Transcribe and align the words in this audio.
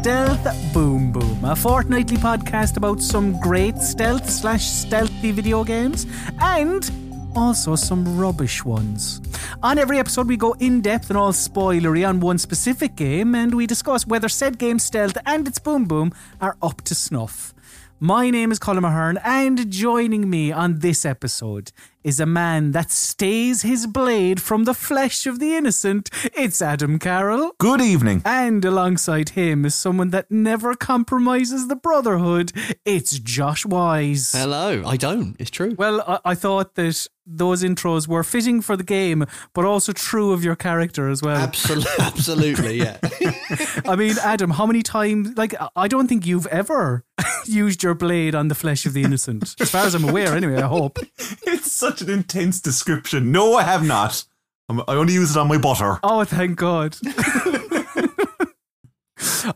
Stealth 0.00 0.72
Boom 0.72 1.12
Boom, 1.12 1.44
a 1.44 1.54
fortnightly 1.54 2.16
podcast 2.16 2.78
about 2.78 3.02
some 3.02 3.38
great 3.38 3.76
stealth 3.76 4.28
slash 4.30 4.64
stealthy 4.64 5.30
video 5.30 5.62
games 5.62 6.06
and 6.40 6.90
also 7.34 7.76
some 7.76 8.18
rubbish 8.18 8.64
ones. 8.64 9.20
On 9.62 9.78
every 9.78 9.98
episode, 9.98 10.28
we 10.28 10.36
go 10.36 10.52
in 10.60 10.80
depth 10.80 11.10
and 11.10 11.16
all 11.16 11.32
spoilery 11.32 12.08
on 12.08 12.20
one 12.20 12.38
specific 12.38 12.96
game 12.96 13.34
and 13.34 13.54
we 13.54 13.66
discuss 13.66 14.06
whether 14.06 14.28
said 14.28 14.58
game's 14.58 14.84
stealth 14.84 15.16
and 15.26 15.46
its 15.46 15.58
boom 15.58 15.84
boom 15.84 16.12
are 16.40 16.56
up 16.62 16.82
to 16.82 16.94
snuff. 16.94 17.54
My 18.02 18.30
name 18.30 18.50
is 18.50 18.58
Colm 18.58 18.86
Ahern, 18.86 19.18
and 19.22 19.70
joining 19.70 20.30
me 20.30 20.50
on 20.52 20.78
this 20.78 21.04
episode 21.04 21.70
is 22.02 22.20
a 22.20 22.26
man 22.26 22.72
that 22.72 22.90
stays 22.90 23.62
his 23.62 23.86
blade 23.86 24.40
from 24.40 24.64
the 24.64 24.74
flesh 24.74 25.26
of 25.26 25.38
the 25.38 25.54
innocent. 25.54 26.10
It's 26.34 26.62
Adam 26.62 26.98
Carroll. 26.98 27.52
Good 27.58 27.80
evening. 27.80 28.22
And 28.24 28.64
alongside 28.64 29.30
him 29.30 29.64
is 29.64 29.74
someone 29.74 30.10
that 30.10 30.30
never 30.30 30.74
compromises 30.74 31.68
the 31.68 31.76
brotherhood. 31.76 32.52
It's 32.84 33.18
Josh 33.18 33.66
Wise. 33.66 34.32
Hello. 34.32 34.82
I 34.86 34.96
don't. 34.96 35.36
It's 35.38 35.50
true. 35.50 35.74
Well, 35.76 36.02
I, 36.06 36.30
I 36.30 36.34
thought 36.34 36.74
that 36.74 37.06
those 37.26 37.62
intros 37.62 38.08
were 38.08 38.24
fitting 38.24 38.60
for 38.60 38.76
the 38.76 38.82
game, 38.82 39.24
but 39.54 39.64
also 39.64 39.92
true 39.92 40.32
of 40.32 40.42
your 40.42 40.56
character 40.56 41.08
as 41.08 41.22
well. 41.22 41.36
Absolutely. 41.36 41.90
Absolutely. 41.98 42.78
Yeah. 42.78 42.98
I 43.86 43.94
mean, 43.96 44.16
Adam, 44.22 44.50
how 44.50 44.66
many 44.66 44.82
times? 44.82 45.36
Like, 45.36 45.54
I 45.76 45.86
don't 45.86 46.08
think 46.08 46.26
you've 46.26 46.46
ever 46.48 47.04
used 47.46 47.82
your 47.82 47.94
blade 47.94 48.34
on 48.34 48.48
the 48.48 48.54
flesh 48.54 48.86
of 48.86 48.94
the 48.94 49.02
innocent, 49.02 49.54
as 49.60 49.70
far 49.70 49.86
as 49.86 49.94
I'm 49.94 50.08
aware. 50.08 50.34
Anyway, 50.34 50.56
I 50.56 50.66
hope. 50.66 50.98
It's 51.46 51.72
such 51.90 52.02
an 52.02 52.10
intense 52.10 52.60
description. 52.60 53.32
No, 53.32 53.54
I 53.54 53.62
have 53.64 53.84
not. 53.84 54.24
I'm- 54.68 54.82
I 54.86 54.94
only 54.94 55.14
use 55.14 55.32
it 55.32 55.36
on 55.36 55.48
my 55.48 55.58
butter. 55.58 55.98
Oh, 56.02 56.24
thank 56.24 56.56
God. 56.56 56.96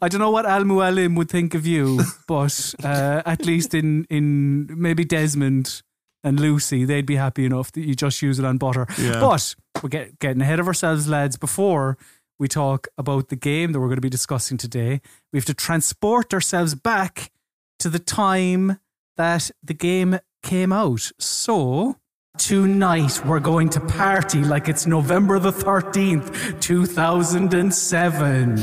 I 0.03 0.09
don't 0.09 0.21
know 0.21 0.31
what 0.31 0.45
Al 0.47 0.65
Mualim 0.65 1.17
would 1.17 1.31
think 1.31 1.55
of 1.55 1.67
you, 1.67 2.01
but 2.27 2.75
uh, 2.83 3.23
at 3.25 3.47
least 3.47 3.73
in 3.75 4.05
in 4.11 4.67
maybe 4.69 5.05
Desmond 5.05 5.83
and 6.25 6.41
Lucy, 6.41 6.85
they'd 6.85 7.07
be 7.07 7.17
happy 7.17 7.45
enough 7.45 7.71
that 7.73 7.83
you 7.87 7.95
just 7.95 8.21
use 8.21 8.39
it 8.39 8.45
on 8.45 8.59
butter. 8.59 8.87
Yeah. 8.99 9.21
But 9.21 9.55
we're 9.83 9.89
get, 9.91 10.19
getting 10.19 10.43
ahead 10.43 10.59
of 10.61 10.67
ourselves, 10.67 11.09
lads. 11.09 11.37
Before 11.37 11.97
we 12.39 12.49
talk 12.49 12.89
about 12.99 13.29
the 13.29 13.37
game 13.37 13.73
that 13.73 13.81
we're 13.81 13.87
going 13.87 13.97
to 13.97 14.09
be 14.11 14.11
discussing 14.11 14.59
today, 14.59 15.01
we 15.33 15.39
have 15.39 15.47
to 15.47 15.55
transport 15.55 16.35
ourselves 16.35 16.75
back 16.75 17.31
to 17.79 17.89
the 17.89 18.01
time 18.01 18.81
that 19.17 19.51
the 19.63 19.75
game 19.75 20.19
came 20.43 20.73
out. 20.73 21.13
So. 21.19 21.97
Tonight 22.37 23.25
we're 23.25 23.39
going 23.39 23.69
to 23.71 23.81
party 23.81 24.43
like 24.43 24.69
it's 24.69 24.87
November 24.87 25.39
the 25.39 25.53
13th, 25.53 26.61
2007. 26.61 28.57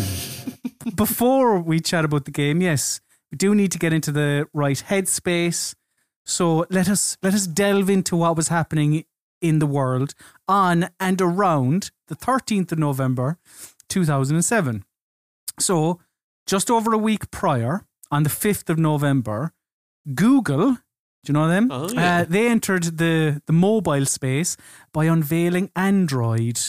Before 0.96 1.60
we 1.60 1.80
chat 1.80 2.04
about 2.04 2.26
the 2.26 2.32
game, 2.32 2.62
yes, 2.62 3.00
we 3.32 3.38
do 3.38 3.56
need 3.56 3.72
to 3.72 3.80
get 3.80 3.94
into 3.94 4.12
the 4.12 4.46
right 4.54 4.84
headspace. 4.90 5.74
So 6.26 6.66
let 6.70 6.90
us 6.90 7.18
let 7.24 7.34
us 7.34 7.48
delve 7.48 7.90
into 7.90 8.18
what 8.18 8.36
was 8.36 8.50
happening 8.50 9.06
in 9.42 9.60
the 9.60 9.66
world 9.66 10.16
on 10.50 10.90
and 11.00 11.22
around 11.22 11.92
the 12.10 12.16
13th 12.16 12.74
of 12.74 12.78
November, 12.78 13.38
2007. 13.88 14.84
So, 15.60 16.00
just 16.46 16.70
over 16.70 16.94
a 16.94 16.98
week 16.98 17.32
prior, 17.32 17.86
on 18.12 18.24
the 18.24 18.30
5th 18.30 18.70
of 18.70 18.78
November, 18.78 19.54
Google, 20.14 20.78
do 21.24 21.32
you 21.32 21.34
know 21.34 21.48
them? 21.48 21.70
Oh, 21.72 21.90
yeah. 21.92 22.22
uh, 22.22 22.26
they 22.28 22.48
entered 22.48 22.98
the, 22.98 23.42
the 23.46 23.54
mobile 23.54 24.06
space 24.06 24.58
by 24.92 25.06
unveiling 25.06 25.70
Android. 25.76 26.60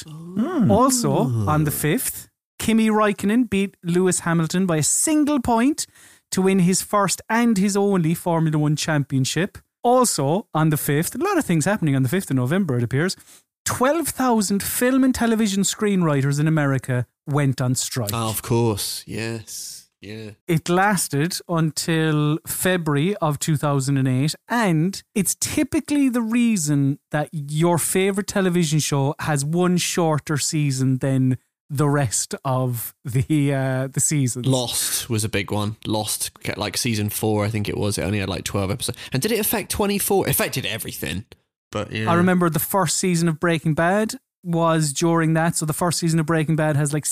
Also, 0.71 1.13
on 1.47 1.65
the 1.65 1.71
5th, 1.71 2.29
Kimi 2.59 2.89
Raikkonen 2.89 3.49
beat 3.49 3.77
Lewis 3.83 4.21
Hamilton 4.21 4.67
by 4.67 4.77
a 4.77 4.83
single 4.83 5.41
point 5.41 5.87
to 6.31 6.43
win 6.43 6.61
his 6.61 6.83
first 6.83 7.21
and 7.29 7.57
his 7.59 7.77
only 7.77 8.15
Formula 8.15 8.59
One 8.59 8.77
championship. 8.77 9.59
Also, 9.83 10.47
on 10.55 10.71
the 10.71 10.77
5th, 10.77 11.15
a 11.21 11.25
lot 11.25 11.39
of 11.39 11.45
things 11.45 11.65
happening 11.65 11.97
on 11.97 12.03
the 12.03 12.09
5th 12.09 12.31
of 12.31 12.37
November, 12.37 12.77
it 12.77 12.83
appears. 12.85 13.17
12,000 13.65 14.63
film 14.63 15.03
and 15.05 15.15
television 15.15 15.63
screenwriters 15.63 16.39
in 16.39 16.47
America 16.47 17.07
went 17.27 17.61
on 17.61 17.75
strike. 17.75 18.11
oh, 18.13 18.29
of 18.29 18.43
course. 18.43 19.03
Yes. 19.07 19.82
Yeah. 20.03 20.33
It 20.49 20.69
lasted 20.69 21.39
until 21.49 22.39
February 22.47 23.15
of 23.17 23.39
2008, 23.39 24.35
and 24.49 25.03
it's 25.15 25.37
typically 25.37 26.09
the 26.09 26.21
reason 26.21 26.99
that 27.13 27.29
your 27.33 27.79
favorite 27.79 28.27
television 28.27 28.81
show 28.81 29.15
has 29.21 29.45
one 29.45 29.77
shorter 29.77 30.37
season 30.37 30.99
than 30.99 31.39
the 31.71 31.89
rest 31.89 32.35
of 32.45 32.95
the 33.05 33.55
uh, 33.55 33.89
the 33.89 34.01
seasons. 34.01 34.47
Lost 34.47 35.09
was 35.09 35.25
a 35.25 35.29
big 35.29 35.51
one. 35.51 35.77
Lost, 35.87 36.31
like 36.57 36.77
season 36.77 37.09
four, 37.09 37.45
I 37.45 37.49
think 37.49 37.69
it 37.69 37.79
was. 37.79 37.97
It 37.97 38.03
only 38.03 38.19
had 38.19 38.29
like 38.29 38.45
12 38.45 38.71
episodes. 38.71 38.99
And 39.13 39.23
did 39.23 39.33
it 39.33 39.39
affect 39.39 39.71
24? 39.71 40.27
It 40.27 40.31
affected 40.31 40.67
everything. 40.67 41.25
But 41.71 41.91
yeah. 41.91 42.11
I 42.11 42.15
remember 42.15 42.51
the 42.51 42.59
first 42.59 42.99
season 42.99 43.29
of 43.29 43.41
Breaking 43.41 43.73
Bad 43.73 44.17
was 44.45 44.93
during 44.93 45.33
that, 45.35 45.57
so 45.57 45.65
the 45.65 45.73
first 45.73 45.99
season 45.99 46.21
of 46.21 46.27
Breaking 46.27 46.57
Bad 46.57 46.77
has 46.77 46.93
like 46.93 47.07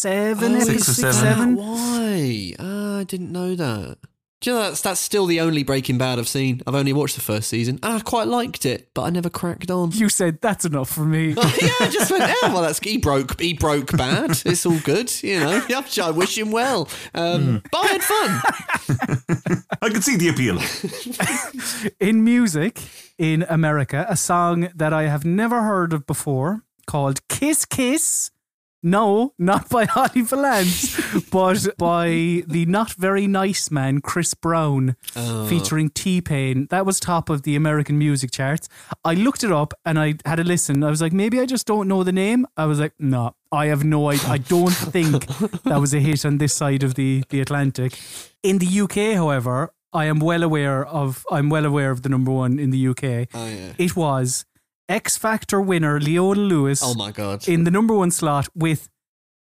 seven, 0.00 0.52
Oh, 0.52 0.56
episodes, 0.56 0.86
Six 0.86 0.88
or 0.88 1.12
seven. 1.12 1.14
seven. 1.14 1.56
Why? 1.56 2.54
Ah, 2.58 2.98
I 2.98 3.04
didn't 3.04 3.32
know 3.32 3.54
that. 3.54 3.98
Do 4.40 4.50
you 4.50 4.56
know 4.56 4.62
that's 4.62 4.82
that's 4.82 5.00
still 5.00 5.26
the 5.26 5.40
only 5.40 5.64
Breaking 5.64 5.98
Bad 5.98 6.20
I've 6.20 6.28
seen. 6.28 6.62
I've 6.64 6.76
only 6.76 6.92
watched 6.92 7.16
the 7.16 7.20
first 7.20 7.48
season, 7.48 7.80
and 7.82 7.92
I 7.94 7.98
quite 7.98 8.28
liked 8.28 8.64
it, 8.64 8.88
but 8.94 9.02
I 9.02 9.10
never 9.10 9.28
cracked 9.28 9.68
on. 9.68 9.90
You 9.90 10.08
said 10.08 10.40
that's 10.40 10.64
enough 10.64 10.88
for 10.88 11.04
me. 11.04 11.30
yeah, 11.36 11.42
I 11.80 11.88
just 11.90 12.08
went, 12.12 12.22
yeah, 12.22 12.52
well, 12.52 12.62
that's 12.62 12.78
he 12.78 12.98
broke, 12.98 13.40
he 13.40 13.54
broke 13.54 13.90
bad. 13.96 14.40
It's 14.44 14.64
all 14.64 14.78
good, 14.78 15.10
you 15.24 15.40
know. 15.40 15.60
Yeah, 15.68 15.82
I 16.04 16.10
wish 16.12 16.38
him 16.38 16.52
well. 16.52 16.88
Um, 17.16 17.62
But 17.72 17.78
I 17.78 17.86
had 17.88 18.02
fun. 18.04 19.62
I 19.82 19.88
can 19.90 20.02
see 20.02 20.16
the 20.16 20.28
appeal. 20.28 20.60
in 21.98 22.22
music 22.22 22.80
in 23.18 23.44
America, 23.48 24.06
a 24.08 24.16
song 24.16 24.68
that 24.74 24.92
I 24.92 25.04
have 25.08 25.24
never 25.24 25.62
heard 25.62 25.92
of 25.92 26.06
before 26.06 26.62
called 26.86 27.26
Kiss 27.26 27.64
Kiss. 27.64 28.30
No, 28.82 29.34
not 29.38 29.68
by 29.68 29.84
Holly 29.90 30.22
Valance, 30.22 30.96
but 31.30 31.76
by 31.78 32.08
the 32.46 32.64
not 32.66 32.92
very 32.92 33.26
nice 33.26 33.70
man, 33.70 34.00
Chris 34.00 34.34
Brown, 34.34 34.96
oh. 35.16 35.46
featuring 35.46 35.90
T 35.90 36.20
Pain. 36.20 36.66
That 36.70 36.86
was 36.86 37.00
top 37.00 37.28
of 37.28 37.42
the 37.42 37.56
American 37.56 37.98
music 37.98 38.30
charts. 38.30 38.68
I 39.04 39.14
looked 39.14 39.42
it 39.42 39.50
up 39.50 39.74
and 39.84 39.98
I 39.98 40.14
had 40.24 40.38
a 40.38 40.44
listen. 40.44 40.84
I 40.84 40.90
was 40.90 41.02
like, 41.02 41.12
maybe 41.12 41.40
I 41.40 41.46
just 41.46 41.66
don't 41.66 41.88
know 41.88 42.04
the 42.04 42.12
name. 42.12 42.46
I 42.56 42.66
was 42.66 42.78
like, 42.78 42.92
no, 42.98 43.34
I 43.50 43.66
have 43.66 43.84
no 43.84 44.10
idea. 44.10 44.28
I 44.28 44.38
don't 44.38 44.70
think 44.70 45.26
that 45.64 45.80
was 45.80 45.92
a 45.92 46.00
hit 46.00 46.24
on 46.24 46.38
this 46.38 46.54
side 46.54 46.82
of 46.82 46.94
the, 46.94 47.24
the 47.30 47.40
Atlantic. 47.40 47.98
In 48.42 48.58
the 48.58 48.80
UK, 48.80 49.16
however, 49.16 49.72
I 49.92 50.04
am 50.04 50.18
well 50.18 50.42
aware 50.42 50.84
of 50.84 51.24
I'm 51.30 51.48
well 51.48 51.64
aware 51.64 51.90
of 51.90 52.02
the 52.02 52.08
number 52.10 52.30
one 52.30 52.58
in 52.58 52.70
the 52.70 52.88
UK. 52.88 53.28
Oh 53.32 53.48
yeah. 53.48 53.72
It 53.78 53.96
was 53.96 54.44
X 54.88 55.16
Factor 55.18 55.60
winner 55.60 56.00
Leona 56.00 56.40
Lewis 56.40 56.80
Oh 56.82 56.94
my 56.94 57.10
god. 57.12 57.46
in 57.48 57.64
the 57.64 57.70
number 57.70 57.94
one 57.94 58.10
slot 58.10 58.48
with 58.54 58.88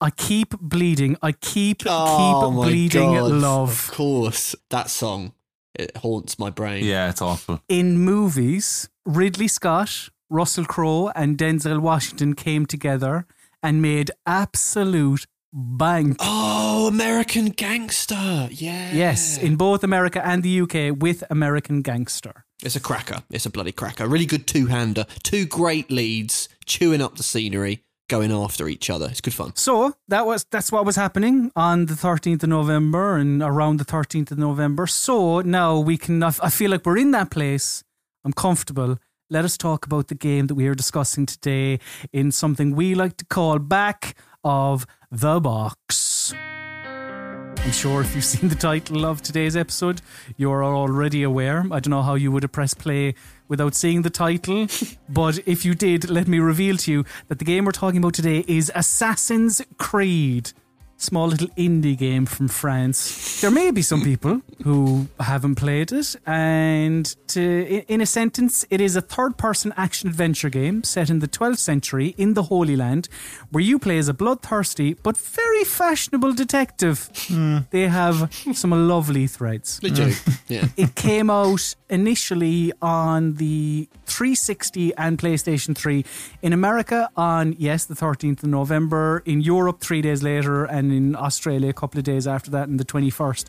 I 0.01 0.11
keep 0.11 0.59
bleeding. 0.61 1.17
I 1.23 1.33
keep 1.33 1.83
Oh 1.87 2.17
keep 2.17 2.55
my 2.57 2.67
bleeding 2.69 3.15
God. 3.15 3.31
love. 3.33 3.71
Of 3.89 3.95
course, 3.97 4.55
that 4.71 4.91
song 4.91 5.33
it 5.75 5.97
haunts 5.99 6.39
my 6.39 6.51
brain. 6.51 6.85
Yeah, 6.85 7.09
it's 7.11 7.21
awful. 7.23 7.61
In 7.69 7.99
movies, 7.99 8.89
Ridley 9.07 9.49
Scott, 9.49 10.09
Russell 10.31 10.65
Crowe, 10.65 11.11
and 11.15 11.37
Denzel 11.39 11.81
Washington 11.81 12.35
came 12.35 12.65
together 12.67 13.27
and 13.63 13.83
made 13.83 14.11
absolute 14.27 15.27
bank. 15.53 16.17
Oh, 16.21 16.89
American 16.89 17.47
Gangster. 17.47 18.49
Yeah. 18.51 18.93
Yes, 18.93 19.39
in 19.39 19.57
both 19.57 19.85
America 19.85 20.25
and 20.25 20.43
the 20.43 20.61
UK 20.61 20.97
with 20.99 21.25
American 21.31 21.83
Gangster. 21.83 22.45
It's 22.63 22.77
a 22.77 22.81
cracker. 22.81 23.23
It's 23.31 23.47
a 23.47 23.51
bloody 23.51 23.73
cracker. 23.73 24.07
Really 24.07 24.27
good 24.27 24.47
two 24.47 24.67
hander. 24.67 25.07
Two 25.23 25.47
great 25.47 25.91
leads, 25.91 26.49
chewing 26.67 27.01
up 27.01 27.17
the 27.17 27.23
scenery, 27.23 27.85
going 28.09 28.33
after 28.33 28.69
each 28.69 28.91
other. 28.91 29.07
It's 29.09 29.21
good 29.21 29.35
fun. 29.35 29.55
So 29.55 29.95
that 30.09 30.27
was 30.27 30.45
that's 30.51 30.73
what 30.73 30.85
was 30.85 30.97
happening 30.97 31.53
on 31.55 31.87
the 31.87 31.95
13th 31.95 32.43
of 32.43 32.49
November 32.49 33.17
and 33.17 33.43
around 33.43 33.79
the 33.79 33.85
13th 33.85 34.33
of 34.33 34.39
November. 34.39 34.87
So 34.87 35.41
now 35.41 35.79
we 35.79 35.97
can. 35.97 36.23
I 36.23 36.31
feel 36.31 36.71
like 36.71 36.85
we're 36.85 36.99
in 36.99 37.13
that 37.13 37.31
place. 37.31 37.85
I'm 38.25 38.33
comfortable. 38.33 38.99
Let 39.31 39.45
us 39.45 39.57
talk 39.59 39.85
about 39.85 40.09
the 40.09 40.15
game 40.15 40.47
that 40.47 40.55
we 40.55 40.67
are 40.69 40.75
discussing 40.75 41.27
today 41.27 41.81
in 42.13 42.33
something 42.33 42.75
we 42.75 42.95
like 42.95 43.19
to 43.19 43.27
call 43.27 43.59
back 43.59 44.17
of 44.43 44.87
the 45.11 45.41
box. 45.41 46.35
I'm 46.35 47.73
sure 47.73 48.03
if 48.03 48.15
you've 48.15 48.25
seen 48.37 48.49
the 48.49 48.55
title 48.55 49.07
of 49.07 49.23
today's 49.23 49.57
episode, 49.57 50.01
you're 50.37 50.65
already 50.65 51.23
aware. 51.23 51.61
I 51.71 51.81
don't 51.81 51.91
know 51.91 52.03
how 52.03 52.15
you 52.15 52.31
would 52.31 52.43
have 52.43 52.53
pressed 52.53 52.79
play 52.79 53.15
without 53.49 53.75
seeing 53.75 54.03
the 54.03 54.11
title, 54.11 54.67
but 55.09 55.39
if 55.47 55.65
you 55.65 55.75
did, 55.75 56.11
let 56.11 56.29
me 56.29 56.39
reveal 56.39 56.77
to 56.79 56.93
you 56.93 57.05
that 57.29 57.39
the 57.39 57.45
game 57.45 57.65
we're 57.65 57.73
talking 57.73 57.99
about 57.99 58.15
today 58.15 58.45
is 58.47 58.71
Assassin's 58.75 59.63
Creed. 59.79 60.53
Small 61.01 61.29
little 61.29 61.49
indie 61.57 61.97
game 61.97 62.27
from 62.27 62.49
France. 62.49 63.41
There 63.41 63.53
may 63.53 63.71
be 63.71 63.83
some 63.83 64.03
people 64.03 64.43
who 64.65 65.07
haven't 65.21 65.55
played 65.55 65.93
it, 65.93 66.17
and 66.27 67.15
to, 67.29 67.85
in 67.87 68.01
a 68.01 68.07
sentence, 68.07 68.65
it 68.69 68.81
is 68.81 68.97
a 68.97 69.01
third 69.01 69.37
person 69.37 69.73
action 69.77 70.09
adventure 70.09 70.51
game 70.51 70.83
set 70.83 71.09
in 71.09 71.21
the 71.21 71.29
12th 71.29 71.59
century 71.59 72.15
in 72.19 72.35
the 72.35 72.43
Holy 72.45 72.75
Land, 72.75 73.09
where 73.53 73.63
you 73.63 73.79
play 73.79 73.99
as 73.99 74.09
a 74.09 74.15
bloodthirsty 74.15 74.95
but 74.95 75.17
very 75.17 75.63
fashionable 75.63 76.33
detective. 76.33 77.09
Hmm. 77.29 77.59
They 77.71 77.87
have 77.87 78.33
some 78.53 78.73
lovely 78.89 79.29
threads. 79.29 79.79
They 79.81 79.91
do. 79.91 80.11
Hmm. 80.11 80.31
Yeah. 80.49 80.67
It 80.77 80.95
came 80.95 81.31
out 81.31 81.75
initially 81.91 82.73
on 82.83 83.35
the 83.35 83.89
360 84.07 84.95
and 84.97 85.19
PlayStation 85.19 85.77
3 85.77 86.05
in 86.43 86.53
America 86.53 87.09
on 87.17 87.55
yes 87.59 87.85
the 87.85 87.95
13th 87.95 88.43
of 88.43 88.49
November 88.49 89.23
in 89.25 89.41
Europe 89.41 89.81
3 89.81 90.03
days 90.03 90.23
later 90.23 90.65
and 90.65 90.88
in 90.91 91.17
Australia 91.17 91.71
a 91.71 91.73
couple 91.73 91.99
of 91.99 92.05
days 92.05 92.27
after 92.27 92.51
that 92.51 92.69
on 92.69 92.77
the 92.77 92.85
21st 92.85 93.47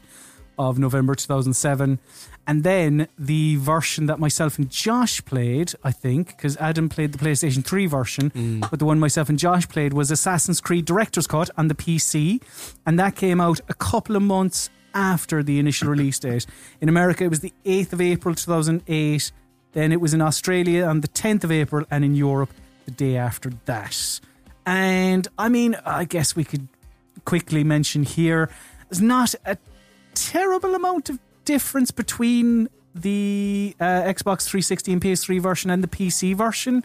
of 0.57 0.77
November 0.77 1.15
2007 1.15 1.99
and 2.45 2.63
then 2.63 3.07
the 3.17 3.55
version 3.57 4.07
that 4.07 4.19
myself 4.19 4.57
and 4.57 4.69
Josh 4.69 5.23
played 5.23 5.73
I 5.83 5.91
think 5.91 6.35
because 6.35 6.57
Adam 6.57 6.89
played 6.89 7.13
the 7.13 7.17
PlayStation 7.17 7.63
3 7.63 7.85
version 7.85 8.29
mm. 8.31 8.69
but 8.69 8.79
the 8.79 8.85
one 8.85 8.99
myself 8.99 9.29
and 9.29 9.39
Josh 9.39 9.69
played 9.69 9.93
was 9.93 10.11
Assassin's 10.11 10.59
Creed 10.59 10.83
Director's 10.83 11.27
Cut 11.27 11.49
on 11.57 11.69
the 11.69 11.75
PC 11.75 12.41
and 12.85 12.99
that 12.99 13.15
came 13.15 13.39
out 13.39 13.61
a 13.69 13.73
couple 13.73 14.17
of 14.17 14.21
months 14.21 14.69
after 14.93 15.43
the 15.43 15.59
initial 15.59 15.89
release 15.95 16.19
date. 16.19 16.45
In 16.81 16.89
America, 16.89 17.23
it 17.23 17.29
was 17.29 17.39
the 17.39 17.53
8th 17.65 17.93
of 17.93 18.01
April 18.01 18.35
2008. 18.35 19.31
Then 19.73 19.91
it 19.91 20.01
was 20.01 20.13
in 20.13 20.21
Australia 20.21 20.85
on 20.85 21.01
the 21.01 21.07
10th 21.07 21.43
of 21.43 21.51
April, 21.51 21.85
and 21.91 22.03
in 22.03 22.15
Europe 22.15 22.51
the 22.85 22.91
day 22.91 23.17
after 23.17 23.51
that. 23.65 24.19
And 24.65 25.27
I 25.37 25.49
mean, 25.49 25.75
I 25.85 26.05
guess 26.05 26.35
we 26.35 26.43
could 26.43 26.67
quickly 27.25 27.63
mention 27.63 28.03
here 28.03 28.49
there's 28.89 29.01
not 29.01 29.35
a 29.45 29.57
terrible 30.13 30.75
amount 30.75 31.09
of 31.09 31.19
difference 31.45 31.91
between 31.91 32.69
the 32.95 33.75
uh, 33.79 33.83
Xbox 33.83 34.45
360 34.45 34.93
and 34.93 35.01
PS3 35.01 35.41
version 35.41 35.69
and 35.69 35.83
the 35.83 35.87
PC 35.87 36.35
version. 36.35 36.83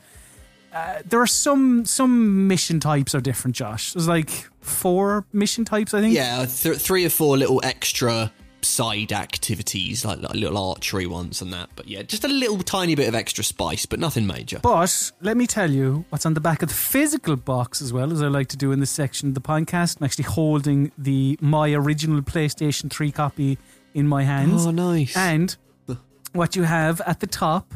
Uh, 0.73 1.01
there 1.05 1.21
are 1.21 1.27
some 1.27 1.85
some 1.85 2.49
mission 2.49 2.81
types 2.81 3.15
are 3.15 3.21
different, 3.21 3.57
Josh. 3.57 3.93
There's 3.93 4.09
like 4.09 4.31
four 4.61 5.25
mission 5.33 5.65
types, 5.65 5.95
I 5.95 6.01
think. 6.01 6.15
Yeah, 6.15 6.47
th- 6.47 6.79
three 6.79 7.05
or 7.05 7.11
four 7.11 7.39
little 7.39 7.61
extra 7.65 8.33
side 8.65 9.13
activities, 9.13 10.05
like, 10.05 10.21
like 10.21 10.35
little 10.35 10.59
archery 10.59 11.07
ones 11.07 11.41
and 11.41 11.53
that. 11.53 11.71
But 11.77 11.89
yeah, 11.89 12.03
just 12.03 12.25
a 12.25 12.29
little 12.29 12.59
tiny 12.59 12.95
bit 12.95 13.09
of 13.09 13.15
extra 13.15 13.45
spice, 13.45 13.87
but 13.87 14.01
nothing 14.01 14.27
major. 14.27 14.59
But 14.61 15.13
let 15.21 15.37
me 15.37 15.47
tell 15.47 15.71
you 15.71 16.05
what's 16.09 16.27
on 16.27 16.35
the 16.35 16.41
back 16.41 16.63
of 16.63 16.69
the 16.69 16.75
physical 16.75 17.37
box 17.37 17.81
as 17.81 17.93
well, 17.93 18.13
as 18.13 18.23
I 18.23 18.29
like 18.29 18.49
to 18.49 18.57
do 18.57 18.73
in 18.73 18.81
this 18.81 18.91
section 18.91 19.29
of 19.29 19.35
the 19.35 19.41
podcast. 19.41 20.01
I'm 20.01 20.05
actually 20.05 20.25
holding 20.25 20.91
the 20.99 21.39
my 21.41 21.73
original 21.73 22.23
PlayStation 22.23 22.91
3 22.91 23.13
copy 23.13 23.59
in 23.95 24.09
my 24.09 24.25
hands. 24.25 24.67
Oh, 24.67 24.71
nice. 24.71 25.17
And 25.17 25.57
what 26.33 26.57
you 26.57 26.65
have 26.65 27.01
at 27.03 27.21
the 27.21 27.29
top 27.29 27.73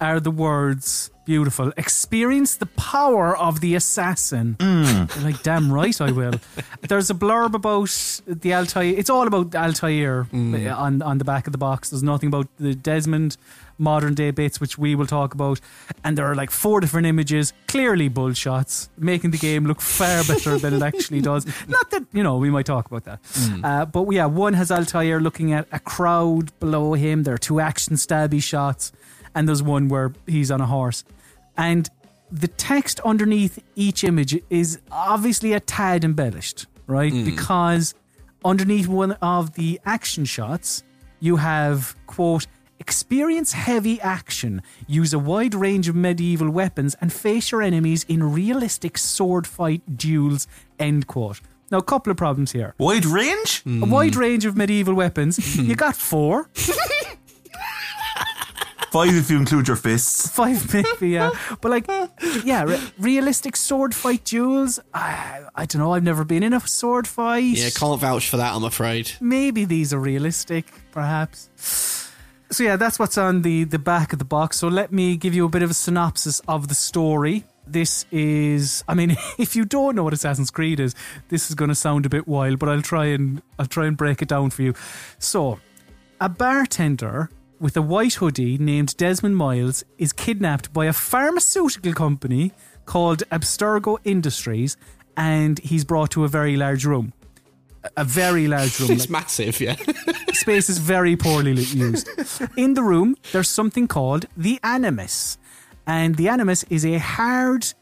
are 0.00 0.18
the 0.18 0.32
words 0.32 1.11
beautiful. 1.24 1.72
Experience 1.76 2.56
the 2.56 2.66
power 2.66 3.36
of 3.36 3.60
the 3.60 3.74
assassin. 3.74 4.56
You're 4.60 5.06
like, 5.24 5.42
damn 5.42 5.72
right 5.72 5.98
I 6.00 6.10
will. 6.12 6.34
There's 6.88 7.10
a 7.10 7.14
blurb 7.14 7.54
about 7.54 8.20
the 8.26 8.54
Altair. 8.54 8.82
It's 8.84 9.10
all 9.10 9.26
about 9.26 9.54
Altair 9.54 10.26
uh, 10.32 10.36
on, 10.74 11.02
on 11.02 11.18
the 11.18 11.24
back 11.24 11.46
of 11.46 11.52
the 11.52 11.58
box. 11.58 11.90
There's 11.90 12.02
nothing 12.02 12.28
about 12.28 12.48
the 12.58 12.74
Desmond 12.74 13.36
modern 13.78 14.14
day 14.14 14.30
bits, 14.30 14.60
which 14.60 14.78
we 14.78 14.94
will 14.94 15.06
talk 15.06 15.34
about. 15.34 15.60
And 16.04 16.16
there 16.16 16.26
are 16.26 16.34
like 16.34 16.50
four 16.50 16.80
different 16.80 17.06
images, 17.06 17.52
clearly 17.66 18.08
bull 18.08 18.32
shots, 18.32 18.88
making 18.96 19.30
the 19.32 19.38
game 19.38 19.66
look 19.66 19.80
far 19.80 20.22
better 20.24 20.58
than 20.58 20.74
it 20.74 20.82
actually 20.82 21.20
does. 21.30 21.46
Not 21.68 21.90
that, 21.90 22.04
you 22.12 22.22
know, 22.22 22.36
we 22.36 22.50
might 22.50 22.66
talk 22.66 22.86
about 22.86 23.04
that. 23.04 23.20
Uh, 23.64 23.84
but 23.86 24.10
yeah, 24.12 24.26
one 24.26 24.54
has 24.54 24.70
Altair 24.70 25.20
looking 25.20 25.52
at 25.52 25.66
a 25.72 25.80
crowd 25.80 26.58
below 26.60 26.94
him. 26.94 27.24
There 27.24 27.34
are 27.34 27.38
two 27.38 27.60
action 27.60 27.96
stabby 27.96 28.42
shots. 28.42 28.92
And 29.34 29.48
there's 29.48 29.62
one 29.62 29.88
where 29.88 30.12
he's 30.26 30.50
on 30.50 30.60
a 30.60 30.66
horse. 30.66 31.04
And 31.56 31.88
the 32.30 32.48
text 32.48 33.00
underneath 33.00 33.62
each 33.76 34.04
image 34.04 34.40
is 34.48 34.78
obviously 34.90 35.52
a 35.52 35.60
tad 35.60 36.04
embellished, 36.04 36.66
right? 36.86 37.12
Hmm. 37.12 37.24
Because 37.24 37.94
underneath 38.44 38.88
one 38.88 39.12
of 39.22 39.54
the 39.54 39.80
action 39.84 40.24
shots, 40.24 40.82
you 41.20 41.36
have, 41.36 41.94
quote, 42.06 42.46
experience 42.80 43.52
heavy 43.52 44.00
action, 44.00 44.60
use 44.88 45.12
a 45.12 45.18
wide 45.18 45.54
range 45.54 45.88
of 45.88 45.94
medieval 45.94 46.50
weapons, 46.50 46.96
and 47.00 47.12
face 47.12 47.52
your 47.52 47.62
enemies 47.62 48.04
in 48.08 48.32
realistic 48.32 48.98
sword 48.98 49.46
fight 49.46 49.96
duels, 49.96 50.48
end 50.78 51.06
quote. 51.06 51.40
Now, 51.70 51.78
a 51.78 51.82
couple 51.82 52.10
of 52.10 52.16
problems 52.16 52.52
here. 52.52 52.74
Wide 52.78 53.06
range? 53.06 53.62
A 53.64 53.86
wide 53.86 54.14
hmm. 54.14 54.20
range 54.20 54.44
of 54.44 54.56
medieval 54.56 54.94
weapons. 54.94 55.56
you 55.68 55.74
got 55.74 55.96
four, 55.96 56.50
Five 58.92 59.16
if 59.16 59.30
you 59.30 59.38
include 59.38 59.68
your 59.68 59.76
fists. 59.78 60.28
five 60.36 60.70
maybe, 60.74 61.08
yeah. 61.08 61.30
But 61.62 61.70
like, 61.70 61.86
yeah, 62.44 62.64
re- 62.64 62.92
realistic 62.98 63.56
sword 63.56 63.94
fight 63.94 64.22
duels. 64.24 64.78
I, 64.92 65.44
I 65.54 65.64
don't 65.64 65.80
know. 65.80 65.94
I've 65.94 66.02
never 66.02 66.24
been 66.24 66.42
in 66.42 66.52
a 66.52 66.60
sword 66.60 67.08
fight. 67.08 67.56
yeah, 67.56 67.70
can't 67.70 67.98
vouch 67.98 68.28
for 68.28 68.36
that, 68.36 68.54
I'm 68.54 68.64
afraid. 68.64 69.12
maybe 69.18 69.64
these 69.64 69.94
are 69.94 69.98
realistic, 69.98 70.66
perhaps. 70.90 71.48
So 72.50 72.64
yeah, 72.64 72.76
that's 72.76 72.98
what's 72.98 73.16
on 73.16 73.40
the 73.40 73.64
the 73.64 73.78
back 73.78 74.12
of 74.12 74.18
the 74.18 74.26
box. 74.26 74.58
So 74.58 74.68
let 74.68 74.92
me 74.92 75.16
give 75.16 75.34
you 75.34 75.46
a 75.46 75.48
bit 75.48 75.62
of 75.62 75.70
a 75.70 75.74
synopsis 75.74 76.40
of 76.46 76.68
the 76.68 76.74
story. 76.74 77.44
This 77.66 78.04
is, 78.10 78.84
I 78.86 78.92
mean, 78.94 79.16
if 79.38 79.56
you 79.56 79.64
don't 79.64 79.96
know 79.96 80.04
what 80.04 80.12
Assassin's 80.12 80.50
Creed 80.50 80.80
is, 80.80 80.94
this 81.30 81.48
is 81.48 81.54
going 81.54 81.70
to 81.70 81.74
sound 81.74 82.04
a 82.04 82.10
bit 82.10 82.28
wild, 82.28 82.58
but 82.58 82.68
I'll 82.68 82.82
try 82.82 83.06
and 83.06 83.40
I'll 83.58 83.64
try 83.64 83.86
and 83.86 83.96
break 83.96 84.20
it 84.20 84.28
down 84.28 84.50
for 84.50 84.60
you. 84.60 84.74
So, 85.18 85.60
a 86.20 86.28
bartender 86.28 87.30
with 87.62 87.76
a 87.76 87.82
white 87.82 88.14
hoodie 88.14 88.58
named 88.58 88.96
Desmond 88.96 89.36
Miles 89.36 89.84
is 89.96 90.12
kidnapped 90.12 90.72
by 90.72 90.86
a 90.86 90.92
pharmaceutical 90.92 91.92
company 91.92 92.52
called 92.86 93.22
Abstergo 93.30 93.98
Industries, 94.02 94.76
and 95.16 95.60
he's 95.60 95.84
brought 95.84 96.10
to 96.10 96.24
a 96.24 96.28
very 96.28 96.56
large 96.56 96.84
room. 96.84 97.12
A- 97.96 98.04
very 98.04 98.48
large 98.48 98.78
room. 98.80 98.90
It's 98.90 99.02
like- 99.04 99.10
massive, 99.10 99.60
yeah. 99.60 99.76
space 100.32 100.68
is 100.68 100.78
very 100.78 101.14
poorly 101.16 101.52
used. 101.52 102.08
In 102.56 102.74
the 102.74 102.82
room, 102.82 103.16
there's 103.30 103.48
something 103.48 103.86
called 103.86 104.26
the 104.36 104.58
Animus. 104.64 105.38
And 105.86 106.16
the 106.16 106.28
Animus 106.28 106.64
is 106.68 106.84
a 106.84 106.98
hard, 106.98 107.72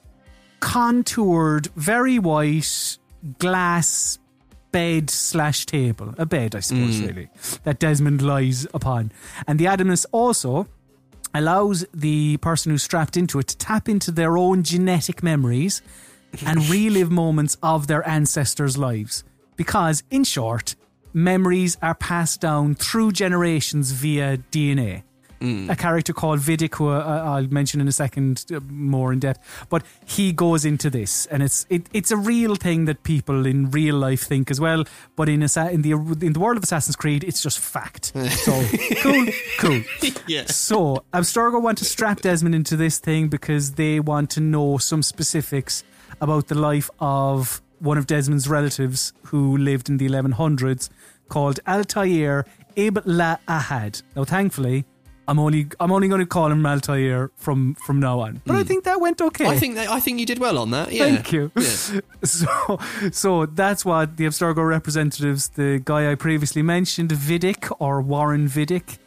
contoured, 0.61 1.69
very 1.75 2.19
white 2.19 2.99
glass 3.39 4.19
bed 4.73 5.11
slash 5.11 5.67
table. 5.67 6.15
A 6.19 6.27
bed, 6.27 6.55
I 6.55 6.61
suppose, 6.61 7.01
mm. 7.01 7.09
really, 7.09 7.29
that 7.65 7.79
Desmond 7.79 8.23
lies 8.23 8.67
upon. 8.73 9.13
And 9.47 9.59
the 9.59 9.67
Animus 9.67 10.05
also 10.13 10.67
allows 11.35 11.87
the 11.95 12.37
person 12.39 12.73
who's 12.73 12.83
strapped 12.83 13.17
into 13.17 13.39
it 13.39 13.47
to 13.49 13.57
tap 13.57 13.89
into 13.89 14.11
their 14.11 14.37
own 14.37 14.63
genetic 14.63 15.23
memories 15.23 15.83
and 16.45 16.69
relive 16.71 17.11
moments 17.11 17.57
of 17.63 17.87
their 17.87 18.07
ancestors' 18.09 18.77
lives. 18.77 19.25
Because, 19.57 20.03
in 20.11 20.25
short, 20.25 20.75
memories 21.13 21.77
are 21.83 21.95
passed 21.95 22.41
down 22.41 22.75
through 22.75 23.13
generations 23.13 23.93
via 23.93 24.39
DNA. 24.51 25.03
A 25.41 25.77
character 25.77 26.13
called 26.13 26.41
Vidic, 26.41 26.75
who 26.75 26.89
uh, 26.89 27.23
I'll 27.25 27.49
mention 27.49 27.81
in 27.81 27.89
a 27.89 27.93
second 27.93 28.45
uh, 28.55 28.61
more 28.69 29.13
in 29.13 29.21
depth, 29.21 29.67
but 29.71 29.83
he 30.05 30.33
goes 30.33 30.67
into 30.67 30.91
this, 30.91 31.25
and 31.27 31.43
it's 31.43 31.67
it, 31.71 31.89
it's 31.95 32.11
a 32.11 32.17
real 32.17 32.57
thing 32.57 32.85
that 32.85 33.03
people 33.05 33.47
in 33.47 33.71
real 33.71 33.97
life 33.97 34.23
think 34.23 34.51
as 34.51 34.61
well. 34.61 34.85
But 35.17 35.29
in 35.31 35.43
Assa- 35.43 35.71
in 35.71 35.83
the 35.83 35.93
in 35.93 36.35
the 36.35 36.41
world 36.41 36.59
of 36.59 36.63
Assassin's 36.65 36.97
Creed, 36.97 37.25
it's 37.25 37.43
just 37.43 37.59
fact. 37.59 38.13
So 38.41 38.53
cool, 39.03 39.27
cool. 39.59 39.83
yeah. 40.27 40.47
So, 40.47 41.05
Abstergo 41.13 41.61
want 41.61 41.79
to 41.79 41.85
strap 41.85 42.21
Desmond 42.21 42.55
into 42.55 42.77
this 42.77 42.99
thing 42.99 43.29
because 43.29 43.73
they 43.73 44.01
want 44.01 44.31
to 44.31 44.41
know 44.41 44.79
some 44.79 45.03
specifics 45.03 45.85
about 46.21 46.49
the 46.49 46.55
life 46.55 46.91
of 47.01 47.61
one 47.79 47.99
of 47.99 48.07
Desmond's 48.07 48.49
relatives 48.49 49.13
who 49.27 49.57
lived 49.57 49.89
in 49.89 49.97
the 49.97 50.09
1100s 50.09 50.91
called 51.29 51.61
Altair 51.67 52.45
Ibn 52.77 53.03
La 53.07 53.37
Ahad. 53.49 54.03
Now, 54.15 54.25
thankfully, 54.25 54.85
I'm 55.31 55.39
only 55.39 55.69
I'm 55.79 55.93
only 55.93 56.09
going 56.09 56.19
to 56.19 56.27
call 56.27 56.51
him 56.51 56.67
Altair 56.67 57.31
from 57.37 57.75
from 57.77 58.01
now 58.01 58.19
on. 58.19 58.43
But 58.45 58.57
I 58.57 58.65
mm. 58.65 58.67
think 58.67 58.83
that 58.83 59.01
went 59.01 59.23
okay. 59.23 59.47
I 59.47 59.57
think 59.57 59.77
that, 59.77 59.89
I 59.89 60.01
think 60.01 60.19
you 60.19 60.27
did 60.27 60.41
well 60.41 60.59
on 60.59 60.73
that. 60.73 60.91
Yeah. 60.93 61.05
Thank 61.05 61.33
you. 61.33 61.53
Yeah. 61.57 62.01
So, 62.23 62.79
so 63.13 63.47
that's 63.47 63.83
what 63.83 64.19
the 64.19 64.25
Abstergo 64.27 64.67
representatives, 64.67 65.49
the 65.49 65.81
guy 65.83 66.13
I 66.13 66.17
previously 66.17 66.61
mentioned, 66.61 67.11
Vidic 67.13 67.75
or 67.79 68.03
Warren 68.03 68.47
Vidic, 68.47 68.99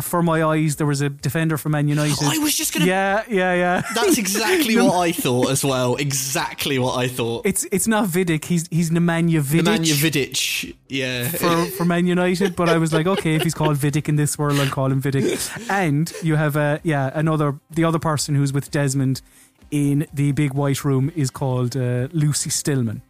for 0.00 0.22
my 0.22 0.42
eyes, 0.42 0.76
there 0.76 0.86
was 0.86 1.00
a 1.00 1.08
defender 1.08 1.56
from 1.56 1.72
Man 1.72 1.88
United. 1.88 2.18
I 2.22 2.38
was 2.38 2.56
just 2.56 2.72
gonna. 2.72 2.86
yeah, 2.86 3.22
yeah, 3.28 3.54
yeah. 3.54 3.82
That's 3.94 4.18
exactly 4.18 4.76
what 4.76 4.94
I 4.94 5.12
thought 5.24 5.50
as 5.50 5.64
well. 5.64 5.96
Exactly 5.96 6.78
what 6.78 6.96
I 6.96 7.08
thought. 7.08 7.46
It's 7.46 7.64
it's 7.72 7.86
not 7.86 8.08
Vidic. 8.08 8.44
He's 8.44 8.66
he's 8.70 8.90
Nemanja 8.90 9.40
Vidic. 9.40 9.62
Nemanja 9.62 9.94
Vidic. 9.94 10.74
Yeah. 10.88 11.28
for, 11.28 11.66
for 11.72 11.84
Man 11.84 12.06
United, 12.06 12.56
but 12.56 12.68
I 12.68 12.78
was 12.78 12.92
like, 12.92 13.06
okay, 13.06 13.34
if 13.34 13.42
he's 13.42 13.54
called 13.54 13.76
Vidic 13.76 14.08
in 14.08 14.16
this 14.16 14.38
world, 14.38 14.58
I'll 14.58 14.68
call 14.70 14.90
him 14.90 15.02
Vidic. 15.02 15.68
And 15.70 16.12
you 16.22 16.36
have 16.36 16.56
a 16.56 16.80
yeah 16.82 17.10
another 17.14 17.58
the 17.70 17.84
other 17.84 17.98
person 17.98 18.34
who's 18.34 18.52
with 18.52 18.70
Desmond 18.70 19.20
in 19.70 20.06
the 20.14 20.32
big 20.32 20.54
white 20.54 20.84
room 20.84 21.12
is 21.14 21.30
called 21.30 21.76
uh, 21.76 22.08
Lucy 22.12 22.48
Stillman. 22.50 23.02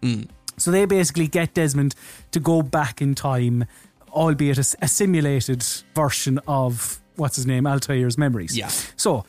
So 0.57 0.73
they 0.73 0.87
basically 0.87 1.29
get 1.29 1.55
Desmond 1.55 1.95
to 2.33 2.41
go 2.41 2.63
back 2.63 3.01
in 3.01 3.15
time, 3.15 3.65
albeit 4.11 4.59
a, 4.59 4.77
a 4.83 4.89
simulated 4.89 5.63
version 5.95 6.41
of 6.47 7.01
what's 7.17 7.37
his 7.37 7.47
name 7.47 7.67
Altair's 7.67 8.17
memories. 8.17 8.57
Yeah. 8.57 8.69
So 8.97 9.25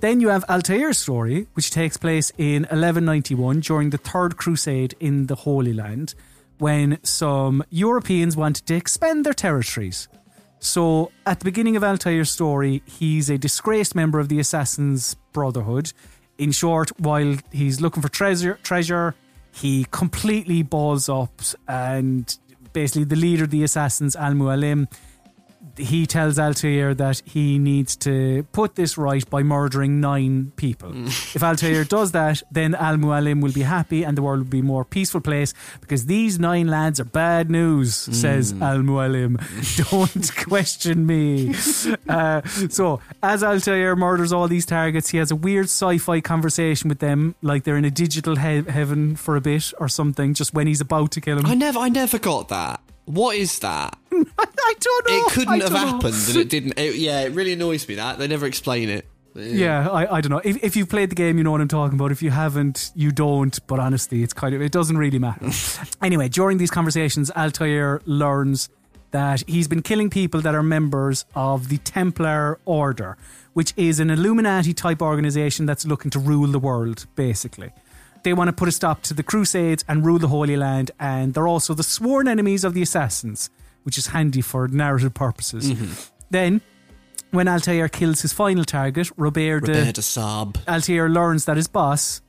then 0.00 0.20
you 0.20 0.28
have 0.28 0.44
Altair's 0.48 0.98
story, 0.98 1.46
which 1.54 1.70
takes 1.70 1.96
place 1.96 2.32
in 2.36 2.62
1191 2.62 3.60
during 3.60 3.90
the 3.90 3.98
Third 3.98 4.36
Crusade 4.36 4.94
in 4.98 5.26
the 5.26 5.36
Holy 5.36 5.72
Land, 5.72 6.14
when 6.58 6.98
some 7.02 7.64
Europeans 7.70 8.36
wanted 8.36 8.66
to 8.66 8.74
expand 8.74 9.24
their 9.24 9.32
territories. 9.32 10.08
So 10.58 11.10
at 11.26 11.40
the 11.40 11.44
beginning 11.44 11.76
of 11.76 11.82
Altair's 11.82 12.30
story, 12.30 12.82
he's 12.86 13.28
a 13.28 13.38
disgraced 13.38 13.94
member 13.94 14.20
of 14.20 14.28
the 14.28 14.38
Assassin's 14.38 15.16
Brotherhood. 15.32 15.92
In 16.38 16.52
short, 16.52 16.90
while 17.00 17.36
he's 17.50 17.80
looking 17.80 18.02
for 18.02 18.08
treasure, 18.08 18.58
treasure, 18.62 19.14
he 19.52 19.86
completely 19.90 20.62
balls 20.62 21.08
up, 21.08 21.42
and 21.68 22.36
basically 22.72 23.04
the 23.04 23.16
leader 23.16 23.44
of 23.44 23.50
the 23.50 23.62
assassins, 23.62 24.16
Al 24.16 24.32
Mualim, 24.32 24.88
he 25.76 26.06
tells 26.06 26.38
Altair 26.38 26.94
that 26.94 27.22
he 27.24 27.58
needs 27.58 27.96
to 27.96 28.46
put 28.52 28.74
this 28.74 28.98
right 28.98 29.28
by 29.30 29.42
murdering 29.42 30.00
nine 30.00 30.52
people. 30.56 30.92
if 31.06 31.42
Altair 31.42 31.84
does 31.84 32.12
that, 32.12 32.42
then 32.50 32.74
Al 32.74 32.96
Mualim 32.96 33.40
will 33.40 33.52
be 33.52 33.62
happy 33.62 34.04
and 34.04 34.16
the 34.16 34.22
world 34.22 34.40
will 34.40 34.50
be 34.50 34.58
a 34.60 34.62
more 34.62 34.84
peaceful 34.84 35.20
place 35.20 35.54
because 35.80 36.06
these 36.06 36.38
nine 36.38 36.66
lads 36.68 37.00
are 37.00 37.04
bad 37.04 37.50
news, 37.50 37.94
says 37.94 38.52
Al 38.60 38.78
Mualim. 38.78 39.38
Don't 39.90 40.36
question 40.46 41.06
me. 41.06 41.54
Uh, 42.08 42.42
so, 42.68 43.00
as 43.22 43.42
Altair 43.42 43.96
murders 43.96 44.32
all 44.32 44.46
these 44.48 44.66
targets, 44.66 45.10
he 45.10 45.18
has 45.18 45.30
a 45.30 45.36
weird 45.36 45.66
sci 45.66 45.98
fi 45.98 46.20
conversation 46.20 46.88
with 46.88 46.98
them, 46.98 47.34
like 47.42 47.64
they're 47.64 47.76
in 47.76 47.84
a 47.84 47.90
digital 47.90 48.36
he- 48.36 48.62
heaven 48.62 49.16
for 49.16 49.36
a 49.36 49.40
bit 49.40 49.72
or 49.78 49.88
something, 49.88 50.34
just 50.34 50.52
when 50.52 50.66
he's 50.66 50.80
about 50.80 51.10
to 51.12 51.20
kill 51.20 51.38
him. 51.38 51.46
I 51.46 51.54
never, 51.54 51.78
I 51.78 51.88
never 51.88 52.18
got 52.18 52.48
that. 52.48 52.80
What 53.06 53.36
is 53.36 53.58
that? 53.60 53.98
I 54.38 54.74
don't 54.80 55.08
know. 55.08 55.16
It 55.16 55.32
couldn't 55.32 55.60
have 55.60 55.72
know. 55.72 55.78
happened, 55.78 56.14
and 56.28 56.36
it 56.36 56.48
didn't. 56.48 56.78
It, 56.78 56.96
yeah, 56.96 57.22
it 57.22 57.32
really 57.32 57.52
annoys 57.52 57.86
me 57.88 57.96
that 57.96 58.18
they 58.18 58.26
never 58.28 58.46
explain 58.46 58.88
it. 58.88 59.06
Yeah, 59.34 59.88
I, 59.88 60.16
I 60.16 60.20
don't 60.20 60.30
know. 60.30 60.42
If, 60.44 60.62
if 60.62 60.76
you've 60.76 60.90
played 60.90 61.10
the 61.10 61.14
game, 61.14 61.38
you 61.38 61.44
know 61.44 61.50
what 61.50 61.62
I'm 61.62 61.68
talking 61.68 61.98
about. 61.98 62.12
If 62.12 62.22
you 62.22 62.30
haven't, 62.30 62.92
you 62.94 63.10
don't. 63.12 63.58
But 63.66 63.78
honestly, 63.78 64.22
it's 64.22 64.34
kind 64.34 64.54
of 64.54 64.60
it 64.60 64.72
doesn't 64.72 64.98
really 64.98 65.18
matter. 65.18 65.50
anyway, 66.02 66.28
during 66.28 66.58
these 66.58 66.70
conversations, 66.70 67.30
Altair 67.30 68.02
learns 68.04 68.68
that 69.12 69.44
he's 69.48 69.68
been 69.68 69.82
killing 69.82 70.10
people 70.10 70.40
that 70.40 70.54
are 70.54 70.62
members 70.62 71.24
of 71.34 71.68
the 71.68 71.78
Templar 71.78 72.58
Order, 72.64 73.16
which 73.52 73.72
is 73.76 74.00
an 74.00 74.10
Illuminati 74.10 74.74
type 74.74 75.00
organization 75.00 75.66
that's 75.66 75.86
looking 75.86 76.10
to 76.10 76.18
rule 76.18 76.48
the 76.48 76.58
world, 76.58 77.06
basically. 77.14 77.70
They 78.22 78.32
want 78.32 78.48
to 78.48 78.52
put 78.52 78.68
a 78.68 78.72
stop 78.72 79.02
to 79.02 79.14
the 79.14 79.22
Crusades 79.22 79.84
and 79.88 80.04
rule 80.04 80.18
the 80.18 80.28
Holy 80.28 80.56
Land, 80.56 80.90
and 81.00 81.34
they're 81.34 81.48
also 81.48 81.74
the 81.74 81.82
sworn 81.82 82.28
enemies 82.28 82.64
of 82.64 82.72
the 82.74 82.82
Assassins, 82.82 83.50
which 83.82 83.98
is 83.98 84.08
handy 84.08 84.40
for 84.40 84.68
narrative 84.68 85.14
purposes. 85.14 85.72
Mm-hmm. 85.72 85.92
Then, 86.30 86.60
when 87.30 87.48
Altair 87.48 87.88
kills 87.88 88.22
his 88.22 88.32
final 88.32 88.64
target, 88.64 89.10
Robert, 89.16 89.64
de, 89.64 89.72
Robert 89.72 89.94
de 89.94 90.02
Sable. 90.02 90.52
Altair 90.68 91.08
learns 91.08 91.44
that 91.46 91.56
his 91.56 91.68
boss, 91.68 92.20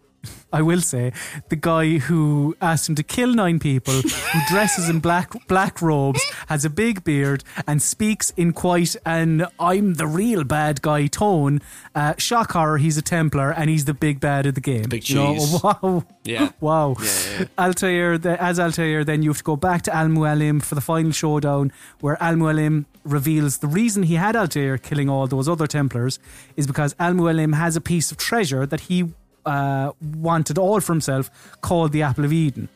I 0.51 0.61
will 0.61 0.81
say, 0.81 1.11
the 1.49 1.55
guy 1.55 1.97
who 1.97 2.55
asked 2.61 2.87
him 2.87 2.95
to 2.95 3.03
kill 3.03 3.33
nine 3.33 3.59
people, 3.59 3.93
who 3.93 4.39
dresses 4.49 4.87
in 4.87 4.99
black 4.99 5.33
black 5.47 5.81
robes, 5.81 6.21
has 6.47 6.63
a 6.63 6.69
big 6.69 7.03
beard, 7.03 7.43
and 7.67 7.81
speaks 7.81 8.29
in 8.37 8.53
quite 8.53 8.95
an 9.05 9.47
"I'm 9.59 9.95
the 9.95 10.07
real 10.07 10.43
bad 10.43 10.81
guy" 10.81 11.07
tone. 11.07 11.59
Uh, 11.95 12.13
shock 12.17 12.51
horror, 12.51 12.77
he's 12.77 12.97
a 12.97 13.01
Templar 13.01 13.51
and 13.51 13.69
he's 13.69 13.85
the 13.85 13.93
big 13.93 14.19
bad 14.19 14.45
of 14.45 14.55
the 14.55 14.61
game. 14.61 14.83
Big 14.89 15.09
You 15.09 15.15
know, 15.15 15.59
wow. 15.63 16.05
Yeah. 16.23 16.49
Wow. 16.59 16.95
Yeah, 17.01 17.09
yeah. 17.39 17.45
Altair, 17.57 18.17
the, 18.17 18.41
as 18.41 18.59
Altair, 18.59 19.03
then 19.03 19.21
you 19.21 19.29
have 19.31 19.39
to 19.39 19.43
go 19.43 19.55
back 19.55 19.81
to 19.83 19.95
Al 19.95 20.07
Mualim 20.07 20.63
for 20.63 20.75
the 20.75 20.81
final 20.81 21.11
showdown, 21.11 21.73
where 21.99 22.21
Al 22.23 22.35
Mualim 22.35 22.85
reveals 23.03 23.57
the 23.57 23.67
reason 23.67 24.03
he 24.03 24.15
had 24.15 24.35
Altair 24.35 24.77
killing 24.77 25.09
all 25.09 25.27
those 25.27 25.49
other 25.49 25.67
Templars 25.67 26.19
is 26.55 26.65
because 26.67 26.95
Al 26.99 27.13
Mualim 27.13 27.55
has 27.55 27.75
a 27.75 27.81
piece 27.81 28.11
of 28.11 28.17
treasure 28.17 28.65
that 28.65 28.81
he 28.81 29.11
uh, 29.45 29.91
wanted 30.01 30.57
all 30.57 30.79
for 30.79 30.93
himself 30.93 31.29
called 31.61 31.91
the 31.91 32.01
Apple 32.01 32.25
of 32.25 32.33
Eden. 32.33 32.69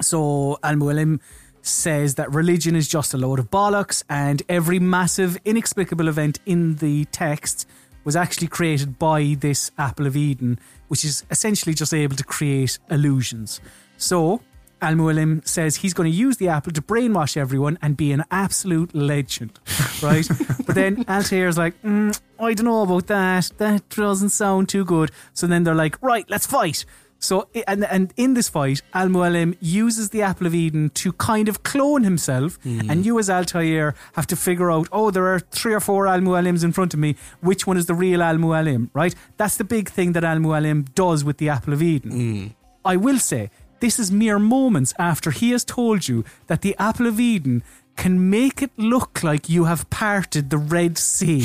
So 0.00 0.58
Al 0.62 0.74
Mualim 0.74 1.20
says 1.62 2.14
that 2.14 2.32
religion 2.32 2.76
is 2.76 2.88
just 2.88 3.14
a 3.14 3.18
load 3.18 3.38
of 3.38 3.50
bollocks, 3.50 4.02
and 4.08 4.42
every 4.48 4.78
massive, 4.78 5.38
inexplicable 5.44 6.08
event 6.08 6.38
in 6.46 6.76
the 6.76 7.04
text 7.06 7.66
was 8.04 8.16
actually 8.16 8.48
created 8.48 8.98
by 8.98 9.36
this 9.38 9.70
Apple 9.76 10.06
of 10.06 10.16
Eden, 10.16 10.58
which 10.88 11.04
is 11.04 11.24
essentially 11.30 11.74
just 11.74 11.92
able 11.92 12.16
to 12.16 12.24
create 12.24 12.78
illusions. 12.90 13.60
So 13.96 14.40
Al 14.80 14.94
Mualim 14.94 15.46
says 15.46 15.76
he's 15.76 15.94
going 15.94 16.10
to 16.10 16.16
use 16.16 16.36
the 16.36 16.48
apple 16.48 16.72
to 16.72 16.80
brainwash 16.80 17.36
everyone 17.36 17.78
and 17.82 17.96
be 17.96 18.12
an 18.12 18.24
absolute 18.30 18.94
legend, 18.94 19.58
right? 20.02 20.26
but 20.66 20.74
then 20.74 21.04
Altair's 21.08 21.58
like, 21.58 21.80
mm, 21.82 22.18
I 22.38 22.54
don't 22.54 22.66
know 22.66 22.82
about 22.82 23.06
that. 23.08 23.50
That 23.58 23.88
doesn't 23.88 24.30
sound 24.30 24.68
too 24.68 24.84
good. 24.84 25.10
So 25.32 25.46
then 25.46 25.64
they're 25.64 25.74
like, 25.74 26.00
right, 26.02 26.24
let's 26.28 26.46
fight. 26.46 26.84
So 27.20 27.48
and 27.66 27.84
and 27.84 28.14
in 28.16 28.34
this 28.34 28.48
fight, 28.48 28.80
Al 28.94 29.08
Mualim 29.08 29.56
uses 29.60 30.10
the 30.10 30.22
Apple 30.22 30.46
of 30.46 30.54
Eden 30.54 30.90
to 30.90 31.12
kind 31.14 31.48
of 31.48 31.62
clone 31.64 32.04
himself, 32.04 32.58
hmm. 32.62 32.88
and 32.88 33.04
you 33.04 33.18
as 33.18 33.28
Altair 33.28 33.94
have 34.12 34.26
to 34.28 34.36
figure 34.36 34.70
out. 34.70 34.88
Oh, 34.92 35.10
there 35.10 35.26
are 35.26 35.40
three 35.40 35.74
or 35.74 35.80
four 35.80 36.06
Al 36.06 36.20
Mualims 36.20 36.62
in 36.62 36.72
front 36.72 36.94
of 36.94 37.00
me. 37.00 37.16
Which 37.40 37.66
one 37.66 37.76
is 37.76 37.86
the 37.86 37.94
real 37.94 38.22
Al 38.22 38.36
Mualim? 38.36 38.90
Right? 38.94 39.14
That's 39.36 39.56
the 39.56 39.64
big 39.64 39.88
thing 39.88 40.12
that 40.12 40.22
Al 40.22 40.38
Mualim 40.38 40.94
does 40.94 41.24
with 41.24 41.38
the 41.38 41.48
Apple 41.48 41.72
of 41.72 41.82
Eden. 41.82 42.10
Hmm. 42.12 42.46
I 42.84 42.96
will 42.96 43.18
say 43.18 43.50
this 43.80 43.98
is 43.98 44.10
mere 44.10 44.38
moments 44.38 44.94
after 44.98 45.30
he 45.30 45.50
has 45.50 45.64
told 45.64 46.08
you 46.08 46.24
that 46.46 46.62
the 46.62 46.74
Apple 46.78 47.06
of 47.06 47.20
Eden 47.20 47.62
can 47.98 48.30
make 48.30 48.62
it 48.62 48.70
look 48.76 49.24
like 49.24 49.48
you 49.48 49.64
have 49.64 49.90
parted 49.90 50.50
the 50.50 50.56
Red 50.56 50.96
Sea, 50.96 51.42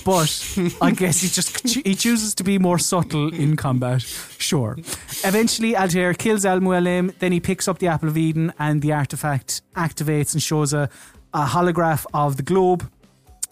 but 0.04 0.58
I 0.82 0.90
guess 0.90 1.22
he 1.22 1.28
just 1.28 1.66
he 1.66 1.94
chooses 1.94 2.34
to 2.34 2.44
be 2.44 2.58
more 2.58 2.78
subtle 2.78 3.32
in 3.32 3.56
combat. 3.56 4.02
Sure. 4.02 4.76
Eventually, 5.24 5.76
Altair 5.76 6.12
kills 6.12 6.44
Al 6.44 6.58
Mualim. 6.58 7.16
Then 7.20 7.30
he 7.30 7.38
picks 7.38 7.68
up 7.68 7.78
the 7.78 7.86
Apple 7.86 8.08
of 8.08 8.18
Eden, 8.18 8.52
and 8.58 8.82
the 8.82 8.92
artifact 8.92 9.62
activates 9.76 10.34
and 10.34 10.42
shows 10.42 10.72
a, 10.72 10.90
a 11.32 11.44
holograph 11.44 12.04
of 12.12 12.36
the 12.36 12.42
globe. 12.42 12.90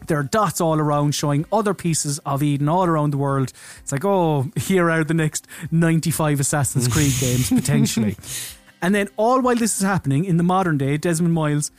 There 0.08 0.18
are 0.18 0.25
dots 0.25 0.61
all 0.61 0.80
around 0.80 1.14
showing 1.14 1.46
other 1.52 1.75
pieces 1.75 2.18
of 2.26 2.42
Eden 2.42 2.68
all 2.68 2.87
around 2.87 3.12
the 3.12 3.18
world. 3.18 3.52
It's 3.78 3.92
like, 3.92 4.04
oh, 4.04 4.50
here 4.56 4.90
are 4.90 5.04
the 5.04 5.14
next 5.14 5.46
95 5.70 6.40
Assassin's 6.40 6.88
Creed 6.88 7.12
games, 7.20 7.50
potentially. 7.50 8.16
And 8.82 8.96
then, 8.96 9.08
all 9.16 9.40
while 9.40 9.54
this 9.54 9.76
is 9.76 9.87
happening 9.87 10.25
in 10.25 10.38
the 10.38 10.42
modern 10.42 10.76
day, 10.76 10.96
Desmond 10.96 11.34
Miles 11.34 11.70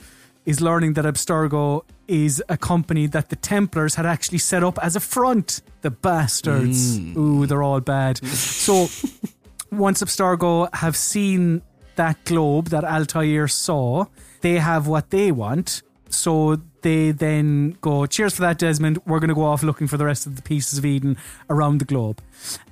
is 0.46 0.62
learning 0.62 0.94
that 0.94 1.06
Abstergo 1.06 1.84
is 2.08 2.44
a 2.50 2.58
company 2.58 3.08
that 3.08 3.30
the 3.30 3.36
Templars 3.36 3.96
had 3.96 4.06
actually 4.06 4.38
set 4.38 4.64
up 4.64 4.78
as 4.84 4.96
a 4.96 5.00
front. 5.00 5.62
The 5.82 5.92
bastards. 5.92 7.00
Mm. 7.00 7.18
Ooh, 7.18 7.46
they're 7.46 7.64
all 7.64 7.80
bad. 7.80 8.26
So, 8.26 8.88
once 9.72 10.04
Abstergo 10.04 10.74
have 10.76 10.96
seen 10.96 11.62
that 11.96 12.24
globe 12.26 12.68
that 12.70 12.84
Altair 12.84 13.48
saw, 13.48 14.06
they 14.42 14.60
have 14.60 14.88
what 14.88 15.10
they 15.10 15.32
want. 15.32 15.82
So 16.10 16.62
they 16.82 17.12
then 17.12 17.78
go, 17.82 18.06
cheers 18.06 18.36
for 18.36 18.42
that, 18.42 18.60
Desmond. 18.60 19.00
We're 19.06 19.20
going 19.20 19.30
to 19.30 19.36
go 19.36 19.46
off 19.46 19.64
looking 19.64 19.88
for 19.88 19.98
the 19.98 20.06
rest 20.06 20.28
of 20.28 20.36
the 20.36 20.42
pieces 20.42 20.78
of 20.78 20.86
Eden 20.86 21.18
around 21.50 21.80
the 21.80 21.86
globe. 21.86 22.22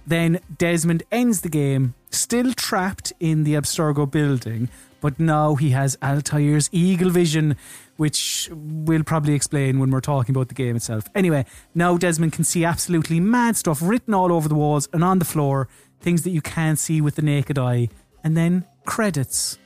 Then 0.06 0.40
Desmond 0.58 1.04
ends 1.12 1.42
the 1.42 1.50
game, 1.50 1.96
still 2.10 2.54
trapped 2.54 3.14
in 3.20 3.44
the 3.44 3.54
Abstergo 3.56 4.10
building, 4.10 4.70
but 5.02 5.20
now 5.20 5.56
he 5.56 5.72
has 5.72 5.98
Altair's 6.02 6.70
eagle 6.72 7.10
vision, 7.10 7.58
which 7.98 8.50
we'll 8.54 9.04
probably 9.04 9.34
explain 9.34 9.80
when 9.80 9.92
we're 9.92 10.00
talking 10.00 10.34
about 10.34 10.48
the 10.48 10.54
game 10.54 10.76
itself. 10.78 11.04
Anyway, 11.14 11.46
now 11.76 11.98
Desmond 11.98 12.32
can 12.34 12.44
see 12.46 12.64
absolutely 12.64 13.20
mad 13.20 13.58
stuff 13.58 13.82
written 13.82 14.14
all 14.14 14.32
over 14.32 14.48
the 14.48 14.56
walls 14.56 14.88
and 14.94 15.04
on 15.04 15.20
the 15.20 15.26
floor, 15.26 15.68
things 16.00 16.22
that 16.24 16.30
you 16.30 16.42
can't 16.42 16.80
see 16.80 17.02
with 17.02 17.16
the 17.16 17.22
naked 17.22 17.60
eye, 17.60 17.90
and 18.24 18.38
then 18.38 18.66
credits. 18.86 19.58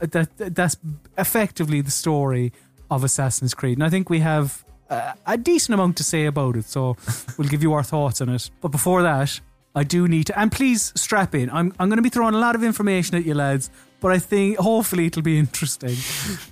Uh, 0.00 0.06
That 0.06 0.28
that's 0.54 0.76
effectively 1.18 1.80
the 1.82 1.90
story 1.90 2.52
of 2.90 3.04
Assassin's 3.04 3.54
Creed, 3.54 3.76
and 3.78 3.84
I 3.84 3.90
think 3.90 4.08
we 4.08 4.20
have 4.20 4.64
uh, 4.90 5.12
a 5.26 5.36
decent 5.36 5.74
amount 5.74 5.96
to 5.98 6.04
say 6.04 6.26
about 6.26 6.56
it. 6.56 6.64
So 6.66 6.96
we'll 7.38 7.48
give 7.48 7.62
you 7.62 7.72
our 7.72 7.82
thoughts 7.82 8.20
on 8.20 8.28
it. 8.28 8.50
But 8.60 8.68
before 8.68 9.02
that, 9.02 9.40
I 9.74 9.84
do 9.84 10.06
need 10.06 10.26
to, 10.26 10.38
and 10.38 10.52
please 10.52 10.92
strap 10.94 11.34
in. 11.34 11.50
I'm 11.50 11.72
I'm 11.78 11.88
going 11.88 11.96
to 11.96 12.02
be 12.02 12.08
throwing 12.08 12.34
a 12.34 12.38
lot 12.38 12.54
of 12.54 12.62
information 12.62 13.16
at 13.16 13.24
you, 13.24 13.34
lads, 13.34 13.70
but 14.00 14.12
I 14.12 14.18
think 14.18 14.58
hopefully 14.58 15.06
it'll 15.06 15.22
be 15.22 15.38
interesting. 15.46 15.96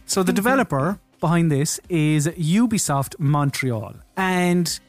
So 0.06 0.22
the 0.22 0.32
developer 0.32 0.98
behind 1.20 1.50
this 1.50 1.80
is 1.88 2.26
Ubisoft 2.26 3.18
Montreal. 3.18 3.94
And 4.16 4.80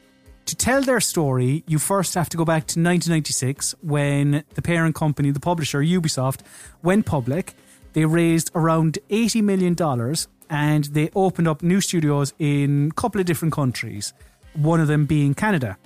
to 0.46 0.56
tell 0.56 0.82
their 0.82 1.00
story, 1.00 1.64
you 1.68 1.80
first 1.80 2.16
have 2.16 2.28
to 2.30 2.38
go 2.38 2.44
back 2.44 2.64
to 2.68 2.80
1996 2.80 3.76
when 3.82 4.44
the 4.56 4.62
parent 4.62 4.96
company, 4.96 5.32
the 5.32 5.40
publisher, 5.40 5.82
Ubisoft, 5.82 6.42
went 6.82 7.06
public. 7.06 7.54
They 7.94 8.06
raised 8.06 8.50
around 8.56 8.98
$80 9.10 9.44
million 9.44 9.76
and 10.50 10.84
they 10.86 11.10
opened 11.16 11.48
up 11.48 11.62
new 11.62 11.80
studios 11.80 12.34
in 12.40 12.90
a 12.92 12.94
couple 12.94 13.22
of 13.22 13.28
different 13.28 13.54
countries, 13.54 14.14
one 14.54 14.82
of 14.82 14.88
them 14.88 15.06
being 15.06 15.34
Canada. 15.34 15.78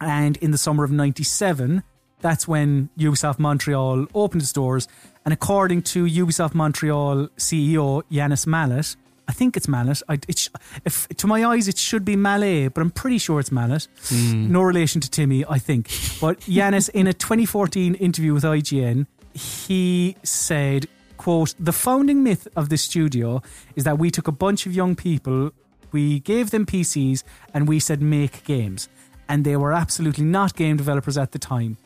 And 0.00 0.36
in 0.38 0.50
the 0.50 0.58
summer 0.58 0.84
of 0.84 0.90
97, 0.90 1.82
that's 2.20 2.48
when 2.48 2.88
Ubisoft 2.98 3.38
Montreal 3.38 4.06
opened 4.14 4.42
its 4.42 4.52
doors. 4.52 4.88
And 5.24 5.32
according 5.32 5.82
to 5.82 6.04
Ubisoft 6.04 6.54
Montreal 6.54 7.28
CEO 7.36 8.02
Yanis 8.10 8.46
Mallet, 8.46 8.96
I 9.28 9.32
think 9.32 9.56
it's 9.56 9.66
Mallet. 9.68 10.02
I, 10.08 10.14
it 10.28 10.38
sh- 10.38 10.48
if, 10.84 11.08
to 11.08 11.26
my 11.26 11.44
eyes, 11.44 11.66
it 11.68 11.78
should 11.78 12.04
be 12.04 12.14
Mallet, 12.16 12.74
but 12.74 12.80
I'm 12.80 12.90
pretty 12.90 13.18
sure 13.18 13.40
it's 13.40 13.50
Mallet. 13.50 13.88
Hmm. 14.08 14.52
No 14.52 14.62
relation 14.62 15.00
to 15.00 15.10
Timmy, 15.10 15.44
I 15.48 15.58
think. 15.58 15.88
But 16.20 16.40
Yanis, 16.40 16.88
in 16.90 17.06
a 17.06 17.12
2014 17.12 17.94
interview 17.96 18.34
with 18.34 18.44
IGN, 18.44 19.06
he 19.34 20.16
said, 20.22 20.86
quote, 21.16 21.54
the 21.58 21.72
founding 21.72 22.22
myth 22.22 22.46
of 22.56 22.68
this 22.68 22.82
studio 22.82 23.42
is 23.74 23.84
that 23.84 23.98
we 23.98 24.10
took 24.10 24.28
a 24.28 24.32
bunch 24.32 24.64
of 24.66 24.74
young 24.74 24.94
people, 24.94 25.50
we 25.92 26.20
gave 26.20 26.50
them 26.50 26.64
PCs, 26.64 27.24
and 27.52 27.66
we 27.66 27.80
said 27.80 28.00
make 28.00 28.44
games. 28.44 28.88
And 29.28 29.44
they 29.44 29.56
were 29.56 29.72
absolutely 29.72 30.24
not 30.24 30.54
game 30.54 30.76
developers 30.76 31.18
at 31.18 31.32
the 31.32 31.38
time. 31.38 31.76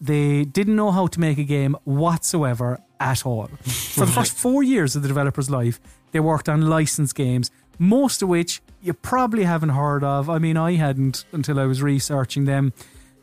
They 0.00 0.44
didn't 0.44 0.76
know 0.76 0.90
how 0.90 1.06
to 1.08 1.20
make 1.20 1.38
a 1.38 1.44
game 1.44 1.76
whatsoever 1.84 2.80
at 2.98 3.26
all. 3.26 3.46
For 3.64 4.06
the 4.06 4.12
first 4.12 4.32
four 4.32 4.62
years 4.62 4.96
of 4.96 5.02
the 5.02 5.08
developer's 5.08 5.50
life, 5.50 5.80
they 6.12 6.20
worked 6.20 6.48
on 6.48 6.62
licensed 6.62 7.14
games, 7.14 7.50
most 7.78 8.22
of 8.22 8.28
which 8.28 8.60
you 8.82 8.92
probably 8.94 9.44
haven't 9.44 9.70
heard 9.70 10.02
of. 10.02 10.30
I 10.30 10.38
mean, 10.38 10.56
I 10.56 10.72
hadn't 10.76 11.24
until 11.32 11.58
I 11.58 11.64
was 11.64 11.82
researching 11.82 12.44
them. 12.44 12.72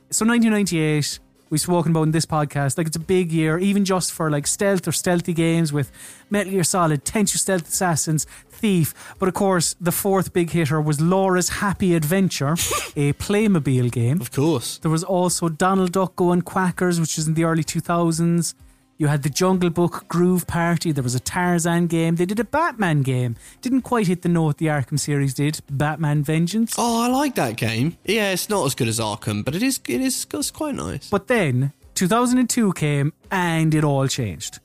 So 0.09 0.25
1998, 0.25 1.19
we've 1.49 1.61
spoken 1.61 1.91
about 1.91 2.03
in 2.03 2.11
this 2.11 2.25
podcast. 2.25 2.77
Like 2.77 2.87
it's 2.87 2.95
a 2.95 3.01
big 3.01 3.31
year, 3.31 3.57
even 3.57 3.85
just 3.85 4.11
for 4.11 4.29
like 4.29 4.47
stealth 4.47 4.87
or 4.87 4.91
stealthy 4.91 5.33
games 5.33 5.71
with 5.73 5.91
Metal 6.29 6.51
Gear 6.51 6.63
Solid, 6.63 7.05
Tenchu 7.05 7.37
Stealth 7.37 7.67
Assassins, 7.67 8.25
Thief. 8.49 8.93
But 9.19 9.29
of 9.29 9.35
course, 9.35 9.75
the 9.79 9.91
fourth 9.91 10.33
big 10.33 10.51
hitter 10.51 10.81
was 10.81 10.99
Laura's 10.99 11.49
Happy 11.49 11.95
Adventure, 11.95 12.53
a 12.95 13.13
Playmobil 13.13 13.91
game. 13.91 14.21
Of 14.21 14.31
course. 14.31 14.77
There 14.79 14.91
was 14.91 15.03
also 15.03 15.49
Donald 15.49 15.91
Duck 15.91 16.15
Going 16.15 16.41
Quackers, 16.41 16.99
which 16.99 17.17
was 17.17 17.27
in 17.27 17.33
the 17.35 17.43
early 17.43 17.63
2000s. 17.63 18.53
You 18.99 19.07
had 19.07 19.21
the 19.23 19.29
Jungle 19.29 19.69
Book 19.69 20.05
Groove 20.07 20.47
Party. 20.47 20.91
There 20.91 21.03
was 21.03 21.13
a 21.13 21.19
Tarzan 21.19 21.85
game. 21.87 22.15
They 22.15 22.25
did 22.25 22.39
a 22.39 22.43
Batman 22.43 23.03
game. 23.03 23.35
Didn't 23.61 23.81
quite 23.83 24.07
hit 24.07 24.23
the 24.23 24.29
note 24.29 24.57
the 24.57 24.65
Arkham 24.67 24.99
series 24.99 25.35
did. 25.35 25.59
Batman 25.69 26.23
Vengeance. 26.23 26.73
Oh, 26.77 27.03
I 27.03 27.07
like 27.07 27.35
that 27.35 27.57
game. 27.57 27.95
Yeah, 28.05 28.31
it's 28.31 28.49
not 28.49 28.65
as 28.65 28.73
good 28.73 28.87
as 28.87 28.99
Arkham, 28.99 29.45
but 29.45 29.55
it 29.55 29.61
is. 29.61 29.79
It 29.87 30.01
is. 30.01 30.25
It's 30.33 30.49
quite 30.51 30.73
nice. 30.75 31.09
But 31.11 31.27
then 31.27 31.73
2002 31.93 32.73
came 32.73 33.13
and 33.29 33.75
it 33.75 33.83
all 33.83 34.07
changed. 34.07 34.59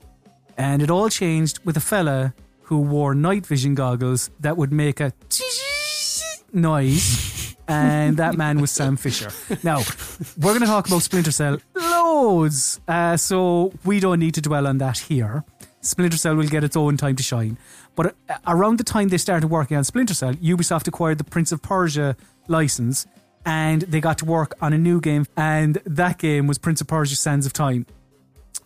And 0.57 0.81
it 0.81 0.89
all 0.89 1.09
changed 1.09 1.59
with 1.63 1.77
a 1.77 1.81
fella 1.81 2.33
who 2.63 2.79
wore 2.79 3.13
night 3.13 3.45
vision 3.45 3.75
goggles 3.75 4.31
that 4.39 4.57
would 4.57 4.71
make 4.71 4.99
a 4.99 5.13
noise. 6.53 7.42
And 7.73 8.17
that 8.17 8.35
man 8.35 8.59
was 8.59 8.71
Sam 8.71 8.97
Fisher. 8.97 9.31
Now, 9.63 9.79
we're 10.37 10.51
going 10.51 10.61
to 10.61 10.65
talk 10.65 10.87
about 10.87 11.01
Splinter 11.01 11.31
Cell 11.31 11.57
loads. 11.75 12.79
Uh, 12.87 13.17
so 13.17 13.73
we 13.83 13.99
don't 13.99 14.19
need 14.19 14.33
to 14.35 14.41
dwell 14.41 14.67
on 14.67 14.77
that 14.79 14.97
here. 14.97 15.43
Splinter 15.81 16.17
Cell 16.17 16.35
will 16.35 16.47
get 16.47 16.63
its 16.63 16.77
own 16.77 16.97
time 16.97 17.15
to 17.15 17.23
shine. 17.23 17.57
But 17.95 18.15
uh, 18.29 18.37
around 18.47 18.77
the 18.77 18.83
time 18.83 19.09
they 19.09 19.17
started 19.17 19.47
working 19.47 19.77
on 19.77 19.83
Splinter 19.83 20.13
Cell, 20.13 20.33
Ubisoft 20.35 20.87
acquired 20.87 21.17
the 21.17 21.23
Prince 21.23 21.51
of 21.51 21.61
Persia 21.61 22.15
license 22.47 23.05
and 23.45 23.81
they 23.81 23.99
got 23.99 24.17
to 24.19 24.25
work 24.25 24.55
on 24.61 24.71
a 24.73 24.77
new 24.77 25.01
game. 25.01 25.25
And 25.35 25.75
that 25.85 26.17
game 26.17 26.47
was 26.47 26.57
Prince 26.57 26.81
of 26.81 26.87
Persia 26.87 27.15
Sands 27.15 27.45
of 27.45 27.53
Time 27.53 27.85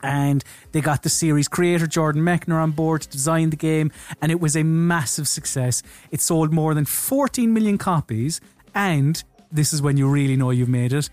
and 0.03 0.43
they 0.71 0.81
got 0.81 1.03
the 1.03 1.09
series 1.09 1.47
creator 1.47 1.87
Jordan 1.87 2.21
Mechner 2.21 2.61
on 2.61 2.71
board 2.71 3.01
to 3.01 3.09
design 3.09 3.49
the 3.49 3.55
game, 3.55 3.91
and 4.21 4.31
it 4.31 4.39
was 4.39 4.55
a 4.55 4.63
massive 4.63 5.27
success. 5.27 5.81
It 6.11 6.21
sold 6.21 6.53
more 6.53 6.73
than 6.73 6.85
14 6.85 7.53
million 7.53 7.77
copies, 7.77 8.39
and 8.77 9.21
this 9.51 9.73
is 9.73 9.81
when 9.81 9.97
you 9.97 10.07
really 10.07 10.35
know 10.37 10.51
you've 10.51 10.69
made 10.69 10.93
it. 10.93 11.09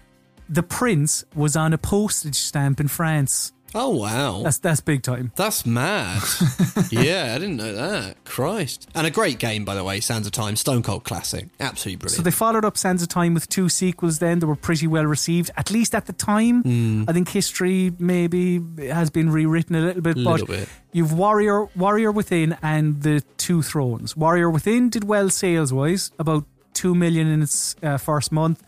The 0.48 0.62
Prince 0.62 1.24
was 1.34 1.56
on 1.56 1.72
a 1.72 1.78
postage 1.78 2.36
stamp 2.36 2.78
in 2.78 2.88
France. 2.88 3.50
Oh 3.76 3.90
wow, 3.90 4.42
That's 4.44 4.58
that's 4.58 4.80
big 4.80 5.02
time. 5.02 5.32
that's 5.34 5.66
mad. 5.66 6.22
yeah, 6.92 7.32
I 7.34 7.38
didn't 7.40 7.56
know 7.56 7.72
that. 7.72 8.22
Christ, 8.24 8.88
and 8.94 9.04
a 9.04 9.10
great 9.10 9.40
game 9.40 9.64
by 9.64 9.74
the 9.74 9.82
way. 9.82 9.98
Sands 9.98 10.28
of 10.28 10.32
Time, 10.32 10.54
Stone 10.54 10.84
Cold 10.84 11.02
classic, 11.02 11.48
absolutely 11.58 11.96
brilliant. 11.96 12.16
So 12.18 12.22
they 12.22 12.30
followed 12.30 12.64
up 12.64 12.78
Sands 12.78 13.02
of 13.02 13.08
Time 13.08 13.34
with 13.34 13.48
two 13.48 13.68
sequels. 13.68 14.20
Then 14.20 14.38
they 14.38 14.46
were 14.46 14.54
pretty 14.54 14.86
well 14.86 15.06
received, 15.06 15.50
at 15.56 15.72
least 15.72 15.92
at 15.96 16.06
the 16.06 16.12
time. 16.12 16.62
Hmm. 16.62 17.04
I 17.08 17.12
think 17.12 17.28
history 17.30 17.92
maybe 17.98 18.60
has 18.90 19.10
been 19.10 19.28
rewritten 19.30 19.74
a 19.74 19.80
little 19.80 20.02
bit, 20.02 20.14
but 20.22 20.38
Little 20.42 20.46
bit. 20.46 20.68
you've 20.92 21.12
Warrior, 21.12 21.64
Warrior 21.74 22.12
Within, 22.12 22.56
and 22.62 23.02
the 23.02 23.22
Two 23.38 23.60
Thrones. 23.62 24.16
Warrior 24.16 24.50
Within 24.50 24.88
did 24.88 25.02
well 25.02 25.30
sales 25.30 25.72
wise, 25.72 26.12
about 26.20 26.44
two 26.84 26.94
million 26.94 27.26
in 27.34 27.40
its 27.42 27.76
uh, 27.82 27.96
first 27.98 28.30
month. 28.32 28.58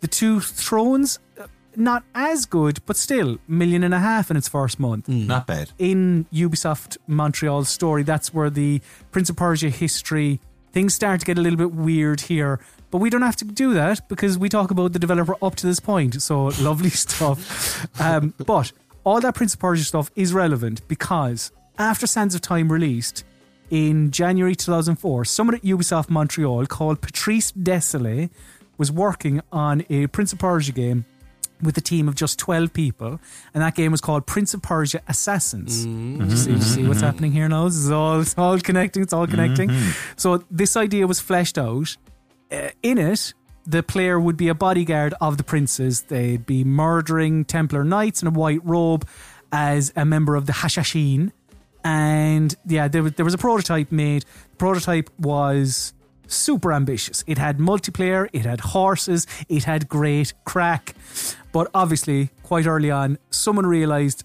The 0.00 0.08
Two 0.08 0.40
Thrones, 0.40 1.18
uh, 1.40 1.46
not 1.76 2.02
as 2.14 2.46
good, 2.46 2.76
but 2.86 2.96
still 2.96 3.30
million 3.46 3.82
and 3.84 3.94
a 3.94 3.98
half 3.98 4.30
in 4.30 4.36
its 4.36 4.48
first 4.48 4.78
month 4.78 5.06
Hmm. 5.06 5.26
Not 5.26 5.46
bad. 5.46 5.66
in 5.78 6.26
Ubisoft 6.32 6.96
Montreal's 7.06 7.68
story, 7.68 8.02
that's 8.04 8.28
where 8.36 8.50
the 8.50 8.80
Prince 9.12 9.28
of 9.30 9.36
Persia 9.36 9.70
history 9.70 10.40
things 10.72 10.94
start 10.94 11.20
to 11.20 11.26
get 11.26 11.38
a 11.38 11.40
little 11.42 11.56
bit 11.64 11.72
weird 11.72 12.20
here. 12.32 12.58
But 12.90 12.98
we 13.02 13.10
don't 13.10 13.22
have 13.30 13.36
to 13.36 13.44
do 13.44 13.74
that 13.74 14.08
because 14.08 14.38
we 14.38 14.48
talk 14.48 14.70
about 14.70 14.92
the 14.92 14.98
developer 14.98 15.36
up 15.42 15.54
to 15.56 15.66
this 15.66 15.80
point. 15.80 16.22
So 16.22 16.36
lovely 16.70 16.90
stuff. 16.90 17.38
Um, 18.00 18.34
but 18.52 18.72
all 19.04 19.20
that 19.20 19.34
Prince 19.34 19.54
of 19.54 19.60
Persia 19.60 19.84
stuff 19.84 20.10
is 20.14 20.32
relevant 20.32 20.86
because 20.88 21.52
after 21.78 22.06
Sands 22.06 22.34
of 22.34 22.40
Time 22.40 22.72
released 22.72 23.24
in 23.70 24.10
January 24.10 24.54
2004, 24.54 25.24
someone 25.24 25.56
at 25.56 25.62
Ubisoft 25.62 26.10
Montreal 26.10 26.66
called 26.66 27.00
Patrice 27.00 27.52
Désilets 27.52 28.30
was 28.76 28.92
working 28.92 29.40
on 29.52 29.84
a 29.90 30.06
Prince 30.06 30.32
of 30.32 30.38
Persia 30.38 30.72
game 30.72 31.04
with 31.60 31.76
a 31.76 31.80
team 31.80 32.08
of 32.08 32.14
just 32.14 32.38
12 32.38 32.72
people, 32.72 33.20
and 33.52 33.62
that 33.62 33.74
game 33.74 33.90
was 33.90 34.00
called 34.00 34.26
Prince 34.26 34.54
of 34.54 34.62
Persia 34.62 35.00
Assassins. 35.08 35.86
Mm-hmm. 35.86 36.18
Do 36.18 36.30
you 36.30 36.36
see, 36.36 36.50
do 36.50 36.56
you 36.56 36.62
see 36.62 36.86
what's 36.86 36.98
mm-hmm. 36.98 37.06
happening 37.06 37.32
here 37.32 37.48
now? 37.48 37.64
This 37.64 37.76
is 37.76 37.90
all, 37.90 38.20
it's 38.20 38.38
all 38.38 38.58
connecting, 38.60 39.02
it's 39.02 39.12
all 39.12 39.26
connecting. 39.26 39.68
Mm-hmm. 39.68 40.12
So, 40.16 40.44
this 40.50 40.76
idea 40.76 41.06
was 41.06 41.20
fleshed 41.20 41.58
out. 41.58 41.96
Uh, 42.50 42.68
in 42.82 42.96
it, 42.96 43.34
the 43.66 43.82
player 43.82 44.18
would 44.18 44.36
be 44.36 44.48
a 44.48 44.54
bodyguard 44.54 45.14
of 45.20 45.36
the 45.36 45.44
princes. 45.44 46.02
They'd 46.02 46.46
be 46.46 46.64
murdering 46.64 47.44
Templar 47.44 47.84
knights 47.84 48.22
in 48.22 48.28
a 48.28 48.30
white 48.30 48.64
robe 48.64 49.06
as 49.52 49.92
a 49.96 50.04
member 50.04 50.36
of 50.36 50.46
the 50.46 50.52
Hashashin. 50.52 51.32
And 51.84 52.54
yeah, 52.66 52.88
there 52.88 53.02
was, 53.02 53.12
there 53.12 53.24
was 53.24 53.34
a 53.34 53.38
prototype 53.38 53.92
made. 53.92 54.24
The 54.50 54.56
prototype 54.56 55.10
was 55.18 55.92
super 56.26 56.72
ambitious. 56.72 57.24
It 57.26 57.38
had 57.38 57.58
multiplayer, 57.58 58.28
it 58.32 58.44
had 58.44 58.60
horses, 58.60 59.26
it 59.48 59.64
had 59.64 59.88
great 59.88 60.34
crack. 60.44 60.94
But 61.52 61.70
obviously, 61.74 62.30
quite 62.42 62.66
early 62.66 62.90
on, 62.90 63.18
someone 63.30 63.66
realized 63.66 64.24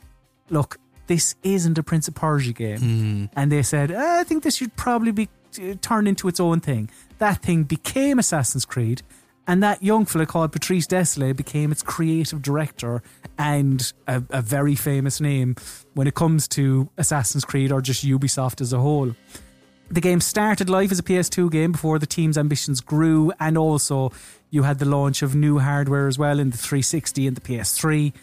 look, 0.50 0.78
this 1.08 1.36
isn't 1.44 1.78
a 1.78 1.84
Prince 1.84 2.08
of 2.08 2.16
Persia 2.16 2.54
game. 2.54 3.30
And 3.36 3.52
they 3.52 3.64
said, 3.64 3.92
"Uh, 3.92 4.18
I 4.20 4.24
think 4.24 4.44
this 4.44 4.56
should 4.56 4.76
probably 4.76 5.12
be 5.12 5.30
uh, 5.60 5.76
turned 5.82 6.08
into 6.08 6.28
its 6.28 6.40
own 6.40 6.60
thing. 6.60 6.90
That 7.20 7.42
thing 7.42 7.64
became 7.64 8.20
Assassin's 8.20 8.66
Creed. 8.66 9.02
And 9.48 9.62
that 9.62 9.84
young 9.84 10.06
fella 10.06 10.26
called 10.26 10.54
Patrice 10.54 10.88
Désilets 10.88 11.36
became 11.36 11.72
its 11.72 11.84
creative 11.84 12.42
director 12.42 13.04
and 13.38 13.92
a, 14.08 14.24
a 14.30 14.42
very 14.42 14.76
famous 14.76 15.20
name 15.20 15.56
when 15.94 16.08
it 16.08 16.16
comes 16.16 16.48
to 16.50 16.90
Assassin's 16.98 17.44
Creed 17.44 17.72
or 17.72 17.82
just 17.82 18.06
Ubisoft 18.06 18.62
as 18.62 18.72
a 18.72 18.80
whole. 18.80 19.14
The 19.90 20.02
game 20.02 20.22
started 20.22 20.70
life 20.70 20.92
as 20.92 21.00
a 21.00 21.04
PS2 21.04 21.52
game 21.52 21.74
before 21.74 22.00
the 22.00 22.08
team's 22.08 22.38
ambitions 22.38 22.80
grew, 22.80 23.32
and 23.40 23.58
also 23.58 24.12
you 24.50 24.64
had 24.64 24.80
the 24.80 24.86
launch 24.86 25.22
of 25.22 25.36
new 25.36 25.60
hardware 25.60 26.08
as 26.08 26.18
well 26.18 26.40
in 26.40 26.50
the 26.52 26.58
360 26.58 27.28
and 27.28 27.36
the 27.36 27.42
PS3. 27.42 28.14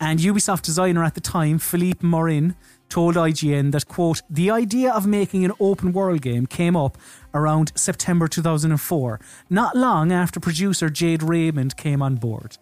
And 0.00 0.18
Ubisoft 0.18 0.62
designer 0.62 1.04
at 1.04 1.14
the 1.14 1.20
time, 1.20 1.58
Philippe 1.58 2.04
Morin, 2.04 2.56
told 2.92 3.14
IGN 3.14 3.72
that, 3.72 3.88
quote, 3.88 4.20
the 4.28 4.50
idea 4.50 4.92
of 4.92 5.06
making 5.06 5.46
an 5.46 5.52
open 5.58 5.92
world 5.94 6.20
game 6.20 6.44
came 6.46 6.76
up 6.76 6.98
around 7.32 7.72
September 7.74 8.28
2004, 8.28 9.18
not 9.48 9.74
long 9.74 10.12
after 10.12 10.38
producer 10.38 10.90
Jade 10.90 11.22
Raymond 11.22 11.78
came 11.78 12.02
on 12.02 12.16
board. 12.16 12.58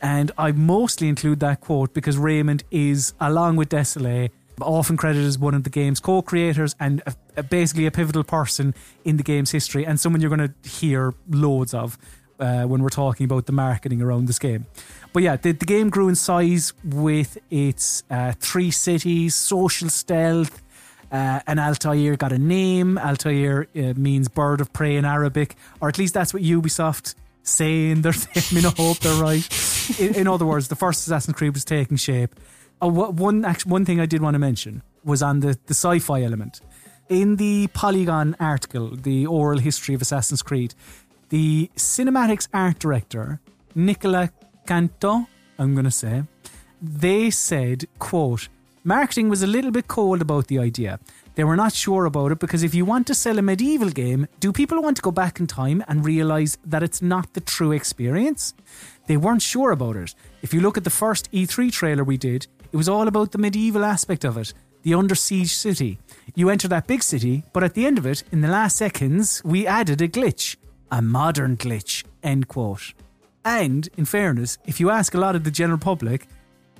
And 0.00 0.30
I 0.38 0.52
mostly 0.52 1.08
include 1.08 1.40
that 1.40 1.60
quote 1.60 1.94
because 1.94 2.16
Raymond 2.16 2.62
is, 2.70 3.12
along 3.20 3.56
with 3.56 3.70
Désilets, 3.70 4.30
often 4.60 4.96
credited 4.96 5.26
as 5.26 5.36
one 5.36 5.54
of 5.54 5.64
the 5.64 5.70
game's 5.70 5.98
co 5.98 6.22
creators 6.22 6.76
and 6.78 7.02
a, 7.06 7.14
a- 7.38 7.42
basically 7.42 7.86
a 7.86 7.90
pivotal 7.90 8.22
person 8.22 8.74
in 9.04 9.16
the 9.16 9.24
game's 9.24 9.50
history 9.50 9.84
and 9.84 9.98
someone 9.98 10.20
you're 10.20 10.36
going 10.36 10.48
to 10.48 10.68
hear 10.68 11.12
loads 11.28 11.74
of 11.74 11.98
uh, 12.38 12.64
when 12.64 12.82
we're 12.82 12.88
talking 12.88 13.24
about 13.24 13.46
the 13.46 13.52
marketing 13.52 14.00
around 14.00 14.26
this 14.26 14.38
game. 14.38 14.66
But 15.12 15.22
yeah, 15.22 15.36
the, 15.36 15.52
the 15.52 15.66
game 15.66 15.90
grew 15.90 16.08
in 16.08 16.14
size 16.14 16.72
with 16.84 17.38
its 17.50 18.02
uh, 18.10 18.32
three 18.38 18.70
cities, 18.70 19.34
social 19.34 19.88
stealth, 19.90 20.62
Uh, 21.12 21.40
and 21.46 21.60
Altair 21.60 22.16
got 22.16 22.32
a 22.32 22.38
name. 22.38 22.96
Altair 22.96 23.66
uh, 23.76 23.92
means 23.96 24.28
bird 24.30 24.62
of 24.62 24.72
prey 24.72 24.96
in 24.96 25.04
Arabic, 25.04 25.56
or 25.78 25.88
at 25.88 25.98
least 25.98 26.14
that's 26.14 26.32
what 26.32 26.42
Ubisoft 26.42 27.14
say 27.42 27.90
in 27.92 28.00
their 28.00 28.14
thing. 28.14 28.64
I 28.64 28.68
I 28.68 28.72
hope 28.82 28.98
they're 29.00 29.22
right. 29.30 29.46
In, 30.00 30.14
in 30.14 30.26
other 30.26 30.46
words, 30.46 30.68
the 30.68 30.76
first 30.76 31.06
Assassin's 31.06 31.36
Creed 31.36 31.52
was 31.52 31.64
taking 31.66 31.98
shape. 31.98 32.32
Uh, 32.80 32.88
one, 32.88 33.44
one 33.66 33.84
thing 33.84 34.00
I 34.00 34.06
did 34.06 34.22
want 34.22 34.34
to 34.36 34.38
mention 34.38 34.82
was 35.04 35.22
on 35.22 35.40
the, 35.40 35.58
the 35.66 35.74
sci 35.74 35.98
fi 35.98 36.22
element. 36.22 36.62
In 37.08 37.36
the 37.36 37.68
Polygon 37.74 38.34
article, 38.40 38.96
the 38.96 39.26
oral 39.26 39.58
history 39.60 39.94
of 39.94 40.00
Assassin's 40.00 40.42
Creed, 40.42 40.74
the 41.28 41.70
cinematics 41.76 42.48
art 42.54 42.78
director, 42.78 43.38
Nicola 43.74 44.30
Canto, 44.72 45.28
I'm 45.58 45.74
going 45.74 45.84
to 45.84 45.90
say, 45.90 46.22
they 46.80 47.28
said, 47.28 47.84
quote, 47.98 48.48
marketing 48.84 49.28
was 49.28 49.42
a 49.42 49.46
little 49.46 49.70
bit 49.70 49.86
cold 49.86 50.22
about 50.22 50.46
the 50.46 50.58
idea. 50.58 50.98
They 51.34 51.44
were 51.44 51.56
not 51.56 51.74
sure 51.74 52.06
about 52.06 52.32
it 52.32 52.38
because 52.38 52.62
if 52.62 52.74
you 52.74 52.86
want 52.86 53.06
to 53.08 53.14
sell 53.14 53.38
a 53.38 53.42
medieval 53.42 53.90
game, 53.90 54.28
do 54.40 54.50
people 54.50 54.80
want 54.80 54.96
to 54.96 55.02
go 55.02 55.10
back 55.10 55.38
in 55.38 55.46
time 55.46 55.84
and 55.88 56.06
realize 56.06 56.56
that 56.64 56.82
it's 56.82 57.02
not 57.02 57.34
the 57.34 57.42
true 57.42 57.72
experience? 57.72 58.54
They 59.08 59.18
weren't 59.18 59.42
sure 59.42 59.72
about 59.72 59.96
it. 59.96 60.14
If 60.40 60.54
you 60.54 60.62
look 60.62 60.78
at 60.78 60.84
the 60.84 60.98
first 61.02 61.30
E3 61.32 61.70
trailer 61.70 62.02
we 62.02 62.16
did, 62.16 62.46
it 62.72 62.76
was 62.78 62.88
all 62.88 63.08
about 63.08 63.32
the 63.32 63.44
medieval 63.46 63.84
aspect 63.84 64.24
of 64.24 64.38
it, 64.38 64.54
the 64.84 64.94
under 64.94 65.14
siege 65.14 65.54
city. 65.54 65.98
You 66.34 66.48
enter 66.48 66.68
that 66.68 66.86
big 66.86 67.02
city, 67.02 67.42
but 67.52 67.62
at 67.62 67.74
the 67.74 67.84
end 67.84 67.98
of 67.98 68.06
it, 68.06 68.24
in 68.32 68.40
the 68.40 68.48
last 68.48 68.78
seconds, 68.78 69.42
we 69.44 69.66
added 69.66 70.00
a 70.00 70.08
glitch. 70.08 70.56
A 70.90 71.02
modern 71.02 71.58
glitch. 71.58 72.04
End 72.22 72.48
quote. 72.48 72.94
And, 73.44 73.88
in 73.96 74.04
fairness, 74.04 74.58
if 74.66 74.80
you 74.80 74.90
ask 74.90 75.14
a 75.14 75.18
lot 75.18 75.34
of 75.34 75.44
the 75.44 75.50
general 75.50 75.78
public, 75.78 76.26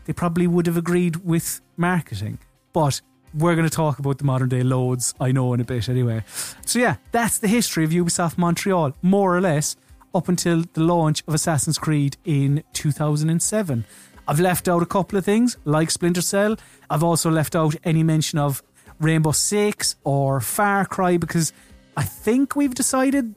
they 0.04 0.12
probably 0.12 0.46
would 0.46 0.66
have 0.66 0.76
agreed 0.76 1.16
with 1.16 1.60
marketing. 1.76 2.38
But 2.72 3.00
we're 3.34 3.54
going 3.54 3.68
to 3.68 3.74
talk 3.74 3.98
about 3.98 4.18
the 4.18 4.24
modern 4.24 4.48
day 4.48 4.62
loads, 4.62 5.14
I 5.20 5.32
know, 5.32 5.52
in 5.54 5.60
a 5.60 5.64
bit 5.64 5.88
anyway. 5.88 6.24
So, 6.66 6.78
yeah, 6.78 6.96
that's 7.10 7.38
the 7.38 7.48
history 7.48 7.84
of 7.84 7.90
Ubisoft 7.90 8.38
Montreal, 8.38 8.94
more 9.02 9.36
or 9.36 9.40
less, 9.40 9.76
up 10.14 10.28
until 10.28 10.64
the 10.74 10.82
launch 10.82 11.22
of 11.26 11.34
Assassin's 11.34 11.78
Creed 11.78 12.16
in 12.24 12.62
2007. 12.74 13.84
I've 14.28 14.40
left 14.40 14.68
out 14.68 14.82
a 14.82 14.86
couple 14.86 15.18
of 15.18 15.24
things, 15.24 15.56
like 15.64 15.90
Splinter 15.90 16.22
Cell. 16.22 16.56
I've 16.88 17.02
also 17.02 17.30
left 17.30 17.56
out 17.56 17.74
any 17.82 18.02
mention 18.02 18.38
of 18.38 18.62
Rainbow 19.00 19.32
Six 19.32 19.96
or 20.04 20.40
Far 20.40 20.84
Cry 20.84 21.16
because 21.16 21.52
I 21.96 22.04
think 22.04 22.56
we've 22.56 22.74
decided 22.74 23.34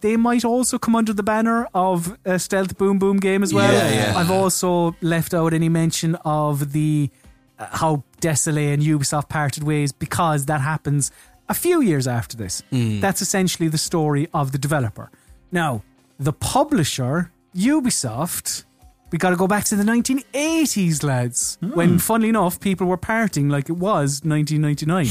they 0.00 0.16
might 0.16 0.44
also 0.44 0.78
come 0.78 0.96
under 0.96 1.12
the 1.12 1.22
banner 1.22 1.68
of 1.72 2.18
a 2.24 2.38
stealth 2.38 2.76
boom 2.76 2.98
boom 2.98 3.18
game 3.18 3.42
as 3.42 3.54
well. 3.54 3.72
Yeah, 3.72 4.12
yeah. 4.12 4.18
I've 4.18 4.30
also 4.30 4.96
left 5.00 5.34
out 5.34 5.52
any 5.52 5.68
mention 5.68 6.16
of 6.24 6.72
the 6.72 7.10
uh, 7.58 7.66
how 7.70 8.02
Désilets 8.20 8.74
and 8.74 8.82
Ubisoft 8.82 9.28
parted 9.28 9.62
ways 9.62 9.92
because 9.92 10.46
that 10.46 10.60
happens 10.60 11.12
a 11.48 11.54
few 11.54 11.80
years 11.80 12.06
after 12.08 12.36
this. 12.36 12.62
That's 12.70 13.22
essentially 13.22 13.68
the 13.68 13.78
story 13.78 14.28
of 14.34 14.52
the 14.52 14.58
developer. 14.58 15.10
Now, 15.52 15.82
the 16.18 16.32
publisher, 16.32 17.30
Ubisoft, 17.54 18.64
we 19.12 19.18
got 19.18 19.30
to 19.30 19.36
go 19.36 19.46
back 19.46 19.64
to 19.64 19.76
the 19.76 19.84
1980s, 19.84 21.04
lads, 21.04 21.58
when, 21.60 21.90
hmm. 21.90 21.96
funnily 21.98 22.30
enough, 22.30 22.58
people 22.58 22.86
were 22.86 22.96
partying 22.96 23.50
like 23.50 23.68
it 23.68 23.76
was 23.76 24.22
1999. 24.24 25.06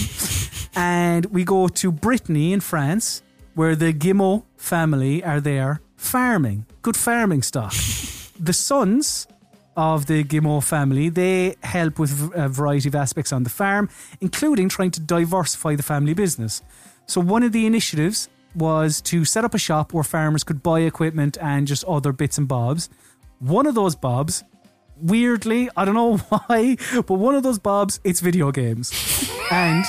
and 0.76 1.26
we 1.28 1.44
go 1.44 1.68
to 1.68 1.92
Brittany 1.92 2.52
in 2.52 2.62
France, 2.62 3.22
where 3.54 3.76
the 3.76 3.94
Guillemot 3.94 4.44
family 4.58 5.24
are 5.24 5.40
there 5.40 5.82
farming, 5.98 6.66
good 6.82 6.98
farming 6.98 7.44
stock. 7.44 7.72
the 8.40 8.54
sons 8.54 9.28
of 9.78 10.08
the 10.08 10.24
Guillemot 10.24 10.64
family, 10.64 11.10
they 11.10 11.56
help 11.62 12.00
with 12.00 12.32
a 12.34 12.50
variety 12.50 12.90
of 12.90 12.96
aspects 12.96 13.32
on 13.32 13.44
the 13.44 13.52
farm, 13.52 13.88
including 14.20 14.68
trying 14.68 14.92
to 14.92 15.00
diversify 15.00 15.76
the 15.76 15.84
family 15.84 16.16
business. 16.16 16.64
So 17.06 17.22
one 17.22 17.44
of 17.44 17.52
the 17.52 17.68
initiatives 17.68 18.30
was 18.56 19.02
to 19.02 19.26
set 19.26 19.46
up 19.46 19.54
a 19.54 19.58
shop 19.58 19.94
where 19.94 20.04
farmers 20.04 20.44
could 20.44 20.64
buy 20.64 20.82
equipment 20.82 21.38
and 21.40 21.68
just 21.68 21.84
other 21.86 22.12
bits 22.12 22.38
and 22.38 22.48
bobs. 22.48 22.90
One 23.42 23.66
of 23.66 23.74
those 23.74 23.96
bobs, 23.96 24.44
weirdly, 25.02 25.68
I 25.76 25.84
don't 25.84 25.96
know 25.96 26.18
why, 26.30 26.78
but 26.94 27.16
one 27.16 27.34
of 27.34 27.42
those 27.42 27.58
bobs, 27.60 28.00
it's 28.04 28.20
video 28.20 28.52
games. 28.52 28.92
and 29.52 29.84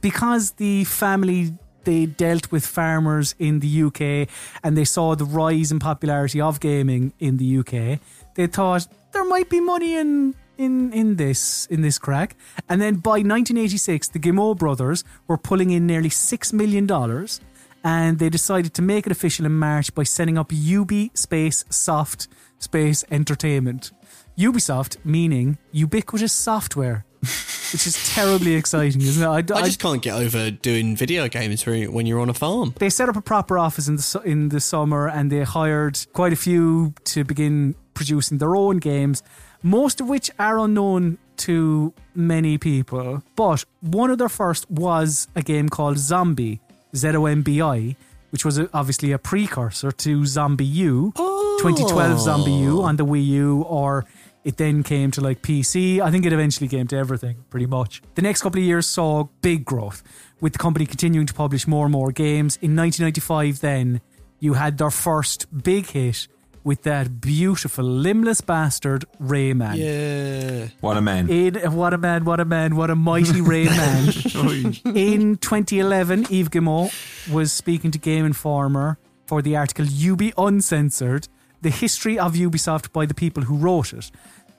because 0.00 0.52
the 0.52 0.84
family 0.84 1.54
they 1.84 2.06
dealt 2.06 2.50
with 2.50 2.66
farmers 2.66 3.34
in 3.38 3.60
the 3.60 3.82
UK 3.84 4.28
and 4.64 4.76
they 4.76 4.84
saw 4.84 5.14
the 5.14 5.24
rise 5.24 5.70
in 5.70 5.78
popularity 5.78 6.40
of 6.40 6.58
gaming 6.58 7.12
in 7.20 7.36
the 7.36 7.58
UK, 7.58 8.00
they 8.34 8.46
thought 8.46 8.88
there 9.12 9.24
might 9.24 9.48
be 9.48 9.60
money 9.60 9.94
in 9.94 10.34
in 10.58 10.92
in 10.92 11.16
this 11.16 11.66
in 11.66 11.82
this 11.82 11.98
crack. 11.98 12.36
And 12.68 12.80
then 12.80 12.96
by 12.96 13.20
1986, 13.20 14.08
the 14.08 14.18
Guillemot 14.18 14.58
brothers 14.58 15.04
were 15.28 15.38
pulling 15.38 15.70
in 15.70 15.86
nearly 15.86 16.08
six 16.10 16.52
million 16.52 16.86
dollars, 16.86 17.40
and 17.84 18.18
they 18.18 18.30
decided 18.30 18.74
to 18.74 18.82
make 18.82 19.06
it 19.06 19.12
official 19.12 19.46
in 19.46 19.52
March 19.52 19.94
by 19.94 20.04
setting 20.04 20.38
up 20.38 20.50
Ubi 20.50 21.10
Space 21.14 21.64
Soft 21.70 22.28
Space 22.58 23.04
Entertainment. 23.10 23.92
Ubisoft 24.38 24.96
meaning 25.04 25.56
ubiquitous 25.72 26.32
software, 26.32 27.04
which 27.20 27.86
is 27.86 27.96
terribly 28.14 28.54
exciting, 28.54 29.00
isn't 29.00 29.22
it? 29.22 29.50
I 29.50 29.62
just 29.62 29.80
can't 29.80 30.02
get 30.02 30.14
over 30.14 30.50
doing 30.50 30.94
video 30.94 31.26
games 31.28 31.62
for- 31.62 31.74
when 31.84 32.04
you're 32.06 32.20
on 32.20 32.28
a 32.28 32.34
farm. 32.34 32.74
they 32.78 32.90
set 32.90 33.08
up 33.08 33.16
a 33.16 33.22
proper 33.22 33.58
office 33.58 33.88
in 33.88 33.96
the 33.96 34.22
in 34.24 34.48
the 34.50 34.60
summer 34.60 35.08
and 35.08 35.32
they 35.32 35.42
hired 35.42 35.98
quite 36.12 36.32
a 36.34 36.36
few 36.36 36.92
to 37.04 37.24
begin 37.24 37.74
producing 37.94 38.36
their 38.38 38.54
own 38.54 38.76
games 38.76 39.22
most 39.62 40.02
of 40.02 40.08
which 40.08 40.30
are 40.38 40.58
unknown 40.58 41.16
to 41.38 41.94
many 42.14 42.58
people 42.58 43.22
but 43.36 43.64
one 43.80 44.10
of 44.10 44.18
their 44.18 44.28
first 44.28 44.70
was 44.70 45.28
a 45.34 45.40
game 45.42 45.70
called 45.70 45.96
Zombie 45.96 46.60
Z-O-M-B-I 46.94 47.96
which 48.30 48.44
was 48.44 48.58
a, 48.58 48.68
obviously 48.72 49.12
a 49.12 49.18
precursor 49.18 49.92
to 49.92 50.20
ZombiU 50.20 51.14
2012 51.14 52.18
ZombiU 52.18 52.82
on 52.82 52.96
the 52.96 53.04
Wii 53.04 53.26
U 53.26 53.62
or 53.62 54.04
it 54.44 54.58
then 54.58 54.82
came 54.84 55.10
to 55.10 55.20
like 55.20 55.42
PC. 55.42 56.00
I 56.00 56.10
think 56.10 56.24
it 56.24 56.32
eventually 56.32 56.68
came 56.68 56.86
to 56.88 56.96
everything 56.96 57.44
pretty 57.50 57.66
much. 57.66 58.02
The 58.14 58.22
next 58.22 58.42
couple 58.42 58.60
of 58.60 58.64
years 58.64 58.86
saw 58.86 59.24
big 59.42 59.64
growth 59.64 60.02
with 60.40 60.52
the 60.52 60.58
company 60.58 60.86
continuing 60.86 61.26
to 61.26 61.34
publish 61.34 61.66
more 61.66 61.86
and 61.86 61.92
more 61.92 62.12
games. 62.12 62.56
In 62.62 62.76
1995 62.76 63.60
then 63.60 64.00
you 64.38 64.54
had 64.54 64.78
their 64.78 64.90
first 64.90 65.46
big 65.62 65.86
hit 65.86 66.28
with 66.66 66.82
that 66.82 67.20
beautiful 67.20 67.84
limbless 67.84 68.40
bastard 68.40 69.04
Rayman. 69.22 69.76
Yeah. 69.76 70.66
What 70.80 70.96
a 70.96 71.00
man. 71.00 71.30
In, 71.30 71.54
what 71.72 71.94
a 71.94 71.98
man, 71.98 72.24
what 72.24 72.40
a 72.40 72.44
man, 72.44 72.74
what 72.74 72.90
a 72.90 72.96
mighty 72.96 73.40
Rayman. 73.40 74.84
In 74.96 75.36
2011, 75.36 76.26
Yves 76.28 76.48
Guillemot 76.48 76.92
was 77.30 77.52
speaking 77.52 77.92
to 77.92 77.98
Game 77.98 78.26
Informer 78.26 78.98
for 79.26 79.42
the 79.42 79.54
article 79.54 79.84
Ubi 79.86 80.32
Uncensored, 80.36 81.28
the 81.62 81.70
history 81.70 82.18
of 82.18 82.34
Ubisoft 82.34 82.92
by 82.92 83.06
the 83.06 83.14
people 83.14 83.44
who 83.44 83.56
wrote 83.56 83.92
it. 83.92 84.10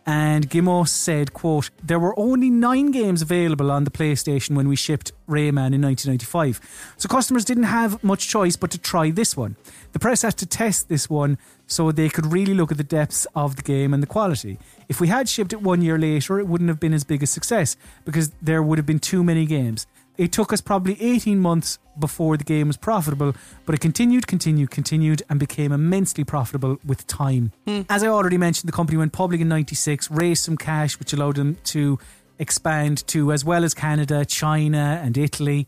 And 0.09 0.49
Guillemot 0.49 0.87
said, 0.87 1.33
quote, 1.33 1.69
there 1.83 1.99
were 1.99 2.17
only 2.17 2.49
nine 2.49 2.91
games 2.91 3.21
available 3.21 3.69
on 3.69 3.83
the 3.83 3.91
PlayStation 3.91 4.55
when 4.55 4.69
we 4.69 4.77
shipped 4.77 5.11
Rayman 5.27 5.75
in 5.75 5.81
1995. 5.81 6.93
So 6.95 7.09
customers 7.09 7.43
didn't 7.43 7.63
have 7.63 8.01
much 8.01 8.29
choice 8.29 8.55
but 8.55 8.71
to 8.71 8.77
try 8.77 9.11
this 9.11 9.35
one. 9.35 9.57
The 9.91 9.99
press 9.99 10.21
had 10.21 10.37
to 10.37 10.45
test 10.45 10.87
this 10.87 11.09
one 11.09 11.37
so 11.67 11.91
they 11.91 12.07
could 12.07 12.31
really 12.31 12.53
look 12.53 12.71
at 12.71 12.77
the 12.77 12.85
depths 12.85 13.27
of 13.35 13.57
the 13.57 13.61
game 13.61 13.93
and 13.93 14.01
the 14.01 14.07
quality. 14.07 14.59
If 14.87 15.01
we 15.01 15.09
had 15.09 15.27
shipped 15.27 15.51
it 15.51 15.61
one 15.61 15.81
year 15.81 15.97
later, 15.97 16.39
it 16.39 16.47
wouldn't 16.47 16.69
have 16.69 16.79
been 16.79 16.93
as 16.93 17.03
big 17.03 17.21
a 17.21 17.27
success 17.27 17.75
because 18.05 18.31
there 18.41 18.63
would 18.63 18.77
have 18.77 18.85
been 18.85 18.99
too 18.99 19.25
many 19.25 19.45
games. 19.45 19.87
It 20.17 20.31
took 20.31 20.51
us 20.51 20.61
probably 20.61 21.01
18 21.01 21.39
months 21.39 21.77
before 21.99 22.37
the 22.37 22.43
game 22.43 22.67
was 22.67 22.77
profitable, 22.77 23.35
but 23.65 23.75
it 23.75 23.81
continued, 23.81 24.27
continued, 24.27 24.71
continued, 24.71 25.21
and 25.29 25.39
became 25.39 25.71
immensely 25.71 26.23
profitable 26.23 26.77
with 26.85 27.05
time. 27.07 27.51
Hmm. 27.67 27.81
As 27.89 28.03
I 28.03 28.07
already 28.07 28.37
mentioned, 28.37 28.67
the 28.67 28.75
company 28.75 28.97
went 28.97 29.13
public 29.13 29.41
in 29.41 29.47
96, 29.47 30.09
raised 30.09 30.43
some 30.43 30.57
cash, 30.57 30.97
which 30.99 31.13
allowed 31.13 31.35
them 31.35 31.57
to 31.65 31.99
expand 32.39 33.05
to 33.07 33.31
as 33.31 33.45
well 33.45 33.63
as 33.63 33.73
Canada, 33.73 34.25
China, 34.25 34.99
and 35.03 35.17
Italy. 35.17 35.67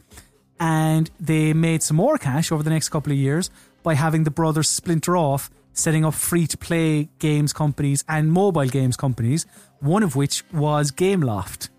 And 0.60 1.10
they 1.20 1.54
made 1.54 1.84
some 1.84 1.98
more 1.98 2.18
cash 2.18 2.52
over 2.52 2.64
the 2.64 2.70
next 2.70 2.90
couple 2.90 3.12
of 3.12 3.18
years 3.18 3.50
by 3.84 3.94
having 3.94 4.24
the 4.24 4.32
brothers 4.32 4.68
splinter 4.68 5.16
off, 5.16 5.50
setting 5.74 6.04
up 6.04 6.14
free 6.14 6.48
to 6.48 6.58
play 6.58 7.10
games 7.20 7.54
companies 7.54 8.04
and 8.10 8.32
mobile 8.32 8.68
games 8.68 8.98
companies, 8.98 9.46
one 9.80 10.04
of 10.04 10.16
which 10.16 10.44
was 10.52 10.92
Gameloft. 10.92 11.70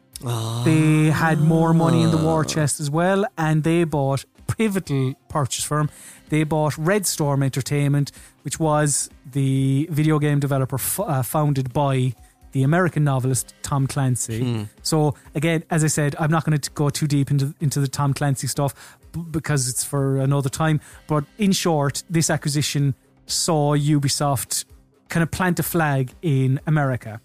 They 0.64 1.11
had 1.11 1.40
more 1.40 1.72
money 1.72 2.02
in 2.02 2.11
the 2.11 2.18
war 2.18 2.44
chest 2.44 2.80
as 2.80 2.90
well, 2.90 3.24
and 3.38 3.64
they 3.64 3.85
bought 3.85 4.24
pivotal 4.46 5.14
purchase 5.28 5.64
firm. 5.64 5.90
They 6.28 6.44
bought 6.44 6.76
Red 6.76 7.06
Storm 7.06 7.42
Entertainment, 7.42 8.12
which 8.42 8.61
was 8.61 9.09
the 9.33 9.88
video 9.90 10.18
game 10.18 10.38
developer 10.40 10.76
f- 10.76 11.00
uh, 11.00 11.22
founded 11.22 11.72
by 11.72 12.14
the 12.52 12.62
American 12.64 13.04
novelist 13.04 13.54
Tom 13.62 13.87
Clancy. 13.87 14.66
So 14.83 15.14
again, 15.35 15.62
as 15.70 15.85
I 15.85 15.87
said, 15.87 16.16
I'm 16.18 16.30
not 16.30 16.44
going 16.44 16.59
to 16.59 16.70
go 16.72 16.90
too 16.90 17.06
deep 17.06 17.30
into 17.30 17.54
into 17.61 17.80
the 17.80 17.88
Tom 17.88 18.12
Clancy 18.12 18.46
stuff 18.48 18.98
b- 19.12 19.24
because 19.30 19.68
it's 19.68 19.85
for 19.85 20.18
another 20.18 20.50
time. 20.50 20.80
But 21.06 21.24
in 21.38 21.52
short, 21.52 22.02
this 22.11 22.28
acquisition 22.28 22.94
saw 23.26 23.76
Ubisoft 23.76 24.64
kind 25.09 25.22
of 25.22 25.30
plant 25.30 25.59
a 25.61 25.62
flag 25.62 26.12
in 26.22 26.61
America. 26.66 27.20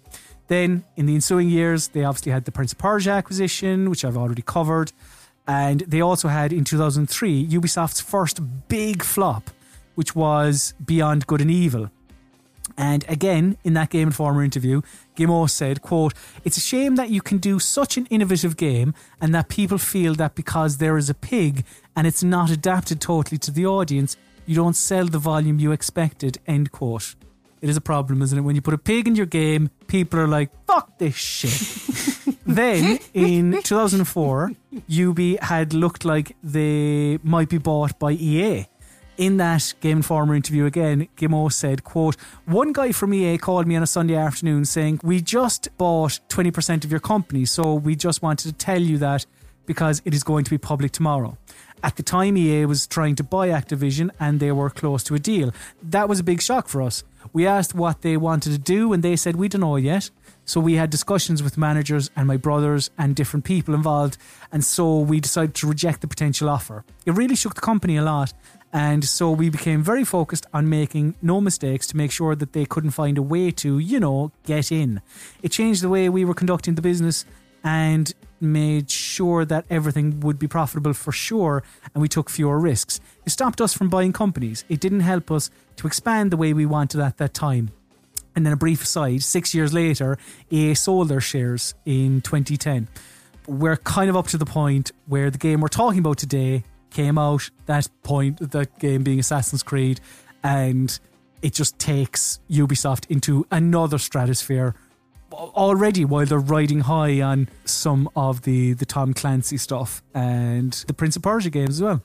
Then, 0.48 0.84
in 0.96 1.06
the 1.06 1.14
ensuing 1.14 1.48
years, 1.48 1.88
they 1.88 2.04
obviously 2.04 2.32
had 2.32 2.44
the 2.44 2.52
Prince 2.52 2.72
of 2.72 2.78
Persia 2.78 3.10
acquisition, 3.10 3.90
which 3.90 4.04
I've 4.04 4.16
already 4.16 4.42
covered. 4.42 4.92
And 5.46 5.80
they 5.80 6.00
also 6.00 6.28
had 6.28 6.52
in 6.52 6.64
2003 6.64 7.46
Ubisoft's 7.48 8.00
first 8.00 8.40
big 8.68 9.02
flop, 9.02 9.50
which 9.94 10.14
was 10.14 10.74
Beyond 10.84 11.26
Good 11.26 11.40
and 11.40 11.50
Evil. 11.50 11.90
And 12.76 13.04
again, 13.08 13.56
in 13.64 13.74
that 13.74 13.90
Game 13.90 14.08
Informer 14.08 14.42
interview, 14.42 14.82
Guillemot 15.14 15.50
said, 15.50 15.82
quote, 15.82 16.14
It's 16.44 16.56
a 16.56 16.60
shame 16.60 16.96
that 16.96 17.10
you 17.10 17.22
can 17.22 17.38
do 17.38 17.58
such 17.58 17.96
an 17.96 18.06
innovative 18.06 18.56
game 18.56 18.92
and 19.20 19.34
that 19.34 19.48
people 19.48 19.78
feel 19.78 20.14
that 20.16 20.34
because 20.34 20.76
there 20.76 20.98
is 20.98 21.08
a 21.08 21.14
pig 21.14 21.64
and 21.94 22.06
it's 22.06 22.22
not 22.22 22.50
adapted 22.50 23.00
totally 23.00 23.38
to 23.38 23.50
the 23.50 23.66
audience, 23.66 24.16
you 24.46 24.54
don't 24.54 24.76
sell 24.76 25.06
the 25.06 25.18
volume 25.18 25.58
you 25.58 25.72
expected, 25.72 26.38
end 26.46 26.70
quote. 26.70 27.14
It 27.66 27.70
is 27.70 27.76
a 27.76 27.80
problem, 27.80 28.22
isn't 28.22 28.38
it? 28.38 28.42
When 28.42 28.54
you 28.54 28.62
put 28.62 28.74
a 28.74 28.78
pig 28.78 29.08
in 29.08 29.16
your 29.16 29.26
game, 29.26 29.70
people 29.88 30.20
are 30.20 30.28
like, 30.28 30.50
fuck 30.68 30.98
this 30.98 31.16
shit. 31.16 32.36
then 32.46 33.00
in 33.12 33.60
2004, 33.60 34.52
Ubi 34.86 35.36
had 35.42 35.74
looked 35.74 36.04
like 36.04 36.36
they 36.44 37.18
might 37.24 37.48
be 37.48 37.58
bought 37.58 37.98
by 37.98 38.12
EA 38.12 38.66
in 39.16 39.38
that 39.38 39.74
Game 39.80 39.96
Informer 39.96 40.36
interview 40.36 40.64
again, 40.64 41.08
Guillemot 41.16 41.52
said, 41.52 41.82
quote, 41.82 42.14
one 42.44 42.72
guy 42.72 42.92
from 42.92 43.12
EA 43.12 43.36
called 43.36 43.66
me 43.66 43.74
on 43.74 43.82
a 43.82 43.86
Sunday 43.86 44.14
afternoon 44.14 44.64
saying, 44.64 45.00
we 45.02 45.20
just 45.20 45.68
bought 45.76 46.20
20% 46.28 46.84
of 46.84 46.90
your 46.92 47.00
company, 47.00 47.46
so 47.46 47.74
we 47.74 47.96
just 47.96 48.22
wanted 48.22 48.48
to 48.48 48.52
tell 48.52 48.80
you 48.80 48.96
that 48.98 49.26
because 49.64 50.02
it 50.04 50.14
is 50.14 50.22
going 50.22 50.44
to 50.44 50.50
be 50.50 50.58
public 50.58 50.92
tomorrow. 50.92 51.36
At 51.82 51.96
the 51.96 52.02
time, 52.02 52.36
EA 52.36 52.66
was 52.66 52.86
trying 52.86 53.16
to 53.16 53.24
buy 53.24 53.48
Activision 53.48 54.10
and 54.18 54.40
they 54.40 54.52
were 54.52 54.70
close 54.70 55.02
to 55.04 55.14
a 55.14 55.18
deal. 55.18 55.52
That 55.82 56.08
was 56.08 56.20
a 56.20 56.24
big 56.24 56.40
shock 56.40 56.68
for 56.68 56.82
us. 56.82 57.04
We 57.36 57.46
asked 57.46 57.74
what 57.74 58.00
they 58.00 58.16
wanted 58.16 58.52
to 58.52 58.58
do 58.58 58.94
and 58.94 59.02
they 59.02 59.14
said, 59.14 59.36
we 59.36 59.48
don't 59.48 59.60
know 59.60 59.76
yet. 59.76 60.08
So 60.46 60.58
we 60.58 60.76
had 60.76 60.88
discussions 60.88 61.42
with 61.42 61.58
managers 61.58 62.10
and 62.16 62.26
my 62.26 62.38
brothers 62.38 62.88
and 62.96 63.14
different 63.14 63.44
people 63.44 63.74
involved. 63.74 64.16
And 64.50 64.64
so 64.64 65.00
we 65.00 65.20
decided 65.20 65.54
to 65.56 65.66
reject 65.66 66.00
the 66.00 66.06
potential 66.06 66.48
offer. 66.48 66.82
It 67.04 67.12
really 67.12 67.36
shook 67.36 67.54
the 67.54 67.60
company 67.60 67.98
a 67.98 68.02
lot. 68.02 68.32
And 68.72 69.04
so 69.04 69.30
we 69.30 69.50
became 69.50 69.82
very 69.82 70.02
focused 70.02 70.46
on 70.54 70.70
making 70.70 71.14
no 71.20 71.42
mistakes 71.42 71.86
to 71.88 71.96
make 71.98 72.10
sure 72.10 72.34
that 72.34 72.54
they 72.54 72.64
couldn't 72.64 72.92
find 72.92 73.18
a 73.18 73.22
way 73.22 73.50
to, 73.50 73.80
you 73.80 74.00
know, 74.00 74.32
get 74.44 74.72
in. 74.72 75.02
It 75.42 75.50
changed 75.50 75.82
the 75.82 75.90
way 75.90 76.08
we 76.08 76.24
were 76.24 76.32
conducting 76.32 76.74
the 76.74 76.80
business 76.80 77.26
and 77.62 78.14
made 78.40 78.90
sure 78.90 79.44
that 79.44 79.66
everything 79.68 80.20
would 80.20 80.38
be 80.38 80.48
profitable 80.48 80.94
for 80.94 81.12
sure 81.12 81.62
and 81.94 82.00
we 82.00 82.08
took 82.08 82.30
fewer 82.30 82.58
risks. 82.58 82.98
It 83.26 83.30
stopped 83.30 83.60
us 83.60 83.74
from 83.74 83.90
buying 83.90 84.14
companies. 84.14 84.64
It 84.70 84.80
didn't 84.80 85.00
help 85.00 85.30
us 85.30 85.50
to 85.76 85.86
expand 85.86 86.30
the 86.30 86.36
way 86.36 86.52
we 86.52 86.66
wanted 86.66 87.00
at 87.00 87.18
that 87.18 87.34
time. 87.34 87.70
And 88.34 88.44
then 88.44 88.52
a 88.52 88.56
brief 88.56 88.82
aside, 88.82 89.22
six 89.22 89.54
years 89.54 89.72
later, 89.72 90.18
EA 90.50 90.74
sold 90.74 91.08
their 91.08 91.20
shares 91.20 91.74
in 91.86 92.20
2010. 92.20 92.88
We're 93.46 93.76
kind 93.78 94.10
of 94.10 94.16
up 94.16 94.26
to 94.28 94.38
the 94.38 94.44
point 94.44 94.92
where 95.06 95.30
the 95.30 95.38
game 95.38 95.60
we're 95.60 95.68
talking 95.68 96.00
about 96.00 96.18
today 96.18 96.64
came 96.90 97.16
out, 97.18 97.50
that 97.66 97.88
point, 98.02 98.38
that 98.50 98.78
game 98.78 99.02
being 99.04 99.20
Assassin's 99.20 99.62
Creed, 99.62 100.00
and 100.42 100.98
it 101.42 101.54
just 101.54 101.78
takes 101.78 102.40
Ubisoft 102.50 103.06
into 103.10 103.46
another 103.50 103.98
stratosphere 103.98 104.74
already 105.32 106.04
while 106.04 106.24
they're 106.24 106.38
riding 106.38 106.80
high 106.80 107.20
on 107.20 107.48
some 107.64 108.08
of 108.16 108.42
the, 108.42 108.72
the 108.74 108.86
Tom 108.86 109.12
Clancy 109.12 109.56
stuff 109.56 110.02
and 110.14 110.72
the 110.86 110.94
Prince 110.94 111.16
of 111.16 111.22
Persia 111.22 111.50
games 111.50 111.80
as 111.80 111.82
well. 111.82 112.02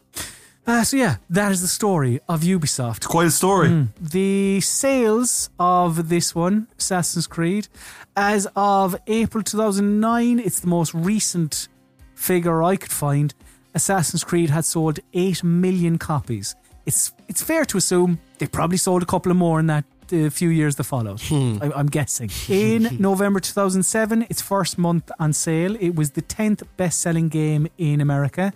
Uh, 0.72 0.86
so 0.86 0.96
yeah, 0.96 1.18
that 1.30 1.52
is 1.52 1.62
the 1.62 1.68
story 1.68 2.22
of 2.30 2.44
Ubisoft. 2.44 3.06
Quite 3.06 3.28
a 3.28 3.32
story. 3.32 3.68
Mm. 3.68 3.90
The 4.00 4.62
sales 4.62 5.50
of 5.60 6.08
this 6.08 6.34
one, 6.34 6.68
Assassin's 6.80 7.28
Creed, 7.28 7.68
as 8.16 8.48
of 8.56 8.96
April 9.08 9.44
2009, 9.44 10.40
it's 10.40 10.62
the 10.62 10.68
most 10.68 10.94
recent 10.94 11.68
figure 12.16 12.64
I 12.64 12.78
could 12.78 12.94
find. 12.94 13.34
Assassin's 13.76 14.24
Creed 14.24 14.50
had 14.50 14.64
sold 14.64 15.02
8 15.14 15.44
million 15.44 15.98
copies. 15.98 16.56
It's 16.86 17.12
it's 17.28 17.44
fair 17.44 17.66
to 17.66 17.78
assume 17.78 18.20
they 18.38 18.48
probably 18.48 18.78
sold 18.78 19.04
a 19.04 19.06
couple 19.06 19.30
of 19.30 19.38
more 19.38 19.60
in 19.60 19.68
that 19.68 19.84
uh, 20.14 20.30
few 20.30 20.50
years 20.50 20.78
that 20.78 20.86
followed. 20.86 21.20
I, 21.62 21.72
I'm 21.76 21.88
guessing. 21.88 22.30
In 22.48 22.96
November 23.00 23.42
2007, 23.42 24.26
its 24.30 24.42
first 24.42 24.78
month 24.78 25.12
on 25.20 25.34
sale, 25.34 25.76
it 25.82 25.96
was 25.96 26.12
the 26.12 26.22
10th 26.22 26.64
best 26.78 27.02
selling 27.02 27.28
game 27.28 27.68
in 27.78 28.00
America, 28.00 28.54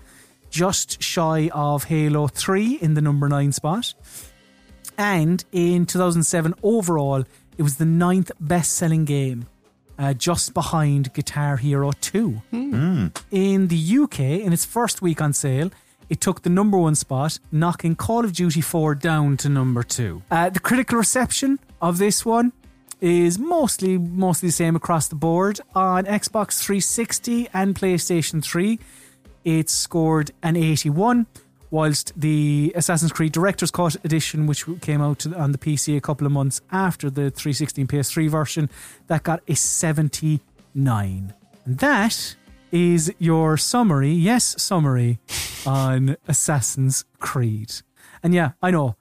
just 0.56 1.04
shy 1.04 1.50
of 1.54 1.84
Halo 1.84 2.28
3 2.28 2.76
in 2.82 2.94
the 2.94 3.02
number 3.02 3.28
9 3.28 3.52
spot. 3.52 3.94
And 4.98 5.44
in 5.52 5.86
2007, 5.86 6.54
overall, 6.64 7.26
it 7.58 7.64
was 7.64 7.76
the 7.76 7.84
ninth 7.84 8.32
best 8.40 8.72
selling 8.72 9.04
game, 9.04 9.48
uh, 10.00 10.14
just 10.14 10.54
behind 10.54 11.14
Guitar 11.14 11.58
Hero 11.58 11.92
2. 12.00 12.42
In 13.32 13.68
the 13.68 13.98
UK, 14.04 14.20
in 14.46 14.54
its 14.54 14.64
first 14.64 15.02
week 15.02 15.20
on 15.22 15.34
sale, 15.34 15.72
it 16.08 16.22
took 16.22 16.44
the 16.44 16.50
number 16.50 16.78
one 16.78 16.96
spot, 16.96 17.38
knocking 17.52 17.98
Call 17.98 18.24
of 18.24 18.32
Duty 18.32 18.62
4 18.62 18.96
down 18.96 19.36
to 19.38 19.50
number 19.50 19.84
two. 19.84 20.22
Uh, 20.32 20.50
the 20.50 20.62
critical 20.62 20.98
reception 20.98 21.60
of 21.82 21.98
this 21.98 22.26
one 22.26 22.54
is 23.02 23.38
mostly 23.38 23.98
mostly 23.98 24.48
the 24.50 24.54
same 24.54 24.76
across 24.78 25.10
the 25.10 25.16
board 25.16 25.60
on 25.76 26.06
Xbox 26.06 26.62
360 26.64 27.50
and 27.54 27.76
PlayStation 27.76 28.42
3. 28.42 28.80
It 29.46 29.70
scored 29.70 30.32
an 30.44 30.58
81, 30.58 31.28
whilst 31.70 32.12
the 32.20 32.74
Assassin's 32.76 33.12
Creed 33.12 33.32
Director's 33.32 33.72
Cut 33.72 33.96
edition, 34.04 34.48
which 34.48 34.66
came 34.82 35.02
out 35.02 35.26
on 35.28 35.52
the 35.52 35.58
PC 35.58 35.96
a 35.96 36.02
couple 36.02 36.26
of 36.26 36.34
months 36.34 36.62
after 36.72 37.10
the 37.10 37.30
360 37.30 37.82
and 37.82 37.90
PS3 37.90 38.30
version, 38.30 38.70
that 39.08 39.24
got 39.24 39.42
a 39.48 39.56
79. 39.56 41.34
And 41.66 41.78
that 41.78 42.36
is 42.72 43.14
your 43.20 43.56
summary, 43.56 44.12
yes, 44.12 44.62
summary 44.62 45.20
on 45.66 46.18
Assassin's 46.28 47.06
Creed. 47.20 47.72
And 48.24 48.34
yeah, 48.34 48.52
I 48.62 48.72
know 48.72 48.96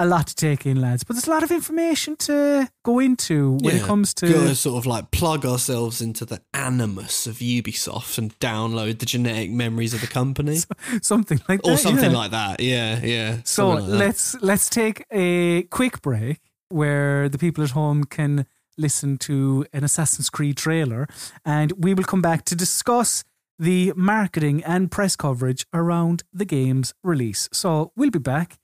a 0.00 0.06
lot 0.06 0.26
to 0.26 0.34
take 0.34 0.64
in, 0.64 0.80
lads, 0.80 1.04
but 1.04 1.14
there's 1.14 1.26
a 1.26 1.30
lot 1.30 1.42
of 1.42 1.50
information 1.50 2.16
to 2.16 2.66
go 2.82 2.98
into 2.98 3.58
when 3.60 3.76
it 3.76 3.82
comes 3.82 4.14
to. 4.14 4.32
gotta 4.32 4.54
sort 4.54 4.78
of 4.78 4.86
like 4.86 5.10
plug 5.10 5.44
ourselves 5.44 6.00
into 6.00 6.24
the 6.24 6.40
animus 6.54 7.26
of 7.26 7.36
Ubisoft 7.36 8.16
and 8.16 8.36
download 8.40 8.98
the 8.98 9.06
genetic 9.06 9.50
memories 9.50 9.92
of 9.92 10.00
the 10.00 10.06
company, 10.06 10.58
something 11.02 11.38
like 11.50 11.60
that. 11.62 11.70
or 11.70 11.76
something 11.76 12.12
yeah. 12.12 12.16
like 12.16 12.30
that. 12.30 12.60
Yeah, 12.60 12.98
yeah. 13.04 13.38
So 13.44 13.68
like 13.68 13.84
let's 13.84 14.34
let's 14.42 14.70
take 14.70 15.04
a 15.12 15.64
quick 15.64 16.00
break 16.00 16.40
where 16.70 17.28
the 17.28 17.38
people 17.38 17.62
at 17.62 17.70
home 17.70 18.04
can 18.04 18.46
listen 18.78 19.18
to 19.18 19.66
an 19.74 19.84
Assassin's 19.84 20.30
Creed 20.30 20.56
trailer, 20.56 21.08
and 21.44 21.72
we 21.76 21.92
will 21.92 22.04
come 22.04 22.22
back 22.22 22.46
to 22.46 22.56
discuss 22.56 23.22
the 23.58 23.92
marketing 23.94 24.64
and 24.64 24.90
press 24.90 25.14
coverage 25.14 25.66
around 25.74 26.22
the 26.32 26.46
game's 26.46 26.94
release. 27.04 27.50
So 27.52 27.92
we'll 27.94 28.10
be 28.10 28.18
back 28.18 28.58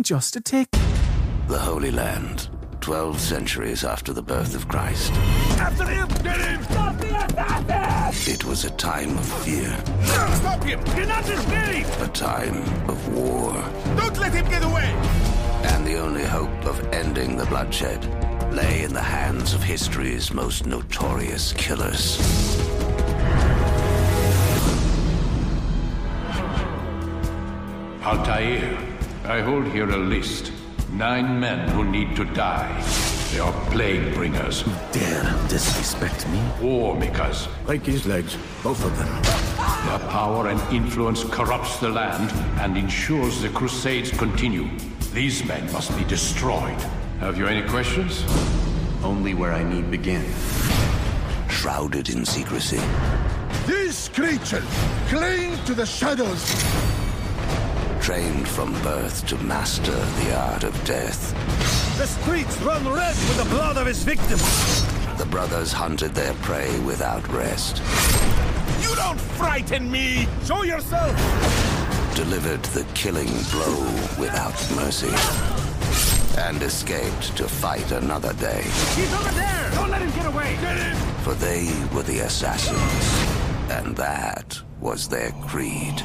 just 0.00 0.36
a 0.36 0.40
tick. 0.40 0.68
The 1.48 1.58
Holy 1.58 1.90
Land, 1.90 2.48
12 2.80 3.20
centuries 3.20 3.84
after 3.84 4.12
the 4.12 4.22
birth 4.22 4.54
of 4.54 4.66
Christ. 4.68 5.12
After 5.60 5.84
him! 5.84 6.08
Get 6.22 6.40
him! 6.40 6.62
Stop 6.64 6.96
the 6.98 7.06
assassin! 7.24 8.32
It 8.32 8.44
was 8.44 8.64
a 8.64 8.70
time 8.70 9.18
of 9.18 9.26
fear, 9.44 9.76
Stop 10.36 10.62
him! 10.64 10.80
You're 10.96 11.06
not 11.06 11.28
escape! 11.28 11.86
a 12.00 12.08
time 12.08 12.62
of 12.88 13.14
war, 13.14 13.52
Don't 13.96 14.18
let 14.18 14.32
him 14.32 14.48
get 14.48 14.62
away! 14.64 14.88
and 15.64 15.86
the 15.86 15.96
only 15.98 16.24
hope 16.24 16.64
of 16.64 16.80
ending 16.92 17.36
the 17.36 17.46
bloodshed 17.46 18.02
lay 18.52 18.82
in 18.82 18.92
the 18.92 19.00
hands 19.02 19.54
of 19.54 19.62
history's 19.62 20.32
most 20.32 20.66
notorious 20.66 21.52
killers. 21.52 22.18
Altair, 28.04 28.76
I 29.24 29.40
hold 29.40 29.66
here 29.68 29.88
a 29.88 29.96
list. 29.96 30.52
Nine 30.90 31.38
men 31.38 31.68
who 31.70 31.84
need 31.84 32.16
to 32.16 32.24
die. 32.24 32.82
They 33.30 33.38
are 33.38 33.52
plague 33.70 34.14
bringers, 34.14 34.62
Dare 34.90 35.22
disrespect 35.48 36.28
me? 36.28 36.42
war 36.60 36.96
makers. 36.96 37.48
Break 37.64 37.86
his 37.86 38.04
legs, 38.04 38.36
both 38.62 38.84
of 38.84 38.98
them. 38.98 39.08
Their 39.86 40.08
power 40.10 40.48
and 40.48 40.60
influence 40.74 41.24
corrupts 41.24 41.78
the 41.78 41.88
land 41.88 42.30
and 42.60 42.76
ensures 42.76 43.40
the 43.40 43.48
crusades 43.50 44.10
continue. 44.10 44.68
These 45.14 45.44
men 45.44 45.72
must 45.72 45.96
be 45.96 46.04
destroyed. 46.04 46.80
Have 47.20 47.38
you 47.38 47.46
any 47.46 47.66
questions? 47.68 48.24
Only 49.04 49.34
where 49.34 49.52
I 49.52 49.62
need 49.62 49.90
begin. 49.90 50.24
Shrouded 51.48 52.08
in 52.10 52.24
secrecy, 52.26 52.80
These 53.66 54.08
creatures 54.08 54.64
cling 55.08 55.56
to 55.64 55.74
the 55.74 55.86
shadows! 55.86 57.11
Trained 58.02 58.48
from 58.48 58.72
birth 58.82 59.24
to 59.28 59.38
master 59.44 59.92
the 59.92 60.36
art 60.36 60.64
of 60.64 60.84
death, 60.84 61.32
The 61.98 62.06
streets 62.06 62.60
run 62.62 62.84
red 62.88 63.14
with 63.14 63.36
the 63.38 63.48
blood 63.48 63.76
of 63.76 63.86
his 63.86 64.02
victims! 64.02 64.42
the 65.18 65.26
brothers 65.26 65.72
hunted 65.72 66.12
their 66.12 66.34
prey 66.42 66.76
without 66.80 67.26
rest, 67.28 67.78
You 68.80 68.92
don't 68.96 69.20
frighten 69.20 69.88
me! 69.88 70.26
Show 70.44 70.64
yourself! 70.64 71.14
delivered 72.16 72.62
the 72.74 72.84
killing 72.94 73.30
blow 73.52 73.80
without 74.18 74.56
mercy. 74.74 75.14
and 76.40 76.60
escaped 76.62 77.36
to 77.36 77.46
fight 77.46 77.92
another 77.92 78.32
day. 78.34 78.62
He's 78.96 79.14
over 79.14 79.30
there! 79.30 79.70
Don't 79.74 79.90
let 79.90 80.02
him 80.02 80.10
get 80.10 80.26
away! 80.26 80.56
Get 80.60 80.76
him! 80.76 80.96
For 81.22 81.34
they 81.34 81.70
were 81.94 82.02
the 82.02 82.18
assassins, 82.20 83.70
and 83.70 83.94
that 83.96 84.60
was 84.80 85.06
their 85.08 85.30
creed. 85.46 86.02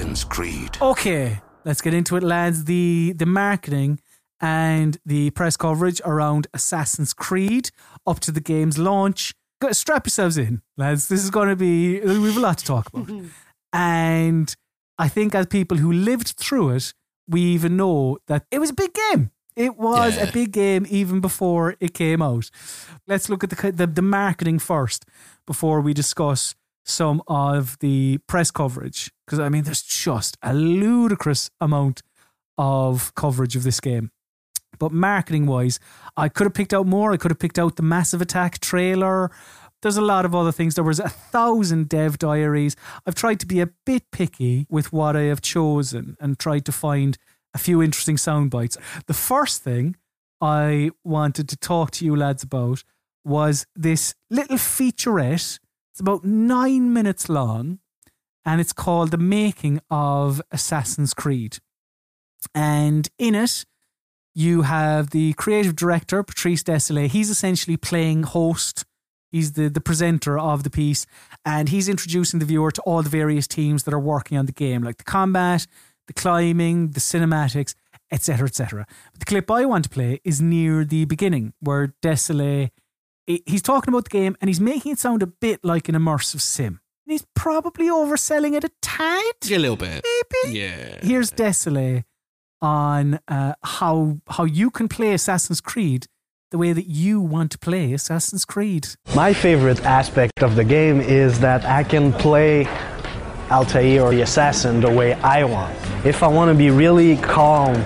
Assassin's 0.00 0.24
Creed. 0.24 0.78
Okay, 0.80 1.42
let's 1.66 1.82
get 1.82 1.92
into 1.92 2.16
it, 2.16 2.22
lads. 2.22 2.64
The 2.64 3.12
the 3.16 3.26
marketing 3.26 4.00
and 4.40 4.96
the 5.04 5.28
press 5.30 5.58
coverage 5.58 6.00
around 6.06 6.46
Assassin's 6.54 7.12
Creed 7.12 7.70
up 8.06 8.18
to 8.20 8.32
the 8.32 8.40
game's 8.40 8.78
launch. 8.78 9.34
Go- 9.60 9.72
Strap 9.72 10.06
yourselves 10.06 10.38
in, 10.38 10.62
lads. 10.78 11.08
This 11.08 11.22
is 11.22 11.30
going 11.30 11.50
to 11.50 11.56
be 11.56 12.00
we 12.00 12.26
have 12.28 12.36
a 12.38 12.40
lot 12.40 12.56
to 12.58 12.64
talk 12.64 12.88
about, 12.94 13.10
and 13.74 14.56
I 14.98 15.08
think 15.08 15.34
as 15.34 15.46
people 15.46 15.76
who 15.76 15.92
lived 15.92 16.28
through 16.38 16.70
it, 16.70 16.94
we 17.28 17.42
even 17.42 17.76
know 17.76 18.16
that 18.26 18.46
it 18.50 18.58
was 18.58 18.70
a 18.70 18.74
big 18.74 18.92
game. 18.94 19.30
It 19.54 19.76
was 19.76 20.16
Yeah. 20.16 20.28
a 20.28 20.32
big 20.32 20.52
game 20.52 20.86
even 20.88 21.20
before 21.20 21.76
it 21.78 21.92
came 21.92 22.22
out. 22.22 22.50
Let's 23.06 23.28
look 23.28 23.44
at 23.44 23.50
the, 23.50 23.72
the 23.72 23.86
the 23.86 24.02
marketing 24.02 24.60
first 24.60 25.04
before 25.46 25.82
we 25.82 25.92
discuss 25.92 26.54
some 26.90 27.22
of 27.26 27.78
the 27.78 28.18
press 28.26 28.50
coverage 28.50 29.10
because 29.26 29.38
I 29.38 29.48
mean 29.48 29.64
there's 29.64 29.82
just 29.82 30.36
a 30.42 30.52
ludicrous 30.54 31.50
amount 31.60 32.02
of 32.58 33.14
coverage 33.14 33.56
of 33.56 33.62
this 33.62 33.80
game. 33.80 34.10
But 34.78 34.92
marketing 34.92 35.46
wise, 35.46 35.78
I 36.16 36.28
could 36.28 36.44
have 36.44 36.54
picked 36.54 36.72
out 36.72 36.86
more. 36.86 37.12
I 37.12 37.16
could 37.16 37.30
have 37.30 37.38
picked 37.38 37.58
out 37.58 37.76
the 37.76 37.82
Massive 37.82 38.22
Attack 38.22 38.60
trailer. 38.60 39.30
There's 39.82 39.96
a 39.96 40.02
lot 40.02 40.24
of 40.24 40.34
other 40.34 40.52
things. 40.52 40.74
There 40.74 40.84
was 40.84 41.00
a 41.00 41.08
thousand 41.08 41.88
dev 41.88 42.18
diaries. 42.18 42.76
I've 43.06 43.14
tried 43.14 43.40
to 43.40 43.46
be 43.46 43.60
a 43.60 43.70
bit 43.86 44.10
picky 44.10 44.66
with 44.68 44.92
what 44.92 45.16
I 45.16 45.22
have 45.22 45.40
chosen 45.40 46.16
and 46.20 46.38
tried 46.38 46.64
to 46.66 46.72
find 46.72 47.16
a 47.54 47.58
few 47.58 47.82
interesting 47.82 48.16
sound 48.16 48.50
bites. 48.50 48.76
The 49.06 49.14
first 49.14 49.62
thing 49.62 49.96
I 50.40 50.90
wanted 51.04 51.48
to 51.48 51.56
talk 51.56 51.90
to 51.92 52.04
you 52.04 52.14
lads 52.14 52.42
about 52.42 52.84
was 53.24 53.66
this 53.74 54.14
little 54.30 54.56
featurette. 54.56 55.58
It's 55.92 56.00
about 56.00 56.24
nine 56.24 56.92
minutes 56.92 57.28
long 57.28 57.80
and 58.44 58.60
it's 58.60 58.72
called 58.72 59.10
The 59.10 59.18
Making 59.18 59.80
of 59.90 60.40
Assassin's 60.50 61.14
Creed. 61.14 61.58
And 62.54 63.08
in 63.18 63.34
it, 63.34 63.64
you 64.34 64.62
have 64.62 65.10
the 65.10 65.34
creative 65.34 65.76
director, 65.76 66.22
Patrice 66.22 66.62
Désilets. 66.62 67.10
He's 67.10 67.30
essentially 67.30 67.76
playing 67.76 68.22
host. 68.22 68.84
He's 69.30 69.52
the, 69.52 69.68
the 69.68 69.80
presenter 69.80 70.38
of 70.38 70.64
the 70.64 70.70
piece, 70.70 71.06
and 71.44 71.68
he's 71.68 71.88
introducing 71.88 72.40
the 72.40 72.46
viewer 72.46 72.72
to 72.72 72.82
all 72.82 73.02
the 73.02 73.08
various 73.08 73.46
teams 73.46 73.84
that 73.84 73.94
are 73.94 74.00
working 74.00 74.36
on 74.36 74.46
the 74.46 74.52
game, 74.52 74.82
like 74.82 74.96
the 74.96 75.04
combat, 75.04 75.68
the 76.08 76.12
climbing, 76.14 76.90
the 76.90 77.00
cinematics, 77.00 77.74
etc., 78.10 78.48
etc. 78.48 78.86
But 79.12 79.20
the 79.20 79.26
clip 79.26 79.48
I 79.50 79.66
want 79.66 79.84
to 79.84 79.90
play 79.90 80.20
is 80.24 80.40
near 80.40 80.84
the 80.84 81.04
beginning, 81.04 81.52
where 81.60 81.94
he- 82.02 82.70
he's 83.26 83.62
talking 83.62 83.92
about 83.92 84.04
the 84.04 84.10
game 84.10 84.36
and 84.40 84.48
he's 84.48 84.60
making 84.60 84.92
it 84.92 84.98
sound 84.98 85.22
a 85.22 85.26
bit 85.26 85.64
like 85.64 85.88
an 85.88 85.94
immersive 85.94 86.40
sim. 86.40 86.80
And 87.06 87.12
he's 87.12 87.26
probably 87.34 87.86
overselling 87.86 88.54
it 88.54 88.64
a 88.64 88.70
tad. 88.82 89.34
Yeah, 89.44 89.56
a 89.56 89.58
little 89.58 89.76
bit. 89.76 90.04
Maybe. 90.04 90.58
Yeah. 90.58 90.98
Here's 91.02 91.30
Désilets 91.30 92.04
on 92.62 93.18
uh, 93.26 93.54
how 93.62 94.18
how 94.28 94.44
you 94.44 94.70
can 94.70 94.88
play 94.88 95.14
Assassin's 95.14 95.60
Creed 95.60 96.06
the 96.50 96.58
way 96.58 96.72
that 96.72 96.86
you 96.86 97.20
want 97.20 97.52
to 97.52 97.58
play 97.58 97.92
Assassin's 97.92 98.44
Creed. 98.44 98.88
My 99.14 99.32
favorite 99.32 99.84
aspect 99.84 100.42
of 100.42 100.56
the 100.56 100.64
game 100.64 101.00
is 101.00 101.38
that 101.40 101.64
I 101.64 101.84
can 101.84 102.12
play 102.12 102.66
Altair 103.50 104.02
or 104.02 104.10
the 104.10 104.22
assassin 104.22 104.80
the 104.80 104.90
way 104.90 105.14
I 105.14 105.44
want. 105.44 105.76
If 106.04 106.22
I 106.22 106.28
want 106.28 106.50
to 106.50 106.54
be 106.56 106.70
really 106.70 107.16
calm 107.16 107.76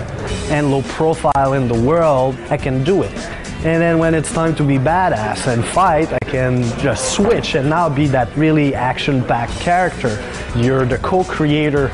and 0.49 0.71
low 0.71 0.81
profile 0.83 1.53
in 1.53 1.67
the 1.67 1.79
world, 1.79 2.35
I 2.49 2.57
can 2.57 2.83
do 2.83 3.03
it. 3.03 3.44
And 3.65 3.81
then 3.81 3.97
when 3.97 4.13
it's 4.13 4.31
time 4.31 4.53
to 4.57 4.63
be 4.63 4.77
badass 4.77 5.51
and 5.51 5.65
fight, 5.65 6.13
I 6.13 6.19
can 6.19 6.61
just 6.77 7.15
switch 7.15 7.55
and 7.55 7.67
now 7.67 7.89
be 7.89 8.05
that 8.09 8.29
really 8.37 8.75
action 8.75 9.23
packed 9.23 9.59
character. 9.59 10.23
You're 10.55 10.85
the 10.85 10.99
co 10.99 11.23
creator 11.23 11.87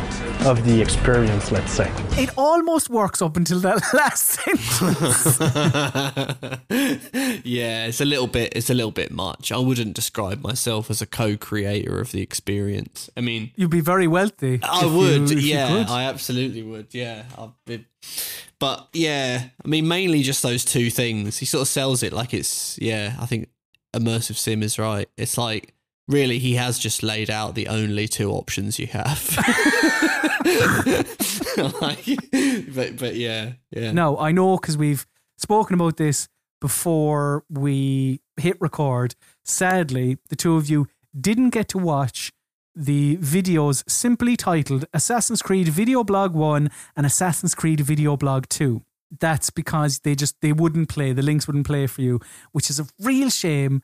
of 0.46 0.66
the 0.66 0.82
experience, 0.82 1.52
let's 1.52 1.72
say. 1.72 1.92
It 2.12 2.32
almost 2.38 2.90
works 2.90 3.22
up 3.22 3.38
until 3.38 3.60
that 3.60 3.82
last 3.94 4.24
sentence. 4.24 5.40
yeah, 7.46 7.86
it's 7.86 8.02
a 8.02 8.06
little 8.06 8.28
bit. 8.28 8.54
It's 8.56 8.70
a 8.70 8.74
little 8.74 8.92
bit 8.92 9.12
much. 9.12 9.52
I 9.52 9.58
wouldn't 9.58 9.94
describe 9.94 10.42
myself 10.42 10.90
as 10.90 11.02
a 11.02 11.06
co-creator 11.06 12.00
of 12.00 12.12
the 12.12 12.22
experience. 12.22 13.10
I 13.16 13.22
mean, 13.22 13.52
You'd 13.56 13.70
be 13.70 13.82
very 13.82 14.08
wealthy. 14.08 14.60
I 14.64 14.86
would. 14.86 15.30
you 15.30 15.38
yeah. 15.38 15.86
I 15.88 16.04
absolutely 16.06 16.64
would. 16.64 16.88
Yeah, 16.94 17.24
I'd 17.38 17.52
be, 17.66 17.86
but 18.60 18.88
yeah, 18.94 19.50
I 19.64 19.68
mean, 19.68 19.88
mainly 19.88 20.24
just 20.24 20.42
those 20.42 20.66
two 20.66 20.90
things. 20.90 21.38
He 21.38 21.46
sort 21.46 21.62
of 21.62 21.68
sells 21.68 22.02
it 22.04 22.14
like 22.14 22.34
it's. 22.34 22.80
Yeah, 22.80 23.16
I 23.20 23.26
think 23.26 23.50
immersive 23.96 24.38
sim 24.38 24.64
is 24.64 24.80
right. 24.80 25.08
It's 25.18 25.38
like 25.38 25.74
really 26.08 26.40
he 26.40 26.56
has 26.56 26.78
just 26.80 27.04
laid 27.04 27.30
out 27.30 27.56
the 27.56 27.68
only 27.68 28.08
two 28.08 28.32
options 28.32 28.80
you 28.80 28.88
have. 28.88 29.38
like, 31.82 32.06
but 32.74 32.98
but 32.98 33.16
yeah, 33.16 33.54
yeah. 33.72 33.92
No, 33.92 34.18
I 34.18 34.32
know 34.32 34.58
because 34.58 34.78
we've 34.78 35.06
spoken 35.38 35.74
about 35.74 35.98
this 35.98 36.28
before 36.60 37.44
we 37.50 38.22
hit 38.38 38.60
record. 38.62 39.16
Sadly, 39.44 40.18
the 40.30 40.36
two 40.36 40.56
of 40.56 40.70
you 40.70 40.88
didn't 41.20 41.50
get 41.50 41.68
to 41.70 41.78
watch 41.78 42.32
the 42.76 43.18
videos 43.18 43.84
simply 43.90 44.38
titled 44.38 44.86
Assassin's 44.94 45.42
Creed 45.42 45.68
Video 45.68 46.04
Blog 46.04 46.34
1 46.34 46.70
and 46.96 47.06
Assassin's 47.06 47.54
Creed 47.54 47.82
Video 47.82 48.16
Blog 48.16 48.48
2. 48.48 48.82
That's 49.20 49.50
because 49.50 50.00
they 50.00 50.16
just 50.16 50.40
they 50.42 50.54
wouldn't 50.54 50.88
play, 50.88 51.12
the 51.12 51.22
links 51.22 51.48
wouldn't 51.48 51.68
play 51.68 51.86
for 51.88 52.02
you, 52.02 52.22
which 52.54 52.70
is 52.70 52.80
a 52.80 52.88
real 53.02 53.30
shame 53.30 53.82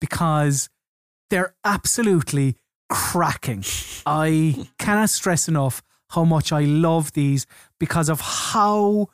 because 0.00 0.70
they're 1.28 1.54
absolutely 1.64 2.56
cracking. 2.88 3.62
I 4.06 4.66
cannot 4.78 5.10
stress 5.10 5.48
enough 5.48 5.82
how 6.10 6.24
much 6.24 6.52
I 6.52 6.62
love 6.62 7.12
these 7.12 7.46
because 7.78 8.08
of 8.08 8.20
how 8.20 9.08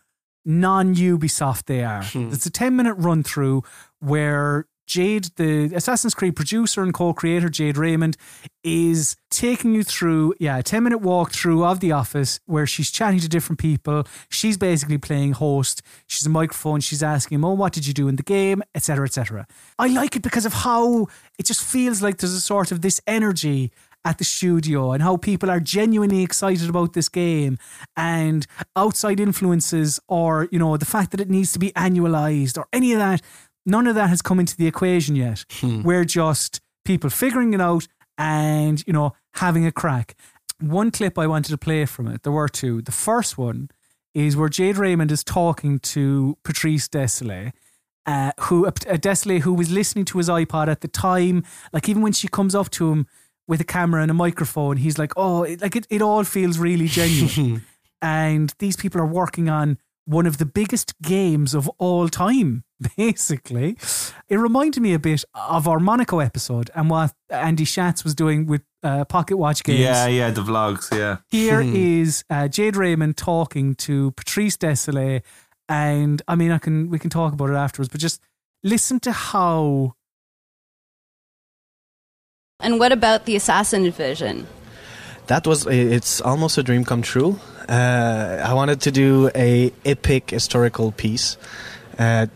non 0.44 0.94
Ubisoft 0.94 1.64
they 1.64 1.84
are. 1.84 2.04
Hmm. 2.04 2.30
It's 2.32 2.46
a 2.46 2.50
10 2.50 2.76
minute 2.76 2.94
run 2.94 3.22
through 3.22 3.62
where 4.00 4.66
Jade, 4.86 5.30
the 5.34 5.72
Assassin's 5.74 6.14
Creed 6.14 6.36
producer 6.36 6.82
and 6.82 6.94
co 6.94 7.12
creator, 7.12 7.48
Jade 7.48 7.76
Raymond, 7.76 8.16
is 8.62 9.16
taking 9.30 9.74
you 9.74 9.82
through, 9.82 10.34
yeah, 10.38 10.58
a 10.58 10.62
10 10.62 10.84
minute 10.84 11.02
walkthrough 11.02 11.66
of 11.66 11.80
the 11.80 11.90
office 11.92 12.38
where 12.46 12.66
she's 12.66 12.90
chatting 12.90 13.18
to 13.20 13.28
different 13.28 13.58
people. 13.58 14.04
She's 14.30 14.56
basically 14.56 14.98
playing 14.98 15.32
host. 15.32 15.82
She's 16.06 16.24
a 16.24 16.30
microphone. 16.30 16.80
She's 16.80 17.02
asking 17.02 17.36
him, 17.36 17.44
Oh, 17.44 17.54
what 17.54 17.72
did 17.72 17.86
you 17.86 17.92
do 17.92 18.06
in 18.06 18.16
the 18.16 18.22
game? 18.22 18.62
Etc. 18.74 19.04
Etc. 19.04 19.46
I 19.78 19.88
like 19.88 20.14
it 20.14 20.22
because 20.22 20.46
of 20.46 20.52
how 20.52 21.08
it 21.36 21.46
just 21.46 21.64
feels 21.64 22.00
like 22.00 22.18
there's 22.18 22.32
a 22.32 22.40
sort 22.40 22.70
of 22.70 22.80
this 22.82 23.00
energy 23.08 23.72
at 24.06 24.18
the 24.18 24.24
studio 24.24 24.92
and 24.92 25.02
how 25.02 25.16
people 25.16 25.50
are 25.50 25.58
genuinely 25.58 26.22
excited 26.22 26.70
about 26.70 26.92
this 26.92 27.08
game 27.08 27.58
and 27.96 28.46
outside 28.76 29.18
influences 29.18 29.98
or 30.08 30.48
you 30.52 30.58
know 30.60 30.76
the 30.76 30.86
fact 30.86 31.10
that 31.10 31.20
it 31.20 31.28
needs 31.28 31.52
to 31.52 31.58
be 31.58 31.72
annualized 31.72 32.56
or 32.56 32.66
any 32.72 32.92
of 32.92 33.00
that 33.00 33.20
none 33.66 33.88
of 33.88 33.96
that 33.96 34.08
has 34.08 34.22
come 34.22 34.38
into 34.38 34.56
the 34.56 34.68
equation 34.68 35.16
yet. 35.16 35.44
We're 35.82 36.04
just 36.04 36.60
people 36.84 37.10
figuring 37.10 37.52
it 37.52 37.60
out 37.60 37.88
and 38.16 38.82
you 38.86 38.92
know 38.92 39.14
having 39.34 39.66
a 39.66 39.72
crack. 39.72 40.14
One 40.60 40.90
clip 40.90 41.18
i 41.18 41.26
wanted 41.26 41.50
to 41.50 41.58
play 41.58 41.84
from 41.84 42.06
it 42.06 42.22
there 42.22 42.32
were 42.32 42.48
two. 42.48 42.80
The 42.80 42.92
first 42.92 43.36
one 43.36 43.70
is 44.14 44.36
where 44.36 44.48
jade 44.48 44.78
raymond 44.78 45.10
is 45.10 45.24
talking 45.24 45.80
to 45.80 46.38
patrice 46.44 46.88
Désilets 46.88 47.52
uh, 48.06 48.30
who 48.42 48.64
a 48.66 48.72
Désilets 48.72 49.40
who 49.40 49.52
was 49.52 49.70
listening 49.70 50.04
to 50.06 50.18
his 50.18 50.28
iPod 50.28 50.68
at 50.68 50.80
the 50.80 50.88
time. 50.88 51.44
Like 51.72 51.88
even 51.88 52.02
when 52.02 52.12
she 52.12 52.28
comes 52.28 52.54
up 52.54 52.70
to 52.70 52.92
him 52.92 53.06
with 53.48 53.60
a 53.60 53.64
camera 53.64 54.02
and 54.02 54.10
a 54.10 54.14
microphone, 54.14 54.76
he's 54.76 54.98
like, 54.98 55.12
"Oh, 55.16 55.42
it, 55.42 55.62
like 55.62 55.76
it, 55.76 55.86
it 55.90 56.02
all 56.02 56.24
feels 56.24 56.58
really 56.58 56.88
genuine." 56.88 57.64
and 58.02 58.54
these 58.58 58.76
people 58.76 59.00
are 59.00 59.06
working 59.06 59.48
on 59.48 59.78
one 60.06 60.26
of 60.26 60.38
the 60.38 60.46
biggest 60.46 60.94
games 61.02 61.52
of 61.52 61.68
all 61.78 62.08
time, 62.08 62.64
basically. 62.96 63.76
It 64.28 64.36
reminded 64.36 64.80
me 64.80 64.94
a 64.94 64.98
bit 64.98 65.24
of 65.34 65.68
our 65.68 65.80
Monaco 65.80 66.20
episode 66.20 66.70
and 66.74 66.88
what 66.88 67.12
Andy 67.28 67.64
Schatz 67.64 68.04
was 68.04 68.14
doing 68.14 68.46
with 68.46 68.62
uh, 68.82 69.04
Pocketwatch 69.04 69.64
Games. 69.64 69.80
Yeah, 69.80 70.06
yeah, 70.06 70.30
the 70.30 70.42
vlogs, 70.42 70.96
yeah. 70.96 71.18
Here 71.28 71.60
is 71.60 72.24
uh, 72.30 72.48
Jade 72.48 72.76
Raymond 72.76 73.16
talking 73.16 73.74
to 73.76 74.12
Patrice 74.12 74.56
Désilets, 74.56 75.22
and 75.68 76.22
I 76.28 76.36
mean, 76.36 76.52
I 76.52 76.58
can 76.58 76.88
we 76.88 76.98
can 76.98 77.10
talk 77.10 77.32
about 77.32 77.50
it 77.50 77.56
afterwards, 77.56 77.88
but 77.88 78.00
just 78.00 78.20
listen 78.62 79.00
to 79.00 79.12
how 79.12 79.94
And 82.60 82.80
what 82.80 82.90
about 82.90 83.26
the 83.26 83.36
Assassin 83.36 83.84
Division? 83.84 84.46
That 85.26 85.46
was 85.46 85.66
it's 85.66 86.20
almost 86.20 86.56
a 86.56 86.62
dream 86.62 86.84
come 86.84 87.02
true. 87.02 87.38
Uh, 87.68 88.42
I 88.44 88.54
wanted 88.54 88.80
to 88.82 88.90
do 88.90 89.30
a 89.34 89.72
epic 89.84 90.30
historical 90.30 90.90
piece, 90.92 91.36
uh, 91.98 92.26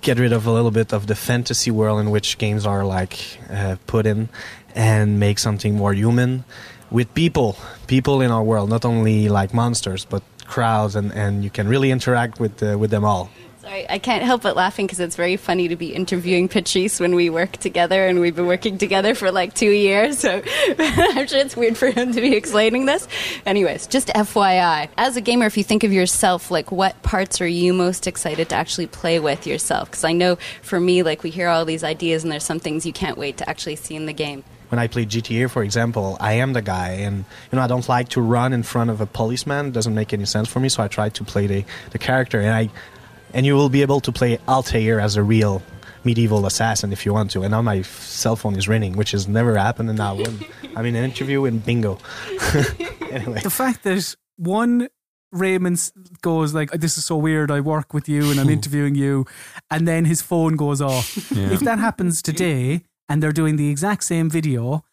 get 0.00 0.18
rid 0.18 0.32
of 0.32 0.46
a 0.46 0.52
little 0.52 0.72
bit 0.72 0.92
of 0.92 1.06
the 1.06 1.14
fantasy 1.14 1.70
world 1.70 2.00
in 2.00 2.10
which 2.10 2.38
games 2.38 2.66
are 2.66 2.84
like 2.84 3.38
uh, 3.50 3.76
put 3.86 4.04
in, 4.04 4.28
and 4.74 5.20
make 5.20 5.38
something 5.38 5.76
more 5.76 5.94
human 5.94 6.44
with 6.90 7.14
people, 7.14 7.56
people 7.86 8.20
in 8.20 8.30
our 8.30 8.42
world, 8.42 8.68
not 8.68 8.84
only 8.84 9.28
like 9.28 9.54
monsters 9.54 10.04
but 10.04 10.22
crowds, 10.44 10.96
and, 10.96 11.12
and 11.12 11.44
you 11.44 11.50
can 11.50 11.68
really 11.68 11.90
interact 11.90 12.40
with 12.40 12.62
uh, 12.62 12.76
with 12.76 12.90
them 12.90 13.04
all. 13.04 13.30
Sorry, 13.62 13.88
I 13.88 14.00
can't 14.00 14.24
help 14.24 14.42
but 14.42 14.56
laughing 14.56 14.86
because 14.86 14.98
it's 14.98 15.14
very 15.14 15.36
funny 15.36 15.68
to 15.68 15.76
be 15.76 15.94
interviewing 15.94 16.48
Patrice 16.48 16.98
when 16.98 17.14
we 17.14 17.30
work 17.30 17.52
together, 17.58 18.08
and 18.08 18.18
we've 18.18 18.34
been 18.34 18.48
working 18.48 18.76
together 18.76 19.14
for 19.14 19.30
like 19.30 19.54
two 19.54 19.70
years. 19.70 20.18
So 20.18 20.42
I'm 20.78 21.28
sure 21.28 21.38
it's 21.38 21.56
weird 21.56 21.76
for 21.76 21.88
him 21.88 22.10
to 22.12 22.20
be 22.20 22.34
explaining 22.34 22.86
this. 22.86 23.06
Anyways, 23.46 23.86
just 23.86 24.08
FYI, 24.08 24.88
as 24.98 25.16
a 25.16 25.20
gamer, 25.20 25.46
if 25.46 25.56
you 25.56 25.62
think 25.62 25.84
of 25.84 25.92
yourself, 25.92 26.50
like 26.50 26.72
what 26.72 27.00
parts 27.04 27.40
are 27.40 27.46
you 27.46 27.72
most 27.72 28.08
excited 28.08 28.48
to 28.48 28.56
actually 28.56 28.88
play 28.88 29.20
with 29.20 29.46
yourself? 29.46 29.88
Because 29.88 30.02
I 30.02 30.12
know 30.12 30.38
for 30.62 30.80
me, 30.80 31.04
like 31.04 31.22
we 31.22 31.30
hear 31.30 31.46
all 31.46 31.64
these 31.64 31.84
ideas, 31.84 32.24
and 32.24 32.32
there's 32.32 32.42
some 32.42 32.58
things 32.58 32.84
you 32.84 32.92
can't 32.92 33.16
wait 33.16 33.36
to 33.36 33.48
actually 33.48 33.76
see 33.76 33.94
in 33.94 34.06
the 34.06 34.12
game. 34.12 34.42
when 34.70 34.80
I 34.80 34.88
play 34.88 35.04
GTA, 35.06 35.50
for 35.50 35.62
example, 35.62 36.16
I 36.18 36.32
am 36.32 36.52
the 36.54 36.62
guy, 36.62 36.94
and 36.94 37.18
you 37.52 37.56
know 37.56 37.62
I 37.62 37.68
don't 37.68 37.88
like 37.88 38.08
to 38.08 38.20
run 38.20 38.52
in 38.52 38.64
front 38.64 38.90
of 38.90 39.00
a 39.00 39.06
policeman. 39.06 39.66
It 39.66 39.72
doesn't 39.72 39.94
make 39.94 40.12
any 40.12 40.24
sense 40.24 40.48
for 40.48 40.58
me. 40.58 40.68
So 40.68 40.82
I 40.82 40.88
try 40.88 41.10
to 41.10 41.22
play 41.22 41.46
the, 41.46 41.64
the 41.90 41.98
character, 41.98 42.40
and 42.40 42.50
I 42.50 42.70
and 43.34 43.46
you 43.46 43.54
will 43.54 43.68
be 43.68 43.82
able 43.82 44.00
to 44.00 44.12
play 44.12 44.38
Altair 44.48 45.00
as 45.00 45.16
a 45.16 45.22
real 45.22 45.62
medieval 46.04 46.46
assassin 46.46 46.92
if 46.92 47.06
you 47.06 47.12
want 47.12 47.30
to. 47.32 47.42
And 47.42 47.50
now 47.52 47.62
my 47.62 47.78
f- 47.78 48.00
cell 48.02 48.36
phone 48.36 48.56
is 48.56 48.68
ringing, 48.68 48.96
which 48.96 49.12
has 49.12 49.28
never 49.28 49.56
happened 49.56 49.90
in 49.90 49.96
that 49.96 50.16
one. 50.16 50.40
I'm 50.76 50.86
in 50.86 50.96
an 50.96 51.04
interview 51.04 51.44
in 51.44 51.58
bingo. 51.58 51.98
anyway, 53.10 53.40
the 53.40 53.50
fact 53.50 53.84
that 53.84 54.14
one 54.36 54.88
Raymond 55.32 55.92
goes 56.20 56.54
like, 56.54 56.70
oh, 56.74 56.76
"This 56.76 56.98
is 56.98 57.04
so 57.04 57.16
weird. 57.16 57.50
I 57.50 57.60
work 57.60 57.94
with 57.94 58.08
you 58.08 58.30
and 58.30 58.38
I'm 58.40 58.50
interviewing 58.58 58.94
you," 58.94 59.26
and 59.70 59.86
then 59.86 60.04
his 60.04 60.22
phone 60.22 60.56
goes 60.56 60.80
off. 60.80 61.30
Yeah. 61.30 61.50
If 61.52 61.60
that 61.60 61.78
happens 61.78 62.22
today 62.22 62.82
and 63.08 63.22
they're 63.22 63.32
doing 63.32 63.56
the 63.56 63.70
exact 63.70 64.04
same 64.04 64.28
video, 64.28 64.84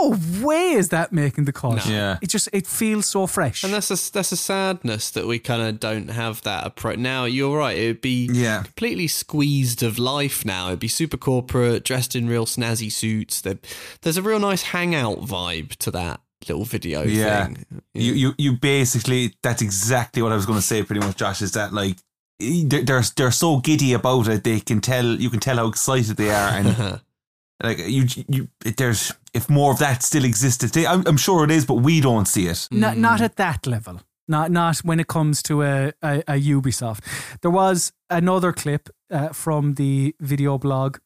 no 0.00 0.16
way 0.44 0.72
is 0.72 0.88
that 0.90 1.12
making 1.12 1.44
the 1.44 1.52
cut. 1.52 1.84
No. 1.86 1.92
Yeah. 1.92 2.18
It 2.22 2.28
just 2.28 2.48
it 2.52 2.66
feels 2.66 3.06
so 3.06 3.26
fresh. 3.26 3.64
And 3.64 3.72
that's 3.72 3.90
a 3.90 4.12
that's 4.12 4.32
a 4.32 4.36
sadness 4.36 5.10
that 5.12 5.26
we 5.26 5.38
kind 5.38 5.62
of 5.62 5.80
don't 5.80 6.08
have 6.08 6.42
that 6.42 6.66
approach 6.66 6.98
now. 6.98 7.24
You're 7.24 7.58
right; 7.58 7.76
it 7.76 7.86
would 7.86 8.00
be 8.00 8.28
Yeah. 8.32 8.62
completely 8.62 9.06
squeezed 9.08 9.82
of 9.82 9.98
life 9.98 10.44
now. 10.44 10.68
It'd 10.68 10.78
be 10.78 10.88
super 10.88 11.16
corporate, 11.16 11.84
dressed 11.84 12.14
in 12.16 12.28
real 12.28 12.46
snazzy 12.46 12.90
suits. 12.92 13.40
There, 13.40 13.58
there's 14.02 14.16
a 14.16 14.22
real 14.22 14.38
nice 14.38 14.62
hangout 14.62 15.18
vibe 15.20 15.76
to 15.76 15.90
that 15.92 16.20
little 16.48 16.64
video 16.64 17.02
Yeah. 17.02 17.44
thing. 17.46 17.66
You, 17.92 18.12
you, 18.14 18.32
you 18.38 18.52
basically, 18.56 19.34
that's 19.42 19.60
exactly 19.60 20.22
what 20.22 20.32
I 20.32 20.36
was 20.36 20.46
going 20.46 20.58
to 20.58 20.64
say 20.66 20.82
pretty 20.82 21.04
much, 21.06 21.16
Josh, 21.16 21.42
is 21.42 21.52
that 21.52 21.72
like, 21.74 21.96
they're, 22.38 22.82
they're, 22.82 23.02
they're 23.14 23.30
so 23.30 23.58
giddy 23.58 23.92
about 23.92 24.26
it, 24.28 24.42
they 24.44 24.60
can 24.60 24.80
tell, 24.80 25.04
you 25.04 25.28
can 25.28 25.40
tell 25.40 25.56
how 25.56 25.66
excited 25.66 26.16
they 26.16 26.30
are. 26.30 26.48
And 26.48 27.00
like, 27.62 27.78
you, 27.78 28.06
you, 28.28 28.48
there's, 28.76 29.12
if 29.34 29.48
more 29.48 29.72
of 29.72 29.78
that 29.78 30.02
still 30.02 30.24
existed, 30.24 30.72
today, 30.72 30.86
I'm, 30.86 31.06
I'm 31.06 31.16
sure 31.16 31.44
it 31.44 31.50
is, 31.50 31.64
but 31.64 31.74
we 31.74 32.00
don't 32.00 32.26
see 32.26 32.46
it. 32.46 32.68
not 32.70 32.96
not 32.96 33.20
at 33.20 33.36
that 33.36 33.66
level. 33.66 34.00
Not 34.28 34.50
not 34.50 34.78
when 34.78 35.00
it 35.00 35.08
comes 35.08 35.42
to 35.44 35.62
a, 35.62 35.92
a, 36.02 36.22
a 36.28 36.40
Ubisoft. 36.40 37.00
There 37.42 37.50
was 37.50 37.92
another 38.08 38.52
clip 38.52 38.88
uh, 39.10 39.30
from 39.30 39.74
the 39.74 40.14
video 40.20 40.56
blog 40.58 40.98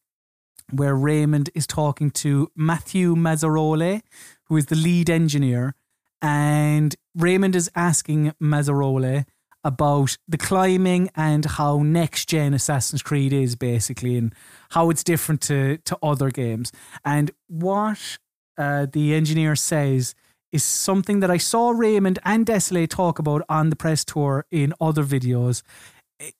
where 0.71 0.95
Raymond 0.95 1.49
is 1.53 1.67
talking 1.67 2.11
to 2.11 2.51
Matthew 2.55 3.15
Mazzarole, 3.15 4.01
who 4.45 4.57
is 4.57 4.67
the 4.67 4.75
lead 4.75 5.09
engineer, 5.09 5.75
and 6.21 6.95
Raymond 7.15 7.55
is 7.55 7.69
asking 7.75 8.33
Mazzarole 8.41 9.25
about 9.63 10.17
the 10.27 10.37
climbing 10.37 11.09
and 11.15 11.45
how 11.45 11.81
next 11.81 12.29
gen 12.29 12.53
Assassin's 12.53 13.01
Creed 13.01 13.33
is 13.33 13.55
basically 13.55 14.15
and 14.15 14.33
how 14.75 14.89
it's 14.89 15.03
different 15.03 15.41
to 15.41 15.77
to 15.89 15.97
other 16.03 16.29
games. 16.29 16.71
And 17.03 17.31
what 17.47 18.17
uh, 18.57 18.85
the 18.91 19.13
engineer 19.15 19.55
says 19.55 20.15
is 20.51 20.63
something 20.63 21.21
that 21.21 21.31
I 21.31 21.37
saw 21.37 21.71
Raymond 21.71 22.19
and 22.23 22.45
Désilets 22.45 22.89
talk 22.89 23.19
about 23.19 23.41
on 23.49 23.69
the 23.69 23.75
press 23.75 24.05
tour 24.05 24.45
in 24.51 24.73
other 24.79 25.03
videos. 25.03 25.63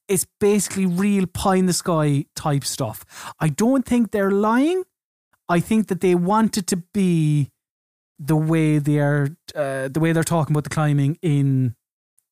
It's 0.07 0.27
basically 0.39 0.85
real 0.85 1.25
pie 1.27 1.55
in 1.55 1.65
the 1.65 1.73
sky 1.73 2.25
type 2.35 2.63
stuff. 2.63 2.97
I 3.39 3.49
don't 3.49 3.85
think 3.85 4.11
they're 4.11 4.31
lying. 4.31 4.83
I 5.49 5.59
think 5.59 5.87
that 5.87 6.01
they 6.01 6.15
want 6.15 6.57
it 6.57 6.67
to 6.67 6.77
be 6.93 7.51
the 8.17 8.37
way 8.37 8.79
they 8.79 8.99
are, 8.99 9.35
uh, 9.53 9.89
the 9.89 9.99
way 9.99 10.13
they're 10.13 10.23
talking 10.23 10.53
about 10.53 10.63
the 10.63 10.69
climbing 10.69 11.17
in 11.21 11.75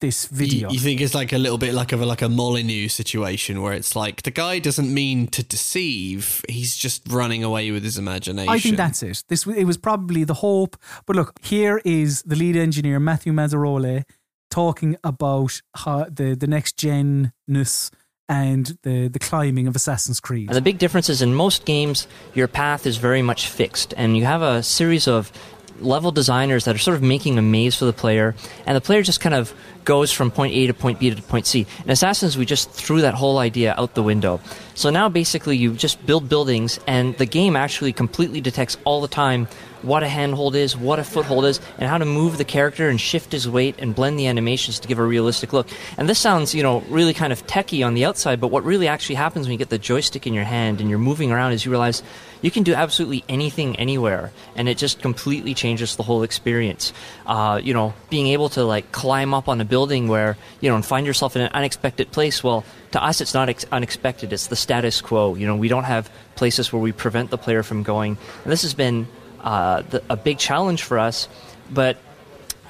this 0.04 0.26
video. 0.26 0.68
You, 0.68 0.74
you 0.74 0.80
think 0.82 1.00
it's 1.00 1.16
like 1.16 1.32
a 1.32 1.38
little 1.38 1.58
bit 1.58 1.74
like 1.74 1.94
of 1.94 2.02
a, 2.02 2.06
like 2.06 2.22
a 2.22 2.28
Molyneux 2.28 2.90
situation 2.90 3.62
where 3.62 3.72
it's 3.72 3.96
like 3.96 4.24
the 4.24 4.32
guy 4.32 4.60
doesn't 4.60 4.94
mean 4.94 5.28
to 5.28 5.44
deceive; 5.44 6.44
he's 6.50 6.76
just 6.76 7.08
running 7.10 7.42
away 7.42 7.72
with 7.72 7.84
his 7.84 7.98
imagination. 7.98 8.52
I 8.52 8.60
think 8.60 8.76
that's 8.76 9.02
it. 9.02 9.24
This 9.30 9.48
it 9.48 9.64
was 9.64 9.78
probably 9.78 10.26
the 10.26 10.34
hope. 10.36 10.76
But 11.06 11.16
look, 11.16 11.40
here 11.42 11.82
is 11.86 12.22
the 12.24 12.36
lead 12.36 12.58
engineer 12.58 13.00
Matthew 13.00 13.32
Mazzarole 13.32 14.04
talking 14.52 14.98
about 15.06 15.62
how 15.74 16.06
the 16.10 16.36
the 16.36 16.48
next 16.48 16.78
gen 16.78 17.32
ness 17.48 17.90
and 18.28 18.78
the 18.84 19.08
the 19.08 19.20
climbing 19.20 19.68
of 19.68 19.76
Assassin's 19.76 20.20
Creed. 20.20 20.50
The 20.50 20.62
big 20.62 20.80
difference 20.80 21.08
is 21.10 21.22
in 21.22 21.34
most 21.34 21.64
games, 21.64 22.08
your 22.34 22.50
path 22.50 22.86
is 22.86 22.98
very 22.98 23.22
much 23.22 23.48
fixed, 23.48 23.94
and 23.96 24.18
you 24.18 24.26
have 24.26 24.42
a 24.42 24.64
series 24.64 25.08
of 25.08 25.32
level 25.80 26.12
designers 26.12 26.66
that 26.66 26.76
are 26.76 26.80
sort 26.80 26.96
of 26.96 27.04
making 27.04 27.38
a 27.38 27.42
maze 27.42 27.76
for 27.76 27.86
the 27.86 27.94
player, 27.94 28.36
and 28.66 28.76
the 28.76 28.82
player 28.82 29.02
just 29.02 29.22
kind 29.22 29.36
of 29.36 29.54
goes 29.86 30.12
from 30.12 30.32
point 30.32 30.54
A 30.54 30.68
to 30.68 30.74
point 30.74 31.00
B 31.00 31.14
to 31.14 31.22
point 31.22 31.46
C. 31.46 31.66
In 31.84 31.92
Assassins, 31.92 32.38
we 32.38 32.46
just 32.46 32.72
threw 32.72 33.02
that 33.02 33.14
whole 33.14 33.38
idea 33.38 33.76
out 33.78 33.94
the 33.94 34.04
window. 34.04 34.40
So 34.76 34.90
now 34.90 35.10
basically 35.10 35.58
you 35.58 35.74
just 35.74 36.04
build 36.06 36.30
buildings, 36.30 36.80
and 36.88 37.18
the 37.18 37.26
game 37.26 37.56
actually 37.56 37.94
completely 37.94 38.42
detects 38.42 38.78
all 38.86 39.02
the 39.02 39.08
time 39.08 39.48
what 39.84 40.02
a 40.02 40.08
handhold 40.08 40.56
is, 40.56 40.76
what 40.76 40.98
a 40.98 41.04
foothold 41.04 41.46
is, 41.46 41.60
and 41.78 41.90
how 41.90 41.98
to 41.98 42.06
move 42.06 42.38
the 42.38 42.46
character 42.46 42.90
and 42.90 43.00
shift 43.00 43.32
his 43.32 43.48
weight 43.48 43.76
and 43.80 43.94
blend 43.94 44.18
the 44.18 44.28
animations 44.28 44.80
to 44.80 44.88
give 44.88 44.98
a 44.98 45.04
realistic 45.04 45.54
look. 45.54 45.68
And 45.98 46.10
this 46.10 46.20
sounds, 46.20 46.56
you 46.56 46.64
know, 46.64 46.80
really 46.90 47.14
kind 47.14 47.34
of 47.34 47.46
techie 47.46 47.86
on 47.86 47.94
the 47.94 48.06
outside, 48.06 48.40
but 48.40 48.48
what 48.48 48.64
really 48.64 48.88
actually 48.88 49.16
happens 49.16 49.46
when 49.46 49.52
you 49.52 49.58
get 49.58 49.70
the 49.70 49.78
joystick 49.78 50.26
in 50.26 50.34
your 50.34 50.46
hand 50.46 50.80
and 50.80 50.90
you're 50.90 51.00
moving 51.00 51.32
around 51.32 51.52
is 51.52 51.66
you 51.66 51.72
realize 51.72 52.02
you 52.42 52.52
can 52.52 52.64
do 52.64 52.74
absolutely 52.74 53.24
anything 53.30 53.76
anywhere, 53.78 54.32
and 54.56 54.68
it 54.68 54.78
just 54.78 55.02
completely 55.02 55.54
changes 55.54 55.96
the 55.96 56.04
whole 56.04 56.24
experience. 56.24 56.92
Uh, 57.26 57.60
you 57.64 57.74
know, 57.74 57.94
being 58.10 58.28
able 58.28 58.50
to 58.50 58.64
like 58.64 58.92
climb 58.92 59.34
up 59.34 59.48
on 59.48 59.62
a 59.62 59.66
building 59.74 60.08
where 60.08 60.38
you 60.62 60.70
know 60.70 60.76
and 60.76 60.86
find 60.86 61.04
yourself 61.10 61.36
in 61.36 61.42
an 61.42 61.52
unexpected 61.60 62.08
place. 62.12 62.44
Well, 62.44 62.64
to 62.92 63.04
us, 63.10 63.22
it's 63.22 63.34
not 63.34 63.50
ex- 63.50 63.66
unexpected. 63.72 64.32
It's 64.32 64.48
the 64.54 64.56
status 64.56 65.02
quo. 65.02 65.34
You 65.34 65.48
know, 65.48 65.56
we 65.56 65.68
don't 65.68 65.90
have 65.96 66.12
places 66.36 66.72
where 66.72 66.82
we 66.88 66.92
prevent 66.92 67.32
the 67.32 67.40
player 67.40 67.64
from 67.64 67.82
going. 67.82 68.18
And 68.44 68.52
this 68.54 68.62
has 68.62 68.76
been 68.76 69.08
uh, 69.42 69.82
the, 69.82 70.04
a 70.10 70.16
big 70.16 70.38
challenge 70.38 70.84
for 70.84 71.00
us, 71.00 71.28
but 71.72 71.98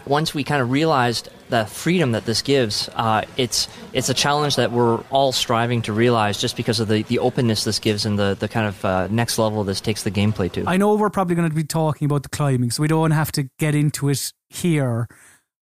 once 0.05 0.33
we 0.33 0.43
kind 0.43 0.61
of 0.61 0.71
realized 0.71 1.29
the 1.49 1.65
freedom 1.65 2.13
that 2.13 2.25
this 2.25 2.41
gives, 2.41 2.89
uh, 2.95 3.23
it's 3.37 3.67
it's 3.93 4.09
a 4.09 4.13
challenge 4.13 4.55
that 4.55 4.71
we're 4.71 4.99
all 5.09 5.31
striving 5.31 5.81
to 5.83 5.93
realize 5.93 6.39
just 6.39 6.55
because 6.55 6.79
of 6.79 6.87
the, 6.87 7.03
the 7.03 7.19
openness 7.19 7.63
this 7.63 7.79
gives 7.79 8.05
and 8.05 8.17
the, 8.17 8.35
the 8.39 8.47
kind 8.47 8.67
of 8.67 8.85
uh, 8.85 9.07
next 9.11 9.37
level 9.37 9.63
this 9.63 9.81
takes 9.81 10.03
the 10.03 10.11
gameplay 10.11 10.51
to. 10.51 10.63
I 10.67 10.77
know 10.77 10.95
we're 10.95 11.09
probably 11.09 11.35
going 11.35 11.49
to 11.49 11.55
be 11.55 11.63
talking 11.63 12.05
about 12.05 12.23
the 12.23 12.29
climbing, 12.29 12.71
so 12.71 12.81
we 12.81 12.87
don't 12.87 13.11
have 13.11 13.31
to 13.33 13.49
get 13.59 13.75
into 13.75 14.09
it 14.09 14.33
here. 14.49 15.07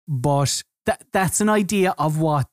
But 0.07 0.62
that 0.89 1.05
that's 1.12 1.41
an 1.43 1.51
idea 1.51 1.95
of 1.99 2.18
what 2.18 2.47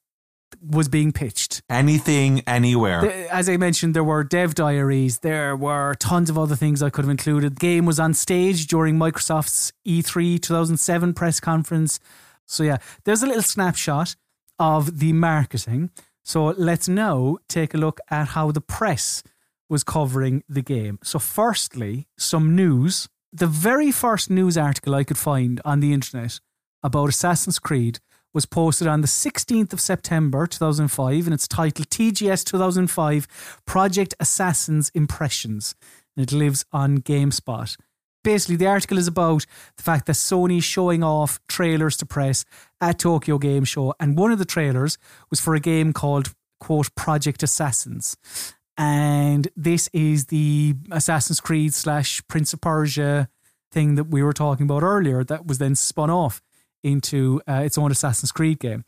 was 0.62 0.90
being 0.90 1.12
pitched. 1.12 1.62
Anything, 1.70 2.42
anywhere. 2.46 3.30
As 3.32 3.48
I 3.48 3.56
mentioned, 3.56 3.94
there 3.96 4.04
were 4.04 4.24
dev 4.24 4.56
diaries. 4.56 5.20
There 5.20 5.56
were 5.56 5.96
tons 5.96 6.30
of 6.30 6.38
other 6.38 6.56
things 6.56 6.84
I 6.84 6.90
could 6.90 7.06
have 7.06 7.10
included. 7.10 7.56
The 7.56 7.60
game 7.60 7.86
was 7.86 8.00
on 8.00 8.14
stage 8.14 8.68
during 8.68 8.96
Microsoft's 8.96 9.72
E 9.86 10.02
E3 10.02 10.42
2007 10.42 11.14
press 11.14 11.40
conference. 11.40 12.00
So 12.46 12.64
yeah, 12.64 12.78
there's 13.06 13.24
a 13.24 13.28
little 13.28 13.42
snapshot 13.42 14.16
of 14.60 15.00
the 15.00 15.14
marketing. 15.14 15.92
So 16.24 16.48
let's 16.58 16.90
now 16.90 17.38
take 17.48 17.74
a 17.74 17.78
look 17.78 18.00
at 18.10 18.30
how 18.30 18.52
the 18.52 18.62
press 18.62 19.24
was 19.70 19.84
covering 19.84 20.44
the 20.50 20.62
game. 20.62 21.00
So 21.04 21.20
firstly, 21.20 22.08
some 22.18 22.56
news. 22.56 23.08
The 23.32 23.48
very 23.48 23.92
first 23.92 24.30
news 24.30 24.58
article 24.58 24.94
I 24.94 25.06
could 25.06 25.18
find 25.18 25.62
on 25.64 25.80
the 25.80 25.94
internet 25.94 26.40
about 26.84 27.10
Assassin's 27.10 27.60
Creed 27.60 28.00
was 28.36 28.46
posted 28.46 28.86
on 28.86 29.00
the 29.00 29.08
16th 29.08 29.72
of 29.72 29.80
September 29.80 30.46
2005 30.46 31.26
and 31.26 31.34
it's 31.34 31.48
titled 31.48 31.90
TGS 31.90 32.44
2005 32.44 33.62
Project 33.66 34.14
Assassin's 34.20 34.92
Impressions. 34.94 35.74
And 36.16 36.24
it 36.30 36.36
lives 36.36 36.66
on 36.74 37.00
GameSpot. 37.00 37.78
Basically, 38.24 38.58
the 38.58 38.68
article 38.68 38.98
is 38.98 39.08
about 39.08 39.46
the 39.78 39.84
fact 39.84 40.06
that 40.08 40.14
Sony 40.14 40.62
showing 40.62 41.02
off 41.02 41.40
trailers 41.48 41.96
to 41.98 42.06
press 42.06 42.44
at 42.82 43.00
Tokyo 43.00 43.38
Game 43.38 43.64
Show. 43.64 43.94
And 44.00 44.18
one 44.18 44.32
of 44.32 44.40
the 44.40 44.46
trailers 44.46 44.98
was 45.30 45.40
for 45.40 45.56
a 45.56 45.60
game 45.60 45.94
called, 45.94 46.34
quote, 46.60 46.94
Project 46.96 47.42
Assassins. 47.42 48.18
And 48.78 49.48
this 49.56 49.90
is 49.94 50.26
the 50.26 50.76
Assassin's 50.92 51.40
Creed 51.40 51.74
slash 51.74 52.22
Prince 52.28 52.52
of 52.52 52.60
Persia 52.62 53.30
thing 53.72 53.96
that 53.96 54.06
we 54.06 54.24
were 54.24 54.34
talking 54.34 54.66
about 54.66 54.84
earlier 54.84 55.24
that 55.24 55.46
was 55.46 55.60
then 55.60 55.76
spun 55.76 56.10
off 56.10 56.42
into 56.86 57.42
uh, 57.48 57.64
its 57.66 57.78
own 57.78 57.92
Assassin's 57.92 58.32
Creed 58.32 58.60
game. 58.60 58.86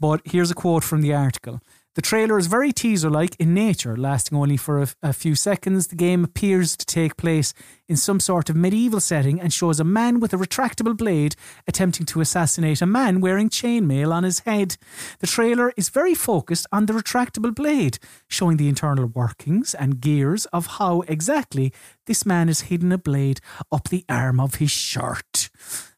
But 0.00 0.22
here's 0.24 0.50
a 0.50 0.54
quote 0.54 0.82
from 0.82 1.02
the 1.02 1.14
article. 1.14 1.60
The 1.94 2.02
trailer 2.02 2.38
is 2.38 2.48
very 2.48 2.72
teaser 2.72 3.08
like 3.08 3.36
in 3.38 3.54
nature, 3.54 3.96
lasting 3.96 4.36
only 4.36 4.56
for 4.56 4.82
a, 4.82 4.88
a, 5.00 5.12
few 5.12 5.36
seconds. 5.36 5.86
The 5.86 5.94
game 5.94 6.24
appears 6.24 6.76
to 6.76 6.84
take 6.84 7.16
place 7.16 7.54
in 7.88 7.94
some 7.96 8.18
sort 8.18 8.50
of 8.50 8.56
medieval 8.56 8.98
setting 8.98 9.40
and 9.40 9.52
shows 9.52 9.78
a 9.78 9.84
man 9.84 10.18
with 10.18 10.34
a 10.34 10.36
retractable 10.36 10.96
blade 10.96 11.36
attempting 11.68 12.04
to 12.06 12.20
assassinate 12.20 12.82
a 12.82 12.86
man 12.86 13.20
wearing 13.20 13.48
chainmail 13.48 14.12
on 14.12 14.24
his 14.24 14.40
head. 14.40 14.76
The 15.20 15.28
trailer 15.28 15.72
is 15.76 15.88
very 15.88 16.16
focused 16.16 16.66
on 16.72 16.86
the 16.86 16.94
retractable 16.94 17.54
blade, 17.54 18.00
showing 18.28 18.56
the 18.56 18.68
internal 18.68 19.06
workings 19.06 19.72
and 19.72 20.00
gears 20.00 20.46
of 20.46 20.66
how 20.78 21.02
exactly 21.02 21.72
this 22.06 22.26
man 22.26 22.48
has 22.48 22.62
hidden 22.62 22.90
a 22.90 22.98
blade 22.98 23.40
up 23.70 23.88
the 23.88 24.04
arm 24.08 24.40
of 24.40 24.56
his 24.56 24.72
shirt. 24.72 25.48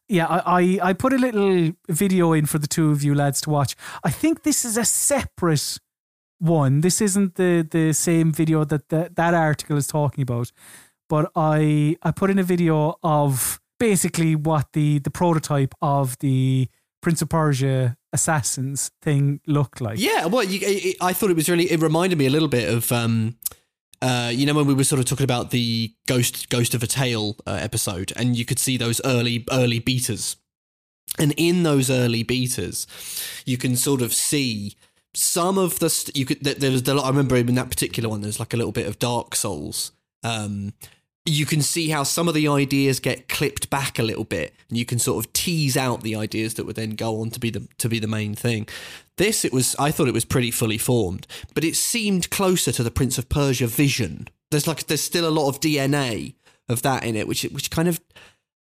Yeah, 0.08 0.26
I, 0.26 0.60
I, 0.60 0.78
I 0.82 0.92
put 0.92 1.12
a 1.12 1.18
little 1.18 1.72
video 1.88 2.32
in 2.32 2.46
for 2.46 2.58
the 2.58 2.68
two 2.68 2.90
of 2.90 3.02
you 3.02 3.14
lads 3.14 3.40
to 3.42 3.50
watch. 3.50 3.74
I 4.04 4.10
think 4.10 4.42
this 4.42 4.64
is 4.64 4.76
a 4.76 4.84
separate 4.84 5.78
one. 6.38 6.80
This 6.80 7.00
isn't 7.00 7.34
the 7.34 7.66
the 7.68 7.92
same 7.92 8.30
video 8.32 8.64
that 8.64 8.88
the, 8.88 9.10
that 9.14 9.34
article 9.34 9.76
is 9.76 9.86
talking 9.86 10.22
about, 10.22 10.52
but 11.08 11.30
I 11.34 11.96
I 12.02 12.10
put 12.12 12.30
in 12.30 12.38
a 12.38 12.44
video 12.44 12.98
of 13.02 13.60
basically 13.80 14.36
what 14.36 14.72
the 14.72 15.00
the 15.00 15.10
prototype 15.10 15.74
of 15.82 16.18
the 16.18 16.68
Prince 17.00 17.22
of 17.22 17.28
Persia 17.28 17.96
assassins 18.12 18.90
thing 19.02 19.40
looked 19.46 19.80
like. 19.80 19.98
Yeah, 19.98 20.26
well, 20.26 20.44
you, 20.44 20.94
I 21.00 21.12
thought 21.12 21.30
it 21.30 21.36
was 21.36 21.48
really. 21.48 21.70
It 21.70 21.80
reminded 21.80 22.18
me 22.18 22.26
a 22.26 22.30
little 22.30 22.48
bit 22.48 22.68
of. 22.72 22.92
Um, 22.92 23.36
uh, 24.02 24.30
you 24.32 24.46
know 24.46 24.54
when 24.54 24.66
we 24.66 24.74
were 24.74 24.84
sort 24.84 24.98
of 24.98 25.06
talking 25.06 25.24
about 25.24 25.50
the 25.50 25.92
ghost 26.06 26.48
ghost 26.48 26.74
of 26.74 26.82
a 26.82 26.86
tale 26.86 27.36
uh, 27.46 27.58
episode 27.60 28.12
and 28.16 28.36
you 28.36 28.44
could 28.44 28.58
see 28.58 28.76
those 28.76 29.00
early 29.04 29.44
early 29.50 29.80
betas 29.80 30.36
and 31.18 31.32
in 31.36 31.62
those 31.62 31.90
early 31.90 32.24
betas 32.24 32.86
you 33.46 33.56
can 33.56 33.76
sort 33.76 34.02
of 34.02 34.12
see 34.12 34.74
some 35.16 35.56
of 35.56 35.78
the 35.78 35.88
st- 35.88 36.16
you 36.16 36.26
could 36.26 36.40
there 36.44 36.70
was 36.70 36.82
the, 36.82 36.94
I 36.94 37.08
remember 37.08 37.36
in 37.36 37.54
that 37.54 37.70
particular 37.70 38.08
one 38.08 38.20
there's 38.20 38.38
like 38.38 38.52
a 38.52 38.56
little 38.56 38.72
bit 38.72 38.86
of 38.86 38.98
Dark 38.98 39.34
Souls. 39.34 39.92
Um, 40.22 40.74
you 41.26 41.44
can 41.44 41.60
see 41.60 41.90
how 41.90 42.04
some 42.04 42.28
of 42.28 42.34
the 42.34 42.48
ideas 42.48 43.00
get 43.00 43.28
clipped 43.28 43.68
back 43.68 43.98
a 43.98 44.02
little 44.02 44.24
bit, 44.24 44.54
and 44.68 44.78
you 44.78 44.86
can 44.86 44.98
sort 44.98 45.24
of 45.24 45.32
tease 45.32 45.76
out 45.76 46.02
the 46.02 46.14
ideas 46.14 46.54
that 46.54 46.64
would 46.64 46.76
then 46.76 46.90
go 46.90 47.20
on 47.20 47.30
to 47.30 47.40
be 47.40 47.50
the 47.50 47.66
to 47.78 47.88
be 47.88 47.98
the 47.98 48.06
main 48.06 48.34
thing. 48.34 48.68
This 49.16 49.44
it 49.44 49.52
was 49.52 49.74
I 49.78 49.90
thought 49.90 50.08
it 50.08 50.14
was 50.14 50.24
pretty 50.24 50.50
fully 50.50 50.78
formed, 50.78 51.26
but 51.54 51.64
it 51.64 51.76
seemed 51.76 52.30
closer 52.30 52.72
to 52.72 52.82
the 52.82 52.90
Prince 52.90 53.18
of 53.18 53.28
Persia 53.28 53.66
vision. 53.66 54.28
There's 54.50 54.66
like 54.66 54.86
there's 54.86 55.02
still 55.02 55.28
a 55.28 55.30
lot 55.30 55.48
of 55.48 55.60
DNA 55.60 56.34
of 56.68 56.82
that 56.82 57.04
in 57.04 57.16
it, 57.16 57.26
which 57.26 57.42
which 57.44 57.70
kind 57.70 57.88
of 57.88 58.00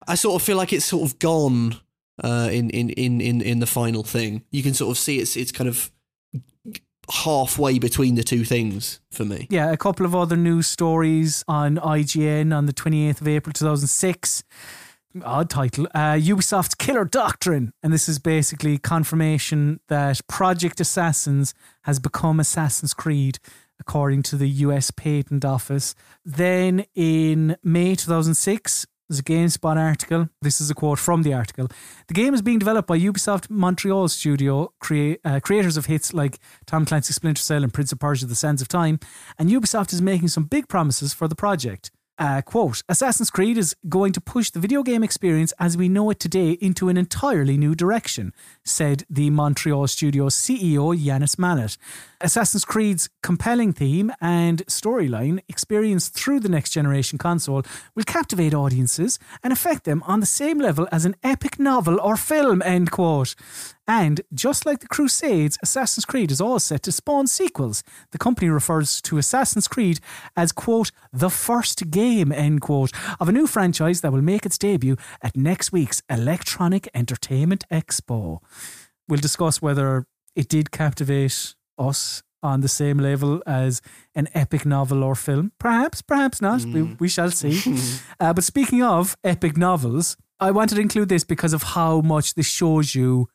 I 0.07 0.15
sort 0.15 0.41
of 0.41 0.45
feel 0.45 0.57
like 0.57 0.73
it's 0.73 0.85
sort 0.85 1.09
of 1.09 1.19
gone 1.19 1.77
uh, 2.23 2.49
in, 2.51 2.69
in 2.69 2.89
in 2.91 3.21
in 3.21 3.41
in 3.41 3.59
the 3.59 3.67
final 3.67 4.03
thing. 4.03 4.43
You 4.51 4.63
can 4.63 4.73
sort 4.73 4.91
of 4.91 4.97
see 4.97 5.19
it's 5.19 5.35
it's 5.35 5.51
kind 5.51 5.67
of 5.67 5.91
halfway 7.11 7.79
between 7.79 8.15
the 8.15 8.23
two 8.23 8.43
things 8.43 8.99
for 9.11 9.25
me. 9.25 9.47
Yeah, 9.49 9.71
a 9.71 9.77
couple 9.77 10.05
of 10.05 10.15
other 10.15 10.37
news 10.37 10.67
stories 10.67 11.43
on 11.47 11.77
IGN 11.77 12.55
on 12.55 12.65
the 12.65 12.73
28th 12.73 13.21
of 13.21 13.27
April 13.27 13.53
2006. 13.53 14.43
Odd 15.23 15.49
title. 15.49 15.87
Uh, 15.93 16.13
Ubisoft's 16.13 16.73
Killer 16.73 17.05
Doctrine. 17.05 17.71
And 17.83 17.93
this 17.93 18.09
is 18.09 18.17
basically 18.17 18.77
confirmation 18.79 19.79
that 19.87 20.21
Project 20.27 20.79
Assassins 20.79 21.53
has 21.83 21.99
become 21.99 22.39
Assassin's 22.39 22.95
Creed, 22.95 23.37
according 23.79 24.23
to 24.23 24.37
the 24.37 24.49
US 24.49 24.89
Patent 24.89 25.45
Office. 25.45 25.93
Then 26.25 26.85
in 26.95 27.57
May 27.63 27.95
2006, 27.95 28.87
there's 29.13 29.19
a 29.19 29.59
GameSpot 29.59 29.77
article. 29.77 30.29
This 30.41 30.59
is 30.59 30.71
a 30.71 30.73
quote 30.73 30.97
from 30.97 31.21
the 31.21 31.33
article. 31.33 31.67
The 32.07 32.13
game 32.15 32.33
is 32.33 32.41
being 32.41 32.57
developed 32.57 32.87
by 32.87 32.97
Ubisoft 32.97 33.47
Montreal 33.49 34.07
studio, 34.07 34.73
crea- 34.79 35.19
uh, 35.23 35.39
creators 35.39 35.77
of 35.77 35.85
hits 35.85 36.13
like 36.13 36.39
Tom 36.65 36.85
Clancy's 36.85 37.17
Splinter 37.17 37.41
Cell 37.41 37.63
and 37.63 37.71
Prince 37.71 37.91
of 37.91 37.99
Persia 37.99 38.25
The 38.25 38.33
Sands 38.33 38.61
of 38.61 38.67
Time, 38.67 38.99
and 39.37 39.49
Ubisoft 39.49 39.93
is 39.93 40.01
making 40.01 40.29
some 40.29 40.45
big 40.45 40.67
promises 40.67 41.13
for 41.13 41.27
the 41.27 41.35
project. 41.35 41.91
Uh, 42.19 42.41
quote 42.41 42.83
Assassin's 42.87 43.31
Creed 43.31 43.57
is 43.57 43.75
going 43.89 44.11
to 44.13 44.21
push 44.21 44.51
the 44.51 44.59
video 44.59 44.83
game 44.83 45.03
experience 45.03 45.51
as 45.59 45.75
we 45.75 45.89
know 45.89 46.11
it 46.11 46.19
today 46.19 46.51
into 46.61 46.87
an 46.87 46.95
entirely 46.95 47.57
new 47.57 47.73
direction, 47.73 48.33
said 48.63 49.03
the 49.09 49.31
Montreal 49.31 49.87
Studios 49.87 50.35
CEO 50.35 50.95
Yannis 50.95 51.37
Mallat. 51.37 51.77
Assassin's 52.21 52.65
Creed's 52.65 53.09
compelling 53.23 53.73
theme 53.73 54.11
and 54.21 54.65
storyline 54.67 55.39
experienced 55.49 56.13
through 56.13 56.39
the 56.39 56.49
next 56.49 56.69
generation 56.69 57.17
console 57.17 57.63
will 57.95 58.03
captivate 58.03 58.53
audiences 58.53 59.17
and 59.43 59.51
affect 59.51 59.83
them 59.83 60.03
on 60.05 60.19
the 60.19 60.25
same 60.27 60.59
level 60.59 60.87
as 60.91 61.05
an 61.05 61.15
epic 61.23 61.59
novel 61.59 61.99
or 61.99 62.15
film, 62.15 62.61
end 62.61 62.91
quote. 62.91 63.35
And 63.87 64.21
just 64.33 64.65
like 64.65 64.79
the 64.79 64.87
Crusades, 64.87 65.57
Assassin's 65.61 66.05
Creed 66.05 66.31
is 66.31 66.39
all 66.39 66.59
set 66.59 66.83
to 66.83 66.91
spawn 66.91 67.27
sequels. 67.27 67.83
The 68.11 68.17
company 68.17 68.49
refers 68.49 69.01
to 69.03 69.17
Assassin's 69.17 69.67
Creed 69.67 69.99
as, 70.37 70.51
quote, 70.51 70.91
the 71.11 71.29
first 71.29 71.91
game, 71.91 72.31
end 72.31 72.61
quote, 72.61 72.91
of 73.19 73.27
a 73.27 73.33
new 73.33 73.45
franchise 73.45 74.01
that 74.01 74.13
will 74.13 74.21
make 74.21 74.45
its 74.45 74.57
debut 74.57 74.95
at 75.21 75.35
next 75.35 75.71
week's 75.71 76.01
Electronic 76.09 76.87
Entertainment 76.93 77.65
Expo. 77.69 78.39
We'll 79.09 79.19
discuss 79.19 79.61
whether 79.61 80.05
it 80.35 80.47
did 80.47 80.71
captivate 80.71 81.55
us 81.77 82.23
on 82.41 82.61
the 82.61 82.67
same 82.67 82.97
level 82.97 83.41
as 83.45 83.81
an 84.15 84.27
epic 84.33 84.65
novel 84.65 85.03
or 85.03 85.15
film. 85.15 85.51
Perhaps, 85.59 86.01
perhaps 86.01 86.41
not. 86.41 86.61
Mm. 86.61 86.73
We, 86.73 86.81
we 86.99 87.07
shall 87.09 87.31
see. 87.31 87.61
uh, 88.19 88.33
but 88.33 88.43
speaking 88.43 88.83
of 88.83 89.17
epic 89.23 89.57
novels, 89.57 90.17
I 90.39 90.51
wanted 90.51 90.75
to 90.75 90.81
include 90.81 91.09
this 91.09 91.23
because 91.23 91.53
of 91.53 91.63
how 91.63 92.01
much 92.01 92.33
this 92.33 92.47
shows 92.47 92.95
you 92.95 93.29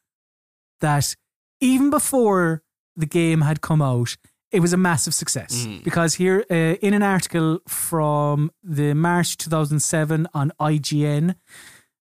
that 0.81 1.15
even 1.61 1.91
before 1.91 2.63
the 2.97 3.07
game 3.07 3.43
had 3.43 3.61
come 3.61 3.83
out, 3.83 4.17
it 4.51 4.61
was 4.61 4.73
a 4.73 4.77
massive 4.77 5.15
success 5.15 5.67
mm. 5.67 5.83
because 5.85 6.15
here 6.15 6.45
uh, 6.51 6.55
in 6.55 6.95
an 6.95 7.03
article 7.03 7.61
from 7.69 8.51
the 8.63 8.95
March 8.95 9.37
2007 9.37 10.27
on 10.35 10.53
IGN 10.61 11.35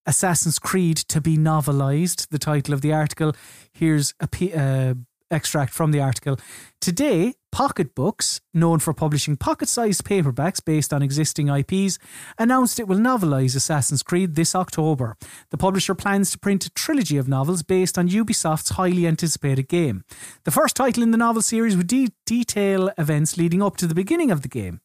Assassin's 0.06 0.60
Creed 0.60 0.98
to 0.98 1.20
be 1.20 1.38
novelized 1.38 2.30
the 2.30 2.40
title 2.40 2.74
of 2.74 2.82
the 2.82 2.94
article 2.94 3.36
here's 3.74 4.14
a 4.20 4.28
p- 4.28 4.54
uh, 4.54 4.94
extract 5.30 5.74
from 5.74 5.92
the 5.92 6.00
article 6.00 6.40
today 6.80 7.34
Pocket 7.58 7.96
Books, 7.96 8.40
known 8.54 8.78
for 8.78 8.94
publishing 8.94 9.36
pocket 9.36 9.68
sized 9.68 10.04
paperbacks 10.04 10.64
based 10.64 10.94
on 10.94 11.02
existing 11.02 11.48
IPs, 11.48 11.98
announced 12.38 12.80
it 12.80 12.88
will 12.88 13.00
novelize 13.00 13.56
Assassin's 13.56 14.04
Creed 14.04 14.36
this 14.36 14.54
October. 14.54 15.18
The 15.50 15.58
publisher 15.58 15.96
plans 15.96 16.30
to 16.30 16.38
print 16.38 16.68
a 16.68 16.70
trilogy 16.70 17.18
of 17.18 17.28
novels 17.28 17.64
based 17.64 17.98
on 17.98 18.10
Ubisoft's 18.10 18.70
highly 18.70 19.08
anticipated 19.08 19.70
game. 19.70 20.04
The 20.44 20.52
first 20.52 20.76
title 20.76 21.02
in 21.02 21.10
the 21.10 21.18
novel 21.18 21.42
series 21.42 21.76
would 21.76 21.88
de- 21.88 22.14
detail 22.28 22.92
events 22.96 23.38
leading 23.38 23.64
up 23.64 23.76
to 23.78 23.88
the 23.88 23.96
beginning 23.96 24.30
of 24.30 24.44
the 24.44 24.50
game. 24.50 24.80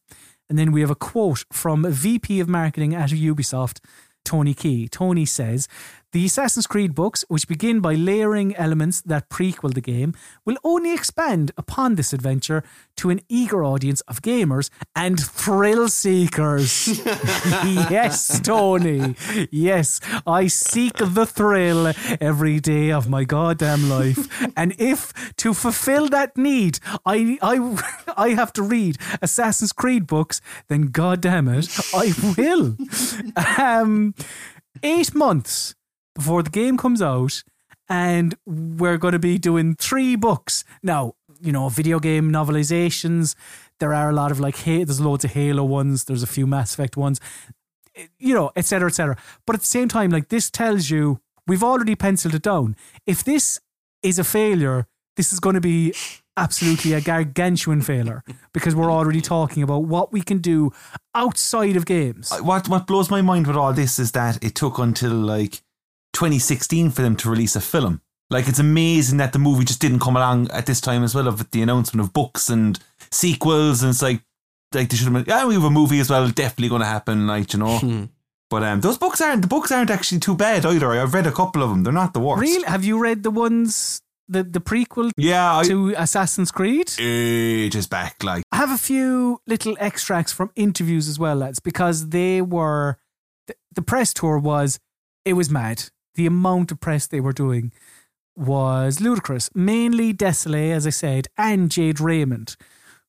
And 0.49 0.57
then 0.57 0.71
we 0.71 0.81
have 0.81 0.89
a 0.89 0.95
quote 0.95 1.45
from 1.53 1.85
VP 1.87 2.39
of 2.39 2.49
marketing 2.49 2.95
at 2.95 3.11
Ubisoft 3.11 3.81
Tony 4.25 4.55
Key. 4.55 4.87
Tony 4.87 5.25
says, 5.25 5.67
The 6.13 6.25
Assassin's 6.27 6.67
Creed 6.67 6.93
books, 6.93 7.25
which 7.27 7.47
begin 7.47 7.79
by 7.79 7.95
layering 7.95 8.55
elements 8.55 9.01
that 9.01 9.29
prequel 9.29 9.73
the 9.73 9.81
game, 9.81 10.13
will 10.45 10.57
only 10.63 10.93
expand 10.93 11.51
upon 11.57 11.95
this 11.95 12.13
adventure 12.13 12.63
to 12.97 13.09
an 13.09 13.21
eager 13.29 13.63
audience 13.63 14.01
of 14.01 14.21
gamers 14.21 14.69
and 14.95 15.19
thrill 15.19 15.89
seekers. 15.89 17.03
yes, 17.89 18.39
Tony. 18.41 19.15
Yes, 19.49 19.99
I 20.27 20.45
seek 20.45 20.97
the 20.97 21.25
thrill 21.25 21.91
every 22.21 22.59
day 22.59 22.91
of 22.91 23.09
my 23.09 23.23
goddamn 23.23 23.89
life. 23.89 24.29
And 24.55 24.75
if 24.77 25.33
to 25.37 25.55
fulfill 25.55 26.09
that 26.09 26.37
need, 26.37 26.77
I 27.07 27.39
I 27.41 27.83
I 28.15 28.29
have 28.29 28.53
to 28.53 28.61
read 28.61 28.99
Assassin's 29.23 29.73
Creed 29.73 30.05
books, 30.05 30.41
then 30.67 30.91
goddamn 30.91 31.47
it, 31.47 31.67
I 31.91 32.13
will. 32.37 32.77
Um 33.57 34.13
eight 34.83 35.15
months 35.15 35.75
before 36.15 36.43
the 36.43 36.49
game 36.49 36.77
comes 36.77 37.01
out, 37.01 37.43
and 37.89 38.35
we're 38.45 38.97
going 38.97 39.11
to 39.13 39.19
be 39.19 39.37
doing 39.37 39.75
three 39.75 40.15
books. 40.15 40.63
Now, 40.81 41.15
you 41.41 41.51
know, 41.51 41.69
video 41.69 41.99
game 41.99 42.31
novelizations, 42.31 43.35
there 43.79 43.93
are 43.93 44.09
a 44.09 44.13
lot 44.13 44.31
of 44.31 44.39
like, 44.39 44.57
hey, 44.57 44.83
there's 44.83 45.01
loads 45.01 45.25
of 45.25 45.33
Halo 45.33 45.63
ones, 45.63 46.05
there's 46.05 46.23
a 46.23 46.27
few 46.27 46.47
Mass 46.47 46.73
Effect 46.73 46.95
ones, 46.95 47.19
you 48.17 48.33
know, 48.33 48.51
etc., 48.55 48.87
etc. 48.87 49.17
But 49.45 49.55
at 49.55 49.61
the 49.61 49.67
same 49.67 49.87
time, 49.87 50.09
like, 50.09 50.29
this 50.29 50.49
tells 50.49 50.89
you 50.89 51.19
we've 51.47 51.63
already 51.63 51.95
penciled 51.95 52.35
it 52.35 52.41
down. 52.41 52.75
If 53.05 53.23
this 53.23 53.59
is 54.01 54.19
a 54.19 54.23
failure, 54.23 54.87
this 55.15 55.33
is 55.33 55.39
going 55.39 55.55
to 55.55 55.61
be 55.61 55.93
absolutely 56.35 56.93
a 56.93 57.01
gargantuan 57.01 57.81
failure 57.81 58.23
because 58.53 58.75
we're 58.75 58.91
already 58.91 59.21
talking 59.21 59.61
about 59.61 59.83
what 59.83 60.11
we 60.11 60.21
can 60.21 60.39
do 60.39 60.71
outside 61.13 61.75
of 61.75 61.85
games. 61.85 62.31
Uh, 62.31 62.37
what 62.37 62.67
what 62.67 62.87
blows 62.87 63.09
my 63.09 63.21
mind 63.21 63.47
with 63.47 63.55
all 63.55 63.73
this 63.73 63.99
is 63.99 64.13
that 64.13 64.43
it 64.43 64.55
took 64.55 64.79
until 64.79 65.11
like 65.11 65.61
2016 66.13 66.91
for 66.91 67.01
them 67.01 67.15
to 67.17 67.29
release 67.29 67.55
a 67.55 67.61
film. 67.61 68.01
Like 68.29 68.47
it's 68.47 68.59
amazing 68.59 69.17
that 69.17 69.33
the 69.33 69.39
movie 69.39 69.65
just 69.65 69.81
didn't 69.81 69.99
come 69.99 70.15
along 70.15 70.49
at 70.51 70.65
this 70.65 70.81
time 70.81 71.03
as 71.03 71.13
well 71.13 71.27
of 71.27 71.51
the 71.51 71.61
announcement 71.61 72.05
of 72.05 72.13
books 72.13 72.49
and 72.49 72.79
sequels 73.11 73.83
and 73.83 73.91
it's 73.91 74.01
like 74.01 74.21
like 74.73 74.89
they 74.89 74.95
should 74.97 75.05
have 75.13 75.13
been 75.13 75.25
yeah 75.27 75.45
we 75.45 75.53
have 75.53 75.63
a 75.63 75.69
movie 75.69 75.99
as 75.99 76.09
well 76.09 76.27
definitely 76.29 76.69
going 76.69 76.81
to 76.81 76.87
happen 76.87 77.27
like 77.27 77.53
you 77.53 77.59
know. 77.59 78.07
But 78.49 78.63
um, 78.63 78.81
those 78.81 78.97
books 78.99 79.19
aren't 79.21 79.41
the 79.41 79.47
books 79.47 79.71
aren't 79.71 79.89
actually 79.89 80.19
too 80.19 80.35
bad 80.35 80.65
either. 80.65 80.91
I've 80.91 81.13
read 81.13 81.25
a 81.27 81.31
couple 81.31 81.63
of 81.63 81.69
them. 81.69 81.83
They're 81.83 81.93
not 81.93 82.13
the 82.13 82.19
worst. 82.19 82.41
Really? 82.41 82.63
Have 82.67 82.83
you 82.83 82.99
read 82.99 83.23
the 83.23 83.31
ones 83.31 84.01
the 84.27 84.43
the 84.43 84.59
prequel 84.61 85.11
Yeah, 85.17 85.57
I, 85.57 85.63
to 85.63 85.93
Assassin's 85.97 86.51
Creed? 86.51 86.91
ages 86.99 87.87
back. 87.87 88.23
Like 88.23 88.43
I 88.51 88.57
have 88.57 88.71
a 88.71 88.77
few 88.77 89.39
little 89.47 89.75
extracts 89.79 90.31
from 90.31 90.51
interviews 90.55 91.07
as 91.07 91.17
well, 91.19 91.35
lads, 91.37 91.59
because 91.59 92.09
they 92.09 92.41
were 92.41 92.97
the, 93.47 93.55
the 93.73 93.81
press 93.81 94.13
tour 94.13 94.37
was 94.37 94.79
it 95.25 95.33
was 95.33 95.49
mad. 95.49 95.85
The 96.15 96.25
amount 96.25 96.71
of 96.71 96.79
press 96.79 97.07
they 97.07 97.19
were 97.19 97.33
doing 97.33 97.71
was 98.35 99.01
ludicrous. 99.01 99.49
Mainly 99.53 100.13
Désilets, 100.13 100.71
as 100.71 100.87
I 100.87 100.91
said, 100.91 101.27
and 101.37 101.69
Jade 101.69 101.99
Raymond, 101.99 102.55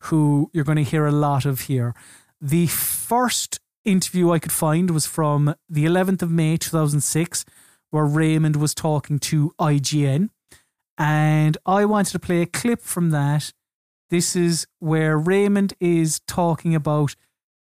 who 0.01 0.51
you're 0.53 0.65
going 0.65 0.77
to 0.77 0.85
hear 0.85 1.07
a 1.07 1.13
lot 1.13 1.45
of 1.45 1.63
here. 1.63 1.95
The 2.41 2.67
first 2.67 3.61
interview 3.85 4.31
I 4.31 4.39
could 4.39 4.53
find 4.53 4.91
was 4.91 5.07
from 5.07 5.55
the 5.69 5.85
11th 5.85 6.23
of 6.23 6.31
May 6.31 6.57
2006, 6.57 7.45
where 7.91 8.05
Raymond 8.05 8.57
was 8.57 8.75
talking 8.75 9.19
to 9.21 9.53
IGN. 9.59 10.31
And 10.97 11.59
I 11.67 11.85
wanted 11.85 12.13
to 12.13 12.19
play 12.19 12.43
a 12.43 12.47
clip 12.47 12.81
from 12.81 13.11
that. 13.11 13.53
This 14.11 14.37
is 14.37 14.67
where 14.79 15.19
Raymond 15.19 15.75
is 15.81 16.21
talking 16.27 16.75
about 16.75 17.15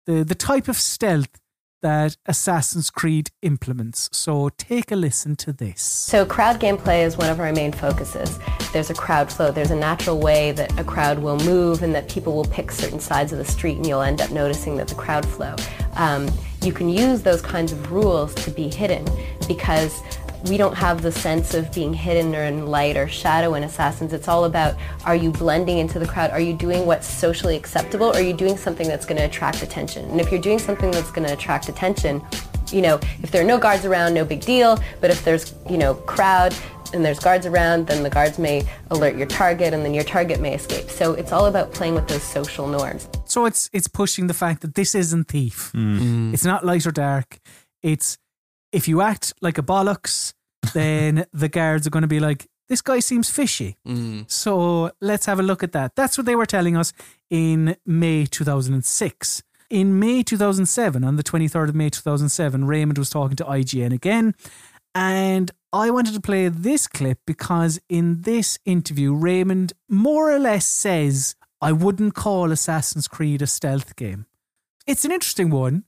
the, 0.05 0.23
the 0.23 0.35
type 0.35 0.67
of 0.67 0.77
stealth 0.77 1.39
that 1.83 2.17
Assassin's 2.25 2.89
Creed 2.89 3.29
implements. 3.43 4.09
So 4.11 4.49
take 4.57 4.91
a 4.91 4.95
listen 4.95 5.35
to 5.35 5.53
this. 5.53 5.81
So 5.81 6.25
crowd 6.25 6.59
gameplay 6.59 7.05
is 7.05 7.15
one 7.15 7.29
of 7.29 7.39
our 7.39 7.51
main 7.53 7.71
focuses. 7.71 8.39
There's 8.71 8.89
a 8.89 8.95
crowd 8.95 9.31
flow. 9.31 9.51
There's 9.51 9.69
a 9.69 9.75
natural 9.75 10.19
way 10.19 10.51
that 10.53 10.79
a 10.79 10.83
crowd 10.83 11.19
will 11.19 11.37
move 11.39 11.83
and 11.83 11.93
that 11.93 12.09
people 12.09 12.33
will 12.33 12.45
pick 12.45 12.71
certain 12.71 12.99
sides 12.99 13.31
of 13.31 13.37
the 13.37 13.45
street 13.45 13.77
and 13.77 13.85
you'll 13.85 14.01
end 14.01 14.21
up 14.21 14.31
noticing 14.31 14.77
that 14.77 14.87
the 14.87 14.95
crowd 14.95 15.25
flow. 15.25 15.55
Um, 15.95 16.27
you 16.63 16.71
can 16.71 16.89
use 16.89 17.21
those 17.21 17.41
kinds 17.41 17.71
of 17.73 17.91
rules 17.91 18.33
to 18.35 18.49
be 18.49 18.69
hidden 18.69 19.05
because 19.47 20.01
we 20.49 20.57
don't 20.57 20.75
have 20.75 21.01
the 21.01 21.11
sense 21.11 21.53
of 21.53 21.73
being 21.73 21.93
hidden 21.93 22.35
or 22.35 22.43
in 22.43 22.67
light 22.67 22.97
or 22.97 23.07
shadow 23.07 23.53
in 23.53 23.63
Assassins. 23.63 24.11
It's 24.11 24.27
all 24.27 24.45
about 24.45 24.75
are 25.05 25.15
you 25.15 25.31
blending 25.31 25.77
into 25.77 25.99
the 25.99 26.05
crowd? 26.05 26.31
Are 26.31 26.39
you 26.39 26.53
doing 26.53 26.85
what's 26.85 27.07
socially 27.07 27.55
acceptable? 27.55 28.07
Or 28.07 28.15
are 28.15 28.21
you 28.21 28.33
doing 28.33 28.57
something 28.57 28.87
that's 28.87 29.05
going 29.05 29.17
to 29.17 29.23
attract 29.23 29.63
attention? 29.63 30.09
And 30.09 30.19
if 30.19 30.31
you're 30.31 30.41
doing 30.41 30.59
something 30.59 30.91
that's 30.91 31.11
going 31.11 31.27
to 31.27 31.33
attract 31.33 31.69
attention, 31.69 32.21
you 32.71 32.81
know, 32.81 32.99
if 33.21 33.31
there 33.31 33.41
are 33.41 33.47
no 33.47 33.57
guards 33.57 33.85
around, 33.85 34.13
no 34.13 34.25
big 34.25 34.41
deal. 34.41 34.77
But 34.99 35.11
if 35.11 35.23
there's, 35.23 35.53
you 35.69 35.77
know, 35.77 35.93
crowd 35.93 36.53
and 36.93 37.05
there's 37.05 37.19
guards 37.19 37.45
around, 37.45 37.87
then 37.87 38.03
the 38.03 38.09
guards 38.09 38.37
may 38.37 38.67
alert 38.91 39.15
your 39.15 39.27
target 39.27 39.73
and 39.73 39.85
then 39.85 39.93
your 39.93 40.03
target 40.03 40.41
may 40.41 40.55
escape. 40.55 40.89
So 40.89 41.13
it's 41.13 41.31
all 41.31 41.45
about 41.45 41.71
playing 41.71 41.95
with 41.95 42.07
those 42.07 42.23
social 42.23 42.67
norms. 42.67 43.07
So 43.25 43.45
it's 43.45 43.69
it's 43.71 43.87
pushing 43.87 44.27
the 44.27 44.33
fact 44.33 44.61
that 44.61 44.75
this 44.75 44.93
isn't 44.93 45.29
thief. 45.29 45.71
Mm. 45.73 46.33
It's 46.33 46.45
not 46.45 46.65
light 46.65 46.85
or 46.85 46.91
dark. 46.91 47.39
It's 47.81 48.17
if 48.73 48.87
you 48.87 49.01
act 49.01 49.33
like 49.41 49.57
a 49.57 49.63
bollocks, 49.63 50.33
then 50.73 51.25
the 51.31 51.47
guards 51.47 51.87
are 51.87 51.91
going 51.91 52.01
to 52.01 52.07
be 52.07 52.19
like, 52.19 52.47
this 52.67 52.81
guy 52.81 52.99
seems 52.99 53.29
fishy. 53.29 53.77
Mm. 53.87 54.29
So 54.29 54.91
let's 54.99 55.25
have 55.25 55.39
a 55.39 55.43
look 55.43 55.63
at 55.63 55.73
that. 55.73 55.95
That's 55.95 56.17
what 56.17 56.25
they 56.25 56.35
were 56.35 56.45
telling 56.45 56.75
us 56.75 56.91
in 57.29 57.75
May 57.85 58.25
2006. 58.25 59.43
In 59.69 59.99
May 59.99 60.23
2007, 60.23 61.03
on 61.03 61.15
the 61.15 61.23
23rd 61.23 61.69
of 61.69 61.75
May 61.75 61.89
2007, 61.89 62.65
Raymond 62.65 62.97
was 62.97 63.09
talking 63.09 63.35
to 63.37 63.43
IGN 63.43 63.93
again. 63.93 64.33
And 64.95 65.51
I 65.71 65.89
wanted 65.89 66.13
to 66.13 66.21
play 66.21 66.47
this 66.47 66.87
clip 66.87 67.19
because 67.25 67.79
in 67.89 68.21
this 68.21 68.59
interview, 68.65 69.13
Raymond 69.13 69.73
more 69.89 70.31
or 70.31 70.39
less 70.39 70.65
says, 70.65 71.35
I 71.59 71.71
wouldn't 71.71 72.13
call 72.13 72.51
Assassin's 72.51 73.07
Creed 73.07 73.41
a 73.41 73.47
stealth 73.47 73.95
game. 73.95 74.25
It's 74.85 75.05
an 75.05 75.11
interesting 75.11 75.49
one 75.49 75.85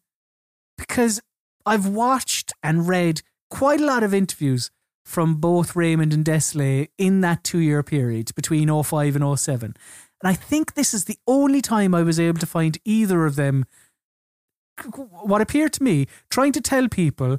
because 0.77 1.21
I've 1.65 1.87
watched 1.87 2.53
and 2.61 2.87
read 2.87 3.21
quite 3.49 3.81
a 3.81 3.85
lot 3.85 4.03
of 4.03 4.13
interviews 4.13 4.71
from 5.03 5.35
both 5.35 5.75
Raymond 5.75 6.13
and 6.13 6.25
Désilets 6.25 6.89
in 6.97 7.21
that 7.21 7.43
two 7.43 7.59
year 7.59 7.83
period 7.83 8.33
between 8.35 8.83
05 8.83 9.15
and 9.15 9.39
07. 9.39 9.75
And 10.21 10.29
I 10.29 10.33
think 10.33 10.73
this 10.73 10.93
is 10.93 11.05
the 11.05 11.19
only 11.27 11.61
time 11.61 11.93
I 11.93 12.03
was 12.03 12.19
able 12.19 12.39
to 12.39 12.45
find 12.45 12.77
either 12.85 13.25
of 13.25 13.35
them 13.35 13.65
what 15.21 15.41
appeared 15.41 15.73
to 15.73 15.83
me 15.83 16.07
trying 16.29 16.51
to 16.53 16.61
tell 16.61 16.89
people 16.89 17.37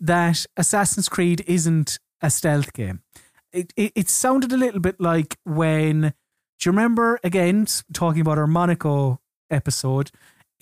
that 0.00 0.44
Assassin's 0.56 1.08
Creed 1.08 1.44
isn't 1.46 1.98
a 2.20 2.30
stealth 2.30 2.72
game. 2.72 3.00
It, 3.52 3.72
it, 3.76 3.92
it 3.94 4.08
sounded 4.08 4.52
a 4.52 4.56
little 4.56 4.80
bit 4.80 5.00
like 5.00 5.38
when, 5.44 6.00
do 6.58 6.68
you 6.68 6.72
remember, 6.72 7.20
again, 7.22 7.66
talking 7.92 8.20
about 8.20 8.36
our 8.36 8.46
Monaco 8.46 9.20
episode, 9.50 10.10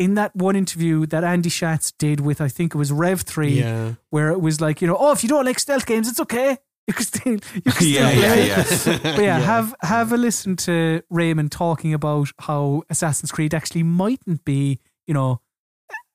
in 0.03 0.15
that 0.15 0.35
one 0.35 0.57
interview 0.57 1.07
that 1.07 1.23
Andy 1.25 1.49
Schatz 1.49 1.93
did 1.93 2.21
with, 2.21 2.41
I 2.41 2.49
think 2.49 2.75
it 2.75 2.79
was 2.79 2.91
Rev 2.91 3.21
3, 3.23 3.49
Yeah. 3.49 3.95
where 4.11 4.31
it 4.31 4.41
was 4.41 4.61
like, 4.61 4.81
you 4.83 4.89
know, 4.89 4.97
oh, 4.99 5.13
if 5.13 5.23
you 5.23 5.29
don't 5.29 5.45
like 5.45 5.59
stealth 5.59 5.87
games, 5.87 6.09
it's 6.09 6.21
okay. 6.21 6.59
You 6.89 6.95
can 6.95 7.05
still, 7.05 7.33
you 7.35 7.39
can 7.63 7.73
still 7.77 7.89
Yeah, 7.89 8.11
yeah, 8.11 8.35
play. 8.35 8.49
yeah. 8.49 8.99
But 9.17 9.23
yeah, 9.23 9.39
have 9.39 9.73
have 9.83 10.13
a 10.13 10.17
listen 10.17 10.57
to 10.67 11.03
Raymond 11.11 11.53
talking 11.53 11.95
about 11.95 12.29
how 12.41 12.83
Assassin's 12.91 13.31
Creed 13.31 13.55
actually 13.55 13.85
mightn't 13.85 14.45
be, 14.45 14.81
you 15.07 15.15
know, 15.15 15.41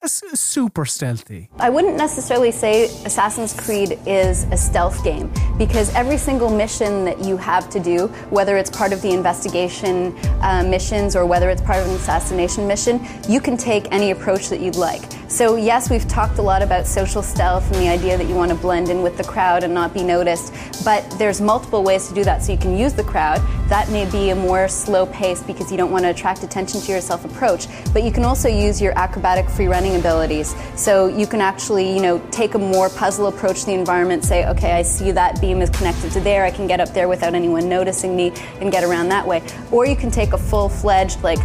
super 0.08 0.86
stealthy. 0.86 1.50
I 1.60 1.70
wouldn't 1.70 1.98
necessarily 1.98 2.52
say 2.52 2.86
Assassin's 3.06 3.54
Creed 3.54 4.00
is 4.06 4.44
a 4.52 4.58
stealth 4.58 5.04
game 5.04 5.32
because 5.58 5.94
every 5.94 6.18
single 6.18 6.50
mission 6.50 7.06
that 7.06 7.24
you 7.24 7.38
have 7.38 7.70
to 7.70 7.80
do, 7.80 8.08
whether 8.30 8.58
it's 8.58 8.70
part 8.70 8.94
of 8.94 9.02
the 9.02 9.12
investigation 9.12 10.16
uh, 10.42 10.64
missions 10.68 11.16
or 11.16 11.26
whether 11.26 11.50
it's 11.50 11.62
part 11.62 11.80
of 11.80 11.88
an 11.88 11.96
assassination 11.96 12.68
mission, 12.68 13.06
you 13.28 13.40
can 13.40 13.58
take 13.58 13.92
any 13.92 14.12
approach 14.12 14.50
that 14.50 14.60
you'd 14.60 14.76
like. 14.76 15.04
So, 15.30 15.58
yes, 15.58 15.90
we've 15.90 16.08
talked 16.08 16.38
a 16.38 16.42
lot 16.42 16.62
about 16.62 16.88
social 16.88 17.22
stealth 17.22 17.66
and 17.74 17.76
the 17.76 17.90
idea 17.90 18.18
that 18.18 18.28
you 18.28 18.36
want 18.36 18.50
to 18.50 18.56
blend 18.58 18.88
in 18.88 19.02
with 19.02 19.18
the 19.18 19.26
crowd 19.26 19.64
and 19.64 19.74
not 19.74 19.94
be 19.94 20.02
noticed, 20.02 20.54
but 20.86 21.04
there's 21.18 21.42
multiple 21.42 21.84
ways 21.84 22.08
to 22.08 22.14
do 22.14 22.24
that. 22.24 22.42
So, 22.44 22.54
you 22.54 22.58
can 22.58 22.78
use 22.78 22.94
the 22.94 23.04
crowd. 23.04 23.42
That 23.68 23.90
may 23.90 24.10
be 24.10 24.30
a 24.30 24.36
more 24.36 24.70
slow 24.70 25.06
pace 25.08 25.44
because 25.44 25.70
you 25.70 25.76
don't 25.76 25.92
want 25.92 26.06
to 26.06 26.12
attract 26.12 26.44
attention 26.44 26.80
to 26.80 26.92
yourself 26.94 27.26
approach, 27.26 27.68
but 27.92 28.04
you 28.04 28.12
can 28.12 28.24
also 28.24 28.48
use 28.48 28.82
your 28.82 28.98
acrobatic 28.98 29.50
free 29.50 29.68
running 29.68 29.97
abilities. 29.98 30.56
So, 30.76 31.08
you 31.08 31.28
can 31.28 31.42
actually, 31.42 31.94
you 31.94 32.02
know, 32.02 32.20
take 32.32 32.54
a 32.56 32.60
more 32.60 32.90
puzzle 32.90 33.28
approach 33.28 33.62
to 33.62 33.66
the 33.68 33.74
environment, 33.74 34.24
say, 34.24 34.48
okay, 34.48 34.74
I 34.74 34.82
see 34.82 35.12
that 35.12 35.42
beam 35.42 35.62
is 35.62 35.70
connected 35.70 36.12
to 36.14 36.20
there, 36.20 36.46
I 36.46 36.52
can 36.52 36.68
get 36.68 36.80
up 36.80 36.94
there 36.94 37.08
without 37.08 37.34
anyone 37.34 37.68
noticing 37.68 38.16
me 38.16 38.32
and 38.62 38.72
get 38.72 38.84
around 38.84 39.10
that 39.10 39.26
way. 39.28 39.42
Or 39.72 39.86
you 39.86 39.96
can 39.96 40.12
take 40.12 40.34
a 40.34 40.38
full 40.38 40.70
fledged, 40.70 41.24
like, 41.24 41.40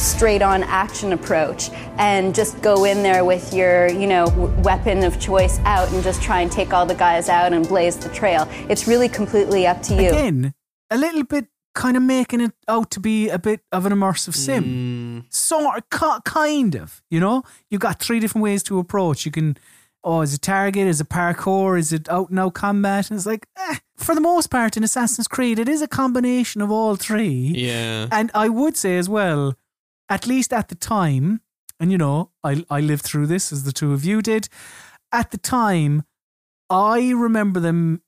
straight 0.00 0.40
on 0.40 0.62
action 0.62 1.12
approach 1.12 1.70
and 1.98 2.34
just 2.34 2.60
go 2.62 2.84
in 2.84 3.02
there 3.02 3.24
with 3.24 3.52
your, 3.52 3.88
you 3.88 4.06
know, 4.06 4.28
weapon 4.64 5.04
of 5.04 5.20
choice 5.20 5.58
out 5.60 5.92
and 5.92 6.02
just 6.02 6.22
try 6.22 6.40
and 6.40 6.50
take 6.50 6.72
all 6.72 6.86
the 6.86 6.94
guys 6.94 7.28
out 7.28 7.52
and 7.52 7.68
blaze 7.68 7.96
the 7.96 8.08
trail. 8.08 8.48
It's 8.68 8.88
really 8.88 9.08
completely 9.08 9.66
up 9.66 9.82
to 9.82 9.94
you. 9.94 10.08
Again, 10.08 10.54
a 10.90 10.96
little 10.96 11.24
bit 11.24 11.46
kind 11.80 11.96
of 11.96 12.02
making 12.02 12.42
it 12.42 12.52
out 12.68 12.90
to 12.90 13.00
be 13.00 13.30
a 13.30 13.38
bit 13.38 13.62
of 13.72 13.86
an 13.86 13.92
immersive 13.92 14.34
sim. 14.34 15.24
Sort 15.30 15.82
of, 15.90 16.24
kind 16.24 16.74
of, 16.74 17.02
you 17.10 17.18
know? 17.18 17.42
You've 17.70 17.80
got 17.80 17.98
three 17.98 18.20
different 18.20 18.42
ways 18.42 18.62
to 18.64 18.78
approach. 18.78 19.24
You 19.24 19.32
can, 19.32 19.56
oh, 20.04 20.20
is 20.20 20.34
it 20.34 20.42
target? 20.42 20.86
Is 20.86 21.00
it 21.00 21.08
parkour? 21.08 21.78
Is 21.78 21.90
it 21.90 22.06
out 22.10 22.28
and 22.28 22.38
out 22.38 22.52
combat? 22.52 23.10
And 23.10 23.16
it's 23.16 23.24
like, 23.24 23.46
eh, 23.56 23.76
for 23.96 24.14
the 24.14 24.20
most 24.20 24.50
part 24.50 24.76
in 24.76 24.84
Assassin's 24.84 25.26
Creed, 25.26 25.58
it 25.58 25.70
is 25.70 25.80
a 25.80 25.88
combination 25.88 26.60
of 26.60 26.70
all 26.70 26.96
three. 26.96 27.54
Yeah. 27.56 28.08
And 28.12 28.30
I 28.34 28.50
would 28.50 28.76
say 28.76 28.98
as 28.98 29.08
well, 29.08 29.54
at 30.10 30.26
least 30.26 30.52
at 30.52 30.68
the 30.68 30.74
time, 30.74 31.40
and 31.80 31.90
you 31.90 31.96
know, 31.96 32.30
I 32.44 32.62
I 32.68 32.80
lived 32.80 33.04
through 33.04 33.28
this 33.28 33.52
as 33.52 33.64
the 33.64 33.72
two 33.72 33.94
of 33.94 34.04
you 34.04 34.20
did. 34.20 34.50
At 35.12 35.30
the 35.30 35.38
time, 35.38 36.02
I 36.68 37.12
remember 37.12 37.58
them 37.58 38.02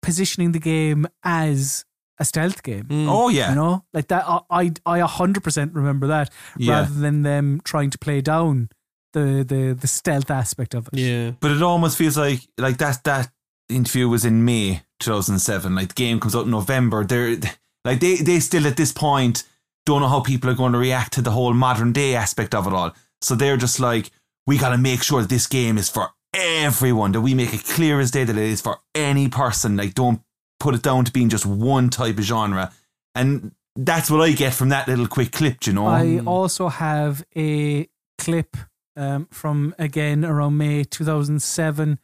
positioning 0.00 0.52
the 0.52 0.60
game 0.60 1.08
as 1.24 1.84
a 2.18 2.24
stealth 2.24 2.62
game. 2.62 2.84
Mm. 2.84 3.06
Oh, 3.08 3.28
yeah. 3.28 3.50
you 3.50 3.54
know, 3.56 3.84
like 3.92 4.08
that. 4.08 4.24
I 4.50 4.72
I 4.86 4.98
a 4.98 5.06
hundred 5.06 5.42
percent 5.44 5.74
remember 5.74 6.06
that 6.08 6.30
Yeah. 6.56 6.80
rather 6.80 6.94
than 6.94 7.22
them 7.22 7.60
trying 7.64 7.90
to 7.90 7.98
play 7.98 8.20
down 8.20 8.68
the 9.12 9.44
the 9.46 9.76
the 9.80 9.86
stealth 9.86 10.30
aspect 10.30 10.74
of 10.74 10.88
it. 10.92 10.98
Yeah. 10.98 11.30
But 11.40 11.50
it 11.52 11.62
almost 11.62 11.96
feels 11.98 12.16
like 12.16 12.40
like 12.58 12.78
that 12.78 13.04
that 13.04 13.30
interview 13.68 14.08
was 14.08 14.24
in 14.24 14.44
May 14.44 14.82
2007. 15.00 15.74
Like 15.74 15.88
the 15.88 15.94
game 15.94 16.20
comes 16.20 16.34
out 16.36 16.44
in 16.44 16.50
November. 16.50 17.04
They're 17.04 17.36
like 17.84 18.00
they 18.00 18.16
they 18.16 18.40
still 18.40 18.66
at 18.66 18.76
this 18.76 18.92
point 18.92 19.44
don't 19.84 20.00
know 20.00 20.08
how 20.08 20.20
people 20.20 20.50
are 20.50 20.54
going 20.54 20.72
to 20.72 20.78
react 20.78 21.12
to 21.12 21.22
the 21.22 21.30
whole 21.30 21.54
modern 21.54 21.92
day 21.92 22.14
aspect 22.16 22.54
of 22.54 22.66
it 22.66 22.72
all. 22.72 22.92
So 23.22 23.34
they're 23.36 23.56
just 23.56 23.78
like, 23.78 24.10
we 24.46 24.58
got 24.58 24.70
to 24.70 24.78
make 24.78 25.02
sure 25.02 25.20
that 25.20 25.30
this 25.30 25.46
game 25.46 25.78
is 25.78 25.88
for 25.88 26.10
everyone. 26.34 27.12
That 27.12 27.20
we 27.20 27.34
make 27.34 27.54
it 27.54 27.64
clear 27.64 28.00
as 28.00 28.10
day 28.10 28.24
that 28.24 28.36
it 28.36 28.42
is 28.42 28.60
for 28.60 28.78
any 28.94 29.28
person. 29.28 29.76
Like 29.76 29.94
don't 29.94 30.20
put 30.58 30.74
it 30.74 30.82
down 30.82 31.04
to 31.04 31.12
being 31.12 31.28
just 31.28 31.46
one 31.46 31.90
type 31.90 32.18
of 32.18 32.24
genre. 32.24 32.72
And 33.14 33.52
that's 33.76 34.10
what 34.10 34.20
I 34.20 34.32
get 34.32 34.54
from 34.54 34.70
that 34.70 34.88
little 34.88 35.06
quick 35.06 35.32
clip, 35.32 35.66
you 35.66 35.72
know? 35.72 35.86
I 35.86 36.18
also 36.20 36.68
have 36.68 37.24
a 37.36 37.88
clip 38.18 38.56
um, 38.96 39.28
from 39.30 39.74
again 39.78 40.24
around 40.24 40.56
May 40.56 40.84
2007, 40.84 41.98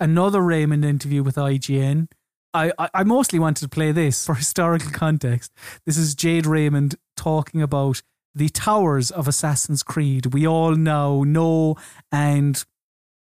another 0.00 0.40
Raymond 0.40 0.84
interview 0.84 1.22
with 1.22 1.36
IGN. 1.36 2.08
I, 2.52 2.72
I, 2.78 2.88
I 2.94 3.04
mostly 3.04 3.38
wanted 3.38 3.62
to 3.62 3.68
play 3.68 3.92
this 3.92 4.26
for 4.26 4.34
historical 4.36 4.90
context. 4.90 5.52
This 5.86 5.96
is 5.96 6.14
Jade 6.14 6.46
Raymond 6.46 6.96
talking 7.16 7.62
about 7.62 8.02
the 8.34 8.48
towers 8.48 9.10
of 9.10 9.28
Assassin's 9.28 9.82
Creed. 9.82 10.34
We 10.34 10.46
all 10.46 10.74
now 10.74 11.22
know 11.22 11.76
and 12.10 12.64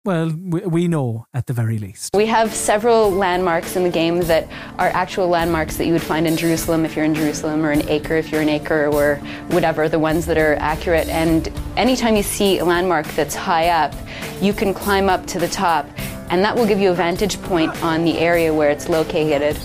well, 0.04 0.30
we, 0.30 0.88
know 0.88 1.26
at 1.34 1.46
the 1.46 1.52
very 1.52 1.78
least. 1.78 2.10
We 2.14 2.26
have 2.26 2.54
several 2.54 3.10
landmarks 3.10 3.76
in 3.76 3.84
the 3.84 3.90
game 3.90 4.20
that 4.22 4.48
are 4.78 4.88
actual 4.88 5.28
landmarks 5.28 5.76
that 5.76 5.86
you 5.86 5.92
would 5.92 6.02
find 6.02 6.26
in 6.26 6.38
Jerusalem 6.38 6.86
if 6.86 6.96
you're 6.96 7.04
in 7.04 7.14
Jerusalem, 7.14 7.64
or 7.64 7.72
in 7.72 7.86
Acre 7.88 8.16
if 8.16 8.32
you're 8.32 8.40
an 8.40 8.48
Acre, 8.48 8.86
or 8.86 9.16
whatever, 9.48 9.88
the 9.88 9.98
ones 9.98 10.24
that 10.26 10.38
are 10.38 10.54
accurate. 10.54 11.08
And 11.08 11.52
anytime 11.76 12.16
you 12.16 12.22
see 12.22 12.58
a 12.58 12.64
landmark 12.64 13.06
that's 13.08 13.34
high 13.34 13.68
up, 13.68 13.94
you 14.40 14.54
can 14.54 14.72
climb 14.72 15.10
up 15.10 15.26
to 15.26 15.38
the 15.38 15.48
top, 15.48 15.86
and 16.30 16.42
that 16.42 16.56
will 16.56 16.66
give 16.66 16.78
you 16.78 16.90
a 16.90 16.94
vantage 16.94 17.40
point 17.42 17.70
on 17.82 18.04
the 18.04 18.18
area 18.18 18.54
where 18.54 18.70
it's 18.70 18.88
located. 18.88 19.58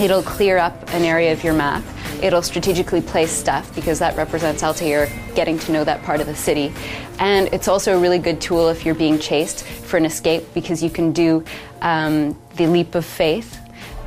It'll 0.00 0.22
clear 0.22 0.56
up 0.56 0.88
an 0.94 1.04
area 1.04 1.32
of 1.32 1.44
your 1.44 1.52
map. 1.52 1.84
It'll 2.22 2.42
strategically 2.42 3.02
place 3.02 3.30
stuff 3.30 3.74
because 3.74 3.98
that 3.98 4.16
represents 4.16 4.62
Altair 4.62 5.08
getting 5.34 5.58
to 5.60 5.72
know 5.72 5.84
that 5.84 6.02
part 6.02 6.20
of 6.20 6.26
the 6.26 6.34
city. 6.34 6.72
And 7.18 7.48
it's 7.52 7.68
also 7.68 7.96
a 7.96 8.00
really 8.00 8.18
good 8.18 8.40
tool 8.40 8.68
if 8.70 8.86
you're 8.86 8.94
being 8.94 9.18
chased 9.18 9.64
for 9.64 9.98
an 9.98 10.06
escape 10.06 10.44
because 10.54 10.82
you 10.82 10.88
can 10.90 11.12
do 11.12 11.44
um, 11.82 12.38
the 12.56 12.66
leap 12.66 12.94
of 12.94 13.04
faith 13.04 13.58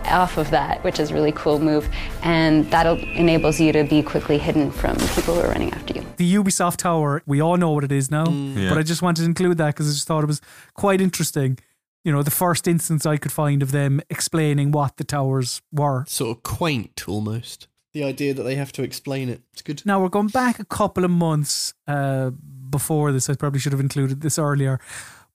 off 0.05 0.37
of 0.37 0.49
that, 0.49 0.83
which 0.83 0.99
is 0.99 1.11
a 1.11 1.13
really 1.13 1.31
cool 1.31 1.59
move. 1.59 1.87
And 2.23 2.69
that 2.71 2.85
enables 2.99 3.59
you 3.59 3.71
to 3.71 3.83
be 3.83 4.01
quickly 4.01 4.37
hidden 4.39 4.71
from 4.71 4.97
people 5.15 5.35
who 5.35 5.41
are 5.41 5.47
running 5.49 5.71
after 5.73 5.93
you. 5.93 6.05
The 6.17 6.35
Ubisoft 6.35 6.77
Tower, 6.77 7.21
we 7.25 7.39
all 7.41 7.57
know 7.57 7.71
what 7.71 7.83
it 7.83 7.91
is 7.91 8.09
now, 8.09 8.27
Yeah. 8.29 8.69
but 8.69 8.77
I 8.79 8.83
just 8.83 9.01
wanted 9.01 9.21
to 9.21 9.27
include 9.27 9.57
that 9.59 9.67
because 9.67 9.87
I 9.89 9.91
just 9.93 10.07
thought 10.07 10.23
it 10.23 10.27
was 10.27 10.41
quite 10.73 11.01
interesting. 11.01 11.59
You 12.03 12.11
know, 12.11 12.23
the 12.23 12.31
first 12.31 12.67
instance 12.67 13.05
I 13.05 13.17
could 13.17 13.31
find 13.31 13.63
of 13.63 13.71
them 13.71 14.01
explaining 14.09 14.71
what 14.71 14.97
the 14.97 15.03
towers 15.03 15.61
were. 15.71 16.03
Sort 16.07 16.37
of 16.37 16.43
quaint 16.43 17.07
almost. 17.07 17.67
The 17.93 18.03
idea 18.03 18.33
that 18.33 18.43
they 18.43 18.55
have 18.55 18.71
to 18.73 18.83
explain 18.83 19.29
it. 19.29 19.41
It's 19.53 19.61
good. 19.61 19.83
Now 19.85 20.01
we're 20.01 20.09
going 20.09 20.27
back 20.27 20.59
a 20.59 20.65
couple 20.65 21.05
of 21.05 21.11
months 21.11 21.73
uh, 21.87 22.31
before 22.69 23.11
this. 23.11 23.29
I 23.29 23.35
probably 23.35 23.59
should 23.59 23.71
have 23.71 23.79
included 23.79 24.21
this 24.21 24.37
earlier, 24.39 24.79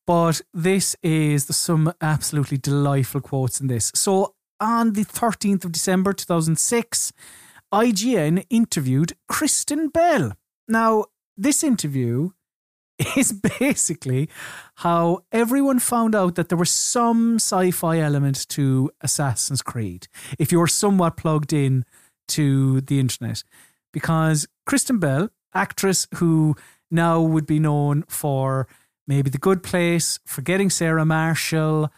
but 0.07 0.43
this 0.53 0.97
is 1.03 1.45
some 1.57 1.93
absolutely 2.01 2.59
delightful 2.59 3.21
quotes 3.21 3.61
in 3.61 3.69
this. 3.69 3.93
So 3.95 4.35
on 4.61 4.95
the 4.95 5.05
13th 5.05 5.65
of 5.65 5.73
December 5.73 6.13
2006, 6.13 7.13
IGN 7.73 8.45
interviewed 8.51 9.13
Kristen 9.29 9.89
Bell. 9.89 10.33
Now 10.67 11.07
this 11.37 11.63
interview 11.63 12.31
is 13.17 13.33
basically 13.33 14.29
how 14.77 15.21
everyone 15.31 15.79
found 15.79 16.15
out 16.15 16.35
that 16.35 16.49
there 16.49 16.59
was 16.59 16.71
some 16.71 17.37
sci-fi 17.37 17.99
element 17.99 18.49
to 18.49 18.91
Assassin's 19.01 19.63
Creed. 19.63 20.09
If 20.39 20.51
you 20.51 20.59
were 20.59 20.67
somewhat 20.67 21.17
plugged 21.17 21.53
in 21.53 21.85
to 22.29 22.81
the 22.81 22.99
internet, 22.99 23.45
because 23.93 24.47
Kristen 24.67 24.99
Bell, 24.99 25.31
actress 25.55 26.07
who 26.17 26.57
now 26.91 27.21
would 27.21 27.47
be 27.47 27.59
known 27.59 28.05
for 28.09 28.67
maybe 29.07 29.31
The 29.31 29.39
Good 29.39 29.63
Place, 29.63 30.19
Forgetting 30.27 30.71
Sarah 30.71 31.05
Marshall, 31.05 31.91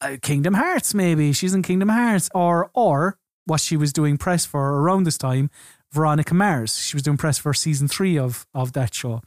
uh, 0.00 0.16
Kingdom 0.20 0.54
Hearts, 0.54 0.94
maybe 0.94 1.32
she's 1.32 1.54
in 1.54 1.62
Kingdom 1.62 1.88
Hearts, 1.88 2.28
or 2.34 2.70
or 2.74 3.18
what 3.46 3.60
she 3.60 3.76
was 3.76 3.92
doing 3.92 4.16
press 4.16 4.44
for 4.44 4.80
around 4.80 5.04
this 5.04 5.18
time, 5.18 5.50
Veronica 5.92 6.34
Mars. 6.34 6.76
She 6.78 6.96
was 6.96 7.02
doing 7.02 7.16
press 7.16 7.38
for 7.38 7.54
season 7.54 7.88
three 7.88 8.18
of 8.18 8.46
of 8.52 8.72
that 8.72 8.94
show, 8.94 9.22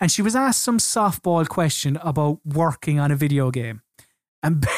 and 0.00 0.10
she 0.10 0.22
was 0.22 0.36
asked 0.36 0.62
some 0.62 0.78
softball 0.78 1.48
question 1.48 1.98
about 2.02 2.40
working 2.44 2.98
on 2.98 3.10
a 3.10 3.16
video 3.16 3.50
game, 3.50 3.82
and. 4.42 4.66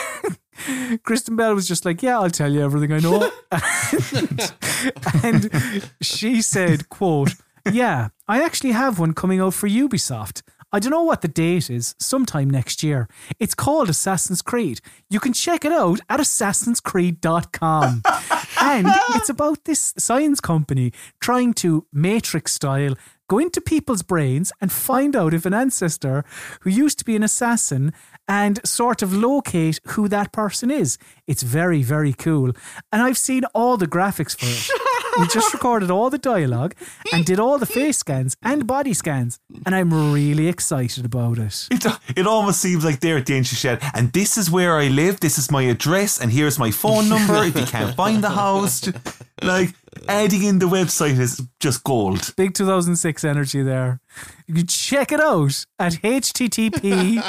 Kristen 1.04 1.36
Bell 1.36 1.54
was 1.54 1.66
just 1.66 1.86
like, 1.86 2.02
"Yeah, 2.02 2.20
I'll 2.20 2.28
tell 2.28 2.52
you 2.52 2.60
everything 2.60 2.92
I 2.92 2.98
know," 2.98 3.30
and, 5.22 5.50
and 5.50 5.90
she 6.02 6.42
said, 6.42 6.90
"quote 6.90 7.34
Yeah, 7.72 8.08
I 8.28 8.42
actually 8.42 8.72
have 8.72 8.98
one 8.98 9.14
coming 9.14 9.40
out 9.40 9.54
for 9.54 9.68
Ubisoft. 9.68 10.42
I 10.72 10.78
don't 10.78 10.92
know 10.92 11.02
what 11.02 11.20
the 11.22 11.28
date 11.28 11.68
is, 11.68 11.96
sometime 11.98 12.48
next 12.48 12.84
year. 12.84 13.08
It's 13.40 13.56
called 13.56 13.88
Assassin's 13.88 14.40
Creed. 14.40 14.80
You 15.08 15.18
can 15.18 15.32
check 15.32 15.64
it 15.64 15.72
out 15.72 15.98
at 16.08 16.20
assassinscreed.com. 16.20 18.02
and 18.60 18.86
it's 19.16 19.28
about 19.28 19.64
this 19.64 19.92
science 19.98 20.40
company 20.40 20.92
trying 21.20 21.54
to 21.54 21.86
Matrix 21.92 22.52
style 22.52 22.94
go 23.30 23.38
into 23.38 23.60
people's 23.60 24.02
brains 24.02 24.52
and 24.60 24.72
find 24.72 25.14
out 25.14 25.32
if 25.32 25.46
an 25.46 25.54
ancestor 25.54 26.24
who 26.62 26.70
used 26.70 26.98
to 26.98 27.04
be 27.04 27.14
an 27.14 27.22
assassin 27.22 27.92
and 28.26 28.58
sort 28.66 29.02
of 29.02 29.14
locate 29.14 29.78
who 29.90 30.08
that 30.08 30.32
person 30.32 30.68
is. 30.68 30.98
It's 31.28 31.44
very, 31.44 31.82
very 31.84 32.12
cool. 32.12 32.52
And 32.90 33.00
I've 33.02 33.16
seen 33.16 33.44
all 33.54 33.76
the 33.76 33.86
graphics 33.86 34.36
for 34.36 34.46
it. 34.46 35.20
we 35.20 35.28
just 35.28 35.54
recorded 35.56 35.92
all 35.92 36.10
the 36.10 36.18
dialogue 36.18 36.74
and 37.12 37.24
did 37.24 37.38
all 37.38 37.58
the 37.58 37.66
face 37.66 37.98
scans 37.98 38.36
and 38.42 38.66
body 38.66 38.94
scans. 38.94 39.38
And 39.64 39.76
I'm 39.76 39.94
really 40.12 40.48
excited 40.48 41.04
about 41.04 41.38
it. 41.38 41.68
It, 41.70 41.86
it 42.16 42.26
almost 42.26 42.60
seems 42.60 42.84
like 42.84 42.98
they're 42.98 43.18
at 43.18 43.26
the 43.26 43.34
ancient 43.34 43.58
shed, 43.58 43.82
and 43.94 44.12
this 44.12 44.36
is 44.36 44.50
where 44.50 44.76
I 44.76 44.88
live. 44.88 45.20
This 45.20 45.38
is 45.38 45.50
my 45.50 45.62
address, 45.62 46.20
and 46.20 46.32
here's 46.32 46.58
my 46.58 46.72
phone 46.72 47.08
number. 47.08 47.44
if 47.44 47.56
you 47.56 47.66
can't 47.66 47.94
find 47.94 48.24
the 48.24 48.30
house, 48.30 48.90
like 49.42 49.74
adding 50.08 50.42
in 50.42 50.58
the 50.58 50.66
website 50.66 51.18
is 51.18 51.42
just 51.60 51.84
gold. 51.84 52.34
Big 52.36 52.54
2006 52.54 53.24
energy 53.24 53.62
there. 53.62 54.00
You 54.46 54.54
can 54.54 54.66
check 54.66 55.12
it 55.12 55.20
out 55.20 55.64
at 55.78 55.94
http. 55.94 57.22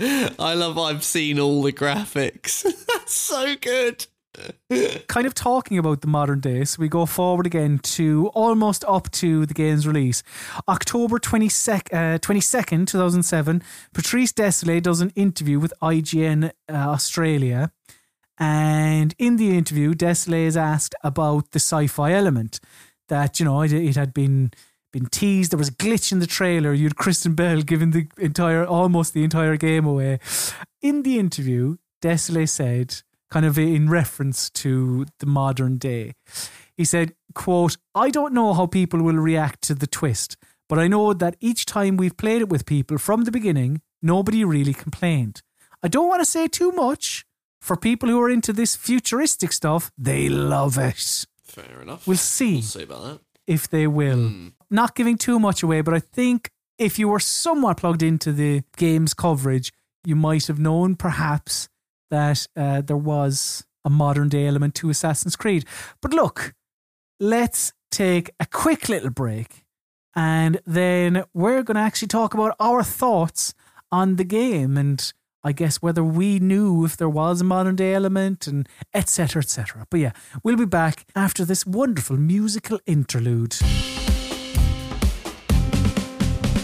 I 0.38 0.54
love 0.54 0.78
I've 0.78 1.04
seen 1.04 1.38
all 1.38 1.62
the 1.62 1.72
graphics. 1.72 2.62
That's 2.62 3.12
so 3.14 3.54
good. 3.56 4.06
kind 5.08 5.26
of 5.26 5.34
talking 5.34 5.76
about 5.78 6.00
the 6.00 6.06
modern 6.06 6.40
day, 6.40 6.64
so 6.64 6.80
we 6.80 6.88
go 6.88 7.04
forward 7.04 7.46
again 7.46 7.78
to 7.78 8.28
almost 8.28 8.84
up 8.88 9.10
to 9.10 9.44
the 9.44 9.54
game's 9.54 9.86
release. 9.86 10.22
October 10.68 11.18
22nd, 11.18 11.92
uh, 11.92 12.18
22nd 12.18 12.86
2007, 12.86 13.62
Patrice 13.92 14.32
Désilets 14.32 14.82
does 14.82 15.00
an 15.00 15.12
interview 15.14 15.58
with 15.60 15.74
IGN 15.82 16.50
uh, 16.70 16.72
Australia. 16.72 17.70
And 18.38 19.14
in 19.18 19.36
the 19.36 19.56
interview, 19.56 19.94
Désilets 19.94 20.46
is 20.46 20.56
asked 20.56 20.94
about 21.04 21.50
the 21.50 21.60
sci 21.60 21.86
fi 21.86 22.12
element 22.12 22.60
that, 23.08 23.38
you 23.38 23.44
know, 23.44 23.62
it, 23.62 23.96
had 23.96 24.14
been 24.14 24.52
been 24.92 25.06
teased. 25.06 25.52
There 25.52 25.58
was 25.58 25.68
a 25.68 25.74
glitch 25.74 26.12
in 26.12 26.18
the 26.18 26.26
trailer. 26.26 26.72
You 26.72 26.84
had 26.84 26.96
Kristen 26.96 27.34
Bell 27.34 27.62
giving 27.62 27.90
the 27.92 28.08
entire, 28.18 28.64
almost 28.64 29.14
the 29.14 29.24
entire 29.24 29.56
game 29.56 29.86
away. 29.86 30.18
In 30.82 31.02
the 31.02 31.18
interview, 31.18 31.76
Désilets 32.02 32.50
said, 32.50 33.02
kind 33.30 33.46
of 33.46 33.58
in 33.58 33.88
reference 33.88 34.50
to 34.50 35.06
the 35.18 35.26
modern 35.26 35.78
day, 35.78 36.12
he 36.76 36.84
said, 36.84 37.14
quote, 37.34 37.76
I 37.94 38.10
don't 38.10 38.34
know 38.34 38.52
how 38.52 38.66
people 38.66 39.02
will 39.02 39.16
react 39.16 39.62
to 39.62 39.74
the 39.74 39.86
twist, 39.86 40.36
but 40.68 40.78
I 40.78 40.88
know 40.88 41.12
that 41.14 41.36
each 41.40 41.64
time 41.64 41.96
we've 41.96 42.16
played 42.16 42.42
it 42.42 42.48
with 42.48 42.66
people 42.66 42.98
from 42.98 43.24
the 43.24 43.32
beginning, 43.32 43.80
nobody 44.02 44.44
really 44.44 44.74
complained. 44.74 45.42
I 45.82 45.88
don't 45.88 46.08
want 46.08 46.20
to 46.20 46.30
say 46.30 46.48
too 46.48 46.72
much. 46.72 47.24
For 47.62 47.76
people 47.76 48.08
who 48.08 48.20
are 48.20 48.28
into 48.28 48.52
this 48.52 48.74
futuristic 48.76 49.52
stuff, 49.52 49.92
they 49.96 50.28
love 50.28 50.76
it. 50.78 51.26
Fair 51.44 51.80
enough. 51.82 52.06
We'll 52.08 52.16
see 52.16 52.54
We'll 52.54 52.62
see 52.62 52.82
about 52.82 53.02
that. 53.04 53.20
if 53.46 53.68
they 53.68 53.86
will. 53.86 54.50
Not 54.68 54.96
giving 54.96 55.16
too 55.16 55.38
much 55.38 55.62
away, 55.62 55.80
but 55.80 55.94
I 55.94 56.00
think 56.00 56.50
if 56.76 56.98
you 56.98 57.06
were 57.08 57.20
somewhat 57.20 57.76
plugged 57.76 58.02
into 58.02 58.32
the 58.32 58.62
game's 58.76 59.14
coverage, 59.14 59.72
you 60.04 60.16
might 60.16 60.48
have 60.48 60.58
known 60.58 60.96
perhaps 60.96 61.68
that 62.10 62.46
uh, 62.56 62.80
there 62.80 62.96
was 62.96 63.64
a 63.84 63.90
modern 63.90 64.28
day 64.28 64.46
element 64.48 64.74
to 64.76 64.90
Assassin's 64.90 65.36
Creed. 65.36 65.64
But 66.00 66.12
look, 66.12 66.54
let's 67.20 67.72
take 67.92 68.30
a 68.40 68.46
quick 68.46 68.88
little 68.88 69.10
break 69.10 69.62
and 70.16 70.60
then 70.66 71.24
we're 71.32 71.62
going 71.62 71.76
to 71.76 71.80
actually 71.80 72.08
talk 72.08 72.34
about 72.34 72.56
our 72.58 72.82
thoughts 72.82 73.54
on 73.92 74.16
the 74.16 74.24
game 74.24 74.76
and 74.76 75.12
I 75.44 75.52
guess 75.52 75.82
whether 75.82 76.04
we 76.04 76.38
knew 76.38 76.84
if 76.84 76.96
there 76.96 77.08
was 77.08 77.40
a 77.40 77.44
modern 77.44 77.76
day 77.76 77.94
element 77.94 78.46
and 78.46 78.68
etc 78.94 79.42
etc. 79.42 79.86
But 79.90 80.00
yeah, 80.00 80.12
we'll 80.42 80.56
be 80.56 80.64
back 80.64 81.04
after 81.16 81.44
this 81.44 81.66
wonderful 81.66 82.16
musical 82.16 82.78
interlude. 82.86 83.56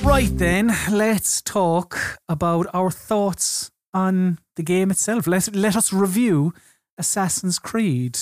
Right 0.02 0.30
then, 0.32 0.74
let's 0.90 1.42
talk 1.42 2.18
about 2.28 2.66
our 2.72 2.90
thoughts 2.90 3.70
on 3.92 4.38
the 4.56 4.62
game 4.62 4.90
itself. 4.90 5.26
Let 5.26 5.54
let 5.54 5.76
us 5.76 5.92
review 5.92 6.54
Assassin's 6.96 7.58
Creed. 7.58 8.18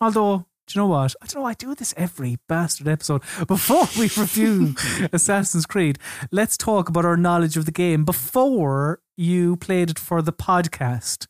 Although, 0.00 0.46
do 0.66 0.78
you 0.78 0.82
know 0.82 0.88
what? 0.88 1.14
I 1.20 1.26
don't 1.26 1.42
know. 1.42 1.46
I 1.46 1.54
do 1.54 1.74
this 1.74 1.92
every 1.96 2.38
bastard 2.48 2.88
episode. 2.88 3.22
Before 3.46 3.86
we 3.98 4.04
review 4.04 4.74
Assassin's 5.12 5.66
Creed, 5.66 5.98
let's 6.30 6.56
talk 6.56 6.88
about 6.88 7.04
our 7.04 7.16
knowledge 7.16 7.56
of 7.56 7.66
the 7.66 7.72
game 7.72 8.04
before 8.04 9.00
you 9.16 9.56
played 9.56 9.90
it 9.90 9.98
for 9.98 10.22
the 10.22 10.32
podcast. 10.32 11.26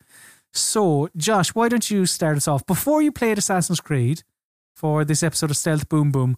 So, 0.53 1.09
Josh, 1.16 1.51
why 1.55 1.68
don't 1.68 1.91
you 1.91 2.07
start 2.07 2.37
us 2.37 2.47
off? 2.47 2.64
Before 2.64 3.03
you 3.03 3.11
played 3.11 3.39
Assassin's 3.39 3.80
Creed 3.80 4.22
for 4.76 5.05
this 5.05 5.22
episode 5.22 5.51
of 5.51 5.57
Stealth 5.57 5.89
Boom 5.89 6.12
Boom, 6.12 6.37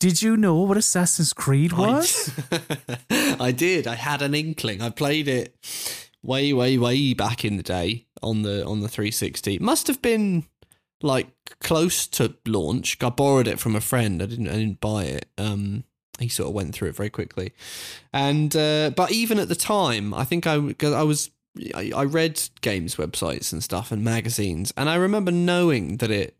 did 0.00 0.22
you 0.22 0.36
know 0.36 0.56
what 0.62 0.78
Assassin's 0.78 1.34
Creed 1.34 1.74
was? 1.74 2.32
I 3.10 3.52
did. 3.52 3.86
I 3.86 3.94
had 3.94 4.22
an 4.22 4.34
inkling. 4.34 4.80
I 4.80 4.88
played 4.88 5.28
it 5.28 5.54
way, 6.22 6.52
way, 6.54 6.78
way 6.78 7.12
back 7.12 7.44
in 7.44 7.58
the 7.58 7.62
day 7.62 8.06
on 8.22 8.42
the 8.42 8.64
on 8.64 8.80
the 8.80 8.88
360. 8.88 9.56
It 9.56 9.60
must 9.60 9.86
have 9.86 10.00
been 10.00 10.44
like 11.02 11.28
close 11.60 12.06
to 12.08 12.34
launch. 12.46 12.96
I 13.02 13.10
borrowed 13.10 13.48
it 13.48 13.58
from 13.58 13.76
a 13.76 13.80
friend. 13.80 14.22
I 14.22 14.26
didn't. 14.26 14.48
I 14.48 14.52
didn't 14.52 14.80
buy 14.80 15.04
it. 15.04 15.26
Um, 15.38 15.84
he 16.18 16.28
sort 16.28 16.48
of 16.48 16.54
went 16.54 16.74
through 16.74 16.88
it 16.88 16.96
very 16.96 17.10
quickly, 17.10 17.52
and 18.12 18.54
uh, 18.54 18.90
but 18.94 19.12
even 19.12 19.38
at 19.38 19.48
the 19.48 19.54
time, 19.54 20.14
I 20.14 20.24
think 20.24 20.46
I 20.46 20.72
cause 20.74 20.92
I 20.92 21.02
was 21.02 21.30
I, 21.74 21.92
I 21.94 22.04
read 22.04 22.40
games 22.60 22.96
websites 22.96 23.52
and 23.52 23.62
stuff 23.62 23.92
and 23.92 24.04
magazines, 24.04 24.72
and 24.76 24.88
I 24.88 24.96
remember 24.96 25.30
knowing 25.30 25.98
that 25.98 26.10
it 26.10 26.36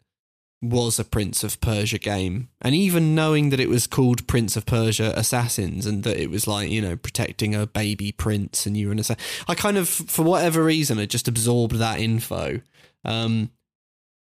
was 0.62 1.00
a 1.00 1.04
Prince 1.04 1.42
of 1.42 1.60
Persia 1.60 1.98
game, 1.98 2.48
and 2.60 2.74
even 2.74 3.16
knowing 3.16 3.50
that 3.50 3.58
it 3.58 3.68
was 3.68 3.88
called 3.88 4.28
Prince 4.28 4.56
of 4.56 4.64
Persia 4.64 5.12
Assassins, 5.16 5.86
and 5.86 6.04
that 6.04 6.16
it 6.16 6.30
was 6.30 6.46
like 6.46 6.70
you 6.70 6.80
know 6.80 6.96
protecting 6.96 7.54
a 7.54 7.66
baby 7.66 8.12
prince, 8.12 8.64
and 8.64 8.76
you 8.76 8.86
were 8.86 8.92
an 8.92 9.00
assassin. 9.00 9.24
I 9.48 9.54
kind 9.54 9.76
of, 9.76 9.88
for 9.88 10.22
whatever 10.22 10.62
reason, 10.62 10.98
I 10.98 11.06
just 11.06 11.28
absorbed 11.28 11.76
that 11.76 11.98
info, 11.98 12.60
um, 13.04 13.50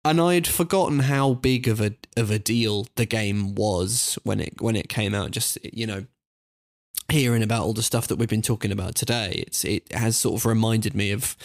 and 0.04 0.20
I'd 0.20 0.46
forgotten 0.46 1.00
how 1.00 1.34
big 1.34 1.66
of 1.66 1.80
a 1.80 1.94
of 2.16 2.30
a 2.30 2.38
deal 2.38 2.86
the 2.96 3.06
game 3.06 3.54
was 3.54 4.18
when 4.22 4.40
it 4.40 4.60
when 4.60 4.76
it 4.76 4.88
came 4.88 5.14
out. 5.14 5.30
Just 5.30 5.58
you 5.64 5.86
know, 5.86 6.04
hearing 7.10 7.42
about 7.42 7.64
all 7.64 7.72
the 7.72 7.82
stuff 7.82 8.08
that 8.08 8.16
we've 8.16 8.28
been 8.28 8.42
talking 8.42 8.72
about 8.72 8.94
today, 8.94 9.44
it's 9.46 9.64
it 9.64 9.90
has 9.92 10.16
sort 10.16 10.40
of 10.40 10.46
reminded 10.46 10.94
me 10.94 11.10
of 11.10 11.36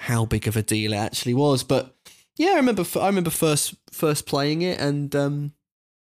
how 0.00 0.26
big 0.26 0.46
of 0.46 0.56
a 0.56 0.62
deal 0.62 0.92
it 0.92 0.96
actually 0.96 1.34
was. 1.34 1.64
But 1.64 1.94
yeah, 2.36 2.50
I 2.50 2.56
remember 2.56 2.84
I 3.00 3.06
remember 3.06 3.30
first 3.30 3.74
first 3.90 4.26
playing 4.26 4.62
it, 4.62 4.78
and 4.78 5.14
um, 5.16 5.52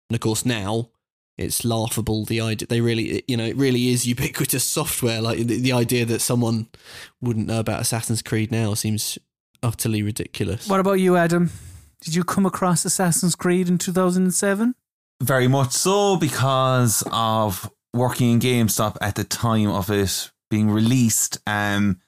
and 0.10 0.16
of 0.16 0.20
course 0.20 0.46
now 0.46 0.90
it's 1.38 1.64
laughable. 1.64 2.26
The 2.26 2.42
idea 2.42 2.68
they 2.68 2.82
really 2.82 3.24
you 3.28 3.38
know 3.38 3.46
it 3.46 3.56
really 3.56 3.90
is 3.90 4.06
ubiquitous 4.06 4.64
software. 4.66 5.22
Like 5.22 5.38
the, 5.38 5.58
the 5.58 5.72
idea 5.72 6.06
that 6.06 6.20
someone 6.20 6.68
wouldn't 7.22 7.48
know 7.48 7.60
about 7.60 7.82
Assassin's 7.82 8.22
Creed 8.22 8.52
now 8.52 8.74
seems 8.74 9.18
utterly 9.62 10.04
ridiculous. 10.04 10.68
what 10.68 10.82
about 10.82 11.00
you, 11.00 11.16
Adam? 11.16 11.50
Did 12.04 12.16
you 12.16 12.24
come 12.24 12.46
across 12.46 12.86
Assassin's 12.86 13.36
Creed 13.36 13.70
in 13.70 13.78
2007? 13.78 14.76
Very 15.22 15.48
much 15.48 15.72
so 15.72 16.18
because 16.18 17.04
of 17.12 17.72
working 17.94 18.32
in 18.32 18.40
GameStop 18.40 18.98
at 19.02 19.16
the 19.16 19.24
time 19.24 19.70
of 19.70 19.90
it 19.90 20.32
being 20.50 20.70
released. 20.70 21.38
Um, 21.48 22.02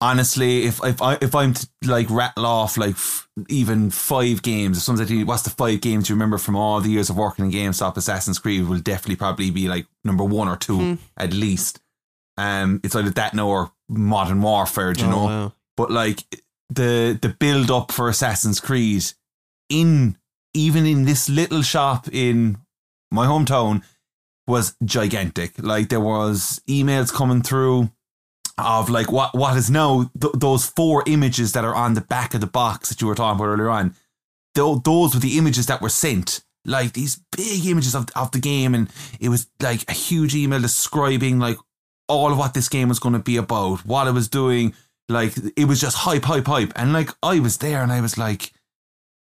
honestly, 0.00 0.64
if 0.64 0.82
if 0.84 1.02
I 1.02 1.18
if 1.20 1.34
I'm 1.34 1.54
to 1.54 1.68
like 1.84 2.08
rattle 2.08 2.46
off 2.46 2.78
like 2.78 2.94
f- 2.94 3.28
even 3.48 3.90
five 3.90 4.42
games, 4.42 4.78
if 4.78 4.84
someone's 4.84 5.10
like, 5.10 5.26
what's 5.26 5.42
the 5.42 5.50
five 5.50 5.80
games 5.80 6.08
you 6.08 6.14
remember 6.14 6.38
from 6.38 6.56
all 6.56 6.80
the 6.80 6.90
years 6.90 7.10
of 7.10 7.16
working 7.18 7.44
in 7.46 7.50
GameStop? 7.50 7.96
Assassin's 7.96 8.38
Creed 8.38 8.66
will 8.66 8.78
definitely 8.80 9.16
probably 9.16 9.50
be 9.50 9.68
like 9.68 9.86
number 10.04 10.24
one 10.24 10.48
or 10.48 10.56
two 10.56 10.78
Hmm. 10.78 10.94
at 11.16 11.32
least. 11.32 11.80
Um, 12.38 12.80
it's 12.84 12.94
either 12.94 13.10
that 13.10 13.34
now 13.34 13.48
or 13.48 13.72
Modern 13.90 14.40
Warfare, 14.40 14.92
do 14.92 15.00
you 15.04 15.08
Oh, 15.08 15.10
know? 15.10 15.24
wow. 15.24 15.52
But 15.76 15.90
like 15.90 16.24
the 16.70 17.18
the 17.20 17.30
build 17.30 17.70
up 17.70 17.90
for 17.92 18.08
Assassin's 18.08 18.60
Creed 18.60 19.04
in 19.68 20.16
even 20.54 20.86
in 20.86 21.04
this 21.04 21.28
little 21.28 21.62
shop 21.62 22.08
in 22.10 22.58
my 23.10 23.26
hometown 23.26 23.82
was 24.46 24.74
gigantic. 24.84 25.52
Like 25.58 25.88
there 25.88 26.00
was 26.00 26.60
emails 26.68 27.12
coming 27.12 27.42
through 27.42 27.90
of 28.56 28.90
like 28.90 29.12
what 29.12 29.34
what 29.34 29.56
is 29.56 29.70
now 29.70 30.10
th- 30.20 30.32
those 30.34 30.66
four 30.66 31.04
images 31.06 31.52
that 31.52 31.64
are 31.64 31.74
on 31.74 31.94
the 31.94 32.00
back 32.00 32.34
of 32.34 32.40
the 32.40 32.46
box 32.46 32.88
that 32.88 33.00
you 33.00 33.06
were 33.06 33.14
talking 33.14 33.38
about 33.38 33.48
earlier 33.52 33.70
on. 33.70 33.94
Tho- 34.54 34.80
those 34.84 35.14
were 35.14 35.20
the 35.20 35.38
images 35.38 35.66
that 35.66 35.80
were 35.80 35.88
sent. 35.88 36.42
Like 36.64 36.92
these 36.92 37.20
big 37.36 37.64
images 37.66 37.94
of 37.94 38.06
of 38.16 38.32
the 38.32 38.40
game, 38.40 38.74
and 38.74 38.90
it 39.20 39.28
was 39.28 39.48
like 39.60 39.88
a 39.88 39.94
huge 39.94 40.34
email 40.34 40.60
describing 40.60 41.38
like 41.38 41.56
all 42.08 42.32
of 42.32 42.38
what 42.38 42.54
this 42.54 42.68
game 42.68 42.88
was 42.88 42.98
going 42.98 43.12
to 43.12 43.18
be 43.20 43.36
about, 43.36 43.84
what 43.86 44.08
it 44.08 44.12
was 44.12 44.28
doing. 44.28 44.74
Like 45.08 45.34
it 45.56 45.66
was 45.66 45.80
just 45.80 45.98
hype, 45.98 46.24
hype, 46.24 46.46
hype, 46.46 46.72
and 46.74 46.92
like 46.92 47.10
I 47.22 47.38
was 47.38 47.58
there, 47.58 47.82
and 47.82 47.92
I 47.92 48.00
was 48.00 48.18
like, 48.18 48.52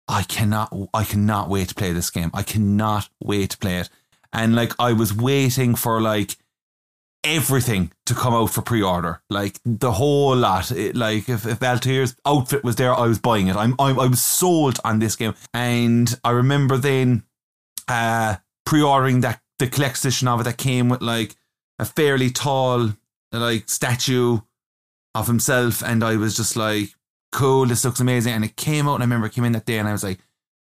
I 0.07 0.23
cannot, 0.23 0.73
I 0.93 1.03
cannot 1.03 1.49
wait 1.49 1.69
to 1.69 1.75
play 1.75 1.93
this 1.93 2.09
game. 2.09 2.31
I 2.33 2.43
cannot 2.43 3.09
wait 3.21 3.51
to 3.51 3.57
play 3.57 3.77
it. 3.77 3.89
And 4.31 4.55
like 4.55 4.73
I 4.79 4.93
was 4.93 5.13
waiting 5.13 5.75
for 5.75 6.01
like 6.01 6.37
everything 7.23 7.91
to 8.05 8.13
come 8.13 8.33
out 8.33 8.49
for 8.49 8.61
pre-order, 8.61 9.21
like 9.29 9.59
the 9.63 9.93
whole 9.93 10.35
lot. 10.35 10.71
It, 10.71 10.95
like 10.95 11.29
if, 11.29 11.45
if 11.45 11.63
Altair's 11.63 12.15
outfit 12.25 12.63
was 12.63 12.75
there, 12.75 12.93
I 12.93 13.07
was 13.07 13.19
buying 13.19 13.47
it. 13.47 13.55
I'm, 13.55 13.75
I'm 13.79 13.99
I 13.99 14.07
was 14.07 14.21
sold 14.21 14.79
on 14.83 14.99
this 14.99 15.15
game, 15.15 15.35
and 15.53 16.13
I 16.23 16.31
remember 16.31 16.77
then 16.77 17.23
uh 17.87 18.37
pre-ordering 18.65 19.21
that 19.21 19.41
the 19.59 19.67
collector's 19.67 20.05
edition 20.05 20.27
of 20.27 20.41
it 20.41 20.43
that 20.43 20.57
came 20.57 20.89
with 20.89 21.01
like 21.01 21.35
a 21.79 21.85
fairly 21.85 22.29
tall 22.29 22.93
like 23.31 23.69
statue 23.69 24.39
of 25.15 25.27
himself, 25.27 25.83
and 25.83 26.03
I 26.03 26.17
was 26.17 26.35
just 26.35 26.55
like, 26.55 26.93
cool, 27.33 27.65
this 27.65 27.83
looks 27.83 27.99
amazing. 27.99 28.33
And 28.33 28.45
it 28.45 28.55
came 28.55 28.87
out, 28.87 28.95
and 28.95 29.03
I 29.03 29.05
remember 29.05 29.27
it 29.27 29.33
came 29.33 29.43
in 29.43 29.51
that 29.51 29.65
day, 29.65 29.79
and 29.79 29.89
I 29.89 29.91
was 29.91 30.03
like, 30.03 30.19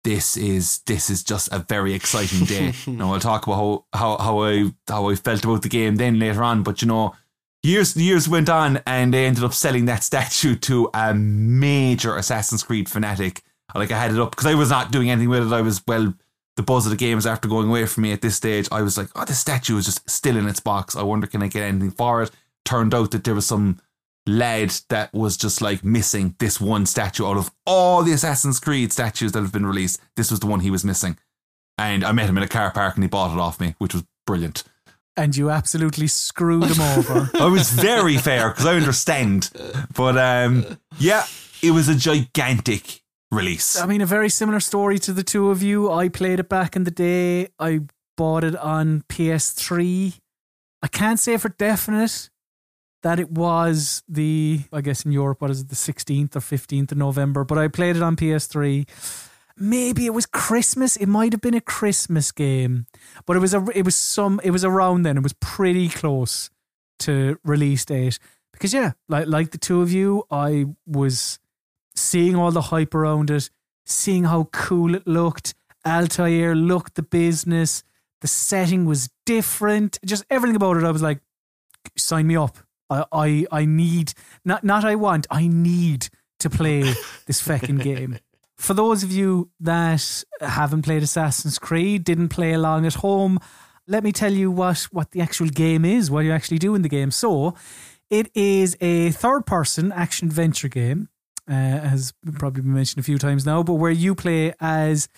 this 0.06 0.36
is 0.36 0.78
this 0.86 1.10
is 1.10 1.24
just 1.24 1.52
a 1.52 1.58
very 1.58 1.92
exciting 1.92 2.44
day. 2.44 2.72
now 2.86 3.12
I'll 3.12 3.20
talk 3.20 3.46
about 3.46 3.56
how, 3.56 3.84
how 3.92 4.16
how 4.18 4.42
I 4.44 4.72
how 4.88 5.08
I 5.08 5.16
felt 5.16 5.44
about 5.44 5.62
the 5.62 5.68
game 5.68 5.96
then 5.96 6.18
later 6.18 6.42
on, 6.44 6.62
but 6.62 6.80
you 6.80 6.88
know, 6.88 7.14
years 7.62 7.96
years 7.96 8.28
went 8.28 8.48
on, 8.48 8.80
and 8.86 9.12
they 9.12 9.26
ended 9.26 9.44
up 9.44 9.52
selling 9.52 9.84
that 9.86 10.04
statue 10.04 10.54
to 10.56 10.88
a 10.94 11.12
major 11.12 12.16
Assassin's 12.16 12.62
Creed 12.62 12.88
fanatic. 12.88 13.42
Like 13.74 13.90
I 13.90 13.98
had 13.98 14.12
it 14.12 14.20
up 14.20 14.30
because 14.30 14.46
I 14.46 14.54
was 14.54 14.70
not 14.70 14.92
doing 14.92 15.10
anything 15.10 15.28
with 15.28 15.52
it. 15.52 15.54
I 15.54 15.60
was 15.60 15.82
well. 15.86 16.14
The 16.54 16.62
buzz 16.62 16.86
of 16.86 16.90
the 16.90 16.96
games 16.96 17.26
after 17.26 17.48
going 17.48 17.68
away 17.68 17.84
from 17.84 18.04
me 18.04 18.12
at 18.12 18.22
this 18.22 18.36
stage, 18.36 18.66
I 18.72 18.80
was 18.80 18.96
like, 18.96 19.08
"Oh, 19.14 19.26
the 19.26 19.34
statue 19.34 19.76
is 19.76 19.84
just 19.84 20.08
still 20.08 20.38
in 20.38 20.48
its 20.48 20.60
box. 20.60 20.96
I 20.96 21.02
wonder 21.02 21.26
can 21.26 21.42
I 21.42 21.48
get 21.48 21.64
anything 21.64 21.90
for 21.90 22.22
it?" 22.22 22.30
Turned 22.64 22.94
out 22.94 23.10
that 23.10 23.24
there 23.24 23.34
was 23.34 23.44
some 23.44 23.78
lad 24.26 24.74
that 24.88 25.12
was 25.14 25.36
just 25.36 25.62
like 25.62 25.84
missing 25.84 26.34
this 26.38 26.60
one 26.60 26.86
statue 26.86 27.26
out 27.26 27.36
of 27.36 27.50
all 27.64 28.02
the 28.02 28.12
Assassin's 28.12 28.60
Creed 28.60 28.92
statues 28.92 29.32
that 29.32 29.40
have 29.40 29.52
been 29.52 29.66
released. 29.66 30.00
This 30.16 30.30
was 30.30 30.40
the 30.40 30.46
one 30.46 30.60
he 30.60 30.70
was 30.70 30.84
missing. 30.84 31.16
And 31.78 32.04
I 32.04 32.12
met 32.12 32.28
him 32.28 32.36
in 32.36 32.42
a 32.42 32.48
car 32.48 32.70
park 32.70 32.96
and 32.96 33.04
he 33.04 33.08
bought 33.08 33.32
it 33.32 33.40
off 33.40 33.60
me, 33.60 33.74
which 33.78 33.94
was 33.94 34.04
brilliant. 34.26 34.64
And 35.16 35.36
you 35.36 35.50
absolutely 35.50 36.08
screwed 36.08 36.64
him 36.64 36.80
over. 36.80 37.30
I 37.34 37.46
was 37.46 37.70
very 37.70 38.18
fair 38.18 38.50
because 38.50 38.66
I 38.66 38.74
understand. 38.76 39.50
But 39.94 40.18
um, 40.18 40.78
yeah, 40.98 41.24
it 41.62 41.70
was 41.70 41.88
a 41.88 41.94
gigantic 41.94 43.02
release. 43.30 43.80
I 43.80 43.86
mean, 43.86 44.00
a 44.00 44.06
very 44.06 44.28
similar 44.28 44.60
story 44.60 44.98
to 45.00 45.12
the 45.12 45.22
two 45.22 45.50
of 45.50 45.62
you. 45.62 45.90
I 45.90 46.08
played 46.08 46.40
it 46.40 46.48
back 46.48 46.76
in 46.76 46.84
the 46.84 46.90
day. 46.90 47.48
I 47.58 47.80
bought 48.16 48.44
it 48.44 48.56
on 48.56 49.04
PS3. 49.08 50.18
I 50.82 50.88
can't 50.88 51.18
say 51.18 51.36
for 51.36 51.48
definite 51.48 52.30
that 53.06 53.20
it 53.20 53.30
was 53.30 54.02
the, 54.08 54.62
I 54.72 54.80
guess 54.80 55.04
in 55.04 55.12
Europe, 55.12 55.40
what 55.40 55.52
is 55.52 55.60
it, 55.60 55.68
the 55.68 55.76
16th 55.76 56.34
or 56.34 56.40
15th 56.40 56.90
of 56.90 56.98
November, 56.98 57.44
but 57.44 57.56
I 57.56 57.68
played 57.68 57.94
it 57.94 58.02
on 58.02 58.16
PS3. 58.16 58.84
Maybe 59.56 60.06
it 60.06 60.12
was 60.12 60.26
Christmas. 60.26 60.96
It 60.96 61.06
might 61.06 61.32
have 61.32 61.40
been 61.40 61.54
a 61.54 61.60
Christmas 61.60 62.32
game, 62.32 62.86
but 63.24 63.36
it 63.36 63.38
was 63.38 63.54
a, 63.54 63.64
it 63.76 63.84
was 63.84 63.94
some, 63.94 64.40
it 64.42 64.50
was 64.50 64.64
around 64.64 65.04
then. 65.04 65.16
It 65.16 65.22
was 65.22 65.34
pretty 65.34 65.88
close 65.88 66.50
to 66.98 67.38
release 67.44 67.84
date 67.84 68.18
because 68.50 68.74
yeah, 68.74 68.94
like 69.08 69.28
like 69.28 69.52
the 69.52 69.58
two 69.58 69.82
of 69.82 69.92
you, 69.92 70.24
I 70.28 70.66
was 70.84 71.38
seeing 71.94 72.34
all 72.34 72.50
the 72.50 72.72
hype 72.72 72.92
around 72.92 73.30
it, 73.30 73.50
seeing 73.84 74.24
how 74.24 74.48
cool 74.50 74.96
it 74.96 75.06
looked. 75.06 75.54
Altair 75.86 76.56
looked 76.56 76.96
the 76.96 77.04
business. 77.04 77.84
The 78.20 78.26
setting 78.26 78.84
was 78.84 79.10
different. 79.24 80.00
Just 80.04 80.24
everything 80.28 80.56
about 80.56 80.76
it. 80.76 80.82
I 80.82 80.90
was 80.90 81.02
like, 81.02 81.20
sign 81.96 82.26
me 82.26 82.36
up. 82.36 82.65
I 82.90 83.04
I, 83.12 83.46
I 83.52 83.64
need 83.64 84.12
not 84.44 84.64
not 84.64 84.84
I 84.84 84.94
want. 84.94 85.26
I 85.30 85.46
need 85.46 86.08
to 86.40 86.50
play 86.50 86.82
this 87.26 87.40
fucking 87.40 87.78
game. 87.78 88.18
For 88.56 88.72
those 88.72 89.02
of 89.02 89.12
you 89.12 89.50
that 89.60 90.24
haven't 90.40 90.82
played 90.82 91.02
Assassin's 91.02 91.58
Creed, 91.58 92.04
didn't 92.04 92.30
play 92.30 92.54
along 92.54 92.86
at 92.86 92.94
home, 92.94 93.38
let 93.86 94.02
me 94.02 94.12
tell 94.12 94.32
you 94.32 94.50
what 94.50 94.88
what 94.92 95.10
the 95.10 95.20
actual 95.20 95.48
game 95.48 95.84
is. 95.84 96.10
What 96.10 96.24
you 96.24 96.32
actually 96.32 96.58
do 96.58 96.74
in 96.74 96.82
the 96.82 96.88
game. 96.88 97.10
So, 97.10 97.54
it 98.10 98.30
is 98.34 98.76
a 98.80 99.10
third 99.10 99.44
person 99.46 99.92
action 99.92 100.28
adventure 100.28 100.68
game 100.68 101.08
uh, 101.48 101.52
has 101.52 102.12
probably 102.34 102.62
been 102.62 102.74
mentioned 102.74 103.00
a 103.00 103.04
few 103.04 103.18
times 103.18 103.44
now, 103.44 103.62
but 103.62 103.74
where 103.74 103.90
you 103.90 104.14
play 104.14 104.54
as 104.60 105.08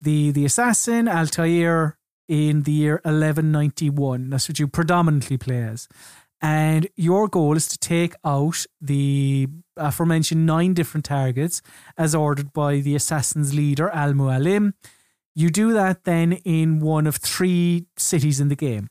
the 0.00 0.30
the 0.30 0.44
assassin 0.44 1.08
Altair 1.08 1.96
in 2.28 2.62
the 2.62 2.72
year 2.72 3.00
1191. 3.04 4.30
That's 4.30 4.48
what 4.48 4.58
you 4.58 4.68
predominantly 4.68 5.36
play 5.36 5.62
as. 5.62 5.88
And 6.44 6.88
your 6.94 7.26
goal 7.26 7.56
is 7.56 7.66
to 7.68 7.78
take 7.78 8.12
out 8.22 8.66
the 8.78 9.48
uh, 9.80 9.84
aforementioned 9.86 10.44
nine 10.44 10.74
different 10.74 11.06
targets 11.06 11.62
as 11.96 12.14
ordered 12.14 12.52
by 12.52 12.80
the 12.80 12.94
assassin's 12.94 13.54
leader, 13.54 13.88
Al 13.88 14.12
Mualim. 14.12 14.74
You 15.34 15.48
do 15.48 15.72
that 15.72 16.04
then 16.04 16.34
in 16.44 16.80
one 16.80 17.06
of 17.06 17.16
three 17.16 17.86
cities 17.96 18.40
in 18.40 18.48
the 18.48 18.56
game. 18.56 18.88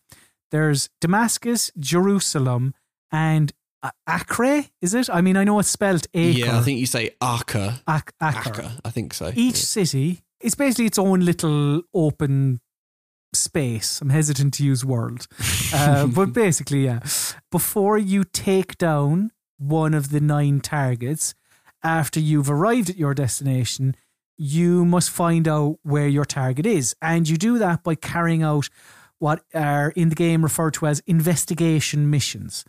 There's 0.49 0.89
Damascus, 0.99 1.71
Jerusalem, 1.77 2.73
and 3.11 3.51
A- 3.83 3.91
Acre, 4.09 4.65
is 4.81 4.95
it? 4.95 5.07
I 5.11 5.21
mean, 5.21 5.37
I 5.37 5.43
know 5.43 5.59
it's 5.59 5.69
spelled 5.69 6.07
acre. 6.15 6.39
Yeah, 6.39 6.57
I 6.57 6.61
think 6.63 6.79
you 6.79 6.87
say. 6.87 7.11
Ac- 7.21 7.69
Acre. 7.87 8.09
Acre, 8.19 8.71
I 8.83 8.89
think 8.89 9.13
so. 9.13 9.27
Each 9.35 9.57
Yeah. 9.57 9.69
city 9.77 10.21
is 10.41 10.55
basically 10.55 10.87
its 10.87 10.97
own 10.97 11.19
little 11.19 11.83
open 11.93 12.61
space. 13.35 14.01
I'm 14.01 14.09
hesitant 14.09 14.53
to 14.55 14.63
use 14.63 14.85
world. 14.85 15.27
Uh, 15.75 16.05
but 16.05 16.33
basically, 16.33 16.85
yeah. 16.85 16.99
Before 17.49 17.97
you 17.97 18.23
take 18.23 18.77
down 18.77 19.31
one 19.57 19.95
of 19.95 20.11
the 20.11 20.19
nine 20.19 20.59
targets, 20.59 21.33
after 21.83 22.19
you've 22.19 22.49
arrived 22.49 22.91
at 22.91 22.97
your 22.97 23.15
destination, 23.15 23.95
you 24.37 24.85
must 24.85 25.09
find 25.09 25.47
out 25.47 25.79
where 25.81 26.07
your 26.07 26.25
target 26.25 26.67
is. 26.67 26.95
And 27.01 27.27
you 27.27 27.37
do 27.37 27.57
that 27.57 27.83
by 27.83 27.95
carrying 27.95 28.43
out 28.43 28.69
what 29.17 29.43
are 29.53 29.91
in 29.95 30.09
the 30.09 30.15
game 30.15 30.43
referred 30.43 30.73
to 30.75 30.85
as 30.85 31.01
investigation 31.07 32.09
missions. 32.09 32.65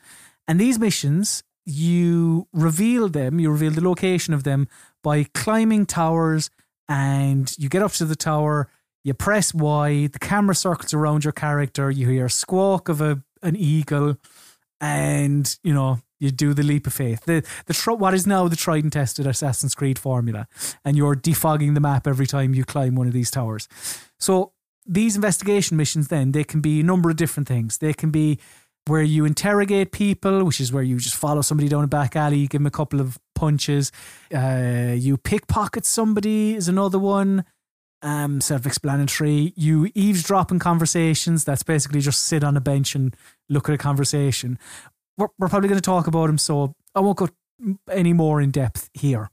And 0.47 0.61
these 0.61 0.79
missions, 0.79 1.43
you 1.65 2.49
reveal 2.53 3.09
them, 3.09 3.41
you 3.41 3.51
reveal 3.51 3.73
the 3.73 3.87
location 3.87 4.35
of 4.35 4.45
them 4.45 4.69
by 5.03 5.25
climbing 5.35 5.87
towers 5.87 6.51
and 6.89 7.53
you 7.59 7.69
get 7.69 7.83
up 7.83 7.93
to 7.93 8.05
the 8.05 8.17
tower, 8.17 8.69
you 9.05 9.15
press 9.15 9.55
Y, 9.55 10.09
the 10.09 10.19
camera 10.19 10.55
circles 10.55 10.95
around 10.95 11.25
your 11.25 11.33
character, 11.33 11.91
you 11.91 12.09
hear 12.09 12.27
a 12.27 12.31
squawk 12.31 12.89
of 12.89 13.01
a 13.01 13.23
an 13.43 13.55
eagle, 13.57 14.17
and 14.81 15.57
you 15.63 15.75
know 15.75 16.01
you 16.19 16.31
do 16.31 16.55
the 16.55 16.63
leap 16.63 16.87
of 16.87 16.95
faith. 16.95 17.25
The 17.25 17.47
the 17.67 17.75
tr- 17.75 17.93
what 17.93 18.15
is 18.15 18.27
now 18.27 18.49
the 18.49 18.57
tried 18.57 18.83
and 18.83 18.93
tested 18.93 19.27
Assassin's 19.27 19.75
Creed 19.75 19.99
formula, 19.99 20.49
and 20.85 20.97
you're 20.97 21.15
defogging 21.15 21.75
the 21.75 21.81
map 21.81 22.07
every 22.07 22.27
time 22.27 22.55
you 22.55 22.65
climb 22.65 22.95
one 22.95 23.07
of 23.07 23.13
these 23.13 23.31
towers. 23.31 23.69
So 24.19 24.53
these 24.87 25.17
investigation 25.17 25.77
missions, 25.77 26.09
then 26.09 26.33
they 26.33 26.45
can 26.45 26.61
be 26.61 26.81
a 26.81 26.85
number 26.85 27.11
of 27.11 27.17
different 27.17 27.49
things. 27.49 27.79
They 27.79 27.93
can 27.93 28.11
be 28.11 28.39
where 28.87 29.03
you 29.03 29.25
interrogate 29.25 29.93
people, 29.93 30.45
which 30.45 30.61
is 30.61 30.73
where 30.73 30.83
you 30.83 30.99
just 30.99 31.17
follow 31.17 31.41
somebody 31.41 31.69
down 31.69 31.85
a 31.85 31.87
back 31.87 32.17
alley, 32.17 32.47
give 32.47 32.61
them 32.61 32.67
a 32.67 32.71
couple 32.71 33.01
of 33.01 33.19
punches. 33.35 33.91
Uh, 34.35 34.95
you 34.95 35.17
pickpocket 35.17 35.87
somebody 35.87 36.55
is 36.55 36.69
another 36.69 36.99
one. 36.99 37.45
Um, 38.07 38.43
self-explanatory. 38.43 39.55
You 39.57 39.91
eavesdrop 39.95 40.51
in 40.51 40.59
conversations. 40.59 41.45
That's 41.45 41.63
basically 41.63 42.01
just 42.01 42.27
sit 42.27 42.45
on 42.45 42.55
a 42.55 42.61
bench 42.61 42.95
and 42.95 43.17
look 43.49 43.67
at 43.67 43.75
a 43.75 43.79
conversation. 43.79 44.59
We're, 45.17 45.29
we're 45.39 45.49
probably 45.49 45.71
going 45.71 45.81
to 45.81 45.91
talk 45.91 46.07
about 46.07 46.27
them, 46.27 46.37
so 46.37 46.75
I 46.95 47.01
won't 47.01 47.17
go 47.17 47.31
any 47.91 48.13
more 48.13 48.43
in 48.43 48.51
depth 48.51 48.91
here. 48.93 49.31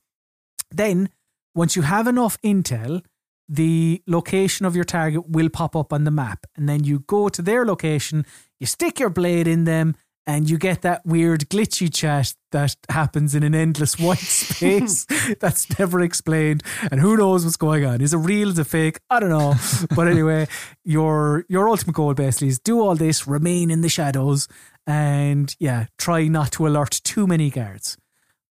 Then, 0.74 1.09
once 1.53 1.76
you 1.76 1.82
have 1.82 2.07
enough 2.07 2.41
intel, 2.43 3.03
the 3.49 4.01
location 4.07 4.65
of 4.65 4.74
your 4.74 4.86
target 4.86 5.28
will 5.28 5.49
pop 5.49 5.76
up 5.76 5.91
on 5.91 6.05
the 6.05 6.11
map. 6.11 6.45
And 6.55 6.69
then 6.69 6.86
you 6.86 6.99
go 6.99 7.28
to 7.28 7.41
their 7.41 7.65
location, 7.65 8.26
you 8.57 8.67
stick 8.67 9.01
your 9.01 9.09
blade 9.09 9.47
in 9.47 9.65
them, 9.65 9.95
and 10.28 10.49
you 10.49 10.57
get 10.57 10.82
that 10.84 11.05
weird 11.05 11.49
glitchy 11.49 11.91
chat 11.93 12.34
that 12.51 12.76
happens 12.89 13.34
in 13.34 13.43
an 13.43 13.55
endless 13.55 13.99
white 13.99 14.17
space 14.19 15.05
that's 15.39 15.78
never 15.80 16.01
explained. 16.01 16.63
And 16.91 16.99
who 16.99 17.17
knows 17.17 17.43
what's 17.43 17.57
going 17.57 17.86
on? 17.86 18.01
Is 18.01 18.13
it 18.13 18.17
real? 18.17 18.49
Is 18.49 18.59
it 18.59 18.67
fake? 18.67 18.99
I 19.09 19.19
don't 19.19 19.30
know. 19.30 19.55
But 19.95 20.07
anyway, 20.15 20.47
your 20.84 21.45
your 21.49 21.69
ultimate 21.69 21.95
goal 21.95 22.13
basically 22.13 22.49
is 22.49 22.59
do 22.59 22.80
all 22.80 22.95
this, 22.95 23.28
remain 23.28 23.72
in 23.72 23.82
the 23.82 23.89
shadows, 23.89 24.47
and 24.86 25.55
yeah, 25.59 25.88
try 25.97 26.28
not 26.28 26.51
to 26.53 26.67
alert 26.67 27.01
too 27.03 27.26
many 27.26 27.49
guards. 27.49 27.97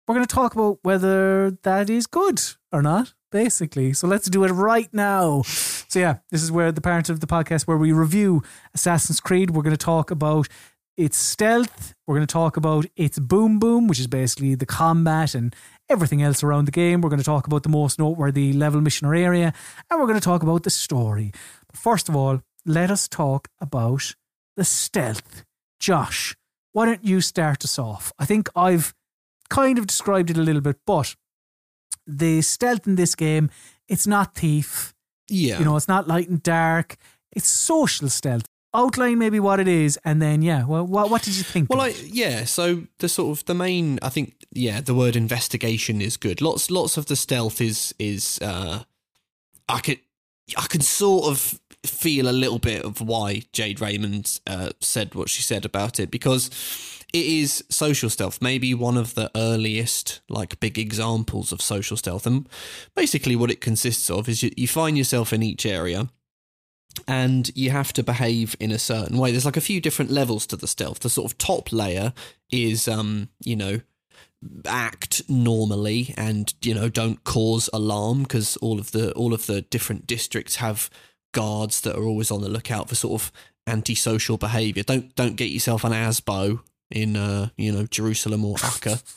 We're 0.07 0.16
going 0.16 0.28
to 0.28 0.36
talk 0.36 0.53
about 0.53 0.80
whether 0.84 1.57
that 1.63 1.89
is 1.89 2.05
good 2.05 2.39
or 2.72 2.84
not, 2.84 3.16
basically. 3.32 3.93
So 3.93 4.07
let's 4.07 4.30
do 4.30 4.43
it 4.43 4.51
right 4.51 4.88
now. 4.93 5.41
So 5.41 5.97
yeah, 5.99 6.18
this 6.30 6.43
is 6.43 6.51
where 6.51 6.72
the 6.72 6.82
part 6.82 7.09
of 7.09 7.22
the 7.22 7.28
podcast 7.28 7.63
where 7.63 7.78
we 7.78 7.91
review 7.91 8.43
Assassin's 8.76 9.20
Creed. 9.20 9.49
We're 9.49 9.63
going 9.63 9.76
to 9.76 9.78
talk 9.78 10.11
about 10.11 10.47
its 10.97 11.17
stealth. 11.17 11.93
We're 12.07 12.15
going 12.15 12.27
to 12.27 12.31
talk 12.31 12.57
about 12.57 12.85
its 12.95 13.19
boom 13.19 13.59
boom, 13.59 13.87
which 13.87 13.99
is 13.99 14.07
basically 14.07 14.55
the 14.55 14.65
combat 14.65 15.35
and 15.35 15.55
everything 15.89 16.21
else 16.21 16.43
around 16.43 16.65
the 16.65 16.71
game. 16.71 17.01
We're 17.01 17.09
going 17.09 17.19
to 17.19 17.25
talk 17.25 17.47
about 17.47 17.63
the 17.63 17.69
most 17.69 17.99
noteworthy 17.99 18.53
level, 18.53 18.81
mission, 18.81 19.07
or 19.07 19.15
area, 19.15 19.53
and 19.89 19.99
we're 19.99 20.07
going 20.07 20.19
to 20.19 20.23
talk 20.23 20.43
about 20.43 20.63
the 20.63 20.69
story. 20.69 21.31
But 21.67 21.77
first 21.77 22.09
of 22.09 22.15
all, 22.15 22.41
let 22.65 22.89
us 22.89 23.07
talk 23.07 23.47
about 23.59 24.15
the 24.55 24.63
stealth. 24.63 25.43
Josh, 25.79 26.35
why 26.71 26.85
don't 26.85 27.03
you 27.03 27.21
start 27.21 27.63
us 27.63 27.77
off? 27.77 28.11
I 28.17 28.25
think 28.25 28.49
I've 28.55 28.93
kind 29.49 29.77
of 29.77 29.87
described 29.87 30.29
it 30.29 30.37
a 30.37 30.41
little 30.41 30.61
bit, 30.61 30.77
but 30.85 31.15
the 32.07 32.41
stealth 32.41 32.87
in 32.87 32.95
this 32.95 33.15
game, 33.15 33.49
it's 33.87 34.07
not 34.07 34.35
thief. 34.35 34.93
Yeah. 35.27 35.59
You 35.59 35.65
know, 35.65 35.75
it's 35.75 35.87
not 35.87 36.07
light 36.07 36.29
and 36.29 36.41
dark. 36.41 36.97
It's 37.31 37.47
social 37.47 38.09
stealth. 38.09 38.45
Outline 38.76 39.17
maybe 39.17 39.39
what 39.39 39.59
it 39.59 39.67
is, 39.67 39.97
and 40.03 40.21
then 40.21 40.41
yeah, 40.41 40.65
well, 40.65 40.86
what 40.86 41.09
what 41.09 41.23
did 41.23 41.36
you 41.36 41.43
think? 41.43 41.69
Well, 41.69 41.82
of 41.82 41.88
I 41.88 41.95
yeah. 42.05 42.45
So 42.45 42.84
the 42.99 43.07
sort 43.07 43.38
of 43.38 43.45
the 43.45 43.53
main, 43.53 43.99
I 44.01 44.09
think, 44.09 44.36
yeah, 44.51 44.82
the 44.82 44.93
word 44.93 45.15
investigation 45.15 46.01
is 46.01 46.17
good. 46.17 46.41
Lots 46.41 46.69
lots 46.69 46.97
of 46.97 47.05
the 47.05 47.15
stealth 47.15 47.61
is 47.61 47.95
is 47.99 48.39
uh, 48.41 48.84
I 49.69 49.80
could 49.80 49.99
I 50.57 50.67
can 50.67 50.82
sort 50.82 51.26
of 51.26 51.59
feel 51.86 52.28
a 52.28 52.32
little 52.32 52.59
bit 52.59 52.84
of 52.84 53.01
why 53.01 53.43
Jade 53.53 53.80
Raymond 53.80 54.39
uh, 54.47 54.71
said 54.82 55.15
what 55.15 55.30
she 55.30 55.41
said 55.41 55.65
about 55.65 55.99
it 55.99 56.11
because 56.11 56.49
it 57.13 57.26
is 57.26 57.63
social 57.69 58.09
stealth, 58.09 58.41
maybe 58.41 58.73
one 58.73 58.97
of 58.97 59.15
the 59.15 59.32
earliest 59.36 60.21
like 60.28 60.59
big 60.59 60.78
examples 60.78 61.51
of 61.51 61.61
social 61.61 61.95
stealth, 61.95 62.28
and 62.28 62.49
basically 62.93 63.36
what 63.36 63.51
it 63.51 63.61
consists 63.61 64.09
of 64.09 64.28
is 64.28 64.43
you, 64.43 64.51
you 64.57 64.67
find 64.67 64.97
yourself 64.97 65.32
in 65.32 65.41
each 65.41 65.65
area 65.65 66.09
and 67.07 67.51
you 67.55 67.71
have 67.71 67.93
to 67.93 68.03
behave 68.03 68.55
in 68.59 68.71
a 68.71 68.79
certain 68.79 69.17
way. 69.17 69.31
There's 69.31 69.45
like 69.45 69.57
a 69.57 69.61
few 69.61 69.81
different 69.81 70.11
levels 70.11 70.45
to 70.47 70.55
the 70.55 70.67
stealth. 70.67 70.99
The 70.99 71.09
sort 71.09 71.31
of 71.31 71.37
top 71.37 71.71
layer 71.71 72.13
is, 72.51 72.87
um, 72.87 73.29
you 73.43 73.55
know, 73.55 73.81
act 74.65 75.27
normally 75.27 76.13
and 76.17 76.53
you 76.61 76.73
know 76.73 76.87
don't 76.87 77.23
cause 77.23 77.69
alarm 77.73 78.23
because 78.23 78.57
all 78.57 78.79
of 78.79 78.91
the 78.91 79.11
all 79.13 79.33
of 79.33 79.47
the 79.47 79.61
different 79.61 80.05
districts 80.05 80.57
have 80.57 80.89
guards 81.33 81.81
that 81.81 81.95
are 81.95 82.03
always 82.03 82.29
on 82.29 82.41
the 82.41 82.49
lookout 82.49 82.87
for 82.87 82.95
sort 82.95 83.21
of 83.21 83.31
antisocial 83.67 84.37
behavior. 84.37 84.83
Don't 84.83 85.15
don't 85.15 85.35
get 85.35 85.49
yourself 85.49 85.83
an 85.83 85.91
asbo 85.91 86.61
in 86.91 87.15
uh, 87.15 87.49
you 87.57 87.71
know 87.71 87.85
Jerusalem 87.87 88.45
or 88.45 88.55
Acre. 88.63 88.99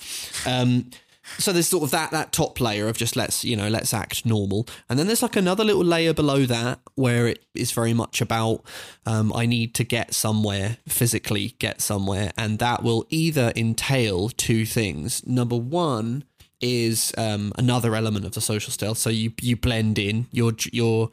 Um, 0.47 0.91
so 1.37 1.53
there's 1.53 1.69
sort 1.69 1.85
of 1.85 1.91
that 1.91 2.11
that 2.13 2.33
top 2.33 2.61
layer 2.61 2.89
of 2.89 2.97
just 2.97 3.17
let's 3.17 3.45
you 3.45 3.57
know 3.57 3.69
let's 3.69 3.93
act 3.93 4.25
normal, 4.25 4.67
and 4.89 4.99
then 4.99 5.07
there's 5.07 5.23
like 5.23 5.37
another 5.37 5.65
little 5.65 5.85
layer 5.85 6.15
below 6.15 6.47
that 6.47 6.81
where 6.95 7.27
it 7.27 7.45
is 7.55 7.73
very 7.73 7.93
much 7.93 8.21
about 8.21 8.63
um, 9.07 9.33
I 9.35 9.47
need 9.47 9.75
to 9.77 9.85
get 9.85 10.15
somewhere 10.15 10.79
physically, 10.89 11.55
get 11.59 11.81
somewhere, 11.81 12.33
and 12.37 12.59
that 12.59 12.83
will 12.83 13.07
either 13.11 13.53
entail 13.55 14.31
two 14.31 14.65
things. 14.65 15.27
Number 15.27 15.57
one 15.57 16.25
is 16.61 17.13
um, 17.17 17.53
another 17.57 17.95
element 17.95 18.25
of 18.25 18.33
the 18.33 18.41
social 18.41 18.73
stealth. 18.73 18.99
So 18.99 19.11
you 19.11 19.33
you 19.41 19.57
blend 19.57 19.99
in. 19.99 20.27
You're 20.33 20.55
you're 20.73 21.11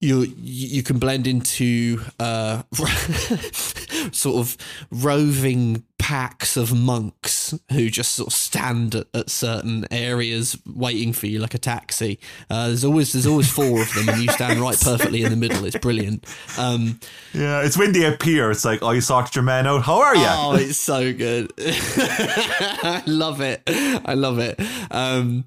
you 0.00 0.22
you 0.38 0.82
can 0.82 0.98
blend 0.98 1.26
into 1.26 2.00
uh, 2.18 2.62
sort 4.12 4.36
of 4.36 4.56
roving 4.90 5.84
packs 5.98 6.56
of 6.56 6.74
monks 6.74 7.54
who 7.70 7.90
just 7.90 8.12
sort 8.12 8.28
of 8.28 8.32
stand 8.32 8.94
at, 8.94 9.06
at 9.12 9.28
certain 9.28 9.86
areas 9.90 10.56
waiting 10.66 11.12
for 11.12 11.26
you 11.26 11.38
like 11.38 11.52
a 11.52 11.58
taxi. 11.58 12.18
Uh, 12.48 12.68
there's 12.68 12.84
always 12.84 13.12
there's 13.12 13.26
always 13.26 13.50
four 13.50 13.82
of 13.82 13.92
them, 13.94 14.08
and 14.08 14.22
you 14.22 14.28
stand 14.30 14.58
right 14.58 14.80
perfectly 14.82 15.22
in 15.22 15.30
the 15.30 15.36
middle. 15.36 15.64
It's 15.66 15.76
brilliant. 15.78 16.24
Um, 16.58 16.98
Yeah, 17.34 17.60
it's 17.62 17.76
when 17.76 17.92
they 17.92 18.04
appear. 18.06 18.50
It's 18.50 18.64
like, 18.64 18.82
oh, 18.82 18.92
you 18.92 19.02
sorted 19.02 19.34
your 19.36 19.44
man 19.44 19.66
out. 19.66 19.82
How 19.82 20.00
are 20.00 20.16
you? 20.16 20.26
Oh, 20.26 20.54
it's 20.54 20.78
so 20.78 21.12
good. 21.12 21.52
I 21.58 23.02
love 23.06 23.42
it. 23.42 23.62
I 23.66 24.14
love 24.14 24.38
it. 24.38 24.58
Um, 24.90 25.44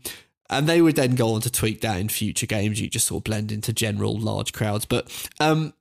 and 0.53 0.67
they 0.67 0.81
would 0.81 0.95
then 0.95 1.15
go 1.15 1.33
on 1.33 1.41
to 1.41 1.51
tweak 1.51 1.81
that 1.81 1.99
in 1.99 2.09
future 2.09 2.45
games. 2.45 2.79
You 2.79 2.89
just 2.89 3.07
sort 3.07 3.21
of 3.21 3.23
blend 3.25 3.51
into 3.51 3.73
general 3.73 4.17
large 4.17 4.53
crowds. 4.53 4.85
But 4.85 5.11
um, 5.39 5.73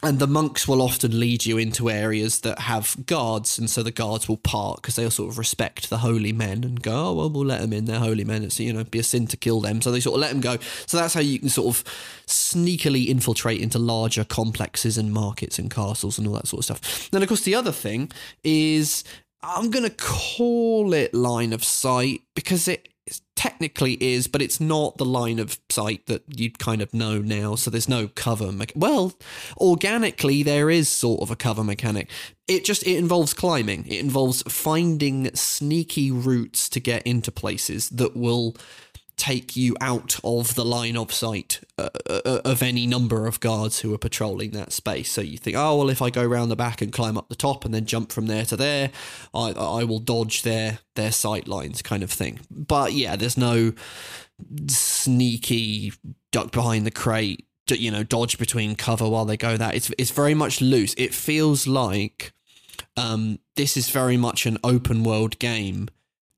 and 0.00 0.20
the 0.20 0.28
monks 0.28 0.68
will 0.68 0.80
often 0.80 1.18
lead 1.18 1.44
you 1.44 1.58
into 1.58 1.90
areas 1.90 2.42
that 2.42 2.60
have 2.60 2.96
guards, 3.06 3.58
and 3.58 3.68
so 3.68 3.82
the 3.82 3.90
guards 3.90 4.28
will 4.28 4.36
part 4.36 4.80
because 4.80 4.94
they'll 4.94 5.10
sort 5.10 5.30
of 5.30 5.38
respect 5.38 5.90
the 5.90 5.98
holy 5.98 6.32
men 6.32 6.62
and 6.62 6.80
go, 6.80 7.08
oh 7.08 7.14
well, 7.14 7.30
we'll 7.30 7.44
let 7.44 7.60
them 7.60 7.72
in. 7.72 7.86
They're 7.86 7.98
holy 7.98 8.24
men. 8.24 8.44
It's 8.44 8.60
you 8.60 8.72
know 8.72 8.84
be 8.84 9.00
a 9.00 9.02
sin 9.02 9.26
to 9.28 9.36
kill 9.36 9.60
them, 9.60 9.82
so 9.82 9.90
they 9.90 9.98
sort 9.98 10.14
of 10.14 10.20
let 10.20 10.30
them 10.30 10.40
go. 10.40 10.58
So 10.86 10.96
that's 10.96 11.14
how 11.14 11.20
you 11.20 11.40
can 11.40 11.48
sort 11.48 11.74
of 11.74 11.84
sneakily 12.26 13.08
infiltrate 13.08 13.60
into 13.60 13.78
larger 13.80 14.24
complexes 14.24 14.98
and 14.98 15.12
markets 15.12 15.58
and 15.58 15.68
castles 15.68 16.16
and 16.16 16.28
all 16.28 16.34
that 16.34 16.46
sort 16.46 16.60
of 16.60 16.64
stuff. 16.64 17.10
Then 17.10 17.22
of 17.22 17.28
course 17.28 17.42
the 17.42 17.56
other 17.56 17.72
thing 17.72 18.12
is 18.44 19.02
I'm 19.42 19.70
gonna 19.70 19.90
call 19.90 20.92
it 20.92 21.12
line 21.12 21.52
of 21.52 21.64
sight 21.64 22.22
because 22.36 22.68
it 22.68 22.88
technically 23.36 23.94
is, 24.00 24.26
but 24.26 24.42
it's 24.42 24.60
not 24.60 24.98
the 24.98 25.04
line 25.04 25.38
of 25.38 25.58
sight 25.68 26.06
that 26.06 26.22
you'd 26.38 26.58
kind 26.58 26.82
of 26.82 26.92
know 26.92 27.18
now. 27.18 27.54
So 27.54 27.70
there's 27.70 27.88
no 27.88 28.08
cover. 28.08 28.50
Me- 28.50 28.66
well, 28.74 29.14
organically 29.56 30.42
there 30.42 30.70
is 30.70 30.88
sort 30.88 31.22
of 31.22 31.30
a 31.30 31.36
cover 31.36 31.62
mechanic. 31.62 32.10
It 32.46 32.64
just 32.64 32.86
it 32.86 32.96
involves 32.96 33.34
climbing. 33.34 33.86
It 33.86 34.00
involves 34.00 34.42
finding 34.42 35.34
sneaky 35.34 36.10
routes 36.10 36.68
to 36.70 36.80
get 36.80 37.02
into 37.02 37.30
places 37.30 37.90
that 37.90 38.16
will 38.16 38.56
take 39.18 39.56
you 39.56 39.76
out 39.80 40.18
of 40.24 40.54
the 40.54 40.64
line 40.64 40.96
of 40.96 41.12
sight 41.12 41.60
uh, 41.76 41.90
uh, 42.08 42.40
of 42.44 42.62
any 42.62 42.86
number 42.86 43.26
of 43.26 43.40
guards 43.40 43.80
who 43.80 43.92
are 43.92 43.98
patrolling 43.98 44.52
that 44.52 44.72
space. 44.72 45.10
So 45.10 45.20
you 45.20 45.36
think, 45.36 45.56
oh 45.56 45.76
well, 45.76 45.90
if 45.90 46.00
I 46.00 46.08
go 46.08 46.24
round 46.24 46.50
the 46.50 46.56
back 46.56 46.80
and 46.80 46.92
climb 46.92 47.18
up 47.18 47.28
the 47.28 47.34
top 47.34 47.64
and 47.64 47.74
then 47.74 47.84
jump 47.84 48.12
from 48.12 48.28
there 48.28 48.44
to 48.46 48.56
there, 48.56 48.90
I 49.34 49.50
I 49.50 49.84
will 49.84 49.98
dodge 49.98 50.42
their 50.42 50.78
their 50.94 51.12
sight 51.12 51.48
lines, 51.48 51.82
kind 51.82 52.02
of 52.02 52.10
thing. 52.10 52.40
But 52.50 52.92
yeah, 52.92 53.16
there's 53.16 53.36
no 53.36 53.72
sneaky 54.68 55.92
duck 56.30 56.52
behind 56.52 56.86
the 56.86 56.90
crate, 56.90 57.44
you 57.68 57.90
know, 57.90 58.04
dodge 58.04 58.38
between 58.38 58.76
cover 58.76 59.08
while 59.08 59.24
they 59.24 59.36
go 59.36 59.56
that. 59.56 59.74
It's 59.74 59.90
it's 59.98 60.10
very 60.10 60.34
much 60.34 60.60
loose. 60.60 60.94
It 60.96 61.12
feels 61.12 61.66
like 61.66 62.32
um, 62.96 63.40
this 63.56 63.76
is 63.76 63.90
very 63.90 64.16
much 64.16 64.46
an 64.46 64.58
open 64.62 65.02
world 65.02 65.38
game. 65.38 65.88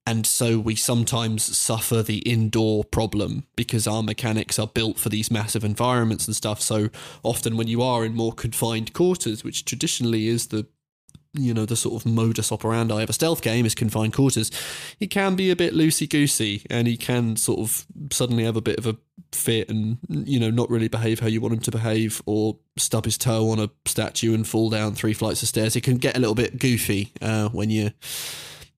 And 0.06 0.26
so 0.26 0.58
we 0.58 0.76
sometimes 0.76 1.56
suffer 1.56 2.02
the 2.02 2.18
indoor 2.18 2.84
problem 2.84 3.44
because 3.54 3.86
our 3.86 4.02
mechanics 4.02 4.58
are 4.58 4.66
built 4.66 4.98
for 4.98 5.08
these 5.08 5.30
massive 5.30 5.62
environments 5.62 6.26
and 6.26 6.34
stuff. 6.34 6.60
So 6.60 6.88
often 7.22 7.56
when 7.56 7.68
you 7.68 7.82
are 7.82 8.04
in 8.04 8.14
more 8.14 8.32
confined 8.32 8.92
quarters, 8.92 9.44
which 9.44 9.64
traditionally 9.64 10.26
is 10.26 10.48
the 10.48 10.66
you 11.32 11.54
know 11.54 11.64
the 11.64 11.76
sort 11.76 11.94
of 11.94 12.10
modus 12.10 12.50
operandi 12.50 13.02
of 13.02 13.10
a 13.10 13.12
stealth 13.12 13.40
game 13.40 13.64
is 13.64 13.74
confined 13.74 14.12
quarters 14.12 14.50
he 14.98 15.06
can 15.06 15.36
be 15.36 15.50
a 15.50 15.54
bit 15.56 15.74
loosey 15.74 16.08
goosey 16.08 16.66
and 16.68 16.88
he 16.88 16.96
can 16.96 17.36
sort 17.36 17.60
of 17.60 17.86
suddenly 18.10 18.44
have 18.44 18.56
a 18.56 18.60
bit 18.60 18.78
of 18.78 18.86
a 18.86 18.96
fit 19.30 19.68
and 19.68 19.98
you 20.08 20.40
know 20.40 20.50
not 20.50 20.68
really 20.68 20.88
behave 20.88 21.20
how 21.20 21.28
you 21.28 21.40
want 21.40 21.54
him 21.54 21.60
to 21.60 21.70
behave 21.70 22.20
or 22.26 22.58
stub 22.76 23.04
his 23.04 23.16
toe 23.16 23.48
on 23.50 23.60
a 23.60 23.70
statue 23.86 24.34
and 24.34 24.48
fall 24.48 24.70
down 24.70 24.92
three 24.92 25.12
flights 25.12 25.42
of 25.42 25.48
stairs 25.48 25.74
he 25.74 25.80
can 25.80 25.98
get 25.98 26.16
a 26.16 26.20
little 26.20 26.34
bit 26.34 26.58
goofy 26.58 27.12
uh, 27.22 27.48
when 27.50 27.70
you 27.70 27.90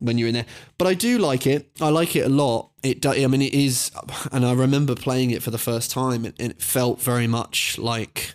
when 0.02 0.18
you're 0.18 0.28
in 0.28 0.34
there 0.34 0.46
but 0.78 0.86
i 0.86 0.94
do 0.94 1.18
like 1.18 1.46
it 1.46 1.70
i 1.80 1.88
like 1.88 2.14
it 2.16 2.26
a 2.26 2.28
lot 2.28 2.70
it 2.82 3.04
i 3.06 3.26
mean 3.26 3.42
it 3.42 3.54
is 3.54 3.90
and 4.32 4.44
i 4.44 4.52
remember 4.52 4.94
playing 4.94 5.30
it 5.30 5.42
for 5.42 5.50
the 5.50 5.58
first 5.58 5.90
time 5.90 6.24
and 6.24 6.34
it 6.38 6.60
felt 6.60 7.00
very 7.00 7.26
much 7.26 7.78
like 7.78 8.34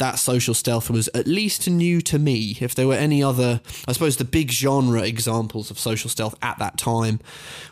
that 0.00 0.18
social 0.18 0.54
stealth 0.54 0.90
was 0.90 1.08
at 1.14 1.28
least 1.28 1.68
new 1.68 2.00
to 2.00 2.18
me. 2.18 2.56
If 2.58 2.74
there 2.74 2.88
were 2.88 2.94
any 2.94 3.22
other, 3.22 3.60
I 3.86 3.92
suppose 3.92 4.16
the 4.16 4.24
big 4.24 4.50
genre 4.50 5.02
examples 5.02 5.70
of 5.70 5.78
social 5.78 6.10
stealth 6.10 6.34
at 6.42 6.58
that 6.58 6.76
time 6.76 7.20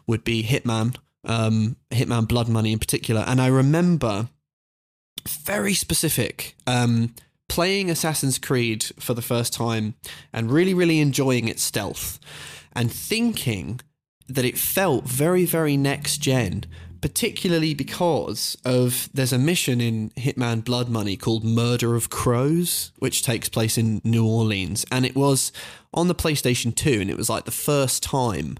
would 0.06 0.22
be 0.22 0.44
Hitman, 0.44 0.96
um, 1.24 1.76
Hitman 1.90 2.28
Blood 2.28 2.48
Money 2.48 2.72
in 2.72 2.78
particular. 2.78 3.24
And 3.26 3.40
I 3.40 3.48
remember 3.48 4.28
very 5.26 5.74
specific 5.74 6.54
um, 6.66 7.14
playing 7.48 7.90
Assassin's 7.90 8.38
Creed 8.38 8.84
for 9.00 9.14
the 9.14 9.22
first 9.22 9.52
time 9.52 9.94
and 10.32 10.52
really, 10.52 10.74
really 10.74 11.00
enjoying 11.00 11.48
its 11.48 11.62
stealth 11.62 12.20
and 12.78 12.90
thinking 12.90 13.80
that 14.28 14.44
it 14.44 14.56
felt 14.56 15.04
very, 15.04 15.44
very 15.44 15.76
next 15.76 16.18
gen 16.18 16.64
particularly 17.00 17.74
because 17.74 18.56
of 18.64 19.08
there's 19.14 19.32
a 19.32 19.38
mission 19.38 19.80
in 19.80 20.10
Hitman 20.10 20.64
Blood 20.64 20.88
Money 20.88 21.16
called 21.16 21.44
Murder 21.44 21.94
of 21.94 22.10
Crows, 22.10 22.92
which 22.98 23.22
takes 23.22 23.48
place 23.48 23.78
in 23.78 24.00
New 24.04 24.26
Orleans, 24.26 24.84
and 24.90 25.06
it 25.06 25.14
was 25.14 25.52
on 25.94 26.08
the 26.08 26.14
PlayStation 26.14 26.74
2, 26.74 27.00
and 27.00 27.10
it 27.10 27.16
was 27.16 27.30
like 27.30 27.44
the 27.44 27.50
first 27.50 28.02
time 28.02 28.58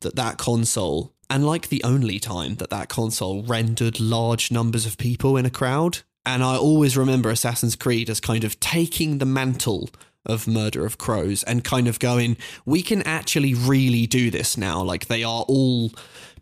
that 0.00 0.16
that 0.16 0.38
console, 0.38 1.12
and 1.30 1.46
like 1.46 1.68
the 1.68 1.82
only 1.82 2.18
time 2.18 2.56
that 2.56 2.70
that 2.70 2.88
console 2.88 3.42
rendered 3.42 4.00
large 4.00 4.50
numbers 4.50 4.84
of 4.84 4.98
people 4.98 5.36
in 5.36 5.46
a 5.46 5.50
crowd. 5.50 6.00
And 6.24 6.44
I 6.44 6.56
always 6.56 6.96
remember 6.96 7.30
Assassin's 7.30 7.74
Creed 7.74 8.08
as 8.08 8.20
kind 8.20 8.44
of 8.44 8.60
taking 8.60 9.18
the 9.18 9.26
mantle 9.26 9.88
of 10.24 10.46
Murder 10.46 10.86
of 10.86 10.98
Crows 10.98 11.42
and 11.44 11.64
kind 11.64 11.88
of 11.88 11.98
going, 11.98 12.36
we 12.64 12.82
can 12.82 13.02
actually 13.02 13.54
really 13.54 14.06
do 14.06 14.30
this 14.30 14.56
now. 14.56 14.82
Like 14.82 15.06
they 15.06 15.24
are 15.24 15.44
all 15.48 15.90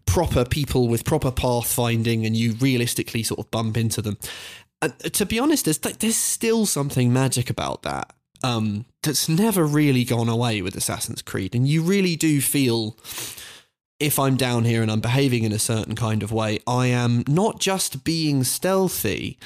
proper 0.07 0.45
people 0.45 0.89
with 0.89 1.05
proper 1.05 1.31
pathfinding 1.31 2.26
and 2.26 2.37
you 2.37 2.55
realistically 2.55 3.22
sort 3.22 3.41
of 3.41 3.51
bump 3.51 3.76
into 3.76 4.03
them. 4.03 4.18
And 4.83 4.99
to 5.12 5.26
be 5.26 5.39
honest, 5.39 5.66
there's 5.66 5.78
there's 5.78 6.16
still 6.16 6.66
something 6.66 7.12
magic 7.12 7.51
about 7.51 7.83
that 7.83 8.14
um, 8.43 8.87
that's 9.03 9.28
never 9.28 9.64
really 9.64 10.05
gone 10.05 10.28
away 10.28 10.62
with 10.62 10.74
Assassin's 10.74 11.22
Creed, 11.22 11.55
and 11.55 11.68
you 11.68 11.83
really 11.83 12.16
do 12.16 12.41
feel 12.41 12.97
if 13.99 14.18
I'm 14.18 14.37
down 14.37 14.64
here 14.64 14.81
and 14.81 14.91
I'm 14.91 15.01
behaving 15.01 15.45
in 15.45 15.53
a 15.53 15.59
certain 15.59 15.95
kind 15.95 16.22
of 16.22 16.33
way, 16.33 16.61
I 16.66 16.87
am 16.87 17.22
not 17.28 17.61
just 17.61 18.03
being 18.03 18.45
stealthy, 18.45 19.39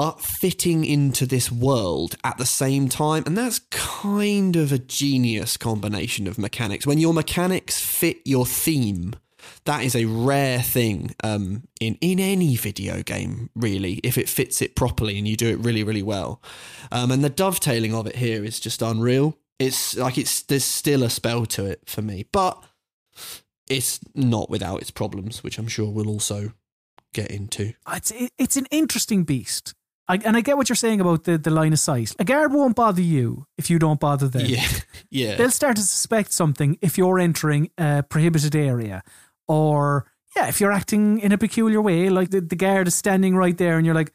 but 0.00 0.18
fitting 0.18 0.82
into 0.82 1.26
this 1.26 1.52
world 1.52 2.16
at 2.24 2.38
the 2.38 2.46
same 2.46 2.88
time. 2.88 3.22
And 3.26 3.36
that's 3.36 3.58
kind 3.68 4.56
of 4.56 4.72
a 4.72 4.78
genius 4.78 5.58
combination 5.58 6.26
of 6.26 6.38
mechanics. 6.38 6.86
When 6.86 6.96
your 6.96 7.12
mechanics 7.12 7.78
fit 7.78 8.16
your 8.24 8.46
theme, 8.46 9.12
that 9.66 9.84
is 9.84 9.94
a 9.94 10.06
rare 10.06 10.60
thing 10.62 11.14
um, 11.22 11.64
in 11.82 11.98
in 12.00 12.18
any 12.18 12.56
video 12.56 13.02
game, 13.02 13.50
really, 13.54 14.00
if 14.02 14.16
it 14.16 14.26
fits 14.26 14.62
it 14.62 14.74
properly 14.74 15.18
and 15.18 15.28
you 15.28 15.36
do 15.36 15.50
it 15.50 15.58
really, 15.58 15.84
really 15.84 16.02
well. 16.02 16.40
Um, 16.90 17.10
and 17.10 17.22
the 17.22 17.28
dovetailing 17.28 17.94
of 17.94 18.06
it 18.06 18.16
here 18.16 18.42
is 18.42 18.58
just 18.58 18.80
unreal. 18.80 19.36
It's 19.58 19.98
like 19.98 20.16
it's 20.16 20.40
there's 20.44 20.64
still 20.64 21.02
a 21.02 21.10
spell 21.10 21.44
to 21.44 21.66
it 21.66 21.82
for 21.84 22.00
me, 22.00 22.24
but 22.32 22.64
it's 23.68 24.00
not 24.14 24.48
without 24.48 24.80
its 24.80 24.90
problems, 24.90 25.44
which 25.44 25.58
I'm 25.58 25.68
sure 25.68 25.90
we'll 25.90 26.08
also 26.08 26.54
get 27.12 27.30
into. 27.30 27.74
It's 27.92 28.14
it's 28.38 28.56
an 28.56 28.66
interesting 28.70 29.24
beast. 29.24 29.74
I, 30.10 30.18
and 30.24 30.36
I 30.36 30.40
get 30.40 30.56
what 30.56 30.68
you're 30.68 30.76
saying 30.76 31.00
about 31.00 31.24
the, 31.24 31.38
the 31.38 31.50
line 31.50 31.72
of 31.72 31.78
sight. 31.78 32.14
A 32.18 32.24
guard 32.24 32.52
won't 32.52 32.74
bother 32.74 33.00
you 33.00 33.46
if 33.56 33.70
you 33.70 33.78
don't 33.78 34.00
bother 34.00 34.26
them. 34.26 34.44
Yeah, 34.44 34.66
yeah. 35.10 35.36
They'll 35.36 35.50
start 35.50 35.76
to 35.76 35.82
suspect 35.82 36.32
something 36.32 36.78
if 36.82 36.98
you're 36.98 37.20
entering 37.20 37.70
a 37.78 38.02
prohibited 38.02 38.56
area 38.56 39.02
or 39.46 40.06
yeah, 40.34 40.48
if 40.48 40.60
you're 40.60 40.72
acting 40.72 41.20
in 41.20 41.30
a 41.32 41.38
peculiar 41.38 41.80
way, 41.80 42.08
like 42.08 42.30
the, 42.30 42.40
the 42.40 42.56
guard 42.56 42.88
is 42.88 42.94
standing 42.94 43.36
right 43.36 43.56
there 43.56 43.76
and 43.76 43.86
you're 43.86 43.94
like, 43.94 44.12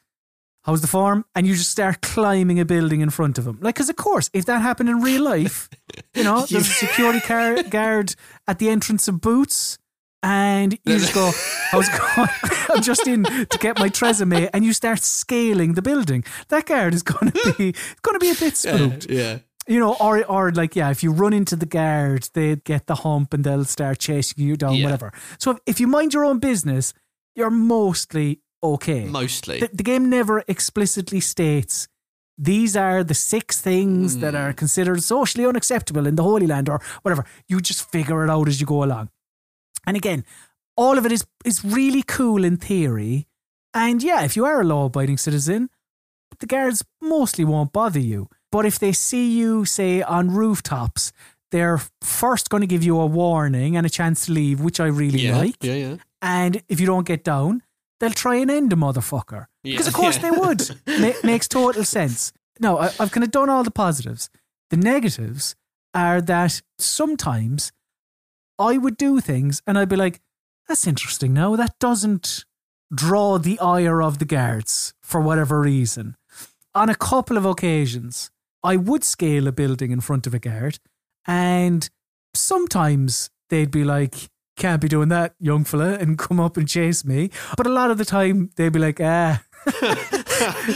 how's 0.64 0.82
the 0.82 0.88
form? 0.88 1.24
And 1.34 1.48
you 1.48 1.56
just 1.56 1.72
start 1.72 2.02
climbing 2.02 2.60
a 2.60 2.66
building 2.66 3.00
in 3.02 3.10
front 3.10 3.38
of 3.38 3.48
him. 3.48 3.60
Like, 3.62 3.76
because 3.76 3.90
of 3.90 3.96
course, 3.96 4.30
if 4.34 4.46
that 4.46 4.62
happened 4.62 4.90
in 4.90 5.02
real 5.02 5.24
life, 5.24 5.70
you 6.14 6.24
know, 6.24 6.46
there's 6.50 6.68
a 6.68 6.74
security 6.74 7.22
car- 7.22 7.64
guard 7.64 8.16
at 8.48 8.60
the 8.60 8.70
entrance 8.70 9.08
of 9.08 9.22
Boots 9.22 9.78
and 10.26 10.74
you 10.86 10.98
just 11.00 11.14
go, 11.14 11.32
I 11.74 11.78
was 11.78 11.90
going? 11.90 12.30
I'm 12.70 12.82
just 12.92 13.08
in 13.08 13.24
to 13.24 13.58
get 13.60 13.80
my 13.80 13.90
TRESemmé 13.90 14.50
and 14.54 14.66
you 14.66 14.74
start 14.74 15.00
scaling 15.04 15.74
the 15.76 15.82
building. 15.82 16.24
That 16.50 16.66
guard 16.66 16.94
is 16.94 17.04
going 17.04 17.32
to 17.32 17.54
be, 17.58 17.74
going 18.02 18.16
to 18.16 18.20
be 18.20 18.32
a 18.32 18.36
bit 18.36 18.58
spooked. 18.58 19.08
yeah 19.10 19.40
you 19.68 19.80
know, 19.80 19.96
or 20.00 20.24
or 20.26 20.52
like 20.52 20.76
yeah, 20.76 20.92
if 20.92 21.02
you 21.04 21.12
run 21.12 21.34
into 21.34 21.56
the 21.56 21.66
guard, 21.66 22.30
they 22.34 22.56
get 22.56 22.86
the 22.86 22.96
hump 22.96 23.34
and 23.34 23.44
they'll 23.44 23.66
start 23.66 23.98
chasing 23.98 24.44
you 24.48 24.56
down, 24.56 24.76
Yeah. 24.76 24.84
whatever. 24.86 25.12
So 25.40 25.52
if, 25.52 25.58
if 25.66 25.80
you 25.80 25.88
mind 25.88 26.14
your 26.14 26.24
own 26.24 26.38
business, 26.40 26.94
you're 27.36 27.50
mostly 27.50 28.42
okay. 28.62 29.06
Mostly. 29.06 29.60
the, 29.62 29.70
the 29.74 29.84
game 29.84 30.08
never 30.10 30.44
explicitly 30.48 31.20
states 31.20 31.88
these 32.38 32.76
are 32.76 33.04
the 33.04 33.14
six 33.16 33.60
things 33.62 34.18
that 34.18 34.34
Hmm. 34.36 34.42
are 34.42 34.54
considered 34.54 35.02
socially 35.02 35.46
unacceptable 35.48 36.06
in 36.06 36.16
the 36.16 36.24
Holy 36.24 36.46
Land 36.48 36.70
or 36.70 36.80
whatever. 37.02 37.26
You 37.48 37.60
just 37.62 37.90
figure 37.92 38.24
it 38.26 38.30
out 38.30 38.48
as 38.48 38.60
you 38.60 38.68
go 38.68 38.84
along. 38.84 39.10
And 39.88 39.96
again, 39.98 40.24
all 40.78 40.98
of 40.98 41.06
it 41.06 41.12
is 41.12 41.26
is 41.44 41.64
really 41.64 42.04
cool 42.04 42.44
in 42.44 42.58
theory. 42.58 43.28
And 43.74 44.02
yeah, 44.04 44.24
if 44.24 44.36
you 44.36 44.46
are 44.46 44.62
a 44.62 44.64
law 44.64 44.86
abiding 44.86 45.18
citizen, 45.18 45.70
the 46.40 46.46
guards 46.48 46.84
mostly 47.02 47.44
won't 47.46 47.72
bother 47.74 48.00
you. 48.00 48.28
But 48.52 48.66
if 48.66 48.80
they 48.80 48.94
see 48.94 49.38
you, 49.38 49.66
say, 49.66 50.02
on 50.02 50.32
rooftops, 50.32 51.12
they're 51.52 51.82
first 52.02 52.50
going 52.50 52.62
to 52.62 52.68
give 52.68 52.84
you 52.84 53.00
a 53.00 53.06
warning 53.06 53.76
and 53.76 53.86
a 53.86 53.90
chance 53.90 54.26
to 54.26 54.32
leave, 54.32 54.62
which 54.62 54.80
I 54.80 54.86
really 54.88 55.20
yeah, 55.20 55.38
like. 55.38 55.56
yeah, 55.62 55.74
yeah. 55.74 55.96
And 56.22 56.62
if 56.70 56.80
you 56.80 56.86
don't 56.86 57.06
get 57.06 57.24
down, 57.24 57.64
they'll 58.00 58.12
try 58.12 58.36
and 58.36 58.50
end 58.50 58.72
a 58.74 58.76
motherfucker. 58.78 59.48
Yeah. 59.64 59.74
Because 59.74 59.88
of 59.88 59.94
course 59.94 60.18
Yeah. 60.18 60.32
they 60.32 60.32
would. 60.32 60.62
Ma- 60.88 61.20
makes 61.24 61.48
total 61.48 61.84
sense. 61.84 62.32
No, 62.60 62.78
I, 62.78 62.86
I've 63.00 63.12
kind 63.12 63.24
of 63.26 63.32
done 63.32 63.50
all 63.50 63.64
the 63.64 63.72
positives. 63.72 64.30
The 64.70 64.78
negatives 64.78 65.56
are 65.94 66.22
that 66.22 66.62
sometimes 66.80 67.72
I 68.58 68.78
would 68.78 68.98
do 68.98 69.20
things 69.20 69.62
and 69.68 69.78
I'd 69.78 69.90
be 69.90 69.96
like, 69.96 70.22
that's 70.68 70.88
interesting 70.88 71.34
now. 71.34 71.56
That 71.56 71.78
doesn't 71.80 72.46
draw 72.94 73.38
the 73.38 73.60
ire 73.60 74.02
of 74.02 74.20
the 74.20 74.26
guards 74.26 74.94
for 75.02 75.22
whatever 75.22 75.62
reason. 75.62 76.16
On 76.74 76.90
a 76.90 76.96
couple 76.96 77.38
of 77.38 77.46
occasions, 77.46 78.32
I 78.64 78.76
would 78.78 79.04
scale 79.04 79.48
a 79.48 79.52
building 79.52 79.92
in 79.92 80.02
front 80.02 80.28
of 80.28 80.34
a 80.34 80.40
guard 80.40 80.80
and 81.28 81.90
sometimes 82.34 83.30
they'd 83.50 83.72
be 83.72 83.84
like, 83.84 84.30
can't 84.58 84.82
be 84.82 84.88
doing 84.88 85.10
that, 85.10 85.36
young 85.40 85.64
fella, 85.64 85.94
and 85.96 86.18
come 86.18 86.40
up 86.40 86.58
and 86.58 86.68
chase 86.68 87.04
me. 87.04 87.30
But 87.58 87.68
a 87.68 87.72
lot 87.72 87.92
of 87.92 87.98
the 87.98 88.06
time, 88.06 88.52
they'd 88.56 88.72
be 88.72 88.80
like, 88.80 89.02
ah, 89.02 89.44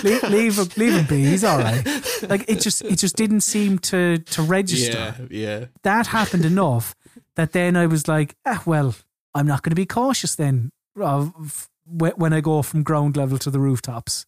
leave, 0.04 0.24
leave, 0.24 0.58
him, 0.58 0.68
leave 0.76 0.94
him 0.94 1.06
be. 1.06 1.24
He's 1.24 1.44
all 1.44 1.60
right. 1.60 1.86
Like 2.28 2.50
it 2.50 2.60
just, 2.60 2.82
it 2.82 2.98
just 2.98 3.16
didn't 3.16 3.42
seem 3.42 3.80
to 3.80 4.18
to 4.18 4.42
register. 4.42 5.16
Yeah, 5.30 5.60
yeah. 5.60 5.66
That 5.84 6.08
happened 6.08 6.44
enough 6.44 6.96
that 7.40 7.54
then 7.54 7.76
I 7.76 7.86
was 7.86 8.08
like, 8.08 8.36
ah, 8.46 8.62
well, 8.66 8.96
I'm 9.34 9.48
not 9.48 9.64
going 9.64 9.72
to 9.72 9.76
be 9.76 9.86
cautious 9.86 10.36
then 10.36 10.72
of 11.00 11.70
when 11.86 12.34
I 12.34 12.42
go 12.42 12.62
from 12.62 12.84
ground 12.84 13.18
level 13.18 13.38
to 13.40 13.50
the 13.50 13.60
rooftops 13.60 14.26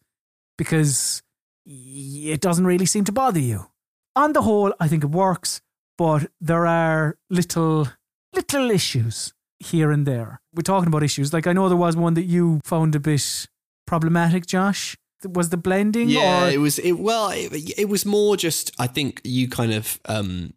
because 0.58 1.22
it 1.66 2.42
doesn't 2.42 2.66
really 2.66 2.86
seem 2.86 3.04
to 3.06 3.12
bother 3.12 3.40
you. 3.40 3.68
On 4.16 4.34
the 4.34 4.42
whole, 4.42 4.74
I 4.80 4.88
think 4.88 5.04
it 5.04 5.12
works, 5.12 5.62
but 5.98 6.32
there 6.40 6.66
are 6.66 7.18
little 7.30 7.90
little 8.34 8.72
issues. 8.72 9.34
here 9.62 9.92
and 9.92 10.06
there. 10.06 10.42
We're 10.54 10.64
talking 10.64 10.88
about 10.88 11.04
issues. 11.04 11.34
Like 11.34 11.48
I 11.48 11.54
know 11.54 11.70
there 11.70 11.78
was 11.78 11.96
one 11.96 12.16
that 12.16 12.24
you 12.24 12.62
found 12.64 12.96
a 12.96 13.00
bit 13.00 13.48
problematic, 13.86 14.46
Josh. 14.46 14.98
Was 15.24 15.50
the 15.50 15.58
blending? 15.58 16.10
Yeah, 16.10 16.46
or? 16.46 16.50
it 16.50 16.58
was. 16.58 16.80
It 16.80 16.94
well, 16.94 17.30
it, 17.30 17.78
it 17.78 17.90
was 17.90 18.06
more 18.06 18.36
just. 18.38 18.72
I 18.80 18.88
think 18.88 19.22
you 19.24 19.48
kind 19.48 19.72
of 19.72 20.00
um, 20.06 20.54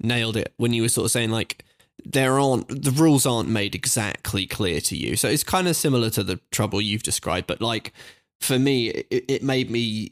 nailed 0.00 0.36
it 0.36 0.52
when 0.58 0.72
you 0.74 0.82
were 0.82 0.90
sort 0.90 1.06
of 1.06 1.10
saying 1.10 1.30
like 1.30 1.64
there 2.04 2.38
aren't 2.38 2.68
the 2.82 2.90
rules 2.90 3.26
aren't 3.26 3.48
made 3.48 3.74
exactly 3.74 4.46
clear 4.46 4.80
to 4.82 4.96
you. 4.96 5.16
So 5.16 5.28
it's 5.28 5.44
kind 5.44 5.68
of 5.68 5.76
similar 5.76 6.10
to 6.10 6.22
the 6.22 6.40
trouble 6.50 6.80
you've 6.80 7.02
described, 7.02 7.46
but 7.46 7.60
like 7.60 7.92
for 8.40 8.58
me, 8.58 8.88
it, 8.88 9.24
it 9.28 9.42
made 9.42 9.70
me 9.70 10.08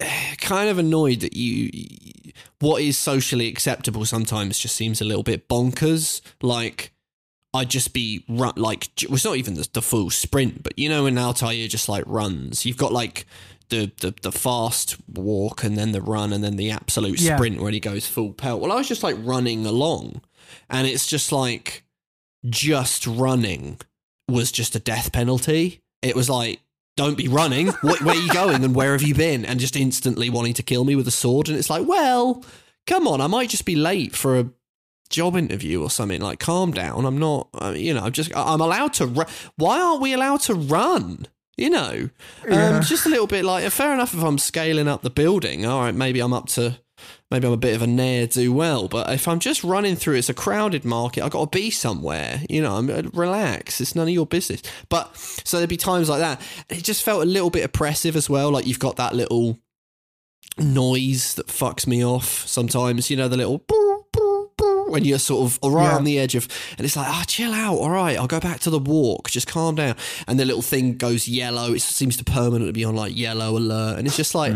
eh, 0.00 0.34
kind 0.38 0.68
of 0.68 0.78
annoyed 0.78 1.20
that 1.20 1.34
you 1.36 1.70
what 2.60 2.82
is 2.82 2.98
socially 2.98 3.48
acceptable 3.48 4.04
sometimes 4.04 4.58
just 4.58 4.74
seems 4.76 5.00
a 5.00 5.04
little 5.04 5.22
bit 5.22 5.48
bonkers. 5.48 6.20
Like 6.42 6.92
I'd 7.54 7.70
just 7.70 7.92
be 7.92 8.24
run 8.28 8.52
like 8.56 8.88
well, 9.08 9.14
it's 9.14 9.24
not 9.24 9.36
even 9.36 9.54
the, 9.54 9.68
the 9.72 9.82
full 9.82 10.10
sprint, 10.10 10.62
but 10.62 10.78
you 10.78 10.88
know 10.88 11.04
when 11.04 11.16
Altair 11.18 11.68
just 11.68 11.88
like 11.88 12.04
runs, 12.06 12.66
you've 12.66 12.76
got 12.76 12.92
like 12.92 13.26
the, 13.70 13.92
the 14.00 14.14
the 14.22 14.32
fast 14.32 14.96
walk 15.12 15.62
and 15.62 15.76
then 15.76 15.92
the 15.92 16.00
run 16.02 16.32
and 16.32 16.42
then 16.42 16.56
the 16.56 16.70
absolute 16.70 17.20
Yeah. 17.20 17.36
sprint 17.36 17.60
when 17.60 17.74
he 17.74 17.80
goes 17.80 18.06
full 18.06 18.32
pelt. 18.32 18.60
Well, 18.60 18.72
I 18.72 18.76
was 18.76 18.88
just 18.88 19.02
like 19.02 19.16
running 19.20 19.66
along, 19.66 20.22
and 20.70 20.86
it's 20.86 21.06
just 21.06 21.32
like 21.32 21.84
just 22.48 23.06
running 23.06 23.78
was 24.28 24.52
just 24.52 24.74
a 24.76 24.78
death 24.80 25.12
penalty. 25.12 25.82
It 26.02 26.14
was 26.16 26.28
like. 26.30 26.60
Don't 26.96 27.16
be 27.16 27.28
running. 27.28 27.68
Wh- 27.82 28.02
Where 28.04 28.16
are 28.16 28.20
you 28.20 28.32
going 28.32 28.64
and 28.64 28.74
where 28.74 28.90
have 28.90 29.02
you 29.02 29.14
been? 29.14 29.44
And 29.44 29.60
just 29.60 29.76
instantly 29.76 30.30
wanting 30.30 30.54
to 30.54 30.64
kill 30.64 30.84
me 30.84 30.96
with 30.96 31.06
a 31.06 31.12
sword. 31.12 31.48
And 31.48 31.56
it's 31.56 31.70
like, 31.70 31.86
well, 31.86 32.44
come 32.88 33.06
on. 33.06 33.20
I 33.20 33.28
might 33.28 33.50
just 33.50 33.64
be 33.64 33.76
late 33.76 34.16
for 34.16 34.36
a 34.36 34.50
job 35.08 35.36
interview 35.36 35.80
or 35.80 35.90
something. 35.90 36.20
Like, 36.20 36.40
calm 36.40 36.72
down. 36.72 37.04
I'm 37.04 37.16
not, 37.16 37.50
uh, 37.54 37.72
you 37.76 37.94
know, 37.94 38.00
I'm 38.02 38.10
just, 38.10 38.34
I'm 38.36 38.60
allowed 38.60 38.94
to 38.94 39.06
run. 39.06 39.28
Why 39.54 39.80
aren't 39.80 40.00
we 40.02 40.12
allowed 40.12 40.40
to 40.40 40.54
run? 40.56 41.26
You 41.56 41.70
know, 41.70 42.10
Yeah. 42.48 42.78
um, 42.78 42.82
just 42.82 43.06
a 43.06 43.10
little 43.10 43.28
bit 43.28 43.44
like, 43.44 43.70
fair 43.70 43.94
enough 43.94 44.12
if 44.12 44.20
I'm 44.24 44.36
scaling 44.38 44.88
up 44.88 45.02
the 45.02 45.10
building. 45.10 45.66
All 45.66 45.82
right, 45.82 45.94
maybe 45.94 46.18
I'm 46.18 46.32
up 46.32 46.48
to, 46.48 46.80
maybe 47.30 47.46
I'm 47.46 47.52
a 47.52 47.56
bit 47.56 47.74
of 47.74 47.82
a 47.82 47.86
ne'er 47.86 48.26
do 48.26 48.52
well. 48.52 48.88
But 48.88 49.10
if 49.10 49.26
I'm 49.28 49.38
just 49.40 49.62
running 49.64 49.96
through, 49.96 50.16
it's 50.16 50.28
a 50.28 50.34
crowded 50.34 50.84
market. 50.84 51.22
I've 51.24 51.30
got 51.32 51.52
to 51.52 51.58
be 51.58 51.70
somewhere. 51.70 52.42
You 52.48 52.62
know, 52.62 52.76
I'm, 52.76 52.90
uh, 52.90 53.02
relax. 53.12 53.80
It's 53.80 53.94
none 53.94 54.08
of 54.08 54.14
your 54.14 54.26
business. 54.26 54.62
But 54.88 55.16
so 55.16 55.58
there'd 55.58 55.68
be 55.70 55.76
times 55.76 56.08
like 56.08 56.20
that. 56.20 56.40
It 56.68 56.84
just 56.84 57.02
felt 57.02 57.22
a 57.22 57.26
little 57.26 57.50
bit 57.50 57.64
oppressive 57.64 58.16
as 58.16 58.28
well. 58.30 58.50
Like 58.50 58.66
you've 58.66 58.78
got 58.78 58.96
that 58.96 59.14
little 59.14 59.58
noise 60.58 61.34
that 61.34 61.46
fucks 61.48 61.86
me 61.86 62.04
off 62.04 62.46
sometimes. 62.46 63.10
You 63.10 63.16
know, 63.16 63.28
the 63.28 63.36
little 63.36 63.64
when 64.88 65.04
you're 65.04 65.18
sort 65.18 65.44
of 65.44 65.58
right 65.62 65.84
Yeah. 65.84 65.96
on 65.96 66.04
the 66.04 66.18
edge 66.18 66.34
of, 66.34 66.48
and 66.78 66.84
it's 66.86 66.96
like, 66.96 67.06
ah, 67.08 67.22
chill 67.26 67.52
out. 67.52 67.76
All 67.76 67.90
right, 67.90 68.16
I'll 68.16 68.26
go 68.26 68.40
back 68.40 68.60
to 68.60 68.70
the 68.70 68.78
walk. 68.78 69.30
Just 69.30 69.46
calm 69.46 69.74
down. 69.74 69.96
And 70.26 70.40
the 70.40 70.46
little 70.46 70.62
thing 70.62 70.96
goes 70.96 71.28
yellow. 71.28 71.74
It 71.74 71.82
seems 71.82 72.16
to 72.16 72.24
permanently 72.24 72.72
be 72.72 72.84
on 72.84 72.96
like 72.96 73.14
yellow 73.16 73.56
alert, 73.58 73.98
and 73.98 74.06
it's 74.06 74.16
just 74.16 74.34
like, 74.34 74.54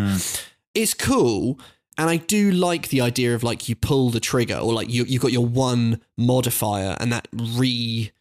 it's 0.75 0.95
cool. 0.95 1.59
And 1.99 2.09
I 2.09 2.17
do 2.17 2.51
like 2.51 2.89
the 2.89 3.01
idea 3.01 3.35
of 3.35 3.43
like 3.43 3.69
you 3.69 3.77
pull 3.77 4.11
the 4.11 4.21
trigger, 4.21 4.57
or 4.57 4.73
like 4.73 4.89
you 4.89 5.05
you've 5.05 5.23
got 5.23 5.33
your 5.33 5.47
one 5.47 6.01
modifier, 6.17 6.97
and 6.99 7.13
that 7.13 7.29
re 7.33 8.13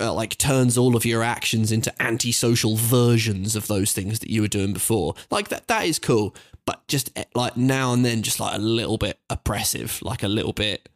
uh, 0.00 0.12
like 0.12 0.36
turns 0.36 0.76
all 0.76 0.96
of 0.96 1.04
your 1.04 1.22
actions 1.22 1.72
into 1.72 1.94
antisocial 2.02 2.76
versions 2.76 3.56
of 3.56 3.66
those 3.66 3.92
things 3.92 4.18
that 4.20 4.30
you 4.30 4.42
were 4.42 4.48
doing 4.48 4.72
before. 4.72 5.14
Like 5.30 5.48
that 5.48 5.68
that 5.68 5.86
is 5.86 5.98
cool, 5.98 6.34
but 6.66 6.86
just 6.88 7.10
eh, 7.16 7.24
like 7.34 7.56
now 7.56 7.92
and 7.92 8.04
then 8.04 8.22
just 8.22 8.40
like 8.40 8.54
a 8.54 8.60
little 8.60 8.98
bit 8.98 9.18
oppressive, 9.30 10.00
like 10.02 10.22
a 10.22 10.28
little 10.28 10.52
bit 10.52 10.88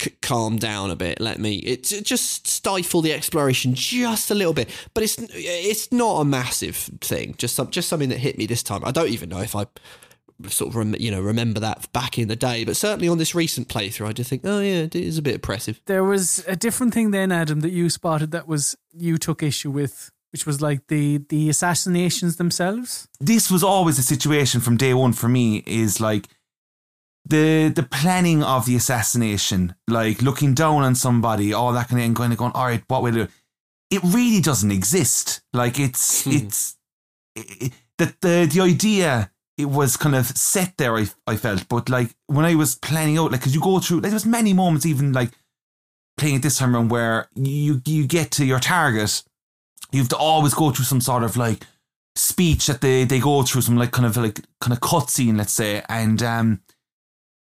c- 0.00 0.14
calm 0.22 0.56
down 0.56 0.90
a 0.90 0.96
bit. 0.96 1.20
Let 1.20 1.38
me 1.38 1.56
it, 1.56 1.92
it 1.92 2.04
just 2.04 2.46
stifle 2.46 3.02
the 3.02 3.12
exploration 3.12 3.74
just 3.74 4.30
a 4.30 4.34
little 4.34 4.54
bit, 4.54 4.70
but 4.94 5.04
it's 5.04 5.16
it's 5.18 5.92
not 5.92 6.20
a 6.20 6.24
massive 6.24 6.76
thing. 6.76 7.34
Just 7.36 7.54
some 7.54 7.70
just 7.70 7.88
something 7.88 8.08
that 8.08 8.18
hit 8.18 8.38
me 8.38 8.46
this 8.46 8.62
time. 8.62 8.82
I 8.84 8.90
don't 8.90 9.08
even 9.08 9.28
know 9.28 9.40
if 9.40 9.54
I 9.54 9.66
sort 10.46 10.70
of 10.70 10.76
rem- 10.76 10.96
you 10.98 11.10
know 11.10 11.20
remember 11.20 11.60
that 11.60 11.90
back 11.92 12.18
in 12.18 12.28
the 12.28 12.36
day, 12.36 12.64
but 12.64 12.76
certainly 12.76 13.08
on 13.08 13.18
this 13.18 13.34
recent 13.34 13.68
playthrough, 13.68 14.08
I 14.08 14.12
do 14.12 14.22
think, 14.22 14.42
oh 14.44 14.60
yeah, 14.60 14.82
it 14.82 14.94
is 14.94 15.18
a 15.18 15.22
bit 15.22 15.36
oppressive. 15.36 15.80
There 15.86 16.04
was 16.04 16.44
a 16.46 16.56
different 16.56 16.94
thing 16.94 17.10
then, 17.10 17.32
Adam, 17.32 17.60
that 17.60 17.70
you 17.70 17.90
spotted 17.90 18.30
that 18.30 18.46
was 18.46 18.76
you 18.92 19.18
took 19.18 19.42
issue 19.42 19.70
with, 19.70 20.10
which 20.32 20.46
was 20.46 20.60
like 20.60 20.86
the 20.88 21.18
the 21.28 21.48
assassinations 21.48 22.36
themselves. 22.36 23.08
this 23.20 23.50
was 23.50 23.64
always 23.64 23.98
a 23.98 24.02
situation 24.02 24.60
from 24.60 24.76
day 24.76 24.94
one 24.94 25.12
for 25.12 25.28
me 25.28 25.62
is 25.66 26.00
like 26.00 26.28
the 27.28 27.68
the 27.68 27.82
planning 27.82 28.42
of 28.42 28.66
the 28.66 28.76
assassination, 28.76 29.74
like 29.86 30.22
looking 30.22 30.54
down 30.54 30.82
on 30.82 30.94
somebody, 30.94 31.52
all 31.52 31.72
that 31.72 31.88
kind 31.88 32.00
of, 32.00 32.06
and 32.06 32.16
kind 32.16 32.32
of 32.32 32.38
going, 32.38 32.52
all 32.52 32.66
right, 32.66 32.82
what 32.88 33.02
will 33.02 33.12
I 33.12 33.24
do? 33.24 33.28
It 33.90 34.02
really 34.04 34.40
doesn't 34.40 34.70
exist. 34.70 35.42
Like 35.52 35.78
it's 35.78 36.24
hmm. 36.24 36.30
it's 36.30 36.76
it, 37.34 37.72
the 37.98 38.14
the 38.20 38.50
the 38.52 38.60
idea 38.60 39.30
it 39.58 39.66
was 39.66 39.96
kind 39.96 40.14
of 40.14 40.26
set 40.26 40.76
there. 40.78 40.96
I 40.96 41.06
I 41.26 41.36
felt, 41.36 41.68
but 41.68 41.88
like 41.88 42.14
when 42.28 42.44
I 42.44 42.54
was 42.54 42.76
planning 42.76 43.18
out, 43.18 43.32
like 43.32 43.40
because 43.40 43.54
you 43.54 43.60
go 43.60 43.80
through, 43.80 43.98
like, 43.98 44.04
there 44.04 44.12
was 44.12 44.24
many 44.24 44.54
moments 44.54 44.86
even 44.86 45.12
like 45.12 45.32
playing 46.16 46.36
it 46.36 46.42
this 46.42 46.58
time 46.58 46.74
around 46.74 46.90
where 46.90 47.28
you 47.34 47.82
you 47.84 48.06
get 48.06 48.30
to 48.32 48.46
your 48.46 48.60
target, 48.60 49.22
you 49.90 49.98
have 49.98 50.08
to 50.10 50.16
always 50.16 50.54
go 50.54 50.70
through 50.70 50.84
some 50.84 51.00
sort 51.00 51.24
of 51.24 51.36
like 51.36 51.64
speech 52.14 52.66
that 52.66 52.80
they 52.80 53.04
they 53.04 53.18
go 53.18 53.42
through 53.42 53.62
some 53.62 53.76
like 53.76 53.90
kind 53.90 54.06
of 54.06 54.16
like 54.16 54.40
kind 54.60 54.72
of 54.72 54.80
cutscene, 54.80 55.36
let's 55.36 55.52
say, 55.52 55.82
and 55.88 56.22
um, 56.22 56.60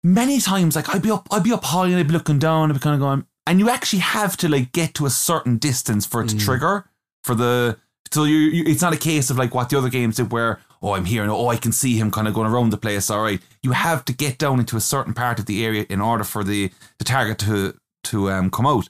many 0.04 0.40
times 0.40 0.76
like 0.76 0.94
I'd 0.94 1.02
be 1.02 1.10
up 1.10 1.26
I'd 1.32 1.42
be 1.42 1.52
up 1.52 1.64
high 1.64 1.86
and 1.86 1.96
I'd 1.96 2.06
be 2.06 2.12
looking 2.12 2.38
down, 2.38 2.70
I'd 2.70 2.74
be 2.74 2.80
kind 2.80 2.94
of 2.94 3.00
going, 3.00 3.26
and 3.48 3.58
you 3.58 3.68
actually 3.68 4.00
have 4.00 4.36
to 4.38 4.48
like 4.48 4.70
get 4.70 4.94
to 4.94 5.06
a 5.06 5.10
certain 5.10 5.56
distance 5.58 6.06
for 6.06 6.22
it 6.22 6.28
to 6.28 6.38
trigger 6.38 6.88
for 7.24 7.34
the 7.34 7.78
so 8.10 8.24
you, 8.24 8.36
you 8.36 8.64
it's 8.66 8.82
not 8.82 8.94
a 8.94 8.98
case 8.98 9.30
of 9.30 9.38
like 9.38 9.54
what 9.54 9.68
the 9.68 9.78
other 9.78 9.88
games 9.88 10.16
did 10.16 10.32
where 10.32 10.60
oh 10.82 10.92
I'm 10.92 11.04
here 11.04 11.22
and 11.22 11.30
oh 11.30 11.48
I 11.48 11.56
can 11.56 11.72
see 11.72 11.98
him 11.98 12.10
kind 12.10 12.28
of 12.28 12.34
going 12.34 12.50
around 12.50 12.70
the 12.70 12.76
place. 12.76 13.10
All 13.10 13.22
right, 13.22 13.40
you 13.62 13.72
have 13.72 14.04
to 14.06 14.12
get 14.12 14.38
down 14.38 14.60
into 14.60 14.76
a 14.76 14.80
certain 14.80 15.14
part 15.14 15.38
of 15.38 15.46
the 15.46 15.64
area 15.64 15.86
in 15.88 16.00
order 16.00 16.24
for 16.24 16.44
the 16.44 16.70
the 16.98 17.04
target 17.04 17.38
to 17.40 17.74
to 18.04 18.30
um 18.30 18.50
come 18.50 18.66
out, 18.66 18.88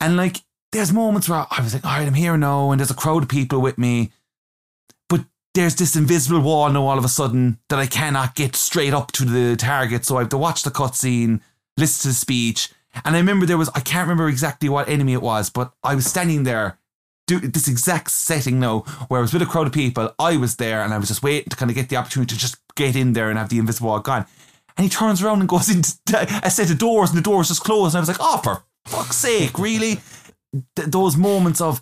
and 0.00 0.16
like 0.16 0.38
there's 0.72 0.92
moments 0.92 1.28
where 1.28 1.46
I 1.50 1.60
was 1.60 1.74
like, 1.74 1.84
all 1.84 1.98
right, 1.98 2.06
I'm 2.06 2.14
here 2.14 2.36
now, 2.36 2.70
and 2.70 2.80
there's 2.80 2.90
a 2.90 2.94
crowd 2.94 3.24
of 3.24 3.28
people 3.28 3.60
with 3.60 3.76
me 3.78 4.10
but 5.08 5.26
there's 5.54 5.76
this 5.76 5.96
invisible 5.96 6.40
wall 6.40 6.70
now 6.70 6.86
all 6.86 6.98
of 6.98 7.04
a 7.04 7.08
sudden 7.08 7.58
that 7.68 7.78
I 7.78 7.86
cannot 7.86 8.34
get 8.34 8.56
straight 8.56 8.94
up 8.94 9.12
to 9.12 9.24
the 9.24 9.56
target. 9.56 10.04
So 10.06 10.16
I 10.16 10.20
have 10.20 10.30
to 10.30 10.38
watch 10.38 10.62
the 10.62 10.70
cutscene, 10.70 11.40
listen 11.76 12.02
to 12.02 12.08
the 12.08 12.14
speech. 12.14 12.70
And 13.04 13.14
I 13.14 13.18
remember 13.18 13.44
there 13.44 13.58
was, 13.58 13.70
I 13.74 13.80
can't 13.80 14.08
remember 14.08 14.28
exactly 14.28 14.68
what 14.68 14.88
enemy 14.88 15.12
it 15.12 15.22
was, 15.22 15.50
but 15.50 15.72
I 15.82 15.94
was 15.94 16.06
standing 16.06 16.44
there, 16.44 16.78
do 17.26 17.38
this 17.40 17.68
exact 17.68 18.10
setting 18.10 18.60
now, 18.60 18.80
where 19.08 19.18
I 19.18 19.22
was 19.22 19.32
with 19.32 19.42
a 19.42 19.46
crowd 19.46 19.66
of 19.66 19.72
people. 19.72 20.14
I 20.18 20.36
was 20.36 20.56
there 20.56 20.82
and 20.82 20.92
I 20.92 20.98
was 20.98 21.08
just 21.08 21.22
waiting 21.22 21.48
to 21.50 21.56
kind 21.56 21.70
of 21.70 21.74
get 21.74 21.88
the 21.88 21.96
opportunity 21.96 22.34
to 22.34 22.40
just 22.40 22.56
get 22.74 22.96
in 22.96 23.12
there 23.12 23.30
and 23.30 23.38
have 23.38 23.48
the 23.48 23.58
invisible 23.58 23.88
wall 23.88 24.00
gone. 24.00 24.26
And 24.76 24.84
he 24.84 24.90
turns 24.90 25.22
around 25.22 25.40
and 25.40 25.48
goes 25.48 25.68
into 25.74 25.96
a 26.42 26.50
set 26.50 26.70
of 26.70 26.78
doors 26.78 27.10
and 27.10 27.18
the 27.18 27.22
doors 27.22 27.48
just 27.48 27.64
closed. 27.64 27.94
And 27.94 27.98
I 27.98 28.00
was 28.00 28.08
like, 28.08 28.18
oh, 28.20 28.38
for 28.38 28.64
fuck's 28.86 29.16
sake, 29.16 29.58
really? 29.58 30.00
Th- 30.76 30.88
those 30.88 31.16
moments 31.16 31.60
of 31.60 31.80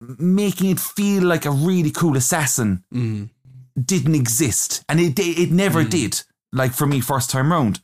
making 0.00 0.70
it 0.70 0.80
feel 0.80 1.24
like 1.24 1.44
a 1.44 1.50
really 1.50 1.90
cool 1.90 2.16
assassin 2.16 2.84
mm-hmm. 2.92 3.24
didn't 3.80 4.14
exist, 4.14 4.84
and 4.88 5.00
it 5.00 5.18
it 5.18 5.50
never 5.50 5.80
mm-hmm. 5.80 5.90
did. 5.90 6.22
Like 6.52 6.72
for 6.72 6.86
me, 6.86 7.00
first 7.00 7.30
time 7.30 7.52
round, 7.52 7.80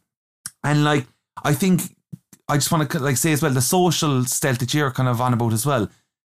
and 0.62 0.84
like 0.84 1.06
I 1.42 1.54
think 1.54 1.82
I 2.48 2.56
just 2.56 2.70
want 2.70 2.88
to 2.90 2.98
like 2.98 3.16
say 3.16 3.32
as 3.32 3.42
well 3.42 3.52
the 3.52 3.60
social 3.60 4.24
stealth 4.24 4.58
that 4.58 4.74
you're 4.74 4.90
kind 4.90 5.08
of 5.08 5.20
on 5.20 5.34
about 5.34 5.52
as 5.52 5.66
well, 5.66 5.88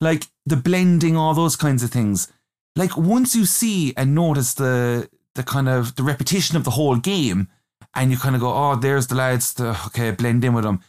like 0.01 0.25
the 0.45 0.55
blending, 0.55 1.15
all 1.15 1.33
those 1.33 1.55
kinds 1.55 1.83
of 1.83 1.91
things. 1.91 2.31
Like 2.75 2.95
once 2.97 3.35
you 3.35 3.45
see 3.45 3.93
and 3.97 4.13
notice 4.13 4.53
the 4.53 5.09
the 5.35 5.43
kind 5.43 5.69
of 5.69 5.95
the 5.95 6.03
repetition 6.03 6.57
of 6.57 6.63
the 6.63 6.71
whole 6.71 6.95
game, 6.95 7.47
and 7.93 8.11
you 8.11 8.17
kind 8.17 8.35
of 8.35 8.41
go, 8.41 8.51
oh, 8.53 8.75
there's 8.75 9.07
the 9.07 9.15
lads, 9.15 9.53
the, 9.53 9.69
okay, 9.87 10.11
blend 10.11 10.43
in 10.43 10.53
with 10.53 10.63
them. 10.63 10.81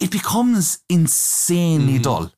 It 0.00 0.10
becomes 0.10 0.80
insanely 0.88 1.94
mm-hmm. 1.94 2.02
dull 2.02 2.32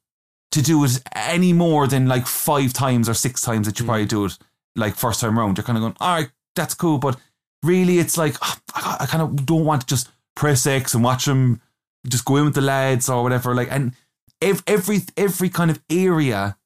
to 0.53 0.63
do 0.63 0.85
it 0.85 1.01
any 1.15 1.53
more 1.53 1.87
than 1.87 2.07
like 2.07 2.27
five 2.27 2.73
times 2.73 3.09
or 3.09 3.15
six 3.15 3.41
times 3.41 3.67
that 3.67 3.79
you 3.79 3.87
probably 3.87 4.05
mm. 4.05 4.11
do 4.11 4.25
it 4.27 4.39
like 4.75 4.95
first 4.95 5.21
time 5.21 5.39
round. 5.39 5.57
You're 5.57 5.65
kind 5.65 5.79
of 5.79 5.83
going, 5.83 5.97
all 6.01 6.15
right, 6.15 6.31
that's 6.55 6.75
cool, 6.75 6.99
but 6.99 7.19
really, 7.63 7.99
it's 7.99 8.17
like 8.17 8.37
ah, 8.43 8.59
I, 8.75 8.97
I 9.01 9.07
kind 9.07 9.23
of 9.23 9.47
don't 9.47 9.65
want 9.65 9.83
to 9.83 9.87
just 9.87 10.11
press 10.35 10.67
X 10.67 10.95
and 10.95 11.03
watch 11.03 11.25
them 11.25 11.61
just 12.09 12.25
go 12.25 12.37
in 12.37 12.45
with 12.45 12.55
the 12.55 12.61
lads 12.61 13.09
or 13.09 13.23
whatever. 13.23 13.55
Like, 13.55 13.69
and 13.71 13.93
ev- 14.41 14.63
every 14.67 15.01
every 15.17 15.49
kind 15.49 15.71
of 15.71 15.81
area 15.91 16.57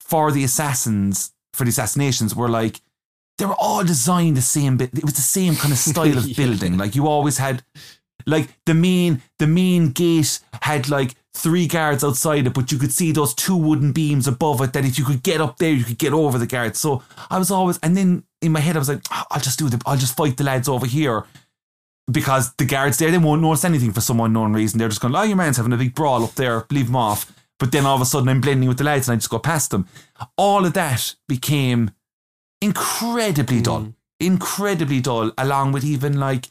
for 0.00 0.30
the 0.30 0.44
assassins 0.44 1.32
for 1.52 1.64
the 1.64 1.70
assassinations 1.70 2.34
were 2.34 2.48
like 2.48 2.80
they 3.38 3.44
were 3.44 3.54
all 3.58 3.84
designed 3.84 4.36
the 4.36 4.42
same 4.42 4.76
bit. 4.78 4.96
It 4.96 5.04
was 5.04 5.14
the 5.14 5.20
same 5.20 5.56
kind 5.56 5.72
of 5.72 5.78
style 5.90 6.16
of 6.18 6.36
building. 6.36 6.78
Like 6.78 6.94
you 6.94 7.06
always 7.06 7.38
had 7.38 7.62
like 8.26 8.48
the 8.64 8.74
main 8.74 9.22
the 9.38 9.46
main 9.46 9.90
gate 9.90 10.40
had 10.62 10.88
like 10.88 11.14
three 11.34 11.66
guards 11.66 12.02
outside 12.02 12.46
it, 12.46 12.54
but 12.54 12.72
you 12.72 12.78
could 12.78 12.92
see 12.92 13.12
those 13.12 13.34
two 13.34 13.56
wooden 13.56 13.92
beams 13.92 14.26
above 14.26 14.60
it. 14.62 14.72
That 14.72 14.84
if 14.84 14.98
you 14.98 15.04
could 15.04 15.22
get 15.22 15.40
up 15.40 15.58
there, 15.58 15.72
you 15.72 15.84
could 15.84 15.98
get 15.98 16.12
over 16.12 16.38
the 16.38 16.46
guards. 16.46 16.78
So 16.78 17.02
I 17.30 17.38
was 17.38 17.50
always, 17.50 17.78
and 17.82 17.96
then 17.96 18.24
in 18.40 18.52
my 18.52 18.60
head 18.60 18.76
I 18.76 18.78
was 18.78 18.88
like, 18.88 19.02
"Ah, 19.10 19.26
I'll 19.30 19.40
just 19.40 19.58
do 19.58 19.68
the, 19.68 19.80
I'll 19.86 19.98
just 19.98 20.16
fight 20.16 20.36
the 20.36 20.44
lads 20.44 20.68
over 20.68 20.86
here. 20.86 21.24
Because 22.10 22.54
the 22.54 22.64
guards 22.64 22.98
there 22.98 23.10
they 23.10 23.18
won't 23.18 23.42
notice 23.42 23.64
anything 23.64 23.92
for 23.92 24.00
some 24.00 24.20
unknown 24.20 24.52
reason. 24.52 24.78
They're 24.78 24.88
just 24.88 25.00
going, 25.00 25.14
"Oh, 25.14 25.22
your 25.22 25.36
man's 25.36 25.56
having 25.56 25.72
a 25.72 25.76
big 25.76 25.94
brawl 25.94 26.24
up 26.24 26.34
there. 26.34 26.66
Leave 26.70 26.88
him 26.88 26.96
off." 26.96 27.32
But 27.58 27.72
then 27.72 27.86
all 27.86 27.96
of 27.96 28.02
a 28.02 28.06
sudden, 28.06 28.28
I'm 28.28 28.40
blending 28.40 28.68
with 28.68 28.78
the 28.78 28.84
lads 28.84 29.08
and 29.08 29.14
I 29.14 29.16
just 29.16 29.30
go 29.30 29.38
past 29.38 29.70
them. 29.70 29.88
All 30.36 30.66
of 30.66 30.74
that 30.74 31.14
became 31.26 31.90
incredibly 32.60 33.62
dull, 33.62 33.94
incredibly 34.20 35.00
dull. 35.00 35.32
Along 35.38 35.72
with 35.72 35.84
even 35.84 36.20
like 36.20 36.48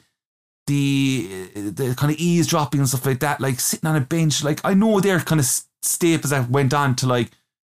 the 0.68 1.48
the 1.54 1.96
kind 1.96 2.12
of 2.12 2.20
eavesdropping 2.20 2.80
and 2.80 2.90
stuff 2.90 3.06
like 3.06 3.20
that, 3.20 3.40
like 3.40 3.60
sitting 3.60 3.88
on 3.88 3.96
a 3.96 4.02
bench. 4.02 4.44
Like 4.44 4.62
I 4.64 4.74
know 4.74 5.00
they're 5.00 5.20
kind 5.20 5.40
of 5.40 5.48
staples 5.82 6.32
that 6.32 6.50
went 6.50 6.74
on 6.74 6.96
to 6.98 7.08
like 7.08 7.32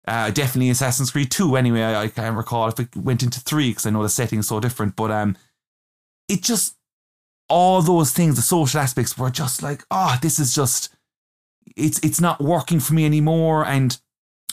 uh, 0.07 0.31
definitely 0.31 0.69
Assassin's 0.69 1.11
Creed 1.11 1.29
Two. 1.29 1.57
Anyway, 1.57 1.81
I, 1.81 2.03
I 2.03 2.07
can't 2.07 2.37
recall 2.37 2.69
if 2.69 2.79
it 2.79 2.95
went 2.95 3.23
into 3.23 3.41
three 3.41 3.69
because 3.69 3.85
I 3.85 3.89
know 3.89 4.03
the 4.03 4.09
setting's 4.09 4.47
so 4.47 4.61
different. 4.61 4.95
But 4.95 5.11
um, 5.11 5.35
it 6.29 6.41
just 6.41 6.76
all 7.49 7.81
those 7.81 8.11
things, 8.11 8.35
the 8.35 8.41
social 8.41 8.79
aspects 8.79 9.17
were 9.17 9.29
just 9.29 9.63
like, 9.63 9.83
oh, 9.91 10.17
this 10.21 10.39
is 10.39 10.53
just 10.53 10.89
it's 11.75 11.99
it's 11.99 12.21
not 12.21 12.41
working 12.41 12.79
for 12.79 12.93
me 12.93 13.05
anymore. 13.05 13.65
And 13.65 13.99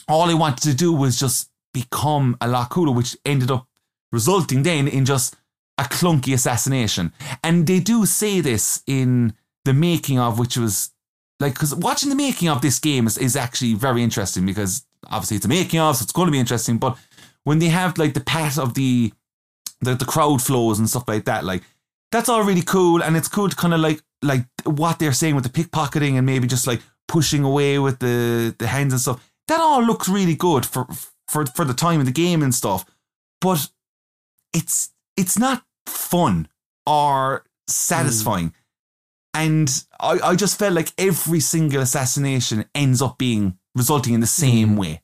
all 0.07 0.29
I 0.29 0.33
wanted 0.33 0.63
to 0.69 0.75
do 0.75 0.93
was 0.93 1.19
just 1.19 1.49
become 1.73 2.37
a 2.39 2.47
lot 2.47 2.69
cooler, 2.69 2.91
which 2.91 3.17
ended 3.25 3.51
up 3.51 3.67
resulting 4.11 4.63
then 4.63 4.87
in 4.87 5.05
just 5.05 5.35
a 5.77 5.83
clunky 5.83 6.33
assassination. 6.33 7.11
And 7.43 7.67
they 7.67 7.79
do 7.79 8.05
say 8.05 8.39
this 8.39 8.81
in 8.87 9.33
the 9.65 9.73
making 9.73 10.19
of, 10.19 10.39
which 10.39 10.57
was 10.57 10.91
like, 11.39 11.53
because 11.53 11.75
watching 11.75 12.09
the 12.09 12.15
making 12.15 12.47
of 12.47 12.61
this 12.61 12.79
game 12.79 13.07
is, 13.07 13.17
is 13.17 13.35
actually 13.35 13.73
very 13.73 14.01
interesting 14.03 14.45
because 14.45 14.85
obviously 15.07 15.37
it's 15.37 15.45
a 15.45 15.49
making 15.49 15.79
of, 15.79 15.97
so 15.97 16.03
it's 16.03 16.13
going 16.13 16.27
to 16.27 16.31
be 16.31 16.39
interesting. 16.39 16.77
But 16.77 16.97
when 17.43 17.59
they 17.59 17.67
have 17.67 17.97
like 17.97 18.13
the 18.13 18.21
pat 18.21 18.57
of 18.57 18.73
the, 18.75 19.11
the, 19.81 19.95
the 19.95 20.05
crowd 20.05 20.41
flows 20.41 20.79
and 20.79 20.89
stuff 20.89 21.07
like 21.07 21.25
that, 21.25 21.43
like, 21.43 21.63
that's 22.11 22.29
all 22.29 22.43
really 22.43 22.61
cool. 22.61 23.03
And 23.03 23.17
it's 23.17 23.27
cool 23.27 23.49
to 23.49 23.55
kind 23.55 23.73
of 23.73 23.79
like, 23.79 24.01
like 24.21 24.45
what 24.63 24.99
they're 24.99 25.13
saying 25.13 25.35
with 25.35 25.43
the 25.43 25.63
pickpocketing 25.63 26.17
and 26.17 26.25
maybe 26.25 26.47
just 26.47 26.67
like 26.67 26.81
pushing 27.07 27.43
away 27.43 27.79
with 27.79 27.99
the, 27.99 28.55
the 28.57 28.67
hands 28.67 28.93
and 28.93 29.01
stuff. 29.01 29.31
That 29.47 29.59
all 29.59 29.83
looks 29.83 30.09
really 30.09 30.35
good 30.35 30.65
for, 30.65 30.87
for, 31.27 31.45
for 31.45 31.65
the 31.65 31.73
time 31.73 31.99
of 31.99 32.05
the 32.05 32.11
game 32.11 32.41
and 32.41 32.53
stuff. 32.53 32.85
But 33.41 33.69
it's, 34.53 34.91
it's 35.17 35.37
not 35.37 35.63
fun 35.85 36.47
or 36.85 37.43
satisfying. 37.67 38.49
Mm. 38.49 38.53
And 39.35 39.83
I, 39.99 40.29
I 40.29 40.35
just 40.35 40.57
felt 40.57 40.73
like 40.73 40.93
every 40.97 41.41
single 41.41 41.81
assassination 41.81 42.65
ends 42.73 43.01
up 43.01 43.17
being 43.17 43.57
resulting 43.75 44.13
in 44.13 44.21
the 44.21 44.27
same 44.27 44.69
mm-hmm. 44.69 44.77
way. 44.77 45.01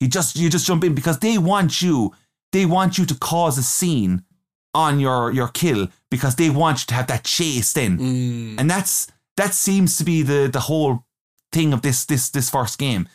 You 0.00 0.08
just 0.08 0.36
you 0.36 0.50
just 0.50 0.66
jump 0.66 0.84
in 0.84 0.94
because 0.94 1.18
they 1.20 1.38
want 1.38 1.80
you, 1.82 2.12
they 2.52 2.66
want 2.66 2.98
you 2.98 3.06
to 3.06 3.14
cause 3.14 3.58
a 3.58 3.62
scene 3.62 4.24
on 4.74 5.00
your 5.00 5.30
your 5.32 5.48
kill 5.48 5.88
because 6.10 6.36
they 6.36 6.50
want 6.50 6.80
you 6.80 6.86
to 6.86 6.94
have 6.94 7.06
that 7.08 7.24
chase 7.24 7.72
then. 7.72 7.98
Mm. 7.98 8.60
And 8.60 8.70
that's 8.70 9.08
that 9.36 9.54
seems 9.54 9.96
to 9.98 10.04
be 10.04 10.22
the 10.22 10.48
the 10.52 10.60
whole 10.60 11.04
thing 11.52 11.72
of 11.72 11.82
this 11.82 12.04
this 12.04 12.30
this 12.30 12.50
first 12.50 12.78
game. 12.78 13.08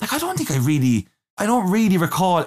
Like 0.00 0.12
I 0.12 0.18
don't 0.18 0.36
think 0.36 0.50
I 0.50 0.58
really 0.58 1.06
I 1.38 1.46
don't 1.46 1.70
really 1.70 1.96
recall 1.98 2.46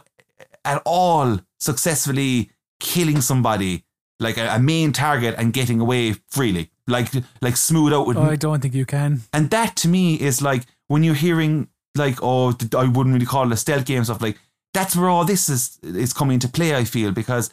at 0.66 0.82
all 0.86 1.40
successfully 1.60 2.50
killing 2.80 3.22
somebody 3.22 3.84
like 4.20 4.38
a, 4.38 4.48
a 4.56 4.60
main 4.60 4.92
target 4.92 5.36
and 5.38 5.54
getting 5.54 5.80
away 5.80 6.14
freely. 6.28 6.70
Like 6.88 7.10
like 7.42 7.56
smooth 7.56 7.94
out 7.94 8.08
with 8.08 8.18
Oh, 8.18 8.24
I 8.24 8.36
don't 8.36 8.62
think 8.62 8.74
you 8.74 8.86
can. 8.86 9.22
and 9.32 9.50
that 9.52 9.76
to 9.78 9.88
me 9.88 10.16
is 10.20 10.42
like 10.42 10.66
when 10.88 11.04
you're 11.04 11.16
hearing 11.16 11.70
like 11.96 12.18
oh 12.22 12.54
I 12.78 12.86
wouldn't 12.86 13.14
really 13.14 13.26
call 13.26 13.46
it 13.48 13.54
a 13.54 13.58
stealth 13.58 13.86
game 13.86 14.04
stuff 14.04 14.22
like 14.22 14.38
that's 14.74 14.96
where 14.96 15.10
all 15.10 15.26
this 15.26 15.50
is 15.50 15.80
is 15.84 16.14
coming 16.14 16.36
into 16.36 16.48
play 16.48 16.76
I 16.76 16.84
feel 16.86 17.12
because 17.12 17.52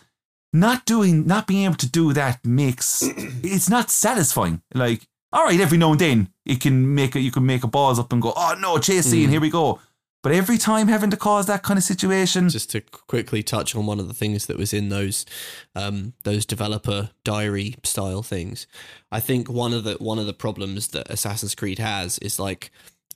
not 0.52 0.85
doing 0.86 1.27
not 1.27 1.47
being 1.47 1.64
able 1.64 1.77
to 1.77 1.89
do 1.90 2.12
that 2.12 2.44
makes 2.44 3.02
it's 3.43 3.68
not 3.68 3.90
satisfying 3.90 4.62
like 4.74 5.06
all 5.32 5.44
right 5.44 5.60
every 5.60 5.78
now 5.78 5.93
and 5.93 6.01
then 6.01 6.28
it 6.44 6.60
can 6.60 6.94
make 6.94 7.14
a, 7.14 7.20
you 7.20 7.31
can 7.31 7.44
make 7.44 7.64
a 7.64 7.66
balls 7.68 7.98
up 7.98 8.12
and 8.12 8.23
go 8.23 8.32
oh 8.36 8.56
no 8.60 8.78
chase 8.78 9.06
scene 9.06 9.28
Mm. 9.28 9.32
here 9.32 9.40
we 9.40 9.51
go 9.51 9.81
but 10.23 10.32
every 10.32 10.59
time 10.59 10.89
having 10.89 11.10
to 11.10 11.16
cause 11.16 11.47
that 11.47 11.62
kind 11.62 11.78
of 11.78 11.85
situation 11.85 12.48
just 12.48 12.70
to 12.70 12.81
quickly 12.81 13.44
touch 13.44 13.77
on 13.77 13.86
one 13.86 14.01
of 14.01 14.09
the 14.09 14.14
things 14.14 14.47
that 14.47 14.56
was 14.59 14.73
in 14.73 14.89
those 14.89 15.24
um, 15.77 16.14
those 16.24 16.44
developer 16.44 17.10
diary 17.23 17.77
style 17.85 18.24
things. 18.24 18.66
I 19.12 19.20
think 19.20 19.48
one 19.48 19.73
of 19.73 19.85
the 19.85 19.94
one 20.01 20.18
of 20.18 20.27
the 20.27 20.32
problems 20.32 20.89
that 20.89 21.09
Assassin's 21.10 21.55
Creed 21.55 21.78
has 21.78 22.18
is 22.18 22.40
like 22.40 22.73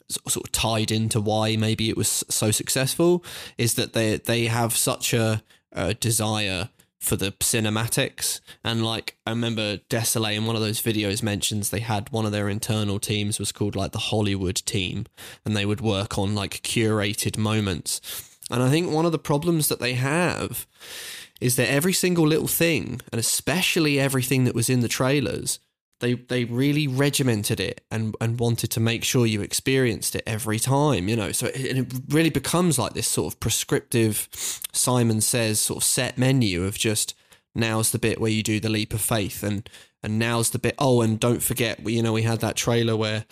sort 0.09 0.47
of 0.47 0.52
tied 0.52 0.93
into 0.93 1.20
why 1.20 1.57
maybe 1.57 1.89
it 1.89 1.97
was 1.97 2.23
so 2.28 2.52
successful 2.52 3.24
is 3.59 3.74
that 3.74 3.93
they 3.93 4.19
they 4.19 4.47
have 4.47 4.77
such 4.77 5.12
a, 5.12 5.43
a 5.73 5.94
desire 5.94 6.69
for 7.01 7.16
the 7.16 7.32
cinematics. 7.32 8.40
And 8.62 8.85
like 8.85 9.16
I 9.27 9.31
remember 9.31 9.78
Désilets 9.89 10.36
in 10.36 10.47
one 10.47 10.55
of 10.55 10.62
those 10.62 10.82
videos 10.82 11.22
mentions 11.22 11.70
they 11.70 11.81
had 11.81 12.10
one 12.12 12.27
of 12.27 12.32
their 12.32 12.48
internal 12.48 13.01
teams 13.01 13.39
was 13.39 13.52
called 13.52 13.74
like 13.74 13.93
the 13.93 13.98
Hollywood 13.98 14.56
team 14.56 15.06
and 15.44 15.56
they 15.56 15.66
would 15.66 15.81
work 15.81 16.18
on 16.18 16.35
like 16.35 16.62
curated 16.62 17.39
moments. 17.39 18.01
And 18.51 18.62
I 18.62 18.68
think 18.68 18.90
one 18.90 19.06
of 19.06 19.12
the 19.12 19.18
problems 19.18 19.68
that 19.68 19.81
they 19.81 19.94
have 19.94 20.66
is 21.40 21.56
that 21.56 21.70
every 21.70 21.94
single 21.94 22.27
little 22.27 22.48
thing, 22.48 23.01
and 23.10 23.18
especially 23.18 23.98
everything 23.98 24.44
that 24.44 24.55
was 24.55 24.68
in 24.68 24.81
the 24.81 24.89
trailers, 24.89 25.59
they 26.01 26.14
they 26.14 26.44
really 26.44 26.89
regimented 26.89 27.60
it 27.60 27.82
and 27.90 28.14
and 28.20 28.39
wanted 28.40 28.70
to 28.72 28.81
make 28.81 29.05
sure 29.05 29.27
you 29.27 29.40
experienced 29.43 30.14
it 30.16 30.22
every 30.27 30.59
time, 30.59 31.09
you 31.09 31.16
know. 31.16 31.32
So 31.32 31.47
it, 31.47 31.56
and 31.77 31.78
it 31.93 32.01
really 32.09 32.31
becomes 32.31 32.78
like 32.78 32.94
this 32.94 33.09
sort 33.09 33.32
of 33.32 33.40
prescriptive 33.40 34.28
Simon 34.72 35.20
says 35.20 35.60
sort 35.60 35.78
of 35.78 35.85
set 35.85 36.18
menu 36.18 36.64
of 36.64 36.77
just 36.77 37.14
now's 37.55 37.90
the 37.93 37.98
bit 37.98 38.20
where 38.20 38.31
you 38.31 38.43
do 38.43 38.60
the 38.60 38.68
leap 38.68 38.93
of 38.94 39.01
faith 39.01 39.43
and 39.43 39.68
and 40.02 40.18
now's 40.18 40.51
the 40.51 40.59
bit 40.59 40.74
oh 40.78 41.02
and 41.02 41.20
don't 41.20 41.43
forget 41.43 41.82
we 41.82 41.94
you 41.94 42.02
know 42.02 42.12
we 42.12 42.22
had 42.22 42.40
that 42.40 42.56
trailer 42.56 42.97
where 42.97 43.24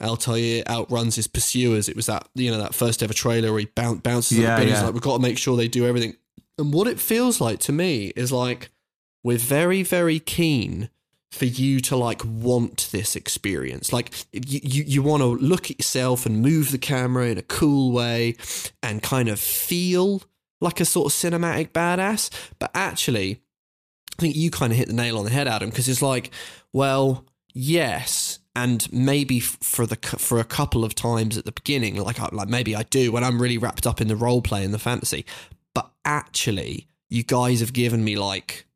Altair 0.00 0.62
outruns 0.68 1.16
his 1.16 1.26
pursuers 1.26 1.88
it 1.88 1.96
was 1.96 2.06
that 2.06 2.28
you 2.34 2.50
know 2.50 2.58
that 2.58 2.74
first 2.74 3.02
ever 3.02 3.12
trailer 3.12 3.50
where 3.50 3.60
he 3.60 3.66
boun- 3.66 3.98
bounces 3.98 4.38
Yeah, 4.38 4.54
on 4.54 4.60
the 4.60 4.66
yeah. 4.68 4.82
like 4.84 4.92
we've 4.94 5.02
got 5.02 5.16
to 5.16 5.22
make 5.22 5.38
sure 5.38 5.56
they 5.56 5.68
do 5.68 5.86
everything 5.86 6.14
and 6.56 6.72
what 6.72 6.86
it 6.86 7.00
feels 7.00 7.40
like 7.40 7.58
to 7.60 7.72
me 7.72 8.12
is 8.16 8.30
like 8.32 8.70
we're 9.22 9.38
very 9.38 9.82
very 9.82 10.18
keen 10.20 10.88
for 11.34 11.44
you 11.44 11.80
to 11.80 11.96
like 11.96 12.24
want 12.24 12.88
this 12.92 13.16
experience. 13.16 13.92
Like 13.92 14.14
you 14.32 14.60
you, 14.62 14.84
you 14.84 15.02
want 15.02 15.22
to 15.22 15.26
look 15.26 15.70
at 15.70 15.78
yourself 15.78 16.26
and 16.26 16.40
move 16.40 16.70
the 16.70 16.78
camera 16.78 17.26
in 17.26 17.38
a 17.38 17.42
cool 17.42 17.92
way 17.92 18.36
and 18.82 19.02
kind 19.02 19.28
of 19.28 19.38
feel 19.38 20.22
like 20.60 20.80
a 20.80 20.84
sort 20.84 21.06
of 21.06 21.12
cinematic 21.12 21.72
badass. 21.72 22.30
But 22.58 22.70
actually 22.74 23.40
I 24.18 24.22
think 24.22 24.36
you 24.36 24.50
kind 24.50 24.72
of 24.72 24.78
hit 24.78 24.88
the 24.88 24.94
nail 24.94 25.18
on 25.18 25.24
the 25.24 25.30
head, 25.30 25.48
Adam, 25.48 25.70
because 25.70 25.88
it's 25.88 26.02
like, 26.02 26.30
well, 26.72 27.26
yes, 27.52 28.38
and 28.54 28.90
maybe 28.92 29.40
for 29.40 29.86
the 29.86 29.96
for 30.18 30.38
a 30.38 30.44
couple 30.44 30.84
of 30.84 30.94
times 30.94 31.36
at 31.36 31.44
the 31.44 31.52
beginning, 31.52 31.96
like 31.96 32.20
I, 32.20 32.28
like 32.32 32.48
maybe 32.48 32.76
I 32.76 32.84
do 32.84 33.10
when 33.10 33.24
I'm 33.24 33.42
really 33.42 33.58
wrapped 33.58 33.86
up 33.86 34.00
in 34.00 34.08
the 34.08 34.16
role 34.16 34.40
play 34.40 34.64
and 34.64 34.72
the 34.72 34.78
fantasy, 34.78 35.24
but 35.74 35.90
actually, 36.04 36.86
you 37.10 37.24
guys 37.24 37.60
have 37.60 37.72
given 37.72 38.04
me 38.04 38.16
like 38.16 38.66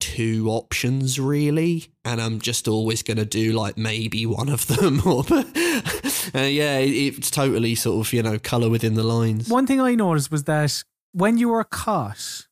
two 0.00 0.48
options 0.48 1.18
really, 1.18 1.88
and 2.04 2.20
I'm 2.20 2.40
just 2.40 2.68
always 2.68 3.02
going 3.02 3.16
to 3.16 3.24
do 3.24 3.52
like 3.52 3.76
maybe 3.76 4.26
one 4.26 4.48
of 4.48 4.66
them, 4.66 5.00
or 5.06 5.24
uh, 5.28 6.44
yeah, 6.44 6.78
it, 6.78 6.90
it's 6.90 7.30
totally 7.30 7.74
sort 7.74 8.06
of 8.06 8.12
you 8.12 8.22
know 8.22 8.38
color 8.38 8.68
within 8.70 8.94
the 8.94 9.02
lines. 9.02 9.48
One 9.48 9.66
thing 9.66 9.80
I 9.80 9.94
noticed 9.94 10.30
was 10.30 10.44
that 10.44 10.84
when 11.12 11.38
you 11.38 11.48
were 11.48 11.64
caught, 11.64 12.46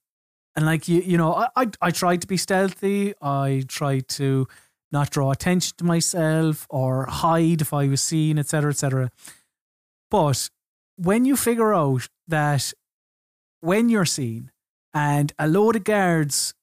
and 0.55 0.67
like 0.67 0.89
you, 0.89 1.01
you 1.01 1.17
know, 1.17 1.35
I, 1.35 1.49
I, 1.57 1.67
I 1.81 1.91
tried 1.91 2.21
to 2.23 2.27
be 2.27 2.37
stealthy. 2.37 3.15
I 3.21 3.65
tried 3.69 4.09
to 4.09 4.49
not 4.93 5.11
draw 5.11 5.31
attention 5.31 5.75
to 5.79 5.85
myself 5.85 6.67
or 6.71 7.07
hide 7.07 7.61
if 7.61 7.73
I 7.73 7.89
was 7.89 8.03
seen, 8.03 8.39
etc., 8.39 8.71
etc. 8.71 9.11
But 10.11 10.49
when 10.97 11.25
you 11.25 11.37
figure 11.37 11.75
out 11.75 12.09
that 12.29 12.73
when 13.61 13.89
you're 13.89 14.05
seen 14.05 14.51
and 14.95 15.33
a 15.39 15.49
load 15.49 15.77
of 15.77 15.85
guards 15.85 16.55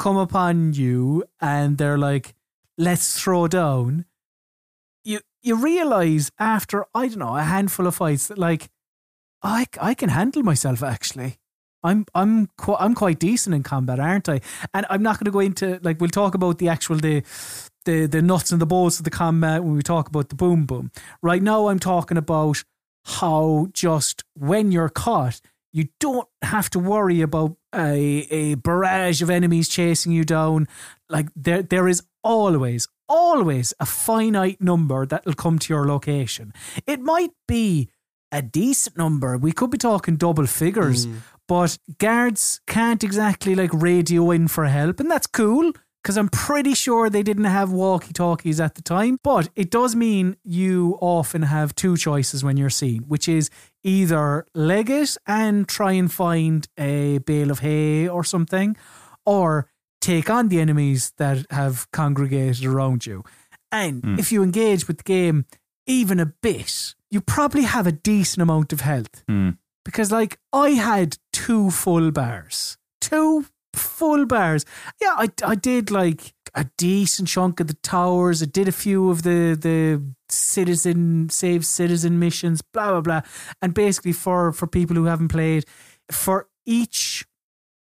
come 0.00 0.16
upon 0.16 0.72
you 0.72 1.24
and 1.40 1.78
they're 1.78 1.98
like, 1.98 2.34
"Let's 2.78 3.20
throw 3.22 3.46
down," 3.48 4.06
you 5.04 5.20
you 5.42 5.54
realize 5.56 6.30
after 6.38 6.86
I 6.94 7.08
don't 7.08 7.18
know 7.18 7.36
a 7.36 7.42
handful 7.42 7.86
of 7.86 7.94
fights 7.94 8.28
that 8.28 8.38
like 8.38 8.70
I 9.42 9.66
I 9.80 9.94
can 9.94 10.08
handle 10.08 10.42
myself 10.42 10.82
actually. 10.82 11.36
I'm 11.82 12.04
I'm 12.14 12.48
qu- 12.56 12.76
I'm 12.78 12.94
quite 12.94 13.18
decent 13.18 13.54
in 13.54 13.62
combat, 13.62 14.00
aren't 14.00 14.28
I? 14.28 14.40
And 14.74 14.86
I'm 14.90 15.02
not 15.02 15.18
going 15.18 15.26
to 15.26 15.30
go 15.30 15.40
into 15.40 15.78
like 15.82 16.00
we'll 16.00 16.10
talk 16.10 16.34
about 16.34 16.58
the 16.58 16.68
actual 16.68 16.96
the 16.96 17.22
the 17.84 18.06
the 18.06 18.22
nuts 18.22 18.52
and 18.52 18.60
the 18.60 18.66
bolts 18.66 18.98
of 18.98 19.04
the 19.04 19.10
combat 19.10 19.64
when 19.64 19.76
we 19.76 19.82
talk 19.82 20.08
about 20.08 20.28
the 20.28 20.34
boom 20.34 20.66
boom. 20.66 20.90
Right 21.22 21.42
now, 21.42 21.68
I'm 21.68 21.78
talking 21.78 22.18
about 22.18 22.64
how 23.04 23.68
just 23.72 24.24
when 24.34 24.72
you're 24.72 24.90
caught, 24.90 25.40
you 25.72 25.88
don't 25.98 26.28
have 26.42 26.68
to 26.70 26.78
worry 26.78 27.22
about 27.22 27.56
a 27.74 28.26
a 28.30 28.54
barrage 28.54 29.22
of 29.22 29.30
enemies 29.30 29.68
chasing 29.68 30.12
you 30.12 30.24
down. 30.24 30.68
Like 31.08 31.28
there 31.34 31.62
there 31.62 31.88
is 31.88 32.02
always 32.22 32.88
always 33.08 33.74
a 33.80 33.86
finite 33.86 34.60
number 34.60 35.04
that'll 35.04 35.34
come 35.34 35.58
to 35.58 35.72
your 35.72 35.86
location. 35.86 36.52
It 36.86 37.00
might 37.00 37.32
be 37.48 37.90
a 38.32 38.40
decent 38.40 38.96
number. 38.96 39.36
We 39.36 39.52
could 39.52 39.70
be 39.70 39.78
talking 39.78 40.16
double 40.16 40.46
figures, 40.46 41.06
mm. 41.06 41.16
but 41.48 41.78
guards 41.98 42.60
can't 42.66 43.02
exactly 43.02 43.54
like 43.54 43.70
radio 43.72 44.30
in 44.30 44.48
for 44.48 44.66
help, 44.66 45.00
and 45.00 45.10
that's 45.10 45.26
cool. 45.26 45.72
Because 46.02 46.16
I'm 46.16 46.28
pretty 46.28 46.74
sure 46.74 47.10
they 47.10 47.22
didn't 47.22 47.44
have 47.44 47.70
walkie 47.70 48.12
talkies 48.12 48.60
at 48.60 48.74
the 48.74 48.82
time. 48.82 49.18
But 49.22 49.50
it 49.54 49.70
does 49.70 49.94
mean 49.94 50.36
you 50.44 50.96
often 51.00 51.42
have 51.42 51.74
two 51.74 51.96
choices 51.96 52.42
when 52.42 52.56
you're 52.56 52.70
seen, 52.70 53.02
which 53.02 53.28
is 53.28 53.50
either 53.84 54.46
leg 54.54 54.90
it 54.90 55.16
and 55.26 55.68
try 55.68 55.92
and 55.92 56.10
find 56.12 56.66
a 56.78 57.18
bale 57.18 57.50
of 57.50 57.58
hay 57.60 58.08
or 58.08 58.24
something, 58.24 58.76
or 59.26 59.66
take 60.00 60.30
on 60.30 60.48
the 60.48 60.60
enemies 60.60 61.12
that 61.18 61.44
have 61.50 61.90
congregated 61.92 62.64
around 62.64 63.04
you. 63.06 63.22
And 63.72 64.02
Hmm. 64.02 64.18
if 64.18 64.32
you 64.32 64.42
engage 64.42 64.88
with 64.88 64.98
the 64.98 65.04
game 65.04 65.44
even 65.86 66.18
a 66.20 66.26
bit, 66.26 66.94
you 67.10 67.20
probably 67.20 67.62
have 67.62 67.86
a 67.86 67.92
decent 67.92 68.42
amount 68.42 68.72
of 68.72 68.80
health. 68.80 69.22
Hmm. 69.28 69.50
Because, 69.84 70.10
like, 70.12 70.38
I 70.52 70.70
had 70.70 71.18
two 71.32 71.70
full 71.70 72.10
bars. 72.10 72.76
Two 73.00 73.46
full 73.74 74.26
bars. 74.26 74.64
Yeah, 75.00 75.14
I, 75.16 75.28
I 75.44 75.54
did 75.54 75.90
like 75.90 76.34
a 76.54 76.66
decent 76.76 77.28
chunk 77.28 77.60
of 77.60 77.66
the 77.66 77.74
towers. 77.74 78.42
I 78.42 78.46
did 78.46 78.68
a 78.68 78.72
few 78.72 79.10
of 79.10 79.22
the 79.22 79.56
the 79.60 80.02
citizen 80.28 81.28
save 81.30 81.64
citizen 81.64 82.18
missions, 82.18 82.62
blah 82.62 82.90
blah 82.90 83.00
blah. 83.00 83.20
And 83.62 83.74
basically 83.74 84.12
for 84.12 84.52
for 84.52 84.66
people 84.66 84.96
who 84.96 85.04
haven't 85.04 85.28
played, 85.28 85.64
for 86.10 86.48
each 86.66 87.26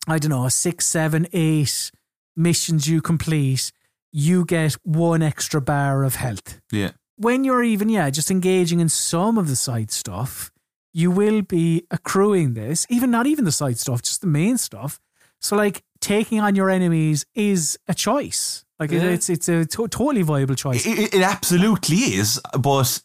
I 0.07 0.19
don't 0.19 0.31
know, 0.31 0.49
six, 0.49 0.87
seven, 0.87 1.27
eight 1.33 1.91
missions 2.37 2.89
you 2.89 3.01
complete, 3.03 3.71
you 4.13 4.45
get 4.45 4.75
one 4.83 5.23
extra 5.23 5.61
bar 5.61 6.05
of 6.05 6.17
health. 6.17 6.61
Yeah. 6.73 6.91
When 7.17 7.45
you're 7.45 7.63
even, 7.63 7.89
yeah, 7.89 8.09
just 8.11 8.31
engaging 8.31 8.81
in 8.81 8.89
some 8.89 9.37
of 9.37 9.49
the 9.49 9.57
side 9.57 9.91
stuff, 9.91 10.51
you 10.93 11.11
will 11.11 11.43
be 11.43 11.85
accruing 11.91 12.55
this, 12.55 12.87
even 12.89 13.11
not 13.11 13.27
even 13.27 13.45
the 13.45 13.53
side 13.53 13.79
stuff, 13.79 14.03
just 14.03 14.23
the 14.23 14.27
main 14.27 14.57
stuff. 14.59 15.01
So, 15.41 15.57
like, 15.57 15.83
taking 16.01 16.41
on 16.41 16.55
your 16.55 16.71
enemies 16.71 17.25
is 17.35 17.79
a 17.89 17.95
choice. 17.95 18.65
Like, 18.79 18.91
Yeah. 18.91 19.05
it's 19.05 19.29
it's 19.29 19.49
a 19.49 19.65
to- 19.67 19.89
totally 19.89 20.23
viable 20.23 20.55
choice. 20.55 20.87
It, 20.87 20.99
it- 20.99 21.15
it 21.15 21.23
absolutely 21.23 21.97
is, 21.97 22.41
but 22.59 23.03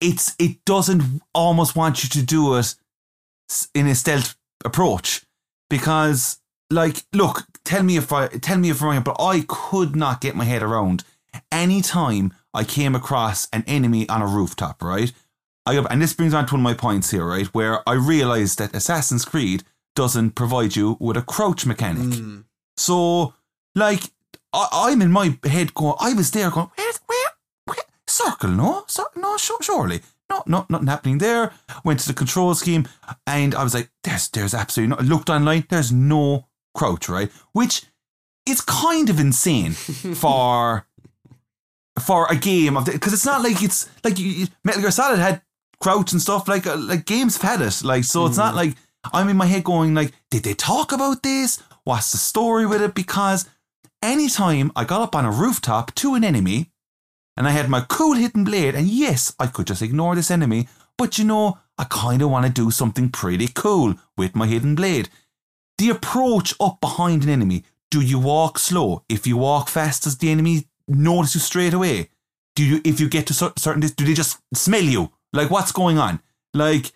it's 0.00 0.34
it 0.38 0.64
doesn't 0.64 1.22
almost 1.34 1.74
want 1.76 2.02
you 2.02 2.08
to 2.10 2.22
do 2.22 2.54
it 2.56 2.74
in 3.74 3.86
a 3.86 3.94
stealth 3.94 4.36
approach 4.64 5.22
because, 5.70 6.38
like, 6.70 7.04
look, 7.12 7.46
tell 7.64 7.82
me 7.82 7.96
if 7.96 8.12
I 8.12 8.28
tell 8.28 8.58
me 8.58 8.70
if 8.70 8.80
I'm 8.82 8.88
wrong, 8.88 9.02
but 9.02 9.20
I 9.20 9.44
could 9.46 9.94
not 9.96 10.20
get 10.20 10.34
my 10.36 10.44
head 10.44 10.62
around 10.62 11.04
any 11.52 11.80
time 11.82 12.32
I 12.54 12.64
came 12.64 12.94
across 12.94 13.48
an 13.52 13.64
enemy 13.66 14.08
on 14.08 14.22
a 14.22 14.26
rooftop, 14.26 14.82
right? 14.82 15.12
I 15.66 15.76
and 15.90 16.00
this 16.02 16.14
brings 16.14 16.34
on 16.34 16.46
to 16.46 16.54
one 16.54 16.60
of 16.60 16.64
my 16.64 16.74
points 16.74 17.10
here, 17.10 17.26
right, 17.26 17.46
where 17.48 17.88
I 17.88 17.92
realized 17.94 18.58
that 18.58 18.74
Assassin's 18.74 19.24
Creed 19.24 19.64
doesn't 19.98 20.36
provide 20.36 20.76
you 20.76 20.96
with 21.00 21.16
a 21.16 21.22
crouch 21.22 21.66
mechanic. 21.66 22.12
So, 22.76 23.34
like, 23.74 24.04
I, 24.52 24.68
I'm 24.72 25.02
in 25.02 25.10
my 25.10 25.36
head 25.42 25.74
going, 25.74 25.96
I 25.98 26.12
was 26.14 26.30
there 26.30 26.52
going, 26.52 26.70
where, 26.76 26.92
where, 27.06 27.28
where? 27.64 27.76
Circle, 28.06 28.50
no? 28.50 28.84
Cir- 28.86 29.14
no, 29.16 29.36
sure, 29.36 29.58
surely. 29.60 30.02
No, 30.30 30.44
no, 30.46 30.66
nothing 30.68 30.86
happening 30.86 31.18
there. 31.18 31.52
Went 31.84 31.98
to 31.98 32.06
the 32.06 32.14
control 32.14 32.54
scheme 32.54 32.86
and 33.26 33.56
I 33.56 33.64
was 33.64 33.74
like, 33.74 33.90
there's, 34.04 34.28
there's 34.28 34.54
absolutely 34.54 34.94
no, 34.94 35.02
looked 35.02 35.30
online, 35.30 35.64
there's 35.68 35.90
no 35.90 36.46
crouch, 36.76 37.08
right? 37.08 37.32
Which 37.50 37.86
is 38.46 38.60
kind 38.60 39.10
of 39.10 39.18
insane 39.18 39.72
for, 40.14 40.86
for 41.98 42.30
a 42.30 42.36
game 42.36 42.76
of, 42.76 42.84
because 42.84 43.12
it's 43.12 43.26
not 43.26 43.42
like 43.42 43.64
it's, 43.64 43.90
like 44.04 44.16
you, 44.16 44.46
Metal 44.62 44.80
Gear 44.82 44.92
Solid 44.92 45.18
had 45.18 45.42
crouch 45.80 46.12
and 46.12 46.22
stuff, 46.22 46.46
like, 46.46 46.68
uh, 46.68 46.76
like 46.76 47.04
games 47.04 47.36
have 47.36 47.58
had 47.58 47.66
it. 47.66 47.82
Like, 47.82 48.04
so 48.04 48.26
it's 48.26 48.36
not 48.36 48.54
like, 48.54 48.76
I'm 49.12 49.28
in 49.28 49.36
my 49.36 49.46
head 49.46 49.64
going 49.64 49.94
like, 49.94 50.12
did 50.30 50.42
they 50.42 50.54
talk 50.54 50.92
about 50.92 51.22
this? 51.22 51.62
What's 51.84 52.12
the 52.12 52.18
story 52.18 52.66
with 52.66 52.82
it? 52.82 52.94
Because 52.94 53.48
anytime 54.02 54.72
I 54.76 54.84
got 54.84 55.02
up 55.02 55.14
on 55.14 55.24
a 55.24 55.30
rooftop 55.30 55.94
to 55.96 56.14
an 56.14 56.24
enemy 56.24 56.70
and 57.36 57.46
I 57.46 57.50
had 57.50 57.68
my 57.68 57.84
cool 57.88 58.14
hidden 58.14 58.44
blade, 58.44 58.74
and 58.74 58.88
yes, 58.88 59.34
I 59.38 59.46
could 59.46 59.66
just 59.66 59.82
ignore 59.82 60.14
this 60.14 60.30
enemy, 60.30 60.68
but 60.96 61.18
you 61.18 61.24
know, 61.24 61.58
I 61.78 61.84
kind 61.84 62.22
of 62.22 62.30
want 62.30 62.44
to 62.46 62.52
do 62.52 62.70
something 62.70 63.08
pretty 63.08 63.48
cool 63.48 63.94
with 64.16 64.34
my 64.34 64.46
hidden 64.46 64.74
blade. 64.74 65.08
The 65.78 65.90
approach 65.90 66.54
up 66.60 66.80
behind 66.80 67.22
an 67.22 67.30
enemy. 67.30 67.64
Do 67.90 68.00
you 68.00 68.18
walk 68.18 68.58
slow? 68.58 69.04
If 69.08 69.26
you 69.26 69.36
walk 69.36 69.68
fast, 69.68 70.02
does 70.02 70.18
the 70.18 70.30
enemy 70.30 70.66
notice 70.88 71.34
you 71.34 71.40
straight 71.40 71.72
away? 71.72 72.10
Do 72.56 72.64
you, 72.64 72.80
if 72.84 72.98
you 72.98 73.08
get 73.08 73.28
to 73.28 73.34
certain, 73.34 73.80
do 73.80 74.04
they 74.04 74.14
just 74.14 74.38
smell 74.52 74.82
you? 74.82 75.12
Like, 75.32 75.50
what's 75.50 75.70
going 75.70 75.98
on? 75.98 76.20
Like, 76.52 76.90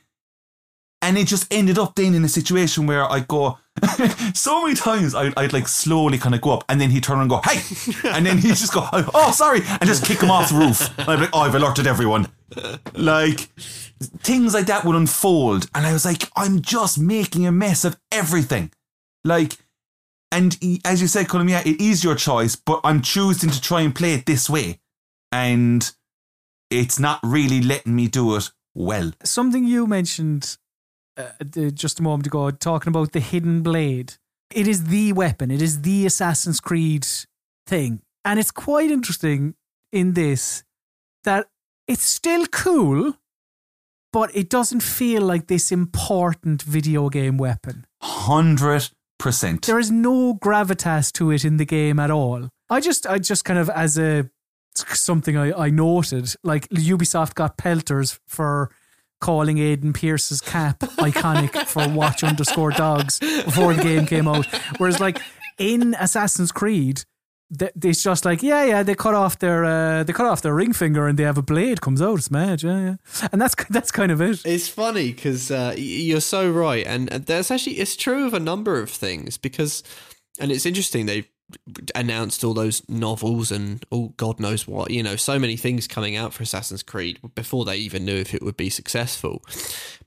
and 1.03 1.19
it 1.19 1.27
just 1.27 1.53
ended 1.53 1.79
up 1.79 1.97
then 1.97 2.15
in 2.15 2.24
a 2.24 2.29
situation 2.29 2.87
where 2.87 3.05
I 3.05 3.20
go 3.20 3.59
so 4.35 4.62
many 4.62 4.74
times 4.74 5.15
I'd, 5.15 5.37
I'd 5.37 5.53
like 5.53 5.66
slowly 5.66 6.16
kind 6.16 6.35
of 6.35 6.41
go 6.41 6.53
up 6.53 6.65
and 6.69 6.81
then 6.81 6.91
he'd 6.91 7.03
turn 7.03 7.19
and 7.19 7.29
go 7.29 7.41
hey! 7.45 7.61
And 8.05 8.24
then 8.24 8.39
he'd 8.39 8.55
just 8.55 8.73
go 8.73 8.89
oh 8.93 9.33
sorry! 9.33 9.61
and 9.66 9.87
just 9.87 10.05
kick 10.05 10.20
him 10.20 10.31
off 10.31 10.51
the 10.51 10.57
roof. 10.57 10.99
And 10.99 11.09
I'd 11.11 11.16
be 11.16 11.23
like 11.23 11.31
oh 11.33 11.41
I've 11.41 11.55
alerted 11.55 11.87
everyone. 11.87 12.29
Like 12.95 13.41
things 14.01 14.55
like 14.55 14.66
that 14.66 14.85
would 14.85 14.97
unfold 14.97 15.69
and 15.74 15.87
I 15.87 15.93
was 15.93 16.05
like 16.05 16.31
I'm 16.37 16.62
just 16.62 16.99
making 16.99 17.47
a 17.47 17.53
mess 17.53 17.85
of 17.85 17.99
everything. 18.11 18.70
Like 19.24 19.59
and 20.31 20.57
e- 20.62 20.81
as 20.85 21.03
you 21.03 21.09
said 21.09 21.27
Colm 21.27 21.51
yeah 21.51 21.62
it 21.65 21.81
is 21.81 22.05
your 22.05 22.15
choice 22.15 22.57
but 22.57 22.81
I'm 22.85 23.03
choosing 23.03 23.51
to 23.51 23.61
try 23.61 23.81
and 23.81 23.95
play 23.95 24.15
it 24.15 24.27
this 24.27 24.49
way. 24.49 24.79
And 25.33 25.91
it's 26.70 26.99
not 26.99 27.20
really 27.23 27.62
letting 27.62 27.97
me 27.97 28.07
do 28.07 28.37
it 28.37 28.51
well. 28.74 29.12
Something 29.24 29.65
you 29.65 29.87
mentioned 29.87 30.59
uh, 31.16 31.70
just 31.72 32.01
a 32.01 32.02
moment 32.02 32.26
ago, 32.26 32.51
talking 32.51 32.90
about 32.90 33.12
the 33.12 33.20
hidden 33.20 33.62
blade. 33.62 34.14
It 34.55 34.68
is 34.68 34.84
the 34.84 35.12
weapon. 35.12 35.51
It 35.51 35.62
is 35.62 35.82
the 35.82 36.06
Assassin's 36.06 36.60
Creed 36.60 37.06
thing, 37.66 38.01
and 38.24 38.39
it's 38.39 38.51
quite 38.51 38.90
interesting 38.90 39.55
in 39.93 40.12
this 40.14 40.64
that 41.24 41.47
it's 41.89 42.02
still 42.02 42.47
cool, 42.47 43.14
but 44.12 44.34
it 44.36 44.51
doesn't 44.51 44.82
feel 44.82 45.22
like 45.22 45.47
this 45.47 45.72
important 45.72 46.62
video 46.62 47.09
game 47.09 47.39
weapon. 47.39 47.86
hundred 48.02 48.90
percent. 49.18 49.66
There 49.66 49.78
is 49.78 49.90
no 49.90 50.34
gravitas 50.34 51.12
to 51.12 51.30
it 51.30 51.44
in 51.44 51.56
the 51.56 51.64
game 51.64 51.98
at 51.98 52.10
all. 52.10 52.48
I 52.68 52.80
just, 52.80 53.06
I 53.06 53.18
just 53.18 53.44
kind 53.44 53.59
of 53.59 53.70
as 53.70 53.98
a 53.98 54.28
something 54.74 55.36
I, 55.36 55.52
I 55.52 55.70
noted, 55.70 56.34
like 56.43 56.68
Ubisoft 56.70 57.34
got 57.34 57.56
pelters 57.56 58.18
for 58.26 58.70
calling 59.23 59.57
Aiden 59.57 59.94
Pearce's 59.94 60.43
cap 60.43 60.81
iconic 60.99 61.66
for 61.66 61.89
watch 61.89 62.23
underscore 62.23 62.73
dogs 62.73 63.19
before 63.20 63.73
the 63.73 63.82
game 63.82 64.05
came 64.05 64.28
out. 64.28 64.47
Whereas 64.77 65.01
like 65.01 65.23
in 65.59 65.94
Assassin's 65.99 66.53
Creed, 66.53 67.05
it's 67.61 68.03
just 68.03 68.24
like 68.24 68.43
yeah 68.43 68.65
yeah 68.65 68.82
they 68.82 68.94
cut 68.94 69.15
off 69.15 69.39
their 69.39 69.65
uh, 69.65 70.03
they 70.03 70.12
cut 70.12 70.27
off 70.27 70.43
their 70.43 70.55
ring 70.55 70.73
finger 70.73 71.07
and 71.07 71.19
they 71.19 71.23
have 71.23 71.39
a 71.39 71.43
blade 71.43 71.81
comes 71.81 72.03
out. 72.03 72.19
It's 72.19 72.31
mad 72.31 72.62
yeah 72.62 72.81
yeah, 72.81 73.28
and 73.31 73.40
that's 73.40 73.55
that's 73.70 73.90
kind 73.90 74.11
of 74.11 74.20
it. 74.20 74.43
It's 74.44 74.69
funny 74.69 75.12
because 75.12 75.51
uh, 75.51 75.74
you're 75.77 76.20
so 76.20 76.51
right, 76.51 76.86
and 76.86 77.12
and 77.12 77.24
that's 77.27 77.51
actually 77.51 77.78
it's 77.78 77.97
true 77.97 78.27
of 78.27 78.35
a 78.35 78.40
number 78.40 78.81
of 78.81 78.90
things 78.90 79.39
because, 79.39 79.82
and 80.39 80.51
it's 80.51 80.66
interesting 80.66 81.07
they 81.07 81.28
announced 81.95 82.45
all 82.45 82.55
those 82.55 82.89
novels 82.89 83.51
and 83.51 83.85
all 83.91 84.09
God 84.16 84.41
knows 84.41 84.66
what 84.66 84.91
you 84.91 85.03
know 85.03 85.16
so 85.16 85.39
many 85.39 85.57
things 85.57 85.87
coming 85.87 86.16
out 86.16 86.33
for 86.33 86.43
Assassin's 86.43 86.83
Creed 86.83 87.19
before 87.35 87.65
they 87.65 87.77
even 87.77 88.05
knew 88.05 88.16
if 88.16 88.35
it 88.35 88.43
would 88.43 88.57
be 88.57 88.70
successful, 88.70 89.43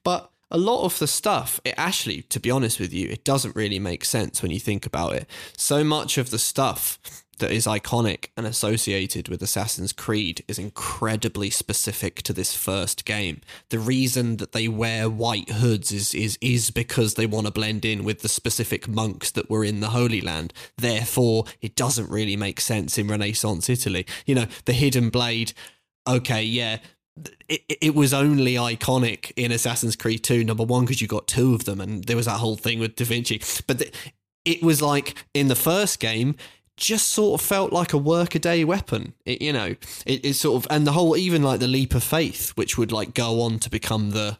but. 0.04 0.32
A 0.52 0.60
lot 0.60 0.86
of 0.86 1.00
the 1.00 1.08
stuff, 1.08 1.60
it 1.66 1.74
actually, 1.76 2.22
to 2.22 2.40
be 2.40 2.52
honest 2.52 2.80
with 2.80 2.94
you, 2.94 3.10
it 3.10 3.26
doesn't 3.26 3.56
really 3.56 3.80
make 3.80 4.06
sense 4.06 4.44
when 4.44 4.52
you 4.52 4.60
think 4.60 4.86
about 4.86 5.14
it. 5.14 5.28
So 5.58 5.84
much 5.84 6.20
of 6.20 6.30
the 6.30 6.38
stuff 6.38 7.00
that 7.40 7.52
is 7.52 7.66
iconic 7.66 8.28
and 8.38 8.46
associated 8.46 9.30
with 9.30 9.42
Assassin's 9.42 9.94
Creed 9.94 10.44
is 10.48 10.60
incredibly 10.60 11.50
specific 11.50 12.22
to 12.24 12.34
this 12.34 12.56
first 12.56 13.06
game. 13.06 13.42
The 13.70 13.80
reason 13.80 14.38
that 14.38 14.52
they 14.52 14.68
wear 14.68 15.10
white 15.10 15.50
hoods 15.50 15.92
is 15.92 16.14
is 16.14 16.38
is 16.42 16.72
because 16.72 17.16
they 17.16 17.26
want 17.26 17.48
to 17.48 17.52
blend 17.52 17.86
in 17.86 18.04
with 18.04 18.22
the 18.22 18.30
specific 18.30 18.88
monks 18.88 19.32
that 19.32 19.50
were 19.50 19.64
in 19.64 19.80
the 19.80 19.90
Holy 19.90 20.22
Land. 20.22 20.54
Therefore, 20.78 21.46
it 21.62 21.76
doesn't 21.76 22.10
really 22.10 22.36
make 22.36 22.60
sense 22.60 22.98
in 22.98 23.08
Renaissance 23.08 23.70
Italy. 23.70 24.06
You 24.26 24.36
know, 24.36 24.48
the 24.66 24.74
hidden 24.74 25.10
blade 25.10 25.54
okay, 26.08 26.44
yeah, 26.44 26.78
it, 27.48 27.62
it 27.82 27.96
was 27.96 28.14
only 28.14 28.56
iconic 28.56 29.32
in 29.36 29.52
Assassin's 29.52 29.96
Creed 29.96 30.24
2, 30.24 30.44
number 30.44 30.64
one, 30.64 30.86
because 30.86 31.02
you 31.02 31.08
got 31.08 31.28
two 31.28 31.56
of 31.56 31.66
them, 31.66 31.80
and 31.80 32.04
there 32.06 32.18
was 32.18 32.26
that 32.26 32.40
whole 32.40 32.58
thing 32.58 32.80
with 32.80 32.96
Da 32.96 33.06
Vinci. 33.06 33.42
But 33.68 33.80
the, 33.80 33.92
it 34.44 34.62
was 34.62 34.82
like 34.82 35.16
in 35.34 35.48
the 35.48 35.56
first 35.56 36.00
game, 36.00 36.36
just 36.78 37.10
sort 37.10 37.40
of 37.40 37.46
felt 37.46 37.72
like 37.72 37.94
a 37.94 37.98
workaday 37.98 38.64
weapon. 38.64 39.14
It, 39.26 39.42
you 39.42 39.54
know, 39.54 39.76
it, 40.06 40.26
it 40.26 40.34
sort 40.34 40.64
of, 40.64 40.68
and 40.72 40.86
the 40.86 40.92
whole, 40.92 41.16
even 41.16 41.42
like 41.44 41.60
the 41.60 41.68
leap 41.68 41.96
of 41.96 42.04
faith, 42.04 42.50
which 42.56 42.78
would 42.78 42.92
like 42.92 43.14
go 43.14 43.42
on 43.42 43.60
to 43.60 43.70
become 43.70 44.12
the, 44.12 44.38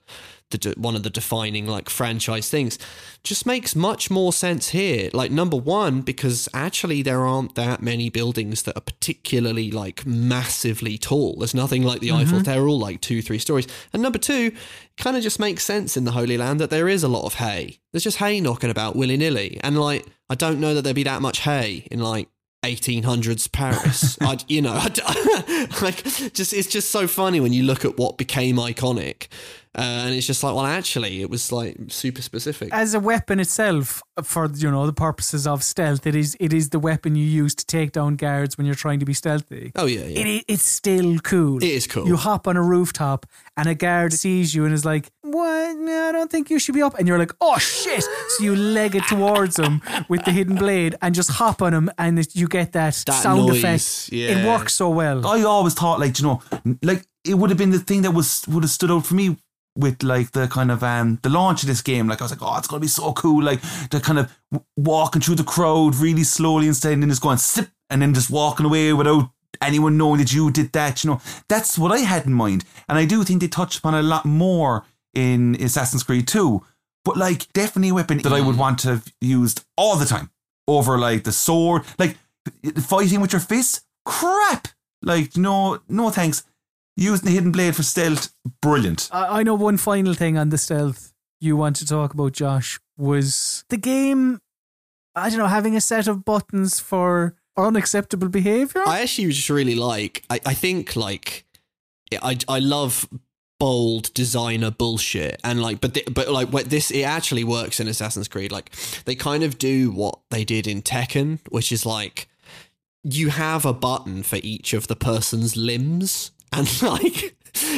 the 0.50 0.74
one 0.78 0.96
of 0.96 1.04
the 1.04 1.10
defining 1.10 1.66
like 1.66 1.90
franchise 1.90 2.50
things, 2.50 2.78
just 3.24 3.46
makes 3.46 3.76
much 3.76 4.12
more 4.12 4.32
sense 4.34 4.70
here. 4.70 5.10
Like 5.14 5.32
number 5.32 5.58
one, 5.58 6.02
because 6.02 6.48
actually 6.54 7.02
there 7.02 7.26
aren't 7.26 7.56
that 7.56 7.82
many 7.82 8.10
buildings 8.10 8.64
that 8.64 8.78
are 8.78 8.82
particularly 8.82 9.72
like 9.72 10.06
massively 10.06 10.98
tall. 10.98 11.38
There's 11.38 11.56
nothing 11.56 11.84
like 11.84 12.02
the 12.02 12.12
Eiffel 12.12 12.40
Mhm. 12.40 12.46
Tower, 12.46 12.68
all 12.68 12.80
like 12.80 13.02
two, 13.02 13.22
three 13.22 13.40
stories. 13.40 13.68
And 13.94 14.04
number 14.04 14.20
two, 14.20 14.52
kind 14.98 15.18
of 15.18 15.24
just 15.24 15.40
makes 15.40 15.64
sense 15.64 15.98
in 15.98 16.06
the 16.06 16.12
Holy 16.12 16.38
Land 16.38 16.60
that 16.60 16.70
there 16.70 16.88
is 16.88 17.04
a 17.04 17.08
lot 17.08 17.26
of 17.26 17.36
hay. 17.36 17.80
There's 17.92 18.04
just 18.04 18.18
hay 18.18 18.40
knocking 18.40 18.70
about 18.70 18.96
willy 18.96 19.18
nilly, 19.18 19.60
and 19.62 19.80
like 19.80 20.06
I 20.30 20.36
don't 20.36 20.60
know 20.60 20.74
that 20.74 20.84
there'd 20.84 20.96
be 20.96 21.04
that 21.04 21.22
much 21.22 21.40
hay 21.40 21.88
in 21.92 22.00
like 22.00 22.28
1800s 22.66 23.52
Paris. 23.52 24.18
I, 24.22 24.38
you 24.48 24.62
know, 24.62 24.74
I, 24.74 25.68
like 25.82 26.04
just 26.34 26.54
it's 26.54 26.68
just 26.68 26.92
so 26.92 27.08
funny 27.08 27.40
when 27.40 27.54
you 27.54 27.64
look 27.64 27.86
at 27.86 27.98
what 27.98 28.18
became 28.18 28.58
iconic, 28.58 29.28
uh, 29.78 29.82
and 29.82 30.16
it's 30.16 30.26
just 30.26 30.42
like, 30.42 30.56
well, 30.56 30.66
actually, 30.66 31.22
it 31.22 31.30
was 31.30 31.52
like 31.52 31.76
super 31.90 32.22
specific. 32.22 32.70
As 32.72 32.94
a 32.94 33.00
weapon 33.00 33.40
itself, 33.42 34.02
for 34.24 34.50
you 34.56 34.72
know 34.72 34.86
the 34.86 34.94
purposes 34.94 35.46
of 35.46 35.64
stealth, 35.64 36.08
it 36.08 36.16
is 36.16 36.38
it 36.40 36.54
is 36.54 36.70
the 36.70 36.80
weapon 36.80 37.16
you 37.16 37.26
use 37.26 37.54
to 37.56 37.66
take 37.66 37.92
down 37.92 38.16
guards 38.16 38.58
when 38.58 38.66
you're 38.66 38.76
trying 38.76 39.00
to 39.00 39.06
be 39.06 39.14
stealthy. 39.14 39.74
Oh 39.76 39.86
yeah, 39.86 40.06
yeah. 40.06 40.26
It, 40.26 40.46
it's 40.48 40.64
still 40.64 41.20
cool. 41.20 41.58
It 41.58 41.70
is 41.70 41.88
cool. 41.88 42.08
You 42.08 42.16
hop 42.16 42.48
on 42.48 42.56
a 42.56 42.64
rooftop 42.64 43.26
and 43.58 43.68
a 43.68 43.76
guard 43.76 44.14
sees 44.14 44.56
you 44.56 44.64
and 44.64 44.74
is 44.74 44.86
like, 44.86 45.12
"What? 45.26 45.76
No, 45.78 46.10
I 46.10 46.12
don't 46.12 46.32
think 46.32 46.50
you 46.50 46.60
should 46.60 46.76
be 46.76 46.82
up." 46.82 46.96
And 46.98 47.08
you're 47.08 47.18
like, 47.20 47.34
"Oh 47.42 47.58
shit!" 47.58 48.04
So 48.04 48.44
you 48.44 48.56
leg 48.56 48.96
it 48.96 49.04
towards 49.08 49.58
him 49.60 49.82
with 50.10 50.24
the 50.26 50.32
hidden 50.32 50.56
blade 50.56 50.96
and 51.02 51.14
just 51.16 51.32
hop 51.32 51.62
on 51.62 51.74
him, 51.74 51.90
and 51.98 52.20
it- 52.20 52.36
you 52.36 52.48
get 52.48 52.72
that, 52.74 52.94
That 53.06 53.22
sound 53.24 53.46
noise, 53.48 53.58
effect. 53.64 54.10
It 54.32 54.46
works 54.48 54.74
so 54.76 54.90
well. 54.90 55.26
I 55.28 55.44
always 55.44 55.74
thought 55.74 56.00
like 56.00 56.20
you 56.20 56.26
know 56.26 56.42
like 56.82 57.06
it 57.24 57.36
would 57.38 57.50
have 57.50 57.58
been 57.58 57.72
the 57.72 57.80
thing 57.80 58.02
that 58.04 58.12
was 58.12 58.44
would 58.48 58.64
have 58.64 58.72
stood 58.72 58.92
out 58.92 59.06
for 59.06 59.16
me 59.16 59.38
with 59.78 60.04
like 60.04 60.32
the 60.32 60.48
kind 60.48 60.72
of 60.72 60.84
um 60.84 61.20
the 61.22 61.30
launch 61.30 61.64
of 61.64 61.68
this 61.68 61.82
game 61.82 62.08
like 62.08 62.22
I 62.22 62.24
was 62.24 62.32
like 62.32 62.42
oh 62.42 62.58
it's 62.58 62.68
gonna 62.68 62.80
be 62.80 62.88
so 62.88 63.12
cool 63.14 63.44
like 63.44 63.62
the 63.90 64.00
kind 64.00 64.20
of 64.20 64.32
w- 64.52 64.66
walking 64.78 65.22
through 65.22 65.36
the 65.36 65.44
crowd 65.44 65.96
really 65.96 66.24
slowly 66.24 66.68
instead 66.68 66.94
and 66.94 67.02
then 67.04 67.10
just 67.10 67.22
going 67.22 67.38
sip 67.38 67.68
and 67.90 68.02
then 68.02 68.14
just 68.14 68.30
walking 68.30 68.66
away 68.66 68.94
without 68.94 69.32
anyone 69.62 69.98
knowing 69.98 70.20
that 70.20 70.32
you 70.34 70.50
did 70.50 70.72
that 70.72 71.04
you 71.04 71.10
know 71.10 71.20
that's 71.50 71.78
what 71.78 71.92
I 71.92 72.00
had 72.00 72.26
in 72.26 72.34
mind 72.34 72.64
and 72.88 72.98
I 72.98 73.04
do 73.06 73.24
think 73.26 73.42
they 73.42 73.48
touched 73.50 73.80
upon 73.80 73.96
a 73.96 74.02
lot 74.02 74.24
more 74.26 74.86
in 75.16 75.56
Assassin's 75.62 76.04
Creed 76.04 76.28
2 76.28 76.62
but 77.04 77.18
like 77.18 77.52
definitely 77.54 77.90
a 77.90 77.94
weapon 77.94 78.18
that 78.20 78.34
I 78.34 78.42
would 78.42 78.58
want 78.58 78.80
to 78.80 78.90
have 78.90 79.14
used 79.22 79.64
all 79.78 79.96
the 79.96 80.06
time 80.06 80.30
over 80.68 80.98
like 80.98 81.24
the 81.24 81.32
sword 81.32 81.84
like 81.98 82.18
fighting 82.82 83.22
with 83.22 83.32
your 83.32 83.40
fists 83.40 83.82
crap 84.06 84.68
like 85.02 85.36
no 85.38 85.80
no 85.88 86.10
thanks 86.10 86.44
using 86.98 87.26
the 87.26 87.32
hidden 87.32 87.52
blade 87.52 87.76
for 87.76 87.84
stealth 87.84 88.34
brilliant 88.62 89.10
I, 89.12 89.40
I 89.40 89.44
know 89.44 89.56
one 89.56 89.78
final 89.78 90.14
thing 90.14 90.38
on 90.38 90.50
the 90.50 90.58
stealth 90.58 91.14
you 91.40 91.56
want 91.56 91.76
to 91.78 91.86
talk 91.86 92.14
about, 92.14 92.34
Josh, 92.34 92.80
was 92.98 93.64
the 93.70 93.78
game. 93.78 94.40
I 95.16 95.30
don't 95.30 95.40
know, 95.40 95.48
having 95.48 95.76
a 95.76 95.82
set 95.82 96.08
of 96.08 96.26
buttons 96.26 96.80
for 96.80 97.36
unacceptable 97.58 98.28
behavior. 98.28 98.84
I 98.86 99.02
actually 99.02 99.30
just 99.30 99.50
really 99.50 99.76
like. 99.76 100.24
I, 100.30 100.42
I 100.46 100.54
think 100.54 100.96
like 100.96 101.46
I 102.12 102.38
I 102.50 102.60
love 102.60 103.08
bold 103.60 104.14
designer 104.14 104.72
bullshit. 104.72 105.40
And 105.44 105.62
like 105.62 105.82
but 105.82 105.94
the, 105.94 106.04
but 106.12 106.30
like 106.30 106.50
what 106.50 106.70
this 106.70 106.92
it 106.92 107.04
actually 107.04 107.44
works 107.44 107.80
in 107.80 107.88
Assassin's 107.88 108.28
Creed. 108.28 108.52
Like 108.52 108.72
they 109.06 109.16
kind 109.16 109.44
of 109.44 109.58
do 109.58 109.92
what 109.92 110.20
they 110.30 110.44
did 110.44 110.68
in 110.68 110.82
Tekken 110.82 111.40
which 111.50 111.72
is 111.72 111.86
like 111.86 112.28
you 113.04 113.30
have 113.30 113.66
a 113.66 113.74
button 113.74 114.24
for 114.24 114.38
each 114.38 114.74
of 114.74 114.88
the 114.88 114.96
person's 114.96 115.56
limbs. 115.56 116.32
And 116.52 116.82
like 116.84 117.36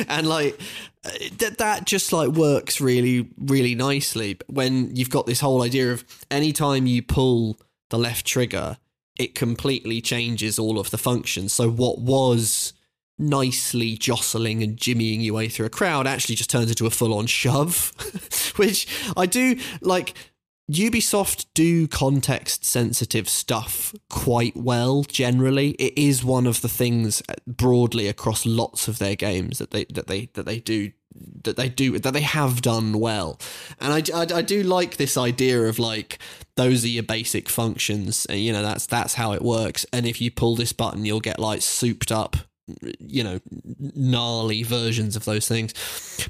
and 0.07 0.27
like 0.29 0.59
uh, 1.03 1.09
that 1.39 1.57
that 1.57 1.85
just 1.85 2.13
like 2.13 2.29
works 2.29 2.79
really 2.79 3.27
really 3.39 3.73
nicely. 3.73 4.37
When 4.45 4.95
you've 4.95 5.09
got 5.09 5.25
this 5.25 5.39
whole 5.39 5.63
idea 5.63 5.91
of 5.93 6.05
anytime 6.29 6.85
you 6.85 7.01
pull 7.01 7.57
the 7.89 7.97
left 7.97 8.25
trigger 8.27 8.77
it 9.17 9.35
completely 9.35 10.01
changes 10.01 10.59
all 10.59 10.79
of 10.79 10.91
the 10.91 10.97
functions. 10.97 11.53
So 11.53 11.69
what 11.69 11.99
was 11.99 12.73
nicely 13.19 13.97
jostling 13.97 14.61
and 14.61 14.77
jimmying 14.77 15.23
your 15.23 15.33
way 15.33 15.49
through 15.49 15.65
a 15.65 15.69
crowd 15.69 16.05
actually 16.05 16.35
just 16.35 16.49
turns 16.49 16.69
into 16.69 16.85
a 16.85 16.91
full-on 16.91 17.25
shove 17.25 17.93
which 18.57 18.87
i 19.15 19.25
do 19.25 19.57
like 19.81 20.13
Ubisoft 20.69 21.45
do 21.53 21.87
context 21.87 22.65
sensitive 22.65 23.29
stuff 23.29 23.95
quite 24.09 24.57
well 24.57 25.03
generally. 25.03 25.69
It 25.79 25.97
is 25.97 26.25
one 26.25 26.45
of 26.45 26.59
the 26.59 26.67
things 26.67 27.23
uh, 27.29 27.35
broadly 27.47 28.09
across 28.09 28.45
lots 28.45 28.89
of 28.89 28.99
their 28.99 29.15
games 29.15 29.59
that 29.59 29.71
they 29.71 29.85
that 29.85 30.07
they 30.07 30.25
that 30.33 30.45
they 30.45 30.59
do 30.59 30.91
that 31.43 31.55
they 31.55 31.69
do 31.69 31.97
that 31.99 32.13
they 32.13 32.21
have 32.21 32.61
done 32.61 32.99
well. 32.99 33.39
And 33.79 33.93
I, 33.93 34.19
I, 34.19 34.39
I 34.39 34.41
do 34.41 34.61
like 34.61 34.97
this 34.97 35.15
idea 35.15 35.63
of 35.63 35.79
like 35.79 36.19
those 36.55 36.83
are 36.83 36.89
your 36.89 37.03
basic 37.03 37.47
functions 37.47 38.25
and 38.25 38.39
you 38.39 38.51
know 38.51 38.61
that's 38.61 38.85
that's 38.87 39.13
how 39.13 39.31
it 39.31 39.41
works 39.41 39.85
and 39.93 40.05
if 40.05 40.19
you 40.19 40.31
pull 40.31 40.55
this 40.55 40.73
button 40.73 41.05
you'll 41.05 41.19
get 41.19 41.39
like 41.39 41.61
souped 41.61 42.11
up 42.11 42.35
you 42.99 43.23
know 43.23 43.39
gnarly 43.79 44.63
versions 44.63 45.15
of 45.15 45.25
those 45.25 45.47
things. 45.47 45.73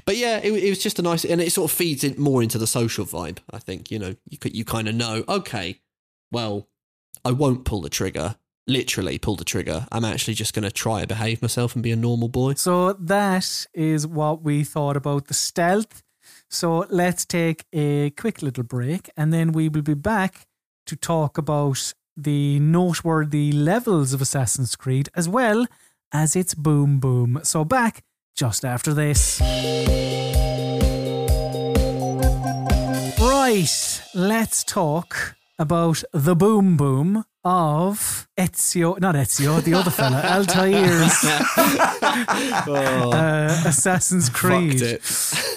But 0.04 0.16
yeah 0.16 0.38
it, 0.38 0.52
it 0.52 0.68
was 0.68 0.82
just 0.82 0.98
a 0.98 1.02
nice 1.02 1.24
and 1.24 1.40
it 1.40 1.52
sort 1.52 1.70
of 1.70 1.76
feeds 1.76 2.04
it 2.04 2.18
more 2.18 2.42
into 2.42 2.58
the 2.58 2.66
social 2.66 3.04
vibe 3.04 3.38
i 3.50 3.58
think 3.58 3.90
you 3.90 3.98
know 3.98 4.14
you 4.28 4.38
you 4.44 4.64
kind 4.64 4.88
of 4.88 4.94
know 4.94 5.24
okay 5.28 5.80
well 6.30 6.68
i 7.24 7.30
won't 7.30 7.64
pull 7.64 7.80
the 7.80 7.88
trigger 7.88 8.36
literally 8.68 9.18
pull 9.18 9.34
the 9.34 9.44
trigger. 9.44 9.86
I'm 9.90 10.04
actually 10.04 10.34
just 10.34 10.54
going 10.54 10.64
to 10.64 10.70
try 10.70 11.00
to 11.00 11.06
behave 11.06 11.42
myself 11.42 11.74
and 11.74 11.82
be 11.82 11.90
a 11.90 11.96
normal 11.96 12.28
boy. 12.28 12.54
So 12.54 12.92
that 12.92 13.66
is 13.74 14.06
what 14.06 14.42
we 14.42 14.62
thought 14.62 14.96
about 14.96 15.26
the 15.26 15.34
stealth. 15.34 16.02
So 16.50 16.86
let's 16.90 17.24
take 17.24 17.64
a 17.72 18.10
quick 18.10 18.42
little 18.42 18.64
break 18.64 19.10
and 19.16 19.32
then 19.32 19.52
we 19.52 19.68
will 19.68 19.82
be 19.82 19.94
back 19.94 20.46
to 20.86 20.96
talk 20.96 21.38
about 21.38 21.94
the 22.16 22.58
noteworthy 22.60 23.52
levels 23.52 24.12
of 24.12 24.20
Assassin's 24.20 24.76
Creed 24.76 25.08
as 25.14 25.28
well 25.28 25.66
as 26.12 26.36
its 26.36 26.54
boom 26.54 27.00
boom. 27.00 27.40
So 27.42 27.64
back 27.64 28.02
just 28.36 28.64
after 28.64 28.94
this. 28.94 29.40
Right, 33.20 34.02
let's 34.14 34.62
talk 34.64 35.36
about 35.58 36.04
the 36.12 36.36
boom 36.36 36.76
boom 36.76 37.24
of 37.44 38.28
Ezio, 38.36 39.00
not 39.00 39.14
Ezio, 39.14 39.62
the 39.62 39.74
other 39.74 39.90
fella, 39.90 40.20
Altair's 40.24 41.24
uh, 42.68 43.62
Assassin's 43.66 44.28
Creed. 44.28 45.00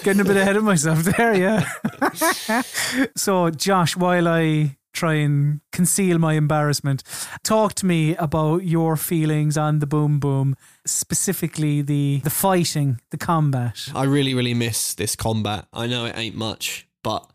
Getting 0.02 0.20
a 0.20 0.24
bit 0.24 0.36
ahead 0.36 0.56
of 0.56 0.64
myself 0.64 1.02
there, 1.04 1.34
yeah. 1.34 2.62
so, 3.16 3.50
Josh, 3.50 3.96
while 3.96 4.26
I 4.26 4.76
try 4.92 5.14
and 5.14 5.60
conceal 5.72 6.18
my 6.18 6.34
embarrassment, 6.34 7.02
talk 7.42 7.74
to 7.74 7.86
me 7.86 8.14
about 8.16 8.64
your 8.64 8.96
feelings 8.96 9.56
on 9.56 9.78
the 9.78 9.86
boom 9.86 10.18
boom, 10.18 10.56
specifically 10.86 11.82
the 11.82 12.20
the 12.24 12.30
fighting, 12.30 13.00
the 13.10 13.18
combat. 13.18 13.88
I 13.94 14.04
really, 14.04 14.34
really 14.34 14.54
miss 14.54 14.94
this 14.94 15.16
combat. 15.16 15.66
I 15.72 15.86
know 15.86 16.04
it 16.06 16.16
ain't 16.16 16.36
much, 16.36 16.86
but 17.02 17.30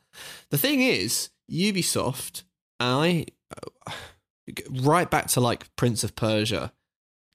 the 0.50 0.58
thing 0.58 0.82
is, 0.82 1.30
Ubisoft, 1.52 2.44
I 2.80 3.26
right 4.72 5.10
back 5.10 5.28
to 5.28 5.42
like 5.42 5.76
Prince 5.76 6.04
of 6.04 6.16
Persia, 6.16 6.72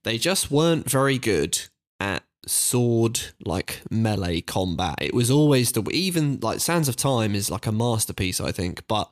they 0.05 0.19
just 0.19 0.51
weren't 0.51 0.91
very 0.91 1.19
good 1.19 1.59
at 2.01 2.25
sword 2.47 3.21
like 3.45 3.83
melee 3.91 4.41
combat. 4.41 4.97
It 5.01 5.15
was 5.15 5.31
always 5.31 5.73
the 5.73 5.83
even 5.91 6.39
like 6.43 6.61
Sands 6.61 6.89
of 6.89 6.97
Time 6.97 7.35
is 7.35 7.51
like 7.51 7.67
a 7.67 7.73
masterpiece, 7.73 8.41
I 8.41 8.53
think, 8.53 8.87
but 8.89 9.11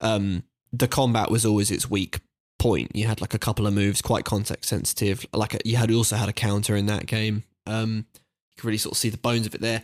um 0.00 0.44
the 0.72 0.88
combat 0.88 1.30
was 1.30 1.44
always 1.44 1.70
its 1.70 1.90
weak 1.90 2.20
point. 2.60 2.94
You 2.94 3.06
had 3.06 3.20
like 3.20 3.34
a 3.34 3.38
couple 3.38 3.66
of 3.66 3.74
moves, 3.74 4.00
quite 4.02 4.24
context 4.24 4.68
sensitive. 4.68 5.26
Like 5.32 5.54
a, 5.54 5.58
you 5.64 5.76
had 5.76 5.90
also 5.90 6.16
had 6.16 6.28
a 6.28 6.32
counter 6.32 6.76
in 6.76 6.86
that 6.86 7.06
game. 7.06 7.42
Um, 7.66 8.06
you 8.14 8.56
can 8.56 8.68
really 8.68 8.78
sort 8.78 8.92
of 8.92 8.98
see 8.98 9.08
the 9.08 9.18
bones 9.18 9.46
of 9.46 9.54
it 9.54 9.60
there. 9.60 9.82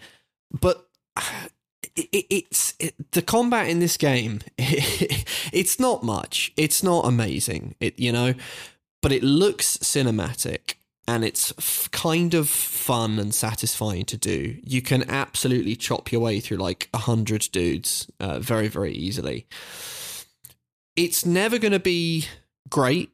But 0.52 0.86
it, 1.96 2.08
it, 2.12 2.26
it's 2.30 2.74
it, 2.78 2.94
the 3.12 3.22
combat 3.22 3.68
in 3.68 3.80
this 3.80 3.96
game. 3.96 4.40
it's 4.58 5.80
not 5.80 6.04
much. 6.04 6.52
It's 6.56 6.82
not 6.82 7.06
amazing. 7.06 7.74
It 7.80 7.98
you 7.98 8.12
know, 8.12 8.34
but 9.02 9.10
it 9.10 9.24
looks 9.24 9.78
cinematic 9.78 10.74
and 11.08 11.24
it's 11.24 11.52
f- 11.56 11.88
kind 11.92 12.34
of 12.34 12.48
fun 12.48 13.18
and 13.18 13.34
satisfying 13.34 14.04
to 14.06 14.16
do. 14.16 14.56
You 14.62 14.82
can 14.82 15.08
absolutely 15.08 15.76
chop 15.76 16.12
your 16.12 16.20
way 16.20 16.40
through 16.40 16.58
like 16.58 16.88
a 16.92 16.98
hundred 16.98 17.48
dudes 17.52 18.10
uh, 18.20 18.38
very 18.38 18.68
very 18.68 18.92
easily. 18.92 19.46
It's 20.96 21.26
never 21.26 21.58
going 21.58 21.72
to 21.72 21.80
be 21.80 22.26
great 22.68 23.10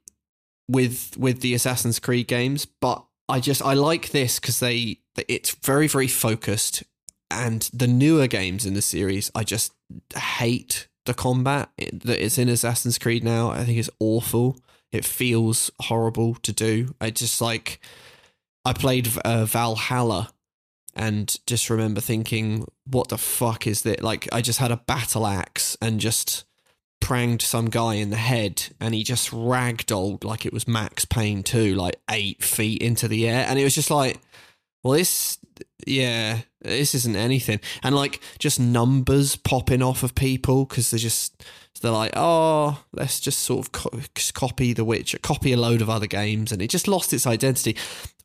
with 0.69 1.17
with 1.17 1.41
the 1.41 1.55
Assassin's 1.55 1.99
Creed 1.99 2.29
games, 2.29 2.65
but 2.65 3.05
I 3.29 3.41
just 3.41 3.63
I 3.63 3.75
like 3.75 4.11
this 4.11 4.39
because 4.39 4.61
they 4.61 4.99
it's 5.29 5.51
very 5.51 5.89
very 5.89 6.09
focused, 6.09 6.85
and 7.31 7.69
the 7.73 7.87
newer 7.87 8.27
games 8.27 8.65
in 8.65 8.75
the 8.75 8.83
series 8.83 9.31
I 9.35 9.45
just 9.45 9.73
hate 10.17 10.89
the 11.05 11.15
combat 11.15 11.71
that 11.79 12.23
is 12.23 12.39
in 12.39 12.49
Assassin's 12.49 12.99
Creed 12.99 13.25
now. 13.25 13.51
I 13.51 13.65
think 13.65 13.79
it's 13.79 13.91
awful. 13.99 14.59
It 14.93 15.05
feels 15.05 15.71
horrible 15.81 16.35
to 16.37 16.53
do. 16.53 16.95
I 17.01 17.11
just 17.11 17.41
like 17.41 17.81
I 18.65 18.73
played 18.73 19.09
uh, 19.25 19.45
Valhalla 19.45 20.31
and 20.95 21.35
just 21.47 21.71
remember 21.71 22.01
thinking, 22.01 22.67
what 22.85 23.09
the 23.09 23.19
fuck 23.19 23.67
is 23.67 23.83
that? 23.83 24.03
Like 24.03 24.29
I 24.33 24.43
just 24.43 24.59
had 24.59 24.71
a 24.71 24.77
battle 24.77 25.27
axe 25.27 25.77
and 25.81 25.99
just 25.99 26.45
pranged 27.03 27.43
some 27.43 27.69
guy 27.69 27.95
in 27.95 28.09
the 28.09 28.17
head 28.17 28.63
and 28.81 28.95
he 28.95 29.03
just 29.03 29.31
ragdolled 29.31 30.25
like 30.25 30.47
it 30.47 30.53
was 30.53 30.67
Max 30.67 31.05
Payne 31.05 31.43
2, 31.43 31.75
like 31.75 31.97
eight 32.11 32.43
feet 32.43 32.81
into 32.81 33.09
the 33.09 33.29
air. 33.29 33.45
And 33.47 33.59
it 33.59 33.65
was 33.65 33.75
just 33.75 33.91
like, 33.91 34.19
Well, 34.83 34.95
this, 34.95 35.39
yeah, 35.87 36.39
this 36.63 36.95
isn't 36.95 37.17
anything. 37.17 37.61
And 37.83 37.95
like 37.95 38.21
just 38.39 38.59
numbers 38.59 39.37
popping 39.37 39.83
off 39.83 40.03
of 40.03 40.15
people 40.15 40.65
because 40.65 40.91
they're 40.91 40.99
just, 40.99 41.45
they're 41.83 41.91
like, 41.91 42.13
oh, 42.15 42.83
let's 42.93 43.19
just 43.21 43.41
sort 43.41 43.67
of 43.67 43.73
co- 43.73 44.01
copy 44.35 44.73
The 44.73 44.85
Witcher, 44.85 45.19
copy 45.19 45.53
a 45.53 45.57
load 45.57 45.83
of 45.83 45.91
other 45.91 46.07
games. 46.07 46.53
And 46.53 46.63
it 46.63 46.71
just 46.71 46.89
lost 46.89 47.13
its 47.13 47.27
identity. 47.27 47.77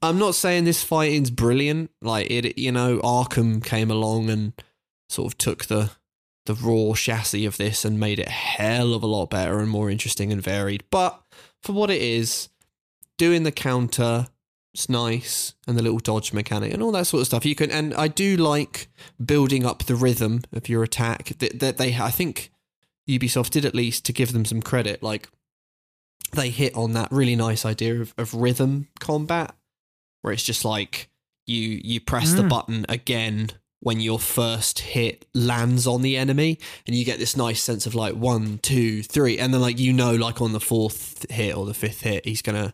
I'm 0.02 0.20
not 0.20 0.36
saying 0.36 0.64
this 0.64 0.84
fighting's 0.84 1.32
brilliant. 1.32 1.90
Like, 2.02 2.30
it, 2.30 2.58
you 2.58 2.72
know, 2.72 3.00
Arkham 3.00 3.64
came 3.64 3.90
along 3.90 4.30
and 4.30 4.54
sort 5.10 5.34
of 5.34 5.38
took 5.40 5.66
the, 5.66 5.90
the 6.48 6.56
raw 6.56 6.94
chassis 6.96 7.46
of 7.46 7.58
this 7.58 7.86
and 7.86 8.00
made 8.00 8.20
it 8.20 8.28
a 8.28 8.32
hell 8.32 8.94
of 8.94 9.04
a 9.04 9.08
lot 9.08 9.30
better 9.30 9.60
and 9.60 9.70
more 9.70 9.90
interesting 9.92 10.32
and 10.32 10.42
varied. 10.42 10.84
But 10.90 11.22
for 11.62 11.74
what 11.74 11.92
it 11.92 12.02
is, 12.02 12.50
doing 13.18 13.44
the 13.44 13.52
counter, 13.52 14.28
it's 14.74 14.90
nice, 14.90 15.54
and 15.68 15.78
the 15.78 15.82
little 15.84 16.00
dodge 16.00 16.34
mechanic 16.34 16.74
and 16.74 16.82
all 16.84 16.92
that 16.92 17.08
sort 17.08 17.22
of 17.22 17.28
stuff. 17.28 17.46
You 17.46 17.56
can, 17.56 17.72
and 17.72 17.94
I 17.94 18.08
do 18.08 18.38
like 18.38 18.90
building 19.24 19.66
up 19.66 19.84
the 19.84 19.96
rhythm 19.96 20.42
of 20.54 20.68
your 20.70 20.84
attack. 20.84 21.38
That, 21.40 21.60
that 21.60 21.78
they, 21.78 21.96
I 21.96 22.12
think, 22.12 22.52
Ubisoft 23.10 23.52
did 23.52 23.66
at 23.66 23.74
least 23.76 24.06
to 24.06 24.14
give 24.14 24.34
them 24.34 24.46
some 24.46 24.62
credit. 24.62 25.02
Like 25.02 25.30
they 26.34 26.50
hit 26.50 26.76
on 26.76 26.94
that 26.94 27.12
really 27.12 27.36
nice 27.36 27.66
idea 27.66 28.02
of, 28.02 28.14
of 28.18 28.34
rhythm 28.34 28.88
combat, 29.00 29.56
where 30.22 30.34
it's 30.34 30.44
just 30.44 30.66
like 30.66 31.10
you 31.46 31.80
you 31.84 32.00
press 32.02 32.34
the 32.34 32.44
Mm. 32.44 32.50
button 32.50 32.86
again 32.90 33.52
when 33.80 34.00
your 34.00 34.20
first 34.20 34.80
hit 34.80 35.26
lands 35.34 35.86
on 35.86 36.02
the 36.02 36.18
enemy 36.18 36.58
and 36.86 36.96
you 36.96 37.06
get 37.06 37.20
this 37.20 37.38
nice 37.38 37.62
sense 37.62 37.86
of 37.86 37.94
like 37.94 38.16
one 38.16 38.58
two 38.60 39.04
three 39.04 39.38
and 39.38 39.54
then 39.54 39.62
like 39.62 39.80
you 39.80 39.94
know 39.94 40.16
like 40.16 40.42
on 40.42 40.52
the 40.52 40.60
fourth 40.60 41.30
hit 41.30 41.56
or 41.56 41.66
the 41.66 41.74
fifth 41.74 42.02
hit 42.02 42.26
he's 42.26 42.42
gonna 42.42 42.74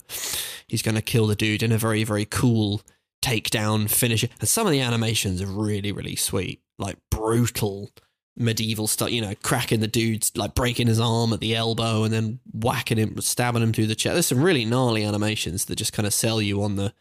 he's 0.67 0.81
gonna 0.81 1.01
kill 1.01 1.27
the 1.27 1.35
dude 1.35 1.61
in 1.61 1.71
a 1.71 1.77
very 1.77 2.03
very 2.03 2.25
cool 2.25 2.81
takedown 3.23 3.89
finish. 3.89 4.23
And 4.39 4.49
some 4.49 4.67
of 4.67 4.71
the 4.73 4.81
animations 4.81 5.41
are 5.41 5.47
really 5.47 5.91
really 5.91 6.15
sweet 6.15 6.61
like 6.77 6.97
brutal 7.09 7.91
medieval 8.35 8.87
stuff 8.87 9.11
you 9.11 9.21
know 9.21 9.33
cracking 9.43 9.79
the 9.79 9.87
dude's 9.87 10.31
like 10.35 10.55
breaking 10.55 10.87
his 10.87 10.99
arm 10.99 11.31
at 11.33 11.39
the 11.39 11.55
elbow 11.55 12.03
and 12.03 12.11
then 12.11 12.39
whacking 12.51 12.97
him 12.97 13.15
stabbing 13.21 13.61
him 13.61 13.71
through 13.71 13.85
the 13.85 13.93
chest 13.93 14.13
there's 14.13 14.25
some 14.25 14.41
really 14.41 14.65
gnarly 14.65 15.03
animations 15.03 15.65
that 15.65 15.75
just 15.75 15.93
kind 15.93 16.07
of 16.07 16.13
sell 16.13 16.41
you 16.41 16.63
on 16.63 16.75
the 16.75 16.91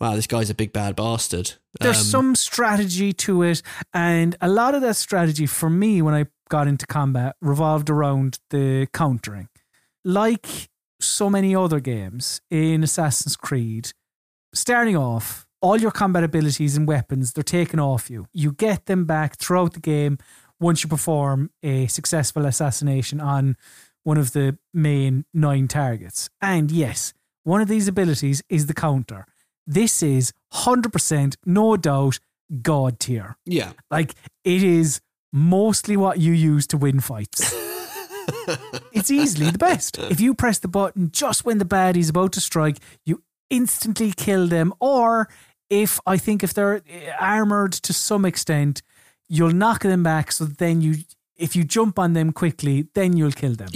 wow 0.00 0.16
this 0.16 0.26
guy's 0.26 0.50
a 0.50 0.54
big 0.54 0.72
bad 0.72 0.96
bastard 0.96 1.52
There's 1.80 1.98
Um, 1.98 2.04
some 2.04 2.34
strategy 2.34 3.12
to 3.12 3.42
it, 3.44 3.62
and 3.94 4.34
a 4.40 4.48
lot 4.48 4.74
of 4.74 4.82
that 4.82 4.96
strategy 4.96 5.46
for 5.46 5.70
me 5.70 6.02
when 6.02 6.14
I 6.14 6.26
got 6.48 6.66
into 6.66 6.84
combat 6.86 7.36
revolved 7.40 7.88
around 7.88 8.40
the 8.50 8.88
countering. 8.92 9.48
Like 10.04 10.68
so 11.00 11.30
many 11.30 11.54
other 11.54 11.78
games 11.78 12.40
in 12.50 12.82
Assassin's 12.82 13.36
Creed, 13.36 13.92
starting 14.52 14.96
off, 14.96 15.46
all 15.62 15.78
your 15.80 15.92
combat 15.92 16.24
abilities 16.24 16.76
and 16.76 16.88
weapons 16.88 17.32
they're 17.32 17.44
taken 17.44 17.78
off 17.78 18.10
you. 18.10 18.26
You 18.32 18.50
get 18.52 18.86
them 18.86 19.04
back 19.04 19.36
throughout 19.38 19.74
the 19.74 19.80
game 19.80 20.18
once 20.60 20.82
you 20.82 20.88
perform 20.88 21.50
a 21.62 21.86
successful 21.86 22.44
assassination 22.46 23.20
on 23.20 23.56
one 24.02 24.18
of 24.18 24.32
the 24.32 24.58
main 24.72 25.24
nine 25.34 25.68
targets. 25.68 26.28
And 26.40 26.70
yes, 26.70 27.12
one 27.44 27.60
of 27.60 27.68
these 27.68 27.88
abilities 27.88 28.42
is 28.48 28.66
the 28.66 28.74
counter. 28.74 29.26
This 29.66 30.02
is 30.02 30.32
100%, 30.52 31.36
no 31.46 31.76
doubt, 31.76 32.18
God 32.62 32.98
tier. 32.98 33.36
yeah 33.46 33.72
Like, 33.90 34.14
it 34.44 34.62
is 34.62 35.00
mostly 35.32 35.96
what 35.96 36.18
you 36.18 36.32
use 36.32 36.66
to 36.68 36.76
win 36.76 37.00
fights. 37.00 37.54
it's 38.92 39.10
easily 39.10 39.50
the 39.50 39.58
best. 39.58 39.98
If 39.98 40.20
you 40.20 40.34
press 40.34 40.58
the 40.58 40.68
button 40.68 41.10
just 41.12 41.44
when 41.44 41.58
the 41.58 41.64
baddie's 41.64 42.08
about 42.08 42.32
to 42.32 42.40
strike, 42.40 42.78
you 43.06 43.22
instantly 43.48 44.12
kill 44.16 44.46
them. 44.48 44.74
Or 44.80 45.28
if 45.68 46.00
I 46.06 46.16
think 46.16 46.42
if 46.42 46.52
they're 46.52 46.82
eh, 46.88 47.12
armored 47.18 47.72
to 47.72 47.92
some 47.92 48.24
extent, 48.24 48.82
you'll 49.30 49.52
knock 49.52 49.82
them 49.82 50.02
back. 50.02 50.32
So 50.32 50.44
then 50.44 50.82
you, 50.82 50.96
if 51.36 51.56
you 51.56 51.64
jump 51.64 51.98
on 51.98 52.12
them 52.12 52.32
quickly, 52.32 52.88
then 52.94 53.16
you'll 53.16 53.32
kill 53.32 53.54
them. 53.54 53.70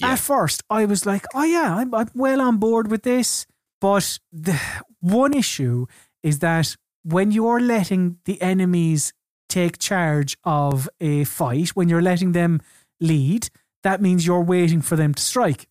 yeah 0.00 0.10
At 0.10 0.20
first, 0.20 0.62
I 0.70 0.86
was 0.86 1.04
like, 1.04 1.26
oh, 1.34 1.44
yeah, 1.44 1.76
I'm, 1.76 1.92
I'm 1.94 2.08
well 2.14 2.40
on 2.40 2.56
board 2.56 2.90
with 2.90 3.02
this. 3.02 3.44
But 3.80 4.18
the 4.32 4.58
one 5.00 5.34
issue 5.34 5.86
is 6.22 6.38
that 6.38 6.76
when 7.02 7.32
you're 7.32 7.60
letting 7.60 8.18
the 8.24 8.40
enemies 8.40 9.12
take 9.48 9.78
charge 9.78 10.38
of 10.44 10.88
a 11.00 11.24
fight, 11.24 11.70
when 11.70 11.88
you're 11.88 12.02
letting 12.02 12.32
them 12.32 12.60
lead, 13.00 13.48
that 13.82 14.00
means 14.00 14.26
you're 14.26 14.44
waiting 14.44 14.80
for 14.80 14.96
them 14.96 15.12
to 15.14 15.22
strike. 15.22 15.66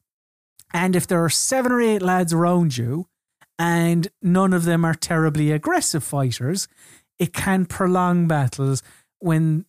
And 0.74 0.96
if 0.96 1.08
there 1.08 1.24
are 1.24 1.30
seven 1.30 1.72
or 1.72 1.82
eight 1.82 2.02
lads 2.02 2.34
around 2.34 2.78
you 2.78 3.08
and 3.58 4.08
none 4.22 4.54
of 4.54 4.66
them 4.66 4.84
are 4.84 4.94
terribly 4.94 5.52
aggressive 5.52 6.04
fighters, 6.04 6.68
it 7.18 7.34
can 7.34 7.66
prolong 7.66 8.28
battles 8.28 8.82
when, 9.20 9.66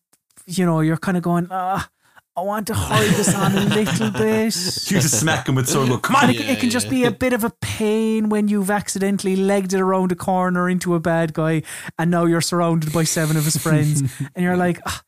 you 0.46 0.64
know, 0.64 0.80
you're 0.80 0.96
kind 0.96 1.16
of 1.16 1.22
going, 1.22 1.48
ah, 1.50 1.88
I 2.36 2.42
want 2.42 2.68
to 2.68 2.74
hurry 2.74 3.08
this 3.08 3.34
on 3.34 3.52
a 3.52 3.64
little 3.66 4.10
bit. 4.12 4.54
You 4.56 5.00
just 5.00 5.20
smack 5.20 5.48
him 5.48 5.56
with 5.56 5.68
sword 5.68 5.88
and 5.88 5.96
go, 5.96 5.98
come 5.98 6.16
on. 6.16 6.24
And 6.30 6.36
it, 6.36 6.48
it 6.48 6.60
can 6.60 6.70
just 6.70 6.88
be 6.88 7.04
a 7.04 7.10
bit 7.10 7.32
of 7.32 7.44
a 7.44 7.50
pain 7.60 8.28
when 8.28 8.48
you've 8.48 8.70
accidentally 8.70 9.36
legged 9.36 9.74
it 9.74 9.80
around 9.80 10.12
a 10.12 10.14
corner 10.14 10.68
into 10.68 10.94
a 10.94 11.00
bad 11.00 11.34
guy, 11.34 11.62
and 11.98 12.10
now 12.10 12.24
you're 12.24 12.40
surrounded 12.40 12.92
by 12.92 13.04
seven 13.04 13.36
of 13.36 13.44
his 13.44 13.56
friends, 13.56 14.00
and 14.34 14.44
you're 14.44 14.56
like, 14.56 14.80
"Ah, 14.86 15.02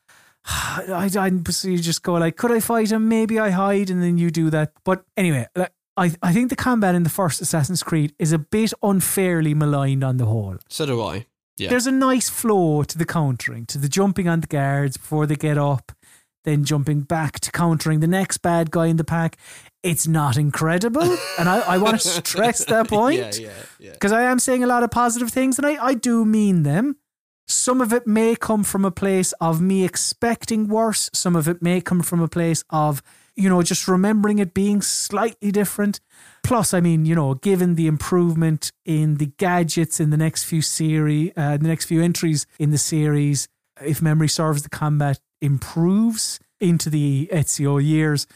I, 0.44 1.10
I, 1.16 1.31
so 1.51 1.69
you 1.69 1.78
just 1.78 2.02
go 2.02 2.14
like, 2.14 2.36
could 2.36 2.51
I 2.51 2.60
fight 2.60 2.90
him? 2.90 3.09
Maybe 3.09 3.39
I 3.39 3.51
hide, 3.51 3.89
and 3.89 4.02
then 4.02 4.19
you 4.19 4.31
do 4.31 4.51
that. 4.51 4.73
But 4.85 5.05
anyway, 5.16 5.47
like, 5.55 5.73
I, 5.97 6.12
I 6.23 6.32
think 6.32 6.51
the 6.51 6.56
combat 6.56 6.94
in 6.94 7.02
the 7.02 7.10
first 7.10 7.40
Assassin's 7.40 7.82
Creed 7.82 8.14
is 8.19 8.32
a 8.32 8.39
bit 8.39 8.73
unfairly 8.82 9.55
maligned 9.55 10.02
on 10.02 10.16
the 10.16 10.27
whole. 10.27 10.56
so 10.69 10.86
do 10.86 11.01
i 11.02 11.27
yeah 11.62 11.70
There's 11.70 11.86
a 11.86 11.93
nice 11.93 12.28
flow 12.28 12.82
to 12.82 12.98
the 12.98 13.06
countering, 13.06 13.66
to 13.66 13.78
the 13.78 13.89
jumping 13.89 14.28
on 14.28 14.40
the 14.40 14.47
guards 14.47 14.97
before 14.97 15.26
they 15.26 15.36
get 15.36 15.59
up, 15.59 15.93
then 16.44 16.64
jumping 16.64 17.01
back 17.02 17.40
to 17.40 17.51
countering 17.52 18.01
the 18.01 18.06
next 18.06 18.39
bad 18.39 18.70
guy 18.70 18.86
in 18.86 18.97
the 18.97 19.05
pack. 19.05 19.36
It's 19.82 20.06
not 20.06 20.36
incredible. 20.36 21.02
and 21.39 21.48
I, 21.48 21.60
I 21.60 21.78
want 21.78 22.01
to 22.01 22.09
stress 22.09 22.64
that 22.66 22.89
point. 22.89 23.18
yeah 23.18 23.47
yeah 23.47 23.51
yeah 23.78 23.93
Because 23.93 24.12
I 24.12 24.22
am 24.22 24.39
saying 24.39 24.62
a 24.62 24.66
lot 24.66 24.82
of 24.82 24.90
positive 24.90 25.30
things 25.30 25.59
and 25.59 25.66
I, 25.66 25.84
I 25.84 25.94
do 25.94 26.24
mean 26.24 26.62
them. 26.62 26.97
Some 27.48 27.80
of 27.80 27.93
it 27.93 28.06
may 28.06 28.36
come 28.36 28.62
from 28.64 28.84
a 28.84 28.90
place 28.90 29.32
of 29.40 29.60
me 29.60 29.84
expecting 29.84 30.68
worse. 30.68 31.10
Some 31.12 31.36
of 31.36 31.48
it 31.48 31.60
may 31.60 31.80
come 31.80 32.01
from 32.02 32.20
a 32.20 32.28
place 32.28 32.64
of, 32.70 33.02
you 33.36 33.48
know, 33.48 33.62
just 33.62 33.89
remembering 33.89 34.39
it 34.39 34.55
being 34.55 34.80
slightly 34.80 35.51
different. 35.51 36.01
Plus, 36.43 36.74
I 36.74 36.81
mean, 36.81 37.05
you 37.06 37.14
know, 37.14 37.35
given 37.35 37.77
the 37.77 37.86
improvement 37.86 38.73
in 38.85 39.16
the 39.16 39.27
gadgets 39.39 40.01
in 40.01 40.10
the 40.10 40.16
next 40.16 40.44
few 40.44 40.60
series, 40.60 41.32
uh, 41.36 41.56
the 41.56 41.69
next 41.69 41.86
few 41.86 42.02
entries 42.02 42.47
in 42.59 42.70
the 42.70 42.78
series, 42.78 43.48
if 43.81 44.02
memory 44.02 44.28
serves, 44.28 44.62
the 44.62 44.69
combat 44.69 45.20
improves 45.40 46.40
into 46.60 46.90
the 46.90 47.28
Ezio 47.32 47.82
years. 47.82 48.27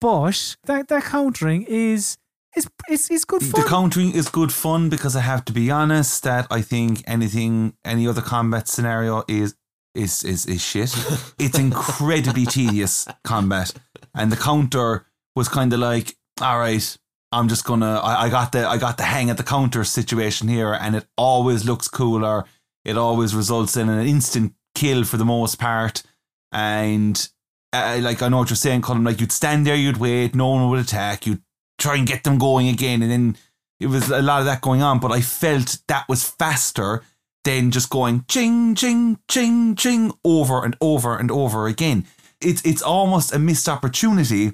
But 0.00 0.56
that, 0.64 0.88
that 0.88 1.04
countering 1.04 1.62
is 1.68 2.18
is 2.56 2.68
is, 2.88 3.10
is 3.10 3.24
good 3.24 3.42
fun. 3.42 3.62
The 3.62 3.68
countering 3.68 4.12
is 4.12 4.28
good 4.28 4.52
fun 4.52 4.88
because 4.88 5.16
I 5.16 5.20
have 5.20 5.44
to 5.46 5.52
be 5.52 5.70
honest 5.70 6.22
that 6.24 6.46
I 6.50 6.60
think 6.60 7.02
anything, 7.06 7.74
any 7.84 8.06
other 8.06 8.20
combat 8.20 8.68
scenario 8.68 9.24
is 9.28 9.54
is 9.94 10.24
is 10.24 10.46
is 10.46 10.62
shit. 10.62 10.94
it's 11.38 11.58
incredibly 11.58 12.46
tedious 12.46 13.06
combat, 13.24 13.72
and 14.14 14.30
the 14.30 14.36
counter 14.36 15.06
was 15.34 15.48
kind 15.48 15.72
of 15.72 15.80
like, 15.80 16.16
all 16.40 16.58
right, 16.58 16.96
I'm 17.32 17.48
just 17.48 17.64
gonna, 17.64 17.98
I, 17.98 18.24
I 18.24 18.28
got 18.28 18.52
the, 18.52 18.68
I 18.68 18.76
got 18.76 18.98
the 18.98 19.04
hang 19.04 19.30
at 19.30 19.38
the 19.38 19.42
counter 19.42 19.84
situation 19.84 20.48
here, 20.48 20.72
and 20.72 20.94
it 20.94 21.06
always 21.16 21.64
looks 21.64 21.88
cooler. 21.88 22.44
It 22.84 22.98
always 22.98 23.34
results 23.34 23.76
in 23.76 23.88
an 23.88 24.06
instant 24.06 24.54
kill 24.74 25.04
for 25.04 25.16
the 25.16 25.24
most 25.24 25.58
part, 25.58 26.02
and 26.50 27.28
uh, 27.72 27.98
like 28.02 28.22
I 28.22 28.28
know 28.28 28.38
what 28.38 28.50
you're 28.50 28.56
saying, 28.56 28.82
Colm. 28.82 29.04
Like 29.04 29.20
you'd 29.20 29.32
stand 29.32 29.66
there, 29.66 29.76
you'd 29.76 29.96
wait, 29.96 30.34
no 30.34 30.50
one 30.50 30.68
would 30.68 30.80
attack, 30.80 31.26
you'd 31.26 31.42
try 31.78 31.96
and 31.96 32.06
get 32.06 32.24
them 32.24 32.38
going 32.38 32.68
again, 32.68 33.02
and 33.02 33.10
then 33.10 33.36
it 33.80 33.86
was 33.86 34.10
a 34.10 34.22
lot 34.22 34.40
of 34.40 34.46
that 34.46 34.60
going 34.60 34.82
on. 34.82 35.00
But 35.00 35.12
I 35.12 35.20
felt 35.20 35.78
that 35.88 36.08
was 36.08 36.28
faster 36.28 37.02
than 37.44 37.70
just 37.70 37.90
going 37.90 38.24
ching 38.28 38.74
ching 38.74 39.18
ching 39.28 39.74
ching 39.74 40.12
over 40.24 40.64
and 40.64 40.76
over 40.80 41.16
and 41.16 41.30
over 41.30 41.66
again. 41.66 42.06
It's 42.40 42.64
it's 42.64 42.82
almost 42.82 43.34
a 43.34 43.38
missed 43.38 43.68
opportunity, 43.68 44.52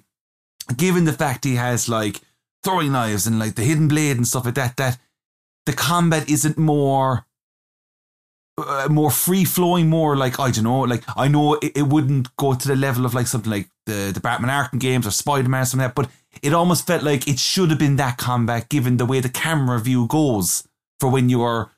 given 0.77 1.05
the 1.05 1.13
fact 1.13 1.45
he 1.45 1.57
has 1.57 1.89
like 1.89 2.21
throwing 2.63 2.93
knives 2.93 3.27
and 3.27 3.39
like 3.39 3.55
the 3.55 3.63
hidden 3.63 3.89
blade 3.89 4.17
and 4.17 4.27
stuff 4.27 4.45
like 4.45 4.55
that. 4.55 4.77
That 4.77 4.99
the 5.67 5.73
combat 5.73 6.29
isn't 6.29 6.59
more 6.59 7.27
uh, 8.59 8.89
more 8.91 9.11
free 9.11 9.45
flowing, 9.45 9.89
more 9.89 10.17
like 10.17 10.41
I 10.41 10.51
don't 10.51 10.65
know, 10.65 10.81
like 10.81 11.05
I 11.17 11.29
know 11.29 11.55
it, 11.55 11.77
it 11.77 11.87
wouldn't 11.87 12.35
go 12.37 12.55
to 12.55 12.69
the 12.69 12.77
level 12.77 13.07
of 13.07 13.15
like 13.15 13.27
something 13.27 13.51
like 13.51 13.69
the 13.87 14.11
the 14.13 14.21
Batman 14.21 14.51
Arkham 14.51 14.81
games 14.81 15.07
or 15.07 15.11
Spider 15.11 15.49
Man 15.49 15.63
or 15.63 15.65
something 15.65 15.85
like 15.85 15.95
that, 15.95 16.03
but 16.03 16.11
it 16.43 16.53
almost 16.53 16.87
felt 16.87 17.03
like 17.03 17.29
it 17.29 17.39
should 17.39 17.71
have 17.71 17.79
been 17.79 17.97
that 17.97 18.19
combat 18.19 18.69
given 18.69 18.97
the 18.97 19.07
way 19.07 19.21
the 19.21 19.29
camera 19.29 19.79
view 19.81 20.07
goes 20.07 20.67
for 21.01 21.11
when 21.11 21.29
you 21.29 21.43
are 21.43 21.71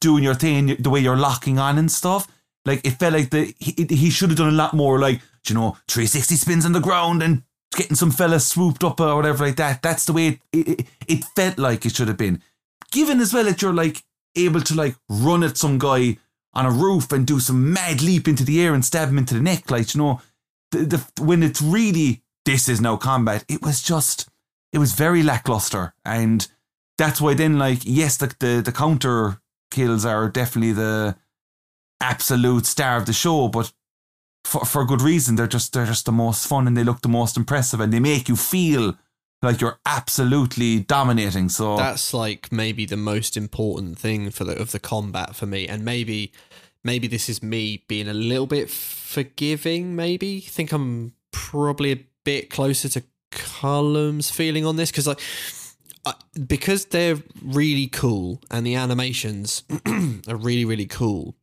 doing 0.00 0.22
your 0.22 0.34
thing, 0.34 0.76
the 0.78 0.90
way 0.90 1.00
you're 1.00 1.16
locking 1.16 1.58
on 1.58 1.78
and 1.78 1.90
stuff. 1.90 2.28
Like 2.64 2.84
it 2.84 2.92
felt 2.92 3.14
like 3.14 3.30
the 3.30 3.54
he, 3.58 3.86
he 3.88 4.10
should 4.10 4.30
have 4.30 4.38
done 4.38 4.52
a 4.52 4.56
lot 4.56 4.74
more, 4.74 4.98
like 4.98 5.20
you 5.48 5.54
know, 5.54 5.76
360 5.88 6.34
spins 6.34 6.66
on 6.66 6.72
the 6.72 6.80
ground 6.80 7.22
and 7.22 7.42
getting 7.78 7.96
some 7.96 8.10
fella 8.10 8.40
swooped 8.40 8.82
up 8.82 9.00
or 9.00 9.14
whatever 9.14 9.46
like 9.46 9.56
that. 9.56 9.80
That's 9.80 10.04
the 10.04 10.12
way 10.12 10.40
it, 10.52 10.68
it, 10.68 10.86
it 11.06 11.24
felt 11.36 11.58
like 11.58 11.86
it 11.86 11.94
should 11.94 12.08
have 12.08 12.16
been. 12.16 12.42
Given 12.90 13.20
as 13.20 13.32
well 13.32 13.44
that 13.44 13.62
you're 13.62 13.72
like 13.72 14.02
able 14.36 14.60
to 14.60 14.74
like 14.74 14.96
run 15.08 15.44
at 15.44 15.56
some 15.56 15.78
guy 15.78 16.18
on 16.52 16.66
a 16.66 16.70
roof 16.70 17.12
and 17.12 17.26
do 17.26 17.38
some 17.38 17.72
mad 17.72 18.02
leap 18.02 18.26
into 18.26 18.44
the 18.44 18.60
air 18.60 18.74
and 18.74 18.84
stab 18.84 19.08
him 19.08 19.18
into 19.18 19.34
the 19.34 19.40
neck. 19.40 19.70
Like, 19.70 19.94
you 19.94 20.00
know, 20.00 20.20
the, 20.72 20.78
the 20.78 21.22
when 21.22 21.42
it's 21.42 21.62
really 21.62 22.22
this 22.44 22.68
is 22.68 22.80
no 22.80 22.96
combat, 22.96 23.44
it 23.48 23.62
was 23.62 23.80
just 23.80 24.28
it 24.72 24.78
was 24.78 24.92
very 24.92 25.22
lackluster. 25.22 25.94
And 26.04 26.46
that's 26.98 27.20
why 27.20 27.34
then 27.34 27.58
like 27.58 27.80
yes, 27.84 28.16
the 28.16 28.34
the, 28.40 28.60
the 28.64 28.72
counter 28.72 29.40
kills 29.70 30.04
are 30.04 30.28
definitely 30.28 30.72
the 30.72 31.16
absolute 32.00 32.66
star 32.66 32.96
of 32.96 33.06
the 33.06 33.12
show, 33.12 33.48
but 33.48 33.72
for 34.44 34.64
for 34.64 34.84
good 34.84 35.02
reason. 35.02 35.36
They're 35.36 35.46
just 35.46 35.72
they're 35.72 35.86
just 35.86 36.06
the 36.06 36.12
most 36.12 36.46
fun 36.46 36.66
and 36.66 36.76
they 36.76 36.84
look 36.84 37.02
the 37.02 37.08
most 37.08 37.36
impressive 37.36 37.80
and 37.80 37.92
they 37.92 38.00
make 38.00 38.28
you 38.28 38.36
feel 38.36 38.96
like 39.42 39.60
you're 39.60 39.78
absolutely 39.86 40.80
dominating. 40.80 41.48
So 41.48 41.76
That's 41.76 42.12
like 42.12 42.50
maybe 42.50 42.86
the 42.86 42.96
most 42.96 43.36
important 43.36 43.98
thing 43.98 44.30
for 44.30 44.44
the 44.44 44.60
of 44.60 44.72
the 44.72 44.80
combat 44.80 45.36
for 45.36 45.46
me, 45.46 45.68
and 45.68 45.84
maybe 45.84 46.32
maybe 46.82 47.06
this 47.06 47.28
is 47.28 47.42
me 47.42 47.84
being 47.88 48.08
a 48.08 48.14
little 48.14 48.46
bit 48.46 48.70
forgiving. 48.70 49.94
Maybe 49.94 50.40
think 50.40 50.72
I'm 50.72 51.14
probably 51.30 51.92
a 51.92 52.04
bit 52.24 52.50
closer 52.50 52.88
to 52.88 53.04
Colm's 53.30 54.30
feeling 54.30 54.66
on 54.66 54.76
this 54.76 54.90
because 54.90 55.06
like. 55.06 55.20
I, 56.06 56.14
because 56.46 56.86
they're 56.86 57.18
really 57.42 57.88
cool 57.88 58.40
and 58.52 58.64
the 58.64 58.76
animations 58.76 59.64
are 60.28 60.36
really 60.36 60.64
really 60.64 60.86
cool 60.86 61.34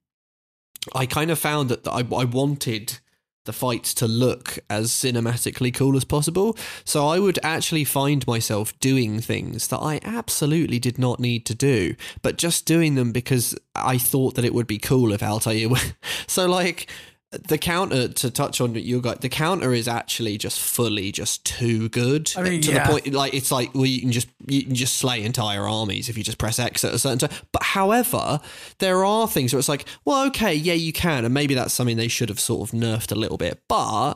I 0.94 1.06
kind 1.06 1.32
of 1.32 1.40
found 1.40 1.70
that 1.70 1.88
I, 1.88 2.00
I 2.16 2.26
wanted 2.26 3.00
the 3.46 3.54
fights 3.54 3.94
to 3.94 4.08
look 4.08 4.60
as 4.70 4.92
cinematically 4.92 5.74
cool 5.74 5.96
as 5.96 6.04
possible. 6.04 6.58
So 6.84 7.08
I 7.08 7.20
would 7.20 7.40
actually 7.44 7.84
find 7.84 8.26
myself 8.28 8.78
doing 8.80 9.22
things 9.22 9.68
that 9.70 9.78
I 9.78 10.00
absolutely 10.04 10.80
did 10.80 10.98
not 10.98 11.20
need 11.20 11.46
to 11.46 11.56
do, 11.56 11.96
but 12.22 12.38
just 12.38 12.66
doing 12.66 12.96
them 12.96 13.12
because 13.12 13.56
I 13.76 13.98
thought 13.98 14.36
that 14.36 14.46
it 14.46 14.54
would 14.54 14.68
be 14.68 14.80
cool 14.80 15.14
if 15.14 15.24
Altair. 15.24 15.70
so 16.28 16.48
like 16.48 16.92
the 17.38 17.58
counter 17.58 18.08
to 18.08 18.32
touch 18.32 18.62
on 18.62 18.76
your 18.76 19.02
guy, 19.02 19.16
the 19.16 19.30
counter 19.30 19.74
is 19.74 19.88
actually 19.88 20.38
just 20.38 20.60
fully 20.60 21.12
just 21.12 21.46
too 21.46 21.90
good 21.90 22.32
I 22.38 22.44
mean, 22.44 22.62
to 22.62 22.72
yeah. 22.72 22.86
the 22.86 22.92
point 22.92 23.14
like 23.14 23.34
it's 23.34 23.52
like 23.52 23.74
well 23.74 23.86
you 23.86 24.02
can 24.02 24.12
just 24.12 24.28
you 24.48 24.64
can 24.64 24.76
just 24.76 24.98
slay 24.98 25.24
entire 25.24 25.68
armies 25.68 26.10
if 26.10 26.18
you 26.18 26.24
just 26.24 26.38
press 26.38 26.60
X 26.60 26.84
at 26.84 26.94
a 26.94 27.00
certain 27.00 27.20
time. 27.20 27.38
But 27.52 27.64
however, 27.64 28.40
there 28.80 29.06
are 29.06 29.28
things 29.28 29.54
where 29.54 29.60
it's 29.60 29.70
like, 29.70 29.86
well, 30.06 30.26
okay, 30.28 30.54
yeah, 30.54 30.74
you 30.74 30.94
can, 30.94 31.26
and 31.26 31.34
maybe 31.34 31.54
that's 31.54 31.74
something 31.74 31.98
they 31.98 32.08
should 32.08 32.30
have 32.30 32.40
sort 32.40 32.70
of 32.70 32.78
nerfed 32.78 33.12
a 33.12 33.16
little 33.16 33.38
bit. 33.38 33.62
But 33.68 34.16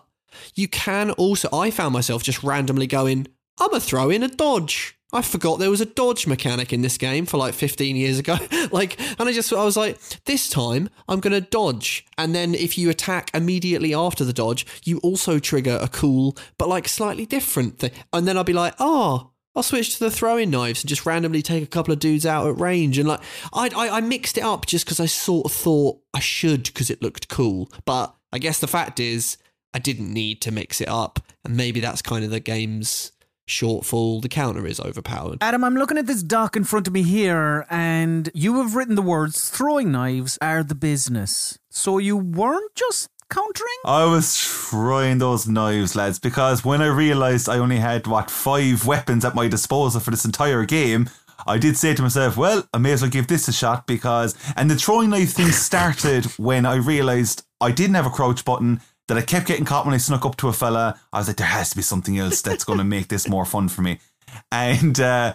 you 0.55 0.67
can 0.67 1.11
also. 1.11 1.49
I 1.51 1.71
found 1.71 1.93
myself 1.93 2.23
just 2.23 2.43
randomly 2.43 2.87
going, 2.87 3.27
I'm 3.59 3.69
gonna 3.69 3.79
throw 3.79 4.09
in 4.09 4.23
a 4.23 4.27
dodge. 4.27 4.98
I 5.11 5.23
forgot 5.23 5.57
there 5.57 5.71
was 5.71 5.81
a 5.81 5.85
dodge 5.85 6.27
mechanic 6.27 6.71
in 6.71 6.81
this 6.81 6.97
game 6.97 7.25
for 7.25 7.37
like 7.37 7.55
15 7.55 7.95
years 7.95 8.19
ago. 8.19 8.37
like, 8.71 8.99
and 9.19 9.27
I 9.27 9.33
just, 9.33 9.51
I 9.51 9.63
was 9.63 9.75
like, 9.75 9.99
this 10.25 10.49
time 10.49 10.89
I'm 11.07 11.19
going 11.19 11.33
to 11.33 11.41
dodge. 11.41 12.05
And 12.17 12.35
then 12.35 12.53
if 12.53 12.77
you 12.77 12.89
attack 12.89 13.31
immediately 13.33 13.93
after 13.93 14.23
the 14.23 14.33
dodge, 14.33 14.67
you 14.83 14.99
also 14.99 15.39
trigger 15.39 15.79
a 15.81 15.87
cool, 15.87 16.37
but 16.57 16.69
like 16.69 16.87
slightly 16.87 17.25
different 17.25 17.79
thing. 17.79 17.91
And 18.13 18.27
then 18.27 18.37
I'll 18.37 18.43
be 18.43 18.53
like, 18.53 18.75
oh, 18.79 19.31
I'll 19.55 19.63
switch 19.63 19.97
to 19.97 20.03
the 20.03 20.11
throwing 20.11 20.51
knives 20.51 20.83
and 20.83 20.89
just 20.89 21.07
randomly 21.07 21.41
take 21.41 21.63
a 21.63 21.67
couple 21.67 21.91
of 21.91 21.99
dudes 21.99 22.25
out 22.25 22.47
at 22.47 22.59
range. 22.59 22.99
And 22.99 23.09
like, 23.09 23.21
I, 23.51 23.69
I, 23.75 23.97
I 23.97 24.01
mixed 24.01 24.37
it 24.37 24.43
up 24.43 24.67
just 24.67 24.85
because 24.85 24.99
I 24.99 25.07
sort 25.07 25.45
of 25.45 25.51
thought 25.51 25.99
I 26.13 26.19
should 26.19 26.65
because 26.65 26.91
it 26.91 27.01
looked 27.01 27.29
cool. 27.29 27.71
But 27.83 28.13
I 28.31 28.37
guess 28.37 28.59
the 28.59 28.67
fact 28.67 28.99
is, 28.99 29.37
I 29.73 29.79
didn't 29.79 30.13
need 30.13 30.41
to 30.41 30.51
mix 30.51 30.81
it 30.81 30.87
up. 30.87 31.19
And 31.43 31.57
maybe 31.57 31.79
that's 31.79 32.01
kind 32.01 32.23
of 32.23 32.31
the 32.31 32.39
game's 32.39 33.11
shortfall. 33.49 34.21
The 34.21 34.29
counter 34.29 34.65
is 34.65 34.79
overpowered. 34.79 35.39
Adam, 35.41 35.63
I'm 35.63 35.75
looking 35.75 35.97
at 35.97 36.05
this 36.07 36.23
doc 36.23 36.55
in 36.55 36.63
front 36.63 36.87
of 36.87 36.93
me 36.93 37.03
here, 37.03 37.65
and 37.69 38.29
you 38.33 38.61
have 38.61 38.75
written 38.75 38.95
the 38.95 39.01
words 39.01 39.49
throwing 39.49 39.91
knives 39.91 40.37
are 40.41 40.63
the 40.63 40.75
business. 40.75 41.59
So 41.69 41.97
you 41.97 42.15
weren't 42.15 42.73
just 42.75 43.09
countering? 43.29 43.67
I 43.85 44.05
was 44.05 44.37
trying 44.37 45.17
those 45.17 45.47
knives, 45.47 45.95
lads, 45.95 46.19
because 46.19 46.63
when 46.63 46.81
I 46.81 46.87
realised 46.87 47.49
I 47.49 47.57
only 47.57 47.77
had 47.77 48.07
what 48.07 48.31
five 48.31 48.85
weapons 48.85 49.25
at 49.25 49.35
my 49.35 49.47
disposal 49.47 49.99
for 49.99 50.11
this 50.11 50.25
entire 50.25 50.65
game, 50.65 51.09
I 51.47 51.57
did 51.57 51.77
say 51.77 51.93
to 51.95 52.01
myself, 52.01 52.37
"Well, 52.37 52.67
I 52.73 52.77
may 52.79 52.91
as 52.91 53.01
well 53.01 53.09
give 53.11 53.27
this 53.27 53.47
a 53.47 53.53
shot." 53.53 53.87
Because 53.87 54.35
and 54.55 54.69
the 54.69 54.75
throwing 54.75 55.09
knife 55.09 55.33
thing 55.33 55.51
started 55.51 56.25
when 56.37 56.65
I 56.65 56.75
realised 56.75 57.43
I 57.61 57.71
didn't 57.71 57.95
have 57.95 58.05
a 58.05 58.09
crouch 58.11 58.43
button. 58.45 58.81
That 59.09 59.17
I 59.17 59.21
kept 59.21 59.47
getting 59.47 59.65
caught 59.65 59.85
when 59.85 59.95
I 59.95 59.97
snuck 59.97 60.23
up 60.25 60.37
to 60.37 60.47
a 60.47 60.53
fella. 60.53 60.99
I 61.11 61.17
was 61.17 61.27
like, 61.27 61.37
"There 61.37 61.47
has 61.47 61.71
to 61.71 61.75
be 61.75 61.81
something 61.81 62.17
else 62.17 62.41
that's 62.41 62.63
going 62.63 62.77
to 62.77 62.85
make 62.85 63.07
this 63.07 63.27
more 63.27 63.43
fun 63.43 63.67
for 63.67 63.81
me." 63.81 63.99
And 64.51 64.99
uh, 64.99 65.33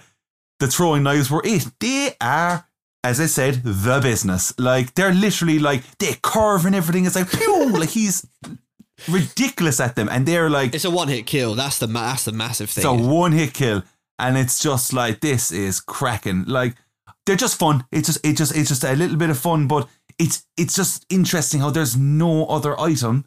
the 0.61 0.69
throwing 0.69 1.03
knives 1.03 1.29
were 1.31 1.43
it. 1.45 1.67
They 1.81 2.15
are, 2.21 2.69
as 3.03 3.21
I 3.21 3.27
said, 3.27 3.63
the 3.65 3.99
business. 4.01 4.57
Like 4.59 4.95
they're 4.95 5.13
literally 5.13 5.59
like 5.59 5.83
they 5.99 6.15
curve 6.23 6.67
and 6.67 6.75
everything. 6.75 7.05
It's 7.05 7.17
like 7.17 7.31
pew, 7.31 7.69
like 7.71 7.91
he's 7.91 8.25
ridiculous 9.09 9.81
at 9.81 9.97
them, 9.97 10.09
and 10.09 10.27
they're 10.27 10.51
like 10.51 10.75
It's 10.75 10.85
a 10.85 10.91
one 10.91 11.09
hit 11.09 11.27
kill. 11.27 11.55
That's 11.55 11.79
the 11.79 11.89
ma- 11.89 12.09
that's 12.11 12.25
the 12.25 12.33
massive 12.33 12.71
thing. 12.71 12.83
it's 12.83 13.03
a 13.03 13.09
one 13.09 13.33
hit 13.33 13.55
kill, 13.55 13.83
and 14.19 14.37
it's 14.37 14.61
just 14.61 14.93
like 14.93 15.21
this 15.21 15.53
is 15.53 15.81
cracking. 15.81 16.45
Like 16.45 16.75
they're 17.27 17.37
just 17.37 17.59
fun. 17.59 17.85
It's 17.91 18.07
just 18.07 18.25
it 18.25 18.37
just 18.37 18.57
it's 18.57 18.69
just 18.69 18.85
a 18.85 18.95
little 18.95 19.17
bit 19.17 19.31
of 19.31 19.39
fun, 19.39 19.67
but 19.67 19.89
it's 20.19 20.47
it's 20.57 20.75
just 20.77 21.05
interesting 21.11 21.61
how 21.61 21.71
there's 21.71 21.97
no 21.97 22.47
other 22.47 22.79
item 22.79 23.25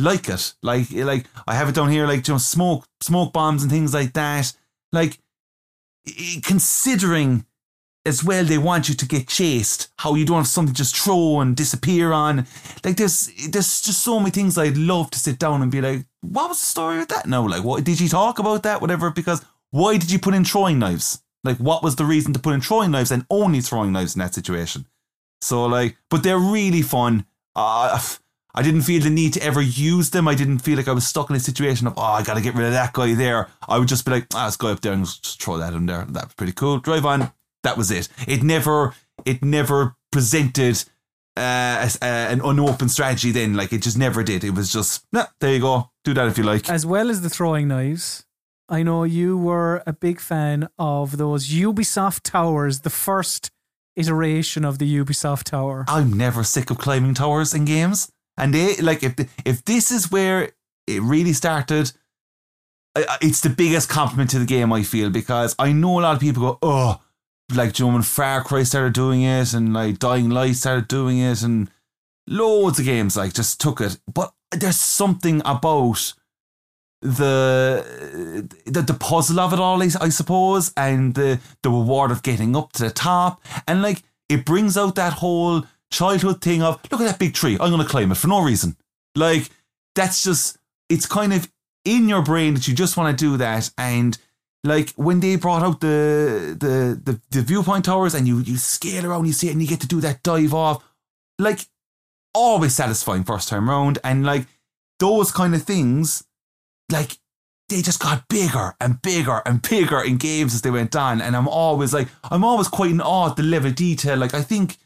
like 0.00 0.28
it. 0.28 0.54
Like 0.62 0.90
like 0.92 1.26
I 1.46 1.54
have 1.54 1.68
it 1.68 1.74
down 1.74 1.90
here, 1.90 2.06
like 2.06 2.26
you 2.26 2.34
know, 2.34 2.38
smoke 2.38 2.86
smoke 3.00 3.32
bombs 3.32 3.62
and 3.62 3.70
things 3.70 3.94
like 3.94 4.12
that. 4.14 4.52
Like 4.92 5.18
considering 6.42 7.46
as 8.06 8.24
well 8.24 8.44
they 8.44 8.58
want 8.58 8.88
you 8.88 8.94
to 8.94 9.06
get 9.06 9.28
chased, 9.28 9.88
how 9.98 10.14
you 10.14 10.24
don't 10.24 10.38
have 10.38 10.46
something 10.46 10.74
just 10.74 10.96
throw 10.96 11.40
and 11.40 11.54
disappear 11.54 12.12
on. 12.12 12.46
Like 12.84 12.96
there's 12.96 13.30
there's 13.48 13.80
just 13.80 14.02
so 14.02 14.18
many 14.18 14.30
things 14.30 14.56
I'd 14.56 14.76
love 14.76 15.10
to 15.10 15.18
sit 15.18 15.38
down 15.38 15.62
and 15.62 15.70
be 15.70 15.80
like, 15.80 16.06
what 16.20 16.48
was 16.48 16.60
the 16.60 16.66
story 16.66 16.98
with 16.98 17.08
that 17.08 17.26
no 17.26 17.44
Like 17.44 17.64
what 17.64 17.84
did 17.84 18.00
you 18.00 18.08
talk 18.08 18.38
about 18.38 18.62
that? 18.62 18.80
Whatever, 18.80 19.10
because 19.10 19.44
why 19.70 19.98
did 19.98 20.10
you 20.10 20.18
put 20.18 20.34
in 20.34 20.44
throwing 20.44 20.78
knives? 20.78 21.22
Like 21.44 21.58
what 21.58 21.82
was 21.82 21.96
the 21.96 22.04
reason 22.04 22.32
to 22.32 22.40
put 22.40 22.54
in 22.54 22.60
throwing 22.60 22.90
knives 22.90 23.10
and 23.10 23.26
only 23.30 23.60
throwing 23.60 23.92
knives 23.92 24.14
in 24.14 24.20
that 24.20 24.34
situation? 24.34 24.86
So 25.42 25.66
like, 25.66 25.96
but 26.08 26.22
they're 26.22 26.38
really 26.38 26.82
fun. 26.82 27.26
Uh, 27.54 27.98
I 28.54 28.62
didn't 28.62 28.82
feel 28.82 29.02
the 29.02 29.10
need 29.10 29.32
to 29.34 29.42
ever 29.42 29.60
use 29.60 30.10
them. 30.10 30.26
I 30.26 30.34
didn't 30.34 30.58
feel 30.58 30.76
like 30.76 30.88
I 30.88 30.92
was 30.92 31.06
stuck 31.06 31.30
in 31.30 31.36
a 31.36 31.40
situation 31.40 31.86
of, 31.86 31.94
oh, 31.96 32.02
I 32.02 32.22
got 32.22 32.34
to 32.34 32.40
get 32.40 32.54
rid 32.54 32.66
of 32.66 32.72
that 32.72 32.92
guy 32.92 33.14
there. 33.14 33.48
I 33.68 33.78
would 33.78 33.88
just 33.88 34.04
be 34.04 34.10
like, 34.10 34.26
ah, 34.34 34.44
let's 34.44 34.56
go 34.56 34.68
up 34.68 34.80
there 34.80 34.92
and 34.92 35.04
just 35.04 35.40
throw 35.40 35.58
that 35.58 35.72
in 35.72 35.86
there. 35.86 36.04
That 36.08 36.24
was 36.24 36.34
pretty 36.34 36.52
cool. 36.52 36.78
Drive 36.78 37.06
on. 37.06 37.32
That 37.62 37.76
was 37.76 37.90
it. 37.90 38.08
It 38.26 38.42
never, 38.42 38.94
it 39.24 39.44
never 39.44 39.94
presented 40.10 40.82
uh, 41.36 41.88
uh, 42.02 42.04
an 42.04 42.40
unopened 42.40 42.90
strategy. 42.90 43.30
Then, 43.32 43.54
like, 43.54 43.72
it 43.72 43.82
just 43.82 43.98
never 43.98 44.22
did. 44.22 44.44
It 44.44 44.54
was 44.54 44.72
just, 44.72 45.06
nah, 45.12 45.26
there 45.40 45.54
you 45.54 45.60
go. 45.60 45.90
Do 46.04 46.14
that 46.14 46.26
if 46.26 46.38
you 46.38 46.44
like. 46.44 46.68
As 46.70 46.86
well 46.86 47.10
as 47.10 47.20
the 47.20 47.30
throwing 47.30 47.68
knives, 47.68 48.24
I 48.68 48.82
know 48.82 49.04
you 49.04 49.36
were 49.36 49.82
a 49.86 49.92
big 49.92 50.20
fan 50.20 50.68
of 50.78 51.18
those 51.18 51.48
Ubisoft 51.48 52.20
towers, 52.22 52.80
the 52.80 52.90
first 52.90 53.50
iteration 53.96 54.64
of 54.64 54.78
the 54.78 54.98
Ubisoft 54.98 55.44
tower. 55.44 55.84
I'm 55.88 56.12
never 56.12 56.42
sick 56.44 56.70
of 56.70 56.78
climbing 56.78 57.14
towers 57.14 57.52
in 57.52 57.64
games. 57.64 58.10
And 58.36 58.54
they 58.54 58.76
like 58.76 59.02
if 59.02 59.14
if 59.44 59.64
this 59.64 59.90
is 59.90 60.10
where 60.10 60.52
it 60.86 61.02
really 61.02 61.32
started, 61.32 61.92
it's 63.20 63.40
the 63.40 63.50
biggest 63.50 63.88
compliment 63.88 64.30
to 64.30 64.38
the 64.38 64.46
game. 64.46 64.72
I 64.72 64.82
feel 64.82 65.10
because 65.10 65.54
I 65.58 65.72
know 65.72 66.00
a 66.00 66.02
lot 66.02 66.14
of 66.14 66.20
people 66.20 66.42
go, 66.42 66.58
oh, 66.62 67.00
like 67.54 67.78
you 67.78 67.86
know, 67.86 67.92
when 67.92 68.02
Far 68.02 68.42
Cry 68.42 68.62
started 68.62 68.92
doing 68.92 69.22
it, 69.22 69.52
and 69.52 69.72
like 69.74 69.98
Dying 69.98 70.30
Light 70.30 70.56
started 70.56 70.88
doing 70.88 71.18
it, 71.18 71.42
and 71.42 71.70
loads 72.26 72.78
of 72.78 72.84
games 72.84 73.16
like 73.16 73.32
just 73.32 73.60
took 73.60 73.80
it. 73.80 73.98
But 74.12 74.32
there's 74.52 74.76
something 74.76 75.42
about 75.44 76.14
the 77.02 78.46
the, 78.66 78.82
the 78.82 78.94
puzzle 78.94 79.40
of 79.40 79.52
it 79.52 79.58
all, 79.58 79.82
I 79.82 79.88
suppose, 79.88 80.72
and 80.76 81.14
the 81.14 81.40
the 81.62 81.70
reward 81.70 82.10
of 82.10 82.22
getting 82.22 82.56
up 82.56 82.72
to 82.72 82.84
the 82.84 82.90
top, 82.90 83.42
and 83.66 83.82
like 83.82 84.02
it 84.28 84.44
brings 84.44 84.76
out 84.76 84.94
that 84.96 85.14
whole 85.14 85.64
childhood 85.90 86.40
thing 86.40 86.62
of 86.62 86.80
look 86.90 87.00
at 87.00 87.06
that 87.06 87.18
big 87.18 87.34
tree, 87.34 87.56
I'm 87.60 87.70
gonna 87.70 87.84
climb 87.84 88.12
it 88.12 88.16
for 88.16 88.28
no 88.28 88.42
reason. 88.42 88.76
Like 89.14 89.50
that's 89.94 90.22
just 90.22 90.58
it's 90.88 91.06
kind 91.06 91.32
of 91.32 91.50
in 91.84 92.08
your 92.08 92.22
brain 92.22 92.54
that 92.54 92.68
you 92.68 92.74
just 92.74 92.96
want 92.96 93.16
to 93.16 93.24
do 93.24 93.36
that, 93.38 93.70
and 93.78 94.18
like 94.64 94.90
when 94.90 95.20
they 95.20 95.36
brought 95.36 95.62
out 95.62 95.80
the 95.80 96.56
the 96.58 97.00
the, 97.02 97.20
the 97.30 97.42
viewpoint 97.42 97.84
towers 97.86 98.14
and 98.14 98.26
you 98.26 98.38
you 98.38 98.56
scale 98.56 99.06
around, 99.06 99.26
you 99.26 99.32
see 99.32 99.48
it, 99.48 99.52
and 99.52 99.62
you 99.62 99.68
get 99.68 99.80
to 99.80 99.86
do 99.86 100.00
that 100.00 100.22
dive 100.22 100.54
off, 100.54 100.84
like 101.38 101.66
always 102.34 102.74
satisfying 102.74 103.24
first 103.24 103.48
time 103.48 103.68
round, 103.68 103.98
and 104.04 104.24
like 104.24 104.46
those 104.98 105.32
kind 105.32 105.54
of 105.54 105.62
things 105.62 106.24
like 106.90 107.18
they 107.70 107.80
just 107.82 108.00
got 108.00 108.28
bigger 108.28 108.74
and 108.80 109.00
bigger 109.00 109.42
and 109.46 109.62
bigger 109.62 110.02
in 110.02 110.18
games 110.18 110.54
as 110.54 110.62
they 110.62 110.70
went 110.70 110.94
on. 110.94 111.20
And 111.20 111.36
I'm 111.36 111.48
always 111.48 111.94
like, 111.94 112.08
I'm 112.24 112.44
always 112.44 112.68
quite 112.68 112.90
in 112.90 113.00
awe 113.00 113.30
at 113.30 113.36
the 113.36 113.42
level 113.42 113.70
of 113.70 113.76
detail. 113.76 114.18
Like, 114.18 114.34
I 114.34 114.42
think, 114.42 114.76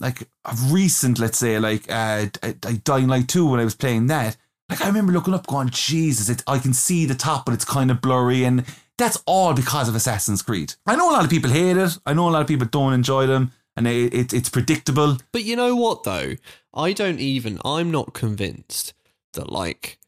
like, 0.00 0.28
of 0.44 0.72
recent, 0.72 1.18
let's 1.18 1.38
say, 1.38 1.58
like, 1.58 1.84
uh, 1.90 2.26
like 2.64 2.82
Dying 2.84 3.06
Light 3.06 3.28
2, 3.28 3.46
when 3.48 3.60
I 3.60 3.64
was 3.64 3.74
playing 3.76 4.08
that, 4.08 4.36
like, 4.68 4.80
I 4.82 4.86
remember 4.86 5.12
looking 5.12 5.34
up 5.34 5.46
going, 5.46 5.68
Jesus, 5.70 6.28
it, 6.28 6.42
I 6.46 6.58
can 6.58 6.72
see 6.72 7.04
the 7.06 7.14
top, 7.14 7.44
but 7.44 7.54
it's 7.54 7.64
kind 7.64 7.90
of 7.90 8.00
blurry. 8.00 8.44
And 8.44 8.64
that's 8.98 9.22
all 9.26 9.52
because 9.54 9.88
of 9.88 9.94
Assassin's 9.94 10.42
Creed. 10.42 10.74
I 10.86 10.96
know 10.96 11.10
a 11.10 11.12
lot 11.12 11.24
of 11.24 11.30
people 11.30 11.50
hate 11.50 11.76
it. 11.76 11.98
I 12.06 12.14
know 12.14 12.28
a 12.28 12.30
lot 12.30 12.42
of 12.42 12.48
people 12.48 12.66
don't 12.66 12.92
enjoy 12.92 13.26
them. 13.26 13.52
and 13.76 13.86
it, 13.86 14.12
it, 14.12 14.32
it's 14.32 14.48
predictable. 14.48 15.18
But 15.32 15.44
you 15.44 15.56
know 15.56 15.74
what 15.76 16.04
though? 16.04 16.34
I 16.74 16.92
don't 16.92 17.20
even 17.20 17.58
I'm 17.64 17.90
not 17.90 18.12
convinced 18.12 18.92
that 19.32 19.50
like 19.50 19.98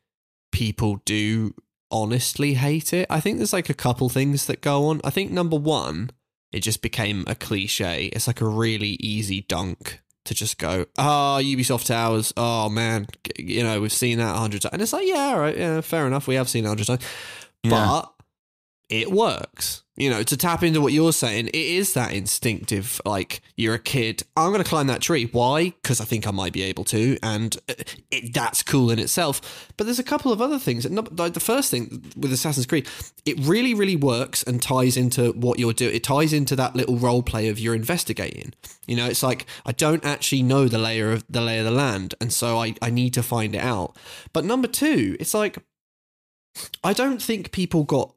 people 0.50 1.00
do 1.04 1.54
honestly 1.90 2.54
hate 2.54 2.92
it. 2.92 3.06
I 3.10 3.20
think 3.20 3.38
there's 3.38 3.52
like 3.52 3.70
a 3.70 3.74
couple 3.74 4.08
things 4.08 4.46
that 4.46 4.60
go 4.60 4.86
on. 4.86 5.00
I 5.04 5.10
think 5.10 5.30
number 5.30 5.56
1, 5.56 6.10
it 6.52 6.60
just 6.60 6.82
became 6.82 7.24
a 7.26 7.34
cliche. 7.34 8.06
It's 8.06 8.26
like 8.26 8.40
a 8.40 8.46
really 8.46 8.96
easy 9.00 9.42
dunk 9.48 10.00
to 10.24 10.34
just 10.34 10.58
go, 10.58 10.86
"Ah, 10.98 11.40
Ubisoft 11.40 11.86
Towers. 11.86 12.32
Oh 12.36 12.68
man, 12.68 13.06
you 13.38 13.62
know, 13.62 13.80
we've 13.80 13.92
seen 13.92 14.18
that 14.18 14.34
a 14.34 14.38
hundred 14.38 14.62
times." 14.62 14.72
And 14.72 14.82
it's 14.82 14.92
like, 14.92 15.06
"Yeah, 15.06 15.32
all 15.34 15.40
right, 15.40 15.56
yeah, 15.56 15.80
fair 15.80 16.06
enough. 16.06 16.26
We 16.26 16.36
have 16.36 16.48
seen 16.48 16.64
it 16.64 16.66
a 16.66 16.70
hundred 16.70 16.86
times." 16.86 17.02
Yeah. 17.62 17.70
But 17.70 18.12
it 18.92 19.10
works. 19.10 19.82
You 19.96 20.10
know, 20.10 20.22
to 20.22 20.36
tap 20.36 20.62
into 20.62 20.80
what 20.80 20.92
you're 20.92 21.12
saying, 21.12 21.48
it 21.48 21.54
is 21.54 21.94
that 21.94 22.12
instinctive, 22.12 23.00
like 23.04 23.40
you're 23.56 23.74
a 23.74 23.78
kid. 23.78 24.22
I'm 24.36 24.50
going 24.50 24.62
to 24.62 24.68
climb 24.68 24.86
that 24.88 25.00
tree. 25.00 25.28
Why? 25.32 25.70
Because 25.70 26.00
I 26.00 26.04
think 26.04 26.26
I 26.26 26.30
might 26.30 26.52
be 26.52 26.62
able 26.62 26.84
to, 26.84 27.18
and 27.22 27.56
uh, 27.68 27.74
it, 28.10 28.34
that's 28.34 28.62
cool 28.62 28.90
in 28.90 28.98
itself. 28.98 29.70
But 29.76 29.84
there's 29.84 29.98
a 29.98 30.04
couple 30.04 30.32
of 30.32 30.40
other 30.40 30.58
things. 30.58 30.88
Like 30.88 31.34
the 31.34 31.40
first 31.40 31.70
thing 31.70 32.12
with 32.16 32.32
Assassin's 32.32 32.66
Creed, 32.66 32.88
it 33.24 33.38
really, 33.40 33.74
really 33.74 33.96
works 33.96 34.42
and 34.42 34.62
ties 34.62 34.96
into 34.96 35.32
what 35.32 35.58
you're 35.58 35.74
doing. 35.74 35.94
It 35.94 36.04
ties 36.04 36.32
into 36.32 36.56
that 36.56 36.74
little 36.74 36.96
role 36.96 37.22
play 37.22 37.48
of 37.48 37.58
you're 37.58 37.74
investigating. 37.74 38.54
You 38.86 38.96
know, 38.96 39.06
it's 39.06 39.22
like 39.22 39.46
I 39.64 39.72
don't 39.72 40.04
actually 40.04 40.42
know 40.42 40.68
the 40.68 40.78
layer 40.78 41.12
of 41.12 41.24
the 41.28 41.40
lay 41.40 41.58
of 41.58 41.64
the 41.64 41.70
land, 41.70 42.14
and 42.20 42.32
so 42.32 42.58
I 42.58 42.74
I 42.82 42.90
need 42.90 43.14
to 43.14 43.22
find 43.22 43.54
it 43.54 43.62
out. 43.62 43.96
But 44.32 44.44
number 44.44 44.68
two, 44.68 45.16
it's 45.20 45.34
like 45.34 45.58
I 46.82 46.92
don't 46.92 47.22
think 47.22 47.52
people 47.52 47.84
got 47.84 48.14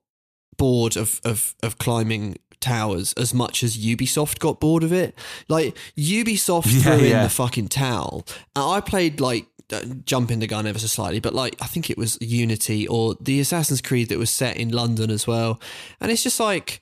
bored 0.58 0.96
of, 0.98 1.22
of, 1.24 1.56
of 1.64 1.78
climbing 1.78 2.38
towers 2.60 3.14
as 3.14 3.34
much 3.34 3.64
as 3.64 3.78
Ubisoft 3.78 4.40
got 4.40 4.60
bored 4.60 4.84
of 4.84 4.92
it. 4.92 5.18
Like 5.48 5.76
Ubisoft 5.98 6.66
Yeah, 6.68 6.98
threw 6.98 7.08
in 7.08 7.24
the 7.24 7.30
fucking 7.30 7.68
towel. 7.68 8.26
And 8.56 8.66
I 8.66 8.82
played 8.82 9.20
like 9.20 9.46
uh, 9.72 9.82
jumping 10.04 10.40
the 10.40 10.48
gun 10.48 10.68
ever 10.68 10.80
so 10.80 10.88
slightly, 10.88 11.20
but 11.20 11.34
like 11.34 11.56
I 11.62 11.68
think 11.68 11.90
it 11.90 11.98
was 11.98 12.18
Unity 12.22 12.88
or 12.88 13.16
the 13.20 13.40
Assassin's 13.40 13.82
Creed 13.82 14.10
that 14.10 14.20
was 14.20 14.30
set 14.30 14.58
in 14.58 14.70
London 14.70 15.12
as 15.12 15.28
well. 15.28 15.60
And 16.02 16.12
it's 16.12 16.24
just 16.24 16.40
like 16.40 16.82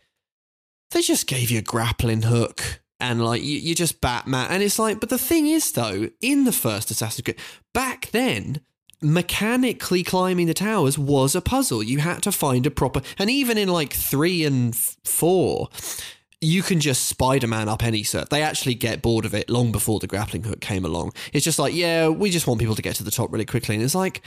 they 0.92 1.02
just 1.02 1.28
gave 1.28 1.52
you 1.52 1.60
a 1.60 1.64
grappling 1.64 2.24
hook 2.24 2.82
and 3.00 3.24
like 3.24 3.44
you, 3.44 3.58
you 3.58 3.76
just 3.76 4.00
Batman. 4.00 4.48
And 4.50 4.64
it's 4.64 4.80
like, 4.80 5.00
but 5.00 5.10
the 5.10 5.18
thing 5.18 5.48
is 5.48 5.72
though, 5.72 6.10
in 6.22 6.46
the 6.46 6.52
first 6.52 6.92
Assassin's 6.92 7.24
Creed, 7.24 7.40
back 7.74 8.10
then, 8.12 8.62
mechanically 9.04 10.04
climbing 10.04 10.48
the 10.48 10.54
towers 10.54 10.98
was 10.98 11.36
a 11.36 11.42
puzzle. 11.42 11.84
You 11.84 12.00
had 12.00 12.24
to 12.24 12.32
find 12.32 12.66
a 12.66 12.72
proper, 12.72 13.02
and 13.18 13.30
even 13.30 13.58
in 13.58 13.70
like 13.70 13.94
three 13.94 14.46
and 14.46 14.76
four, 14.76 15.70
you 16.42 16.62
can 16.62 16.80
just 16.80 17.06
Spider 17.06 17.48
Man 17.48 17.70
up 17.70 17.84
any 17.84 18.04
cert. 18.04 18.30
They 18.30 18.42
actually 18.42 18.76
get 18.76 19.02
bored 19.02 19.26
of 19.26 19.34
it 19.34 19.50
long 19.50 19.72
before 19.72 20.00
the 20.00 20.08
grappling 20.08 20.44
hook 20.44 20.60
came 20.60 20.86
along. 20.86 21.14
It's 21.32 21.46
just 21.46 21.60
like, 21.60 21.74
yeah, 21.74 22.10
we 22.10 22.30
just 22.30 22.48
want 22.48 22.60
people 22.60 22.76
to 22.76 22.82
get 22.82 22.96
to 22.96 23.04
the 23.04 23.12
top 23.12 23.32
really 23.32 23.46
quickly. 23.46 23.76
And 23.76 23.84
it's 23.84 23.96
like, 23.96 24.22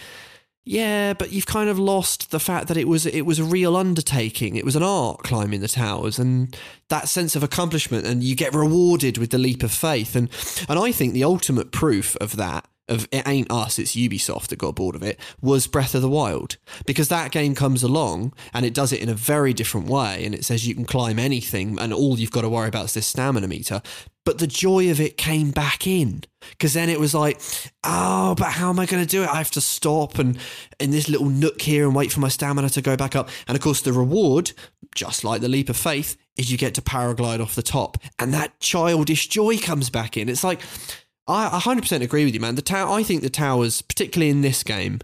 yeah, 0.65 1.13
but 1.13 1.31
you've 1.31 1.47
kind 1.47 1.71
of 1.71 1.79
lost 1.79 2.33
the 2.33 2.41
fact 2.41 2.67
that 2.69 2.77
it 2.77 2.89
was 2.89 3.07
it 3.07 3.23
was 3.23 3.39
a 3.39 3.45
real 3.45 3.77
undertaking. 3.77 4.57
It 4.57 4.65
was 4.65 4.75
an 4.75 4.83
art 4.83 5.23
climbing 5.23 5.61
the 5.61 5.69
towers, 5.69 6.19
and 6.19 6.57
that 6.89 7.09
sense 7.09 7.37
of 7.37 7.45
accomplishment, 7.45 8.05
and 8.05 8.25
you 8.25 8.35
get 8.35 8.53
rewarded 8.53 9.17
with 9.17 9.31
the 9.31 9.39
leap 9.39 9.63
of 9.63 9.71
faith. 9.71 10.17
And 10.17 10.29
and 10.69 10.77
I 10.77 10.91
think 10.91 11.13
the 11.13 11.23
ultimate 11.23 11.71
proof 11.71 12.17
of 12.17 12.37
that 12.37 12.67
of 12.89 13.09
it 13.11 13.27
ain't 13.27 13.51
us, 13.51 13.79
it's 13.79 13.97
Ubisoft 13.97 14.49
that 14.49 14.59
got 14.59 14.77
bored 14.77 14.95
of 14.95 15.03
it 15.03 15.19
was 15.41 15.67
Breath 15.67 15.95
of 15.95 16.03
the 16.03 16.09
Wild 16.09 16.57
because 16.87 17.09
that 17.09 17.33
game 17.33 17.55
comes 17.55 17.83
along 17.83 18.33
and 18.55 18.65
it 18.65 18.75
does 18.75 18.93
it 18.93 19.01
in 19.01 19.09
a 19.09 19.15
very 19.15 19.53
different 19.53 19.89
way, 19.89 20.25
and 20.25 20.35
it 20.35 20.45
says 20.45 20.67
you 20.67 20.75
can 20.75 20.85
climb 20.85 21.19
anything, 21.19 21.79
and 21.79 21.93
all 21.93 22.19
you've 22.19 22.31
got 22.31 22.43
to 22.43 22.49
worry 22.49 22.69
about 22.69 22.87
is 22.87 22.95
this 22.95 23.07
stamina 23.07 23.49
meter. 23.49 23.83
But 24.25 24.39
the 24.39 24.49
joy 24.49 24.91
of 24.91 25.01
it 25.01 25.17
came 25.17 25.53
back 25.53 25.87
in 25.87 26.25
because 26.51 26.75
then 26.75 26.89
it 26.89 26.99
was 26.99 27.15
like, 27.15 27.41
oh, 27.85 28.35
but 28.35 28.49
how 28.49 28.71
am 28.71 28.81
I 28.81 28.87
going 28.87 29.05
to 29.05 29.09
do 29.09 29.23
it? 29.23 29.29
I 29.29 29.37
have 29.37 29.53
to 29.53 29.61
stop 29.61 30.19
and 30.19 30.37
in 30.81 30.91
this 30.91 31.09
little 31.09 31.29
nook 31.29 31.61
here 31.63 31.87
and 31.87 31.95
wait 31.95 32.11
for 32.11 32.19
my 32.19 32.29
stamina 32.29 32.71
to 32.71 32.83
go 32.83 32.97
back 32.97 33.15
up. 33.15 33.29
And 33.47 33.57
of 33.57 33.63
course, 33.63 33.83
the 33.83 33.93
reward, 33.93 34.51
just 34.97 35.23
like 35.23 35.43
the 35.43 35.49
leap 35.49 35.69
of 35.69 35.77
faith, 35.77 36.17
is 36.37 36.51
you 36.51 36.59
get 36.59 36.75
to 36.75 36.83
paraglide 36.83 37.41
off 37.41 37.55
the 37.55 37.63
top, 37.63 37.99
and 38.19 38.35
that 38.35 38.59
childish 38.59 39.29
joy 39.29 39.59
comes 39.59 39.91
back 39.91 40.17
in. 40.17 40.29
It's 40.29 40.45
like 40.45 40.61
I 41.29 41.49
100% 41.49 42.03
agree 42.03 42.25
with 42.25 42.35
you, 42.35 42.41
man. 42.41 42.55
The 42.55 42.63
tower, 42.63 42.91
I 42.93 43.03
think 43.03 43.23
the 43.23 43.31
towers, 43.31 43.83
particularly 43.83 44.31
in 44.31 44.43
this 44.43 44.63
game, 44.63 45.01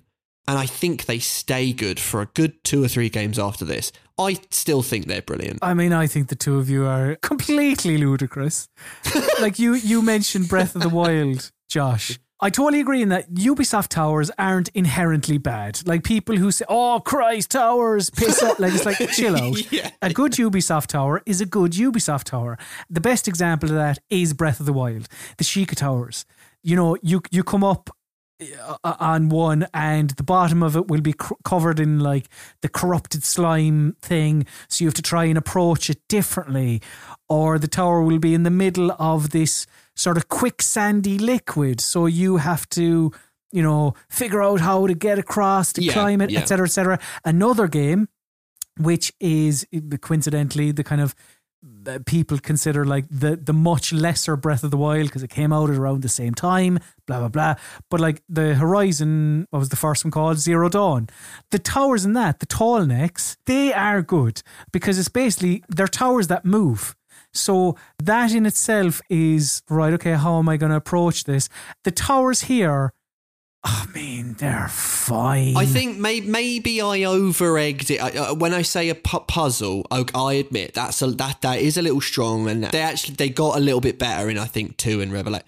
and 0.47 0.59
I 0.59 0.67
think 0.67 1.07
they 1.07 1.19
stay 1.19 1.73
good 1.73 2.01
for 2.01 2.21
a 2.21 2.27
good 2.27 2.63
two 2.65 2.83
or 2.83 2.89
three 2.89 3.09
games 3.09 3.39
after 3.39 3.65
this. 3.65 3.93
I 4.19 4.39
still 4.51 4.83
think 4.83 5.07
they're 5.07 5.23
brilliant. 5.23 5.61
I 5.63 5.75
mean, 5.75 5.93
I 5.93 6.07
think 6.07 6.29
the 6.29 6.37
two 6.37 6.59
of 6.59 6.69
you 6.69 6.87
are 6.87 7.17
completely 7.23 7.97
ludicrous. 7.99 8.69
like 9.41 9.59
you, 9.59 9.75
you 9.75 10.03
mentioned 10.03 10.49
Breath 10.49 10.75
of 10.77 10.83
the 10.83 10.89
Wild, 10.89 11.51
Josh. 11.69 12.19
I 12.43 12.51
totally 12.51 12.81
agree 12.81 13.03
in 13.03 13.09
that 13.11 13.33
Ubisoft 13.33 13.89
towers 13.89 14.29
aren't 14.37 14.69
inherently 14.71 15.39
bad. 15.39 15.87
Like 15.87 16.03
people 16.03 16.37
who 16.37 16.51
say, 16.51 16.65
"Oh 16.69 17.01
Christ, 17.01 17.53
towers 17.53 18.11
piss 18.11 18.43
off," 18.43 18.59
like 18.59 18.75
it's 18.75 18.85
like 18.85 18.99
chill 19.13 19.37
out. 19.37 19.73
Yeah. 19.73 19.91
A 20.03 20.13
good 20.13 20.33
Ubisoft 20.33 20.89
tower 20.89 21.23
is 21.25 21.41
a 21.41 21.47
good 21.47 21.71
Ubisoft 21.73 22.25
tower. 22.25 22.59
The 22.91 23.01
best 23.01 23.29
example 23.29 23.69
of 23.69 23.77
that 23.77 24.01
is 24.11 24.35
Breath 24.35 24.59
of 24.59 24.67
the 24.67 24.73
Wild, 24.73 25.07
the 25.39 25.45
Sheikah 25.45 25.77
towers. 25.77 26.25
You 26.65 26.75
know, 26.75 26.97
you 27.01 27.23
you 27.31 27.45
come 27.45 27.63
up 27.63 27.91
uh, 28.83 28.95
on 28.99 29.29
one 29.29 29.67
and 29.73 30.11
the 30.11 30.25
bottom 30.25 30.65
of 30.65 30.75
it 30.75 30.89
will 30.89 31.01
be 31.01 31.13
cr- 31.13 31.35
covered 31.45 31.79
in 31.79 32.01
like 32.01 32.29
the 32.61 32.69
corrupted 32.69 33.23
slime 33.23 33.95
thing 34.03 34.45
so 34.69 34.83
you 34.83 34.89
have 34.89 34.95
to 34.95 35.03
try 35.03 35.25
and 35.25 35.39
approach 35.39 35.89
it 35.89 36.01
differently 36.09 36.83
or 37.29 37.59
the 37.59 37.69
tower 37.69 38.03
will 38.03 38.19
be 38.19 38.35
in 38.35 38.43
the 38.43 38.51
middle 38.51 38.91
of 38.99 39.31
this 39.31 39.67
sort 39.97 40.17
of 40.17 40.29
quicksandy 40.29 41.21
liquid 41.21 41.81
so 41.81 42.07
you 42.07 42.39
have 42.39 42.69
to 42.71 43.13
you 43.53 43.63
know 43.63 43.95
figure 44.09 44.43
out 44.43 44.61
how 44.61 44.87
to 44.87 44.95
get 44.95 45.19
across 45.19 45.73
to 45.75 45.83
Yeah, 45.83 45.93
climb 45.93 46.21
it 46.21 46.31
yeah. 46.31 46.41
etc 46.41 46.67
etc 46.67 46.99
another 47.25 47.69
game 47.69 48.09
which 48.79 49.13
is 49.21 49.67
coincidentally 50.01 50.73
the 50.73 50.83
kind 50.85 51.01
of 51.01 51.15
uh, 51.87 51.99
people 52.07 52.39
consider 52.39 52.85
like 52.85 53.05
the 53.09 53.37
the 53.37 53.53
much 53.53 53.93
lesser 53.93 54.35
Breath 54.37 54.65
of 54.65 54.71
the 54.73 54.77
Wild 54.77 55.05
because 55.07 55.23
it 55.23 55.31
came 55.31 55.53
out 55.53 55.71
at 55.71 55.77
around 55.77 56.03
the 56.03 56.09
same 56.09 56.35
time, 56.35 56.79
blah 57.07 57.21
blah 57.21 57.29
blah. 57.29 57.55
But 57.89 58.01
like 58.01 58.23
the 58.29 58.55
Horizon, 58.55 59.47
what 59.51 59.61
was 59.61 59.69
the 59.69 59.77
first 59.77 60.05
one 60.05 60.11
called? 60.11 60.39
Zero 60.39 60.69
Dawn. 60.69 61.09
The 61.53 61.61
towers 61.61 62.05
in 62.05 62.15
that, 62.15 62.41
the 62.41 62.47
tall 62.47 62.85
necks, 62.85 63.37
they 63.47 63.73
are 63.73 64.03
good 64.03 64.43
because 64.73 64.99
it's 64.99 65.09
basically 65.09 65.63
they're 65.69 65.87
towers 65.87 66.27
that 66.29 66.45
move. 66.45 66.97
So 67.35 67.77
that 67.99 68.33
in 68.33 68.47
itself 68.47 69.01
is 69.09 69.63
right. 69.69 69.93
Okay, 69.95 70.13
how 70.13 70.39
am 70.39 70.49
I 70.49 70.57
going 70.57 70.71
to 70.71 70.77
approach 70.77 71.25
this? 71.25 71.49
The 71.85 71.91
towers 71.91 72.43
here, 72.43 72.93
I 73.65 73.87
mean, 73.95 74.35
they're 74.35 74.69
fine. 74.69 75.57
I 75.57 75.67
think 75.67 75.97
may- 75.97 76.21
maybe 76.21 76.81
I 76.81 77.05
over 77.05 77.57
egged 77.59 77.93
it. 77.93 78.03
I, 78.03 78.11
uh, 78.11 78.35
when 78.35 78.53
I 78.53 78.63
say 78.63 78.89
a 78.89 78.95
pu- 78.95 79.21
puzzle, 79.21 79.87
I, 79.91 80.05
I 80.15 80.35
admit 80.35 80.75
that's 80.75 81.01
a, 81.01 81.07
that 81.13 81.43
that 81.43 81.61
is 81.61 81.77
a 81.77 81.83
little 81.83 82.01
strong, 82.01 82.49
and 82.49 82.65
they 82.65 82.81
actually 82.81 83.15
they 83.15 83.29
got 83.29 83.57
a 83.57 83.61
little 83.61 83.81
bit 83.81 84.01
better 84.01 84.29
in 84.29 84.37
I 84.37 84.47
think 84.47 84.79
two 84.79 85.01
and 85.01 85.13
Revelation. 85.13 85.47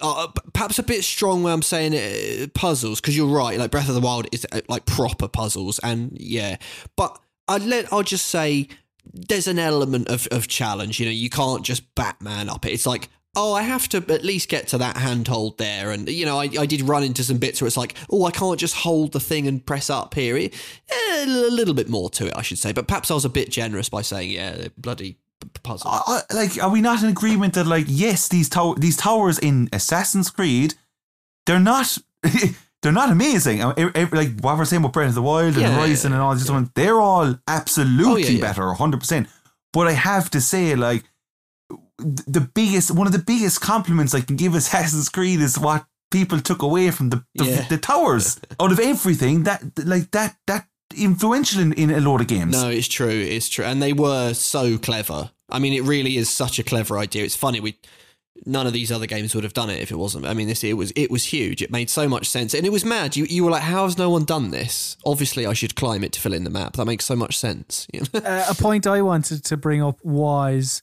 Uh, 0.00 0.28
perhaps 0.54 0.78
a 0.78 0.82
bit 0.82 1.04
strong 1.04 1.42
when 1.42 1.52
I'm 1.52 1.62
saying 1.62 1.94
uh, 1.94 2.46
puzzles 2.54 3.00
because 3.00 3.14
you're 3.16 3.26
right. 3.26 3.58
Like 3.58 3.70
Breath 3.70 3.88
of 3.88 3.94
the 3.94 4.00
Wild 4.00 4.26
is 4.32 4.46
uh, 4.52 4.62
like 4.68 4.86
proper 4.86 5.28
puzzles, 5.28 5.78
and 5.80 6.16
yeah, 6.18 6.56
but 6.96 7.18
I 7.46 7.58
let 7.58 7.92
I'll 7.92 8.02
just 8.02 8.28
say 8.28 8.68
there's 9.12 9.46
an 9.46 9.58
element 9.58 10.08
of, 10.08 10.26
of 10.30 10.48
challenge. 10.48 11.00
You 11.00 11.06
know, 11.06 11.12
you 11.12 11.30
can't 11.30 11.64
just 11.64 11.94
Batman 11.94 12.48
up 12.48 12.66
it. 12.66 12.72
It's 12.72 12.86
like, 12.86 13.08
oh, 13.36 13.54
I 13.54 13.62
have 13.62 13.88
to 13.90 13.98
at 14.08 14.24
least 14.24 14.48
get 14.48 14.68
to 14.68 14.78
that 14.78 14.96
handhold 14.96 15.58
there. 15.58 15.90
And, 15.90 16.08
you 16.08 16.26
know, 16.26 16.38
I, 16.38 16.48
I 16.58 16.66
did 16.66 16.82
run 16.82 17.04
into 17.04 17.22
some 17.22 17.38
bits 17.38 17.60
where 17.60 17.66
it's 17.66 17.76
like, 17.76 17.94
oh, 18.10 18.24
I 18.24 18.30
can't 18.30 18.58
just 18.58 18.74
hold 18.74 19.12
the 19.12 19.20
thing 19.20 19.46
and 19.46 19.64
press 19.64 19.88
up 19.88 20.14
here. 20.14 20.36
It, 20.36 20.54
eh, 20.90 21.24
a 21.24 21.26
little 21.26 21.74
bit 21.74 21.88
more 21.88 22.10
to 22.10 22.26
it, 22.26 22.36
I 22.36 22.42
should 22.42 22.58
say. 22.58 22.72
But 22.72 22.88
perhaps 22.88 23.10
I 23.10 23.14
was 23.14 23.24
a 23.24 23.30
bit 23.30 23.50
generous 23.50 23.88
by 23.88 24.02
saying, 24.02 24.30
yeah, 24.30 24.68
bloody 24.76 25.18
puzzle. 25.62 25.90
Uh, 25.90 26.22
like, 26.32 26.62
are 26.62 26.70
we 26.70 26.80
not 26.80 27.02
in 27.02 27.08
agreement 27.08 27.54
that, 27.54 27.66
like, 27.66 27.86
yes, 27.88 28.28
these 28.28 28.48
tow- 28.48 28.74
these 28.74 28.96
towers 28.96 29.38
in 29.38 29.68
Assassin's 29.72 30.30
Creed, 30.30 30.74
they're 31.46 31.60
not. 31.60 31.98
They're 32.82 32.92
not 32.92 33.10
amazing. 33.10 33.60
Uh, 33.62 33.74
Like 34.12 34.40
what 34.40 34.56
we're 34.56 34.64
saying 34.64 34.80
about 34.82 34.92
Breath 34.94 35.08
of 35.10 35.14
the 35.14 35.22
Wild 35.22 35.54
and 35.54 35.62
Yeah, 35.62 35.74
Horizon 35.76 36.12
and 36.12 36.22
all 36.22 36.34
these 36.34 36.50
ones, 36.50 36.70
they're 36.74 37.00
all 37.00 37.36
absolutely 37.46 38.12
Oh, 38.12 38.16
yeah, 38.16 38.30
yeah. 38.30 38.40
better, 38.40 38.72
hundred 38.72 39.00
percent. 39.00 39.28
But 39.72 39.86
I 39.86 39.92
have 39.92 40.30
to 40.30 40.40
say, 40.40 40.74
like, 40.74 41.04
the 41.98 42.40
biggest, 42.40 42.90
one 42.90 43.06
of 43.06 43.12
the 43.12 43.18
biggest 43.18 43.60
compliments 43.60 44.14
I 44.14 44.20
can 44.22 44.36
give 44.36 44.54
Assassin's 44.60 45.08
Creed 45.08 45.40
is 45.40 45.58
what 45.58 45.84
people 46.10 46.40
took 46.40 46.62
away 46.62 46.90
from 46.90 47.10
the 47.10 47.24
the, 47.34 47.44
Yeah. 47.44 47.68
the 47.68 47.78
towers 47.78 48.40
out 48.60 48.72
of 48.72 48.80
everything. 48.80 49.44
That 49.44 49.62
like 49.84 50.10
that 50.12 50.36
that 50.46 50.66
influential 50.96 51.60
in, 51.62 51.72
in 51.74 51.90
a 51.90 52.00
lot 52.00 52.20
of 52.20 52.26
games. 52.26 52.52
No, 52.60 52.68
it's 52.68 52.88
true. 52.88 53.08
It's 53.08 53.48
true. 53.48 53.64
And 53.64 53.80
they 53.82 53.92
were 53.92 54.34
so 54.34 54.76
clever. 54.78 55.30
I 55.48 55.58
mean, 55.58 55.72
it 55.72 55.82
really 55.84 56.16
is 56.16 56.28
such 56.28 56.58
a 56.58 56.62
clever 56.64 56.98
idea. 56.98 57.24
It's 57.24 57.36
funny. 57.36 57.60
We 57.60 57.76
none 58.46 58.66
of 58.66 58.72
these 58.72 58.90
other 58.90 59.06
games 59.06 59.34
would 59.34 59.44
have 59.44 59.52
done 59.52 59.70
it 59.70 59.80
if 59.80 59.90
it 59.90 59.96
wasn't. 59.96 60.26
I 60.26 60.34
mean, 60.34 60.48
this 60.48 60.64
it 60.64 60.74
was 60.74 60.92
it 60.96 61.10
was 61.10 61.24
huge. 61.24 61.62
It 61.62 61.70
made 61.70 61.90
so 61.90 62.08
much 62.08 62.28
sense, 62.28 62.54
and 62.54 62.66
it 62.66 62.72
was 62.72 62.84
mad. 62.84 63.16
You 63.16 63.24
you 63.24 63.44
were 63.44 63.50
like, 63.50 63.62
how 63.62 63.84
has 63.84 63.98
no 63.98 64.10
one 64.10 64.24
done 64.24 64.50
this? 64.50 64.96
Obviously, 65.04 65.46
I 65.46 65.52
should 65.52 65.74
climb 65.74 66.04
it 66.04 66.12
to 66.12 66.20
fill 66.20 66.34
in 66.34 66.44
the 66.44 66.50
map. 66.50 66.74
That 66.74 66.86
makes 66.86 67.04
so 67.04 67.16
much 67.16 67.38
sense. 67.38 67.86
Uh, 68.12 68.44
a 68.48 68.54
point 68.54 68.86
I 68.86 69.02
wanted 69.02 69.44
to 69.44 69.56
bring 69.56 69.82
up 69.82 69.98
was 70.04 70.82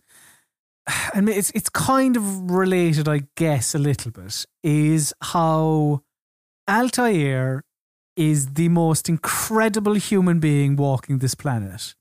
mean, 1.15 1.29
it's 1.29 1.51
it's 1.51 1.69
kind 1.69 2.15
of 2.17 2.51
related, 2.51 3.07
I 3.07 3.23
guess, 3.35 3.75
a 3.75 3.79
little 3.79 4.11
bit, 4.11 4.45
is 4.63 5.13
how 5.21 6.03
Altair 6.69 7.63
is 8.15 8.53
the 8.53 8.69
most 8.69 9.07
incredible 9.09 9.93
human 9.93 10.39
being 10.39 10.75
walking 10.75 11.19
this 11.19 11.35
planet. 11.35 11.93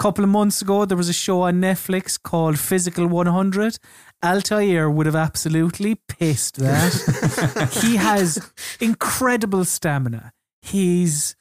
A 0.00 0.04
couple 0.04 0.22
of 0.22 0.30
months 0.30 0.62
ago, 0.62 0.84
there 0.84 0.96
was 0.96 1.08
a 1.08 1.12
show 1.12 1.42
on 1.42 1.60
Netflix 1.60 2.22
called 2.22 2.56
Physical 2.56 3.08
100. 3.08 3.78
Altair 4.24 4.88
would 4.88 5.06
have 5.06 5.16
absolutely 5.16 5.96
pissed 5.96 6.54
that. 6.58 7.80
he 7.82 7.96
has 7.96 8.52
incredible 8.78 9.64
stamina. 9.64 10.32
He's 10.62 11.34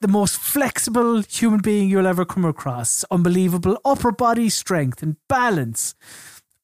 the 0.00 0.08
most 0.08 0.38
flexible 0.38 1.20
human 1.20 1.60
being 1.60 1.90
you'll 1.90 2.06
ever 2.06 2.24
come 2.24 2.46
across. 2.46 3.04
Unbelievable 3.10 3.78
upper 3.84 4.12
body 4.12 4.48
strength 4.48 5.02
and 5.02 5.16
balance. 5.28 5.94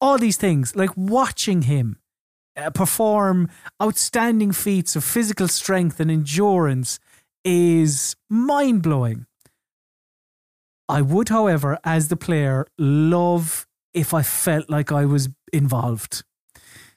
All 0.01 0.17
these 0.17 0.39
things, 0.39 0.75
like 0.75 0.97
watching 0.97 1.63
him 1.63 1.99
uh, 2.57 2.71
perform 2.71 3.51
outstanding 3.83 4.53
feats 4.53 4.97
of 4.97 5.05
physical 5.05 5.49
strength 5.49 6.01
and 6.01 6.11
endurance, 6.11 6.99
is 7.45 8.17
mind 8.31 8.83
blowing. 8.83 9.27
I 10.91 11.01
would, 11.01 11.29
however, 11.29 11.79
as 11.85 12.09
the 12.09 12.17
player, 12.17 12.67
love 12.79 13.67
if 13.95 14.13
I 14.13 14.23
felt 14.23 14.69
like 14.69 14.93
I 14.93 15.05
was 15.05 15.29
involved. 15.53 16.23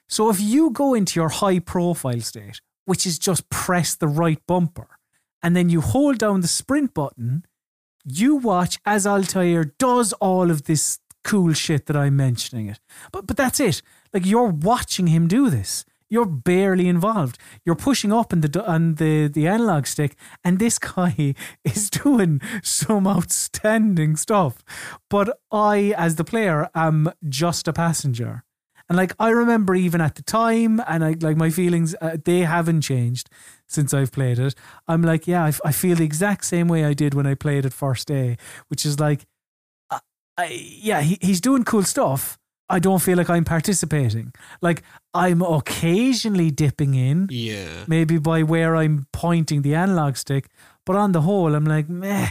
So 0.08 0.28
if 0.30 0.40
you 0.40 0.70
go 0.70 0.94
into 0.94 1.18
your 1.18 1.28
high 1.28 1.58
profile 1.58 2.20
state, 2.20 2.60
which 2.84 3.06
is 3.06 3.18
just 3.18 3.48
press 3.50 3.94
the 3.94 4.08
right 4.08 4.40
bumper, 4.46 4.98
and 5.42 5.56
then 5.56 5.68
you 5.68 5.80
hold 5.80 6.18
down 6.18 6.40
the 6.40 6.48
sprint 6.48 6.94
button, 6.94 7.44
you 8.04 8.36
watch 8.36 8.78
as 8.84 9.06
Altair 9.06 9.64
does 9.78 10.12
all 10.14 10.50
of 10.50 10.64
this 10.64 10.98
cool 11.22 11.52
shit 11.52 11.86
that 11.86 11.96
I'm 11.96 12.16
mentioning 12.16 12.68
it. 12.68 12.80
But 13.12 13.26
but 13.26 13.36
that's 13.36 13.60
it. 13.60 13.82
Like 14.12 14.26
you're 14.26 14.50
watching 14.50 15.06
him 15.06 15.26
do 15.26 15.50
this. 15.50 15.84
You're 16.10 16.26
barely 16.26 16.88
involved. 16.88 17.38
You're 17.64 17.74
pushing 17.74 18.12
up 18.12 18.32
on 18.32 18.40
the 18.40 18.64
on 18.66 18.96
the 18.96 19.28
the 19.28 19.46
analog 19.46 19.86
stick, 19.86 20.16
and 20.44 20.58
this 20.58 20.78
guy 20.78 21.34
is 21.64 21.90
doing 21.90 22.40
some 22.62 23.06
outstanding 23.06 24.16
stuff. 24.16 24.62
But 25.08 25.38
I, 25.50 25.94
as 25.96 26.16
the 26.16 26.24
player, 26.24 26.68
am 26.74 27.12
just 27.28 27.68
a 27.68 27.72
passenger. 27.72 28.44
And 28.88 28.98
like 28.98 29.14
I 29.18 29.30
remember, 29.30 29.74
even 29.74 30.00
at 30.00 30.14
the 30.14 30.22
time, 30.22 30.82
and 30.86 31.04
I 31.04 31.16
like 31.20 31.36
my 31.36 31.50
feelings, 31.50 31.94
uh, 32.00 32.18
they 32.22 32.40
haven't 32.40 32.82
changed 32.82 33.30
since 33.66 33.94
I've 33.94 34.12
played 34.12 34.38
it. 34.38 34.54
I'm 34.86 35.02
like, 35.02 35.26
yeah, 35.26 35.44
I, 35.44 35.48
f- 35.48 35.60
I 35.64 35.72
feel 35.72 35.96
the 35.96 36.04
exact 36.04 36.44
same 36.44 36.68
way 36.68 36.84
I 36.84 36.92
did 36.92 37.14
when 37.14 37.26
I 37.26 37.34
played 37.34 37.64
it 37.64 37.72
first 37.72 38.06
day, 38.06 38.36
which 38.68 38.84
is 38.84 39.00
like, 39.00 39.24
I, 39.90 40.00
I 40.36 40.46
yeah, 40.82 41.00
he, 41.00 41.18
he's 41.22 41.40
doing 41.40 41.64
cool 41.64 41.82
stuff. 41.82 42.38
I 42.68 42.78
don't 42.78 43.00
feel 43.02 43.16
like 43.18 43.28
I'm 43.30 43.44
participating. 43.44 44.32
Like 44.62 44.82
I'm 45.12 45.42
occasionally 45.42 46.50
dipping 46.50 46.94
in, 46.94 47.28
Yeah. 47.30 47.84
maybe 47.86 48.18
by 48.18 48.42
where 48.42 48.74
I'm 48.76 49.06
pointing 49.12 49.62
the 49.62 49.74
analog 49.74 50.16
stick, 50.16 50.48
but 50.86 50.96
on 50.96 51.12
the 51.12 51.20
whole, 51.22 51.54
I'm 51.54 51.64
like, 51.66 51.88
meh. 51.88 52.30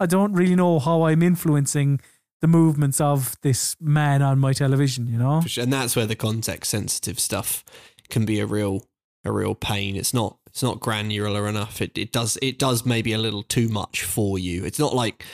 I 0.00 0.06
don't 0.06 0.32
really 0.32 0.56
know 0.56 0.78
how 0.80 1.02
I'm 1.04 1.22
influencing 1.22 2.00
the 2.40 2.48
movements 2.48 3.00
of 3.00 3.36
this 3.42 3.76
man 3.80 4.22
on 4.22 4.38
my 4.38 4.52
television. 4.52 5.06
You 5.06 5.18
know. 5.18 5.42
And 5.58 5.72
that's 5.72 5.94
where 5.96 6.06
the 6.06 6.16
context 6.16 6.70
sensitive 6.70 7.20
stuff 7.20 7.64
can 8.10 8.24
be 8.24 8.40
a 8.40 8.46
real 8.46 8.84
a 9.24 9.32
real 9.32 9.54
pain. 9.54 9.96
It's 9.96 10.12
not 10.12 10.38
it's 10.46 10.62
not 10.62 10.80
granular 10.80 11.46
enough. 11.48 11.80
It 11.80 11.96
it 11.96 12.10
does 12.12 12.36
it 12.42 12.58
does 12.58 12.84
maybe 12.84 13.12
a 13.12 13.18
little 13.18 13.42
too 13.42 13.68
much 13.68 14.02
for 14.02 14.38
you. 14.38 14.64
It's 14.64 14.78
not 14.78 14.94
like 14.94 15.24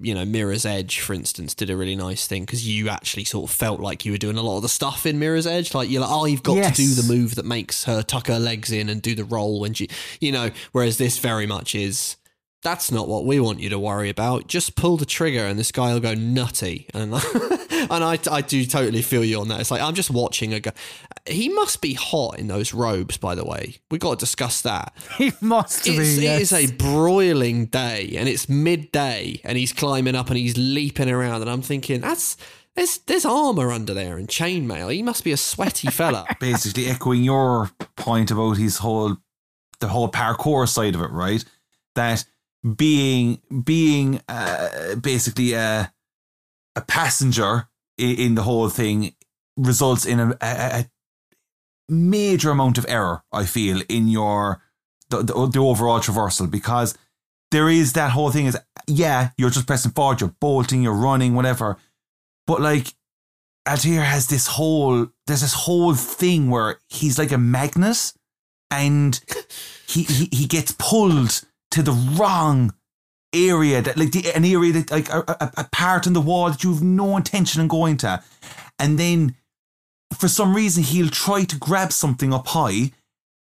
you 0.00 0.14
know 0.14 0.24
Mirror's 0.24 0.66
Edge, 0.66 1.00
for 1.00 1.14
instance, 1.14 1.54
did 1.54 1.70
a 1.70 1.76
really 1.76 1.96
nice 1.96 2.26
thing 2.26 2.44
because 2.44 2.66
you 2.68 2.88
actually 2.88 3.24
sort 3.24 3.50
of 3.50 3.56
felt 3.56 3.80
like 3.80 4.04
you 4.04 4.12
were 4.12 4.18
doing 4.18 4.36
a 4.36 4.42
lot 4.42 4.56
of 4.56 4.62
the 4.62 4.68
stuff 4.68 5.06
in 5.06 5.18
Mirror's 5.18 5.46
Edge. 5.46 5.74
Like 5.74 5.88
you're 5.90 6.02
like, 6.02 6.10
oh, 6.12 6.26
you've 6.26 6.42
got 6.42 6.56
Yes. 6.56 6.76
to 6.76 6.82
do 6.82 6.94
the 7.02 7.12
move 7.12 7.36
that 7.36 7.44
makes 7.46 7.84
her 7.84 8.02
tuck 8.02 8.26
her 8.26 8.38
legs 8.38 8.70
in 8.72 8.88
and 8.88 9.00
do 9.00 9.14
the 9.14 9.24
roll 9.24 9.60
when 9.60 9.72
she, 9.74 9.88
you 10.20 10.32
know. 10.32 10.50
Whereas 10.72 10.98
this 10.98 11.18
very 11.18 11.46
much 11.46 11.74
is 11.74 12.16
that's 12.62 12.92
not 12.92 13.08
what 13.08 13.24
we 13.24 13.40
want 13.40 13.58
you 13.58 13.70
to 13.70 13.78
worry 13.78 14.10
about. 14.10 14.46
Just 14.46 14.76
pull 14.76 14.98
the 14.98 15.06
trigger 15.06 15.46
and 15.46 15.58
this 15.58 15.72
guy 15.72 15.94
will 15.94 16.00
go 16.00 16.12
nutty. 16.12 16.86
And 16.92 17.14
and 17.70 18.04
I, 18.04 18.18
I 18.30 18.42
do 18.42 18.66
totally 18.66 19.00
feel 19.00 19.24
you 19.24 19.40
on 19.40 19.48
that. 19.48 19.60
It's 19.60 19.70
like 19.70 19.80
I'm 19.80 19.94
just 19.94 20.10
watching 20.10 20.52
a 20.52 20.60
guy. 20.60 20.72
He 21.26 21.48
must 21.48 21.80
be 21.80 21.94
hot 21.94 22.38
in 22.38 22.48
those 22.48 22.72
robes, 22.74 23.16
by 23.16 23.34
the 23.34 23.44
way. 23.44 23.76
We 23.90 23.98
got 23.98 24.18
to 24.18 24.24
discuss 24.24 24.62
that. 24.62 24.92
he 25.18 25.32
must 25.40 25.84
be. 25.84 25.96
It's, 25.96 26.18
yes. 26.18 26.52
It 26.52 26.64
is 26.64 26.70
a 26.70 26.74
broiling 26.74 27.66
day, 27.66 28.14
and 28.16 28.28
it's 28.28 28.48
midday, 28.48 29.40
and 29.44 29.56
he's 29.56 29.72
climbing 29.72 30.14
up 30.14 30.28
and 30.28 30.38
he's 30.38 30.56
leaping 30.56 31.10
around, 31.10 31.42
and 31.42 31.50
I'm 31.50 31.62
thinking 31.62 32.00
that's. 32.00 32.36
There's, 32.76 32.98
there's 32.98 33.24
armor 33.24 33.72
under 33.72 33.92
there 33.92 34.16
and 34.16 34.28
chainmail. 34.28 34.94
He 34.94 35.02
must 35.02 35.24
be 35.24 35.32
a 35.32 35.36
sweaty 35.36 35.90
fella. 35.90 36.24
basically 36.40 36.86
echoing 36.86 37.24
your 37.24 37.68
point 37.96 38.30
about 38.30 38.58
his 38.58 38.78
whole 38.78 39.16
the 39.80 39.88
whole 39.88 40.08
parkour 40.08 40.68
side 40.68 40.94
of 40.94 41.00
it, 41.00 41.10
right? 41.10 41.44
That 41.96 42.24
being 42.76 43.40
being 43.64 44.20
uh, 44.28 44.94
basically 44.94 45.54
a 45.54 45.92
a 46.76 46.80
passenger 46.80 47.68
in, 47.98 48.18
in 48.18 48.34
the 48.34 48.42
whole 48.42 48.68
thing 48.68 49.14
results 49.56 50.06
in 50.06 50.20
a, 50.20 50.28
a, 50.30 50.34
a 50.80 50.86
major 51.90 52.50
amount 52.50 52.78
of 52.78 52.86
error. 52.88 53.22
I 53.32 53.44
feel 53.44 53.82
in 53.88 54.08
your 54.08 54.62
the, 55.10 55.22
the, 55.22 55.46
the 55.46 55.58
overall 55.58 56.00
traversal 56.00 56.50
because 56.50 56.96
there 57.50 57.68
is 57.68 57.94
that 57.94 58.12
whole 58.12 58.30
thing 58.30 58.46
is 58.46 58.56
yeah 58.86 59.30
you're 59.36 59.50
just 59.50 59.66
pressing 59.66 59.92
forward, 59.92 60.20
you're 60.20 60.34
bolting, 60.40 60.82
you're 60.82 60.92
running, 60.94 61.34
whatever, 61.34 61.76
but 62.46 62.60
like 62.60 62.94
Altair 63.68 64.02
has 64.02 64.28
this 64.28 64.46
whole 64.46 65.08
there's 65.26 65.42
this 65.42 65.54
whole 65.54 65.94
thing 65.94 66.50
where 66.50 66.80
he's 66.88 67.18
like 67.18 67.32
a 67.32 67.38
magnet 67.38 68.12
and 68.70 69.20
he 69.86 70.02
he, 70.04 70.28
he 70.32 70.46
gets 70.46 70.72
pulled 70.78 71.42
to 71.70 71.82
the 71.82 71.92
wrong 71.92 72.74
area 73.32 73.80
that 73.80 73.96
like 73.96 74.10
the, 74.12 74.32
an 74.34 74.44
area 74.44 74.72
that 74.72 74.90
like 74.90 75.08
a, 75.08 75.20
a, 75.28 75.52
a 75.58 75.68
part 75.70 76.06
in 76.06 76.12
the 76.12 76.20
wall 76.20 76.50
that 76.50 76.64
you 76.64 76.72
have 76.72 76.82
no 76.82 77.16
intention 77.16 77.60
in 77.60 77.68
going 77.68 77.96
to 77.96 78.22
and 78.78 78.98
then 78.98 79.36
for 80.12 80.28
some 80.28 80.54
reason 80.54 80.82
he'll 80.82 81.08
try 81.08 81.44
to 81.44 81.56
grab 81.56 81.92
something 81.92 82.32
up 82.32 82.48
high 82.48 82.92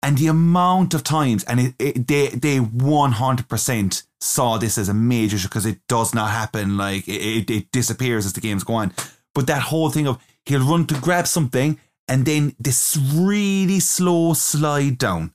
and 0.01 0.17
the 0.17 0.27
amount 0.27 0.93
of 0.93 1.03
times 1.03 1.43
and 1.45 1.59
it, 1.59 1.75
it, 1.79 2.07
they 2.07 2.27
they 2.27 2.57
100% 2.59 4.03
saw 4.21 4.57
this 4.57 4.77
as 4.77 4.89
a 4.89 4.93
major 4.93 5.35
issue 5.35 5.47
because 5.47 5.65
it 5.65 5.79
does 5.87 6.13
not 6.13 6.31
happen 6.31 6.77
like 6.77 7.07
it, 7.07 7.21
it, 7.21 7.49
it 7.49 7.71
disappears 7.71 8.25
as 8.25 8.33
the 8.33 8.41
game's 8.41 8.63
going. 8.63 8.91
But 9.33 9.47
that 9.47 9.63
whole 9.63 9.89
thing 9.89 10.07
of 10.07 10.21
he'll 10.45 10.65
run 10.65 10.85
to 10.87 10.99
grab 10.99 11.27
something 11.27 11.79
and 12.07 12.25
then 12.25 12.55
this 12.59 12.97
really 13.13 13.79
slow 13.79 14.33
slide 14.33 14.97
down. 14.97 15.33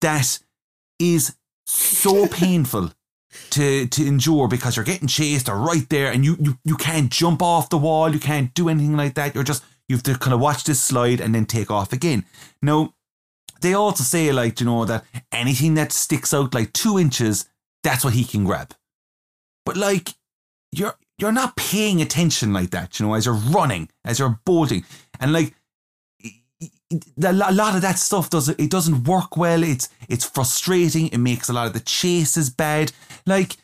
That 0.00 0.38
is 0.98 1.36
so 1.66 2.26
painful 2.30 2.92
to 3.50 3.86
to 3.86 4.06
endure 4.06 4.48
because 4.48 4.76
you're 4.76 4.84
getting 4.84 5.08
chased 5.08 5.48
or 5.48 5.56
right 5.56 5.88
there 5.90 6.10
and 6.10 6.24
you, 6.24 6.36
you 6.40 6.58
you 6.64 6.76
can't 6.76 7.10
jump 7.10 7.42
off 7.42 7.68
the 7.68 7.76
wall 7.76 8.10
you 8.10 8.18
can't 8.18 8.54
do 8.54 8.70
anything 8.70 8.96
like 8.96 9.12
that 9.12 9.34
you're 9.34 9.44
just 9.44 9.62
you 9.88 9.96
have 9.96 10.02
to 10.04 10.18
kind 10.18 10.34
of 10.34 10.40
watch 10.40 10.64
this 10.64 10.82
slide 10.82 11.20
and 11.20 11.34
then 11.34 11.46
take 11.46 11.70
off 11.70 11.92
again. 11.92 12.24
Now 12.62 12.94
they 13.60 13.74
also 13.74 14.04
say 14.04 14.32
like 14.32 14.60
you 14.60 14.66
know 14.66 14.84
that 14.84 15.04
anything 15.32 15.74
that 15.74 15.92
sticks 15.92 16.34
out 16.34 16.54
like 16.54 16.72
two 16.72 16.98
inches 16.98 17.48
that's 17.82 18.04
what 18.04 18.14
he 18.14 18.24
can 18.24 18.44
grab. 18.44 18.74
But 19.64 19.76
like 19.76 20.14
you're 20.72 20.96
you're 21.18 21.32
not 21.32 21.56
paying 21.56 22.02
attention 22.02 22.52
like 22.52 22.70
that 22.70 22.98
you 22.98 23.06
know 23.06 23.14
as 23.14 23.26
you're 23.26 23.34
running 23.34 23.88
as 24.04 24.18
you're 24.18 24.40
bolting. 24.44 24.84
And 25.20 25.32
like 25.32 25.54
a 27.22 27.32
lot 27.32 27.74
of 27.74 27.82
that 27.82 27.98
stuff 27.98 28.30
does 28.30 28.48
it 28.48 28.70
doesn't 28.70 29.04
work 29.04 29.36
well. 29.36 29.62
It's 29.62 29.88
it's 30.08 30.24
frustrating. 30.24 31.08
It 31.08 31.18
makes 31.18 31.48
a 31.48 31.52
lot 31.52 31.66
of 31.66 31.72
the 31.72 31.80
chases 31.80 32.50
bad. 32.50 32.92
Like 33.24 33.56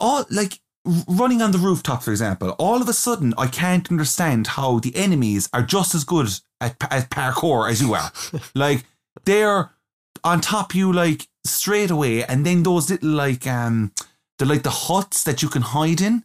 all 0.00 0.24
like 0.30 0.60
running 1.06 1.40
on 1.40 1.52
the 1.52 1.58
rooftop 1.58 2.02
for 2.02 2.10
example 2.10 2.50
all 2.58 2.82
of 2.82 2.88
a 2.88 2.92
sudden 2.92 3.32
i 3.38 3.46
can't 3.46 3.90
understand 3.90 4.48
how 4.48 4.80
the 4.80 4.94
enemies 4.96 5.48
are 5.52 5.62
just 5.62 5.94
as 5.94 6.02
good 6.02 6.28
at, 6.60 6.76
at 6.90 7.08
parkour 7.08 7.70
as 7.70 7.80
you 7.80 7.94
are 7.94 8.10
like 8.54 8.84
they're 9.24 9.70
on 10.24 10.40
top 10.40 10.70
of 10.70 10.76
you 10.76 10.92
like 10.92 11.28
straight 11.44 11.90
away 11.90 12.24
and 12.24 12.44
then 12.44 12.62
those 12.64 12.90
little 12.90 13.10
like 13.10 13.46
um 13.46 13.92
they're 14.38 14.48
like 14.48 14.64
the 14.64 14.70
huts 14.70 15.22
that 15.22 15.40
you 15.40 15.48
can 15.48 15.62
hide 15.62 16.00
in 16.00 16.24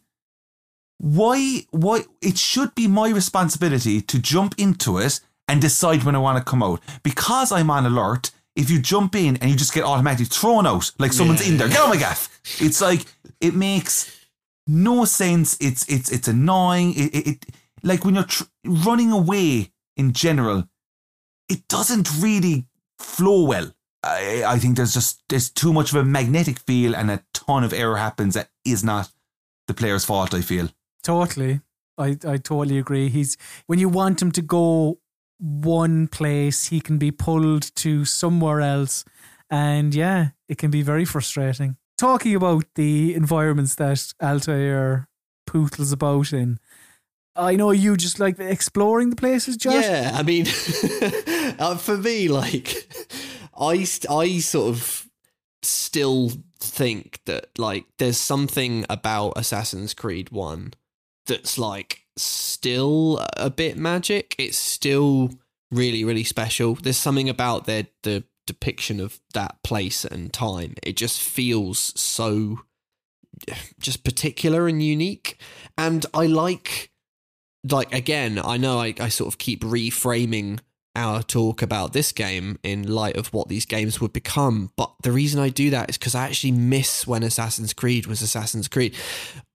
why 0.98 1.64
why 1.70 2.02
it 2.20 2.36
should 2.36 2.74
be 2.74 2.88
my 2.88 3.08
responsibility 3.10 4.00
to 4.00 4.18
jump 4.18 4.54
into 4.58 4.98
it 4.98 5.20
and 5.46 5.60
decide 5.60 6.04
when 6.04 6.14
I 6.14 6.18
want 6.18 6.38
to 6.38 6.44
come 6.44 6.62
out. 6.62 6.80
Because 7.02 7.52
I'm 7.52 7.70
on 7.70 7.86
alert, 7.86 8.32
if 8.54 8.68
you 8.68 8.80
jump 8.80 9.14
in 9.14 9.36
and 9.36 9.50
you 9.50 9.56
just 9.56 9.72
get 9.72 9.84
automatically 9.84 10.26
thrown 10.26 10.66
out, 10.66 10.90
like 10.98 11.12
someone's 11.12 11.46
Yeah, 11.46 11.52
in 11.52 11.58
there, 11.58 11.68
get 11.68 11.80
on 11.80 11.90
my 11.90 11.96
gaff. 11.96 12.28
It's 12.60 12.80
like 12.80 13.04
it 13.40 13.54
makes 13.54 14.17
no 14.68 15.04
sense. 15.04 15.56
It's 15.60 15.88
it's 15.88 16.10
it's 16.10 16.28
annoying. 16.28 16.92
It, 16.94 17.14
it, 17.14 17.26
it 17.26 17.46
like 17.82 18.04
when 18.04 18.14
you're 18.14 18.24
tr- 18.24 18.44
running 18.64 19.10
away 19.10 19.72
in 19.96 20.12
general, 20.12 20.68
it 21.48 21.66
doesn't 21.68 22.08
really 22.20 22.66
flow 22.98 23.44
well. 23.44 23.72
I, 24.04 24.44
I 24.46 24.58
think 24.58 24.76
there's 24.76 24.94
just 24.94 25.22
there's 25.28 25.50
too 25.50 25.72
much 25.72 25.90
of 25.90 25.96
a 25.96 26.04
magnetic 26.04 26.60
feel 26.60 26.94
and 26.94 27.10
a 27.10 27.24
ton 27.34 27.64
of 27.64 27.72
error 27.72 27.96
happens 27.96 28.34
that 28.34 28.50
is 28.64 28.84
not 28.84 29.10
the 29.66 29.74
player's 29.74 30.04
fault. 30.04 30.34
I 30.34 30.42
feel. 30.42 30.68
Totally. 31.02 31.60
I, 31.96 32.16
I 32.24 32.36
totally 32.36 32.78
agree. 32.78 33.08
He's 33.08 33.36
when 33.66 33.78
you 33.78 33.88
want 33.88 34.22
him 34.22 34.30
to 34.32 34.42
go 34.42 35.00
one 35.38 36.08
place, 36.08 36.66
he 36.66 36.80
can 36.80 36.98
be 36.98 37.10
pulled 37.10 37.74
to 37.76 38.04
somewhere 38.04 38.60
else. 38.60 39.04
And 39.50 39.94
yeah, 39.94 40.28
it 40.48 40.58
can 40.58 40.70
be 40.70 40.82
very 40.82 41.04
frustrating. 41.04 41.76
Talking 41.98 42.36
about 42.36 42.64
the 42.76 43.14
environments 43.14 43.74
that 43.74 44.12
Altair 44.22 45.08
pootles 45.48 45.92
about 45.92 46.32
in, 46.32 46.58
I 47.34 47.56
know 47.56 47.72
you 47.72 47.96
just 47.96 48.20
like 48.20 48.38
exploring 48.38 49.10
the 49.10 49.16
places, 49.16 49.56
Josh. 49.56 49.84
Yeah, 49.84 50.12
I 50.14 50.22
mean, 50.22 50.46
uh, 51.58 51.76
for 51.76 51.96
me, 51.96 52.28
like, 52.28 52.88
I 53.58 53.86
I 54.08 54.38
sort 54.38 54.68
of 54.68 55.08
still 55.62 56.30
think 56.60 57.20
that 57.26 57.46
like 57.58 57.86
there's 57.98 58.18
something 58.18 58.84
about 58.88 59.34
Assassin's 59.36 59.94
Creed 59.94 60.30
One 60.30 60.74
that's 61.26 61.58
like 61.58 62.06
still 62.16 63.24
a 63.36 63.50
bit 63.50 63.76
magic. 63.76 64.34
It's 64.38 64.58
still 64.58 65.30
really 65.70 66.04
really 66.04 66.24
special. 66.24 66.74
There's 66.74 66.96
something 66.96 67.28
about 67.28 67.66
their 67.66 67.86
the 68.02 68.24
depiction 68.48 68.98
of 68.98 69.20
that 69.34 69.62
place 69.62 70.04
and 70.04 70.32
time. 70.32 70.74
It 70.82 70.96
just 70.96 71.20
feels 71.20 71.78
so 72.00 72.62
just 73.78 74.02
particular 74.02 74.66
and 74.66 74.82
unique. 74.82 75.40
And 75.76 76.04
I 76.12 76.26
like 76.26 76.90
like 77.70 77.92
again, 77.92 78.40
I 78.42 78.56
know 78.56 78.78
I, 78.78 78.94
I 78.98 79.08
sort 79.08 79.32
of 79.32 79.38
keep 79.38 79.62
reframing 79.62 80.60
our 80.96 81.22
talk 81.22 81.62
about 81.62 81.92
this 81.92 82.10
game 82.10 82.58
in 82.62 82.82
light 82.88 83.16
of 83.16 83.32
what 83.32 83.48
these 83.48 83.66
games 83.66 84.00
would 84.00 84.12
become. 84.12 84.72
But 84.76 84.92
the 85.02 85.12
reason 85.12 85.40
I 85.40 85.48
do 85.48 85.70
that 85.70 85.90
is 85.90 85.98
because 85.98 86.14
I 86.14 86.24
actually 86.26 86.52
miss 86.52 87.06
when 87.06 87.22
Assassin's 87.22 87.72
Creed 87.72 88.06
was 88.06 88.22
Assassin's 88.22 88.66
Creed. 88.66 88.96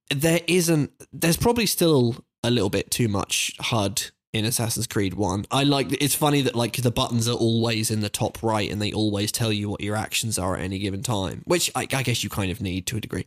There 0.10 0.40
isn't, 0.48 0.91
there's 1.11 1.38
probably 1.38 1.65
still 1.65 2.15
a 2.44 2.52
little 2.52 2.70
bit 2.70 2.91
too 2.91 3.07
much 3.10 3.56
HUD 3.60 4.11
in 4.34 4.45
Assassin's 4.45 4.88
Creed 4.88 5.14
1. 5.14 5.45
I 5.51 5.64
like, 5.64 5.91
it's 6.01 6.15
funny 6.15 6.41
that 6.41 6.55
like 6.55 6.77
the 6.77 6.91
buttons 6.91 7.30
are 7.30 7.35
always 7.38 7.91
in 7.91 8.01
the 8.01 8.10
top 8.10 8.41
right 8.41 8.69
and 8.69 8.81
they 8.81 8.91
always 8.91 9.31
tell 9.31 9.53
you 9.53 9.69
what 9.69 9.81
your 9.81 9.95
actions 9.95 10.38
are 10.39 10.55
at 10.57 10.64
any 10.64 10.80
given 10.80 11.03
time, 11.03 11.43
which 11.45 11.72
I, 11.76 11.81
I 11.81 12.03
guess 12.03 12.23
you 12.23 12.30
kind 12.30 12.51
of 12.51 12.60
need 12.60 12.88
to 12.88 12.97
a 12.97 13.01
degree. 13.01 13.26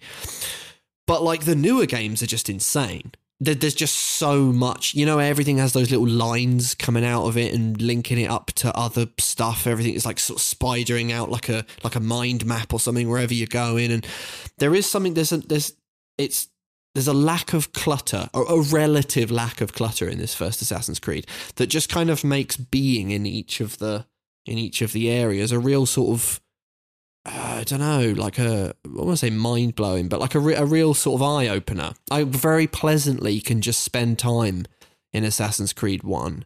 But 1.07 1.23
like 1.23 1.45
the 1.45 1.55
newer 1.55 1.87
games 1.87 2.23
are 2.23 2.27
just 2.27 2.51
insane 2.51 3.13
there's 3.39 3.75
just 3.75 3.95
so 3.95 4.45
much 4.45 4.95
you 4.95 5.05
know 5.05 5.19
everything 5.19 5.59
has 5.59 5.75
those 5.75 5.91
little 5.91 6.09
lines 6.09 6.75
coming 6.75 7.05
out 7.05 7.27
of 7.27 7.37
it 7.37 7.53
and 7.53 7.81
linking 7.83 8.19
it 8.19 8.31
up 8.31 8.47
to 8.53 8.75
other 8.75 9.07
stuff 9.19 9.67
everything 9.67 9.93
is 9.93 10.07
like 10.07 10.19
sort 10.19 10.41
of 10.41 10.43
spidering 10.43 11.13
out 11.13 11.31
like 11.31 11.51
a 11.51 11.65
like 11.85 11.95
a 11.95 12.01
mind 12.01 12.47
map 12.47 12.73
or 12.73 12.81
something 12.81 13.09
wherever 13.09 13.35
you're 13.35 13.47
going 13.47 13.93
and 13.93 14.07
there 14.59 14.75
is 14.75 14.87
something 14.87 15.13
there's 15.13 15.33
a, 15.33 15.39
there's 15.39 15.75
it's 16.17 16.49
there's 16.97 17.07
a 17.07 17.13
lack 17.13 17.53
of 17.53 17.75
clutter 17.75 18.31
or 18.33 18.47
a 18.49 18.59
relative 18.59 19.31
lack 19.31 19.61
of 19.61 19.75
clutter 19.75 20.09
in 20.09 20.17
this 20.17 20.35
first 20.35 20.63
Assassin's 20.63 20.99
Creed 20.99 21.27
that 21.57 21.67
just 21.67 21.91
kind 21.91 22.09
of 22.09 22.25
makes 22.25 22.57
being 22.57 23.11
in 23.11 23.27
each 23.27 23.61
of 23.61 23.77
the 23.77 24.07
in 24.47 24.57
each 24.57 24.81
of 24.81 24.93
the 24.93 25.11
areas 25.11 25.53
a 25.53 25.59
real 25.59 25.85
sort 25.85 26.19
of 26.19 26.41
I 27.27 27.65
don't 27.65 27.81
know, 27.81 28.15
like 28.17 28.39
a, 28.39 28.73
I 28.83 28.89
want 28.89 29.11
to 29.11 29.17
say 29.19 29.31
mind 29.31 29.75
blowing, 29.75 30.09
but 30.09 30.21
like 30.21 30.35
a, 30.35 30.39
re- 30.39 30.55
a 30.55 30.65
real 30.65 30.95
sort 30.95 31.21
of 31.21 31.27
eye 31.27 31.49
opener. 31.49 31.93
I 32.09 32.23
very 32.23 32.69
pleasantly 32.69 33.41
can 33.41 33.61
just 33.61 33.83
spend 33.83 34.19
time 34.19 34.65
in 35.13 35.25
Assassin's 35.25 35.73
Creed 35.73 36.05
1, 36.05 36.45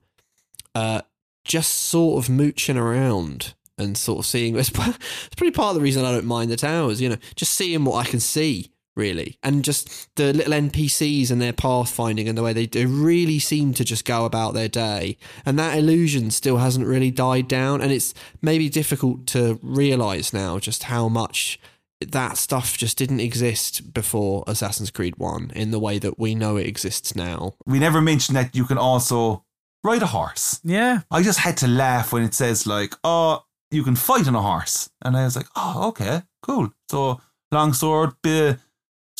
uh, 0.74 1.02
just 1.44 1.70
sort 1.70 2.24
of 2.24 2.30
mooching 2.30 2.78
around 2.78 3.52
and 3.76 3.96
sort 3.96 4.20
of 4.20 4.26
seeing. 4.26 4.56
It's, 4.56 4.70
it's 4.74 5.34
pretty 5.36 5.52
part 5.52 5.68
of 5.68 5.74
the 5.74 5.82
reason 5.82 6.04
I 6.04 6.12
don't 6.12 6.24
mind 6.24 6.50
the 6.50 6.56
towers, 6.56 6.98
you 6.98 7.10
know, 7.10 7.18
just 7.36 7.52
seeing 7.52 7.84
what 7.84 8.06
I 8.06 8.08
can 8.08 8.18
see 8.18 8.70
really. 8.96 9.38
And 9.42 9.64
just 9.64 10.14
the 10.16 10.32
little 10.32 10.52
NPCs 10.52 11.30
and 11.30 11.40
their 11.40 11.52
pathfinding 11.52 12.28
and 12.28 12.36
the 12.36 12.42
way 12.42 12.52
they 12.52 12.66
do 12.66 12.86
really 12.86 13.38
seem 13.38 13.74
to 13.74 13.84
just 13.84 14.04
go 14.04 14.24
about 14.24 14.54
their 14.54 14.68
day. 14.68 15.16
And 15.44 15.58
that 15.58 15.78
illusion 15.78 16.30
still 16.30 16.58
hasn't 16.58 16.86
really 16.86 17.10
died 17.10 17.48
down. 17.48 17.80
And 17.80 17.92
it's 17.92 18.14
maybe 18.42 18.68
difficult 18.68 19.26
to 19.28 19.58
realize 19.62 20.32
now 20.32 20.58
just 20.58 20.84
how 20.84 21.08
much 21.08 21.58
that 22.00 22.38
stuff 22.38 22.78
just 22.78 22.96
didn't 22.96 23.20
exist 23.20 23.92
before 23.92 24.44
Assassin's 24.46 24.90
Creed 24.90 25.18
1 25.18 25.52
in 25.54 25.70
the 25.70 25.78
way 25.78 25.98
that 25.98 26.18
we 26.18 26.34
know 26.34 26.56
it 26.56 26.66
exists 26.66 27.14
now. 27.14 27.54
We 27.66 27.78
never 27.78 28.00
mentioned 28.00 28.36
that 28.36 28.56
you 28.56 28.64
can 28.64 28.78
also 28.78 29.44
ride 29.84 30.02
a 30.02 30.06
horse. 30.06 30.60
Yeah. 30.64 31.00
I 31.10 31.22
just 31.22 31.40
had 31.40 31.56
to 31.58 31.68
laugh 31.68 32.12
when 32.12 32.22
it 32.22 32.34
says, 32.34 32.66
like, 32.66 32.94
oh, 33.04 33.44
you 33.70 33.82
can 33.82 33.96
fight 33.96 34.26
on 34.26 34.34
a 34.34 34.42
horse. 34.42 34.90
And 35.02 35.16
I 35.16 35.24
was 35.24 35.36
like, 35.36 35.46
oh, 35.56 35.88
okay, 35.88 36.22
cool. 36.42 36.70
So, 36.90 37.20
long 37.52 37.72
sword, 37.72 38.12
bit 38.22 38.58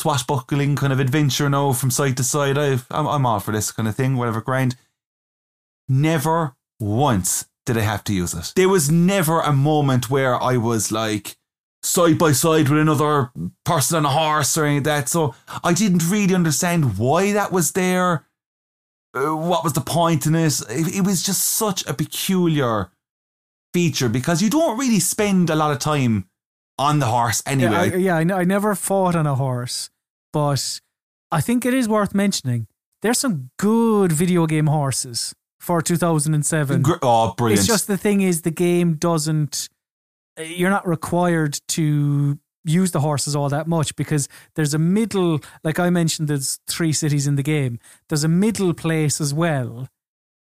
swashbuckling 0.00 0.76
kind 0.76 0.92
of 0.92 1.00
adventure 1.00 1.48
now 1.48 1.72
from 1.72 1.90
side 1.90 2.16
to 2.16 2.24
side. 2.24 2.56
i 2.56 2.78
I'm, 2.90 3.06
I'm 3.06 3.26
all 3.26 3.40
for 3.40 3.52
this 3.52 3.70
kind 3.70 3.88
of 3.88 3.94
thing, 3.94 4.16
whatever 4.16 4.40
grind. 4.40 4.76
Never 5.88 6.56
once 6.78 7.46
did 7.66 7.76
I 7.76 7.82
have 7.82 8.04
to 8.04 8.14
use 8.14 8.34
it. 8.34 8.52
There 8.56 8.68
was 8.68 8.90
never 8.90 9.40
a 9.40 9.52
moment 9.52 10.10
where 10.10 10.34
I 10.34 10.56
was 10.56 10.90
like 10.90 11.36
side 11.82 12.18
by 12.18 12.32
side 12.32 12.68
with 12.68 12.80
another 12.80 13.30
person 13.64 13.98
on 13.98 14.06
a 14.06 14.10
horse 14.10 14.56
or 14.56 14.64
any 14.64 14.78
of 14.78 14.84
that. 14.84 15.08
So 15.08 15.34
I 15.62 15.74
didn't 15.74 16.08
really 16.08 16.34
understand 16.34 16.98
why 16.98 17.32
that 17.32 17.52
was 17.52 17.72
there. 17.72 18.26
Uh, 19.14 19.36
what 19.36 19.64
was 19.64 19.72
the 19.72 19.80
point 19.80 20.26
in 20.26 20.34
it? 20.34 20.60
it? 20.70 20.96
It 20.96 21.04
was 21.04 21.22
just 21.22 21.42
such 21.42 21.86
a 21.86 21.94
peculiar 21.94 22.90
feature 23.74 24.08
because 24.08 24.42
you 24.42 24.50
don't 24.50 24.78
really 24.78 25.00
spend 25.00 25.50
a 25.50 25.56
lot 25.56 25.72
of 25.72 25.78
time 25.78 26.29
on 26.80 26.98
the 26.98 27.06
horse 27.06 27.42
anyway. 27.44 27.90
Yeah, 27.90 28.14
I, 28.16 28.22
yeah, 28.24 28.34
I, 28.36 28.40
I 28.40 28.44
never 28.44 28.74
fought 28.74 29.14
on 29.14 29.26
a 29.26 29.34
horse, 29.34 29.90
but 30.32 30.80
I 31.30 31.42
think 31.42 31.66
it 31.66 31.74
is 31.74 31.88
worth 31.88 32.14
mentioning. 32.14 32.66
There's 33.02 33.18
some 33.18 33.50
good 33.58 34.12
video 34.12 34.46
game 34.46 34.66
horses 34.66 35.34
for 35.58 35.82
2007. 35.82 36.82
Oh, 37.02 37.34
brilliant! 37.36 37.60
It's 37.60 37.68
just 37.68 37.86
the 37.86 37.98
thing 37.98 38.22
is 38.22 38.42
the 38.42 38.50
game 38.50 38.94
doesn't. 38.94 39.68
You're 40.38 40.70
not 40.70 40.88
required 40.88 41.58
to 41.68 42.38
use 42.64 42.92
the 42.92 43.00
horses 43.00 43.36
all 43.36 43.50
that 43.50 43.66
much 43.66 43.94
because 43.94 44.26
there's 44.54 44.72
a 44.72 44.78
middle. 44.78 45.40
Like 45.62 45.78
I 45.78 45.90
mentioned, 45.90 46.28
there's 46.28 46.60
three 46.66 46.94
cities 46.94 47.26
in 47.26 47.36
the 47.36 47.42
game. 47.42 47.78
There's 48.08 48.24
a 48.24 48.28
middle 48.28 48.72
place 48.72 49.20
as 49.20 49.34
well, 49.34 49.88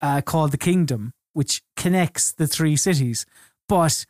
uh, 0.01 0.21
called 0.21 0.51
the 0.51 0.57
Kingdom, 0.57 1.13
which 1.31 1.61
connects 1.77 2.33
the 2.33 2.47
three 2.47 2.75
cities. 2.75 3.25
But 3.69 4.05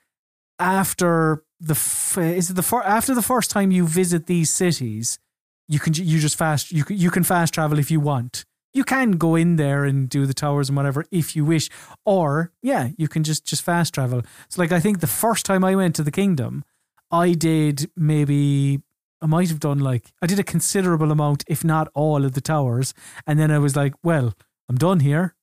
after 0.59 1.43
the 1.59 1.73
f- 1.73 2.17
is 2.17 2.49
it 2.49 2.55
the 2.55 2.63
fir- 2.63 2.83
after 2.83 3.15
the 3.15 3.21
first 3.21 3.51
time 3.51 3.71
you 3.71 3.87
visit 3.87 4.27
these 4.27 4.51
cities, 4.51 5.19
you 5.67 5.79
can 5.79 5.93
you 5.93 6.19
just 6.19 6.37
fast 6.37 6.71
you 6.71 6.83
you 6.89 7.11
can 7.11 7.23
fast 7.23 7.53
travel 7.53 7.79
if 7.79 7.91
you 7.91 7.99
want. 7.99 8.45
You 8.73 8.83
can 8.83 9.13
go 9.13 9.35
in 9.35 9.55
there 9.55 9.85
and 9.85 10.07
do 10.07 10.25
the 10.25 10.33
towers 10.33 10.69
and 10.69 10.75
whatever 10.75 11.05
if 11.11 11.35
you 11.35 11.43
wish, 11.45 11.69
or 12.05 12.51
yeah, 12.61 12.89
you 12.97 13.07
can 13.07 13.23
just 13.23 13.45
just 13.45 13.63
fast 13.63 13.93
travel. 13.93 14.21
So 14.49 14.61
like 14.61 14.71
I 14.71 14.79
think 14.79 14.99
the 14.99 15.07
first 15.07 15.45
time 15.45 15.63
I 15.63 15.75
went 15.75 15.95
to 15.95 16.03
the 16.03 16.11
kingdom, 16.11 16.63
I 17.11 17.33
did 17.33 17.89
maybe 17.95 18.81
I 19.21 19.25
might 19.25 19.49
have 19.49 19.59
done 19.59 19.79
like 19.79 20.11
I 20.21 20.27
did 20.27 20.39
a 20.39 20.43
considerable 20.43 21.11
amount, 21.11 21.43
if 21.47 21.63
not 21.63 21.87
all, 21.95 22.23
of 22.23 22.33
the 22.33 22.41
towers, 22.41 22.93
and 23.25 23.39
then 23.39 23.51
I 23.51 23.59
was 23.59 23.75
like, 23.75 23.93
well, 24.03 24.33
I'm 24.69 24.77
done 24.77 24.99
here. 24.99 25.33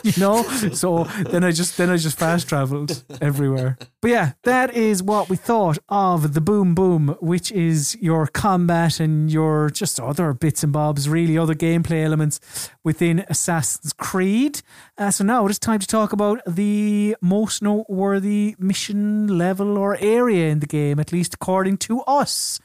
you 0.04 0.12
know 0.18 0.42
so 0.72 1.04
then 1.30 1.44
i 1.44 1.50
just 1.50 1.76
then 1.76 1.90
i 1.90 1.96
just 1.96 2.18
fast 2.18 2.48
traveled 2.48 3.02
everywhere 3.20 3.76
but 4.00 4.10
yeah 4.10 4.32
that 4.44 4.74
is 4.74 5.02
what 5.02 5.28
we 5.28 5.36
thought 5.36 5.78
of 5.88 6.34
the 6.34 6.40
boom 6.40 6.74
boom 6.74 7.16
which 7.20 7.52
is 7.52 7.96
your 8.00 8.26
combat 8.26 9.00
and 9.00 9.30
your 9.30 9.70
just 9.70 10.00
other 10.00 10.32
bits 10.32 10.62
and 10.62 10.72
bobs 10.72 11.08
really 11.08 11.36
other 11.36 11.54
gameplay 11.54 12.04
elements 12.04 12.70
within 12.84 13.24
assassin's 13.28 13.92
creed 13.92 14.62
uh, 14.98 15.10
so 15.10 15.24
now 15.24 15.44
it 15.44 15.50
is 15.50 15.58
time 15.58 15.80
to 15.80 15.86
talk 15.86 16.12
about 16.12 16.40
the 16.46 17.16
most 17.20 17.62
noteworthy 17.62 18.54
mission 18.58 19.26
level 19.38 19.76
or 19.76 19.96
area 20.00 20.48
in 20.48 20.60
the 20.60 20.66
game 20.66 20.98
at 20.98 21.12
least 21.12 21.34
according 21.34 21.76
to 21.76 22.00
us 22.02 22.58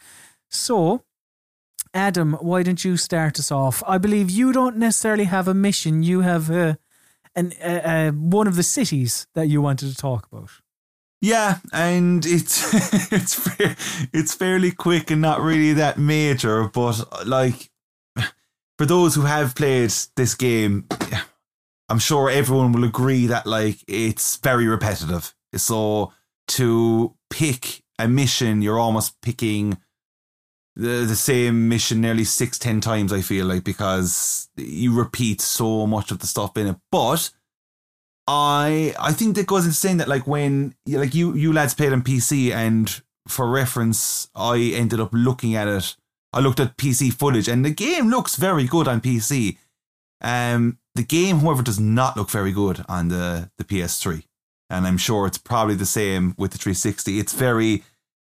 so 0.50 1.02
Adam, 1.96 2.34
why 2.42 2.62
don't 2.62 2.84
you 2.84 2.98
start 2.98 3.40
us 3.40 3.54
off? 3.54 3.82
I 3.88 3.98
believe 3.98 4.30
you 4.30 4.52
don't 4.52 4.76
necessarily 4.76 5.24
have 5.24 5.48
a 5.48 5.54
mission. 5.54 6.04
You 6.04 6.22
have 6.22 6.52
uh, 6.52 6.76
an, 7.36 7.54
uh, 7.62 7.66
uh, 7.68 8.12
one 8.12 8.48
of 8.48 8.56
the 8.56 8.64
cities 8.64 9.28
that 9.36 9.48
you 9.48 9.62
wanted 9.62 9.90
to 9.90 9.96
talk 9.96 10.28
about. 10.32 10.50
Yeah, 11.22 11.60
and 11.74 12.26
it's 12.26 12.74
it's 13.12 13.50
it's 14.14 14.34
fairly 14.34 14.72
quick 14.72 15.10
and 15.10 15.22
not 15.22 15.42
really 15.42 15.74
that 15.74 15.98
major, 15.98 16.68
but 16.68 17.26
like 17.26 17.70
for 18.78 18.86
those 18.86 19.16
who 19.16 19.22
have 19.22 19.56
played 19.56 19.92
this 20.16 20.36
game, 20.36 20.88
I'm 21.90 22.00
sure 22.00 22.30
everyone 22.30 22.72
will 22.72 22.84
agree 22.84 23.28
that 23.28 23.46
like 23.48 23.84
it's 23.88 24.38
very 24.38 24.68
repetitive. 24.68 25.34
So 25.56 26.12
to 26.50 27.16
pick 27.30 27.84
a 27.98 28.08
mission, 28.08 28.62
you're 28.62 28.80
almost 28.80 29.20
picking 29.22 29.78
the 30.76 31.06
the 31.06 31.16
same 31.16 31.70
mission 31.70 32.02
nearly 32.02 32.24
six 32.24 32.60
ten 32.60 32.82
times. 32.82 33.14
I 33.14 33.22
feel 33.22 33.46
like 33.46 33.64
because 33.64 34.50
you 34.58 34.94
repeat 34.94 35.42
so 35.42 35.88
much 35.88 36.12
of 36.12 36.20
the 36.20 36.28
stuff 36.28 36.58
in 36.58 36.68
it, 36.68 36.78
but. 36.92 37.32
I 38.28 38.96
I 39.00 39.14
think 39.14 39.36
that 39.36 39.46
goes 39.46 39.66
into 39.66 39.78
saying 39.78 39.98
that 39.98 40.08
like 40.08 40.26
when 40.26 40.74
like 40.88 41.14
you 41.14 41.36
you 41.36 41.54
lads 41.54 41.76
played 41.76 41.94
on 41.94 42.02
PC 42.02 42.52
and 42.52 43.02
for 43.28 43.48
reference 43.48 44.30
I 44.36 44.58
ended 44.74 45.00
up 45.00 45.12
looking 45.14 45.56
at 45.56 45.68
it 45.68 45.96
I 46.34 46.40
looked 46.40 46.60
at 46.60 46.76
PC 46.76 47.14
footage 47.14 47.48
and 47.48 47.64
the 47.64 47.70
game 47.70 48.10
looks 48.10 48.36
very 48.36 48.66
good 48.66 48.88
on 48.88 49.00
PC 49.00 49.58
Um, 50.22 50.80
the 50.96 51.04
game, 51.04 51.40
however, 51.40 51.62
does 51.62 51.80
not 51.80 52.18
look 52.18 52.30
very 52.30 52.52
good 52.52 52.84
on 52.88 53.10
the 53.10 53.52
the 53.58 53.64
PS3, 53.64 54.24
and 54.70 54.88
I'm 54.88 54.98
sure 54.98 55.28
it's 55.28 55.38
probably 55.38 55.76
the 55.76 55.86
same 55.86 56.34
with 56.38 56.52
the 56.52 56.58
360. 56.58 57.20
It's 57.20 57.34
very, 57.34 57.84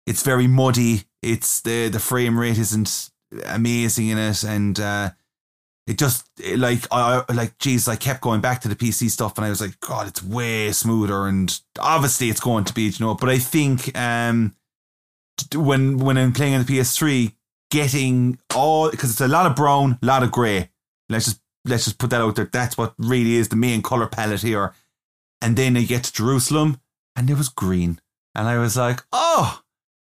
it's 0.07 0.23
very 0.23 0.47
muddy. 0.47 1.05
It's 1.23 1.61
the 1.61 1.89
the 1.89 1.99
frame 1.99 2.39
rate 2.39 2.59
isn't 2.59 3.11
amazing 3.47 4.09
in 4.09 4.19
it, 4.19 4.43
and 4.43 4.79
uh, 4.79 5.11
it 5.87 5.99
just 5.99 6.29
it, 6.39 6.59
like 6.59 6.87
I 6.91 7.25
like 7.33 7.59
geez, 7.59 7.89
I 7.89 7.97
kept 7.97 8.21
going 8.21 8.41
back 8.41 8.61
to 8.61 8.69
the 8.69 8.77
PC 8.77 9.11
stuff, 9.11 9.37
and 9.37 9.45
I 9.45 9.51
was 9.51 9.61
like, 9.61 9.81
God, 9.81 10.07
it's 10.07 10.23
way 10.23 10.71
smoother, 10.73 11.27
and 11.27 11.59
obviously 11.79 12.29
it's 12.29 12.41
going 12.41 12.65
to 12.65 12.75
be, 12.75 12.83
you 12.83 13.05
know. 13.05 13.15
But 13.15 13.31
I 13.31 13.39
think 13.39 13.97
um, 13.99 14.55
when 15.55 15.99
when 15.99 16.19
I'm 16.19 16.33
playing 16.33 16.55
on 16.55 16.65
the 16.65 16.79
PS3, 16.79 17.33
getting 17.71 18.39
all 18.55 18.91
because 18.91 19.11
it's 19.11 19.21
a 19.21 19.29
lot 19.29 19.47
of 19.47 19.57
brown, 19.57 19.99
a 20.03 20.07
lot 20.07 20.23
of 20.23 20.31
grey. 20.31 20.71
Let's 21.09 21.25
just 21.25 21.41
let's 21.65 21.85
just 21.85 21.99
put 21.99 22.11
that 22.11 22.21
out 22.21 22.37
there. 22.37 22.49
That's 22.53 22.79
what 22.79 22.95
really 22.99 23.35
is 23.37 23.49
the 23.49 23.57
main 23.57 23.83
color 23.83 24.07
palette 24.07 24.43
here. 24.43 24.75
And 25.41 25.57
then 25.57 25.77
I 25.77 25.83
get 25.83 26.05
to 26.05 26.13
Jerusalem, 26.13 26.81
and 27.15 27.29
there 27.29 27.37
was 27.37 27.49
green, 27.49 28.01
and 28.35 28.49
I 28.49 28.59
was 28.59 28.77
like, 28.77 29.03
oh. 29.13 29.63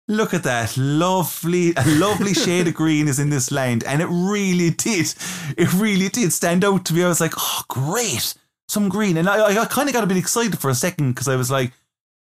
Look 0.09 0.33
at 0.33 0.43
that 0.43 0.75
lovely, 0.75 1.73
a 1.77 1.85
lovely 1.95 2.33
shade 2.33 2.67
of 2.67 2.73
green 2.73 3.07
is 3.07 3.19
in 3.19 3.29
this 3.29 3.51
land, 3.51 3.85
and 3.85 4.01
it 4.01 4.07
really 4.07 4.69
did, 4.69 5.13
it 5.57 5.73
really 5.73 6.09
did 6.09 6.33
stand 6.33 6.65
out 6.65 6.83
to 6.85 6.93
me. 6.93 7.03
I 7.03 7.07
was 7.07 7.21
like, 7.21 7.33
"Oh, 7.37 7.61
great, 7.69 8.33
some 8.67 8.89
green," 8.89 9.15
and 9.15 9.29
I, 9.29 9.61
I 9.61 9.65
kind 9.65 9.87
of 9.87 9.93
got 9.93 10.03
a 10.03 10.07
bit 10.07 10.17
excited 10.17 10.59
for 10.59 10.69
a 10.69 10.75
second 10.75 11.11
because 11.13 11.29
I 11.29 11.37
was 11.37 11.49
like, 11.49 11.71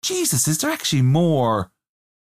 "Jesus, 0.04 0.48
is 0.48 0.60
there 0.60 0.70
actually 0.70 1.02
more 1.02 1.72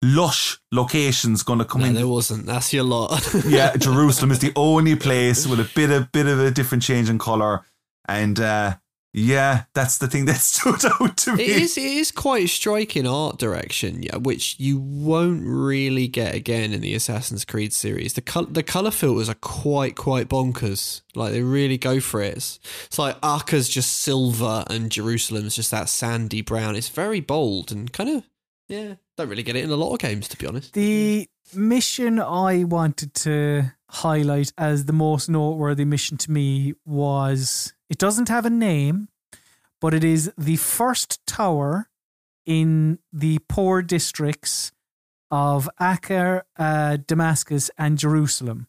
lush 0.01 0.59
locations 0.71 1.43
going 1.43 1.59
to 1.59 1.65
come 1.65 1.81
No, 1.81 1.89
in?" 1.89 1.95
there 1.95 2.07
wasn't. 2.07 2.47
That's 2.47 2.73
your 2.73 2.85
lot. 2.85 3.29
yeah, 3.45 3.75
Jerusalem 3.77 4.31
is 4.31 4.39
the 4.39 4.53
only 4.55 4.95
place 4.95 5.45
with 5.45 5.59
a 5.59 5.69
bit 5.75 5.91
of 5.91 6.13
bit 6.13 6.27
of 6.27 6.39
a 6.39 6.53
different 6.53 6.85
change 6.85 7.11
in 7.11 7.19
color, 7.19 7.65
and 8.07 8.39
uh, 8.39 8.77
yeah, 9.15 9.65
that's 9.75 9.99
the 9.99 10.09
thing 10.09 10.25
that 10.27 10.37
stood 10.37 10.85
out 10.85 11.17
to 11.19 11.37
me. 11.37 11.45
It 11.45 11.63
is, 11.63 11.77
it 11.77 11.85
is 11.85 12.11
quite 12.11 12.49
striking 12.49 13.07
art 13.07 13.39
direction, 13.39 14.05
which 14.21 14.59
you 14.59 14.79
won't 14.79 15.43
really 15.45 16.09
get 16.09 16.35
again 16.35 16.73
in 16.73 16.81
the 16.81 16.95
Assassin's 16.95 17.45
Creed 17.45 17.73
series. 17.73 18.15
The 18.15 18.23
col- 18.23 18.47
the 18.47 18.63
color 18.63 18.91
filters 18.91 19.29
are 19.29 19.35
quite 19.35 19.97
quite 19.97 20.29
bonkers. 20.29 21.03
Like 21.15 21.33
they 21.33 21.43
really 21.43 21.79
go 21.79 22.01
for 22.01 22.23
it. 22.23 22.37
It's, 22.37 22.59
it's 22.87 22.99
like 22.99 23.17
Acre's 23.23 23.69
just 23.69 23.99
silver 23.99 24.65
and 24.69 24.91
Jerusalem's 24.91 25.57
just 25.57 25.71
that 25.71 25.89
sandy 25.89 26.41
brown. 26.41 26.75
It's 26.75 26.89
very 26.89 27.21
bold 27.21 27.71
and 27.71 27.93
kind 27.93 28.09
of 28.09 28.25
yeah. 28.69 28.95
Don't 29.19 29.29
really 29.29 29.43
get 29.43 29.57
it 29.57 29.65
in 29.65 29.71
a 29.71 29.77
lot 29.77 29.93
of 29.93 29.99
games, 29.99 30.29
to 30.29 30.39
be 30.39 30.47
honest. 30.47 30.73
The 30.73 31.29
mission 31.55 32.19
I 32.19 32.65
wanted 32.65 33.13
to 33.15 33.73
highlight 33.91 34.53
as 34.57 34.87
the 34.87 34.95
most 34.95 35.29
noteworthy 35.29 35.85
mission 35.85 36.17
to 36.17 36.31
me 36.31 36.73
was 36.87 37.75
it 37.93 37.99
doesn't 37.99 38.31
have 38.31 38.47
a 38.47 38.51
name, 38.51 39.09
but 39.79 39.93
it 39.93 40.03
is 40.03 40.33
the 40.39 40.57
first 40.57 41.21
tower 41.27 41.91
in 42.47 42.99
the 43.13 43.39
poor 43.51 43.83
districts 43.83 44.73
of 45.31 45.69
Acre, 45.79 46.45
uh, 46.59 46.97
Damascus, 47.07 47.71
and 47.77 47.99
Jerusalem. 47.99 48.67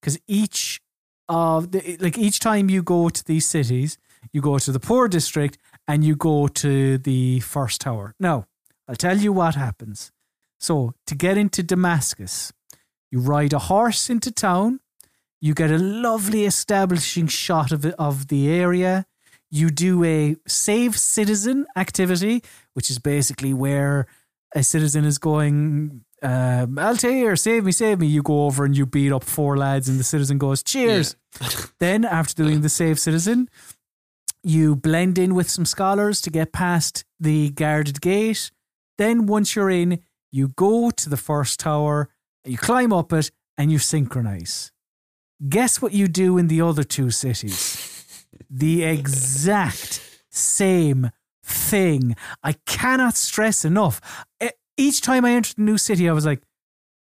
Because 0.00 0.20
each 0.28 0.80
of 1.28 1.72
the, 1.72 1.96
like 2.00 2.16
each 2.16 2.38
time 2.38 2.70
you 2.70 2.80
go 2.80 3.08
to 3.08 3.24
these 3.24 3.44
cities, 3.44 3.98
you 4.32 4.40
go 4.40 4.56
to 4.60 4.70
the 4.70 4.78
poor 4.78 5.08
district 5.08 5.58
and 5.88 6.04
you 6.04 6.14
go 6.14 6.46
to 6.46 6.96
the 6.96 7.40
first 7.40 7.80
tower. 7.80 8.14
Now, 8.20 8.46
I'll 8.86 8.94
tell 8.94 9.18
you 9.18 9.32
what 9.32 9.56
happens. 9.56 10.12
So, 10.60 10.94
to 11.08 11.16
get 11.16 11.36
into 11.36 11.64
Damascus, 11.64 12.52
you 13.10 13.18
ride 13.18 13.52
a 13.52 13.58
horse 13.58 14.08
into 14.08 14.30
town. 14.30 14.78
You 15.40 15.54
get 15.54 15.70
a 15.70 15.78
lovely 15.78 16.44
establishing 16.44 17.26
shot 17.26 17.72
of, 17.72 17.84
of 17.86 18.28
the 18.28 18.50
area. 18.50 19.06
You 19.50 19.70
do 19.70 20.04
a 20.04 20.36
save 20.46 20.98
citizen 20.98 21.66
activity, 21.76 22.42
which 22.74 22.90
is 22.90 22.98
basically 22.98 23.54
where 23.54 24.06
a 24.54 24.62
citizen 24.62 25.04
is 25.04 25.18
going, 25.18 26.04
um, 26.22 26.78
Altair, 26.78 27.36
save 27.36 27.64
me, 27.64 27.72
save 27.72 27.98
me. 27.98 28.06
You 28.06 28.22
go 28.22 28.44
over 28.44 28.64
and 28.64 28.76
you 28.76 28.86
beat 28.86 29.12
up 29.12 29.24
four 29.24 29.56
lads, 29.56 29.88
and 29.88 29.98
the 29.98 30.04
citizen 30.04 30.38
goes, 30.38 30.62
Cheers. 30.62 31.16
then, 31.78 32.04
after 32.04 32.42
doing 32.42 32.60
the 32.60 32.68
save 32.68 32.98
citizen, 32.98 33.48
you 34.42 34.76
blend 34.76 35.18
in 35.18 35.34
with 35.34 35.48
some 35.48 35.64
scholars 35.64 36.20
to 36.22 36.30
get 36.30 36.52
past 36.52 37.04
the 37.18 37.50
guarded 37.50 38.00
gate. 38.00 38.50
Then, 38.98 39.26
once 39.26 39.56
you're 39.56 39.70
in, 39.70 40.00
you 40.30 40.48
go 40.48 40.90
to 40.90 41.08
the 41.08 41.16
first 41.16 41.60
tower, 41.60 42.10
you 42.44 42.58
climb 42.58 42.92
up 42.92 43.12
it, 43.12 43.30
and 43.56 43.72
you 43.72 43.78
synchronize. 43.78 44.72
Guess 45.48 45.80
what 45.80 45.92
you 45.92 46.06
do 46.06 46.36
in 46.38 46.48
the 46.48 46.60
other 46.60 46.82
two 46.82 47.10
cities? 47.10 47.86
the 48.48 48.84
exact 48.96 50.00
same 50.30 51.10
thing. 51.44 52.16
I 52.42 52.54
cannot 52.66 53.16
stress 53.16 53.64
enough. 53.64 54.00
Each 54.76 55.00
time 55.00 55.24
I 55.24 55.32
entered 55.32 55.58
a 55.58 55.62
new 55.62 55.78
city, 55.78 56.08
I 56.08 56.12
was 56.12 56.26
like, 56.26 56.42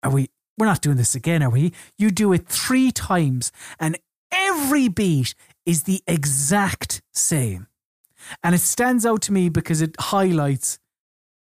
are 0.04 0.12
we, 0.12 0.30
we're 0.58 0.66
not 0.66 0.82
doing 0.82 0.98
this 0.98 1.16
again, 1.16 1.44
are 1.44 1.50
we? 1.50 1.74
You 1.98 2.12
do 2.12 2.34
it 2.34 2.48
three 2.48 2.92
times, 2.92 3.52
and 3.80 3.98
every 4.32 4.88
beat 4.88 5.34
is 5.66 5.84
the 5.84 6.02
exact 6.08 7.02
same. 7.14 7.68
And 8.44 8.56
it 8.56 8.62
stands 8.62 9.06
out 9.06 9.22
to 9.24 9.34
me 9.34 9.50
because 9.50 9.82
it 9.82 9.96
highlights 10.00 10.80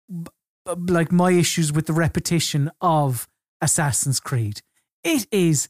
b- 0.10 0.30
b- 0.66 0.94
like 0.94 1.12
my 1.12 1.32
issues 1.32 1.72
with 1.72 1.88
the 1.88 1.94
repetition 1.94 2.72
of 2.82 3.28
Assassin's 3.62 4.20
Creed. 4.20 4.62
It 5.04 5.28
is 5.32 5.70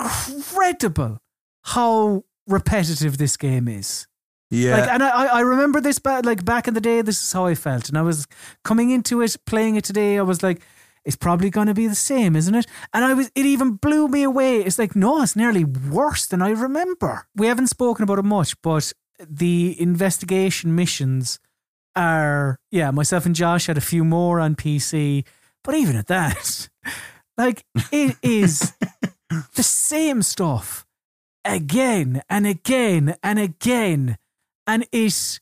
incredible 0.00 1.18
how 1.62 2.24
repetitive 2.46 3.18
this 3.18 3.36
game 3.36 3.68
is. 3.68 4.06
Yeah. 4.50 4.78
Like, 4.78 4.90
and 4.90 5.02
I, 5.02 5.26
I 5.26 5.40
remember 5.40 5.80
this 5.80 5.98
back, 5.98 6.24
like 6.24 6.44
back 6.44 6.68
in 6.68 6.74
the 6.74 6.80
day. 6.80 7.02
This 7.02 7.20
is 7.20 7.32
how 7.32 7.46
I 7.46 7.54
felt, 7.54 7.88
and 7.88 7.98
I 7.98 8.02
was 8.02 8.26
coming 8.64 8.90
into 8.90 9.20
it, 9.20 9.36
playing 9.46 9.76
it 9.76 9.84
today. 9.84 10.18
I 10.18 10.22
was 10.22 10.42
like, 10.42 10.62
it's 11.04 11.16
probably 11.16 11.50
going 11.50 11.66
to 11.66 11.74
be 11.74 11.86
the 11.86 11.94
same, 11.94 12.36
isn't 12.36 12.54
it? 12.54 12.66
And 12.92 13.04
I 13.04 13.14
was, 13.14 13.30
it 13.34 13.46
even 13.46 13.72
blew 13.72 14.08
me 14.08 14.22
away. 14.22 14.58
It's 14.58 14.78
like, 14.78 14.96
no, 14.96 15.22
it's 15.22 15.36
nearly 15.36 15.64
worse 15.64 16.26
than 16.26 16.42
I 16.42 16.50
remember. 16.50 17.26
We 17.34 17.46
haven't 17.46 17.68
spoken 17.68 18.02
about 18.02 18.18
it 18.18 18.24
much, 18.24 18.60
but 18.62 18.92
the 19.18 19.80
investigation 19.80 20.74
missions 20.74 21.40
are, 21.96 22.58
yeah, 22.70 22.90
myself 22.90 23.26
and 23.26 23.34
Josh 23.34 23.66
had 23.66 23.78
a 23.78 23.82
few 23.82 24.04
more 24.04 24.40
on 24.40 24.54
PC, 24.54 25.24
but 25.64 25.74
even 25.74 25.96
at 25.96 26.06
that, 26.06 26.68
like, 27.38 27.64
it 27.90 28.16
is 28.22 28.74
the 29.54 29.62
same 29.62 30.22
stuff 30.22 30.86
again 31.44 32.22
and 32.28 32.46
again 32.46 33.16
and 33.22 33.38
again. 33.38 34.16
And 34.66 34.86
it 34.92 35.40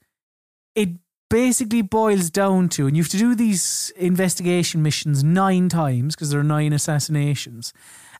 it 0.74 0.90
basically 1.28 1.82
boils 1.82 2.30
down 2.30 2.68
to, 2.70 2.86
and 2.86 2.96
you 2.96 3.02
have 3.02 3.10
to 3.10 3.18
do 3.18 3.34
these 3.34 3.92
investigation 3.96 4.82
missions 4.82 5.24
nine 5.24 5.68
times 5.68 6.14
because 6.14 6.30
there 6.30 6.40
are 6.40 6.44
nine 6.44 6.72
assassinations. 6.72 7.72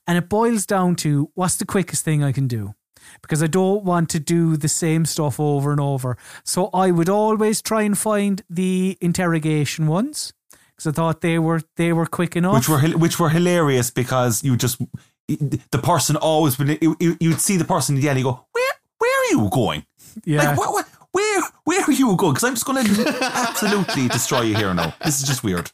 And 0.06 0.16
it 0.18 0.28
boils 0.28 0.66
down 0.66 0.96
to 0.96 1.30
what's 1.34 1.56
the 1.56 1.64
quickest 1.64 2.04
thing 2.04 2.22
I 2.22 2.32
can 2.32 2.46
do? 2.46 2.74
Because 3.22 3.42
I 3.42 3.46
don't 3.46 3.84
want 3.84 4.08
to 4.10 4.20
do 4.20 4.56
the 4.56 4.68
same 4.68 5.04
stuff 5.04 5.38
over 5.38 5.70
and 5.70 5.80
over. 5.80 6.16
So 6.44 6.70
I 6.72 6.90
would 6.90 7.08
always 7.08 7.62
try 7.62 7.82
and 7.82 7.96
find 7.96 8.42
the 8.50 8.96
interrogation 9.00 9.86
ones 9.86 10.32
because 10.50 10.88
I 10.88 10.92
thought 10.92 11.20
they 11.20 11.38
were 11.38 11.62
they 11.76 11.92
were 11.92 12.06
quick 12.06 12.36
enough. 12.36 12.54
which 12.54 12.68
were 12.68 12.80
which 12.98 13.18
were 13.20 13.30
hilarious 13.30 13.90
because 13.90 14.42
you 14.42 14.56
just 14.56 14.80
the 15.28 15.80
person 15.82 16.16
always 16.16 16.58
when 16.58 16.78
you, 16.80 16.96
you- 17.00 17.16
you'd 17.20 17.40
see 17.40 17.56
the 17.56 17.64
person 17.64 17.96
yelling, 17.96 18.18
you 18.18 18.24
go, 18.24 18.46
where 18.52 18.72
where 18.98 19.20
are 19.22 19.30
you 19.32 19.48
going? 19.50 19.84
Yeah. 20.24 20.50
Like 20.50 20.58
what, 20.58 20.72
what 20.72 20.88
where 21.12 21.42
where 21.64 21.82
are 21.84 21.92
you 21.92 22.14
going? 22.16 22.32
Because 22.34 22.44
I'm 22.44 22.54
just 22.54 22.64
going 22.66 22.84
to 22.94 23.18
absolutely 23.34 24.08
destroy 24.08 24.42
you 24.42 24.54
here 24.56 24.72
now. 24.74 24.94
This 25.04 25.20
is 25.20 25.26
just 25.26 25.42
weird. 25.44 25.70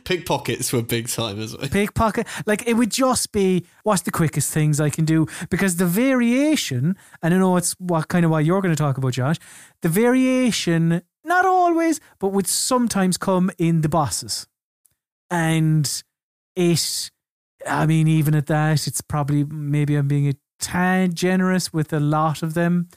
Pickpockets 0.04 0.74
were 0.74 0.82
big 0.82 1.08
time 1.08 1.40
as 1.40 1.56
well. 1.56 1.68
pickpocket. 1.70 2.28
Like 2.46 2.68
it 2.68 2.74
would 2.74 2.90
just 2.92 3.32
be 3.32 3.66
what's 3.84 4.02
the 4.02 4.12
quickest 4.12 4.52
things 4.54 4.80
I 4.80 4.90
can 4.90 5.06
do 5.06 5.28
because 5.50 5.78
the 5.78 5.86
variation, 5.86 6.96
and 7.22 7.34
I 7.34 7.38
know 7.38 7.58
it's 7.58 7.74
what 7.80 8.08
kind 8.08 8.26
of 8.26 8.32
why 8.32 8.40
you're 8.42 8.62
going 8.62 8.74
to 8.74 8.82
talk 8.82 8.98
about, 8.98 9.14
Josh. 9.14 9.38
The 9.82 9.90
variation, 9.90 11.02
not 11.24 11.46
always, 11.46 12.00
but 12.20 12.30
would 12.30 12.48
sometimes 12.48 13.18
come 13.18 13.52
in 13.58 13.82
the 13.82 13.90
bosses, 13.90 14.48
and 15.30 16.04
it. 16.56 17.12
I 17.68 17.86
mean, 17.86 18.08
even 18.08 18.36
at 18.36 18.48
that, 18.48 18.88
it's 18.88 19.02
probably 19.02 19.44
maybe 19.44 19.96
I'm 19.96 20.08
being 20.08 20.28
a 20.28 20.34
tad 20.60 21.16
generous 21.16 21.74
with 21.74 21.94
a 21.94 22.00
lot 22.00 22.44
of 22.44 22.54
them. 22.54 22.90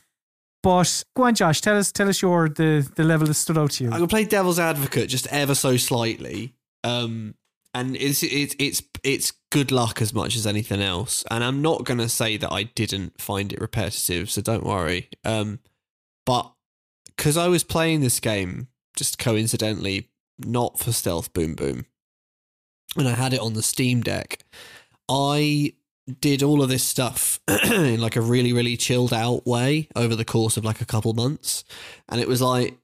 But 0.63 1.05
go 1.17 1.25
on, 1.25 1.35
Josh. 1.35 1.61
Tell 1.61 1.77
us, 1.77 1.91
tell 1.91 2.09
us 2.09 2.23
your 2.23 2.49
the 2.49 2.89
the 2.95 3.05
level 3.05 3.27
that 3.27 3.35
stood 3.35 3.59
out 3.59 3.73
to 3.73 3.85
you. 3.85 3.91
I'm 3.91 3.97
gonna 3.97 4.09
play 4.09 4.25
devil's 4.25 4.59
advocate 4.59 5.09
just 5.09 5.27
ever 5.29 5.55
so 5.55 5.77
slightly. 5.77 6.55
Um, 6.85 7.35
and 7.75 7.97
it's 7.97 8.23
it's 8.23 8.55
it's 8.59 8.83
it's 9.03 9.33
good 9.51 9.73
luck 9.73 10.01
as 10.01 10.15
much 10.15 10.37
as 10.37 10.47
anything 10.47 10.81
else. 10.81 11.25
And 11.31 11.43
I'm 11.43 11.63
not 11.63 11.85
gonna 11.85 12.09
say 12.09 12.37
that 12.37 12.53
I 12.53 12.65
didn't 12.65 13.21
find 13.21 13.53
it 13.53 13.61
repetitive, 13.61 14.31
so 14.31 14.41
don't 14.41 14.65
worry. 14.65 15.09
Um, 15.25 15.59
but 16.25 16.53
because 17.07 17.37
I 17.37 17.49
was 17.49 17.65
playing 17.65 18.01
this 18.01 18.21
game 18.21 18.69
just 18.97 19.19
coincidentally, 19.19 20.11
not 20.39 20.79
for 20.79 20.93
stealth 20.93 21.33
boom 21.33 21.55
boom, 21.55 21.87
and 22.97 23.09
I 23.09 23.13
had 23.13 23.33
it 23.33 23.41
on 23.41 23.55
the 23.55 23.63
Steam 23.63 24.03
Deck, 24.03 24.45
I 25.09 25.75
did 26.21 26.43
all 26.43 26.63
of 26.63 26.69
this 26.69 26.83
stuff 26.83 27.41
in 27.65 28.01
like 28.01 28.17
a 28.17 28.21
really 28.21 28.53
really 28.53 28.77
chilled 28.77 29.13
out 29.13 29.47
way 29.47 29.89
over 29.95 30.17
the 30.17 30.25
course 30.25 30.57
of 30.57 30.65
like 30.65 30.81
a 30.81 30.87
couple 30.87 31.13
months, 31.15 31.65
and 32.09 32.21
it 32.21 32.29
was 32.29 32.43
like 32.43 32.77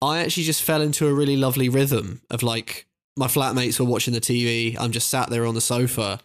I 0.00 0.18
actually 0.20 0.44
just 0.44 0.62
fell 0.62 0.82
into 0.82 1.06
a 1.06 1.14
really 1.14 1.36
lovely 1.36 1.68
rhythm 1.68 2.22
of 2.30 2.42
like 2.42 2.86
my 3.16 3.26
flatmates 3.26 3.78
were 3.78 3.86
watching 3.86 4.14
the 4.14 4.20
TV, 4.20 4.76
I'm 4.78 4.92
just 4.92 5.08
sat 5.08 5.30
there 5.30 5.46
on 5.46 5.54
the 5.54 5.60
sofa. 5.60 6.20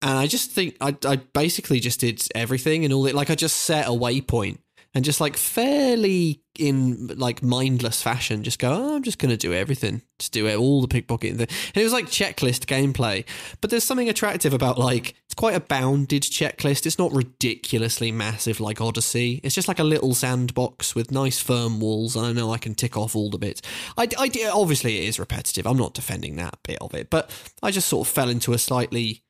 And 0.00 0.16
I 0.16 0.28
just 0.28 0.52
think 0.52 0.76
I, 0.80 0.96
I 1.04 1.16
basically 1.16 1.80
just 1.80 2.00
did 2.00 2.22
everything 2.34 2.84
and 2.84 2.94
all 2.94 3.06
it 3.06 3.14
like 3.14 3.30
I 3.30 3.34
just 3.34 3.56
set 3.58 3.86
a 3.86 3.90
waypoint 3.90 4.58
and 4.94 5.04
just 5.04 5.20
like 5.20 5.36
fairly 5.36 6.42
in 6.58 7.08
like 7.08 7.42
mindless 7.42 8.02
fashion, 8.02 8.42
just 8.42 8.58
go, 8.58 8.72
oh, 8.72 8.96
I'm 8.96 9.02
just 9.02 9.18
going 9.18 9.30
to 9.30 9.36
do 9.36 9.52
everything, 9.52 10.02
just 10.18 10.32
do 10.32 10.46
it, 10.46 10.56
all 10.56 10.80
the 10.80 10.88
pickpocketing. 10.88 11.38
And 11.38 11.42
it 11.74 11.84
was 11.84 11.92
like 11.92 12.06
checklist 12.06 12.66
gameplay. 12.66 13.24
But 13.60 13.70
there's 13.70 13.84
something 13.84 14.08
attractive 14.08 14.54
about 14.54 14.78
like, 14.78 15.14
it's 15.26 15.34
quite 15.34 15.54
a 15.54 15.60
bounded 15.60 16.22
checklist. 16.22 16.86
It's 16.86 16.98
not 16.98 17.12
ridiculously 17.12 18.10
massive 18.10 18.60
like 18.60 18.80
Odyssey. 18.80 19.40
It's 19.44 19.54
just 19.54 19.68
like 19.68 19.78
a 19.78 19.84
little 19.84 20.14
sandbox 20.14 20.94
with 20.94 21.12
nice 21.12 21.38
firm 21.38 21.80
walls. 21.80 22.16
And 22.16 22.26
I 22.26 22.32
know 22.32 22.52
I 22.52 22.58
can 22.58 22.74
tick 22.74 22.96
off 22.96 23.14
all 23.14 23.30
the 23.30 23.38
bits. 23.38 23.60
I, 23.96 24.08
I, 24.18 24.30
obviously, 24.52 24.98
it 24.98 25.08
is 25.08 25.18
repetitive. 25.18 25.66
I'm 25.66 25.76
not 25.76 25.94
defending 25.94 26.36
that 26.36 26.58
bit 26.62 26.78
of 26.80 26.94
it. 26.94 27.10
But 27.10 27.30
I 27.62 27.70
just 27.70 27.88
sort 27.88 28.08
of 28.08 28.12
fell 28.12 28.30
into 28.30 28.52
a 28.52 28.58
slightly 28.58 29.22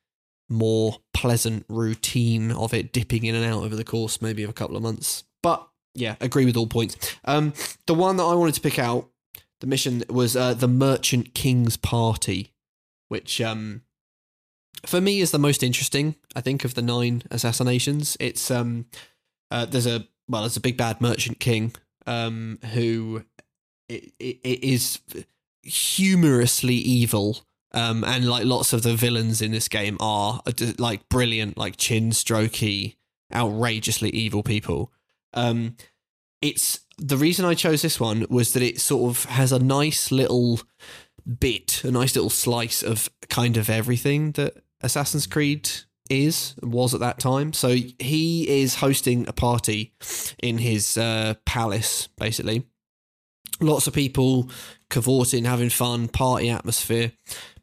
more 0.49 0.97
pleasant 1.13 1.65
routine 1.69 2.51
of 2.51 2.73
it 2.73 2.91
dipping 2.91 3.25
in 3.25 3.35
and 3.35 3.45
out 3.45 3.63
over 3.63 3.75
the 3.75 3.83
course 3.83 4.19
maybe 4.19 4.41
of 4.41 4.49
a 4.49 4.53
couple 4.53 4.75
of 4.75 4.81
months. 4.81 5.23
But 5.41 5.67
yeah, 5.95 6.15
agree 6.19 6.45
with 6.45 6.57
all 6.57 6.67
points. 6.67 6.97
Um, 7.25 7.53
the 7.85 7.93
one 7.93 8.17
that 8.17 8.23
I 8.23 8.35
wanted 8.35 8.55
to 8.55 8.61
pick 8.61 8.79
out, 8.79 9.09
the 9.61 9.67
mission 9.67 10.03
was 10.09 10.35
uh, 10.35 10.53
the 10.53 10.67
Merchant 10.67 11.33
King's 11.33 11.77
Party, 11.77 12.53
which 13.07 13.41
um, 13.41 13.81
for 14.85 15.01
me 15.01 15.19
is 15.19 15.31
the 15.31 15.39
most 15.39 15.63
interesting. 15.63 16.15
I 16.35 16.41
think 16.41 16.63
of 16.63 16.75
the 16.75 16.81
nine 16.81 17.23
assassinations. 17.31 18.15
It's 18.19 18.49
um, 18.49 18.85
uh, 19.51 19.65
there's 19.65 19.87
a 19.87 20.07
well, 20.27 20.41
there's 20.41 20.57
a 20.57 20.61
big 20.61 20.77
bad 20.77 21.01
merchant 21.01 21.39
king 21.39 21.73
um, 22.05 22.59
who 22.73 23.23
it, 23.87 24.13
it, 24.19 24.39
it 24.43 24.63
is 24.63 24.99
humorously 25.63 26.75
evil. 26.75 27.39
Um, 27.71 28.03
and 28.03 28.27
like 28.27 28.45
lots 28.45 28.73
of 28.73 28.81
the 28.81 28.95
villains 28.95 29.43
in 29.43 29.51
this 29.51 29.67
game 29.67 29.97
are 29.99 30.41
uh, 30.45 30.51
like 30.79 31.07
brilliant, 31.07 31.55
like 31.57 31.77
chin 31.77 32.09
strokey, 32.09 32.95
outrageously 33.33 34.09
evil 34.09 34.41
people. 34.41 34.91
Um, 35.33 35.75
it's 36.41 36.79
the 36.97 37.17
reason 37.17 37.45
I 37.45 37.53
chose 37.53 37.81
this 37.81 37.99
one 37.99 38.25
was 38.29 38.53
that 38.53 38.63
it 38.63 38.79
sort 38.79 39.09
of 39.09 39.25
has 39.25 39.51
a 39.51 39.59
nice 39.59 40.11
little 40.11 40.61
bit, 41.39 41.83
a 41.83 41.91
nice 41.91 42.15
little 42.15 42.29
slice 42.29 42.83
of 42.83 43.09
kind 43.29 43.57
of 43.57 43.69
everything 43.69 44.31
that 44.33 44.55
Assassin's 44.81 45.27
Creed 45.27 45.69
is 46.09 46.55
was 46.61 46.93
at 46.93 46.99
that 47.01 47.19
time. 47.19 47.53
So 47.53 47.75
he 47.99 48.47
is 48.49 48.75
hosting 48.75 49.27
a 49.27 49.33
party 49.33 49.93
in 50.41 50.57
his 50.57 50.97
uh, 50.97 51.35
palace, 51.45 52.07
basically. 52.17 52.65
Lots 53.59 53.87
of 53.87 53.93
people 53.93 54.49
cavorting, 54.89 55.45
having 55.45 55.69
fun, 55.69 56.07
party 56.07 56.49
atmosphere, 56.49 57.11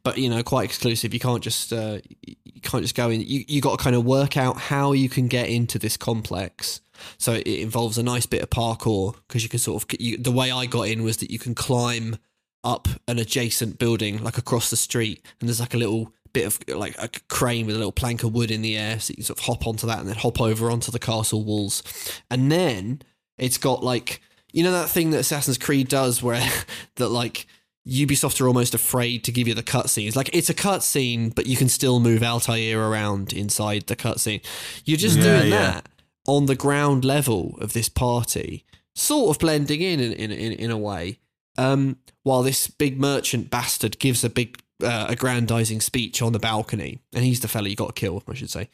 but 0.03 0.17
you 0.17 0.29
know, 0.29 0.43
quite 0.43 0.65
exclusive. 0.65 1.13
You 1.13 1.19
can't 1.19 1.43
just 1.43 1.73
uh, 1.73 1.99
you 2.25 2.61
can't 2.61 2.83
just 2.83 2.95
go 2.95 3.09
in. 3.09 3.21
You 3.21 3.43
you 3.47 3.61
got 3.61 3.77
to 3.77 3.83
kind 3.83 3.95
of 3.95 4.05
work 4.05 4.37
out 4.37 4.57
how 4.57 4.91
you 4.91 5.09
can 5.09 5.27
get 5.27 5.49
into 5.49 5.79
this 5.79 5.97
complex 5.97 6.81
so 7.17 7.33
it 7.33 7.47
involves 7.47 7.97
a 7.97 8.03
nice 8.03 8.25
bit 8.25 8.41
of 8.41 8.49
parkour 8.49 9.15
because 9.27 9.43
you 9.43 9.49
can 9.49 9.59
sort 9.59 9.83
of 9.83 9.99
you, 9.99 10.17
the 10.17 10.31
way 10.31 10.51
I 10.51 10.65
got 10.65 10.83
in 10.83 11.03
was 11.03 11.17
that 11.17 11.31
you 11.31 11.39
can 11.39 11.55
climb 11.55 12.17
up 12.63 12.87
an 13.07 13.19
adjacent 13.19 13.79
building 13.79 14.23
like 14.23 14.37
across 14.37 14.69
the 14.69 14.77
street, 14.77 15.25
and 15.39 15.47
there's 15.47 15.59
like 15.59 15.73
a 15.73 15.77
little 15.77 16.13
bit 16.33 16.45
of 16.45 16.59
like 16.77 16.95
a 17.01 17.09
crane 17.29 17.65
with 17.65 17.75
a 17.75 17.79
little 17.79 17.91
plank 17.91 18.23
of 18.23 18.33
wood 18.33 18.51
in 18.51 18.61
the 18.61 18.77
air, 18.77 18.99
so 18.99 19.11
you 19.11 19.15
can 19.15 19.23
sort 19.23 19.39
of 19.39 19.45
hop 19.45 19.67
onto 19.67 19.87
that 19.87 19.99
and 19.99 20.07
then 20.07 20.15
hop 20.15 20.41
over 20.41 20.69
onto 20.69 20.91
the 20.91 20.99
castle 20.99 21.43
walls, 21.43 21.83
and 22.29 22.51
then 22.51 23.01
it's 23.37 23.57
got 23.57 23.83
like 23.83 24.21
you 24.57 24.63
know 24.63 24.71
that 24.71 24.89
thing 24.89 25.11
that 25.11 25.19
Assassin's 25.19 25.59
Creed 25.59 25.87
does 25.87 26.23
where 26.23 26.43
that 26.95 27.09
like 27.09 27.45
Ubisoft 27.87 28.41
are 28.41 28.47
almost 28.47 28.73
afraid 28.73 29.23
to 29.25 29.31
give 29.31 29.47
you 29.47 29.53
the 29.53 29.61
cutscenes. 29.61 30.15
Like 30.15 30.31
it's 30.33 30.49
a 30.49 30.53
cutscene, 30.55 31.33
but 31.33 31.45
you 31.45 31.55
can 31.55 31.69
still 31.69 31.99
move 31.99 32.23
Altair 32.23 32.81
around 32.81 33.33
inside 33.33 33.85
the 33.85 33.95
cutscene. 33.95 34.43
You're 34.83 34.97
just 34.97 35.19
yeah, 35.19 35.23
doing 35.23 35.51
yeah. 35.51 35.59
that 35.59 35.89
on 36.25 36.47
the 36.47 36.55
ground 36.55 37.05
level 37.05 37.55
of 37.61 37.73
this 37.73 37.87
party, 37.87 38.65
sort 38.95 39.35
of 39.35 39.39
blending 39.39 39.81
in 39.81 39.99
in 39.99 40.31
in, 40.31 40.53
in 40.53 40.71
a 40.71 40.77
way. 40.77 41.19
Um, 41.59 41.97
while 42.23 42.41
this 42.41 42.65
big 42.65 42.99
merchant 42.99 43.51
bastard 43.51 43.99
gives 43.99 44.23
a 44.23 44.29
big 44.29 44.59
uh, 44.83 45.05
aggrandizing 45.07 45.81
speech 45.81 46.19
on 46.19 46.33
the 46.33 46.39
balcony, 46.39 46.97
and 47.13 47.23
he's 47.23 47.41
the 47.41 47.47
fella 47.47 47.69
you 47.69 47.75
got 47.75 47.95
to 47.95 47.99
kill, 47.99 48.23
I 48.27 48.33
should 48.33 48.49
say 48.49 48.69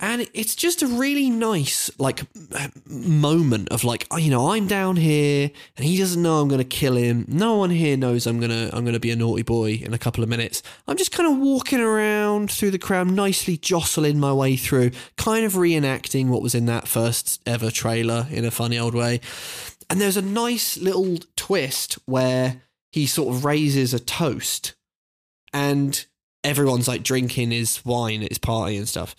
and 0.00 0.28
it's 0.32 0.54
just 0.54 0.82
a 0.82 0.86
really 0.86 1.28
nice 1.28 1.90
like 1.98 2.22
moment 2.86 3.68
of 3.70 3.82
like 3.82 4.06
oh, 4.10 4.16
you 4.16 4.30
know 4.30 4.52
i'm 4.52 4.66
down 4.66 4.96
here 4.96 5.50
and 5.76 5.86
he 5.86 5.98
doesn't 5.98 6.22
know 6.22 6.40
i'm 6.40 6.48
going 6.48 6.58
to 6.58 6.64
kill 6.64 6.96
him. 6.96 7.24
No 7.28 7.56
one 7.56 7.70
here 7.70 7.96
knows 7.96 8.26
i'm 8.26 8.38
going 8.38 8.50
to 8.50 8.74
i'm 8.74 8.84
going 8.84 8.94
to 8.94 9.00
be 9.00 9.10
a 9.10 9.16
naughty 9.16 9.42
boy 9.42 9.72
in 9.72 9.92
a 9.92 9.98
couple 9.98 10.22
of 10.22 10.30
minutes. 10.30 10.62
I'm 10.86 10.96
just 10.96 11.12
kind 11.12 11.30
of 11.30 11.38
walking 11.38 11.80
around 11.80 12.50
through 12.50 12.70
the 12.70 12.78
crowd 12.78 13.08
nicely 13.08 13.56
jostling 13.56 14.20
my 14.20 14.32
way 14.32 14.56
through 14.56 14.92
kind 15.16 15.44
of 15.44 15.54
reenacting 15.54 16.28
what 16.28 16.42
was 16.42 16.54
in 16.54 16.66
that 16.66 16.86
first 16.86 17.40
ever 17.46 17.70
trailer 17.70 18.26
in 18.30 18.44
a 18.44 18.50
funny 18.50 18.78
old 18.78 18.94
way. 18.94 19.20
And 19.90 20.00
there's 20.00 20.16
a 20.16 20.22
nice 20.22 20.76
little 20.76 21.18
twist 21.34 21.94
where 22.04 22.62
he 22.92 23.06
sort 23.06 23.34
of 23.34 23.44
raises 23.44 23.94
a 23.94 23.98
toast 23.98 24.74
and 25.52 26.06
everyone's 26.44 26.86
like 26.86 27.02
drinking 27.02 27.50
his 27.50 27.84
wine 27.84 28.22
at 28.22 28.28
his 28.28 28.38
party 28.38 28.76
and 28.76 28.88
stuff 28.88 29.16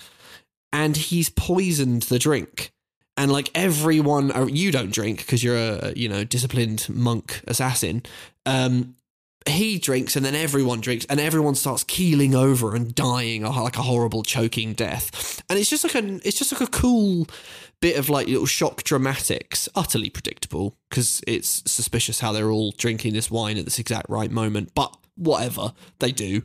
and 0.72 0.96
he's 0.96 1.30
poisoned 1.30 2.04
the 2.04 2.20
drink. 2.20 2.72
And 3.18 3.32
like 3.32 3.52
everyone, 3.54 4.32
uh, 4.32 4.46
you 4.46 4.72
don't 4.72 4.94
drink 4.94 5.20
because 5.20 5.44
you're 5.44 5.58
a 5.58 5.94
you 5.96 6.08
know 6.08 6.24
disciplined 6.24 6.88
monk 6.90 7.41
assassin. 7.48 8.04
Um, 8.46 8.96
he 9.48 9.80
drinks, 9.80 10.16
and 10.16 10.26
then 10.26 10.36
everyone 10.36 10.82
drinks, 10.82 11.06
and 11.10 11.20
everyone 11.20 11.56
starts 11.56 11.84
keeling 11.84 12.36
over 12.36 12.76
and 12.76 12.94
dying 12.96 13.44
like 13.44 13.78
a 13.78 13.82
horrible 13.82 14.24
choking 14.24 14.74
death. 14.74 15.41
And 15.50 15.60
it's 15.60 15.70
just 15.70 15.84
like 15.84 15.96
a 15.96 16.20
it's 16.28 16.38
just 16.38 16.52
like 16.52 16.62
a 16.62 16.72
cool 16.72 17.28
bit 17.82 17.98
of 17.98 18.10
like 18.10 18.28
little 18.28 18.46
shock 18.46 18.84
dramatics, 18.84 19.70
utterly 19.76 20.10
predictable 20.10 20.76
because 20.90 21.22
it's 21.28 21.64
suspicious 21.70 22.20
how 22.20 22.32
they're 22.32 22.52
all 22.52 22.72
drinking 22.72 23.14
this 23.14 23.32
wine 23.32 23.58
at 23.58 23.66
this 23.66 23.80
exact 23.80 24.10
right 24.10 24.32
moment. 24.32 24.74
But 24.76 24.96
whatever 25.20 25.74
they 26.00 26.12
do. 26.12 26.44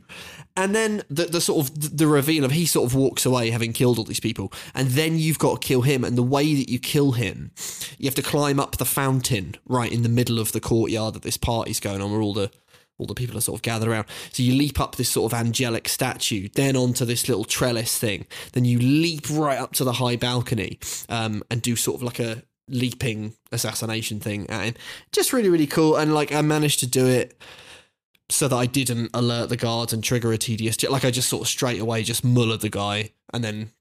And 0.57 0.75
then 0.75 1.03
the, 1.09 1.25
the 1.25 1.41
sort 1.41 1.67
of 1.67 1.97
the 1.97 2.07
reveal 2.07 2.45
of 2.45 2.51
he 2.51 2.65
sort 2.65 2.85
of 2.89 2.95
walks 2.95 3.25
away 3.25 3.49
having 3.49 3.73
killed 3.73 3.97
all 3.97 4.05
these 4.05 4.19
people. 4.19 4.53
And 4.73 4.89
then 4.89 5.17
you've 5.17 5.39
got 5.39 5.61
to 5.61 5.67
kill 5.67 5.81
him. 5.81 6.03
And 6.03 6.17
the 6.17 6.23
way 6.23 6.53
that 6.55 6.69
you 6.69 6.79
kill 6.79 7.13
him 7.13 7.51
you 7.97 8.05
have 8.05 8.15
to 8.15 8.21
climb 8.21 8.59
up 8.59 8.77
the 8.77 8.85
fountain 8.85 9.55
right 9.65 9.91
in 9.91 10.03
the 10.03 10.09
middle 10.09 10.39
of 10.39 10.51
the 10.51 10.59
courtyard 10.59 11.13
that 11.13 11.23
this 11.23 11.37
party's 11.37 11.79
going 11.79 12.01
on 12.01 12.11
where 12.11 12.21
all 12.21 12.33
the 12.33 12.51
all 12.97 13.05
the 13.05 13.13
people 13.13 13.37
are 13.37 13.41
sort 13.41 13.59
of 13.59 13.61
gathered 13.61 13.89
around. 13.89 14.05
So 14.31 14.41
you 14.41 14.53
leap 14.53 14.79
up 14.79 14.95
this 14.95 15.09
sort 15.09 15.33
of 15.33 15.37
angelic 15.37 15.89
statue 15.89 16.47
then 16.53 16.77
onto 16.77 17.03
this 17.03 17.27
little 17.27 17.43
trellis 17.43 17.99
thing. 17.99 18.25
Then 18.53 18.63
you 18.63 18.79
leap 18.79 19.29
right 19.29 19.59
up 19.59 19.73
to 19.73 19.83
the 19.83 19.93
high 19.93 20.15
balcony 20.15 20.79
um, 21.09 21.43
and 21.51 21.61
do 21.61 21.75
sort 21.75 21.97
of 21.97 22.03
like 22.03 22.19
a 22.19 22.43
leaping 22.69 23.33
assassination 23.51 24.21
thing 24.21 24.49
at 24.49 24.63
him. 24.63 24.73
Just 25.11 25.33
really 25.33 25.49
really 25.49 25.67
cool. 25.67 25.97
And 25.97 26.13
like 26.13 26.31
i 26.31 26.41
managed 26.41 26.79
to 26.81 26.87
do 26.87 27.05
it 27.05 27.37
so 28.29 28.47
that 28.47 28.55
I 28.55 28.65
didn't 28.65 29.11
alert 29.13 29.49
the 29.49 29.57
guards 29.57 29.93
and 29.93 30.03
trigger 30.03 30.31
a 30.31 30.37
tedious. 30.37 30.81
Like 30.83 31.05
I 31.05 31.11
just 31.11 31.29
sort 31.29 31.41
of 31.41 31.47
straight 31.47 31.79
away 31.79 32.03
just 32.03 32.23
muller 32.23 32.57
the 32.57 32.69
guy 32.69 33.11
and 33.33 33.43
then 33.43 33.71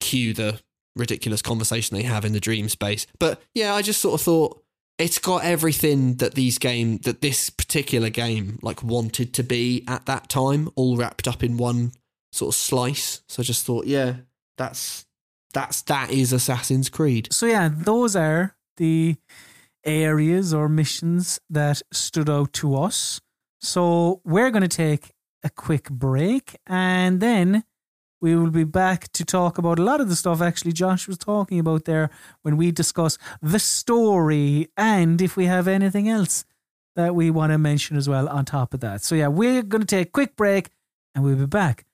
cue 0.00 0.32
the 0.32 0.60
ridiculous 0.96 1.42
conversation 1.42 1.96
they 1.96 2.02
have 2.02 2.24
in 2.24 2.32
the 2.32 2.40
dream 2.40 2.68
space. 2.68 3.06
But 3.18 3.42
yeah, 3.54 3.74
I 3.74 3.82
just 3.82 4.00
sort 4.00 4.20
of 4.20 4.24
thought 4.24 4.62
it's 4.98 5.18
got 5.18 5.44
everything 5.44 6.16
that 6.16 6.34
these 6.34 6.58
game 6.58 6.98
that 6.98 7.20
this 7.20 7.50
particular 7.50 8.10
game 8.10 8.58
like 8.62 8.82
wanted 8.82 9.32
to 9.34 9.42
be 9.42 9.84
at 9.88 10.06
that 10.06 10.28
time, 10.28 10.68
all 10.76 10.96
wrapped 10.96 11.26
up 11.26 11.42
in 11.42 11.56
one 11.56 11.92
sort 12.32 12.54
of 12.54 12.58
slice. 12.58 13.22
So 13.28 13.42
I 13.42 13.44
just 13.44 13.64
thought, 13.64 13.86
yeah, 13.86 14.16
that's 14.58 15.06
that's 15.52 15.82
that 15.82 16.10
is 16.10 16.32
Assassin's 16.32 16.88
Creed. 16.88 17.28
So 17.32 17.46
yeah, 17.46 17.70
those 17.72 18.14
are 18.14 18.56
the 18.76 19.16
areas 19.84 20.52
or 20.52 20.68
missions 20.68 21.40
that 21.48 21.82
stood 21.92 22.28
out 22.28 22.52
to 22.54 22.76
us. 22.76 23.20
So 23.60 24.22
we're 24.24 24.50
going 24.50 24.62
to 24.62 24.68
take 24.68 25.12
a 25.44 25.50
quick 25.50 25.90
break 25.90 26.56
and 26.66 27.20
then 27.20 27.64
we 28.20 28.34
will 28.34 28.50
be 28.50 28.64
back 28.64 29.10
to 29.12 29.24
talk 29.24 29.58
about 29.58 29.78
a 29.78 29.82
lot 29.82 30.00
of 30.00 30.08
the 30.08 30.16
stuff 30.16 30.42
actually 30.42 30.72
Josh 30.72 31.06
was 31.06 31.18
talking 31.18 31.58
about 31.58 31.84
there 31.84 32.10
when 32.42 32.56
we 32.56 32.70
discuss 32.70 33.18
the 33.40 33.58
story 33.58 34.68
and 34.76 35.20
if 35.20 35.36
we 35.36 35.46
have 35.46 35.68
anything 35.68 36.08
else 36.08 36.44
that 36.96 37.14
we 37.14 37.30
want 37.30 37.52
to 37.52 37.58
mention 37.58 37.96
as 37.96 38.08
well 38.08 38.28
on 38.28 38.44
top 38.44 38.74
of 38.74 38.80
that. 38.80 39.02
So 39.02 39.14
yeah, 39.14 39.28
we're 39.28 39.62
going 39.62 39.82
to 39.82 39.86
take 39.86 40.08
a 40.08 40.10
quick 40.10 40.36
break 40.36 40.70
and 41.14 41.22
we'll 41.22 41.36
be 41.36 41.46
back 41.46 41.84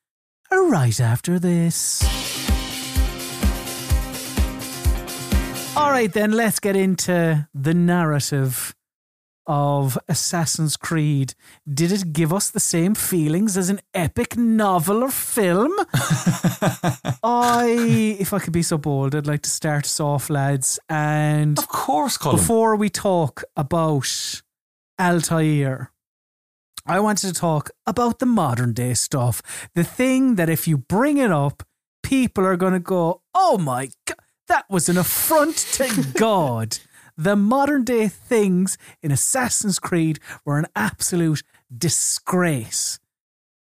right 0.50 1.00
after 1.00 1.38
this. 1.38 2.02
All 5.76 5.90
right, 5.90 6.12
then 6.12 6.32
let's 6.32 6.58
get 6.58 6.74
into 6.74 7.48
the 7.52 7.74
narrative 7.74 8.74
of 9.46 9.98
Assassin's 10.08 10.76
Creed, 10.76 11.34
did 11.72 11.92
it 11.92 12.12
give 12.12 12.32
us 12.32 12.50
the 12.50 12.60
same 12.60 12.94
feelings 12.94 13.56
as 13.56 13.70
an 13.70 13.80
epic 13.94 14.36
novel 14.36 15.02
or 15.02 15.10
film? 15.10 15.72
I, 17.22 18.16
if 18.18 18.32
I 18.32 18.38
could 18.38 18.52
be 18.52 18.62
so 18.62 18.78
bold, 18.78 19.14
I'd 19.14 19.26
like 19.26 19.42
to 19.42 19.50
start 19.50 19.84
us 19.84 20.00
off, 20.00 20.30
lads. 20.30 20.78
And 20.88 21.58
of 21.58 21.68
course, 21.68 22.18
Colm. 22.18 22.32
Before 22.32 22.76
we 22.76 22.88
talk 22.88 23.44
about 23.56 24.42
Altair, 25.00 25.92
I 26.86 27.00
wanted 27.00 27.34
to 27.34 27.40
talk 27.40 27.70
about 27.86 28.20
the 28.20 28.26
modern 28.26 28.72
day 28.72 28.94
stuff. 28.94 29.68
The 29.74 29.84
thing 29.84 30.36
that 30.36 30.48
if 30.48 30.68
you 30.68 30.78
bring 30.78 31.18
it 31.18 31.32
up, 31.32 31.64
people 32.02 32.46
are 32.46 32.56
going 32.56 32.74
to 32.74 32.80
go, 32.80 33.22
oh 33.34 33.58
my 33.58 33.90
God, 34.06 34.16
that 34.46 34.70
was 34.70 34.88
an 34.88 34.96
affront 34.96 35.56
to 35.56 36.06
God. 36.16 36.78
The 37.16 37.36
modern 37.36 37.84
day 37.84 38.08
things 38.08 38.76
in 39.02 39.10
Assassin's 39.10 39.78
Creed 39.78 40.18
were 40.44 40.58
an 40.58 40.66
absolute 40.76 41.42
disgrace. 41.76 42.98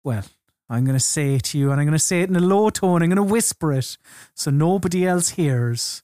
Well, 0.03 0.25
I'm 0.71 0.85
going 0.85 0.97
to 0.97 1.05
say 1.05 1.35
it 1.35 1.43
to 1.45 1.59
you, 1.59 1.71
and 1.71 1.79
I'm 1.79 1.87
going 1.87 1.93
to 1.93 1.99
say 1.99 2.23
it 2.23 2.31
in 2.31 2.37
a 2.37 2.41
low 2.41 2.71
tone. 2.71 3.03
I'm 3.03 3.11
going 3.11 3.17
to 3.17 3.23
whisper 3.23 3.73
it 3.73 3.99
so 4.35 4.51
nobody 4.51 5.07
else 5.07 5.31
hears. 5.31 6.03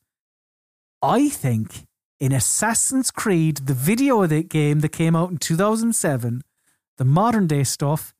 I 1.00 1.30
think 1.30 1.86
in 2.20 2.32
Assassin's 2.32 3.10
Creed, 3.10 3.58
the 3.58 3.74
video 3.74 4.22
of 4.22 4.28
that 4.28 4.48
game 4.50 4.80
that 4.80 4.90
came 4.90 5.16
out 5.16 5.30
in 5.30 5.38
2007, 5.38 6.42
the 6.98 7.04
modern 7.04 7.46
day 7.46 7.64
stuff 7.64 8.14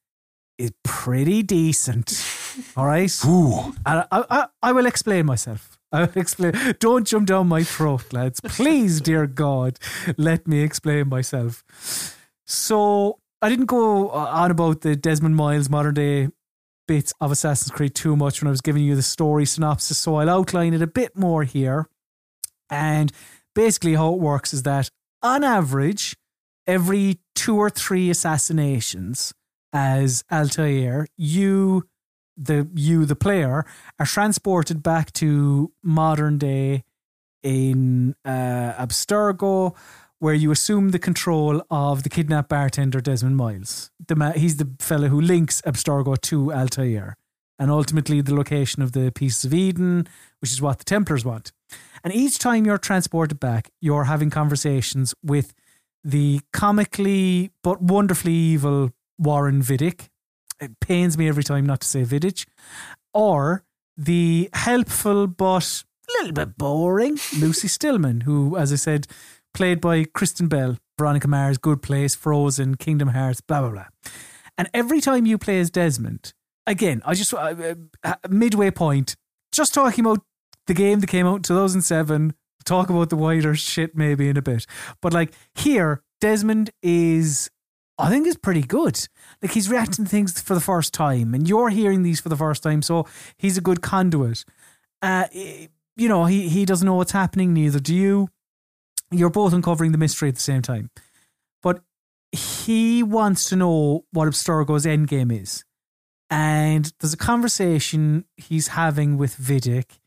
is 0.57 0.73
pretty 0.83 1.43
decent. 1.43 2.25
All 2.77 2.87
right? 2.87 3.13
Ooh. 3.27 3.75
And 3.85 4.07
I, 4.11 4.25
I, 4.31 4.47
I 4.63 4.73
will 4.73 4.87
explain 4.87 5.27
myself. 5.27 5.78
I 5.93 6.01
will 6.03 6.13
explain. 6.17 6.53
Don't 6.79 7.07
jump 7.07 7.27
down 7.27 7.49
my 7.49 7.63
throat, 7.63 8.13
lads. 8.13 8.41
Please, 8.41 9.01
dear 9.01 9.27
God, 9.27 9.79
let 10.17 10.47
me 10.47 10.61
explain 10.61 11.09
myself. 11.09 11.65
So 12.47 13.19
I 13.41 13.49
didn't 13.49 13.67
go 13.67 14.11
uh, 14.11 14.31
on 14.31 14.51
about 14.51 14.83
the 14.83 14.97
Desmond 14.97 15.37
Miles 15.37 15.71
modern 15.71 15.95
day 15.95 16.29
bits 16.87 17.13
of 17.21 17.31
Assassin's 17.31 17.71
Creed 17.71 17.95
too 17.95 18.17
much 18.17 18.43
when 18.43 18.49
I 18.49 18.51
was 18.51 18.61
giving 18.61 18.83
you 18.83 18.97
the 18.97 19.03
story 19.03 19.45
synopsis. 19.45 19.99
So 19.99 20.17
I'll 20.17 20.31
outline 20.31 20.75
it 20.75 20.83
a 20.83 20.87
bit 20.87 21.17
more 21.17 21.45
here. 21.45 21.87
And 22.71 23.13
basically, 23.55 23.95
how 23.95 24.15
it 24.15 24.21
works 24.21 24.53
is 24.53 24.65
that 24.65 24.91
on 25.23 25.45
average, 25.45 26.17
every 26.67 27.19
two 27.35 27.57
or 27.57 27.71
three 27.71 28.11
assassinations 28.11 29.33
as 29.73 30.25
Altair, 30.33 31.07
you 31.17 31.85
the 32.39 32.69
you 32.75 33.05
the 33.05 33.17
player 33.17 33.67
are 33.99 34.07
transported 34.07 34.83
back 34.83 35.13
to 35.15 35.73
modern 35.83 36.39
day 36.39 36.85
in 37.43 38.15
uh, 38.25 38.73
Abstergo, 38.79 39.75
where 40.19 40.35
you 40.35 40.51
assume 40.51 40.91
the 40.91 40.99
control 40.99 41.63
of 41.71 42.03
the 42.03 42.09
kidnapped 42.09 42.49
bartender 42.49 43.01
Desmond 43.01 43.37
Miles. 43.37 43.91
The 44.07 44.17
ma- 44.17 44.33
he's 44.33 44.57
the 44.57 44.71
fellow 44.79 45.09
who 45.09 45.21
links 45.21 45.63
Abstergo 45.63 46.21
to 46.23 46.53
Altair, 46.53 47.17
and 47.59 47.71
ultimately 47.71 48.21
the 48.21 48.35
location 48.35 48.83
of 48.83 48.93
the 48.93 49.11
pieces 49.13 49.45
of 49.45 49.55
Eden, 49.55 50.09
which 50.41 50.53
is 50.53 50.63
what 50.63 50.79
the 50.79 50.85
Templars 50.85 51.25
want. 51.25 51.53
And 52.05 52.15
each 52.15 52.39
time 52.39 52.65
you're 52.65 52.79
transported 52.79 53.41
back, 53.41 53.71
you're 53.81 54.05
having 54.05 54.31
conversations 54.31 55.15
with 55.23 55.55
the 56.05 56.41
comically 56.53 57.51
but 57.63 57.83
wonderfully 57.83 58.33
evil 58.33 58.91
Warren 59.19 59.63
Vidic. 59.63 60.09
It 60.61 60.81
pains 60.81 61.17
me 61.17 61.29
every 61.29 61.45
time 61.45 61.67
not 61.67 61.81
to 61.81 61.89
say 61.89 62.03
Vidic. 62.03 62.47
Or 63.15 63.65
the 63.97 64.49
helpful 64.53 65.27
but 65.27 65.85
a 66.09 66.13
little 66.19 66.33
bit 66.33 66.57
boring 66.57 67.19
Lucy 67.39 67.69
Stillman, 67.77 68.23
who, 68.23 68.57
as 68.57 68.73
I 68.73 68.77
said, 68.77 69.07
played 69.55 69.81
by 69.81 70.05
Kristen 70.05 70.49
Bell, 70.49 70.77
Veronica 70.99 71.29
Mars, 71.29 71.59
Good 71.59 71.83
Place, 71.83 72.15
Frozen, 72.15 72.77
Kingdom 72.77 73.09
Hearts, 73.09 73.41
blah, 73.41 73.61
blah, 73.61 73.71
blah. 73.71 73.87
And 74.57 74.69
every 74.75 75.01
time 75.01 75.27
you 75.27 75.39
play 75.39 75.61
as 75.61 75.71
Desmond, 75.71 76.33
again, 76.67 77.03
I 77.05 77.15
just, 77.15 77.33
uh, 77.33 77.75
uh, 78.05 78.15
midway 78.29 78.71
point, 78.71 79.17
just 79.53 79.75
talking 79.75 80.05
about 80.05 80.21
the 80.67 80.75
game 80.75 81.01
that 81.01 81.07
came 81.07 81.27
out 81.27 81.37
in 81.37 81.43
2007, 81.43 82.35
talk 82.65 82.91
about 82.91 83.11
the 83.11 83.17
wider 83.17 83.55
shit 83.55 83.97
maybe 83.97 84.29
in 84.29 84.37
a 84.37 84.43
bit. 84.43 84.67
But 85.01 85.13
like 85.13 85.33
here, 85.55 86.03
Desmond 86.21 86.71
is, 86.83 87.51
I 87.99 88.11
think, 88.11 88.27
is 88.27 88.37
pretty 88.37 88.63
good. 88.63 89.09
Like 89.43 89.53
he's 89.53 89.69
reacting 89.69 90.05
to 90.05 90.11
things 90.11 90.41
for 90.41 90.55
the 90.55 90.61
first 90.61 90.95
time, 90.95 91.35
and 91.35 91.49
you're 91.49 91.71
hearing 91.71 92.03
these 92.03 92.21
for 92.21 92.29
the 92.29 92.37
first 92.37 92.63
time, 92.63 92.83
so 92.83 93.07
he's 93.37 93.59
a 93.59 93.61
good 93.61 93.83
conduit. 93.83 94.45
Uh, 95.03 95.27
you 95.33 96.09
know, 96.09 96.27
he 96.27 96.49
he 96.49 96.65
doesn't 96.65 96.87
know 96.87 96.95
what's 96.95 97.13
happening. 97.13 97.53
Neither 97.53 97.81
do 97.81 97.95
you. 97.95 98.29
You're 99.11 99.31
both 99.31 99.53
uncovering 99.53 99.93
the 99.93 99.99
mystery 99.99 100.29
at 100.29 100.35
the 100.37 100.41
same 100.41 100.63
time, 100.63 100.91
but 101.63 101.83
he 102.31 103.03
wants 103.03 103.49
to 103.49 103.57
know 103.57 104.05
what 104.13 104.29
Abstergo's 104.29 104.85
endgame 104.85 105.33
is. 105.33 105.65
And 106.31 106.93
there's 107.01 107.15
a 107.15 107.19
conversation 107.19 108.27
he's 108.37 108.69
having 108.69 109.17
with 109.17 109.37
Vidic 109.37 109.99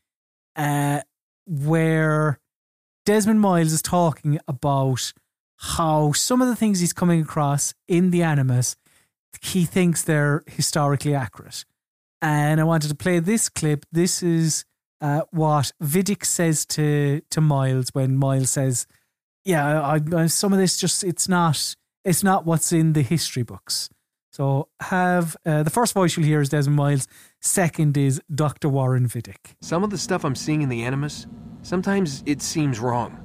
uh, 0.54 1.00
where 1.46 2.38
Desmond 3.04 3.40
Miles 3.40 3.72
is 3.72 3.82
talking 3.82 4.38
about 4.46 5.12
how 5.62 6.10
some 6.12 6.42
of 6.42 6.48
the 6.48 6.56
things 6.56 6.80
he's 6.80 6.92
coming 6.92 7.22
across 7.22 7.72
in 7.86 8.10
the 8.10 8.22
Animus, 8.22 8.76
he 9.40 9.64
thinks 9.64 10.02
they're 10.02 10.42
historically 10.48 11.14
accurate. 11.14 11.64
And 12.20 12.60
I 12.60 12.64
wanted 12.64 12.88
to 12.88 12.96
play 12.96 13.20
this 13.20 13.48
clip. 13.48 13.86
This 13.92 14.22
is 14.22 14.64
uh, 15.00 15.22
what 15.30 15.72
Vidic 15.82 16.24
says 16.24 16.64
to 16.66 17.22
to 17.30 17.40
Miles 17.40 17.90
when 17.92 18.16
Miles 18.16 18.50
says, 18.50 18.86
"Yeah, 19.44 19.80
I, 19.80 20.00
I, 20.16 20.26
some 20.26 20.52
of 20.52 20.58
this 20.58 20.78
just 20.78 21.02
it's 21.02 21.28
not 21.28 21.74
it's 22.04 22.22
not 22.22 22.44
what's 22.44 22.72
in 22.72 22.92
the 22.92 23.02
history 23.02 23.42
books." 23.42 23.88
So 24.32 24.68
have 24.80 25.36
uh, 25.44 25.62
the 25.62 25.70
first 25.70 25.94
voice 25.94 26.16
you'll 26.16 26.26
hear 26.26 26.40
is 26.40 26.48
Desmond 26.48 26.76
Miles. 26.76 27.06
Second 27.40 27.96
is 27.96 28.20
Dr. 28.34 28.68
Warren 28.68 29.06
Vidic. 29.08 29.54
Some 29.60 29.84
of 29.84 29.90
the 29.90 29.98
stuff 29.98 30.24
I'm 30.24 30.36
seeing 30.36 30.62
in 30.62 30.68
the 30.68 30.84
Animus, 30.84 31.26
sometimes 31.62 32.22
it 32.24 32.40
seems 32.40 32.80
wrong, 32.80 33.21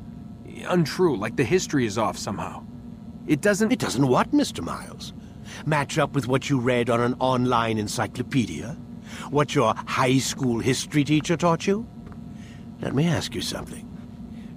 untrue, 0.67 1.17
like 1.17 1.35
the 1.35 1.43
history 1.43 1.85
is 1.85 1.97
off 1.97 2.17
somehow. 2.17 2.63
It 3.27 3.41
doesn't. 3.41 3.71
It 3.71 3.79
doesn't 3.79 4.07
what, 4.07 4.31
Mr. 4.31 4.63
Miles? 4.63 5.13
Match 5.65 5.97
up 5.97 6.13
with 6.13 6.27
what 6.27 6.49
you 6.49 6.59
read 6.59 6.89
on 6.89 7.01
an 7.01 7.15
online 7.19 7.77
encyclopedia? 7.77 8.77
What 9.29 9.55
your 9.55 9.73
high 9.75 10.17
school 10.17 10.59
history 10.59 11.03
teacher 11.03 11.37
taught 11.37 11.67
you? 11.67 11.87
Let 12.81 12.93
me 12.93 13.07
ask 13.07 13.33
you 13.33 13.41
something. 13.41 13.83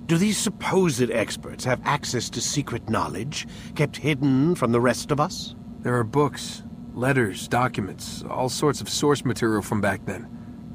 Do 0.06 0.18
these 0.18 0.36
supposed 0.36 1.10
experts 1.10 1.64
have 1.64 1.80
access 1.84 2.28
to 2.30 2.40
secret 2.40 2.88
knowledge 2.88 3.46
kept 3.76 3.96
hidden 3.96 4.54
from 4.56 4.72
the 4.72 4.80
rest 4.80 5.10
of 5.10 5.20
us? 5.20 5.54
There 5.80 5.96
are 5.96 6.04
books, 6.04 6.64
letters, 6.94 7.46
documents, 7.48 8.24
all 8.28 8.48
sorts 8.48 8.80
of 8.80 8.88
source 8.88 9.24
material 9.24 9.62
from 9.62 9.80
back 9.80 10.04
then. 10.06 10.28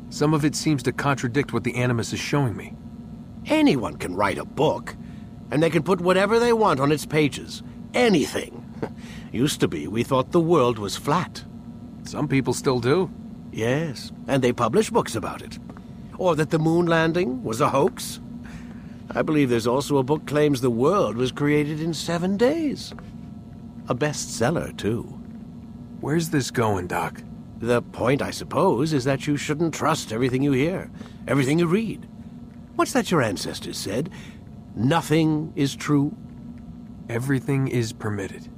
Some 0.09 0.33
of 0.33 0.45
it 0.45 0.55
seems 0.55 0.81
to 0.83 0.93
contradict 0.93 1.51
what 1.51 1.63
the 1.65 1.75
Animus 1.75 2.13
is 2.13 2.19
showing 2.19 2.55
me. 2.55 2.75
Anyone 3.45 3.97
can 3.97 4.15
write 4.15 4.37
a 4.37 4.45
book, 4.45 4.95
and 5.51 5.61
they 5.61 5.69
can 5.69 5.84
put 5.84 6.01
whatever 6.01 6.39
they 6.39 6.53
want 6.53 6.80
on 6.80 6.91
its 6.91 7.05
pages. 7.05 7.63
Anything. 7.93 8.61
Used 9.31 9.59
to 9.61 9.67
be, 9.67 9.88
we 9.88 10.03
thought 10.03 10.31
the 10.31 10.39
world 10.39 10.80
was 10.80 10.95
flat. 10.95 11.43
Some 12.03 12.27
people 12.27 12.53
still 12.53 12.80
do. 12.80 13.11
Yes, 13.51 14.11
and 14.27 14.43
they 14.43 14.51
publish 14.51 14.89
books 14.89 15.15
about 15.15 15.41
it. 15.41 15.59
Or 16.17 16.35
that 16.35 16.49
the 16.49 16.59
moon 16.59 16.85
landing 16.85 17.43
was 17.43 17.61
a 17.61 17.69
hoax. 17.69 18.19
I 19.11 19.22
believe 19.22 19.49
there's 19.49 19.67
also 19.67 19.97
a 19.97 20.03
book 20.03 20.26
claims 20.26 20.61
the 20.61 20.69
world 20.69 21.15
was 21.15 21.31
created 21.31 21.80
in 21.80 21.93
seven 21.93 22.38
days. 22.38 22.93
A 23.88 23.95
bestseller, 23.95 24.76
too. 24.77 25.03
Where's 26.01 26.30
this 26.30 26.51
going, 26.51 26.88
Doc? 26.88 27.22
The 27.59 27.81
point, 27.81 28.22
I 28.22 28.31
suppose, 28.31 28.93
is 28.93 29.05
that 29.05 29.27
you 29.27 29.38
shouldn't 29.38 29.73
trust 29.73 30.11
everything 30.11 30.43
you 30.43 30.51
hear, 30.51 30.91
everything 31.27 31.59
you 31.59 31.67
read. 31.67 32.07
What's 32.76 32.91
that 32.93 33.09
your 33.09 33.22
ancestors 33.22 33.77
said? 33.77 34.09
Nothing 34.76 35.53
is 35.56 35.73
true? 35.73 36.14
Everything 37.07 37.69
is 37.69 37.93
permitted. 37.93 38.49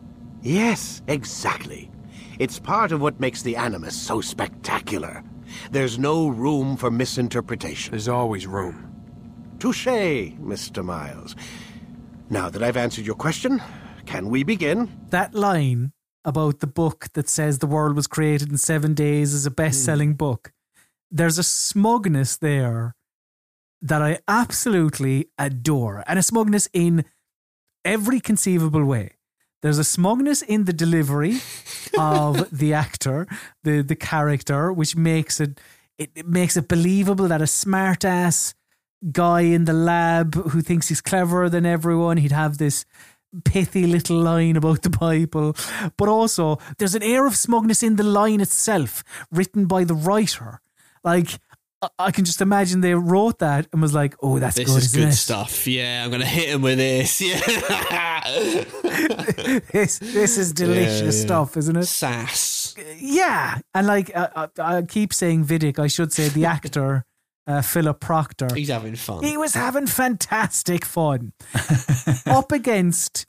Yes, 0.41 1.03
exactly. 1.07 1.91
It's 2.39 2.60
part 2.60 2.91
of 2.91 3.02
what 3.02 3.19
makes 3.19 3.44
the 3.44 3.56
Animus 3.56 3.95
so 3.95 4.22
spectacular. 4.22 5.23
There's 5.69 5.99
no 5.99 6.27
room 6.27 6.76
for 6.76 6.89
misinterpretation. 6.89 7.91
There's 7.91 8.07
always 8.07 8.48
room. 8.48 8.91
Touche, 9.60 9.85
Mr. 9.85 10.84
Miles. 10.84 11.35
Now 12.30 12.49
that 12.49 12.64
I've 12.64 12.77
answered 12.77 13.06
your 13.06 13.15
question, 13.15 13.61
can 14.06 14.30
we 14.30 14.44
begin? 14.44 14.89
That 15.10 15.35
line 15.35 15.91
about 16.26 16.60
the 16.60 16.68
book 16.68 17.07
that 17.14 17.30
says 17.30 17.60
the 17.60 17.68
world 17.68 17.95
was 17.95 18.07
created 18.07 18.49
in 18.49 18.57
seven 18.57 18.94
days 18.94 19.34
is 19.34 19.45
a 19.45 19.52
best 19.52 19.85
selling 19.85 20.14
mm. 20.14 20.18
book. 20.18 20.52
There's 21.11 21.38
a 21.38 21.44
smugness 21.44 22.38
there 22.38 22.95
that 23.81 24.01
I 24.01 24.19
absolutely 24.27 25.29
adore, 25.37 26.03
and 26.07 26.17
a 26.17 26.23
smugness 26.23 26.67
in 26.73 27.05
every 27.85 28.19
conceivable 28.19 28.83
way. 28.83 29.11
There's 29.61 29.79
a 29.79 29.83
smugness 29.83 30.41
in 30.41 30.65
the 30.65 30.73
delivery 30.73 31.39
of 31.99 32.49
the 32.51 32.73
actor, 32.73 33.27
the 33.63 33.81
the 33.81 33.95
character, 33.95 34.71
which 34.71 34.95
makes 34.95 35.39
it 35.39 35.59
it, 35.97 36.11
it 36.15 36.27
makes 36.27 36.57
it 36.57 36.67
believable 36.67 37.27
that 37.27 37.41
a 37.41 37.47
smart 37.47 38.05
ass 38.05 38.53
guy 39.11 39.41
in 39.41 39.65
the 39.65 39.73
lab 39.73 40.35
who 40.35 40.61
thinks 40.61 40.89
he's 40.89 41.01
cleverer 41.01 41.49
than 41.49 41.65
everyone, 41.65 42.17
he'd 42.17 42.31
have 42.31 42.57
this 42.57 42.85
pithy 43.43 43.85
little 43.85 44.17
line 44.17 44.55
about 44.55 44.81
the 44.81 44.89
Bible, 44.89 45.55
but 45.97 46.07
also 46.07 46.57
there's 46.77 46.95
an 46.95 47.03
air 47.03 47.25
of 47.25 47.35
smugness 47.35 47.83
in 47.83 47.95
the 47.95 48.03
line 48.03 48.41
itself, 48.41 49.03
written 49.31 49.65
by 49.65 49.83
the 49.83 49.93
writer. 49.93 50.61
Like 51.03 51.39
I- 51.99 52.11
can 52.11 52.25
just 52.25 52.41
imagine 52.41 52.81
they 52.81 52.95
wrote 52.95 53.39
that 53.39 53.67
and 53.71 53.81
was 53.81 53.93
like, 53.93 54.15
"Oh, 54.23 54.39
that's 54.39 54.55
This 54.55 54.67
good, 54.69 54.83
is 54.83 54.95
good 54.95 55.09
it? 55.09 55.13
stuff. 55.13 55.67
Yeah, 55.67 56.03
I'm 56.03 56.11
gonna 56.11 56.25
hit 56.25 56.49
him 56.49 56.61
with 56.63 56.77
this. 56.79 57.21
Yeah. 57.21 58.21
this 59.71 59.99
this 59.99 60.37
is 60.37 60.53
delicious 60.53 60.99
Yeah, 60.99 61.05
yeah. 61.05 61.11
stuff, 61.11 61.57
isn't 61.57 61.75
it? 61.75 61.85
Sass. 61.85 62.75
Yeah, 62.99 63.59
and 63.73 63.87
like 63.87 64.11
I, 64.15 64.47
I, 64.59 64.77
I 64.77 64.81
keep 64.83 65.13
saying 65.13 65.45
Vidic, 65.45 65.79
I 65.79 65.87
should 65.87 66.11
say 66.11 66.29
the 66.29 66.45
actor 66.45 67.03
uh, 67.47 67.61
Philip 67.61 67.99
Proctor. 67.99 68.49
He's 68.53 68.69
having 68.69 68.95
fun. 68.95 69.23
He 69.23 69.37
was 69.37 69.53
having 69.53 69.87
fantastic 69.87 70.83
fun 70.85 71.33
up 72.25 72.51
against 72.51 73.25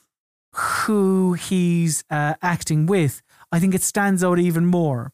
who 0.54 1.34
he's 1.34 2.02
uh, 2.10 2.34
acting 2.42 2.86
with. 2.86 3.22
I 3.52 3.60
think 3.60 3.74
it 3.74 3.82
stands 3.82 4.22
out 4.24 4.38
even 4.38 4.66
more 4.66 5.12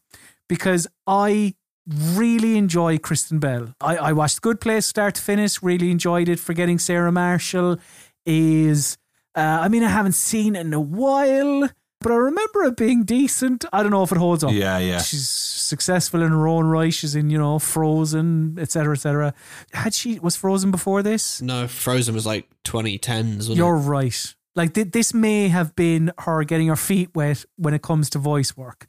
because 0.49 0.87
I 1.07 1.55
really 1.87 2.57
enjoy 2.57 2.97
Kristen 2.97 3.39
Bell. 3.39 3.73
I, 3.81 3.97
I 3.97 4.11
watched 4.13 4.41
Good 4.41 4.59
Place 4.59 4.85
start 4.85 5.15
to 5.15 5.21
finish, 5.21 5.61
really 5.61 5.91
enjoyed 5.91 6.29
it. 6.29 6.39
Forgetting 6.39 6.79
Sarah 6.79 7.11
Marshall 7.11 7.77
is, 8.25 8.97
uh, 9.35 9.59
I 9.61 9.67
mean, 9.67 9.83
I 9.83 9.89
haven't 9.89 10.13
seen 10.15 10.55
it 10.55 10.65
in 10.65 10.73
a 10.73 10.79
while, 10.79 11.69
but 12.01 12.11
I 12.11 12.15
remember 12.15 12.63
it 12.63 12.75
being 12.77 13.03
decent. 13.03 13.65
I 13.71 13.81
don't 13.83 13.91
know 13.91 14.03
if 14.03 14.11
it 14.11 14.17
holds 14.17 14.43
up. 14.43 14.51
Yeah, 14.51 14.77
yeah. 14.79 15.01
She's 15.01 15.29
successful 15.29 16.21
in 16.21 16.31
her 16.31 16.47
own 16.47 16.65
right. 16.65 16.93
She's 16.93 17.15
in, 17.15 17.29
you 17.29 17.37
know, 17.37 17.59
Frozen, 17.59 18.57
etc., 18.59 18.93
etc. 18.93 19.33
Had 19.73 19.93
she 19.93 20.19
was 20.19 20.35
Frozen 20.35 20.71
before 20.71 21.03
this? 21.03 21.41
No, 21.41 21.67
Frozen 21.67 22.15
was 22.15 22.25
like 22.25 22.49
2010s. 22.63 23.35
Wasn't 23.37 23.57
You're 23.57 23.77
it? 23.77 23.81
right. 23.81 24.35
Like 24.55 24.73
th- 24.73 24.91
this 24.91 25.13
may 25.13 25.49
have 25.49 25.75
been 25.75 26.11
her 26.19 26.43
getting 26.43 26.67
her 26.67 26.75
feet 26.75 27.09
wet 27.13 27.45
when 27.57 27.73
it 27.73 27.81
comes 27.81 28.09
to 28.11 28.19
voice 28.19 28.55
work, 28.55 28.87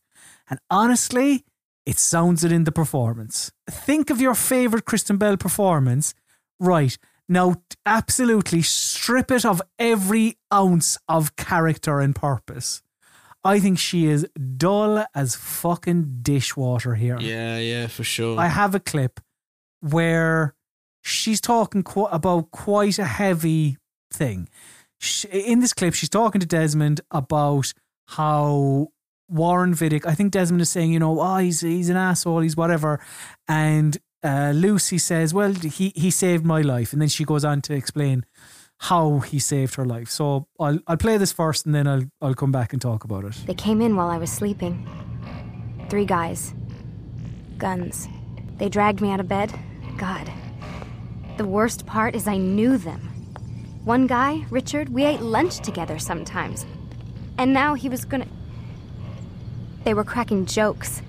and 0.49 0.61
honestly, 0.71 1.45
it 1.87 1.99
sounds 1.99 2.45
it 2.45 2.53
in 2.53 2.65
the 2.65 2.73
performance. 2.73 3.53
Think 3.71 4.11
of 4.11 4.21
your 4.21 4.35
favorite 4.35 4.85
Kristen 4.85 5.17
Bell 5.17 5.37
performance, 5.37 6.15
right? 6.59 6.99
Now, 7.29 7.63
absolutely 7.85 8.63
strip 8.63 9.31
it 9.31 9.45
of 9.45 9.63
every 9.79 10.37
ounce 10.53 10.99
of 11.09 11.37
character 11.37 12.01
and 12.01 12.15
purpose. 12.15 12.83
I 13.45 13.61
think 13.61 13.79
she 13.79 14.07
is 14.07 14.27
dull 14.57 15.05
as 15.15 15.37
fucking 15.37 16.19
dishwater 16.23 16.97
here. 16.97 17.19
Yeah, 17.21 17.59
yeah, 17.59 17.87
for 17.87 18.03
sure. 18.03 18.39
I 18.39 18.49
have 18.49 18.75
a 18.75 18.81
clip 18.81 19.21
where 19.81 20.55
she's 21.03 21.41
talking 21.41 21.85
qu- 21.85 22.07
about 22.07 22.51
quite 22.51 22.99
a 22.99 23.05
heavy 23.05 23.77
thing. 24.13 24.49
Sh 24.99 25.27
in 25.27 25.61
this 25.61 25.73
clip, 25.73 25.95
she's 25.95 26.09
talking 26.09 26.41
to 26.41 26.47
Desmond 26.47 27.01
about 27.13 27.73
how 28.09 28.89
Warren 29.29 29.75
Vidic, 29.75 30.07
I 30.07 30.15
think 30.15 30.33
Desmond 30.33 30.63
is 30.63 30.71
saying, 30.71 30.93
you 30.93 30.99
know, 30.99 31.21
oh, 31.21 31.39
he's, 31.39 31.61
he's 31.61 31.89
an 31.89 31.97
asshole, 31.97 32.41
he's 32.41 32.57
whatever. 32.57 33.01
And 33.49 33.97
uh, 34.23 34.53
Lucy 34.55 34.99
says, 34.99 35.35
well, 35.35 35.53
he, 35.53 35.93
he 35.95 36.11
saved 36.11 36.45
my 36.45 36.61
life. 36.63 36.93
And 36.93 37.01
then 37.01 37.09
she 37.09 37.25
goes 37.25 37.45
on 37.45 37.61
to 37.63 37.75
explain 37.75 38.25
how 38.79 39.21
he 39.21 39.39
saved 39.39 39.75
her 39.77 39.85
life. 39.85 40.09
So 40.11 40.47
I'll, 40.61 40.79
I'll 40.87 40.97
play 40.97 41.17
this 41.17 41.33
first 41.33 41.67
and 41.67 41.75
then 41.75 41.87
I'll, 41.87 42.05
I'll 42.21 42.35
come 42.35 42.53
back 42.53 42.73
and 42.73 42.83
talk 42.83 43.05
about 43.05 43.25
it. 43.25 43.35
They 43.47 43.55
came 43.55 43.81
in 43.81 43.97
while 43.97 44.09
I 44.09 44.19
was 44.19 44.31
sleeping. 44.31 44.87
Three 45.89 46.05
guys. 46.05 46.55
Guns. 47.59 48.09
They 48.59 48.69
dragged 48.69 49.01
me 49.01 49.11
out 49.11 49.21
of 49.21 49.29
bed. 49.29 49.53
God. 49.97 50.31
The 51.37 51.47
worst 51.47 51.87
part 51.87 52.15
is 52.15 52.27
I 52.27 52.37
knew 52.37 52.77
them. 52.77 53.01
One 53.85 54.07
guy, 54.07 54.45
Richard, 54.51 54.89
we 54.89 55.05
ate 55.05 55.21
lunch 55.21 55.61
together 55.61 55.99
sometimes. 55.99 56.67
And 57.39 57.53
now 57.53 57.75
he 57.75 57.89
was 57.89 58.05
gonna. 58.05 58.27
They 59.87 59.95
were 59.95 60.03
cracking 60.03 60.47
jokes. 60.47 61.01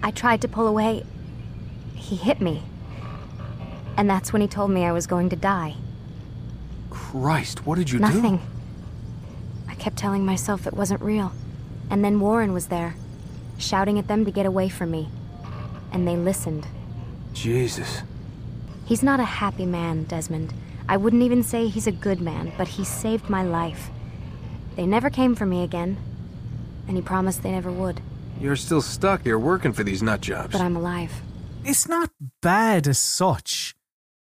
I 0.00 0.12
tried 0.12 0.42
to 0.42 0.48
pull 0.48 0.68
away. 0.68 1.04
He 1.96 2.14
hit 2.14 2.40
me. 2.40 2.62
And 3.96 4.08
that's 4.08 4.32
when 4.32 4.40
he 4.40 4.46
told 4.46 4.70
me 4.70 4.84
I 4.84 4.92
was 4.92 5.08
going 5.08 5.28
to 5.30 5.34
die. 5.34 5.74
Christ, 6.88 7.66
what 7.66 7.78
did 7.78 7.90
you 7.90 7.98
Nothing. 7.98 8.36
do? 8.36 8.42
I 9.68 9.74
kept 9.74 9.96
telling 9.96 10.24
myself 10.24 10.68
it 10.68 10.74
wasn't 10.74 11.02
real. 11.02 11.32
And 11.90 12.04
then 12.04 12.20
Warren 12.20 12.52
was 12.52 12.68
there, 12.68 12.94
shouting 13.58 13.98
at 13.98 14.06
them 14.06 14.24
to 14.24 14.30
get 14.30 14.46
away 14.46 14.68
from 14.68 14.92
me. 14.92 15.08
And 15.90 16.06
they 16.06 16.14
listened. 16.14 16.68
Jesus. 17.32 18.02
He's 18.84 19.02
not 19.02 19.18
a 19.18 19.24
happy 19.24 19.66
man, 19.66 20.04
Desmond. 20.04 20.54
I 20.88 20.96
wouldn't 20.96 21.24
even 21.24 21.42
say 21.42 21.66
he's 21.66 21.88
a 21.88 21.92
good 21.92 22.20
man, 22.20 22.52
but 22.56 22.68
he 22.68 22.84
saved 22.84 23.28
my 23.28 23.42
life. 23.42 23.90
They 24.76 24.86
never 24.86 25.10
came 25.10 25.34
for 25.34 25.44
me 25.44 25.64
again, 25.64 25.96
and 26.86 26.96
he 26.96 27.02
promised 27.02 27.42
they 27.42 27.50
never 27.50 27.72
would. 27.72 28.00
You're 28.42 28.56
still 28.56 28.82
stuck 28.82 29.22
here 29.22 29.38
working 29.38 29.72
for 29.72 29.84
these 29.84 30.02
nut 30.02 30.20
jobs. 30.20 30.50
But 30.52 30.60
I'm 30.60 30.74
alive. 30.74 31.12
it's 31.64 31.86
not 31.88 32.10
bad 32.40 32.88
as 32.88 32.98
such, 32.98 33.76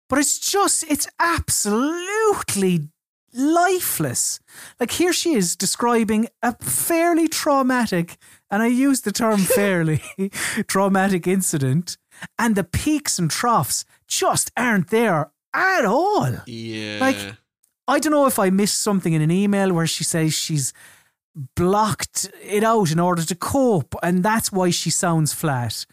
but 0.09 0.19
it's 0.19 0.37
just, 0.37 0.83
it's 0.91 1.07
absolutely 1.19 2.89
lifeless. 3.33 4.41
Like 4.77 4.91
here 4.91 5.13
she 5.13 5.35
is 5.35 5.55
describing 5.55 6.27
a 6.41 6.53
fairly 6.61 7.29
traumatic, 7.29 8.17
and 8.51 8.61
I 8.61 8.67
use 8.67 9.01
the 9.01 9.13
term 9.13 9.37
fairly, 9.55 10.01
traumatic 10.67 11.25
incident, 11.25 11.97
and 12.37 12.57
the 12.57 12.65
peaks 12.65 13.19
and 13.19 13.31
troughs 13.31 13.85
just 14.05 14.51
aren't 14.57 14.89
there 14.89 15.31
at 15.53 15.85
all. 15.85 16.41
Yeah. 16.45 16.97
Like, 16.99 17.15
I 17.87 17.99
don't 17.99 18.11
know 18.11 18.27
if 18.27 18.37
I 18.37 18.49
missed 18.49 18.81
something 18.81 19.13
in 19.13 19.21
an 19.21 19.31
email 19.31 19.71
where 19.71 19.87
she 19.87 20.03
says 20.03 20.33
she's 20.33 20.73
blocked 21.55 22.29
it 22.43 22.63
out 22.63 22.91
in 22.91 22.99
order 22.99 23.23
to 23.23 23.35
cope, 23.35 23.95
and 24.03 24.23
that's 24.23 24.51
why 24.51 24.69
she 24.69 24.89
sounds 24.89 25.33
flat. 25.33 25.85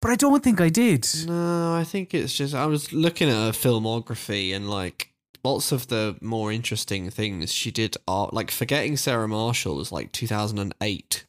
But 0.00 0.10
I 0.10 0.16
don't 0.16 0.42
think 0.42 0.60
I 0.60 0.70
did. 0.70 1.06
No, 1.26 1.74
I 1.74 1.84
think 1.84 2.14
it's 2.14 2.34
just 2.34 2.54
I 2.54 2.66
was 2.66 2.92
looking 2.92 3.28
at 3.28 3.34
her 3.34 3.52
filmography 3.52 4.54
and 4.54 4.70
like 4.70 5.12
lots 5.44 5.72
of 5.72 5.88
the 5.88 6.16
more 6.20 6.52
interesting 6.52 7.10
things 7.10 7.52
she 7.52 7.70
did 7.70 7.96
are 8.08 8.28
like 8.32 8.50
forgetting 8.50 8.96
Sarah 8.96 9.28
Marshall 9.28 9.76
was 9.76 9.92
like 9.92 10.12
2008. 10.12 11.24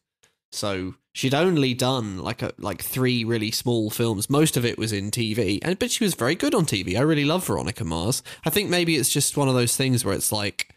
So 0.53 0.95
she'd 1.13 1.33
only 1.33 1.73
done 1.73 2.19
like 2.19 2.41
a 2.41 2.53
like 2.57 2.81
three 2.81 3.23
really 3.23 3.51
small 3.51 3.89
films. 3.89 4.29
Most 4.29 4.57
of 4.57 4.65
it 4.65 4.77
was 4.77 4.93
in 4.93 5.11
TV, 5.11 5.59
and 5.61 5.77
but 5.77 5.91
she 5.91 6.03
was 6.03 6.13
very 6.13 6.35
good 6.35 6.55
on 6.55 6.65
TV. 6.65 6.97
I 6.97 7.01
really 7.01 7.25
love 7.25 7.45
Veronica 7.45 7.83
Mars. 7.83 8.23
I 8.45 8.49
think 8.49 8.69
maybe 8.69 8.95
it's 8.95 9.09
just 9.09 9.37
one 9.37 9.47
of 9.47 9.55
those 9.55 9.75
things 9.75 10.05
where 10.05 10.15
it's 10.15 10.31
like 10.31 10.75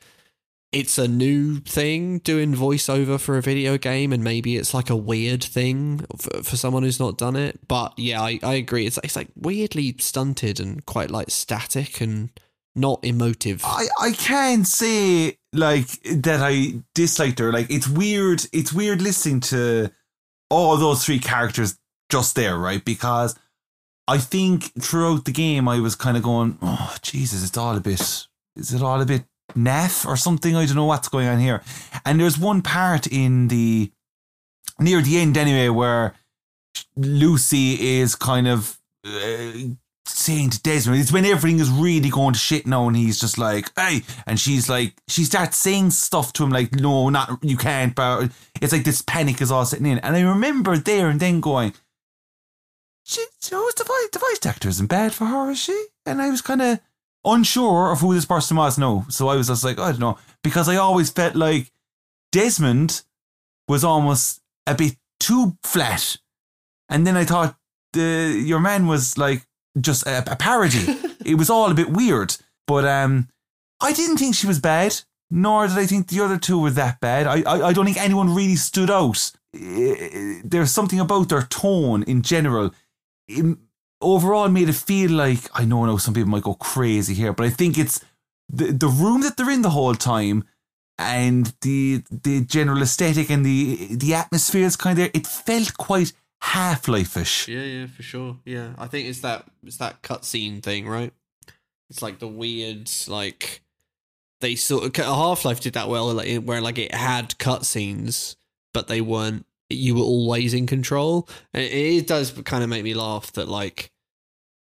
it's 0.74 0.98
a 0.98 1.06
new 1.06 1.60
thing 1.60 2.18
doing 2.18 2.54
voiceover 2.54 3.18
for 3.18 3.36
a 3.36 3.42
video 3.42 3.78
game, 3.78 4.12
and 4.12 4.24
maybe 4.24 4.56
it's 4.56 4.74
like 4.74 4.90
a 4.90 4.96
weird 4.96 5.42
thing 5.42 6.04
for, 6.18 6.42
for 6.42 6.56
someone 6.56 6.82
who's 6.82 6.98
not 6.98 7.16
done 7.16 7.36
it. 7.36 7.66
But 7.68 7.96
yeah, 7.96 8.20
I, 8.20 8.40
I 8.42 8.54
agree. 8.54 8.86
It's 8.86 8.98
it's 9.04 9.16
like 9.16 9.28
weirdly 9.36 9.94
stunted 9.98 10.58
and 10.58 10.84
quite 10.84 11.10
like 11.10 11.30
static 11.30 12.00
and 12.00 12.30
not 12.74 13.04
emotive. 13.04 13.62
I, 13.64 13.86
I 14.00 14.12
can't 14.12 14.66
say 14.66 15.38
like 15.52 15.88
that 16.02 16.40
I 16.42 16.82
disliked 16.94 17.38
her. 17.38 17.52
Like 17.52 17.70
it's 17.70 17.88
weird. 17.88 18.44
It's 18.52 18.72
weird 18.72 19.00
listening 19.00 19.40
to 19.40 19.92
all 20.50 20.76
those 20.76 21.04
three 21.04 21.20
characters 21.20 21.78
just 22.10 22.34
there, 22.34 22.58
right? 22.58 22.84
Because 22.84 23.38
I 24.08 24.18
think 24.18 24.72
throughout 24.82 25.24
the 25.24 25.32
game 25.32 25.68
I 25.68 25.78
was 25.78 25.94
kind 25.94 26.16
of 26.16 26.24
going, 26.24 26.58
oh 26.60 26.96
Jesus, 27.00 27.46
it's 27.46 27.56
all 27.56 27.76
a 27.76 27.80
bit. 27.80 28.26
Is 28.56 28.72
it 28.72 28.82
all 28.82 29.00
a 29.00 29.06
bit 29.06 29.24
naff 29.52 30.06
or 30.06 30.16
something? 30.16 30.56
I 30.56 30.66
don't 30.66 30.76
know 30.76 30.84
what's 30.84 31.08
going 31.08 31.28
on 31.28 31.38
here. 31.38 31.62
And 32.04 32.20
there's 32.20 32.38
one 32.38 32.62
part 32.62 33.06
in 33.06 33.48
the 33.48 33.90
near 34.78 35.00
the 35.02 35.18
end 35.18 35.36
anyway 35.36 35.68
where 35.68 36.14
Lucy 36.96 37.98
is 37.98 38.14
kind 38.14 38.48
of. 38.48 38.78
Uh, 39.06 39.52
saying 40.06 40.50
to 40.50 40.62
Desmond, 40.62 41.00
it's 41.00 41.12
when 41.12 41.24
everything 41.24 41.60
is 41.60 41.70
really 41.70 42.10
going 42.10 42.34
to 42.34 42.38
shit 42.38 42.66
now, 42.66 42.86
and 42.86 42.96
he's 42.96 43.18
just 43.18 43.38
like, 43.38 43.70
"Hey," 43.76 44.02
and 44.26 44.38
she's 44.38 44.68
like, 44.68 44.94
she 45.08 45.24
starts 45.24 45.56
saying 45.56 45.90
stuff 45.90 46.32
to 46.34 46.44
him 46.44 46.50
like, 46.50 46.74
"No, 46.74 47.08
not 47.08 47.38
you 47.42 47.56
can't." 47.56 47.94
But 47.94 48.30
it's 48.60 48.72
like 48.72 48.84
this 48.84 49.02
panic 49.02 49.40
is 49.40 49.50
all 49.50 49.64
setting 49.64 49.86
in, 49.86 49.98
and 49.98 50.16
I 50.16 50.20
remember 50.20 50.76
there 50.76 51.08
and 51.08 51.20
then 51.20 51.40
going, 51.40 51.72
"She, 53.04 53.24
who's 53.50 53.74
the 53.74 53.84
voice? 53.84 54.08
The 54.12 54.18
voice 54.18 54.46
actor 54.46 54.68
isn't 54.68 54.86
bad 54.86 55.12
for 55.12 55.26
her, 55.26 55.50
is 55.50 55.58
she?" 55.58 55.86
And 56.06 56.20
I 56.20 56.30
was 56.30 56.42
kind 56.42 56.62
of 56.62 56.80
unsure 57.24 57.90
of 57.92 58.00
who 58.00 58.14
this 58.14 58.26
person 58.26 58.56
was. 58.56 58.78
No, 58.78 59.04
so 59.08 59.28
I 59.28 59.36
was 59.36 59.48
just 59.48 59.64
like, 59.64 59.78
I 59.78 59.90
don't 59.90 60.00
know, 60.00 60.18
because 60.42 60.68
I 60.68 60.76
always 60.76 61.10
felt 61.10 61.34
like 61.34 61.70
Desmond 62.32 63.02
was 63.68 63.84
almost 63.84 64.40
a 64.66 64.74
bit 64.74 64.96
too 65.20 65.56
flat, 65.62 66.16
and 66.88 67.06
then 67.06 67.16
I 67.16 67.24
thought 67.24 67.56
the 67.92 68.42
your 68.44 68.60
man 68.60 68.86
was 68.86 69.16
like 69.16 69.46
just 69.80 70.06
a, 70.06 70.18
a 70.30 70.36
parody. 70.36 70.84
it 71.24 71.36
was 71.36 71.50
all 71.50 71.70
a 71.70 71.74
bit 71.74 71.90
weird. 71.90 72.36
But 72.66 72.84
um, 72.86 73.28
I 73.80 73.92
didn't 73.92 74.16
think 74.18 74.34
she 74.34 74.46
was 74.46 74.58
bad, 74.58 75.00
nor 75.30 75.66
did 75.66 75.78
I 75.78 75.86
think 75.86 76.08
the 76.08 76.20
other 76.20 76.38
two 76.38 76.58
were 76.60 76.70
that 76.70 77.00
bad. 77.00 77.26
I, 77.26 77.42
I, 77.42 77.68
I 77.68 77.72
don't 77.72 77.84
think 77.84 78.00
anyone 78.00 78.34
really 78.34 78.56
stood 78.56 78.90
out. 78.90 79.32
Eh, 79.54 80.40
There's 80.44 80.70
something 80.70 80.98
about 81.00 81.28
their 81.28 81.42
tone 81.42 82.02
in 82.04 82.22
general. 82.22 82.72
It 83.28 83.58
overall 84.04 84.48
made 84.48 84.68
it 84.68 84.74
feel 84.74 85.10
like, 85.10 85.48
I 85.54 85.64
know, 85.64 85.84
I 85.84 85.86
know 85.86 85.96
some 85.96 86.14
people 86.14 86.30
might 86.30 86.44
go 86.44 86.54
crazy 86.54 87.14
here, 87.14 87.32
but 87.32 87.46
I 87.46 87.50
think 87.50 87.78
it's 87.78 88.04
the, 88.48 88.66
the 88.66 88.88
room 88.88 89.22
that 89.22 89.36
they're 89.36 89.50
in 89.50 89.62
the 89.62 89.70
whole 89.70 89.94
time, 89.94 90.44
and 90.96 91.52
the 91.62 92.04
the 92.10 92.42
general 92.42 92.80
aesthetic 92.80 93.28
and 93.28 93.44
the 93.44 93.96
the 93.96 94.14
atmosphere 94.14 94.64
is 94.64 94.76
kind 94.76 94.92
of 94.92 94.98
there, 94.98 95.10
it 95.12 95.26
felt 95.26 95.76
quite 95.76 96.12
Half 96.40 96.88
Life 96.88 97.16
ish. 97.16 97.48
Yeah, 97.48 97.62
yeah, 97.62 97.86
for 97.86 98.02
sure. 98.02 98.36
Yeah, 98.44 98.74
I 98.78 98.86
think 98.86 99.08
it's 99.08 99.20
that 99.20 99.46
it's 99.64 99.78
that 99.78 100.02
cutscene 100.02 100.62
thing, 100.62 100.86
right? 100.86 101.12
It's 101.90 102.02
like 102.02 102.18
the 102.18 102.28
weird, 102.28 102.90
like 103.08 103.62
they 104.40 104.54
sort 104.54 104.84
of 104.84 105.04
Half 105.04 105.44
Life 105.44 105.60
did 105.60 105.72
that 105.72 105.88
well, 105.88 106.12
like, 106.12 106.44
where 106.44 106.60
like 106.60 106.78
it 106.78 106.94
had 106.94 107.30
cutscenes, 107.38 108.36
but 108.72 108.86
they 108.88 109.00
weren't. 109.00 109.46
You 109.70 109.94
were 109.96 110.02
always 110.02 110.52
in 110.54 110.66
control. 110.66 111.28
It, 111.54 111.72
it 111.72 112.06
does 112.06 112.30
kind 112.44 112.62
of 112.62 112.68
make 112.68 112.84
me 112.84 112.94
laugh 112.94 113.32
that 113.32 113.48
like 113.48 113.90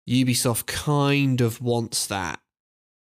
Ubisoft 0.09 0.67
kind 0.67 1.41
of 1.41 1.61
wants 1.61 2.07
that. 2.07 2.41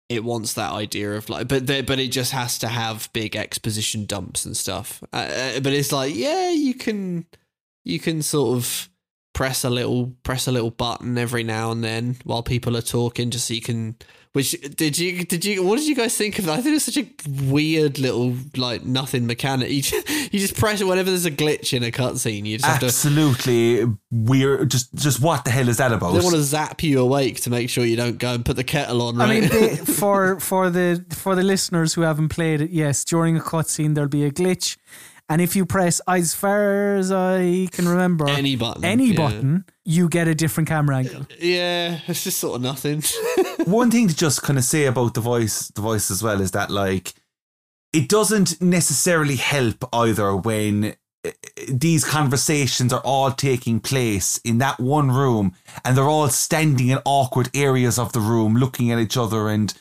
It 0.08 0.24
wants 0.24 0.54
that 0.54 0.72
idea 0.72 1.12
of 1.12 1.30
like, 1.30 1.48
but 1.48 1.66
the, 1.66 1.80
but 1.82 1.98
it 1.98 2.08
just 2.08 2.32
has 2.32 2.58
to 2.58 2.68
have 2.68 3.10
big 3.12 3.34
exposition 3.34 4.04
dumps 4.04 4.44
and 4.44 4.56
stuff. 4.56 5.02
Uh, 5.12 5.16
uh, 5.16 5.60
but 5.60 5.72
it's 5.72 5.90
like, 5.90 6.14
yeah, 6.14 6.50
you 6.50 6.74
can 6.74 7.26
you 7.84 7.98
can 7.98 8.22
sort 8.22 8.56
of 8.56 8.90
press 9.34 9.64
a 9.64 9.70
little 9.70 10.14
press 10.22 10.46
a 10.46 10.52
little 10.52 10.70
button 10.70 11.16
every 11.16 11.42
now 11.42 11.70
and 11.70 11.82
then 11.82 12.16
while 12.24 12.42
people 12.42 12.76
are 12.76 12.82
talking 12.82 13.30
just 13.30 13.48
so 13.48 13.54
you 13.54 13.62
can 13.62 13.96
which 14.32 14.52
did 14.76 14.98
you 14.98 15.24
did 15.24 15.44
you 15.44 15.62
what 15.62 15.78
did 15.78 15.86
you 15.86 15.94
guys 15.94 16.16
think 16.16 16.38
of 16.38 16.46
that? 16.46 16.58
I 16.58 16.62
think 16.62 16.76
it's 16.76 16.86
such 16.86 16.96
a 16.96 17.06
weird 17.44 17.98
little 17.98 18.34
like 18.56 18.82
nothing 18.82 19.26
mechanic. 19.26 19.70
You 19.70 19.82
just, 19.82 20.08
you 20.32 20.40
just 20.40 20.56
press 20.56 20.80
it 20.80 20.86
whenever 20.86 21.10
there's 21.10 21.26
a 21.26 21.30
glitch 21.30 21.74
in 21.76 21.82
a 21.82 21.90
cutscene. 21.90 22.46
You 22.46 22.56
just 22.56 22.66
have 22.66 22.80
to 22.80 22.86
Absolutely 22.86 23.84
weird. 24.10 24.70
Just 24.70 24.94
just 24.94 25.20
what 25.20 25.44
the 25.44 25.50
hell 25.50 25.68
is 25.68 25.76
that 25.76 25.92
about? 25.92 26.14
they 26.14 26.20
want 26.20 26.34
to 26.34 26.42
zap 26.42 26.82
you 26.82 27.00
awake 27.00 27.42
to 27.42 27.50
make 27.50 27.68
sure 27.68 27.84
you 27.84 27.96
don't 27.96 28.18
go 28.18 28.32
and 28.32 28.44
put 28.44 28.56
the 28.56 28.64
kettle 28.64 29.02
on. 29.02 29.16
Right? 29.16 29.28
I 29.28 29.40
mean, 29.40 29.48
they, 29.50 29.76
for 30.00 30.40
for 30.40 30.70
the 30.70 31.04
for 31.10 31.34
the 31.34 31.42
listeners 31.42 31.92
who 31.92 32.00
haven't 32.00 32.30
played 32.30 32.62
it, 32.62 32.70
yes, 32.70 33.04
during 33.04 33.36
a 33.36 33.40
cutscene 33.40 33.94
there'll 33.94 34.08
be 34.08 34.24
a 34.24 34.30
glitch, 34.30 34.78
and 35.32 35.40
if 35.40 35.56
you 35.56 35.64
press, 35.64 36.00
as 36.06 36.34
far 36.34 36.96
as 36.96 37.10
I 37.10 37.66
can 37.72 37.88
remember, 37.88 38.28
Any 38.28 38.54
button, 38.54 38.84
any 38.84 39.06
yeah. 39.06 39.16
button, 39.16 39.64
you 39.82 40.10
get 40.10 40.28
a 40.28 40.34
different 40.34 40.68
camera 40.68 40.98
angle. 40.98 41.26
yeah, 41.40 42.00
it's 42.06 42.22
just 42.22 42.38
sort 42.38 42.56
of 42.56 42.62
nothing. 42.62 43.02
One 43.64 43.90
thing 43.90 44.08
to 44.08 44.14
just 44.14 44.42
kind 44.42 44.58
of 44.58 44.64
say 44.64 44.84
about 44.84 45.14
the 45.14 45.22
voice, 45.22 45.68
the 45.68 45.80
voice 45.80 46.10
as 46.10 46.22
well, 46.22 46.40
is 46.42 46.50
that 46.50 46.70
like 46.70 47.14
it 47.94 48.10
doesn't 48.10 48.60
necessarily 48.60 49.36
help 49.36 49.84
either 49.94 50.36
when 50.36 50.96
uh, 51.26 51.30
these 51.66 52.04
conversations 52.04 52.92
are 52.92 53.00
all 53.02 53.30
taking 53.32 53.80
place 53.80 54.38
in 54.44 54.58
that 54.58 54.78
one 54.78 55.10
room 55.10 55.54
and 55.82 55.96
they're 55.96 56.04
all 56.04 56.28
standing 56.28 56.88
in 56.88 56.98
awkward 57.06 57.48
areas 57.54 57.98
of 57.98 58.12
the 58.12 58.20
room 58.20 58.54
looking 58.56 58.90
at 58.92 58.98
each 58.98 59.16
other 59.16 59.48
and 59.48 59.72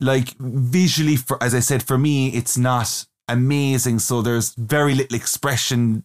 like 0.00 0.30
visually 0.38 1.16
for 1.16 1.42
as 1.42 1.54
I 1.54 1.60
said 1.60 1.82
for 1.82 1.98
me 1.98 2.28
it's 2.28 2.56
not 2.58 3.06
amazing 3.28 3.98
so 3.98 4.22
there's 4.22 4.54
very 4.54 4.94
little 4.94 5.16
expression 5.16 6.04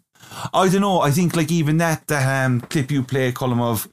I 0.53 0.69
don't 0.69 0.81
know 0.81 1.01
I 1.01 1.11
think 1.11 1.35
like 1.35 1.51
even 1.51 1.77
that 1.77 2.07
the 2.07 2.17
um, 2.17 2.61
clip 2.61 2.91
you 2.91 3.03
play 3.03 3.31
Colm 3.31 3.61
of 3.61 3.87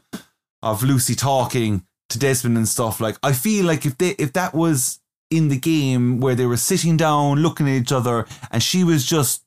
of 0.62 0.82
Lucy 0.82 1.14
talking 1.14 1.84
to 2.08 2.18
Desmond 2.18 2.56
and 2.56 2.68
stuff 2.68 3.00
like 3.00 3.16
I 3.22 3.32
feel 3.32 3.64
like 3.64 3.86
if 3.86 3.98
they 3.98 4.10
if 4.18 4.32
that 4.34 4.54
was 4.54 5.00
in 5.30 5.48
the 5.48 5.58
game 5.58 6.20
where 6.20 6.34
they 6.34 6.46
were 6.46 6.56
sitting 6.56 6.96
down 6.96 7.38
looking 7.38 7.68
at 7.68 7.74
each 7.74 7.92
other 7.92 8.26
and 8.50 8.62
she 8.62 8.84
was 8.84 9.04
just 9.04 9.42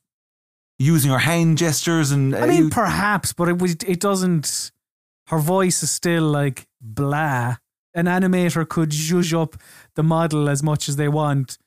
using 0.80 1.10
her 1.10 1.18
hand 1.18 1.58
gestures 1.58 2.10
and 2.10 2.34
I 2.34 2.46
mean, 2.46 2.70
perhaps, 2.70 3.32
but 3.32 3.48
it 3.48 3.58
was 3.58 3.76
it 3.86 4.00
doesn't. 4.00 4.72
Her 5.26 5.38
voice 5.38 5.82
is 5.82 5.90
still 5.90 6.24
like 6.24 6.66
blah. 6.80 7.56
An 7.94 8.06
animator 8.06 8.68
could 8.68 8.90
zhuzh 8.90 9.40
up 9.40 9.56
the 9.94 10.02
model 10.02 10.48
as 10.48 10.62
much 10.62 10.88
as 10.88 10.96
they 10.96 11.08
want. 11.08 11.58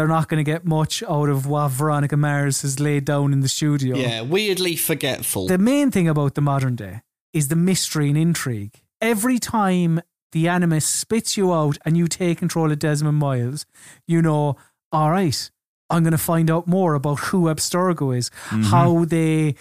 They're 0.00 0.08
not 0.08 0.28
going 0.28 0.42
to 0.42 0.50
get 0.50 0.64
much 0.64 1.02
out 1.02 1.28
of 1.28 1.46
what 1.46 1.72
Veronica 1.72 2.16
Mars 2.16 2.62
has 2.62 2.80
laid 2.80 3.04
down 3.04 3.34
in 3.34 3.40
the 3.40 3.48
studio. 3.48 3.96
yeah, 3.98 4.22
weirdly 4.22 4.74
forgetful. 4.74 5.46
The 5.46 5.58
main 5.58 5.90
thing 5.90 6.08
about 6.08 6.34
the 6.36 6.40
modern 6.40 6.74
day 6.74 7.02
is 7.34 7.48
the 7.48 7.54
mystery 7.56 8.08
and 8.08 8.16
intrigue. 8.16 8.80
Every 9.02 9.38
time 9.38 10.00
the 10.32 10.48
animus 10.48 10.86
spits 10.86 11.36
you 11.36 11.52
out 11.52 11.76
and 11.84 11.98
you 11.98 12.08
take 12.08 12.38
control 12.38 12.72
of 12.72 12.78
Desmond 12.78 13.18
Miles, 13.18 13.66
you 14.08 14.22
know, 14.22 14.56
all 14.90 15.10
right, 15.10 15.50
I'm 15.90 16.02
going 16.02 16.12
to 16.12 16.16
find 16.32 16.50
out 16.50 16.66
more 16.66 16.94
about 16.94 17.18
who 17.18 17.42
Abstergo 17.44 18.16
is, 18.16 18.30
Mhm. 18.48 18.64
how 18.70 19.04
they 19.04 19.54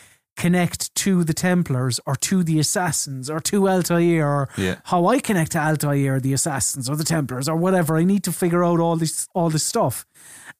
connect 0.44 0.82
to 1.03 1.24
the 1.30 1.34
Templars 1.34 1.99
or 2.07 2.16
to 2.30 2.44
the 2.49 2.57
Assassins 2.60 3.30
or 3.30 3.40
to 3.49 3.57
Altair 3.74 4.26
or 4.38 4.49
Yeah. 4.57 4.76
how 4.91 5.02
I 5.14 5.20
connect 5.20 5.52
to 5.52 5.60
Altair, 5.60 6.20
the 6.20 6.34
Assassins 6.34 6.90
or 6.90 6.95
the 6.95 7.03
Templars 7.16 7.48
or 7.52 7.57
whatever. 7.66 7.91
I 8.02 8.06
need 8.06 8.24
to 8.24 8.32
figure 8.32 8.64
out 8.70 8.80
all 8.80 8.98
this 9.03 9.28
all 9.36 9.49
this 9.49 9.64
stuff, 9.74 10.06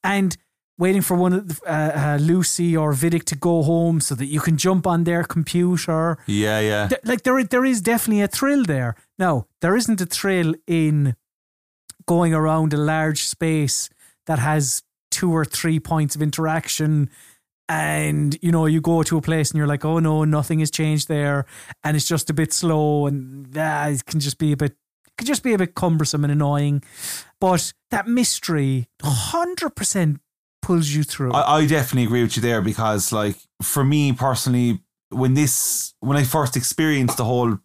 and 0.04 0.36
waiting 0.84 1.02
for 1.08 1.14
one 1.26 1.34
of 1.38 1.42
the, 1.48 1.56
uh, 1.66 1.92
uh, 2.02 2.18
Lucy 2.32 2.70
or 2.82 2.94
Vidic 2.94 3.24
to 3.24 3.36
go 3.36 3.62
home 3.62 4.00
so 4.00 4.14
that 4.14 4.26
you 4.34 4.40
can 4.40 4.56
jump 4.56 4.86
on 4.86 5.04
their 5.04 5.24
computer. 5.36 6.16
yeah 6.26 6.58
yeah 6.70 6.88
Th- 6.88 7.00
like 7.10 7.22
there, 7.24 7.44
there 7.44 7.66
is 7.72 7.80
definitely 7.82 8.22
a 8.22 8.28
thrill 8.38 8.64
there. 8.64 8.94
Now 9.18 9.34
there 9.60 9.76
isn't 9.80 10.00
a 10.00 10.06
thrill 10.06 10.54
in 10.66 11.14
going 12.06 12.32
around 12.34 12.72
a 12.72 12.76
large 12.94 13.22
space 13.24 13.90
that 14.26 14.38
has 14.38 14.82
two 15.10 15.30
or 15.38 15.44
three 15.44 15.78
points 15.80 16.16
of 16.16 16.22
interaction 16.22 17.10
and 17.70 18.36
you 18.42 18.50
know 18.50 18.66
you 18.66 18.80
go 18.80 19.04
to 19.04 19.16
a 19.16 19.22
place 19.22 19.52
and 19.52 19.58
you're 19.58 19.66
like 19.66 19.84
oh 19.84 20.00
no 20.00 20.24
nothing 20.24 20.58
has 20.58 20.72
changed 20.72 21.06
there 21.06 21.46
and 21.84 21.96
it's 21.96 22.06
just 22.06 22.28
a 22.28 22.34
bit 22.34 22.52
slow 22.52 23.06
and 23.06 23.56
ah, 23.56 23.86
it 23.86 24.04
can 24.06 24.18
just 24.18 24.38
be 24.38 24.50
a 24.50 24.56
bit 24.56 24.72
it 25.06 25.16
can 25.16 25.26
just 25.26 25.44
be 25.44 25.54
a 25.54 25.58
bit 25.58 25.74
cumbersome 25.74 26.24
and 26.24 26.32
annoying. 26.32 26.82
But 27.40 27.72
that 27.90 28.06
mystery 28.06 28.88
100% 29.02 30.18
pulls 30.62 30.88
you 30.90 31.04
through. 31.04 31.32
I, 31.32 31.58
I 31.58 31.66
definitely 31.66 32.04
agree 32.04 32.22
with 32.22 32.36
you 32.36 32.42
there 32.42 32.60
because 32.60 33.12
like 33.12 33.36
for 33.62 33.84
me 33.84 34.12
personally 34.12 34.80
when 35.10 35.34
this 35.34 35.94
when 36.00 36.16
I 36.16 36.24
first 36.24 36.56
experienced 36.56 37.18
the 37.18 37.24
whole 37.24 37.58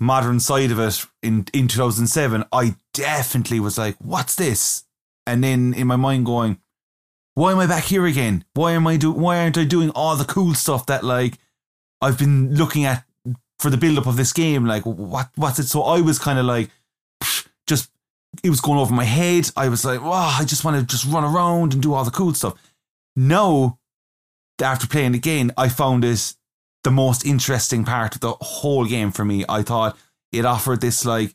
modern 0.00 0.40
side 0.40 0.72
of 0.72 0.80
it 0.80 1.06
in 1.22 1.46
in 1.52 1.68
2007 1.68 2.44
I 2.52 2.74
definitely 2.92 3.60
was 3.60 3.78
like 3.78 3.96
what's 4.00 4.34
this? 4.34 4.84
And 5.28 5.44
then 5.44 5.74
in 5.74 5.86
my 5.86 5.96
mind 5.96 6.26
going 6.26 6.58
why 7.38 7.52
am 7.52 7.60
I 7.60 7.68
back 7.68 7.84
here 7.84 8.04
again? 8.04 8.44
Why 8.54 8.72
am 8.72 8.88
I 8.88 8.96
do 8.96 9.12
why 9.12 9.38
aren't 9.38 9.56
I 9.56 9.62
doing 9.62 9.90
all 9.90 10.16
the 10.16 10.24
cool 10.24 10.54
stuff 10.54 10.86
that 10.86 11.04
like 11.04 11.38
I've 12.00 12.18
been 12.18 12.56
looking 12.56 12.84
at 12.84 13.04
for 13.60 13.70
the 13.70 13.76
build 13.76 13.96
up 13.96 14.06
of 14.06 14.16
this 14.16 14.32
game? 14.32 14.66
Like 14.66 14.84
what 14.84 15.30
what's 15.36 15.60
it? 15.60 15.68
So 15.68 15.82
I 15.82 16.00
was 16.00 16.18
kind 16.18 16.40
of 16.40 16.46
like 16.46 16.68
just 17.68 17.92
it 18.42 18.50
was 18.50 18.60
going 18.60 18.80
over 18.80 18.92
my 18.92 19.04
head. 19.04 19.50
I 19.56 19.68
was 19.68 19.84
like 19.84 20.02
wow 20.02 20.36
I 20.36 20.44
just 20.44 20.64
want 20.64 20.80
to 20.80 20.84
just 20.84 21.04
run 21.04 21.22
around 21.22 21.74
and 21.74 21.80
do 21.80 21.94
all 21.94 22.04
the 22.04 22.10
cool 22.10 22.34
stuff. 22.34 22.60
No, 23.14 23.78
after 24.60 24.88
playing 24.88 25.12
the 25.12 25.20
game 25.20 25.52
I 25.56 25.68
found 25.68 26.04
it 26.04 26.34
the 26.82 26.90
most 26.90 27.24
interesting 27.24 27.84
part 27.84 28.16
of 28.16 28.20
the 28.20 28.32
whole 28.40 28.84
game 28.84 29.12
for 29.12 29.24
me. 29.24 29.44
I 29.48 29.62
thought 29.62 29.96
it 30.32 30.44
offered 30.44 30.80
this 30.80 31.04
like 31.04 31.34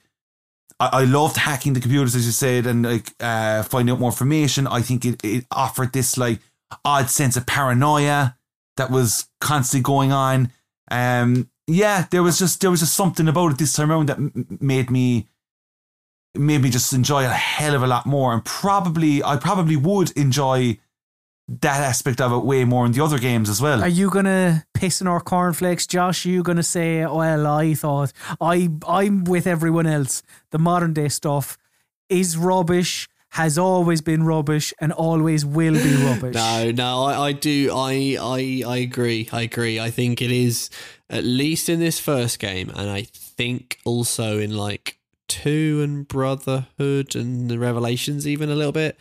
I, 0.79 0.89
I 1.01 1.03
loved 1.05 1.37
hacking 1.37 1.73
the 1.73 1.79
computers 1.79 2.15
as 2.15 2.25
you 2.25 2.31
said 2.31 2.65
and 2.65 2.83
like 2.83 3.13
uh 3.19 3.63
finding 3.63 3.93
out 3.93 3.99
more 3.99 4.11
information. 4.11 4.67
I 4.67 4.81
think 4.81 5.05
it, 5.05 5.23
it 5.23 5.45
offered 5.51 5.93
this 5.93 6.17
like 6.17 6.39
odd 6.83 7.09
sense 7.09 7.37
of 7.37 7.45
paranoia 7.45 8.35
that 8.77 8.91
was 8.91 9.27
constantly 9.39 9.83
going 9.83 10.11
on. 10.11 10.51
Um 10.91 11.49
yeah 11.65 12.07
there 12.11 12.21
was 12.21 12.39
just 12.39 12.59
there 12.61 12.71
was 12.71 12.81
just 12.81 12.95
something 12.95 13.27
about 13.27 13.51
it 13.51 13.57
this 13.57 13.73
time 13.73 13.91
around 13.91 14.09
that 14.09 14.17
m- 14.17 14.57
made 14.59 14.91
me 14.91 15.27
made 16.35 16.61
me 16.61 16.69
just 16.69 16.93
enjoy 16.93 17.25
a 17.25 17.29
hell 17.29 17.75
of 17.75 17.83
a 17.83 17.87
lot 17.87 18.05
more. 18.05 18.33
And 18.33 18.43
probably 18.43 19.23
I 19.23 19.37
probably 19.37 19.75
would 19.75 20.11
enjoy 20.11 20.79
that 21.47 21.81
aspect 21.81 22.21
of 22.21 22.31
it 22.31 22.45
way 22.45 22.63
more 22.63 22.85
in 22.85 22.93
the 22.93 23.03
other 23.03 23.19
games 23.19 23.49
as 23.49 23.61
well 23.61 23.81
Are 23.83 23.87
you 23.87 24.09
gonna 24.09 24.65
piss 24.73 25.01
in 25.01 25.07
our 25.07 25.19
cornflakes, 25.19 25.85
Josh? 25.85 26.25
Are 26.25 26.29
you 26.29 26.41
gonna 26.43 26.63
say, 26.63 27.03
oh, 27.03 27.17
"Well, 27.17 27.47
I 27.47 27.73
thought 27.73 28.13
I 28.39 28.69
I'm 28.87 29.23
with 29.25 29.45
everyone 29.45 29.85
else. 29.87 30.23
The 30.51 30.59
modern 30.59 30.93
day 30.93 31.09
stuff 31.09 31.57
is 32.09 32.37
rubbish, 32.37 33.09
has 33.31 33.57
always 33.57 34.01
been 34.01 34.23
rubbish, 34.23 34.73
and 34.79 34.93
always 34.93 35.45
will 35.45 35.73
be 35.73 35.95
rubbish." 36.05 36.35
No, 36.35 36.71
no, 36.71 37.03
I, 37.03 37.27
I 37.27 37.31
do. 37.33 37.71
I, 37.73 38.17
I, 38.21 38.63
I 38.65 38.77
agree. 38.77 39.27
I 39.33 39.41
agree. 39.41 39.79
I 39.79 39.89
think 39.91 40.21
it 40.21 40.31
is 40.31 40.69
at 41.09 41.25
least 41.25 41.67
in 41.67 41.79
this 41.79 41.99
first 41.99 42.39
game, 42.39 42.69
and 42.73 42.89
I 42.89 43.01
think 43.11 43.79
also 43.83 44.39
in 44.39 44.55
like 44.55 44.97
two 45.27 45.81
and 45.83 46.07
Brotherhood 46.07 47.15
and 47.15 47.49
the 47.49 47.59
Revelations, 47.59 48.25
even 48.27 48.49
a 48.49 48.55
little 48.55 48.71
bit. 48.71 48.97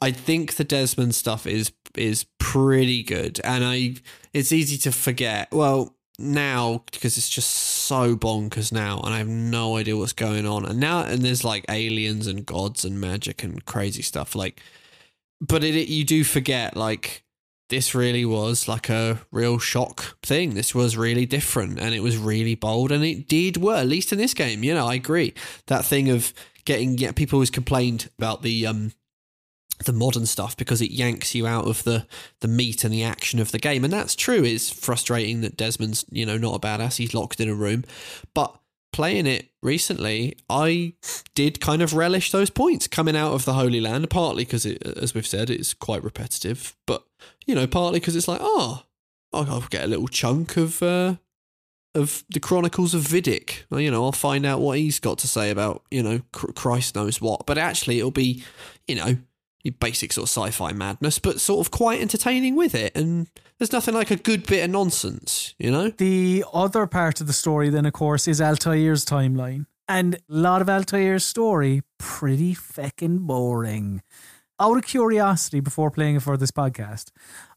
I 0.00 0.12
think 0.12 0.54
the 0.54 0.64
Desmond 0.64 1.14
stuff 1.16 1.44
is 1.44 1.70
is 1.98 2.26
pretty 2.38 3.02
good, 3.02 3.40
and 3.44 3.64
I 3.64 3.94
it's 4.32 4.52
easy 4.52 4.78
to 4.78 4.92
forget. 4.92 5.52
Well, 5.52 5.94
now 6.18 6.82
because 6.90 7.16
it's 7.16 7.28
just 7.28 7.50
so 7.50 8.16
bonkers 8.16 8.72
now, 8.72 9.00
and 9.00 9.14
I 9.14 9.18
have 9.18 9.28
no 9.28 9.76
idea 9.76 9.96
what's 9.96 10.12
going 10.12 10.46
on. 10.46 10.64
And 10.64 10.80
now 10.80 11.02
and 11.04 11.22
there's 11.22 11.44
like 11.44 11.64
aliens 11.68 12.26
and 12.26 12.44
gods 12.44 12.84
and 12.84 13.00
magic 13.00 13.42
and 13.42 13.64
crazy 13.64 14.02
stuff. 14.02 14.34
Like, 14.34 14.60
but 15.40 15.64
it, 15.64 15.74
it 15.74 15.88
you 15.88 16.04
do 16.04 16.24
forget 16.24 16.76
like 16.76 17.24
this 17.68 17.94
really 17.94 18.24
was 18.24 18.66
like 18.66 18.88
a 18.88 19.20
real 19.30 19.58
shock 19.58 20.18
thing. 20.22 20.54
This 20.54 20.74
was 20.74 20.96
really 20.96 21.26
different 21.26 21.78
and 21.78 21.94
it 21.94 22.00
was 22.00 22.16
really 22.16 22.54
bold 22.54 22.90
and 22.90 23.04
it 23.04 23.28
did 23.28 23.58
work, 23.58 23.78
at 23.78 23.86
least 23.86 24.12
in 24.12 24.18
this 24.18 24.34
game. 24.34 24.64
You 24.64 24.74
know, 24.74 24.86
I 24.86 24.94
agree. 24.94 25.34
That 25.66 25.84
thing 25.84 26.08
of 26.08 26.32
getting, 26.64 26.96
yeah, 26.96 27.12
people 27.12 27.36
always 27.36 27.50
complained 27.50 28.10
about 28.18 28.42
the, 28.42 28.66
um, 28.66 28.92
the 29.84 29.92
modern 29.92 30.26
stuff 30.26 30.56
because 30.56 30.82
it 30.82 30.90
yanks 30.90 31.34
you 31.34 31.46
out 31.46 31.66
of 31.66 31.84
the 31.84 32.06
the 32.40 32.48
meat 32.48 32.84
and 32.84 32.92
the 32.92 33.04
action 33.04 33.38
of 33.38 33.52
the 33.52 33.58
game 33.58 33.84
and 33.84 33.92
that's 33.92 34.14
true 34.14 34.44
it's 34.44 34.70
frustrating 34.70 35.40
that 35.40 35.56
Desmond's 35.56 36.04
you 36.10 36.26
know 36.26 36.36
not 36.36 36.56
a 36.56 36.58
badass 36.58 36.96
he's 36.96 37.14
locked 37.14 37.40
in 37.40 37.48
a 37.48 37.54
room 37.54 37.84
but 38.34 38.58
playing 38.92 39.26
it 39.26 39.50
recently 39.62 40.36
I 40.48 40.94
did 41.34 41.60
kind 41.60 41.82
of 41.82 41.94
relish 41.94 42.32
those 42.32 42.50
points 42.50 42.88
coming 42.88 43.16
out 43.16 43.34
of 43.34 43.44
the 43.44 43.54
Holy 43.54 43.80
Land 43.80 44.10
partly 44.10 44.44
because 44.44 44.66
as 44.66 45.14
we've 45.14 45.26
said 45.26 45.50
it's 45.50 45.74
quite 45.74 46.02
repetitive 46.02 46.74
but 46.86 47.04
you 47.46 47.54
know 47.54 47.66
partly 47.66 48.00
because 48.00 48.16
it's 48.16 48.28
like 48.28 48.40
oh 48.42 48.82
I'll 49.32 49.60
get 49.70 49.84
a 49.84 49.88
little 49.88 50.08
chunk 50.08 50.56
of 50.56 50.82
uh, 50.82 51.16
of 51.94 52.24
the 52.30 52.40
Chronicles 52.40 52.94
of 52.94 53.02
Vidic. 53.02 53.64
Well, 53.70 53.80
you 53.80 53.90
know, 53.90 54.04
I'll 54.04 54.12
find 54.12 54.46
out 54.46 54.60
what 54.60 54.78
he's 54.78 55.00
got 55.00 55.18
to 55.18 55.28
say 55.28 55.50
about, 55.50 55.82
you 55.90 56.02
know, 56.02 56.20
Christ 56.32 56.94
knows 56.94 57.20
what. 57.20 57.46
But 57.46 57.58
actually, 57.58 57.98
it'll 57.98 58.10
be, 58.10 58.44
you 58.86 58.94
know, 58.94 59.16
basic 59.70 60.12
sort 60.12 60.24
of 60.24 60.30
sci-fi 60.30 60.72
madness, 60.72 61.18
but 61.18 61.40
sort 61.40 61.66
of 61.66 61.70
quite 61.70 62.00
entertaining 62.00 62.56
with 62.56 62.74
it. 62.74 62.96
And 62.96 63.28
there's 63.58 63.72
nothing 63.72 63.94
like 63.94 64.10
a 64.10 64.16
good 64.16 64.46
bit 64.46 64.64
of 64.64 64.70
nonsense, 64.70 65.54
you 65.58 65.70
know. 65.70 65.90
The 65.90 66.44
other 66.52 66.86
part 66.86 67.20
of 67.20 67.26
the 67.26 67.32
story, 67.32 67.70
then, 67.70 67.86
of 67.86 67.92
course, 67.92 68.28
is 68.28 68.40
Altair's 68.40 69.04
timeline, 69.04 69.66
and 69.88 70.14
a 70.14 70.20
lot 70.28 70.62
of 70.62 70.68
Altair's 70.68 71.24
story 71.24 71.82
pretty 71.98 72.54
feckin' 72.54 73.20
boring. 73.20 74.02
Out 74.60 74.76
of 74.76 74.86
curiosity, 74.86 75.60
before 75.60 75.90
playing 75.90 76.16
it 76.16 76.22
for 76.22 76.36
this 76.36 76.50
podcast, 76.50 77.10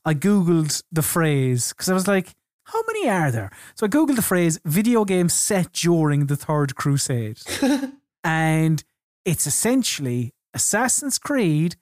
I 0.05 0.13
googled 0.13 0.83
the 0.91 1.01
phrase 1.01 1.69
because 1.69 1.89
I 1.89 1.93
was 1.93 2.07
like, 2.07 2.35
how 2.65 2.81
many 2.87 3.09
are 3.09 3.31
there? 3.31 3.51
So 3.75 3.85
I 3.85 3.89
googled 3.89 4.15
the 4.15 4.21
phrase 4.21 4.59
video 4.65 5.03
game 5.03 5.29
set 5.29 5.73
during 5.73 6.27
the 6.27 6.35
Third 6.35 6.75
Crusade. 6.75 7.39
and 8.23 8.83
it's 9.25 9.45
essentially 9.45 10.33
Assassin's 10.53 11.17
Creed 11.17 11.75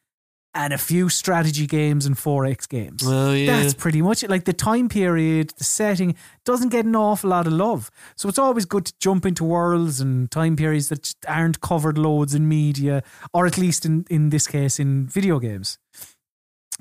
and 0.55 0.73
a 0.73 0.77
few 0.77 1.09
strategy 1.09 1.67
games 1.67 2.05
and 2.05 2.15
4X 2.15 2.67
games. 2.67 3.05
Well, 3.05 3.35
yeah. 3.35 3.61
That's 3.61 3.73
pretty 3.73 4.01
much 4.01 4.23
it. 4.23 4.29
Like 4.29 4.45
the 4.45 4.53
time 4.53 4.89
period, 4.89 5.53
the 5.57 5.63
setting 5.63 6.15
doesn't 6.43 6.69
get 6.69 6.85
an 6.85 6.95
awful 6.95 7.29
lot 7.29 7.45
of 7.45 7.53
love. 7.53 7.91
So 8.15 8.27
it's 8.29 8.39
always 8.39 8.65
good 8.65 8.85
to 8.85 8.93
jump 8.99 9.25
into 9.25 9.43
worlds 9.43 10.01
and 10.01 10.29
time 10.31 10.55
periods 10.55 10.89
that 10.89 11.13
aren't 11.27 11.61
covered 11.61 11.97
loads 11.97 12.33
in 12.33 12.47
media, 12.47 13.03
or 13.33 13.45
at 13.45 13.57
least 13.57 13.85
in, 13.85 14.05
in 14.09 14.29
this 14.29 14.47
case, 14.47 14.79
in 14.79 15.07
video 15.07 15.39
games. 15.39 15.77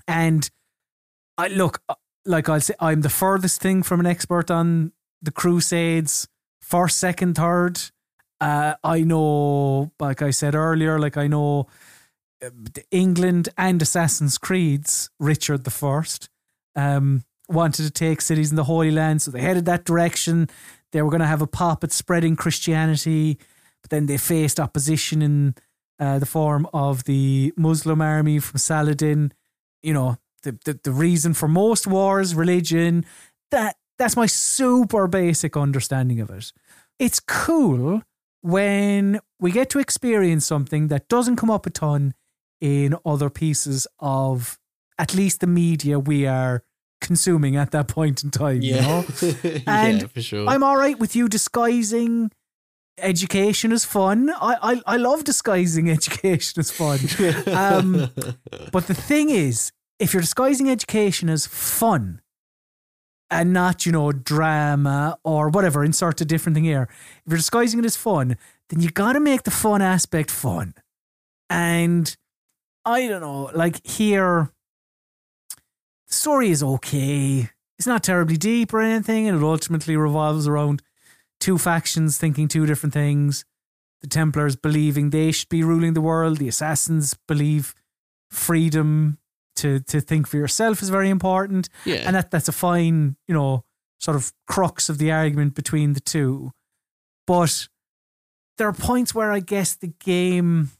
And 0.06 0.48
I 1.36 1.48
look, 1.48 1.82
like 2.24 2.48
I'll 2.48 2.60
say, 2.60 2.74
I'm 2.80 3.02
the 3.02 3.10
furthest 3.10 3.60
thing 3.60 3.82
from 3.82 4.00
an 4.00 4.06
expert 4.06 4.50
on 4.50 4.92
the 5.20 5.30
Crusades, 5.30 6.26
first, 6.62 6.98
second, 6.98 7.34
third. 7.34 7.80
Uh, 8.40 8.74
I 8.82 9.02
know, 9.02 9.92
like 9.98 10.22
I 10.22 10.30
said 10.30 10.54
earlier, 10.54 10.98
like 10.98 11.16
I 11.16 11.26
know 11.26 11.60
uh, 11.60 11.64
England 12.90 13.48
and 13.56 13.80
Assassin's 13.82 14.38
Creed's 14.38 15.10
Richard 15.18 15.64
the 15.64 15.70
First 15.70 16.28
um, 16.76 17.24
wanted 17.48 17.84
to 17.84 17.90
take 17.90 18.20
cities 18.20 18.50
in 18.50 18.56
the 18.56 18.64
Holy 18.64 18.90
Land, 18.90 19.22
so 19.22 19.30
they 19.30 19.40
headed 19.40 19.64
that 19.64 19.84
direction. 19.84 20.48
They 20.92 21.02
were 21.02 21.10
going 21.10 21.20
to 21.20 21.26
have 21.26 21.42
a 21.42 21.46
pop 21.46 21.82
at 21.84 21.92
spreading 21.92 22.36
Christianity, 22.36 23.38
but 23.82 23.90
then 23.90 24.06
they 24.06 24.16
faced 24.16 24.60
opposition 24.60 25.22
in 25.22 25.54
uh, 25.98 26.18
the 26.18 26.26
form 26.26 26.68
of 26.72 27.04
the 27.04 27.52
Muslim 27.56 28.00
army 28.00 28.38
from 28.38 28.58
Saladin. 28.58 29.32
You 29.82 29.94
know, 29.94 30.16
the, 30.42 30.58
the, 30.64 30.80
the 30.82 30.92
reason 30.92 31.34
for 31.34 31.48
most 31.48 31.86
wars, 31.86 32.34
religion. 32.34 33.04
That 33.50 33.76
that's 33.98 34.16
my 34.16 34.26
super 34.26 35.08
basic 35.08 35.56
understanding 35.56 36.20
of 36.20 36.30
it. 36.30 36.52
It's 36.98 37.20
cool 37.20 38.02
when 38.42 39.20
we 39.40 39.50
get 39.50 39.70
to 39.70 39.78
experience 39.78 40.46
something 40.46 40.88
that 40.88 41.08
doesn't 41.08 41.36
come 41.36 41.50
up 41.50 41.66
a 41.66 41.70
ton 41.70 42.14
in 42.60 42.96
other 43.04 43.30
pieces 43.30 43.86
of 43.98 44.58
at 44.98 45.14
least 45.14 45.40
the 45.40 45.46
media 45.46 45.98
we 45.98 46.26
are 46.26 46.62
consuming 47.00 47.56
at 47.56 47.70
that 47.70 47.88
point 47.88 48.22
in 48.24 48.30
time. 48.30 48.60
Yeah. 48.62 48.76
You 48.76 48.82
know? 48.82 49.60
And 49.66 50.00
yeah, 50.02 50.06
for 50.08 50.20
sure. 50.20 50.48
I'm 50.48 50.62
all 50.62 50.76
right 50.76 50.98
with 50.98 51.14
you 51.14 51.28
disguising 51.28 52.30
education 52.98 53.72
as 53.72 53.84
fun. 53.84 54.30
I, 54.30 54.56
I, 54.62 54.94
I 54.94 54.96
love 54.96 55.24
disguising 55.24 55.90
education 55.98 56.60
as 56.60 56.70
fun. 56.70 56.98
um, 57.54 58.10
but 58.72 58.86
the 58.86 58.94
thing 58.94 59.30
is, 59.30 59.72
if 59.98 60.12
you're 60.12 60.22
disguising 60.22 60.70
education 60.70 61.28
as 61.28 61.46
fun 61.46 62.20
and 63.30 63.52
not, 63.52 63.84
you 63.84 63.92
know, 63.92 64.12
drama 64.12 65.18
or 65.24 65.48
whatever, 65.50 65.84
insert 65.84 66.20
a 66.20 66.24
different 66.24 66.54
thing 66.54 66.64
here. 66.64 66.88
If 67.24 67.30
you're 67.30 67.36
disguising 67.36 67.78
it 67.78 67.84
as 67.84 67.96
fun, 67.96 68.36
then 68.70 68.80
you 68.80 68.90
got 68.90 69.14
to 69.14 69.20
make 69.20 69.42
the 69.42 69.50
fun 69.50 69.82
aspect 69.82 70.30
fun. 70.30 70.74
And 71.50 72.16
I 72.84 73.06
don't 73.06 73.20
know, 73.20 73.50
like 73.54 73.86
here, 73.86 74.50
the 76.06 76.14
story 76.14 76.50
is 76.50 76.62
okay. 76.62 77.50
It's 77.78 77.86
not 77.86 78.02
terribly 78.02 78.36
deep 78.36 78.72
or 78.72 78.80
anything, 78.80 79.28
and 79.28 79.40
it 79.40 79.44
ultimately 79.44 79.96
revolves 79.96 80.48
around 80.48 80.82
two 81.38 81.58
factions 81.58 82.18
thinking 82.18 82.48
two 82.48 82.66
different 82.66 82.92
things. 82.92 83.44
The 84.00 84.08
Templars 84.08 84.56
believing 84.56 85.10
they 85.10 85.32
should 85.32 85.48
be 85.48 85.62
ruling 85.62 85.94
the 85.94 86.00
world, 86.00 86.38
the 86.38 86.48
Assassins 86.48 87.16
believe 87.26 87.74
freedom 88.30 89.18
to 89.56 89.80
to 89.80 90.00
think 90.00 90.26
for 90.26 90.36
yourself 90.36 90.82
is 90.82 90.88
very 90.88 91.10
important. 91.10 91.68
Yeah. 91.84 92.02
And 92.06 92.14
that 92.16 92.30
that's 92.30 92.48
a 92.48 92.52
fine, 92.52 93.16
you 93.26 93.34
know, 93.34 93.64
sort 93.98 94.16
of 94.16 94.32
crux 94.46 94.88
of 94.88 94.98
the 94.98 95.10
argument 95.10 95.54
between 95.54 95.92
the 95.92 96.00
two. 96.00 96.52
But 97.26 97.68
there 98.56 98.68
are 98.68 98.72
points 98.72 99.14
where 99.14 99.32
I 99.32 99.40
guess 99.40 99.74
the 99.74 99.88
game 99.88 100.70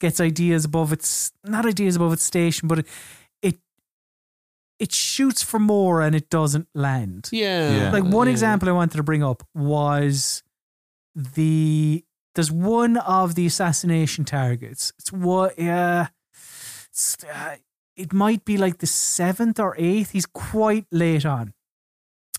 gets 0.00 0.20
ideas 0.20 0.64
above 0.64 0.92
its 0.92 1.32
not 1.44 1.66
ideas 1.66 1.96
above 1.96 2.12
its 2.12 2.24
station, 2.24 2.68
but 2.68 2.80
it 2.80 2.86
it, 3.42 3.58
it 4.78 4.92
shoots 4.92 5.42
for 5.42 5.58
more 5.58 6.02
and 6.02 6.14
it 6.14 6.28
doesn't 6.30 6.68
land. 6.74 7.28
Yeah. 7.32 7.70
Yeah. 7.76 7.90
Like 7.92 8.04
one 8.04 8.26
Yeah. 8.26 8.32
example 8.32 8.68
I 8.68 8.72
wanted 8.72 8.96
to 8.96 9.02
bring 9.02 9.22
up 9.24 9.42
was 9.54 10.42
the 11.14 12.04
there's 12.34 12.52
one 12.52 12.98
of 12.98 13.34
the 13.34 13.46
assassination 13.46 14.24
targets. 14.24 14.92
It's 14.98 15.12
what 15.12 15.58
yeah. 15.58 16.08
It's, 16.90 17.16
uh, 17.24 17.56
it 17.96 18.12
might 18.12 18.44
be 18.44 18.56
like 18.58 18.78
the 18.78 18.86
seventh 18.86 19.58
or 19.58 19.74
eighth. 19.78 20.10
He's 20.12 20.26
quite 20.26 20.86
late 20.92 21.24
on. 21.24 21.54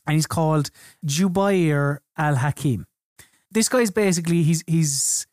And 0.05 0.13
he's 0.15 0.27
called 0.27 0.69
Jubair 1.05 1.99
al 2.17 2.35
Hakim. 2.37 2.85
This 3.51 3.67
guy's 3.69 3.91
basically 3.91 4.43
he's 4.43 4.63
he's 4.67 5.25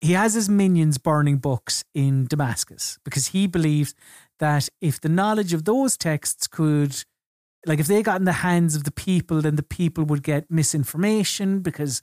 he 0.00 0.12
has 0.12 0.34
his 0.34 0.48
minions 0.48 0.98
burning 0.98 1.38
books 1.38 1.84
in 1.94 2.26
Damascus 2.26 2.98
because 3.04 3.28
he 3.28 3.46
believes 3.46 3.94
that 4.38 4.68
if 4.80 5.00
the 5.00 5.08
knowledge 5.08 5.52
of 5.54 5.64
those 5.64 5.96
texts 5.96 6.46
could 6.46 7.02
like 7.66 7.80
if 7.80 7.86
they 7.88 8.02
got 8.02 8.18
in 8.20 8.24
the 8.26 8.32
hands 8.32 8.76
of 8.76 8.84
the 8.84 8.92
people, 8.92 9.40
then 9.42 9.56
the 9.56 9.62
people 9.62 10.04
would 10.04 10.22
get 10.22 10.50
misinformation 10.50 11.60
because 11.60 12.00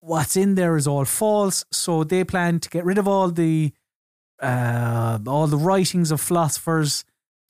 what's 0.00 0.36
in 0.36 0.54
there 0.56 0.76
is 0.76 0.86
all 0.88 1.04
false. 1.04 1.64
So 1.70 2.02
they 2.04 2.24
plan 2.24 2.58
to 2.60 2.68
get 2.68 2.84
rid 2.84 2.98
of 2.98 3.06
all 3.06 3.30
the 3.30 3.72
uh, 4.40 5.18
all 5.26 5.46
the 5.46 5.56
writings 5.56 6.10
of 6.10 6.20
philosophers 6.20 7.04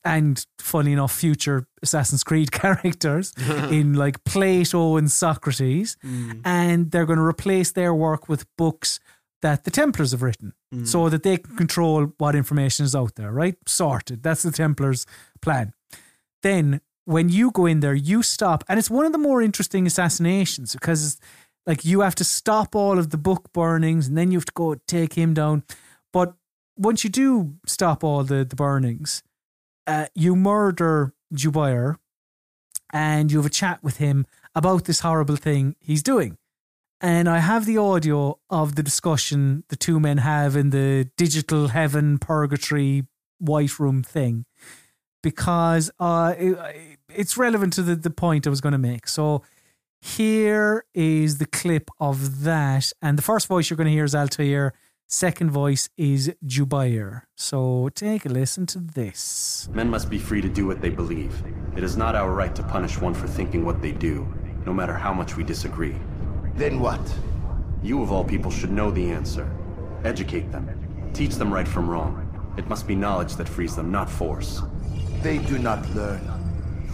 and 0.05 0.45
funny 0.59 0.93
enough 0.93 1.13
future 1.13 1.67
Assassin's 1.83 2.25
Creed 2.25 2.51
characters 2.63 3.33
in 3.71 3.95
like 3.95 4.25
Plato 4.25 4.97
and 4.97 5.11
Socrates 5.11 5.97
Mm. 6.05 6.41
and 6.45 6.91
they're 6.91 7.05
going 7.07 7.19
to 7.19 7.25
replace 7.25 7.73
their 7.73 7.93
work 7.95 8.29
with 8.29 8.47
books 8.57 9.01
that 9.43 9.65
the 9.65 9.71
Templars 9.71 10.13
have 10.13 10.23
written 10.23 10.53
Mm. 10.75 10.87
so 10.87 11.09
that 11.09 11.23
they 11.23 11.37
can 11.39 11.57
control 11.57 12.13
what 12.19 12.35
information 12.35 12.85
is 12.85 12.95
out 12.95 13.15
there, 13.15 13.33
right? 13.33 13.57
Sorted. 13.67 14.23
That's 14.23 14.43
the 14.43 14.51
Templars' 14.51 15.07
plan. 15.41 15.73
Then 16.43 16.81
when 17.05 17.29
you 17.31 17.51
go 17.51 17.65
in 17.67 17.81
there, 17.81 17.95
you 17.95 18.23
stop, 18.23 18.65
and 18.69 18.79
it's 18.79 18.91
one 18.91 19.07
of 19.07 19.13
the 19.13 19.19
more 19.19 19.41
interesting 19.43 19.87
assassinations 19.87 20.73
because 20.73 21.19
like 21.67 21.85
you 21.85 22.01
have 22.01 22.15
to 22.17 22.25
stop 22.25 22.75
all 22.75 22.99
of 22.99 23.11
the 23.11 23.19
book 23.19 23.53
burnings 23.53 24.09
and 24.09 24.17
then 24.17 24.31
you 24.33 24.39
have 24.39 24.45
to 24.47 24.53
go 24.55 24.75
take 24.87 25.15
him 25.15 25.35
down. 25.35 25.63
But 26.13 26.35
once 26.77 27.05
you 27.05 27.11
do 27.11 27.55
stop 27.67 28.03
all 28.05 28.25
the, 28.25 28.45
the 28.45 28.57
burnings, 28.57 29.23
uh, 29.87 30.07
you 30.15 30.35
murder 30.37 31.13
Jubair 31.35 31.97
and 32.93 33.31
you 33.31 33.39
have 33.39 33.47
a 33.47 33.51
chat 33.51 33.83
with 33.83 33.99
him 33.99 34.27
about 34.55 34.85
this 34.85 35.01
horrible 35.01 35.37
thing 35.37 35.77
he's 35.81 36.03
doing. 36.03 36.38
And 37.01 37.29
I 37.29 37.39
have 37.39 37.65
the 37.65 37.79
audio 37.79 38.41
of 38.51 38.75
the 38.75 38.83
discussion 38.83 39.63
the 39.69 39.77
two 39.77 40.01
men 40.01 40.19
have 40.19 40.57
in 40.57 40.71
the 40.71 41.09
digital 41.17 41.69
heaven 41.69 42.19
purgatory 42.19 43.07
white 43.39 43.79
room 43.79 44.03
thing 44.03 44.47
because 45.23 45.91
uh, 46.01 46.35
it, 46.37 46.59
it's 47.09 47.37
relevant 47.37 47.73
to 47.75 47.83
the, 47.83 47.95
the 47.95 48.11
point 48.11 48.47
I 48.47 48.51
was 48.51 48.61
going 48.61 48.73
to 48.73 48.79
make. 48.79 49.07
So 49.07 49.43
here 50.01 50.85
is 50.93 51.39
the 51.39 51.47
clip 51.47 51.89
of 52.01 52.43
that. 52.43 52.93
And 53.01 53.17
the 53.17 53.23
first 53.23 53.47
voice 53.47 53.71
you're 53.71 53.77
going 53.77 53.87
to 53.87 53.93
hear 53.93 54.05
is 54.05 54.15
Altair. 54.15 54.73
Second 55.07 55.51
voice 55.51 55.89
is 55.97 56.35
Jubair. 56.45 57.23
So 57.37 57.89
take 57.95 58.27
a 58.27 58.29
listen 58.29 58.67
to 58.67 58.79
this. 58.79 59.69
Men 59.73 59.89
must 59.89 60.11
be 60.11 60.19
free 60.19 60.41
to 60.41 60.49
do 60.49 60.67
what 60.67 60.81
they 60.81 60.91
believe. 60.91 61.43
It 61.77 61.83
is 61.83 61.97
not 61.97 62.15
our 62.15 62.33
right 62.33 62.55
to 62.57 62.63
punish 62.63 63.01
one 63.01 63.15
for 63.15 63.27
thinking 63.27 63.65
what 63.65 63.81
they 63.81 63.93
do, 63.93 64.27
no 64.67 64.73
matter 64.75 64.95
how 64.95 65.15
much 65.15 65.37
we 65.37 65.45
disagree. 65.45 65.97
Then 66.59 66.81
what? 66.81 67.01
You 67.85 68.03
of 68.03 68.11
all 68.11 68.25
people 68.25 68.51
should 68.51 68.73
know 68.73 68.91
the 68.91 69.13
answer. 69.13 69.49
Educate 70.03 70.51
them. 70.51 70.67
Teach 71.15 71.37
them 71.37 71.55
right 71.55 71.69
from 71.69 71.89
wrong. 71.89 72.25
It 72.57 72.69
must 72.69 72.89
be 72.89 72.97
knowledge 72.97 73.37
that 73.37 73.49
frees 73.49 73.77
them, 73.77 73.93
not 73.93 74.11
force. 74.11 74.63
They 75.23 75.39
do 75.39 75.61
not 75.61 75.89
learn, 75.95 76.21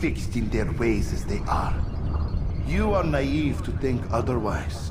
fixed 0.00 0.36
in 0.36 0.50
their 0.50 0.70
ways 0.72 1.14
as 1.14 1.24
they 1.24 1.38
are. 1.48 1.74
You 2.66 2.92
are 2.92 3.04
naive 3.04 3.62
to 3.62 3.70
think 3.70 4.02
otherwise. 4.10 4.90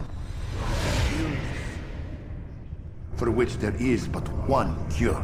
For 3.18 3.30
which 3.30 3.58
there 3.58 3.76
is 3.76 4.08
but 4.08 4.28
one 4.50 4.74
cure. 4.90 5.24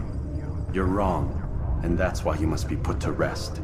You're 0.72 0.86
wrong, 0.86 1.34
and 1.82 1.98
that's 1.98 2.24
why 2.24 2.38
you 2.38 2.46
must 2.46 2.70
be 2.70 2.76
put 2.76 3.00
to 3.00 3.12
rest. 3.14 3.62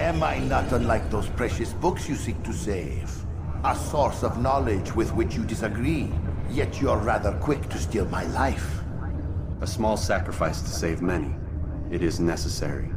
Am 0.00 0.24
I 0.24 0.40
not 0.40 0.72
unlike 0.72 1.08
those 1.08 1.28
precious 1.28 1.72
books 1.72 2.08
you 2.08 2.16
seek 2.16 2.42
to 2.42 2.52
save? 2.52 3.19
A 3.62 3.76
source 3.76 4.22
of 4.22 4.40
knowledge 4.40 4.94
with 4.94 5.12
which 5.12 5.34
you 5.34 5.44
disagree, 5.44 6.10
yet 6.48 6.80
you're 6.80 6.96
rather 6.96 7.32
quick 7.42 7.68
to 7.68 7.76
steal 7.76 8.06
my 8.06 8.24
life. 8.28 8.80
A 9.60 9.66
small 9.66 9.98
sacrifice 9.98 10.62
to 10.62 10.70
save 10.70 11.02
many. 11.02 11.34
It 11.90 12.02
is 12.02 12.20
necessary. 12.20 12.90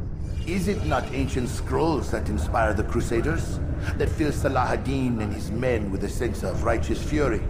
Is 0.46 0.68
it 0.68 0.82
not 0.86 1.04
ancient 1.12 1.50
scrolls 1.50 2.10
that 2.12 2.30
inspire 2.30 2.72
the 2.72 2.84
Crusaders? 2.84 3.60
That 3.98 4.08
fill 4.08 4.32
Salah 4.32 4.70
ad-Din 4.72 5.20
and 5.20 5.34
his 5.34 5.50
men 5.50 5.90
with 5.90 6.04
a 6.04 6.08
sense 6.08 6.42
of 6.42 6.64
righteous 6.64 7.02
fury? 7.02 7.42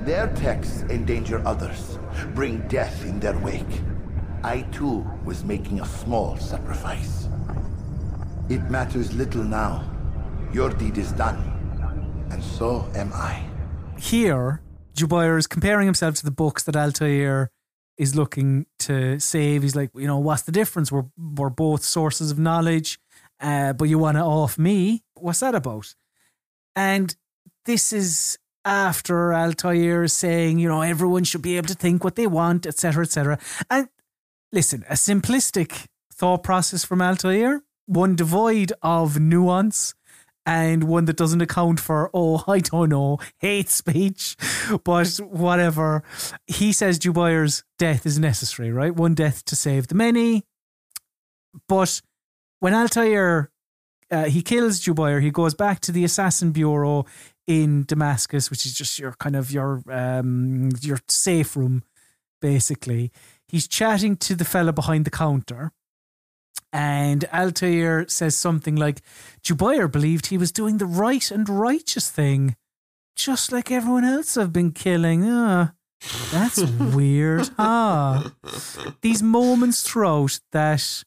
Their 0.00 0.26
texts 0.34 0.82
endanger 0.90 1.46
others, 1.46 2.00
bring 2.34 2.66
death 2.66 3.04
in 3.04 3.20
their 3.20 3.38
wake. 3.38 3.80
I 4.42 4.62
too 4.72 5.06
was 5.24 5.44
making 5.44 5.80
a 5.80 5.86
small 5.86 6.36
sacrifice. 6.38 7.28
It 8.48 8.68
matters 8.68 9.14
little 9.14 9.44
now. 9.44 9.88
Your 10.52 10.70
deed 10.70 10.98
is 10.98 11.12
done. 11.12 11.51
And 12.32 12.42
so 12.42 12.88
am 12.94 13.12
I. 13.12 13.44
Here, 13.98 14.62
Jubair 14.94 15.38
is 15.38 15.46
comparing 15.46 15.86
himself 15.86 16.14
to 16.16 16.24
the 16.24 16.30
books 16.30 16.62
that 16.64 16.74
Altair 16.74 17.50
is 17.98 18.16
looking 18.16 18.64
to 18.80 19.20
save. 19.20 19.62
He's 19.62 19.76
like, 19.76 19.90
you 19.94 20.06
know, 20.06 20.18
what's 20.18 20.42
the 20.42 20.52
difference? 20.52 20.90
We're, 20.90 21.04
we're 21.16 21.50
both 21.50 21.82
sources 21.84 22.30
of 22.30 22.38
knowledge, 22.38 22.98
uh, 23.38 23.74
but 23.74 23.84
you 23.84 23.98
want 23.98 24.16
to 24.16 24.22
off 24.22 24.58
me? 24.58 25.02
What's 25.14 25.40
that 25.40 25.54
about? 25.54 25.94
And 26.74 27.14
this 27.66 27.92
is 27.92 28.38
after 28.64 29.34
Altair 29.34 30.04
is 30.04 30.14
saying, 30.14 30.58
you 30.58 30.68
know, 30.68 30.80
everyone 30.80 31.24
should 31.24 31.42
be 31.42 31.58
able 31.58 31.68
to 31.68 31.74
think 31.74 32.02
what 32.02 32.16
they 32.16 32.26
want, 32.26 32.64
etc., 32.66 33.04
etc. 33.04 33.38
And 33.68 33.88
listen, 34.52 34.84
a 34.88 34.94
simplistic 34.94 35.86
thought 36.12 36.42
process 36.42 36.82
from 36.82 37.02
Altair, 37.02 37.62
one 37.86 38.16
devoid 38.16 38.72
of 38.80 39.20
nuance 39.20 39.94
and 40.44 40.84
one 40.84 41.04
that 41.04 41.16
doesn't 41.16 41.40
account 41.40 41.80
for, 41.80 42.10
oh, 42.12 42.42
I 42.48 42.60
don't 42.60 42.88
know, 42.88 43.18
hate 43.38 43.68
speech, 43.68 44.36
but 44.84 45.08
whatever. 45.18 46.02
He 46.46 46.72
says 46.72 46.98
Jubair's 46.98 47.64
death 47.78 48.06
is 48.06 48.18
necessary, 48.18 48.72
right? 48.72 48.94
One 48.94 49.14
death 49.14 49.44
to 49.46 49.56
save 49.56 49.88
the 49.88 49.94
many. 49.94 50.44
But 51.68 52.00
when 52.60 52.74
Altair 52.74 53.50
uh, 54.10 54.24
he 54.24 54.42
kills 54.42 54.80
Jubair, 54.80 55.22
he 55.22 55.30
goes 55.30 55.54
back 55.54 55.80
to 55.80 55.92
the 55.92 56.04
assassin 56.04 56.52
bureau 56.52 57.06
in 57.46 57.84
Damascus, 57.84 58.50
which 58.50 58.66
is 58.66 58.74
just 58.74 58.98
your 58.98 59.12
kind 59.12 59.34
of 59.34 59.50
your 59.50 59.82
um 59.90 60.70
your 60.80 60.98
safe 61.08 61.56
room, 61.56 61.82
basically. 62.40 63.10
He's 63.48 63.66
chatting 63.66 64.16
to 64.18 64.34
the 64.34 64.44
fella 64.44 64.72
behind 64.72 65.04
the 65.04 65.10
counter. 65.10 65.72
And 66.72 67.24
Altair 67.32 68.08
says 68.08 68.34
something 68.34 68.76
like, 68.76 69.02
Jubair 69.44 69.90
believed 69.90 70.26
he 70.26 70.38
was 70.38 70.50
doing 70.52 70.78
the 70.78 70.86
right 70.86 71.30
and 71.30 71.48
righteous 71.48 72.10
thing, 72.10 72.56
just 73.14 73.52
like 73.52 73.70
everyone 73.70 74.04
else 74.04 74.36
I've 74.36 74.52
been 74.52 74.72
killing. 74.72 75.24
Ah, 75.28 75.72
that's 76.30 76.62
weird. 76.94 77.50
Ah. 77.58 78.32
These 79.02 79.22
moments 79.22 79.82
throughout 79.82 80.40
that 80.52 81.04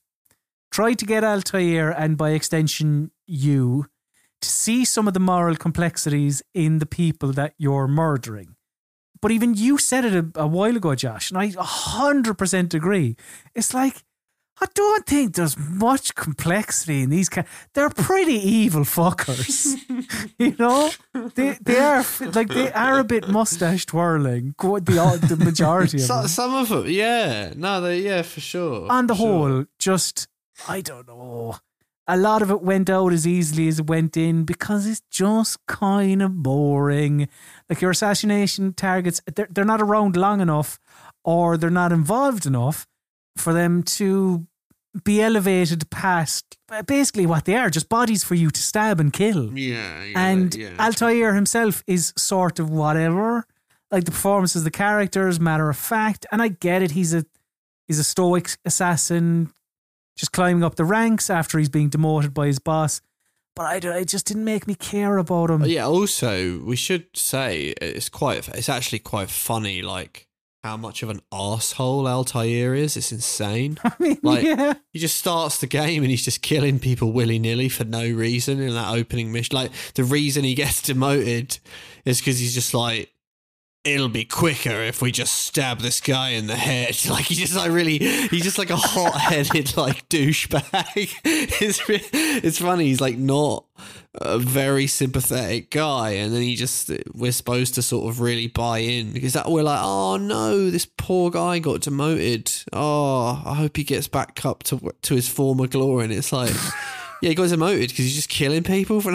try 0.71 0.93
to 0.93 1.05
get 1.05 1.23
Altair 1.23 1.89
and 1.89 2.17
by 2.17 2.31
extension 2.31 3.11
you 3.25 3.87
to 4.41 4.49
see 4.49 4.85
some 4.85 5.07
of 5.07 5.13
the 5.15 5.19
moral 5.19 5.55
complexities 5.55 6.43
in 6.53 6.79
the 6.79 6.85
people 6.85 7.31
that 7.33 7.55
you're 7.57 7.87
murdering. 7.87 8.55
But 9.21 9.31
even 9.31 9.55
you 9.55 9.79
said 9.79 10.05
it 10.05 10.13
a, 10.13 10.41
a 10.41 10.47
while 10.47 10.77
ago, 10.77 10.93
Josh, 10.93 11.31
and 11.31 11.39
I 11.39 11.49
100% 11.49 12.73
agree. 12.75 13.15
It's 13.55 13.73
like, 13.73 14.03
I 14.61 14.67
don't 14.73 15.05
think 15.05 15.35
there's 15.35 15.57
much 15.57 16.15
complexity 16.15 17.01
in 17.03 17.09
these. 17.09 17.29
They're 17.73 17.89
pretty 17.89 18.33
evil 18.35 18.83
fuckers, 18.83 19.75
you 20.39 20.55
know. 20.57 20.91
They 21.35 21.57
they 21.61 21.77
are 21.79 22.05
like 22.33 22.47
they 22.49 22.71
are 22.71 22.99
a 22.99 23.03
bit 23.03 23.27
mustache 23.27 23.85
twirling. 23.85 24.55
The 24.57 25.19
the 25.27 25.35
majority 25.37 25.97
of 25.97 26.03
So, 26.03 26.19
them. 26.19 26.27
some 26.29 26.55
of 26.55 26.69
them, 26.69 26.85
yeah, 26.87 27.53
no, 27.55 27.81
they, 27.81 27.99
yeah, 28.01 28.21
for 28.21 28.39
sure. 28.39 28.89
On 28.91 29.07
the 29.07 29.13
for 29.15 29.19
sure. 29.19 29.27
whole, 29.49 29.65
just 29.77 30.27
I 30.69 30.81
don't 30.81 31.07
know. 31.07 31.57
A 32.07 32.15
lot 32.17 32.41
of 32.43 32.51
it 32.51 32.61
went 32.61 32.87
out 32.89 33.11
as 33.13 33.25
easily 33.25 33.67
as 33.67 33.79
it 33.79 33.87
went 33.87 34.15
in 34.15 34.43
because 34.45 34.85
it's 34.87 35.01
just 35.11 35.57
kind 35.65 36.21
of 36.21 36.43
boring. 36.43 37.27
Like 37.67 37.81
your 37.81 37.91
assassination 37.91 38.73
targets, 38.73 39.21
they're, 39.35 39.47
they're 39.49 39.65
not 39.65 39.81
around 39.81 40.15
long 40.15 40.39
enough 40.39 40.79
or 41.23 41.57
they're 41.57 41.71
not 41.71 41.91
involved 41.91 42.45
enough 42.45 42.85
for 43.37 43.53
them 43.53 43.83
to 43.83 44.47
be 45.03 45.21
elevated 45.21 45.89
past 45.89 46.57
basically 46.85 47.25
what 47.25 47.45
they 47.45 47.55
are 47.55 47.69
just 47.69 47.89
bodies 47.89 48.23
for 48.23 48.35
you 48.35 48.49
to 48.49 48.61
stab 48.61 48.99
and 48.99 49.11
kill. 49.13 49.57
Yeah, 49.57 50.03
yeah, 50.03 50.29
and 50.29 50.55
yeah. 50.55 50.69
Altair 50.79 51.33
himself 51.33 51.83
is 51.87 52.13
sort 52.17 52.59
of 52.59 52.69
whatever. 52.69 53.45
Like 53.91 54.05
the 54.05 54.11
performances, 54.11 54.63
the 54.63 54.71
characters, 54.71 55.39
matter 55.39 55.69
of 55.69 55.77
fact. 55.77 56.25
And 56.31 56.41
I 56.41 56.47
get 56.49 56.81
it. 56.81 56.91
He's 56.91 57.13
a 57.13 57.25
he's 57.87 57.99
a 57.99 58.03
stoic 58.03 58.57
assassin, 58.65 59.51
just 60.17 60.31
climbing 60.31 60.63
up 60.63 60.75
the 60.75 60.85
ranks 60.85 61.29
after 61.29 61.59
he's 61.59 61.69
being 61.69 61.89
demoted 61.89 62.33
by 62.33 62.47
his 62.47 62.59
boss. 62.59 63.01
But 63.55 63.85
I, 63.85 63.99
it 63.99 64.07
just 64.07 64.25
didn't 64.25 64.43
make 64.43 64.67
me 64.67 64.75
care 64.75 65.17
about 65.17 65.49
him. 65.49 65.63
Yeah, 65.65 65.85
also 65.85 66.59
we 66.59 66.75
should 66.75 67.15
say 67.15 67.73
it's 67.81 68.09
quite 68.09 68.49
it's 68.49 68.69
actually 68.69 68.99
quite 68.99 69.29
funny 69.29 69.81
like 69.81 70.24
how 70.65 70.75
much 70.75 71.03
of 71.03 71.11
an 71.11 71.21
asshole 71.31 72.07
Altair 72.07 72.73
is. 72.73 72.97
It's 72.97 73.11
insane. 73.11 73.77
I 73.83 73.91
mean, 73.99 74.17
Like 74.23 74.43
yeah. 74.43 74.73
he 74.91 74.97
just 74.97 75.15
starts 75.15 75.59
the 75.59 75.67
game 75.67 76.01
and 76.01 76.09
he's 76.09 76.25
just 76.25 76.41
killing 76.41 76.79
people 76.79 77.11
willy 77.11 77.37
nilly 77.37 77.69
for 77.69 77.83
no 77.83 78.09
reason 78.09 78.59
in 78.59 78.73
that 78.73 78.91
opening 78.91 79.31
mission. 79.31 79.55
Like 79.55 79.71
the 79.93 80.03
reason 80.03 80.43
he 80.43 80.55
gets 80.55 80.81
demoted 80.89 81.59
is 82.03 82.19
because 82.19 82.39
he's 82.39 82.55
just 82.55 82.73
like 82.73 83.11
it'll 83.85 84.09
be 84.09 84.25
quicker 84.25 84.81
if 84.81 85.01
we 85.01 85.11
just 85.11 85.43
stab 85.43 85.79
this 85.79 86.01
guy 86.01 86.29
in 86.29 86.47
the 86.47 86.55
head. 86.55 86.97
Like 87.15 87.25
he's 87.25 87.37
just 87.37 87.55
like 87.55 87.71
really, 87.71 87.99
he's 87.99 88.43
just 88.43 88.57
like 88.57 88.71
a 88.71 88.75
hot 88.75 89.13
headed 89.19 89.77
like 89.77 90.09
douchebag. 90.09 91.13
It's 91.23 91.79
it's 91.87 92.59
funny. 92.59 92.87
He's 92.87 92.99
like 92.99 93.17
not 93.17 93.65
a 94.15 94.39
very 94.39 94.87
sympathetic 94.87 95.69
guy, 95.69 96.11
and 96.11 96.33
then 96.33 96.41
he 96.41 96.55
just 96.55 96.91
we're 97.13 97.31
supposed 97.31 97.75
to 97.75 97.81
sort 97.81 98.09
of 98.09 98.19
really 98.19 98.47
buy 98.47 98.79
in 98.79 99.11
because 99.11 99.33
that 99.33 99.49
we're 99.49 99.63
like, 99.63 99.79
oh 99.81 100.17
no, 100.17 100.69
this 100.69 100.85
poor 100.85 101.29
guy 101.29 101.59
got 101.59 101.81
demoted. 101.81 102.51
Oh, 102.73 103.41
I 103.45 103.53
hope 103.53 103.77
he 103.77 103.83
gets 103.83 104.07
back 104.07 104.43
up 104.45 104.63
to 104.63 104.93
to 105.03 105.15
his 105.15 105.29
former 105.29 105.67
glory. 105.67 106.05
And 106.05 106.13
it's 106.13 106.33
like, 106.33 106.55
yeah, 107.21 107.29
he 107.29 107.35
got 107.35 107.49
demoted 107.49 107.89
because 107.89 108.05
he's 108.05 108.15
just 108.15 108.29
killing 108.29 108.63
people 108.63 108.99
for 108.99 109.13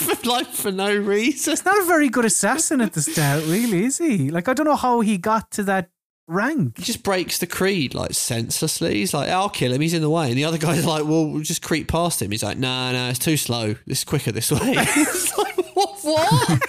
for, 0.16 0.28
like 0.28 0.46
for 0.48 0.72
no 0.72 0.94
reason. 0.94 1.52
He's 1.52 1.64
not 1.64 1.78
a 1.78 1.84
very 1.84 2.08
good 2.08 2.24
assassin 2.24 2.80
at 2.80 2.92
the 2.92 3.02
start, 3.02 3.44
really, 3.44 3.84
is 3.84 3.98
he? 3.98 4.30
Like 4.30 4.48
I 4.48 4.54
don't 4.54 4.66
know 4.66 4.76
how 4.76 5.00
he 5.00 5.18
got 5.18 5.50
to 5.52 5.62
that 5.64 5.90
rank. 6.26 6.78
He 6.78 6.84
just 6.84 7.02
breaks 7.02 7.38
the 7.38 7.46
creed 7.46 7.94
like 7.94 8.14
senselessly. 8.14 8.94
He's 8.94 9.12
like, 9.12 9.28
I'll 9.28 9.50
kill 9.50 9.72
him. 9.72 9.80
He's 9.80 9.94
in 9.94 10.02
the 10.02 10.10
way. 10.10 10.28
And 10.28 10.38
the 10.38 10.44
other 10.44 10.58
guy's 10.58 10.86
like, 10.86 11.04
well, 11.04 11.26
we'll 11.26 11.42
just 11.42 11.62
creep 11.62 11.88
past 11.88 12.22
him. 12.22 12.30
He's 12.30 12.42
like, 12.42 12.58
no, 12.58 12.92
no, 12.92 13.08
it's 13.08 13.18
too 13.18 13.36
slow. 13.36 13.74
It's 13.86 14.04
quicker 14.04 14.32
this 14.32 14.50
way. 14.50 14.60
it's 14.62 15.36
like, 15.36 15.56
what? 15.74 15.98
what? 16.02 16.60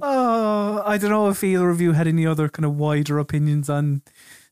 Oh, 0.00 0.82
I 0.84 0.98
don't 0.98 1.10
know 1.10 1.28
if 1.28 1.42
either 1.42 1.70
of 1.70 1.80
you 1.80 1.92
had 1.92 2.06
any 2.06 2.26
other 2.26 2.48
kind 2.48 2.64
of 2.64 2.76
wider 2.76 3.18
opinions 3.18 3.68
on 3.68 4.02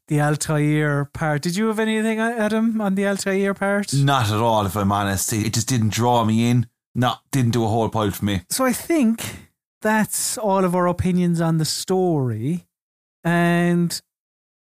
the 0.09 0.20
Altair 0.20 1.07
part. 1.07 1.43
Did 1.43 1.57
you 1.57 1.67
have 1.68 1.78
anything, 1.78 2.20
uh, 2.20 2.35
Adam, 2.39 2.81
on 2.81 2.94
the 2.94 3.07
Altair 3.07 3.55
part? 3.55 3.93
Not 3.93 4.31
at 4.31 4.41
all, 4.41 4.67
if 4.67 4.76
I'm 4.76 4.93
honest. 4.93 5.33
It 5.33 5.55
just 5.55 5.68
didn't 5.68 5.93
draw 5.93 6.25
me 6.25 6.49
in. 6.49 6.67
No, 6.94 7.15
didn't 7.31 7.52
do 7.52 7.65
a 7.65 7.68
whole 7.68 7.89
pile 7.89 8.10
for 8.10 8.25
me. 8.25 8.43
So 8.49 8.65
I 8.65 8.73
think 8.73 9.51
that's 9.83 10.39
all 10.39 10.65
of 10.65 10.75
our 10.75 10.86
opinions 10.86 11.41
on 11.41 11.59
the 11.59 11.65
story. 11.65 12.67
And 13.25 14.01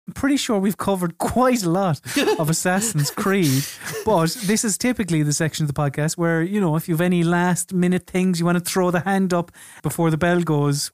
I'm 0.08 0.14
pretty 0.14 0.36
sure 0.36 0.58
we've 0.58 0.76
covered 0.76 1.18
quite 1.18 1.62
a 1.62 1.70
lot 1.70 2.00
of 2.38 2.50
Assassin's 2.50 3.10
Creed. 3.16 3.62
But 4.04 4.36
this 4.44 4.64
is 4.64 4.78
typically 4.78 5.22
the 5.22 5.32
section 5.32 5.64
of 5.64 5.72
the 5.72 5.80
podcast 5.80 6.16
where, 6.16 6.42
you 6.42 6.60
know, 6.60 6.76
if 6.76 6.88
you 6.88 6.94
have 6.94 7.00
any 7.00 7.22
last 7.22 7.72
minute 7.72 8.06
things 8.06 8.40
you 8.40 8.46
want 8.46 8.58
to 8.58 8.64
throw 8.64 8.90
the 8.90 9.00
hand 9.00 9.32
up 9.32 9.52
before 9.82 10.10
the 10.10 10.18
bell 10.18 10.40
goes. 10.40 10.90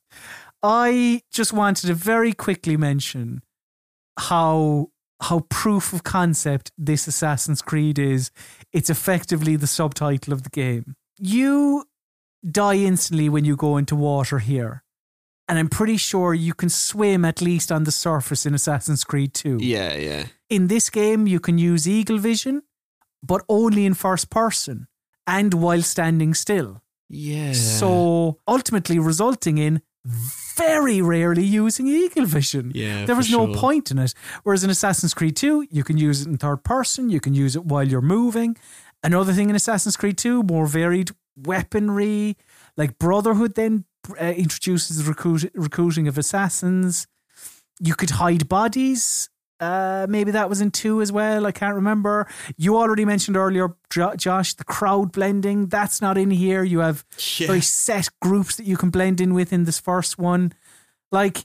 I 0.62 1.22
just 1.30 1.54
wanted 1.54 1.86
to 1.86 1.94
very 1.94 2.34
quickly 2.34 2.76
mention 2.76 3.42
how 4.20 4.90
how 5.22 5.40
proof 5.50 5.92
of 5.92 6.02
concept 6.02 6.72
this 6.78 7.06
Assassin's 7.06 7.62
Creed 7.62 7.98
is. 7.98 8.30
It's 8.72 8.90
effectively 8.90 9.56
the 9.56 9.66
subtitle 9.66 10.32
of 10.32 10.42
the 10.42 10.50
game. 10.50 10.94
You 11.18 11.84
die 12.48 12.76
instantly 12.76 13.28
when 13.28 13.44
you 13.44 13.56
go 13.56 13.76
into 13.76 13.94
water 13.94 14.38
here. 14.38 14.82
And 15.46 15.58
I'm 15.58 15.68
pretty 15.68 15.96
sure 15.96 16.32
you 16.32 16.54
can 16.54 16.68
swim 16.68 17.24
at 17.24 17.42
least 17.42 17.72
on 17.72 17.84
the 17.84 17.92
surface 17.92 18.46
in 18.46 18.54
Assassin's 18.54 19.04
Creed 19.04 19.34
2. 19.34 19.58
Yeah, 19.60 19.94
yeah. 19.96 20.26
In 20.48 20.68
this 20.68 20.90
game, 20.90 21.26
you 21.26 21.40
can 21.40 21.58
use 21.58 21.88
eagle 21.88 22.18
vision, 22.18 22.62
but 23.22 23.42
only 23.48 23.84
in 23.84 23.94
first 23.94 24.30
person 24.30 24.86
and 25.26 25.52
while 25.54 25.82
standing 25.82 26.34
still. 26.34 26.82
Yeah. 27.08 27.52
So 27.52 28.38
ultimately 28.46 28.98
resulting 28.98 29.58
in 29.58 29.82
very 30.66 31.00
rarely 31.02 31.44
using 31.44 31.86
eagle 31.86 32.26
vision. 32.26 32.72
Yeah, 32.74 33.04
There 33.06 33.16
was 33.16 33.30
no 33.30 33.46
sure. 33.46 33.54
point 33.56 33.90
in 33.90 33.98
it. 33.98 34.12
Whereas 34.42 34.62
in 34.64 34.70
Assassin's 34.70 35.14
Creed 35.14 35.36
2, 35.36 35.68
you 35.70 35.82
can 35.84 35.96
use 35.96 36.20
it 36.22 36.28
in 36.28 36.36
third 36.36 36.62
person, 36.64 37.08
you 37.10 37.20
can 37.20 37.34
use 37.34 37.56
it 37.56 37.64
while 37.64 37.86
you're 37.88 38.02
moving. 38.02 38.56
Another 39.02 39.32
thing 39.32 39.48
in 39.50 39.56
Assassin's 39.56 39.96
Creed 39.96 40.18
2, 40.18 40.42
more 40.42 40.66
varied 40.66 41.10
weaponry, 41.36 42.36
like 42.76 42.98
Brotherhood 42.98 43.54
then 43.54 43.84
uh, 44.20 44.24
introduces 44.24 45.06
recruit- 45.06 45.50
recruiting 45.54 46.06
of 46.08 46.18
assassins. 46.18 47.06
You 47.80 47.94
could 47.94 48.10
hide 48.10 48.46
bodies. 48.48 49.29
Uh, 49.60 50.06
maybe 50.08 50.30
that 50.30 50.48
was 50.48 50.60
in 50.62 50.70
two 50.70 51.02
as 51.02 51.12
well. 51.12 51.46
I 51.46 51.52
can't 51.52 51.74
remember. 51.74 52.26
You 52.56 52.76
already 52.78 53.04
mentioned 53.04 53.36
earlier, 53.36 53.74
Josh, 53.90 54.54
the 54.54 54.64
crowd 54.64 55.12
blending. 55.12 55.66
That's 55.66 56.00
not 56.00 56.16
in 56.16 56.30
here. 56.30 56.64
You 56.64 56.78
have 56.78 57.04
Yeah. 57.38 57.48
very 57.48 57.60
set 57.60 58.08
groups 58.22 58.56
that 58.56 58.64
you 58.66 58.76
can 58.78 58.88
blend 58.90 59.20
in 59.20 59.34
with 59.34 59.52
in 59.52 59.64
this 59.64 59.78
first 59.78 60.18
one. 60.18 60.52
Like 61.12 61.44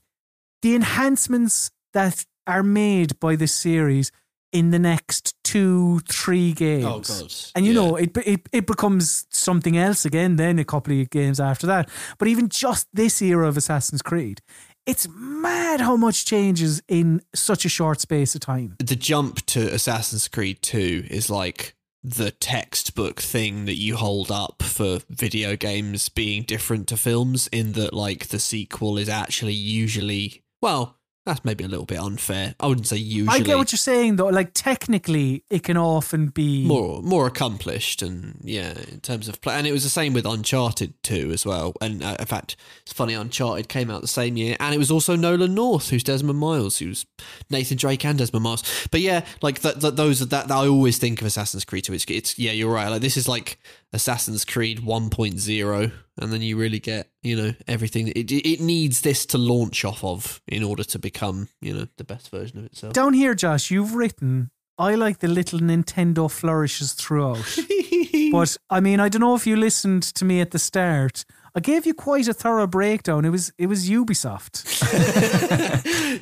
the 0.62 0.76
enhancements 0.76 1.72
that 1.94 2.26
are 2.48 2.64
made 2.64 3.20
by 3.20 3.36
this 3.36 3.54
series 3.54 4.12
in 4.54 4.70
the 4.72 4.80
next 4.80 5.36
two, 5.44 6.00
three 6.08 6.54
games. 6.54 6.86
Oh, 6.86 7.00
God. 7.02 7.34
And 7.56 7.66
you 7.66 7.74
know, 7.74 7.98
it, 7.98 8.16
it 8.26 8.48
it 8.54 8.66
becomes 8.66 9.26
something 9.30 9.76
else 9.76 10.06
again. 10.06 10.38
Then 10.38 10.60
a 10.60 10.64
couple 10.64 10.98
of 11.02 11.10
games 11.10 11.40
after 11.42 11.68
that. 11.68 11.90
But 12.18 12.30
even 12.30 12.48
just 12.48 12.88
this 12.94 13.22
era 13.22 13.48
of 13.50 13.58
Assassin's 13.58 14.02
Creed, 14.02 14.42
it's 14.86 15.08
mad 15.16 15.82
how 15.82 15.96
much 15.96 16.26
changes 16.26 16.82
in 16.88 17.22
such 17.34 17.66
a 17.66 17.70
short 17.70 18.02
space 18.02 18.36
of 18.36 18.42
time. 18.42 18.76
the 18.80 18.96
jump 18.96 19.46
to 19.48 19.74
Assassin's 19.74 20.28
Creed 20.28 20.62
2 20.62 21.08
is 21.10 21.30
like 21.30 21.76
the 22.04 22.30
textbook 22.32 23.20
thing 23.20 23.66
that 23.66 23.78
you 23.78 23.96
hold 23.96 24.30
up 24.30 24.62
for 24.62 25.00
video 25.10 25.56
games 25.56 26.08
being 26.08 26.44
different 26.44 26.88
to 26.88 26.98
films 26.98 27.48
in 27.52 27.72
that 27.72 27.94
like 27.94 28.28
the 28.28 28.38
sequel 28.38 28.98
is 28.98 29.10
actually 29.10 29.54
usually 29.54 30.44
well 30.62 30.95
that's 31.26 31.44
maybe 31.44 31.64
a 31.64 31.68
little 31.68 31.86
bit 31.86 32.00
unfair. 32.00 32.54
I 32.60 32.68
wouldn't 32.68 32.88
say 32.88 32.98
usually 32.98 33.40
I 33.40 33.42
get 33.42 33.58
what 33.58 33.72
you're 33.72 33.78
saying 33.78 34.18
though. 34.18 34.28
Like 34.28 34.52
technically, 34.54 35.44
it 35.50 35.64
can 35.64 35.76
often 35.76 36.28
be 36.28 36.66
more 36.66 37.02
more 37.02 37.26
accomplished 37.26 38.02
and 38.02 38.40
yeah 38.44 38.74
in 38.92 39.00
terms 39.02 39.28
of 39.28 39.42
play 39.42 39.56
and 39.56 39.66
it 39.66 39.72
was 39.72 39.84
the 39.84 39.90
same 39.90 40.14
with 40.14 40.26
uncharted 40.26 40.94
2 41.04 41.32
as 41.32 41.46
well. 41.46 41.74
And 41.82 42.04
uh, 42.04 42.16
in 42.20 42.26
fact 42.26 42.56
it's 42.84 42.94
funny 42.94 43.16
uncharted 43.16 43.70
came 43.70 43.90
out 43.90 44.02
the 44.02 44.08
same 44.08 44.38
year 44.38 44.56
and 44.60 44.76
it 44.76 44.78
was 44.78 44.92
also 44.92 45.16
nolan 45.16 45.56
north 45.56 45.90
who's 45.90 46.04
desmond 46.04 46.40
miles 46.40 46.78
who's 46.78 47.06
nathan 47.50 47.78
drake 47.78 48.06
and 48.06 48.20
desmond 48.20 48.44
miles. 48.44 48.88
But 48.92 49.02
yeah 49.02 49.26
like 49.42 49.62
th- 49.62 49.80
th- 49.80 49.96
those 49.96 50.22
are 50.22 50.26
that, 50.26 50.48
that 50.48 50.56
i 50.56 50.68
always 50.68 50.98
think 50.98 51.22
of 51.22 51.28
assassin's 51.28 51.66
creed 51.66 51.86
2 51.86 51.94
it's, 51.94 52.06
it's 52.06 52.38
yeah 52.40 52.52
you're 52.52 52.72
right. 52.72 52.90
Like 52.90 53.02
this 53.02 53.18
is 53.18 53.28
like 53.28 53.60
assassin's 53.96 54.46
creed 54.46 54.80
1.0 54.80 55.92
and 56.18 56.32
then 56.32 56.42
you 56.42 56.58
really 56.58 56.80
get 56.80 57.10
you 57.24 57.36
know 57.36 57.54
everything 57.68 58.10
it, 58.10 58.32
it 58.32 58.60
needs 58.60 59.02
this 59.02 59.26
to 59.26 59.38
launch 59.38 59.84
off 59.84 60.04
of 60.04 60.42
in 60.48 60.64
order 60.64 60.84
to 60.84 61.00
become 61.00 61.48
you 61.62 61.74
know 61.74 61.88
the 61.98 62.04
best 62.04 62.30
version 62.30 62.60
of 62.60 62.66
itself 62.66 62.94
Down 62.94 63.14
here, 63.14 63.36
Josh, 63.36 63.72
you've 63.72 63.96
written, 63.96 64.52
I 64.78 64.96
like 64.96 65.20
the 65.20 65.28
little 65.28 65.60
Nintendo 65.60 66.30
flourishes 66.30 66.94
throughout. 66.94 67.58
but 68.32 68.58
I 68.70 68.80
mean, 68.80 69.00
I 69.00 69.10
don't 69.10 69.22
know 69.22 69.36
if 69.36 69.48
you 69.48 69.56
listened 69.56 70.04
to 70.04 70.26
me 70.26 70.42
at 70.42 70.52
the 70.52 70.60
start. 70.60 71.26
I 71.56 71.62
gave 71.62 71.86
you 71.86 71.94
quite 71.94 72.28
a 72.28 72.34
thorough 72.34 72.68
breakdown. 72.68 73.24
It 73.24 73.30
was 73.30 73.54
it 73.58 73.68
was 73.68 73.90
Ubisoft. 73.90 74.64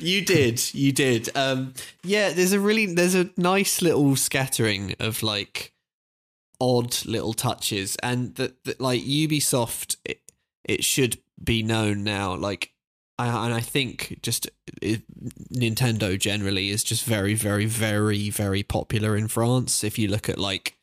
you 0.00 0.24
did 0.24 0.74
you 0.74 0.92
did 0.92 1.28
um 1.36 1.74
yeah 2.04 2.30
there's 2.32 2.52
a 2.52 2.60
really 2.60 2.86
there's 2.86 3.14
a 3.14 3.30
nice 3.36 3.82
little 3.82 4.16
scattering 4.16 4.94
of 5.00 5.22
like 5.22 5.73
odd 6.64 7.04
little 7.04 7.34
touches 7.34 7.96
and 8.02 8.34
that 8.36 8.80
like 8.80 9.02
ubisoft 9.02 9.96
it, 10.04 10.20
it 10.64 10.82
should 10.82 11.18
be 11.42 11.62
known 11.62 12.02
now 12.02 12.34
like 12.34 12.70
I, 13.18 13.46
and 13.46 13.54
I 13.54 13.60
think 13.60 14.18
just 14.22 14.48
it, 14.82 15.02
Nintendo 15.52 16.18
generally 16.18 16.70
is 16.70 16.82
just 16.82 17.04
very, 17.04 17.34
very, 17.34 17.66
very, 17.66 18.28
very 18.30 18.64
popular 18.64 19.16
in 19.16 19.28
France. 19.28 19.84
If 19.84 19.98
you 19.98 20.08
look 20.08 20.28
at 20.28 20.36
like 20.36 20.76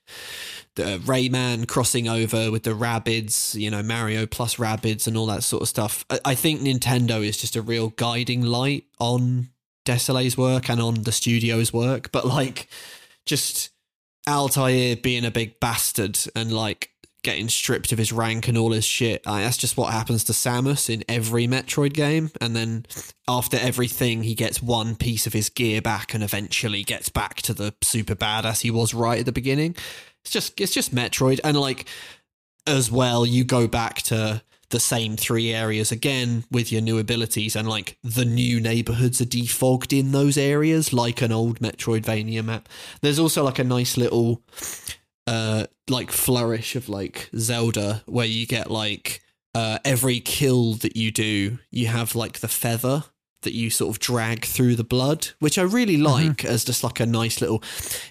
the 0.76 1.00
Rayman 1.00 1.68
crossing 1.68 2.08
over 2.08 2.50
with 2.50 2.64
the 2.64 2.72
Rabbids, 2.72 3.60
you 3.60 3.69
know, 3.69 3.84
Mario 3.84 4.26
plus 4.26 4.56
Rabbids 4.56 5.08
and 5.08 5.18
all 5.18 5.26
that 5.26 5.43
sort 5.43 5.61
of 5.61 5.68
stuff. 5.68 6.06
I, 6.10 6.19
I 6.26 6.35
think 6.35 6.61
Nintendo 6.61 7.26
is 7.26 7.38
just 7.38 7.58
a 7.58 7.61
real 7.61 7.90
guiding 7.90 8.42
light 8.42 8.85
on 9.00 9.50
Désilets's 9.85 10.38
work 10.38 10.69
and 10.69 10.82
on 10.82 11.03
the 11.03 11.11
studio's 11.11 11.74
work. 11.74 12.11
But 12.11 12.26
like, 12.26 12.69
just 13.26 13.72
Altair 14.27 14.95
being 14.95 15.25
a 15.25 15.32
big 15.32 15.59
bastard 15.59 16.17
and 16.35 16.51
like 16.51 16.91
getting 17.24 17.50
stripped 17.50 17.91
of 17.91 17.98
his 17.98 18.11
rank 18.11 18.48
and 18.48 18.58
all 18.58 18.72
his 18.72 18.85
shit. 18.85 19.25
Like, 19.25 19.43
that's 19.43 19.58
just 19.58 19.77
what 19.77 19.93
happens 19.93 20.24
to 20.25 20.33
Samus 20.33 20.90
in 20.90 21.03
every 21.08 21.48
Metroid 21.48 21.93
game. 21.93 22.32
And 22.40 22.56
then 22.56 22.85
after 23.27 23.58
everything, 23.58 24.24
he 24.24 24.33
gets 24.33 24.61
one 24.61 24.95
piece 24.95 25.27
of 25.27 25.33
his 25.33 25.50
gear 25.50 25.82
back 25.82 26.14
and 26.14 26.24
eventually 26.24 26.83
gets 26.83 27.09
back 27.09 27.35
to 27.43 27.53
the 27.53 27.75
super 27.82 28.16
badass 28.16 28.61
he 28.61 28.72
was 28.72 28.93
right 28.93 29.19
at 29.19 29.25
the 29.25 29.32
beginning. 29.32 29.75
It's 30.24 30.32
just 30.32 30.59
it's 30.59 30.74
just 30.74 30.93
Metroid. 30.95 31.40
And 31.43 31.59
like 31.59 31.88
as 32.67 32.91
well, 32.91 33.25
you 33.25 33.43
go 33.43 33.67
back 33.67 34.01
to 34.03 34.41
the 34.72 34.80
same 34.80 35.16
three 35.16 35.53
areas 35.53 35.91
again 35.91 36.43
with 36.51 36.72
your 36.72 36.82
new 36.82 36.98
abilities 36.98 37.56
and 37.56 37.67
like 37.67 37.98
the 38.03 38.25
new 38.25 38.59
neighborhoods 38.59 39.22
are 39.22 39.25
defogged 39.25 39.98
in 39.98 40.11
those 40.11 40.38
areas 40.38 40.91
like 40.93 41.22
an 41.22 41.32
old 41.32 41.59
Metroidvania 41.59 42.43
map. 42.43 42.67
There's 43.01 43.19
also 43.19 43.43
like 43.43 43.59
a 43.59 43.64
nice 43.64 43.98
little 43.98 44.41
uh 45.27 45.67
like 45.90 46.11
flourish 46.11 46.75
of 46.75 46.90
like 46.90 47.30
Zelda 47.38 48.01
where 48.08 48.25
you 48.25 48.48
get 48.48 48.72
like 48.72 49.22
uh 49.53 49.77
every 49.85 50.19
kill 50.19 50.74
that 50.75 50.95
you 50.95 51.11
do 51.11 51.59
you 51.69 51.88
have 51.88 52.16
like 52.16 52.40
the 52.40 52.48
feather 52.48 53.03
that 53.43 53.53
you 53.53 53.69
sort 53.69 53.95
of 53.95 54.00
drag 54.00 54.45
through 54.45 54.75
the 54.75 54.83
blood 54.83 55.27
which 55.40 55.58
I 55.59 55.64
really 55.64 55.98
like 55.98 56.43
as 56.45 56.64
just 56.64 56.83
like 56.83 57.00
a 57.00 57.06
nice 57.06 57.40
little 57.40 57.61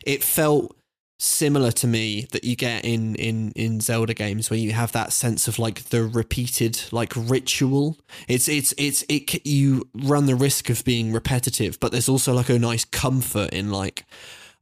it 0.07 0.23
felt 0.23 0.77
similar 1.21 1.71
to 1.71 1.87
me 1.87 2.27
that 2.33 2.45
you 2.45 2.57
get 2.57 2.85
in 2.85 3.15
in 3.17 3.53
in 3.53 3.81
Zelda 3.81 4.15
games 4.15 4.49
where 4.49 4.59
you 4.59 4.73
have 4.73 4.93
that 4.93 5.13
sense 5.13 5.49
of 5.49 5.59
like 5.59 5.91
the 5.91 6.03
repeated 6.03 6.83
like 6.93 7.13
ritual. 7.15 7.99
It's 8.27 8.49
it's 8.49 8.73
it's 8.79 9.05
it 9.09 9.47
you 9.47 9.89
run 9.95 10.27
the 10.27 10.35
risk 10.35 10.71
of 10.71 10.83
being 10.85 11.13
repetitive 11.13 11.79
but 11.79 11.93
there's 11.93 12.09
also 12.09 12.33
like 12.33 12.49
a 12.49 12.59
nice 12.59 12.85
comfort 12.85 13.51
in 13.51 13.71
like 13.71 14.05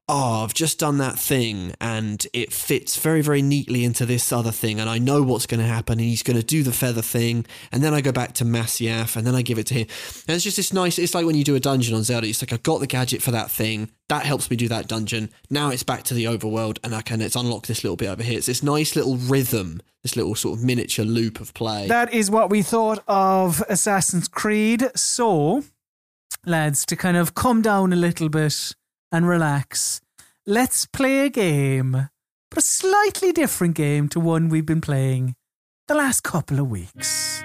oh, 0.09 0.43
I've 0.43 0.55
just 0.55 0.79
done 0.79 0.99
that 0.99 1.19
thing 1.19 1.75
and 1.81 2.27
it 2.33 2.53
fits 2.53 2.97
very, 2.97 3.21
very 3.21 3.43
neatly 3.43 3.85
into 3.85 4.07
this 4.07 4.33
other 4.33 4.51
thing. 4.51 4.81
And 4.81 4.89
I 4.89 4.99
know 4.99 5.23
what's 5.23 5.47
going 5.47 5.61
to 5.61 5.67
happen. 5.67 5.99
And 5.99 6.09
he's 6.09 6.23
going 6.23 6.39
to 6.39 6.45
do 6.45 6.63
the 6.63 6.73
feather 6.73 7.03
thing. 7.03 7.45
And 7.71 7.83
then 7.83 7.93
I 7.93 8.01
go 8.01 8.13
back 8.13 8.33
to 8.35 8.45
Masyaf 8.45 9.17
and 9.17 9.27
then 9.27 9.35
I 9.35 9.43
give 9.43 9.59
it 9.59 9.67
to 9.67 9.75
him. 9.75 9.87
And 10.27 10.35
it's 10.35 10.45
just 10.45 10.57
this 10.57 10.73
nice, 10.73 10.99
it's 10.99 11.15
like 11.15 11.27
when 11.27 11.37
you 11.37 11.45
do 11.45 11.57
a 11.57 11.61
dungeon 11.61 11.95
on 11.95 12.03
Zelda, 12.05 12.27
it's 12.27 12.43
like, 12.43 12.53
I 12.53 12.57
got 12.57 12.81
the 12.81 12.87
gadget 12.87 13.23
for 13.23 13.31
that 13.33 13.51
thing. 13.51 13.91
That 14.09 14.25
helps 14.25 14.51
me 14.51 14.57
do 14.57 14.69
that 14.69 14.89
dungeon. 14.89 15.31
Now 15.51 15.71
it's 15.71 15.83
back 15.83 16.05
to 16.05 16.15
the 16.15 16.25
overworld 16.25 16.79
and 16.83 16.95
I 16.95 17.03
can, 17.03 17.21
it's 17.21 17.37
unlock 17.37 17.67
this 17.67 17.85
little 17.85 17.97
bit 17.97 18.09
over 18.09 18.23
here. 18.23 18.39
It's 18.39 18.47
this 18.47 18.63
nice 18.63 18.97
little 18.97 19.17
rhythm, 19.17 19.83
this 20.03 20.17
little 20.17 20.35
sort 20.35 20.59
of 20.59 20.65
miniature 20.65 21.05
loop 21.05 21.41
of 21.41 21.53
play. 21.53 21.87
That 21.87 22.15
is 22.15 22.31
what 22.31 22.49
we 22.49 22.63
thought 22.63 23.03
of 23.07 23.63
Assassin's 23.69 24.29
Creed. 24.29 24.91
So, 24.95 25.65
lads, 26.47 26.87
to 26.87 26.97
kind 26.97 27.19
of 27.19 27.35
come 27.35 27.61
down 27.61 27.93
a 27.93 27.97
little 27.97 28.31
bit 28.31 28.75
and 29.11 29.29
relax, 29.29 30.01
let's 30.47 30.87
play 30.87 31.21
a 31.21 31.31
game, 31.31 32.09
but 32.51 32.59
a 32.59 32.63
slightly 32.63 33.33
different 33.33 33.75
game 33.75 34.09
to 34.09 34.21
one 34.21 34.49
we've 34.49 34.67
been 34.67 34.81
playing 34.81 35.35
the 35.87 35.95
last 35.95 36.23
couple 36.23 36.59
of 36.61 36.71
weeks. 36.71 37.43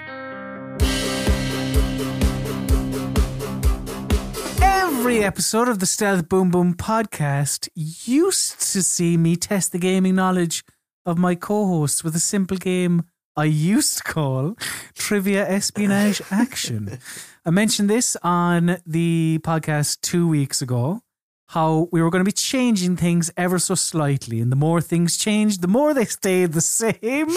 Every 4.60 5.22
episode 5.22 5.68
of 5.68 5.78
the 5.78 5.86
Stealth 5.86 6.28
Boom 6.28 6.50
Boom 6.50 6.74
podcast 6.74 7.68
used 7.74 8.60
to 8.72 8.82
see 8.82 9.16
me 9.16 9.36
test 9.36 9.72
the 9.72 9.78
gaming 9.78 10.14
knowledge 10.14 10.64
of 11.06 11.18
my 11.18 11.34
co 11.34 11.66
hosts 11.66 12.02
with 12.02 12.14
a 12.16 12.20
simple 12.20 12.56
game 12.56 13.02
I 13.36 13.44
used 13.44 13.98
to 13.98 14.04
call 14.04 14.56
Trivia 14.94 15.48
Espionage 15.48 16.22
Action. 16.30 16.98
I 17.44 17.50
mentioned 17.50 17.90
this 17.90 18.16
on 18.22 18.78
the 18.86 19.40
podcast 19.42 20.00
two 20.02 20.28
weeks 20.28 20.62
ago. 20.62 21.00
How 21.48 21.88
we 21.92 22.00
were 22.02 22.10
going 22.10 22.24
to 22.24 22.28
be 22.28 22.32
changing 22.32 22.96
things 22.96 23.30
ever 23.36 23.58
so 23.58 23.74
slightly, 23.74 24.40
and 24.40 24.50
the 24.50 24.56
more 24.56 24.80
things 24.80 25.16
changed, 25.16 25.60
the 25.60 25.68
more 25.68 25.92
they 25.94 26.04
stayed 26.06 26.52
the 26.52 26.60
same 26.60 27.28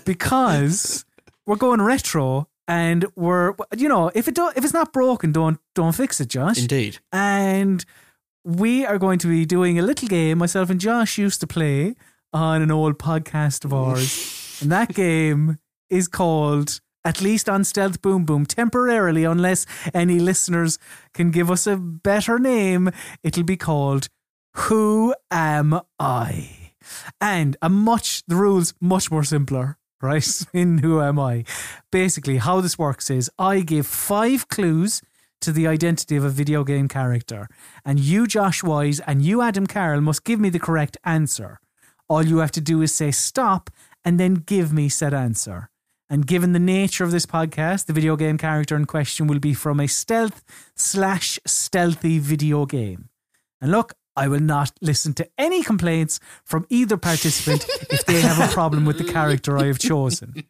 because 0.04 1.04
we're 1.46 1.56
going 1.56 1.80
retro 1.80 2.48
and 2.66 3.04
we're 3.14 3.54
you 3.76 3.88
know 3.88 4.10
if 4.14 4.26
it 4.26 4.34
don't 4.34 4.56
if 4.56 4.64
it's 4.64 4.72
not 4.72 4.92
broken 4.92 5.32
don't 5.32 5.58
don't 5.74 5.94
fix 5.94 6.20
it 6.20 6.28
josh. 6.28 6.58
Indeed. 6.58 6.98
and 7.12 7.84
we 8.44 8.84
are 8.84 8.98
going 8.98 9.18
to 9.20 9.26
be 9.26 9.46
doing 9.46 9.78
a 9.78 9.82
little 9.82 10.08
game. 10.08 10.38
Myself 10.38 10.68
and 10.70 10.80
josh 10.80 11.16
used 11.18 11.40
to 11.40 11.46
play 11.46 11.94
on 12.32 12.60
an 12.62 12.70
old 12.70 12.98
podcast 12.98 13.64
of 13.64 13.72
ours. 13.72 14.30
And 14.62 14.70
that 14.70 14.94
game 14.94 15.58
is 15.90 16.06
called 16.06 16.80
at 17.04 17.20
least 17.20 17.48
on 17.48 17.64
Stealth 17.64 18.00
Boom 18.00 18.24
Boom, 18.24 18.46
temporarily, 18.46 19.24
unless 19.24 19.66
any 19.92 20.18
listeners 20.18 20.78
can 21.12 21.30
give 21.30 21.50
us 21.50 21.66
a 21.66 21.76
better 21.76 22.38
name. 22.38 22.90
It'll 23.22 23.44
be 23.44 23.56
called 23.56 24.08
Who 24.54 25.14
Am 25.30 25.80
I? 25.98 26.72
And 27.20 27.56
a 27.62 27.68
much, 27.68 28.22
the 28.26 28.36
rules 28.36 28.74
much 28.80 29.10
more 29.10 29.24
simpler, 29.24 29.78
right? 30.00 30.26
In 30.52 30.78
Who 30.78 31.00
Am 31.00 31.18
I? 31.18 31.44
Basically, 31.90 32.38
how 32.38 32.60
this 32.60 32.78
works 32.78 33.10
is 33.10 33.30
I 33.38 33.60
give 33.60 33.86
five 33.86 34.48
clues 34.48 35.02
to 35.40 35.52
the 35.52 35.66
identity 35.66 36.16
of 36.16 36.24
a 36.24 36.30
video 36.30 36.64
game 36.64 36.88
character, 36.88 37.48
and 37.84 38.00
you, 38.00 38.26
Josh 38.26 38.62
Wise, 38.62 39.00
and 39.00 39.20
you, 39.20 39.42
Adam 39.42 39.66
Carroll, 39.66 40.00
must 40.00 40.24
give 40.24 40.40
me 40.40 40.48
the 40.48 40.58
correct 40.58 40.96
answer. 41.04 41.60
All 42.08 42.24
you 42.24 42.38
have 42.38 42.52
to 42.52 42.60
do 42.62 42.80
is 42.80 42.94
say 42.94 43.10
stop 43.10 43.70
and 44.04 44.18
then 44.18 44.34
give 44.34 44.72
me 44.72 44.88
said 44.88 45.12
answer. 45.12 45.68
And 46.14 46.28
given 46.28 46.52
the 46.52 46.60
nature 46.60 47.02
of 47.02 47.10
this 47.10 47.26
podcast, 47.26 47.86
the 47.86 47.92
video 47.92 48.14
game 48.14 48.38
character 48.38 48.76
in 48.76 48.84
question 48.84 49.26
will 49.26 49.40
be 49.40 49.52
from 49.52 49.80
a 49.80 49.88
stealth 49.88 50.44
slash 50.76 51.40
stealthy 51.44 52.20
video 52.20 52.66
game. 52.66 53.08
And 53.60 53.72
look, 53.72 53.94
I 54.14 54.28
will 54.28 54.38
not 54.38 54.70
listen 54.80 55.12
to 55.14 55.28
any 55.36 55.64
complaints 55.64 56.20
from 56.44 56.66
either 56.70 56.96
participant 56.96 57.66
if 57.90 58.04
they 58.04 58.20
have 58.20 58.38
a 58.48 58.52
problem 58.52 58.84
with 58.84 58.98
the 58.98 59.12
character 59.12 59.58
I 59.58 59.66
have 59.66 59.80
chosen. 59.80 60.44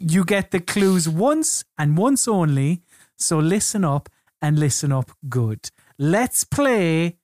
You 0.00 0.24
get 0.24 0.50
the 0.50 0.60
clues 0.60 1.10
once 1.10 1.62
and 1.76 1.98
once 1.98 2.26
only, 2.26 2.80
so 3.18 3.38
listen 3.38 3.84
up 3.84 4.08
and 4.40 4.58
listen 4.58 4.92
up 4.92 5.10
good. 5.28 5.70
Let's 5.98 6.42
play 6.44 7.18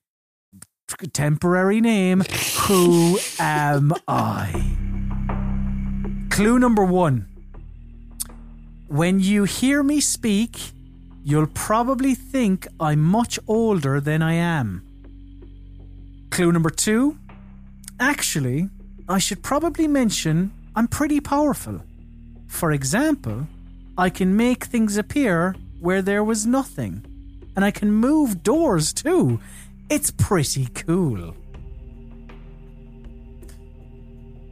temporary 1.15 1.81
name 1.81 2.23
Who 2.67 3.19
Am 3.39 3.95
I? 4.07 4.77
Clue 6.29 6.59
number 6.59 6.85
one. 6.85 7.38
When 8.89 9.21
you 9.21 9.45
hear 9.45 9.83
me 9.83 10.01
speak, 10.01 10.73
you'll 11.23 11.47
probably 11.47 12.15
think 12.15 12.67
I'm 12.81 13.03
much 13.03 13.39
older 13.47 14.01
than 14.01 14.23
I 14.23 14.33
am. 14.33 14.83
Clue 16.31 16.53
number 16.53 16.71
two. 16.71 17.19
Actually, 18.01 18.71
I 19.07 19.19
should 19.19 19.43
probably 19.43 19.87
mention 19.87 20.53
I'm 20.75 20.89
pretty 20.89 21.21
powerful. 21.21 21.83
For 22.47 22.73
example, 22.73 23.47
I 23.99 24.09
can 24.09 24.35
make 24.35 24.65
things 24.65 24.97
appear 24.97 25.55
where 25.81 26.01
there 26.01 26.25
was 26.25 26.47
nothing. 26.47 27.05
And 27.57 27.67
I 27.67 27.71
can 27.71 27.93
move 27.93 28.43
doors 28.43 28.95
too. 28.95 29.39
It's 29.91 30.11
pretty 30.11 30.67
cool. 30.69 31.35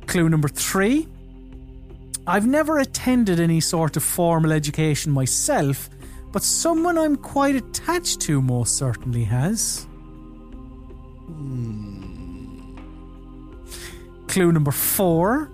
Clue 0.07 0.29
number 0.29 0.49
three. 0.49 1.09
I've 2.27 2.47
never 2.47 2.79
attended 2.79 3.39
any 3.39 3.61
sort 3.61 3.97
of 3.97 4.03
formal 4.03 4.53
education 4.53 5.13
myself, 5.13 5.89
but 6.33 6.43
someone 6.43 6.99
I'm 6.99 7.17
quite 7.17 7.55
attached 7.55 8.21
to 8.23 8.43
most 8.43 8.77
certainly 8.77 9.23
has. 9.25 9.87
Hmm. 11.27 12.77
Clue 14.27 14.51
number 14.51 14.73
four. 14.73 15.51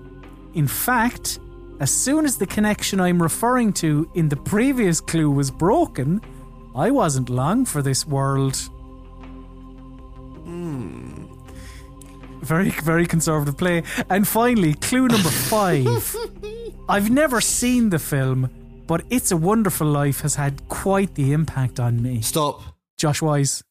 In 0.55 0.67
fact, 0.67 1.39
as 1.81 1.91
soon 1.91 2.25
as 2.25 2.39
the 2.39 2.47
connection 2.47 3.01
I'm 3.01 3.23
referring 3.23 3.75
to 3.75 4.11
in 4.15 4.31
the 4.31 4.37
previous 4.37 5.01
clue 5.01 5.31
was 5.31 5.51
broken, 5.51 6.23
I 6.75 6.91
wasn't 6.91 7.29
long 7.29 7.67
for 7.67 7.83
this 7.83 8.07
world. 8.07 8.57
Hmm. 10.45 11.27
Very, 12.41 12.71
very 12.71 13.07
conservative 13.07 13.59
play. 13.59 13.83
And 14.09 14.27
finally, 14.27 14.75
clue 14.75 15.07
number 15.09 15.29
five. 15.29 16.17
I've 16.89 17.11
never 17.11 17.41
seen 17.41 17.91
the 17.91 17.99
film, 17.99 18.51
but 18.87 19.05
It's 19.09 19.31
a 19.31 19.37
Wonderful 19.37 19.87
Life 19.87 20.21
has 20.21 20.35
had 20.35 20.69
quite 20.69 21.15
the 21.15 21.33
impact 21.33 21.81
on 21.81 22.03
me. 22.03 22.21
Stop. 22.21 22.61
Josh 22.99 23.23
Wise. 23.23 23.65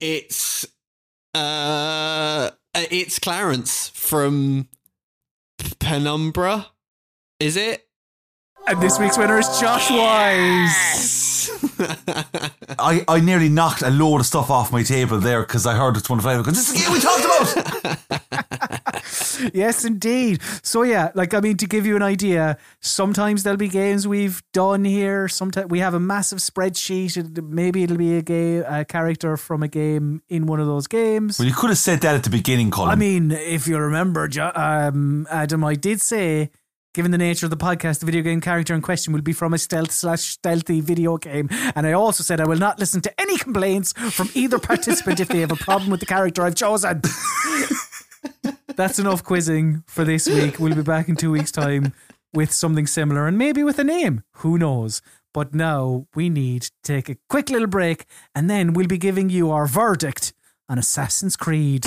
It's 0.00 0.66
uh 1.34 2.50
it's 2.74 3.18
Clarence 3.18 3.88
from 3.90 4.68
Penumbra. 5.78 6.68
Is 7.40 7.56
it? 7.56 7.86
And 8.66 8.80
this 8.80 8.98
week's 8.98 9.18
winner 9.18 9.38
is 9.38 9.48
Josh 9.60 9.90
Wise. 9.90 11.31
I, 12.78 13.04
I 13.08 13.20
nearly 13.20 13.48
knocked 13.48 13.82
a 13.82 13.90
load 13.90 14.20
of 14.20 14.26
stuff 14.26 14.50
off 14.50 14.72
my 14.72 14.82
table 14.82 15.18
there 15.18 15.42
because 15.42 15.66
I 15.66 15.74
heard 15.74 15.96
it's 15.96 16.08
one 16.08 16.20
five. 16.20 16.38
Because 16.38 16.54
this 16.54 16.68
is 16.68 16.74
the 16.74 16.80
game 16.80 16.92
we 16.92 17.00
talked 17.00 17.24
about. 17.24 17.98
yes, 19.54 19.84
indeed. 19.84 20.40
So 20.62 20.82
yeah, 20.82 21.10
like 21.14 21.34
I 21.34 21.40
mean, 21.40 21.56
to 21.58 21.66
give 21.66 21.86
you 21.86 21.96
an 21.96 22.02
idea, 22.02 22.56
sometimes 22.80 23.42
there'll 23.42 23.56
be 23.56 23.68
games 23.68 24.06
we've 24.06 24.42
done 24.52 24.84
here. 24.84 25.28
Sometimes 25.28 25.68
we 25.68 25.80
have 25.80 25.94
a 25.94 26.00
massive 26.00 26.38
spreadsheet. 26.38 27.16
and 27.16 27.50
Maybe 27.50 27.82
it'll 27.82 27.96
be 27.96 28.16
a 28.16 28.22
game, 28.22 28.64
a 28.66 28.84
character 28.84 29.36
from 29.36 29.62
a 29.62 29.68
game 29.68 30.22
in 30.28 30.46
one 30.46 30.60
of 30.60 30.66
those 30.66 30.86
games. 30.86 31.38
well, 31.38 31.48
you 31.48 31.54
could 31.54 31.70
have 31.70 31.78
said 31.78 32.00
that 32.02 32.14
at 32.14 32.24
the 32.24 32.30
beginning, 32.30 32.70
Colm. 32.70 32.88
I 32.88 32.94
mean, 32.94 33.30
if 33.30 33.66
you 33.66 33.78
remember, 33.78 34.28
um, 34.54 35.26
Adam, 35.30 35.64
I 35.64 35.74
did 35.74 36.00
say, 36.00 36.50
given 36.94 37.10
the 37.10 37.18
nature 37.18 37.46
of 37.46 37.50
the 37.50 37.56
podcast, 37.56 38.00
the 38.00 38.06
video 38.06 38.22
game 38.22 38.40
character 38.40 38.74
in 38.74 38.82
question 38.82 39.12
will 39.12 39.22
be 39.22 39.32
from 39.32 39.54
a 39.54 39.58
stealth 39.58 39.90
slash 39.90 40.22
stealthy 40.22 40.80
video 40.80 41.16
game. 41.16 41.48
And 41.74 41.86
I 41.86 41.92
also 41.92 42.22
said 42.22 42.40
I 42.40 42.46
will 42.46 42.58
not 42.58 42.78
listen 42.78 43.00
to 43.02 43.20
any 43.20 43.38
complaints 43.38 43.92
from 43.92 44.28
either 44.34 44.58
participant 44.58 45.20
if 45.20 45.28
they 45.28 45.40
have 45.40 45.52
a 45.52 45.56
problem 45.56 45.90
with 45.90 46.00
the 46.00 46.06
character 46.06 46.42
I've 46.42 46.54
chosen. 46.54 47.02
That's 48.76 48.98
enough 48.98 49.22
quizzing 49.24 49.84
for 49.86 50.04
this 50.04 50.28
week. 50.28 50.58
We'll 50.58 50.74
be 50.74 50.82
back 50.82 51.08
in 51.08 51.16
two 51.16 51.30
weeks' 51.30 51.52
time 51.52 51.92
with 52.32 52.52
something 52.52 52.86
similar 52.86 53.26
and 53.26 53.36
maybe 53.36 53.62
with 53.62 53.78
a 53.78 53.84
name. 53.84 54.22
Who 54.36 54.58
knows? 54.58 55.02
But 55.34 55.54
now 55.54 56.06
we 56.14 56.28
need 56.28 56.62
to 56.62 56.72
take 56.82 57.08
a 57.08 57.16
quick 57.28 57.50
little 57.50 57.68
break 57.68 58.04
and 58.34 58.48
then 58.48 58.72
we'll 58.72 58.86
be 58.86 58.98
giving 58.98 59.30
you 59.30 59.50
our 59.50 59.66
verdict 59.66 60.32
on 60.68 60.78
Assassin's 60.78 61.36
Creed. 61.36 61.86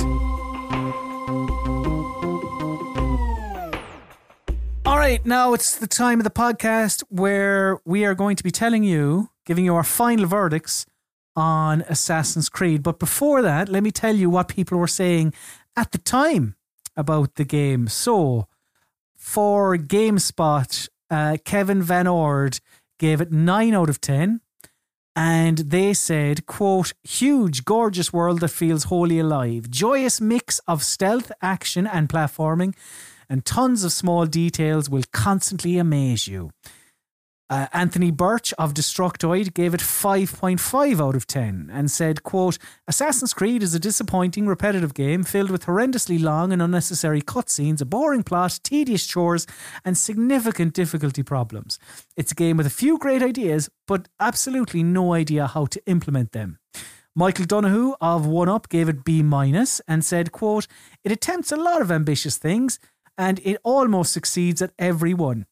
All 4.95 5.01
right, 5.01 5.25
now 5.25 5.53
it's 5.53 5.75
the 5.75 5.87
time 5.87 6.21
of 6.21 6.23
the 6.23 6.29
podcast 6.29 7.03
where 7.09 7.79
we 7.83 8.05
are 8.05 8.15
going 8.15 8.37
to 8.37 8.43
be 8.45 8.49
telling 8.49 8.85
you, 8.85 9.29
giving 9.45 9.65
you 9.65 9.75
our 9.75 9.83
final 9.83 10.25
verdicts 10.25 10.85
on 11.35 11.81
Assassin's 11.89 12.47
Creed. 12.47 12.81
But 12.81 12.97
before 12.97 13.41
that, 13.41 13.67
let 13.67 13.83
me 13.83 13.91
tell 13.91 14.15
you 14.15 14.29
what 14.29 14.47
people 14.47 14.77
were 14.77 14.87
saying 14.87 15.33
at 15.75 15.91
the 15.91 15.97
time 15.97 16.55
about 16.95 17.35
the 17.35 17.43
game. 17.43 17.89
So, 17.89 18.47
for 19.17 19.75
GameSpot, 19.75 20.87
uh, 21.09 21.37
Kevin 21.43 21.83
VanOrd 21.83 22.61
gave 22.97 23.19
it 23.19 23.33
9 23.33 23.73
out 23.73 23.89
of 23.89 23.99
10. 23.99 24.39
And 25.13 25.57
they 25.57 25.93
said, 25.93 26.45
quote, 26.45 26.93
huge, 27.03 27.65
gorgeous 27.65 28.13
world 28.13 28.39
that 28.39 28.47
feels 28.47 28.85
wholly 28.85 29.19
alive. 29.19 29.69
Joyous 29.69 30.21
mix 30.21 30.59
of 30.59 30.83
stealth, 30.83 31.33
action, 31.41 31.85
and 31.85 32.07
platforming, 32.07 32.73
and 33.29 33.45
tons 33.45 33.83
of 33.83 33.91
small 33.91 34.25
details 34.25 34.89
will 34.89 35.03
constantly 35.11 35.77
amaze 35.77 36.27
you. 36.27 36.51
Uh, 37.47 37.67
Anthony 37.73 38.09
Burch 38.09 38.53
of 38.53 38.73
Destructoid 38.73 39.53
gave 39.53 39.75
it 39.75 39.79
5.5 39.79 40.99
out 40.99 41.15
of 41.15 41.27
10 41.27 41.69
and 41.71 41.91
said, 41.91 42.23
quote, 42.23 42.57
Assassin's 42.87 43.35
Creed 43.35 43.61
is 43.61 43.75
a 43.75 43.79
disappointing, 43.79 44.47
repetitive 44.47 44.95
game 44.95 45.23
filled 45.23 45.51
with 45.51 45.65
horrendously 45.65 46.19
long 46.19 46.51
and 46.51 46.59
unnecessary 46.59 47.21
cutscenes, 47.21 47.81
a 47.81 47.85
boring 47.85 48.23
plot, 48.23 48.59
tedious 48.63 49.05
chores, 49.05 49.45
and 49.83 49.95
significant 49.95 50.73
difficulty 50.73 51.21
problems. 51.21 51.77
It's 52.17 52.31
a 52.31 52.35
game 52.35 52.57
with 52.57 52.65
a 52.65 52.71
few 52.71 52.97
great 52.97 53.21
ideas, 53.21 53.69
but 53.85 54.07
absolutely 54.19 54.81
no 54.81 55.13
idea 55.13 55.45
how 55.45 55.67
to 55.67 55.81
implement 55.85 56.31
them. 56.31 56.57
Michael 57.15 57.45
Donahoe 57.45 57.95
of 58.01 58.25
One 58.25 58.49
Up 58.49 58.69
gave 58.69 58.89
it 58.89 59.05
B 59.05 59.21
minus 59.21 59.81
and 59.87 60.03
said, 60.03 60.31
quote, 60.31 60.67
It 61.03 61.11
attempts 61.11 61.51
a 61.51 61.55
lot 61.55 61.81
of 61.81 61.91
ambitious 61.91 62.37
things 62.37 62.79
and 63.17 63.39
it 63.43 63.57
almost 63.63 64.13
succeeds 64.13 64.61
at 64.61 64.73
every 64.79 65.13
one. 65.13 65.45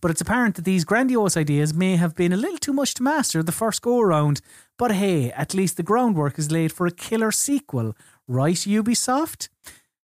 But 0.00 0.10
it's 0.10 0.20
apparent 0.20 0.56
that 0.56 0.64
these 0.64 0.84
grandiose 0.84 1.36
ideas 1.36 1.74
may 1.74 1.96
have 1.96 2.14
been 2.14 2.32
a 2.32 2.36
little 2.36 2.58
too 2.58 2.72
much 2.72 2.94
to 2.94 3.02
master 3.02 3.42
the 3.42 3.52
first 3.52 3.82
go 3.82 4.00
around. 4.00 4.40
But 4.78 4.92
hey, 4.92 5.30
at 5.32 5.54
least 5.54 5.76
the 5.76 5.82
groundwork 5.82 6.38
is 6.38 6.50
laid 6.50 6.72
for 6.72 6.86
a 6.86 6.90
killer 6.90 7.30
sequel, 7.30 7.94
right, 8.26 8.56
Ubisoft? 8.56 9.48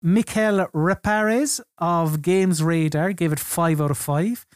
Mikel 0.02 0.66
Reparaz 0.74 1.60
of 1.78 2.18
GamesRadar 2.18 3.16
gave 3.16 3.32
it 3.32 3.40
5 3.40 3.81
out 3.81 3.90
of 3.90 3.98
5 3.98 4.47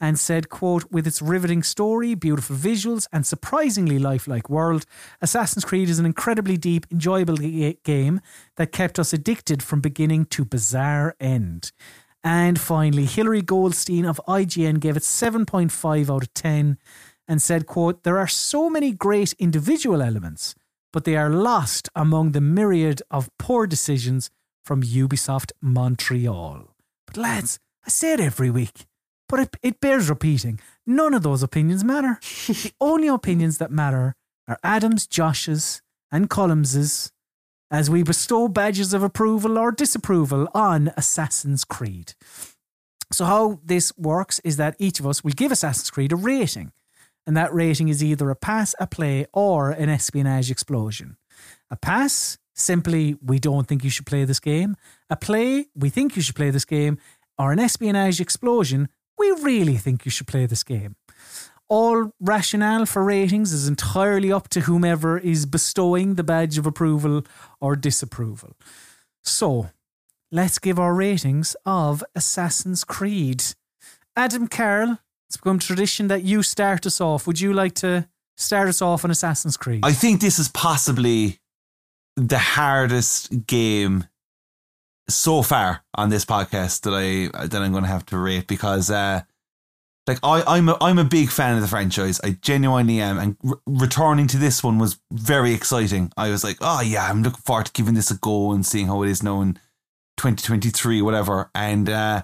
and 0.00 0.18
said, 0.18 0.48
quote, 0.48 0.84
with 0.90 1.06
its 1.06 1.20
riveting 1.20 1.62
story, 1.62 2.14
beautiful 2.14 2.56
visuals, 2.56 3.06
and 3.12 3.26
surprisingly 3.26 3.98
lifelike 3.98 4.48
world, 4.48 4.86
Assassin's 5.20 5.64
Creed 5.64 5.88
is 5.88 5.98
an 5.98 6.06
incredibly 6.06 6.56
deep, 6.56 6.86
enjoyable 6.90 7.36
ga- 7.36 7.78
game 7.84 8.20
that 8.56 8.72
kept 8.72 8.98
us 8.98 9.12
addicted 9.12 9.62
from 9.62 9.80
beginning 9.80 10.26
to 10.26 10.44
bizarre 10.44 11.16
end. 11.18 11.72
And 12.22 12.60
finally, 12.60 13.04
Hilary 13.06 13.42
Goldstein 13.42 14.04
of 14.04 14.20
IGN 14.28 14.80
gave 14.80 14.96
it 14.96 15.02
7.5 15.02 16.14
out 16.14 16.22
of 16.22 16.34
10 16.34 16.78
and 17.26 17.42
said, 17.42 17.66
quote, 17.66 18.02
there 18.02 18.18
are 18.18 18.26
so 18.26 18.68
many 18.70 18.92
great 18.92 19.34
individual 19.34 20.02
elements, 20.02 20.54
but 20.92 21.04
they 21.04 21.16
are 21.16 21.30
lost 21.30 21.88
among 21.94 22.32
the 22.32 22.40
myriad 22.40 23.02
of 23.10 23.30
poor 23.38 23.66
decisions 23.66 24.30
from 24.64 24.82
Ubisoft 24.82 25.52
Montreal. 25.60 26.74
But 27.06 27.16
lads, 27.16 27.58
I 27.86 27.90
say 27.90 28.12
it 28.12 28.20
every 28.20 28.50
week, 28.50 28.86
but 29.28 29.40
it, 29.40 29.56
it 29.62 29.80
bears 29.80 30.08
repeating. 30.08 30.60
None 30.86 31.14
of 31.14 31.22
those 31.22 31.42
opinions 31.42 31.84
matter. 31.84 32.18
the 32.46 32.72
only 32.80 33.08
opinions 33.08 33.58
that 33.58 33.70
matter 33.70 34.14
are 34.46 34.58
Adam's, 34.62 35.06
Josh's, 35.06 35.82
and 36.10 36.30
Colm's 36.30 37.12
as 37.70 37.90
we 37.90 38.02
bestow 38.02 38.48
badges 38.48 38.94
of 38.94 39.02
approval 39.02 39.58
or 39.58 39.70
disapproval 39.70 40.48
on 40.54 40.92
Assassin's 40.96 41.64
Creed. 41.64 42.14
So, 43.12 43.24
how 43.24 43.60
this 43.64 43.92
works 43.96 44.38
is 44.40 44.56
that 44.56 44.76
each 44.78 45.00
of 45.00 45.06
us 45.06 45.24
will 45.24 45.32
give 45.32 45.52
Assassin's 45.52 45.90
Creed 45.90 46.12
a 46.12 46.16
rating, 46.16 46.72
and 47.26 47.36
that 47.36 47.52
rating 47.52 47.88
is 47.88 48.02
either 48.02 48.30
a 48.30 48.36
pass, 48.36 48.74
a 48.80 48.86
play, 48.86 49.26
or 49.32 49.70
an 49.70 49.88
espionage 49.88 50.50
explosion. 50.50 51.16
A 51.70 51.76
pass, 51.76 52.38
simply, 52.54 53.16
we 53.22 53.38
don't 53.38 53.66
think 53.66 53.84
you 53.84 53.90
should 53.90 54.06
play 54.06 54.24
this 54.24 54.40
game. 54.40 54.76
A 55.08 55.16
play, 55.16 55.66
we 55.74 55.88
think 55.88 56.16
you 56.16 56.22
should 56.22 56.36
play 56.36 56.50
this 56.50 56.64
game. 56.64 56.98
Or 57.38 57.52
an 57.52 57.60
espionage 57.60 58.20
explosion, 58.20 58.88
we 59.18 59.30
really 59.42 59.76
think 59.76 60.04
you 60.04 60.10
should 60.10 60.26
play 60.26 60.46
this 60.46 60.62
game. 60.62 60.96
All 61.68 62.12
rationale 62.18 62.86
for 62.86 63.04
ratings 63.04 63.52
is 63.52 63.68
entirely 63.68 64.32
up 64.32 64.48
to 64.50 64.60
whomever 64.60 65.18
is 65.18 65.44
bestowing 65.44 66.14
the 66.14 66.24
badge 66.24 66.56
of 66.56 66.66
approval 66.66 67.26
or 67.60 67.76
disapproval. 67.76 68.56
So, 69.22 69.70
let's 70.32 70.58
give 70.58 70.78
our 70.78 70.94
ratings 70.94 71.56
of 71.66 72.02
Assassin's 72.14 72.84
Creed. 72.84 73.44
Adam 74.16 74.48
Carroll, 74.48 74.98
it's 75.28 75.36
become 75.36 75.58
tradition 75.58 76.08
that 76.08 76.22
you 76.22 76.42
start 76.42 76.86
us 76.86 77.00
off. 77.00 77.26
Would 77.26 77.40
you 77.40 77.52
like 77.52 77.74
to 77.76 78.08
start 78.38 78.68
us 78.68 78.80
off 78.80 79.04
on 79.04 79.10
Assassin's 79.10 79.58
Creed? 79.58 79.80
I 79.84 79.92
think 79.92 80.20
this 80.22 80.38
is 80.38 80.48
possibly 80.48 81.38
the 82.16 82.38
hardest 82.38 83.46
game 83.46 84.06
so 85.08 85.42
far 85.42 85.84
on 85.94 86.10
this 86.10 86.24
podcast 86.24 86.82
that 86.82 86.94
I 86.94 87.46
that 87.46 87.62
I'm 87.62 87.72
going 87.72 87.84
to 87.84 87.88
have 87.88 88.06
to 88.06 88.18
rate 88.18 88.46
because 88.46 88.90
uh, 88.90 89.22
like 90.06 90.18
I 90.22 90.42
I'm 90.46 90.68
a, 90.68 90.76
I'm 90.80 90.98
a 90.98 91.04
big 91.04 91.30
fan 91.30 91.56
of 91.56 91.62
the 91.62 91.68
franchise. 91.68 92.20
I 92.22 92.38
genuinely 92.40 93.00
am, 93.00 93.18
and 93.18 93.36
re- 93.42 93.56
returning 93.66 94.26
to 94.28 94.38
this 94.38 94.62
one 94.62 94.78
was 94.78 94.98
very 95.12 95.52
exciting. 95.52 96.12
I 96.16 96.30
was 96.30 96.44
like, 96.44 96.58
oh 96.60 96.80
yeah, 96.80 97.08
I'm 97.08 97.22
looking 97.22 97.42
forward 97.44 97.66
to 97.66 97.72
giving 97.72 97.94
this 97.94 98.10
a 98.10 98.16
go 98.16 98.52
and 98.52 98.64
seeing 98.64 98.86
how 98.86 99.02
it 99.02 99.10
is 99.10 99.22
now 99.22 99.40
in 99.40 99.54
2023, 100.18 101.02
whatever. 101.02 101.50
And 101.54 101.88
uh, 101.88 102.22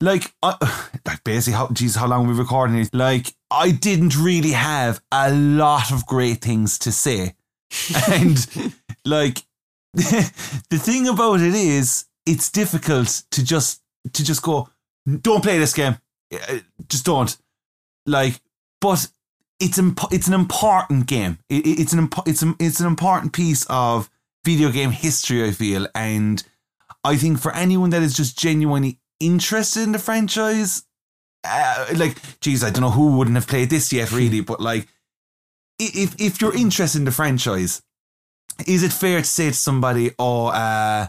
like, 0.00 0.32
I, 0.42 0.56
like 1.06 1.24
basically, 1.24 1.56
how 1.56 1.68
geez, 1.68 1.96
how 1.96 2.06
long 2.06 2.26
are 2.26 2.30
we 2.30 2.38
recording 2.38 2.78
it? 2.78 2.94
Like, 2.94 3.34
I 3.50 3.70
didn't 3.70 4.16
really 4.16 4.52
have 4.52 5.02
a 5.12 5.32
lot 5.32 5.92
of 5.92 6.06
great 6.06 6.40
things 6.40 6.78
to 6.80 6.92
say, 6.92 7.34
and 8.10 8.74
like, 9.04 9.42
the 10.70 10.78
thing 10.78 11.08
about 11.08 11.40
it 11.40 11.54
is, 11.54 12.06
it's 12.26 12.50
difficult 12.50 13.22
to 13.30 13.44
just 13.44 13.82
to 14.12 14.24
just 14.24 14.42
go, 14.42 14.68
don't 15.20 15.42
play 15.42 15.58
this 15.58 15.72
game. 15.72 15.98
Uh, 16.32 16.58
just 16.88 17.04
don't. 17.04 17.36
Like 18.06 18.40
but 18.80 19.08
it's 19.60 19.78
imp- 19.78 20.12
it's 20.12 20.28
an 20.28 20.34
important 20.34 21.06
game. 21.06 21.38
It, 21.48 21.66
it's 21.66 21.92
an 21.94 22.00
imp- 22.00 22.26
it's 22.26 22.42
an, 22.42 22.54
it's 22.58 22.80
an 22.80 22.86
important 22.86 23.32
piece 23.32 23.64
of 23.70 24.10
video 24.44 24.70
game 24.70 24.90
history 24.90 25.42
i 25.42 25.50
feel. 25.50 25.88
And 25.94 26.42
i 27.02 27.16
think 27.16 27.38
for 27.38 27.54
anyone 27.54 27.90
that 27.90 28.02
is 28.02 28.14
just 28.14 28.38
genuinely 28.38 28.98
interested 29.20 29.82
in 29.82 29.92
the 29.92 29.98
franchise 29.98 30.84
uh, 31.44 31.86
like 31.96 32.18
geez 32.40 32.62
i 32.62 32.68
don't 32.68 32.82
know 32.82 32.90
who 32.90 33.16
wouldn't 33.16 33.36
have 33.36 33.46
played 33.46 33.70
this 33.70 33.92
yet 33.92 34.12
really 34.12 34.40
but 34.40 34.60
like 34.60 34.88
if 35.78 36.14
if 36.20 36.40
you're 36.40 36.54
interested 36.54 36.98
in 36.98 37.04
the 37.04 37.12
franchise 37.12 37.80
is 38.66 38.82
it 38.82 38.92
fair 38.92 39.20
to 39.20 39.24
say 39.24 39.48
to 39.48 39.54
somebody 39.54 40.10
oh 40.18 40.46
uh 40.46 41.06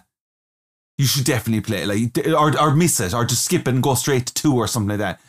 you 0.97 1.05
should 1.05 1.25
definitely 1.25 1.61
play 1.61 1.83
it, 1.83 1.87
like 1.87 2.27
or 2.27 2.57
or 2.59 2.73
miss 2.75 2.99
it 2.99 3.13
or 3.13 3.25
just 3.25 3.45
skip 3.45 3.67
it 3.67 3.73
and 3.73 3.83
go 3.83 3.95
straight 3.95 4.27
to 4.27 4.33
two 4.33 4.55
or 4.55 4.67
something 4.67 4.97
like 4.97 4.99
that. 4.99 5.21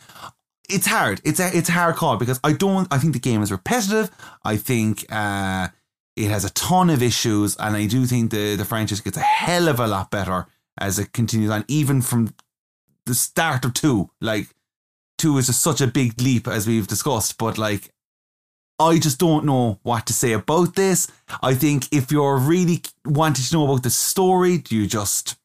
It's 0.69 0.87
hard. 0.87 1.21
It's 1.23 1.39
a 1.39 1.55
it's 1.55 1.69
a 1.69 1.73
hard 1.73 1.95
call 1.95 2.17
because 2.17 2.39
I 2.43 2.53
don't. 2.53 2.87
I 2.91 2.97
think 2.97 3.13
the 3.13 3.19
game 3.19 3.41
is 3.41 3.51
repetitive. 3.51 4.11
I 4.43 4.57
think 4.57 5.05
uh, 5.11 5.69
it 6.15 6.29
has 6.29 6.45
a 6.45 6.49
ton 6.51 6.89
of 6.89 7.01
issues, 7.01 7.55
and 7.57 7.75
I 7.75 7.85
do 7.85 8.05
think 8.05 8.31
the 8.31 8.55
the 8.55 8.65
franchise 8.65 9.01
gets 9.01 9.17
a 9.17 9.21
hell 9.21 9.67
of 9.67 9.79
a 9.79 9.87
lot 9.87 10.11
better 10.11 10.47
as 10.77 10.99
it 10.99 11.13
continues 11.13 11.49
on, 11.49 11.65
even 11.67 12.01
from 12.01 12.33
the 13.05 13.15
start 13.15 13.65
of 13.65 13.73
two. 13.73 14.09
Like 14.19 14.47
two 15.17 15.37
is 15.37 15.47
just 15.47 15.61
such 15.61 15.81
a 15.81 15.87
big 15.87 16.21
leap 16.21 16.47
as 16.47 16.67
we've 16.67 16.87
discussed, 16.87 17.37
but 17.37 17.57
like 17.57 17.93
I 18.79 18.99
just 18.99 19.19
don't 19.19 19.45
know 19.45 19.79
what 19.83 20.05
to 20.05 20.13
say 20.13 20.33
about 20.33 20.75
this. 20.75 21.07
I 21.41 21.55
think 21.55 21.91
if 21.91 22.11
you're 22.11 22.37
really 22.37 22.83
wanting 23.05 23.43
to 23.43 23.55
know 23.55 23.65
about 23.65 23.83
the 23.83 23.89
story, 23.89 24.59
do 24.59 24.75
you 24.75 24.87
just 24.87 25.35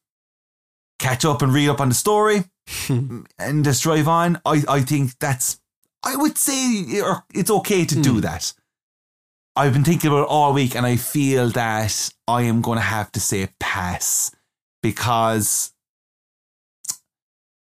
catch 1.03 1.25
up 1.25 1.41
and 1.41 1.53
read 1.53 1.69
up 1.69 1.81
on 1.81 1.89
the 1.89 1.95
story 1.95 2.45
and 2.89 3.63
just 3.63 3.83
drive 3.83 4.07
on. 4.07 4.39
I, 4.45 4.63
I 4.67 4.81
think 4.81 5.17
that's, 5.19 5.59
I 6.03 6.15
would 6.15 6.37
say 6.37 6.53
it's 7.33 7.51
okay 7.51 7.85
to 7.85 8.01
do 8.01 8.13
hmm. 8.13 8.19
that. 8.21 8.53
I've 9.55 9.73
been 9.73 9.83
thinking 9.83 10.09
about 10.09 10.23
it 10.23 10.29
all 10.29 10.53
week 10.53 10.75
and 10.75 10.85
I 10.85 10.95
feel 10.95 11.49
that 11.49 12.09
I 12.27 12.43
am 12.43 12.61
going 12.61 12.77
to 12.77 12.83
have 12.83 13.11
to 13.11 13.19
say 13.19 13.47
pass 13.59 14.33
because 14.81 15.73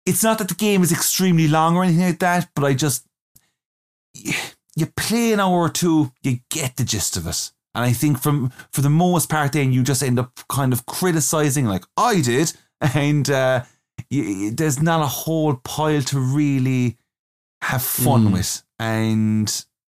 it's 0.05 0.23
not 0.23 0.39
that 0.39 0.47
the 0.47 0.55
game 0.55 0.81
is 0.81 0.91
extremely 0.91 1.47
long 1.47 1.75
or 1.75 1.83
anything 1.83 2.05
like 2.05 2.19
that, 2.19 2.49
but 2.55 2.63
I 2.63 2.73
just, 2.73 3.05
you 4.75 4.87
play 4.97 5.31
an 5.33 5.39
hour 5.39 5.57
or 5.59 5.69
two, 5.69 6.11
you 6.21 6.39
get 6.49 6.75
the 6.77 6.83
gist 6.83 7.17
of 7.17 7.27
it. 7.27 7.51
And 7.73 7.83
I 7.83 7.91
think 7.93 8.19
from 8.21 8.51
for 8.71 8.81
the 8.81 8.89
most 8.89 9.29
part, 9.29 9.51
then 9.53 9.71
you 9.73 9.83
just 9.83 10.03
end 10.03 10.19
up 10.19 10.39
kind 10.49 10.71
of 10.73 10.85
criticizing, 10.85 11.65
like 11.65 11.83
I 11.97 12.21
did, 12.21 12.53
and 12.81 13.29
uh, 13.29 13.63
y- 14.11 14.51
there's 14.53 14.81
not 14.81 15.01
a 15.01 15.07
whole 15.07 15.55
pile 15.55 16.01
to 16.01 16.19
really 16.19 16.97
have 17.61 17.81
fun 17.83 18.27
Mm. 18.29 18.33
with, 18.33 18.63
and 18.79 19.49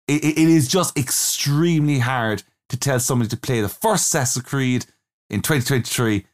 it, 0.08 0.24
it 0.24 0.38
it 0.38 0.48
is 0.50 0.68
just 0.68 0.98
extremely 0.98 2.00
hard 2.00 2.44
to 2.70 2.78
tell 2.78 3.00
somebody 3.00 3.30
to 3.30 3.38
play 3.38 3.62
the 3.62 3.70
first 3.70 4.06
Assassin's 4.06 4.46
Creed 4.46 4.86
in 5.30 5.42
2023. 5.42 6.26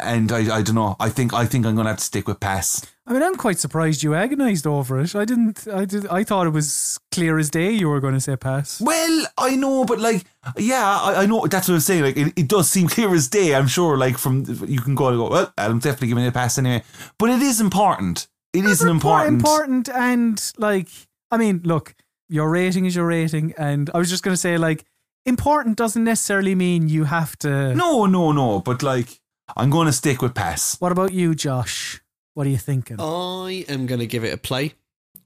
And 0.00 0.30
I, 0.32 0.56
I 0.56 0.62
don't 0.62 0.74
know. 0.74 0.96
I 0.98 1.08
think 1.08 1.32
I 1.32 1.46
think 1.46 1.64
I'm 1.64 1.76
gonna 1.76 1.90
have 1.90 1.98
to 1.98 2.04
stick 2.04 2.26
with 2.26 2.40
pass. 2.40 2.84
I 3.06 3.12
mean, 3.12 3.22
I'm 3.22 3.34
quite 3.34 3.58
surprised 3.58 4.02
you 4.02 4.14
agonized 4.14 4.66
over 4.66 5.00
it. 5.00 5.16
I 5.16 5.24
didn't. 5.24 5.66
I 5.66 5.84
did. 5.84 6.06
I 6.06 6.22
thought 6.22 6.46
it 6.46 6.50
was 6.50 7.00
clear 7.10 7.38
as 7.38 7.50
day 7.50 7.72
you 7.72 7.88
were 7.88 8.00
going 8.00 8.14
to 8.14 8.20
say 8.20 8.36
pass. 8.36 8.80
Well, 8.80 9.26
I 9.36 9.56
know, 9.56 9.84
but 9.84 9.98
like, 9.98 10.24
yeah, 10.56 11.00
I, 11.00 11.22
I 11.22 11.26
know 11.26 11.46
that's 11.46 11.68
what 11.68 11.74
I'm 11.74 11.80
saying. 11.80 12.02
Like, 12.02 12.16
it, 12.16 12.32
it 12.36 12.48
does 12.48 12.70
seem 12.70 12.86
clear 12.86 13.12
as 13.12 13.28
day. 13.28 13.56
I'm 13.56 13.66
sure. 13.66 13.96
Like, 13.96 14.18
from 14.18 14.44
you 14.68 14.80
can 14.80 14.94
go 14.94 15.08
and 15.08 15.18
go. 15.18 15.30
Well, 15.30 15.52
I'm 15.58 15.80
definitely 15.80 16.08
giving 16.08 16.24
it 16.24 16.28
a 16.28 16.32
pass 16.32 16.58
anyway. 16.58 16.84
But 17.18 17.30
it 17.30 17.42
is 17.42 17.60
important. 17.60 18.28
It 18.52 18.64
is 18.64 18.82
an 18.82 18.88
important. 18.88 19.36
important, 19.36 19.88
and 19.88 20.52
like, 20.58 20.88
I 21.30 21.38
mean, 21.38 21.62
look, 21.64 21.94
your 22.28 22.50
rating 22.50 22.84
is 22.84 22.94
your 22.94 23.06
rating, 23.06 23.52
and 23.58 23.90
I 23.94 23.98
was 23.98 24.10
just 24.10 24.22
going 24.22 24.34
to 24.34 24.40
say, 24.40 24.58
like, 24.58 24.84
important 25.26 25.76
doesn't 25.76 26.04
necessarily 26.04 26.54
mean 26.54 26.88
you 26.88 27.04
have 27.04 27.36
to. 27.38 27.74
No, 27.74 28.06
no, 28.06 28.30
no. 28.30 28.60
But 28.60 28.82
like, 28.82 29.21
I'm 29.56 29.70
going 29.70 29.86
to 29.86 29.92
stick 29.92 30.22
with 30.22 30.34
pass. 30.34 30.80
What 30.80 30.92
about 30.92 31.12
you, 31.12 31.34
Josh? 31.34 32.00
What 32.34 32.46
are 32.46 32.50
you 32.50 32.58
thinking? 32.58 32.96
I 32.98 33.64
am 33.68 33.86
going 33.86 34.00
to 34.00 34.06
give 34.06 34.24
it 34.24 34.32
a 34.32 34.38
play, 34.38 34.74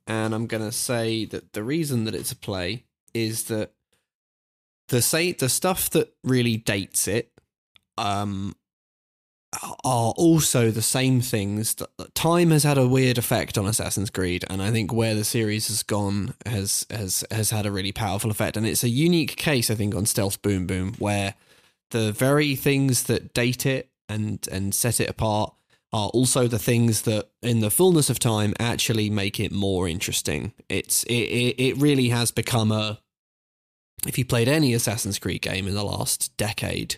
and 0.07 0.35
I'm 0.35 0.47
going 0.47 0.65
to 0.65 0.73
say 0.73 1.25
that 1.27 1.53
the 1.53 1.63
reason 1.63 2.05
that 2.05 2.15
it's 2.15 2.33
a 2.33 2.37
play 2.37 2.85
is 3.15 3.45
that 3.45 3.73
the 4.89 5.01
say 5.03 5.33
the 5.33 5.49
stuff 5.49 5.91
that 5.91 6.15
really 6.25 6.57
dates 6.57 7.07
it, 7.09 7.33
um, 7.99 8.55
are 9.85 10.13
also 10.17 10.71
the 10.71 10.83
same 10.83 11.21
things. 11.21 11.75
That 11.77 11.97
that 11.99 12.15
time 12.15 12.51
has 12.51 12.65
had 12.65 12.79
a 12.79 12.89
weird 12.89 13.19
effect 13.19 13.57
on 13.57 13.67
Assassin's 13.67 14.11
Creed, 14.11 14.45
and 14.51 14.63
I 14.63 14.71
think 14.71 14.93
where 14.93 15.15
the 15.15 15.25
series 15.25 15.69
has 15.69 15.83
gone 15.83 16.35
has 16.45 16.87
has 16.91 17.25
has 17.31 17.51
had 17.51 17.67
a 17.67 17.73
really 17.73 17.93
powerful 17.93 18.31
effect. 18.31 18.57
And 18.57 18.67
it's 18.67 18.85
a 18.85 18.89
unique 18.89 19.37
case, 19.37 19.71
I 19.71 19.75
think, 19.75 19.95
on 19.95 20.07
Stealth 20.07 20.43
Boom 20.43 20.67
Boom, 20.67 20.95
where 20.99 21.35
the 21.91 22.13
very 22.13 22.57
things 22.57 23.05
that 23.05 23.33
date 23.33 23.65
it 23.65 23.91
and 24.09 24.47
and 24.51 24.75
set 24.75 25.01
it 25.01 25.09
apart 25.09 25.55
are 25.93 26.09
also 26.09 26.47
the 26.49 26.59
things 26.59 27.02
that 27.02 27.28
in 27.43 27.60
the 27.60 27.70
fullness 27.70 28.10
of 28.10 28.18
time 28.18 28.55
actually 28.59 29.09
make 29.09 29.39
it 29.39 29.52
more 29.52 29.89
interesting. 29.89 30.52
It's 30.68 31.05
it 31.05 31.12
it, 31.12 31.62
it 31.62 31.76
really 31.78 32.09
has 32.10 32.31
become 32.31 32.73
a 32.73 33.01
if 34.07 34.18
you 34.18 34.25
played 34.25 34.49
any 34.49 34.75
assassin's 34.75 35.18
creed 35.18 35.43
game 35.43 35.67
in 35.67 35.75
the 35.75 35.85
last 35.85 36.36
decade 36.36 36.97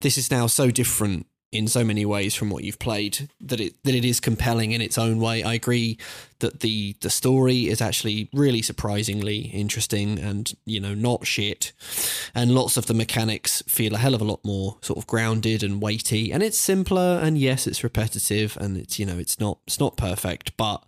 this 0.00 0.18
is 0.18 0.30
now 0.30 0.46
so 0.46 0.70
different 0.70 1.26
in 1.50 1.66
so 1.66 1.82
many 1.82 2.04
ways 2.04 2.34
from 2.34 2.50
what 2.50 2.62
you've 2.62 2.78
played 2.78 3.30
that 3.40 3.60
it 3.60 3.82
that 3.84 3.94
it 3.94 4.04
is 4.04 4.20
compelling 4.20 4.72
in 4.72 4.80
its 4.80 4.98
own 4.98 5.18
way. 5.18 5.42
I 5.42 5.54
agree 5.54 5.98
that 6.40 6.60
the 6.60 6.96
the 7.00 7.10
story 7.10 7.68
is 7.68 7.80
actually 7.80 8.28
really 8.32 8.62
surprisingly 8.62 9.38
interesting 9.38 10.18
and 10.18 10.54
you 10.66 10.80
know 10.80 10.94
not 10.94 11.26
shit, 11.26 11.72
and 12.34 12.54
lots 12.54 12.76
of 12.76 12.86
the 12.86 12.94
mechanics 12.94 13.62
feel 13.66 13.94
a 13.94 13.98
hell 13.98 14.14
of 14.14 14.20
a 14.20 14.24
lot 14.24 14.44
more 14.44 14.76
sort 14.82 14.98
of 14.98 15.06
grounded 15.06 15.62
and 15.62 15.80
weighty. 15.80 16.32
And 16.32 16.42
it's 16.42 16.58
simpler, 16.58 17.18
and 17.22 17.38
yes, 17.38 17.66
it's 17.66 17.82
repetitive, 17.82 18.56
and 18.60 18.76
it's 18.76 18.98
you 18.98 19.06
know 19.06 19.18
it's 19.18 19.40
not 19.40 19.58
it's 19.66 19.80
not 19.80 19.96
perfect, 19.96 20.56
but 20.56 20.84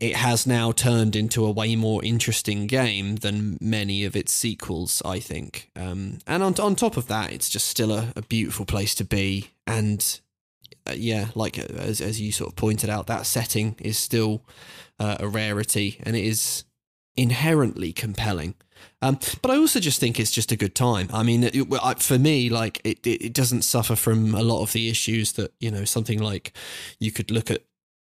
it 0.00 0.16
has 0.16 0.46
now 0.46 0.72
turned 0.72 1.14
into 1.14 1.44
a 1.44 1.50
way 1.50 1.76
more 1.76 2.02
interesting 2.02 2.66
game 2.66 3.16
than 3.16 3.58
many 3.60 4.04
of 4.04 4.16
its 4.16 4.32
sequels, 4.32 5.02
I 5.04 5.20
think. 5.20 5.70
Um, 5.76 6.18
and 6.26 6.42
on 6.42 6.54
on 6.58 6.74
top 6.74 6.96
of 6.96 7.06
that, 7.08 7.32
it's 7.32 7.50
just 7.50 7.68
still 7.68 7.92
a, 7.92 8.12
a 8.16 8.22
beautiful 8.22 8.64
place 8.64 8.94
to 8.96 9.04
be, 9.04 9.50
and 9.70 10.20
uh, 10.86 10.94
yeah, 10.96 11.28
like 11.34 11.58
uh, 11.58 11.62
as 11.78 12.00
as 12.00 12.20
you 12.20 12.32
sort 12.32 12.50
of 12.50 12.56
pointed 12.56 12.90
out, 12.90 13.06
that 13.06 13.26
setting 13.26 13.76
is 13.78 13.98
still 13.98 14.42
uh, 14.98 15.16
a 15.20 15.28
rarity, 15.28 16.00
and 16.02 16.16
it 16.16 16.24
is 16.24 16.64
inherently 17.16 17.92
compelling. 17.92 18.54
Um, 19.02 19.18
but 19.42 19.50
I 19.50 19.56
also 19.56 19.78
just 19.78 20.00
think 20.00 20.18
it's 20.18 20.30
just 20.30 20.52
a 20.52 20.56
good 20.56 20.74
time. 20.74 21.08
I 21.12 21.22
mean, 21.22 21.44
it, 21.44 22.02
for 22.02 22.18
me, 22.18 22.48
like 22.48 22.80
it, 22.82 23.06
it, 23.06 23.26
it 23.26 23.32
doesn't 23.32 23.62
suffer 23.62 23.94
from 23.94 24.34
a 24.34 24.42
lot 24.42 24.62
of 24.62 24.72
the 24.72 24.88
issues 24.88 25.32
that 25.32 25.52
you 25.60 25.70
know 25.70 25.84
something 25.84 26.18
like 26.18 26.52
you 26.98 27.12
could 27.12 27.30
look 27.30 27.50
at 27.50 27.62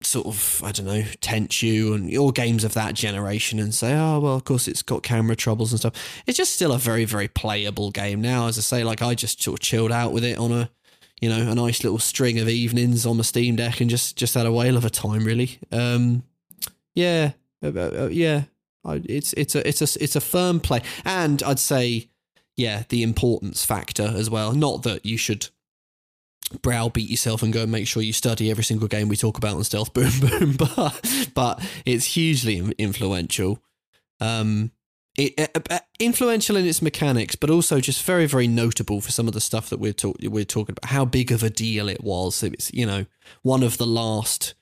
sort 0.03 0.25
of 0.25 0.63
I 0.63 0.71
don't 0.71 0.87
know 0.87 1.03
Tenchu 1.21 1.93
and 1.93 2.17
all 2.17 2.31
games 2.31 2.63
of 2.63 2.73
that 2.73 2.95
generation 2.95 3.59
and 3.59 3.73
say, 3.73 3.93
oh 3.93 4.19
well, 4.19 4.35
of 4.35 4.45
course 4.45 4.67
it's 4.67 4.81
got 4.81 5.03
camera 5.03 5.35
troubles 5.35 5.71
and 5.71 5.79
stuff. 5.79 6.23
It's 6.25 6.37
just 6.37 6.53
still 6.53 6.71
a 6.71 6.77
very 6.77 7.05
very 7.05 7.27
playable 7.27 7.91
game 7.91 8.21
now. 8.21 8.47
As 8.47 8.57
I 8.57 8.61
say, 8.61 8.83
like 8.83 9.01
I 9.01 9.13
just 9.13 9.43
sort 9.43 9.59
of 9.59 9.63
chilled 9.63 9.91
out 9.91 10.13
with 10.13 10.23
it 10.23 10.37
on 10.37 10.51
a 10.51 10.69
you 11.21 11.29
know 11.29 11.51
a 11.51 11.55
nice 11.55 11.83
little 11.83 11.99
string 11.99 12.39
of 12.39 12.49
evenings 12.49 13.05
on 13.05 13.17
the 13.17 13.23
Steam 13.23 13.55
Deck 13.55 13.79
and 13.79 13.89
just 13.89 14.17
just 14.17 14.33
had 14.33 14.45
a 14.45 14.51
whale 14.51 14.75
of 14.75 14.83
a 14.83 14.89
time 14.89 15.23
really. 15.23 15.59
Um, 15.71 16.23
yeah, 16.93 17.31
uh, 17.63 17.69
uh, 17.69 18.09
yeah. 18.11 18.43
I, 18.83 19.01
it's 19.05 19.33
it's 19.33 19.55
a 19.55 19.65
it's 19.67 19.81
a 19.81 20.03
it's 20.03 20.15
a 20.15 20.21
firm 20.21 20.59
play, 20.59 20.81
and 21.05 21.41
I'd 21.43 21.59
say, 21.59 22.09
yeah, 22.57 22.83
the 22.89 23.03
importance 23.03 23.63
factor 23.63 24.11
as 24.15 24.29
well. 24.29 24.53
Not 24.53 24.83
that 24.83 25.05
you 25.05 25.17
should 25.17 25.49
browbeat 26.61 27.09
yourself 27.09 27.43
and 27.43 27.53
go 27.53 27.63
and 27.63 27.71
make 27.71 27.87
sure 27.87 28.03
you 28.03 28.11
study 28.11 28.51
every 28.51 28.63
single 28.63 28.87
game 28.87 29.07
we 29.07 29.15
talk 29.15 29.37
about 29.37 29.55
on 29.55 29.63
Stealth 29.63 29.93
Boom 29.93 30.11
Boom, 30.19 30.53
but 30.75 31.29
but 31.35 31.61
it's 31.85 32.05
hugely 32.05 32.73
influential. 32.77 33.61
Um, 34.19 34.71
it, 35.15 35.51
uh, 35.55 35.59
uh, 35.69 35.79
influential 35.99 36.55
in 36.55 36.65
its 36.65 36.81
mechanics, 36.81 37.35
but 37.35 37.49
also 37.49 37.79
just 37.79 38.03
very 38.03 38.25
very 38.25 38.47
notable 38.47 39.01
for 39.01 39.11
some 39.11 39.27
of 39.27 39.33
the 39.33 39.41
stuff 39.41 39.69
that 39.69 39.79
we're 39.79 39.93
we're 40.23 40.45
talking 40.45 40.73
about. 40.73 40.91
How 40.91 41.05
big 41.05 41.31
of 41.31 41.43
a 41.43 41.49
deal 41.49 41.89
it 41.89 42.03
was. 42.03 42.43
It's 42.43 42.73
you 42.73 42.85
know 42.85 43.05
one 43.41 43.63
of 43.63 43.77
the 43.77 43.87
last 43.87 44.53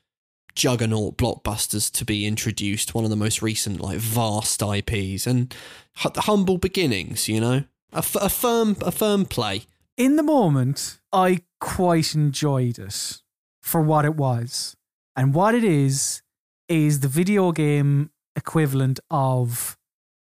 juggernaut 0.55 1.17
blockbusters 1.17 1.91
to 1.91 2.03
be 2.03 2.25
introduced, 2.25 2.93
one 2.93 3.03
of 3.03 3.09
the 3.09 3.15
most 3.15 3.41
recent, 3.41 3.79
like 3.79 3.97
vast 3.97 4.61
IPs, 4.61 5.27
and 5.27 5.55
hu- 5.97 6.09
humble 6.15 6.57
beginnings. 6.57 7.29
You 7.29 7.41
know, 7.41 7.63
a, 7.93 7.99
f- 7.99 8.15
a 8.15 8.29
firm, 8.29 8.75
a 8.81 8.91
firm 8.91 9.25
play. 9.25 9.63
In 9.97 10.15
the 10.15 10.23
moment, 10.23 10.99
I 11.11 11.41
quite 11.59 12.15
enjoyed 12.15 12.79
it 12.79 13.21
for 13.61 13.81
what 13.81 14.05
it 14.05 14.15
was. 14.15 14.75
And 15.15 15.33
what 15.33 15.53
it 15.53 15.65
is, 15.65 16.21
is 16.69 16.99
the 16.99 17.07
video 17.07 17.51
game 17.51 18.11
equivalent 18.35 18.99
of 19.09 19.77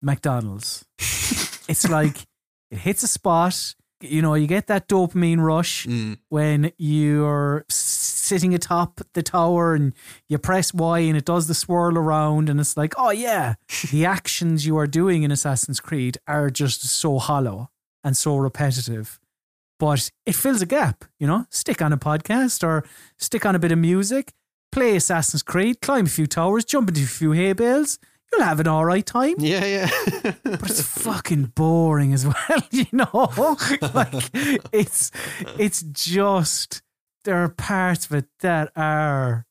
McDonald's. 0.04 0.86
it's 1.68 1.90
like 1.90 2.18
it 2.72 2.80
hits 2.80 3.04
a 3.04 3.08
spot, 3.08 3.76
you 4.04 4.22
know, 4.22 4.34
you 4.34 4.48
get 4.48 4.68
that 4.68 4.88
dopamine 4.88 5.40
rush 5.40 5.86
mm. 5.88 6.18
when 6.30 6.72
you're 6.78 7.66
sitting 7.70 8.54
atop 8.54 9.02
the 9.14 9.24
tower 9.24 9.74
and 9.74 9.94
you 10.28 10.38
press 10.38 10.74
Y 10.74 11.00
and 11.00 11.18
it 11.18 11.26
does 11.26 11.48
the 11.48 11.54
swirl 11.54 11.98
around 11.98 12.50
and 12.50 12.60
it's 12.60 12.76
like, 12.76 12.94
oh 12.98 13.12
yeah, 13.12 13.56
the 13.92 14.06
actions 14.06 14.66
you 14.66 14.78
are 14.78 14.88
doing 14.88 15.24
in 15.24 15.32
Assassin's 15.32 15.80
Creed 15.80 16.18
are 16.28 16.50
just 16.50 16.84
so 16.84 17.18
hollow 17.18 17.70
and 18.04 18.18
so 18.18 18.36
repetitive. 18.36 19.20
But 19.80 20.12
it 20.26 20.36
fills 20.36 20.62
a 20.62 20.66
gap, 20.66 21.06
you 21.20 21.28
know? 21.28 21.46
Stick 21.50 21.82
on 21.82 21.92
a 21.92 21.98
podcast 21.98 22.64
or 22.64 22.86
stick 23.18 23.46
on 23.46 23.56
a 23.56 23.60
bit 23.60 23.72
of 23.72 23.80
music, 23.80 24.34
play 24.72 24.96
Assassin's 24.96 25.44
Creed, 25.44 25.82
climb 25.82 26.06
a 26.06 26.10
few 26.10 26.28
towers, 26.28 26.66
jump 26.66 26.90
into 26.90 27.04
a 27.04 27.08
few 27.08 27.32
hay 27.32 27.54
bales. 27.54 28.00
You'll 28.34 28.44
have 28.46 28.60
an 28.60 28.68
all 28.68 28.84
right 28.86 29.06
time. 29.06 29.36
Yeah, 29.38 29.64
yeah. 29.66 29.90
but 30.44 30.70
it's 30.70 30.82
fucking 30.82 31.52
boring 31.56 32.14
as 32.14 32.26
well, 32.26 32.62
you 32.72 32.86
know? 32.92 33.10
like 33.94 34.14
it's 34.74 35.12
it's 35.60 35.84
just 35.84 36.82
there 37.26 37.38
are 37.44 37.50
parts 37.50 38.06
of 38.08 38.14
it 38.14 38.26
that 38.42 38.72
are 38.76 39.46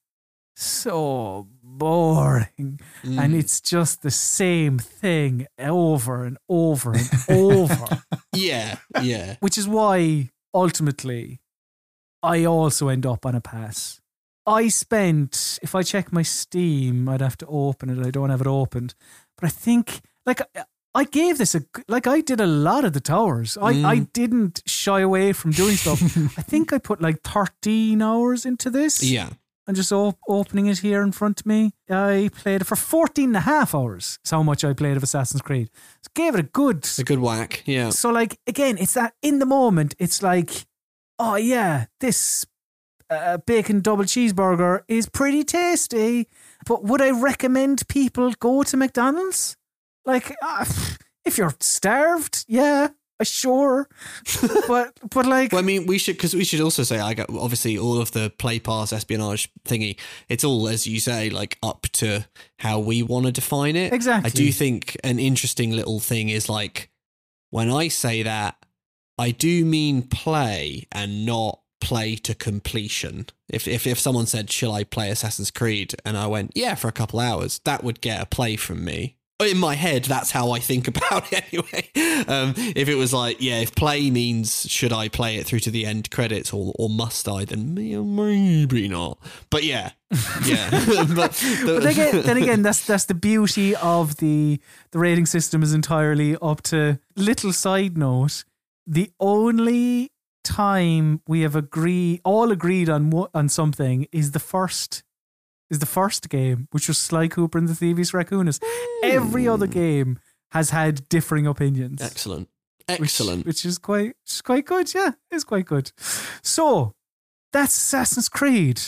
so 0.56 1.48
boring 1.62 2.50
and 2.58 2.78
Mm. 3.02 3.38
it's 3.38 3.60
just 3.60 4.02
the 4.02 4.10
same 4.10 4.78
thing 4.78 5.46
over 5.58 6.24
and 6.24 6.36
over 6.48 6.92
and 6.92 7.08
over 7.30 8.02
Yeah, 8.34 8.76
yeah. 9.00 9.36
which 9.40 9.56
is 9.56 9.66
why 9.66 10.30
ultimately 10.54 11.40
I 12.22 12.44
also 12.44 12.88
end 12.88 13.06
up 13.06 13.24
on 13.26 13.34
a 13.34 13.40
pass. 13.40 14.00
I 14.46 14.68
spent, 14.68 15.58
if 15.62 15.74
I 15.74 15.82
check 15.82 16.12
my 16.12 16.22
Steam, 16.22 17.08
I'd 17.08 17.20
have 17.20 17.36
to 17.38 17.46
open 17.46 17.90
it. 17.90 18.04
I 18.06 18.10
don't 18.10 18.30
have 18.30 18.40
it 18.40 18.46
opened, 18.46 18.94
but 19.36 19.46
I 19.46 19.50
think 19.50 20.00
like 20.26 20.40
I 20.94 21.04
gave 21.04 21.38
this 21.38 21.54
a, 21.54 21.62
like 21.88 22.06
I 22.06 22.20
did 22.20 22.40
a 22.40 22.46
lot 22.46 22.84
of 22.84 22.92
the 22.92 23.00
towers. 23.00 23.56
I 23.56 23.68
I 23.92 23.96
Mm. 24.00 24.12
didn't 24.12 24.62
shy 24.66 25.00
away 25.00 25.32
from 25.32 25.52
doing 25.52 25.76
stuff. 25.76 26.00
I 26.38 26.42
think 26.42 26.72
I 26.72 26.78
put 26.78 27.00
like 27.00 27.22
thirteen 27.22 28.02
hours 28.02 28.44
into 28.44 28.68
this. 28.70 29.02
Yeah. 29.02 29.30
I'm 29.68 29.76
just 29.76 29.92
op- 29.92 30.18
opening 30.28 30.66
it 30.66 30.78
here 30.78 31.02
in 31.02 31.12
front 31.12 31.38
of 31.40 31.46
me. 31.46 31.70
I 31.88 32.30
played 32.34 32.62
it 32.62 32.64
for 32.66 32.74
14 32.74 33.26
and 33.28 33.36
a 33.36 33.40
half 33.40 33.76
hours. 33.76 34.18
That's 34.18 34.32
how 34.32 34.42
much 34.42 34.64
I 34.64 34.72
played 34.72 34.96
of 34.96 35.04
Assassin's 35.04 35.40
Creed. 35.40 35.70
So 36.02 36.10
gave 36.16 36.34
it 36.34 36.40
a 36.40 36.48
good 36.52 36.84
A 36.98 37.04
good 37.04 37.20
whack. 37.20 37.62
Yeah. 37.64 37.90
so 37.90 38.10
like 38.10 38.38
again, 38.48 38.76
it's 38.76 38.94
that 38.94 39.14
in 39.22 39.38
the 39.38 39.46
moment, 39.46 39.94
it's 40.00 40.20
like, 40.20 40.66
oh 41.20 41.36
yeah, 41.36 41.86
this 42.00 42.44
uh, 43.10 43.39
bacon 43.39 43.81
double 43.81 44.05
cheeseburger 44.05 44.82
is 44.89 45.08
pretty 45.08 45.44
tasty. 45.44 46.28
But 46.66 46.84
would 46.84 47.00
I 47.00 47.10
recommend 47.10 47.86
people 47.89 48.32
go 48.39 48.62
to 48.62 48.76
McDonald's? 48.76 49.56
Like, 50.05 50.34
uh, 50.42 50.64
if 51.24 51.39
you're 51.39 51.55
starved, 51.60 52.44
yeah, 52.48 52.89
uh, 53.22 53.24
sure. 53.24 53.89
but 54.68 54.98
but 55.10 55.26
like, 55.26 55.52
Well, 55.52 55.60
I 55.60 55.64
mean, 55.64 55.86
we 55.86 55.98
should 55.98 56.16
because 56.16 56.34
we 56.34 56.44
should 56.44 56.60
also 56.60 56.82
say, 56.82 56.98
I 56.98 57.14
got 57.14 57.31
obviously 57.31 57.78
all 57.78 58.00
of 58.00 58.12
the 58.12 58.31
play 58.39 58.58
pass 58.58 58.92
espionage 58.92 59.48
thingy. 59.64 59.98
It's 60.28 60.44
all 60.44 60.68
as 60.68 60.86
you 60.86 61.00
say, 61.00 61.31
like 61.31 61.58
up 61.62 61.82
to 61.92 62.26
how 62.58 62.81
we 62.81 63.02
want 63.02 63.26
to 63.26 63.32
define 63.32 63.76
it. 63.76 63.92
Exactly. 63.92 64.28
I 64.28 64.32
do 64.32 64.52
think 64.52 64.97
an 65.05 65.18
interesting 65.18 65.72
little 65.72 66.00
thing 66.00 66.28
is 66.28 66.48
like 66.48 66.90
when 67.50 67.70
I 67.70 67.89
say 67.89 68.22
that, 68.22 68.56
I 69.18 69.31
do 69.31 69.64
mean 69.64 70.02
play 70.02 70.89
and 70.90 71.24
not 71.24 71.60
play 71.82 72.16
to 72.16 72.34
completion. 72.34 73.26
If 73.50 73.66
if 73.68 73.86
if 73.86 73.98
someone 73.98 74.26
said, 74.26 74.50
"Shall 74.50 74.72
I 74.72 74.84
play 74.84 75.10
Assassin's 75.10 75.50
Creed?" 75.50 75.94
and 76.04 76.16
I 76.16 76.26
went, 76.26 76.52
"Yeah, 76.54 76.74
for 76.76 76.88
a 76.88 76.92
couple 76.92 77.20
hours," 77.20 77.60
that 77.64 77.82
would 77.84 78.00
get 78.00 78.22
a 78.22 78.26
play 78.26 78.56
from 78.56 78.84
me. 78.84 79.16
In 79.40 79.58
my 79.58 79.74
head, 79.74 80.04
that's 80.04 80.30
how 80.30 80.52
I 80.52 80.60
think 80.60 80.86
about 80.92 81.32
it 81.32 81.42
anyway. 81.52 82.24
Um, 82.28 82.54
if 82.76 82.88
it 82.88 82.94
was 82.94 83.12
like, 83.12 83.38
yeah, 83.40 83.58
if 83.58 83.74
play 83.74 84.08
means 84.08 84.70
should 84.70 84.92
I 84.92 85.08
play 85.08 85.36
it 85.36 85.46
through 85.46 85.58
to 85.60 85.70
the 85.72 85.84
end 85.84 86.12
credits 86.12 86.52
or, 86.52 86.72
or 86.78 86.88
must 86.88 87.26
I, 87.28 87.44
then 87.44 87.74
may- 87.74 87.96
maybe 87.96 88.86
not. 88.86 89.18
But 89.50 89.64
yeah, 89.64 89.90
yeah. 90.44 90.70
but, 91.16 91.32
the- 91.32 91.62
but 91.66 91.82
then 91.82 91.86
again, 91.88 92.22
then 92.22 92.36
again, 92.36 92.62
that's 92.62 92.86
that's 92.86 93.06
the 93.06 93.14
beauty 93.14 93.74
of 93.74 94.16
the 94.18 94.60
the 94.92 94.98
rating 95.00 95.26
system 95.26 95.62
is 95.64 95.74
entirely 95.74 96.36
up 96.40 96.62
to. 96.70 97.00
Little 97.16 97.52
side 97.52 97.98
note: 97.98 98.44
the 98.86 99.10
only 99.18 100.11
time 100.44 101.20
we 101.26 101.40
have 101.42 101.56
agree 101.56 102.20
all 102.24 102.50
agreed 102.50 102.88
on 102.88 103.10
what 103.10 103.30
on 103.34 103.48
something 103.48 104.06
is 104.12 104.32
the 104.32 104.40
first 104.40 105.02
is 105.70 105.78
the 105.78 105.86
first 105.86 106.28
game, 106.28 106.68
which 106.70 106.86
was 106.86 106.98
Sly 106.98 107.28
Cooper 107.28 107.58
and 107.58 107.66
the 107.66 107.72
Thievius 107.72 108.12
Raccoonus. 108.12 108.62
Every 109.02 109.48
other 109.48 109.66
hmm. 109.66 109.72
game 109.72 110.18
has 110.50 110.70
had 110.70 111.08
differing 111.08 111.46
opinions. 111.46 112.02
Excellent. 112.02 112.48
Excellent. 112.88 113.46
Which, 113.46 113.64
is 113.64 113.78
quite 113.78 114.08
which 114.08 114.32
is 114.32 114.42
quite 114.42 114.66
good, 114.66 114.92
yeah. 114.94 115.12
It's 115.30 115.44
quite 115.44 115.64
good. 115.64 115.92
So 116.42 116.92
that's 117.52 117.76
Assassin's 117.76 118.28
Creed. 118.28 118.80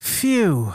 Phew. 0.00 0.74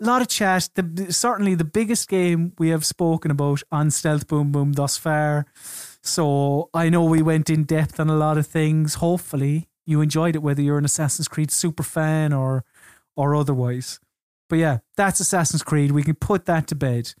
A 0.00 0.04
lot 0.04 0.22
of 0.22 0.28
chat. 0.28 0.68
The, 0.74 1.12
certainly 1.12 1.56
the 1.56 1.64
biggest 1.64 2.08
game 2.08 2.52
we 2.58 2.68
have 2.68 2.86
spoken 2.86 3.30
about 3.30 3.62
on 3.72 3.90
Stealth 3.90 4.28
Boom 4.28 4.52
Boom 4.52 4.74
thus 4.74 4.96
far. 4.96 5.46
So 6.08 6.70
I 6.72 6.88
know 6.88 7.04
we 7.04 7.22
went 7.22 7.50
in 7.50 7.64
depth 7.64 8.00
on 8.00 8.08
a 8.08 8.16
lot 8.16 8.38
of 8.38 8.46
things. 8.46 8.94
Hopefully 8.94 9.68
you 9.86 10.00
enjoyed 10.00 10.34
it, 10.34 10.42
whether 10.42 10.62
you're 10.62 10.78
an 10.78 10.84
Assassin's 10.84 11.28
Creed 11.28 11.50
super 11.50 11.82
fan 11.82 12.32
or 12.32 12.64
or 13.16 13.34
otherwise. 13.34 14.00
But 14.48 14.58
yeah, 14.58 14.78
that's 14.96 15.20
Assassin's 15.20 15.62
Creed. 15.62 15.90
We 15.90 16.02
can 16.02 16.14
put 16.14 16.46
that 16.46 16.66
to 16.68 16.74
bed 16.74 17.14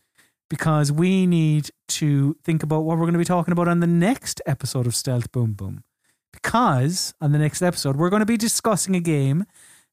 because 0.48 0.90
we 0.90 1.26
need 1.26 1.70
to 1.88 2.36
think 2.42 2.62
about 2.62 2.80
what 2.80 2.96
we're 2.96 3.04
going 3.04 3.12
to 3.12 3.18
be 3.18 3.24
talking 3.24 3.52
about 3.52 3.68
on 3.68 3.80
the 3.80 3.86
next 3.86 4.40
episode 4.46 4.86
of 4.86 4.94
Stealth 4.94 5.30
Boom 5.32 5.52
Boom. 5.52 5.84
Because 6.32 7.14
on 7.20 7.32
the 7.32 7.38
next 7.38 7.62
episode, 7.62 7.96
we're 7.96 8.10
going 8.10 8.20
to 8.20 8.26
be 8.26 8.36
discussing 8.36 8.94
a 8.94 9.00
game 9.00 9.44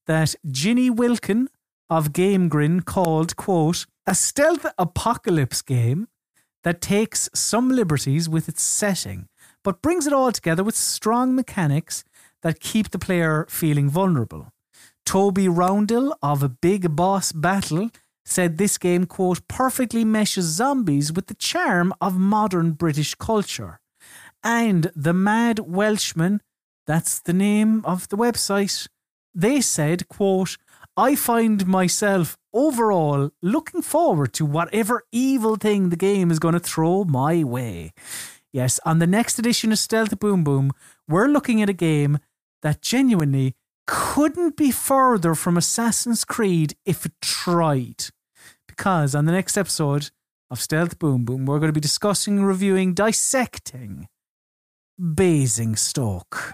that 0.06 0.36
Ginny 0.50 0.90
Wilkin 0.90 1.50
of 1.90 2.10
GameGrin 2.14 2.86
called, 2.86 3.36
quote, 3.36 3.86
a 4.06 4.16
stealth 4.16 4.66
apocalypse 4.78 5.62
game 5.62 6.08
that 6.66 6.82
takes 6.82 7.30
some 7.34 7.70
liberties 7.70 8.28
with 8.28 8.50
its 8.50 8.64
setting, 8.64 9.28
but 9.64 9.84
brings 9.84 10.08
it 10.08 10.14
all 10.14 10.32
together 10.32 10.64
with 10.64 10.76
strong 10.76 11.36
mechanics 11.36 12.04
that 12.42 12.60
keep 12.60 12.90
the 12.90 13.00
player 13.00 13.46
feeling 13.48 13.88
vulnerable. 13.88 14.52
Toby 15.06 15.48
Roundel 15.48 16.18
of 16.24 16.42
a 16.42 16.50
Big 16.50 16.96
Boss 16.96 17.32
Battle 17.32 17.92
said 18.26 18.58
this 18.58 18.80
game, 18.80 19.06
quote, 19.06 19.48
perfectly 19.48 20.04
meshes 20.04 20.46
zombies 20.46 21.14
with 21.14 21.28
the 21.28 21.36
charm 21.36 21.94
of 22.02 22.18
modern 22.18 22.72
British 22.72 23.14
culture. 23.14 23.80
And 24.44 24.92
the 24.96 25.14
Mad 25.14 25.60
Welshman, 25.60 26.42
that's 26.88 27.20
the 27.20 27.34
name 27.34 27.86
of 27.86 28.10
the 28.10 28.18
website, 28.18 28.88
they 29.36 29.62
said, 29.62 30.08
quote, 30.08 30.58
I 30.98 31.14
find 31.16 31.68
myself 31.68 32.38
overall 32.56 33.30
looking 33.42 33.84
forward 33.84 34.34
to 34.34 34.46
whatever 34.46 35.04
evil 35.12 35.58
thing 35.58 35.90
the 35.90 35.96
game 35.96 36.32
is 36.32 36.40
going 36.40 36.54
to 36.54 36.60
throw 36.60 37.04
my 37.04 37.44
way. 37.44 37.94
Yes, 38.52 38.80
on 38.86 39.00
the 39.00 39.06
next 39.06 39.38
edition 39.38 39.72
of 39.74 39.78
Stealth 39.78 40.18
Boom 40.18 40.44
Boom, 40.44 40.72
we're 41.08 41.28
looking 41.28 41.62
at 41.62 41.70
a 41.70 41.74
game 41.74 42.20
that 42.62 42.82
genuinely 42.82 43.56
couldn't 43.86 44.56
be 44.56 44.72
further 44.72 45.36
from 45.36 45.58
Assassin's 45.58 46.24
Creed 46.24 46.76
if 46.86 47.06
it 47.06 47.12
tried. 47.22 48.06
Because 48.68 49.14
on 49.14 49.26
the 49.26 49.32
next 49.34 49.58
episode 49.58 50.10
of 50.50 50.62
Stealth 50.62 50.98
Boom 50.98 51.26
Boom, 51.26 51.46
we're 51.46 51.60
going 51.60 51.70
to 51.70 51.74
be 51.74 51.82
discussing, 51.82 52.44
reviewing, 52.44 52.94
dissecting 52.94 54.08
Basingstoke. 54.98 56.54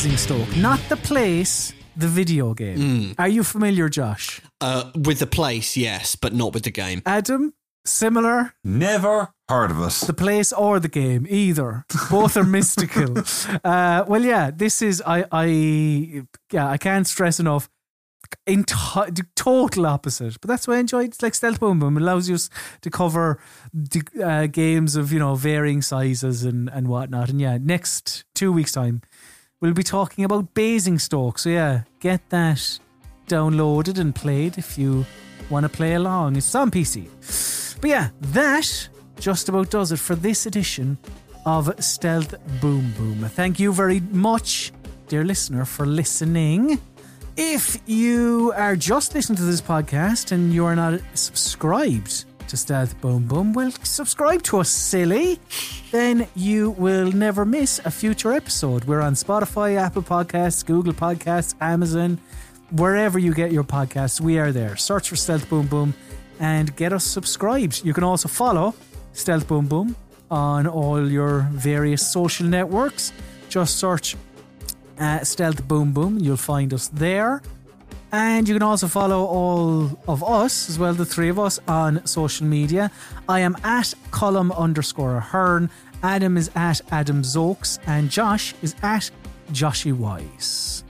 Basingstoke, 0.00 0.56
not 0.56 0.80
the 0.88 0.96
place, 0.96 1.74
the 1.94 2.08
video 2.08 2.54
game. 2.54 3.14
Are 3.18 3.28
you 3.28 3.44
familiar, 3.44 3.90
Josh? 3.90 4.40
Uh, 4.58 4.90
with 4.94 5.18
the 5.18 5.26
place, 5.26 5.76
yes, 5.76 6.16
but 6.16 6.32
not 6.32 6.54
with 6.54 6.62
the 6.62 6.70
game. 6.70 7.02
Adam, 7.04 7.52
similar? 7.84 8.54
Never 8.64 9.34
heard 9.50 9.70
of 9.70 9.78
us. 9.78 10.00
The 10.00 10.14
place 10.14 10.54
or 10.54 10.80
the 10.80 10.88
game, 10.88 11.26
either. 11.28 11.84
Both 12.10 12.38
are 12.38 12.44
mystical. 12.44 13.14
Uh, 13.62 14.04
well, 14.08 14.24
yeah, 14.24 14.50
this 14.50 14.80
is 14.80 15.02
I, 15.06 15.26
I, 15.30 16.22
yeah, 16.50 16.66
I 16.70 16.78
can't 16.78 17.06
stress 17.06 17.38
enough. 17.38 17.68
In 18.46 18.62
the 18.62 19.26
total 19.34 19.86
opposite, 19.86 20.40
but 20.40 20.48
that's 20.48 20.66
why 20.68 20.76
I 20.76 20.78
enjoyed. 20.78 21.08
It's 21.08 21.22
like 21.22 21.34
Stealth 21.34 21.60
Boom 21.60 21.78
Boom. 21.80 21.96
It 21.96 22.02
allows 22.02 22.28
you 22.28 22.38
to 22.80 22.90
cover 22.90 23.40
the, 23.74 24.02
uh, 24.24 24.46
games 24.46 24.94
of 24.94 25.12
you 25.12 25.18
know 25.18 25.34
varying 25.34 25.82
sizes 25.82 26.44
and 26.44 26.70
and 26.70 26.86
whatnot. 26.88 27.28
And 27.28 27.40
yeah, 27.40 27.58
next 27.60 28.24
two 28.34 28.52
weeks 28.52 28.72
time, 28.72 29.02
we'll 29.60 29.74
be 29.74 29.82
talking 29.82 30.24
about 30.24 30.54
Basingstoke. 30.54 31.38
So 31.38 31.50
yeah, 31.50 31.82
get 32.00 32.28
that 32.30 32.78
downloaded 33.26 33.98
and 33.98 34.14
played 34.14 34.58
if 34.58 34.78
you 34.78 35.06
want 35.48 35.64
to 35.64 35.68
play 35.68 35.94
along. 35.94 36.36
It's 36.36 36.54
on 36.54 36.70
PC. 36.70 37.08
But 37.80 37.90
yeah, 37.90 38.08
that 38.20 38.88
just 39.18 39.48
about 39.48 39.70
does 39.70 39.92
it 39.92 39.98
for 39.98 40.14
this 40.14 40.46
edition 40.46 40.98
of 41.46 41.72
Stealth 41.82 42.34
Boom 42.60 42.92
Boom. 42.96 43.24
Thank 43.28 43.58
you 43.58 43.72
very 43.72 44.00
much, 44.00 44.72
dear 45.08 45.24
listener, 45.24 45.64
for 45.64 45.86
listening. 45.86 46.78
If 47.36 47.80
you 47.86 48.52
are 48.56 48.76
just 48.76 49.14
listening 49.14 49.36
to 49.36 49.44
this 49.44 49.62
podcast 49.62 50.32
and 50.32 50.52
you 50.52 50.64
are 50.64 50.76
not 50.76 51.00
subscribed 51.14 52.24
to 52.50 52.56
Stealth 52.56 53.00
Boom 53.00 53.26
Boom, 53.26 53.52
well, 53.52 53.70
subscribe 53.84 54.42
to 54.42 54.58
us, 54.58 54.68
silly. 54.68 55.38
Then 55.92 56.26
you 56.34 56.70
will 56.70 57.12
never 57.12 57.44
miss 57.44 57.80
a 57.84 57.92
future 57.92 58.32
episode. 58.32 58.84
We're 58.84 59.00
on 59.00 59.14
Spotify, 59.14 59.76
Apple 59.76 60.02
Podcasts, 60.02 60.66
Google 60.66 60.92
Podcasts, 60.92 61.54
Amazon, 61.60 62.18
wherever 62.72 63.20
you 63.20 63.34
get 63.34 63.52
your 63.52 63.62
podcasts. 63.62 64.20
We 64.20 64.40
are 64.40 64.50
there. 64.50 64.76
Search 64.76 65.08
for 65.08 65.16
Stealth 65.16 65.48
Boom 65.48 65.68
Boom 65.68 65.94
and 66.40 66.74
get 66.74 66.92
us 66.92 67.04
subscribed. 67.04 67.84
You 67.84 67.94
can 67.94 68.02
also 68.02 68.28
follow 68.28 68.74
Stealth 69.12 69.46
Boom 69.46 69.66
Boom 69.66 69.94
on 70.28 70.66
all 70.66 71.08
your 71.08 71.48
various 71.52 72.04
social 72.04 72.46
networks. 72.46 73.12
Just 73.48 73.78
search 73.78 74.16
uh, 74.98 75.22
Stealth 75.22 75.66
Boom 75.68 75.92
Boom. 75.92 76.18
You'll 76.18 76.36
find 76.36 76.74
us 76.74 76.88
there. 76.88 77.42
And 78.12 78.48
you 78.48 78.54
can 78.54 78.62
also 78.62 78.88
follow 78.88 79.24
all 79.24 79.98
of 80.08 80.24
us, 80.24 80.68
as 80.68 80.78
well, 80.78 80.94
the 80.94 81.04
three 81.04 81.28
of 81.28 81.38
us, 81.38 81.60
on 81.68 82.04
social 82.06 82.46
media. 82.46 82.90
I 83.28 83.40
am 83.40 83.56
at 83.62 83.94
Colm 84.10 84.56
underscore 84.56 85.16
Ahern. 85.16 85.70
Adam 86.02 86.36
is 86.36 86.50
at 86.54 86.80
Adam 86.90 87.22
Zokes. 87.22 87.78
And 87.86 88.10
Josh 88.10 88.54
is 88.62 88.74
at 88.82 89.10
Joshy 89.52 89.92
Wise. 89.92 90.82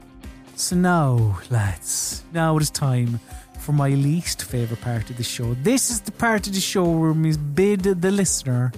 So 0.56 0.76
now, 0.76 1.38
lads, 1.50 2.24
now 2.32 2.56
it 2.56 2.62
is 2.62 2.70
time 2.70 3.20
for 3.58 3.72
my 3.72 3.90
least 3.90 4.44
favourite 4.44 4.82
part 4.82 5.10
of 5.10 5.16
the 5.16 5.22
show. 5.22 5.54
This 5.54 5.90
is 5.90 6.00
the 6.00 6.12
part 6.12 6.46
of 6.46 6.54
the 6.54 6.60
show 6.60 6.84
where 6.90 7.12
we 7.12 7.36
bid 7.36 7.82
the 7.82 8.10
listener 8.10 8.72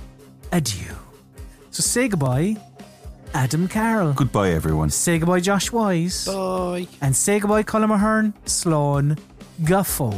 adieu. 0.50 0.94
So 1.70 1.82
say 1.82 2.08
goodbye, 2.08 2.56
Adam 3.34 3.66
Carroll. 3.68 4.12
Goodbye, 4.12 4.50
everyone. 4.50 4.90
Say 4.90 5.18
goodbye, 5.18 5.40
Josh 5.40 5.72
Wise. 5.72 6.26
Bye. 6.26 6.86
And 7.00 7.16
say 7.16 7.38
goodbye, 7.40 7.62
Colm 7.62 7.90
Ahern, 7.94 8.34
Sloan, 8.44 9.16
Guffaw. 9.64 10.12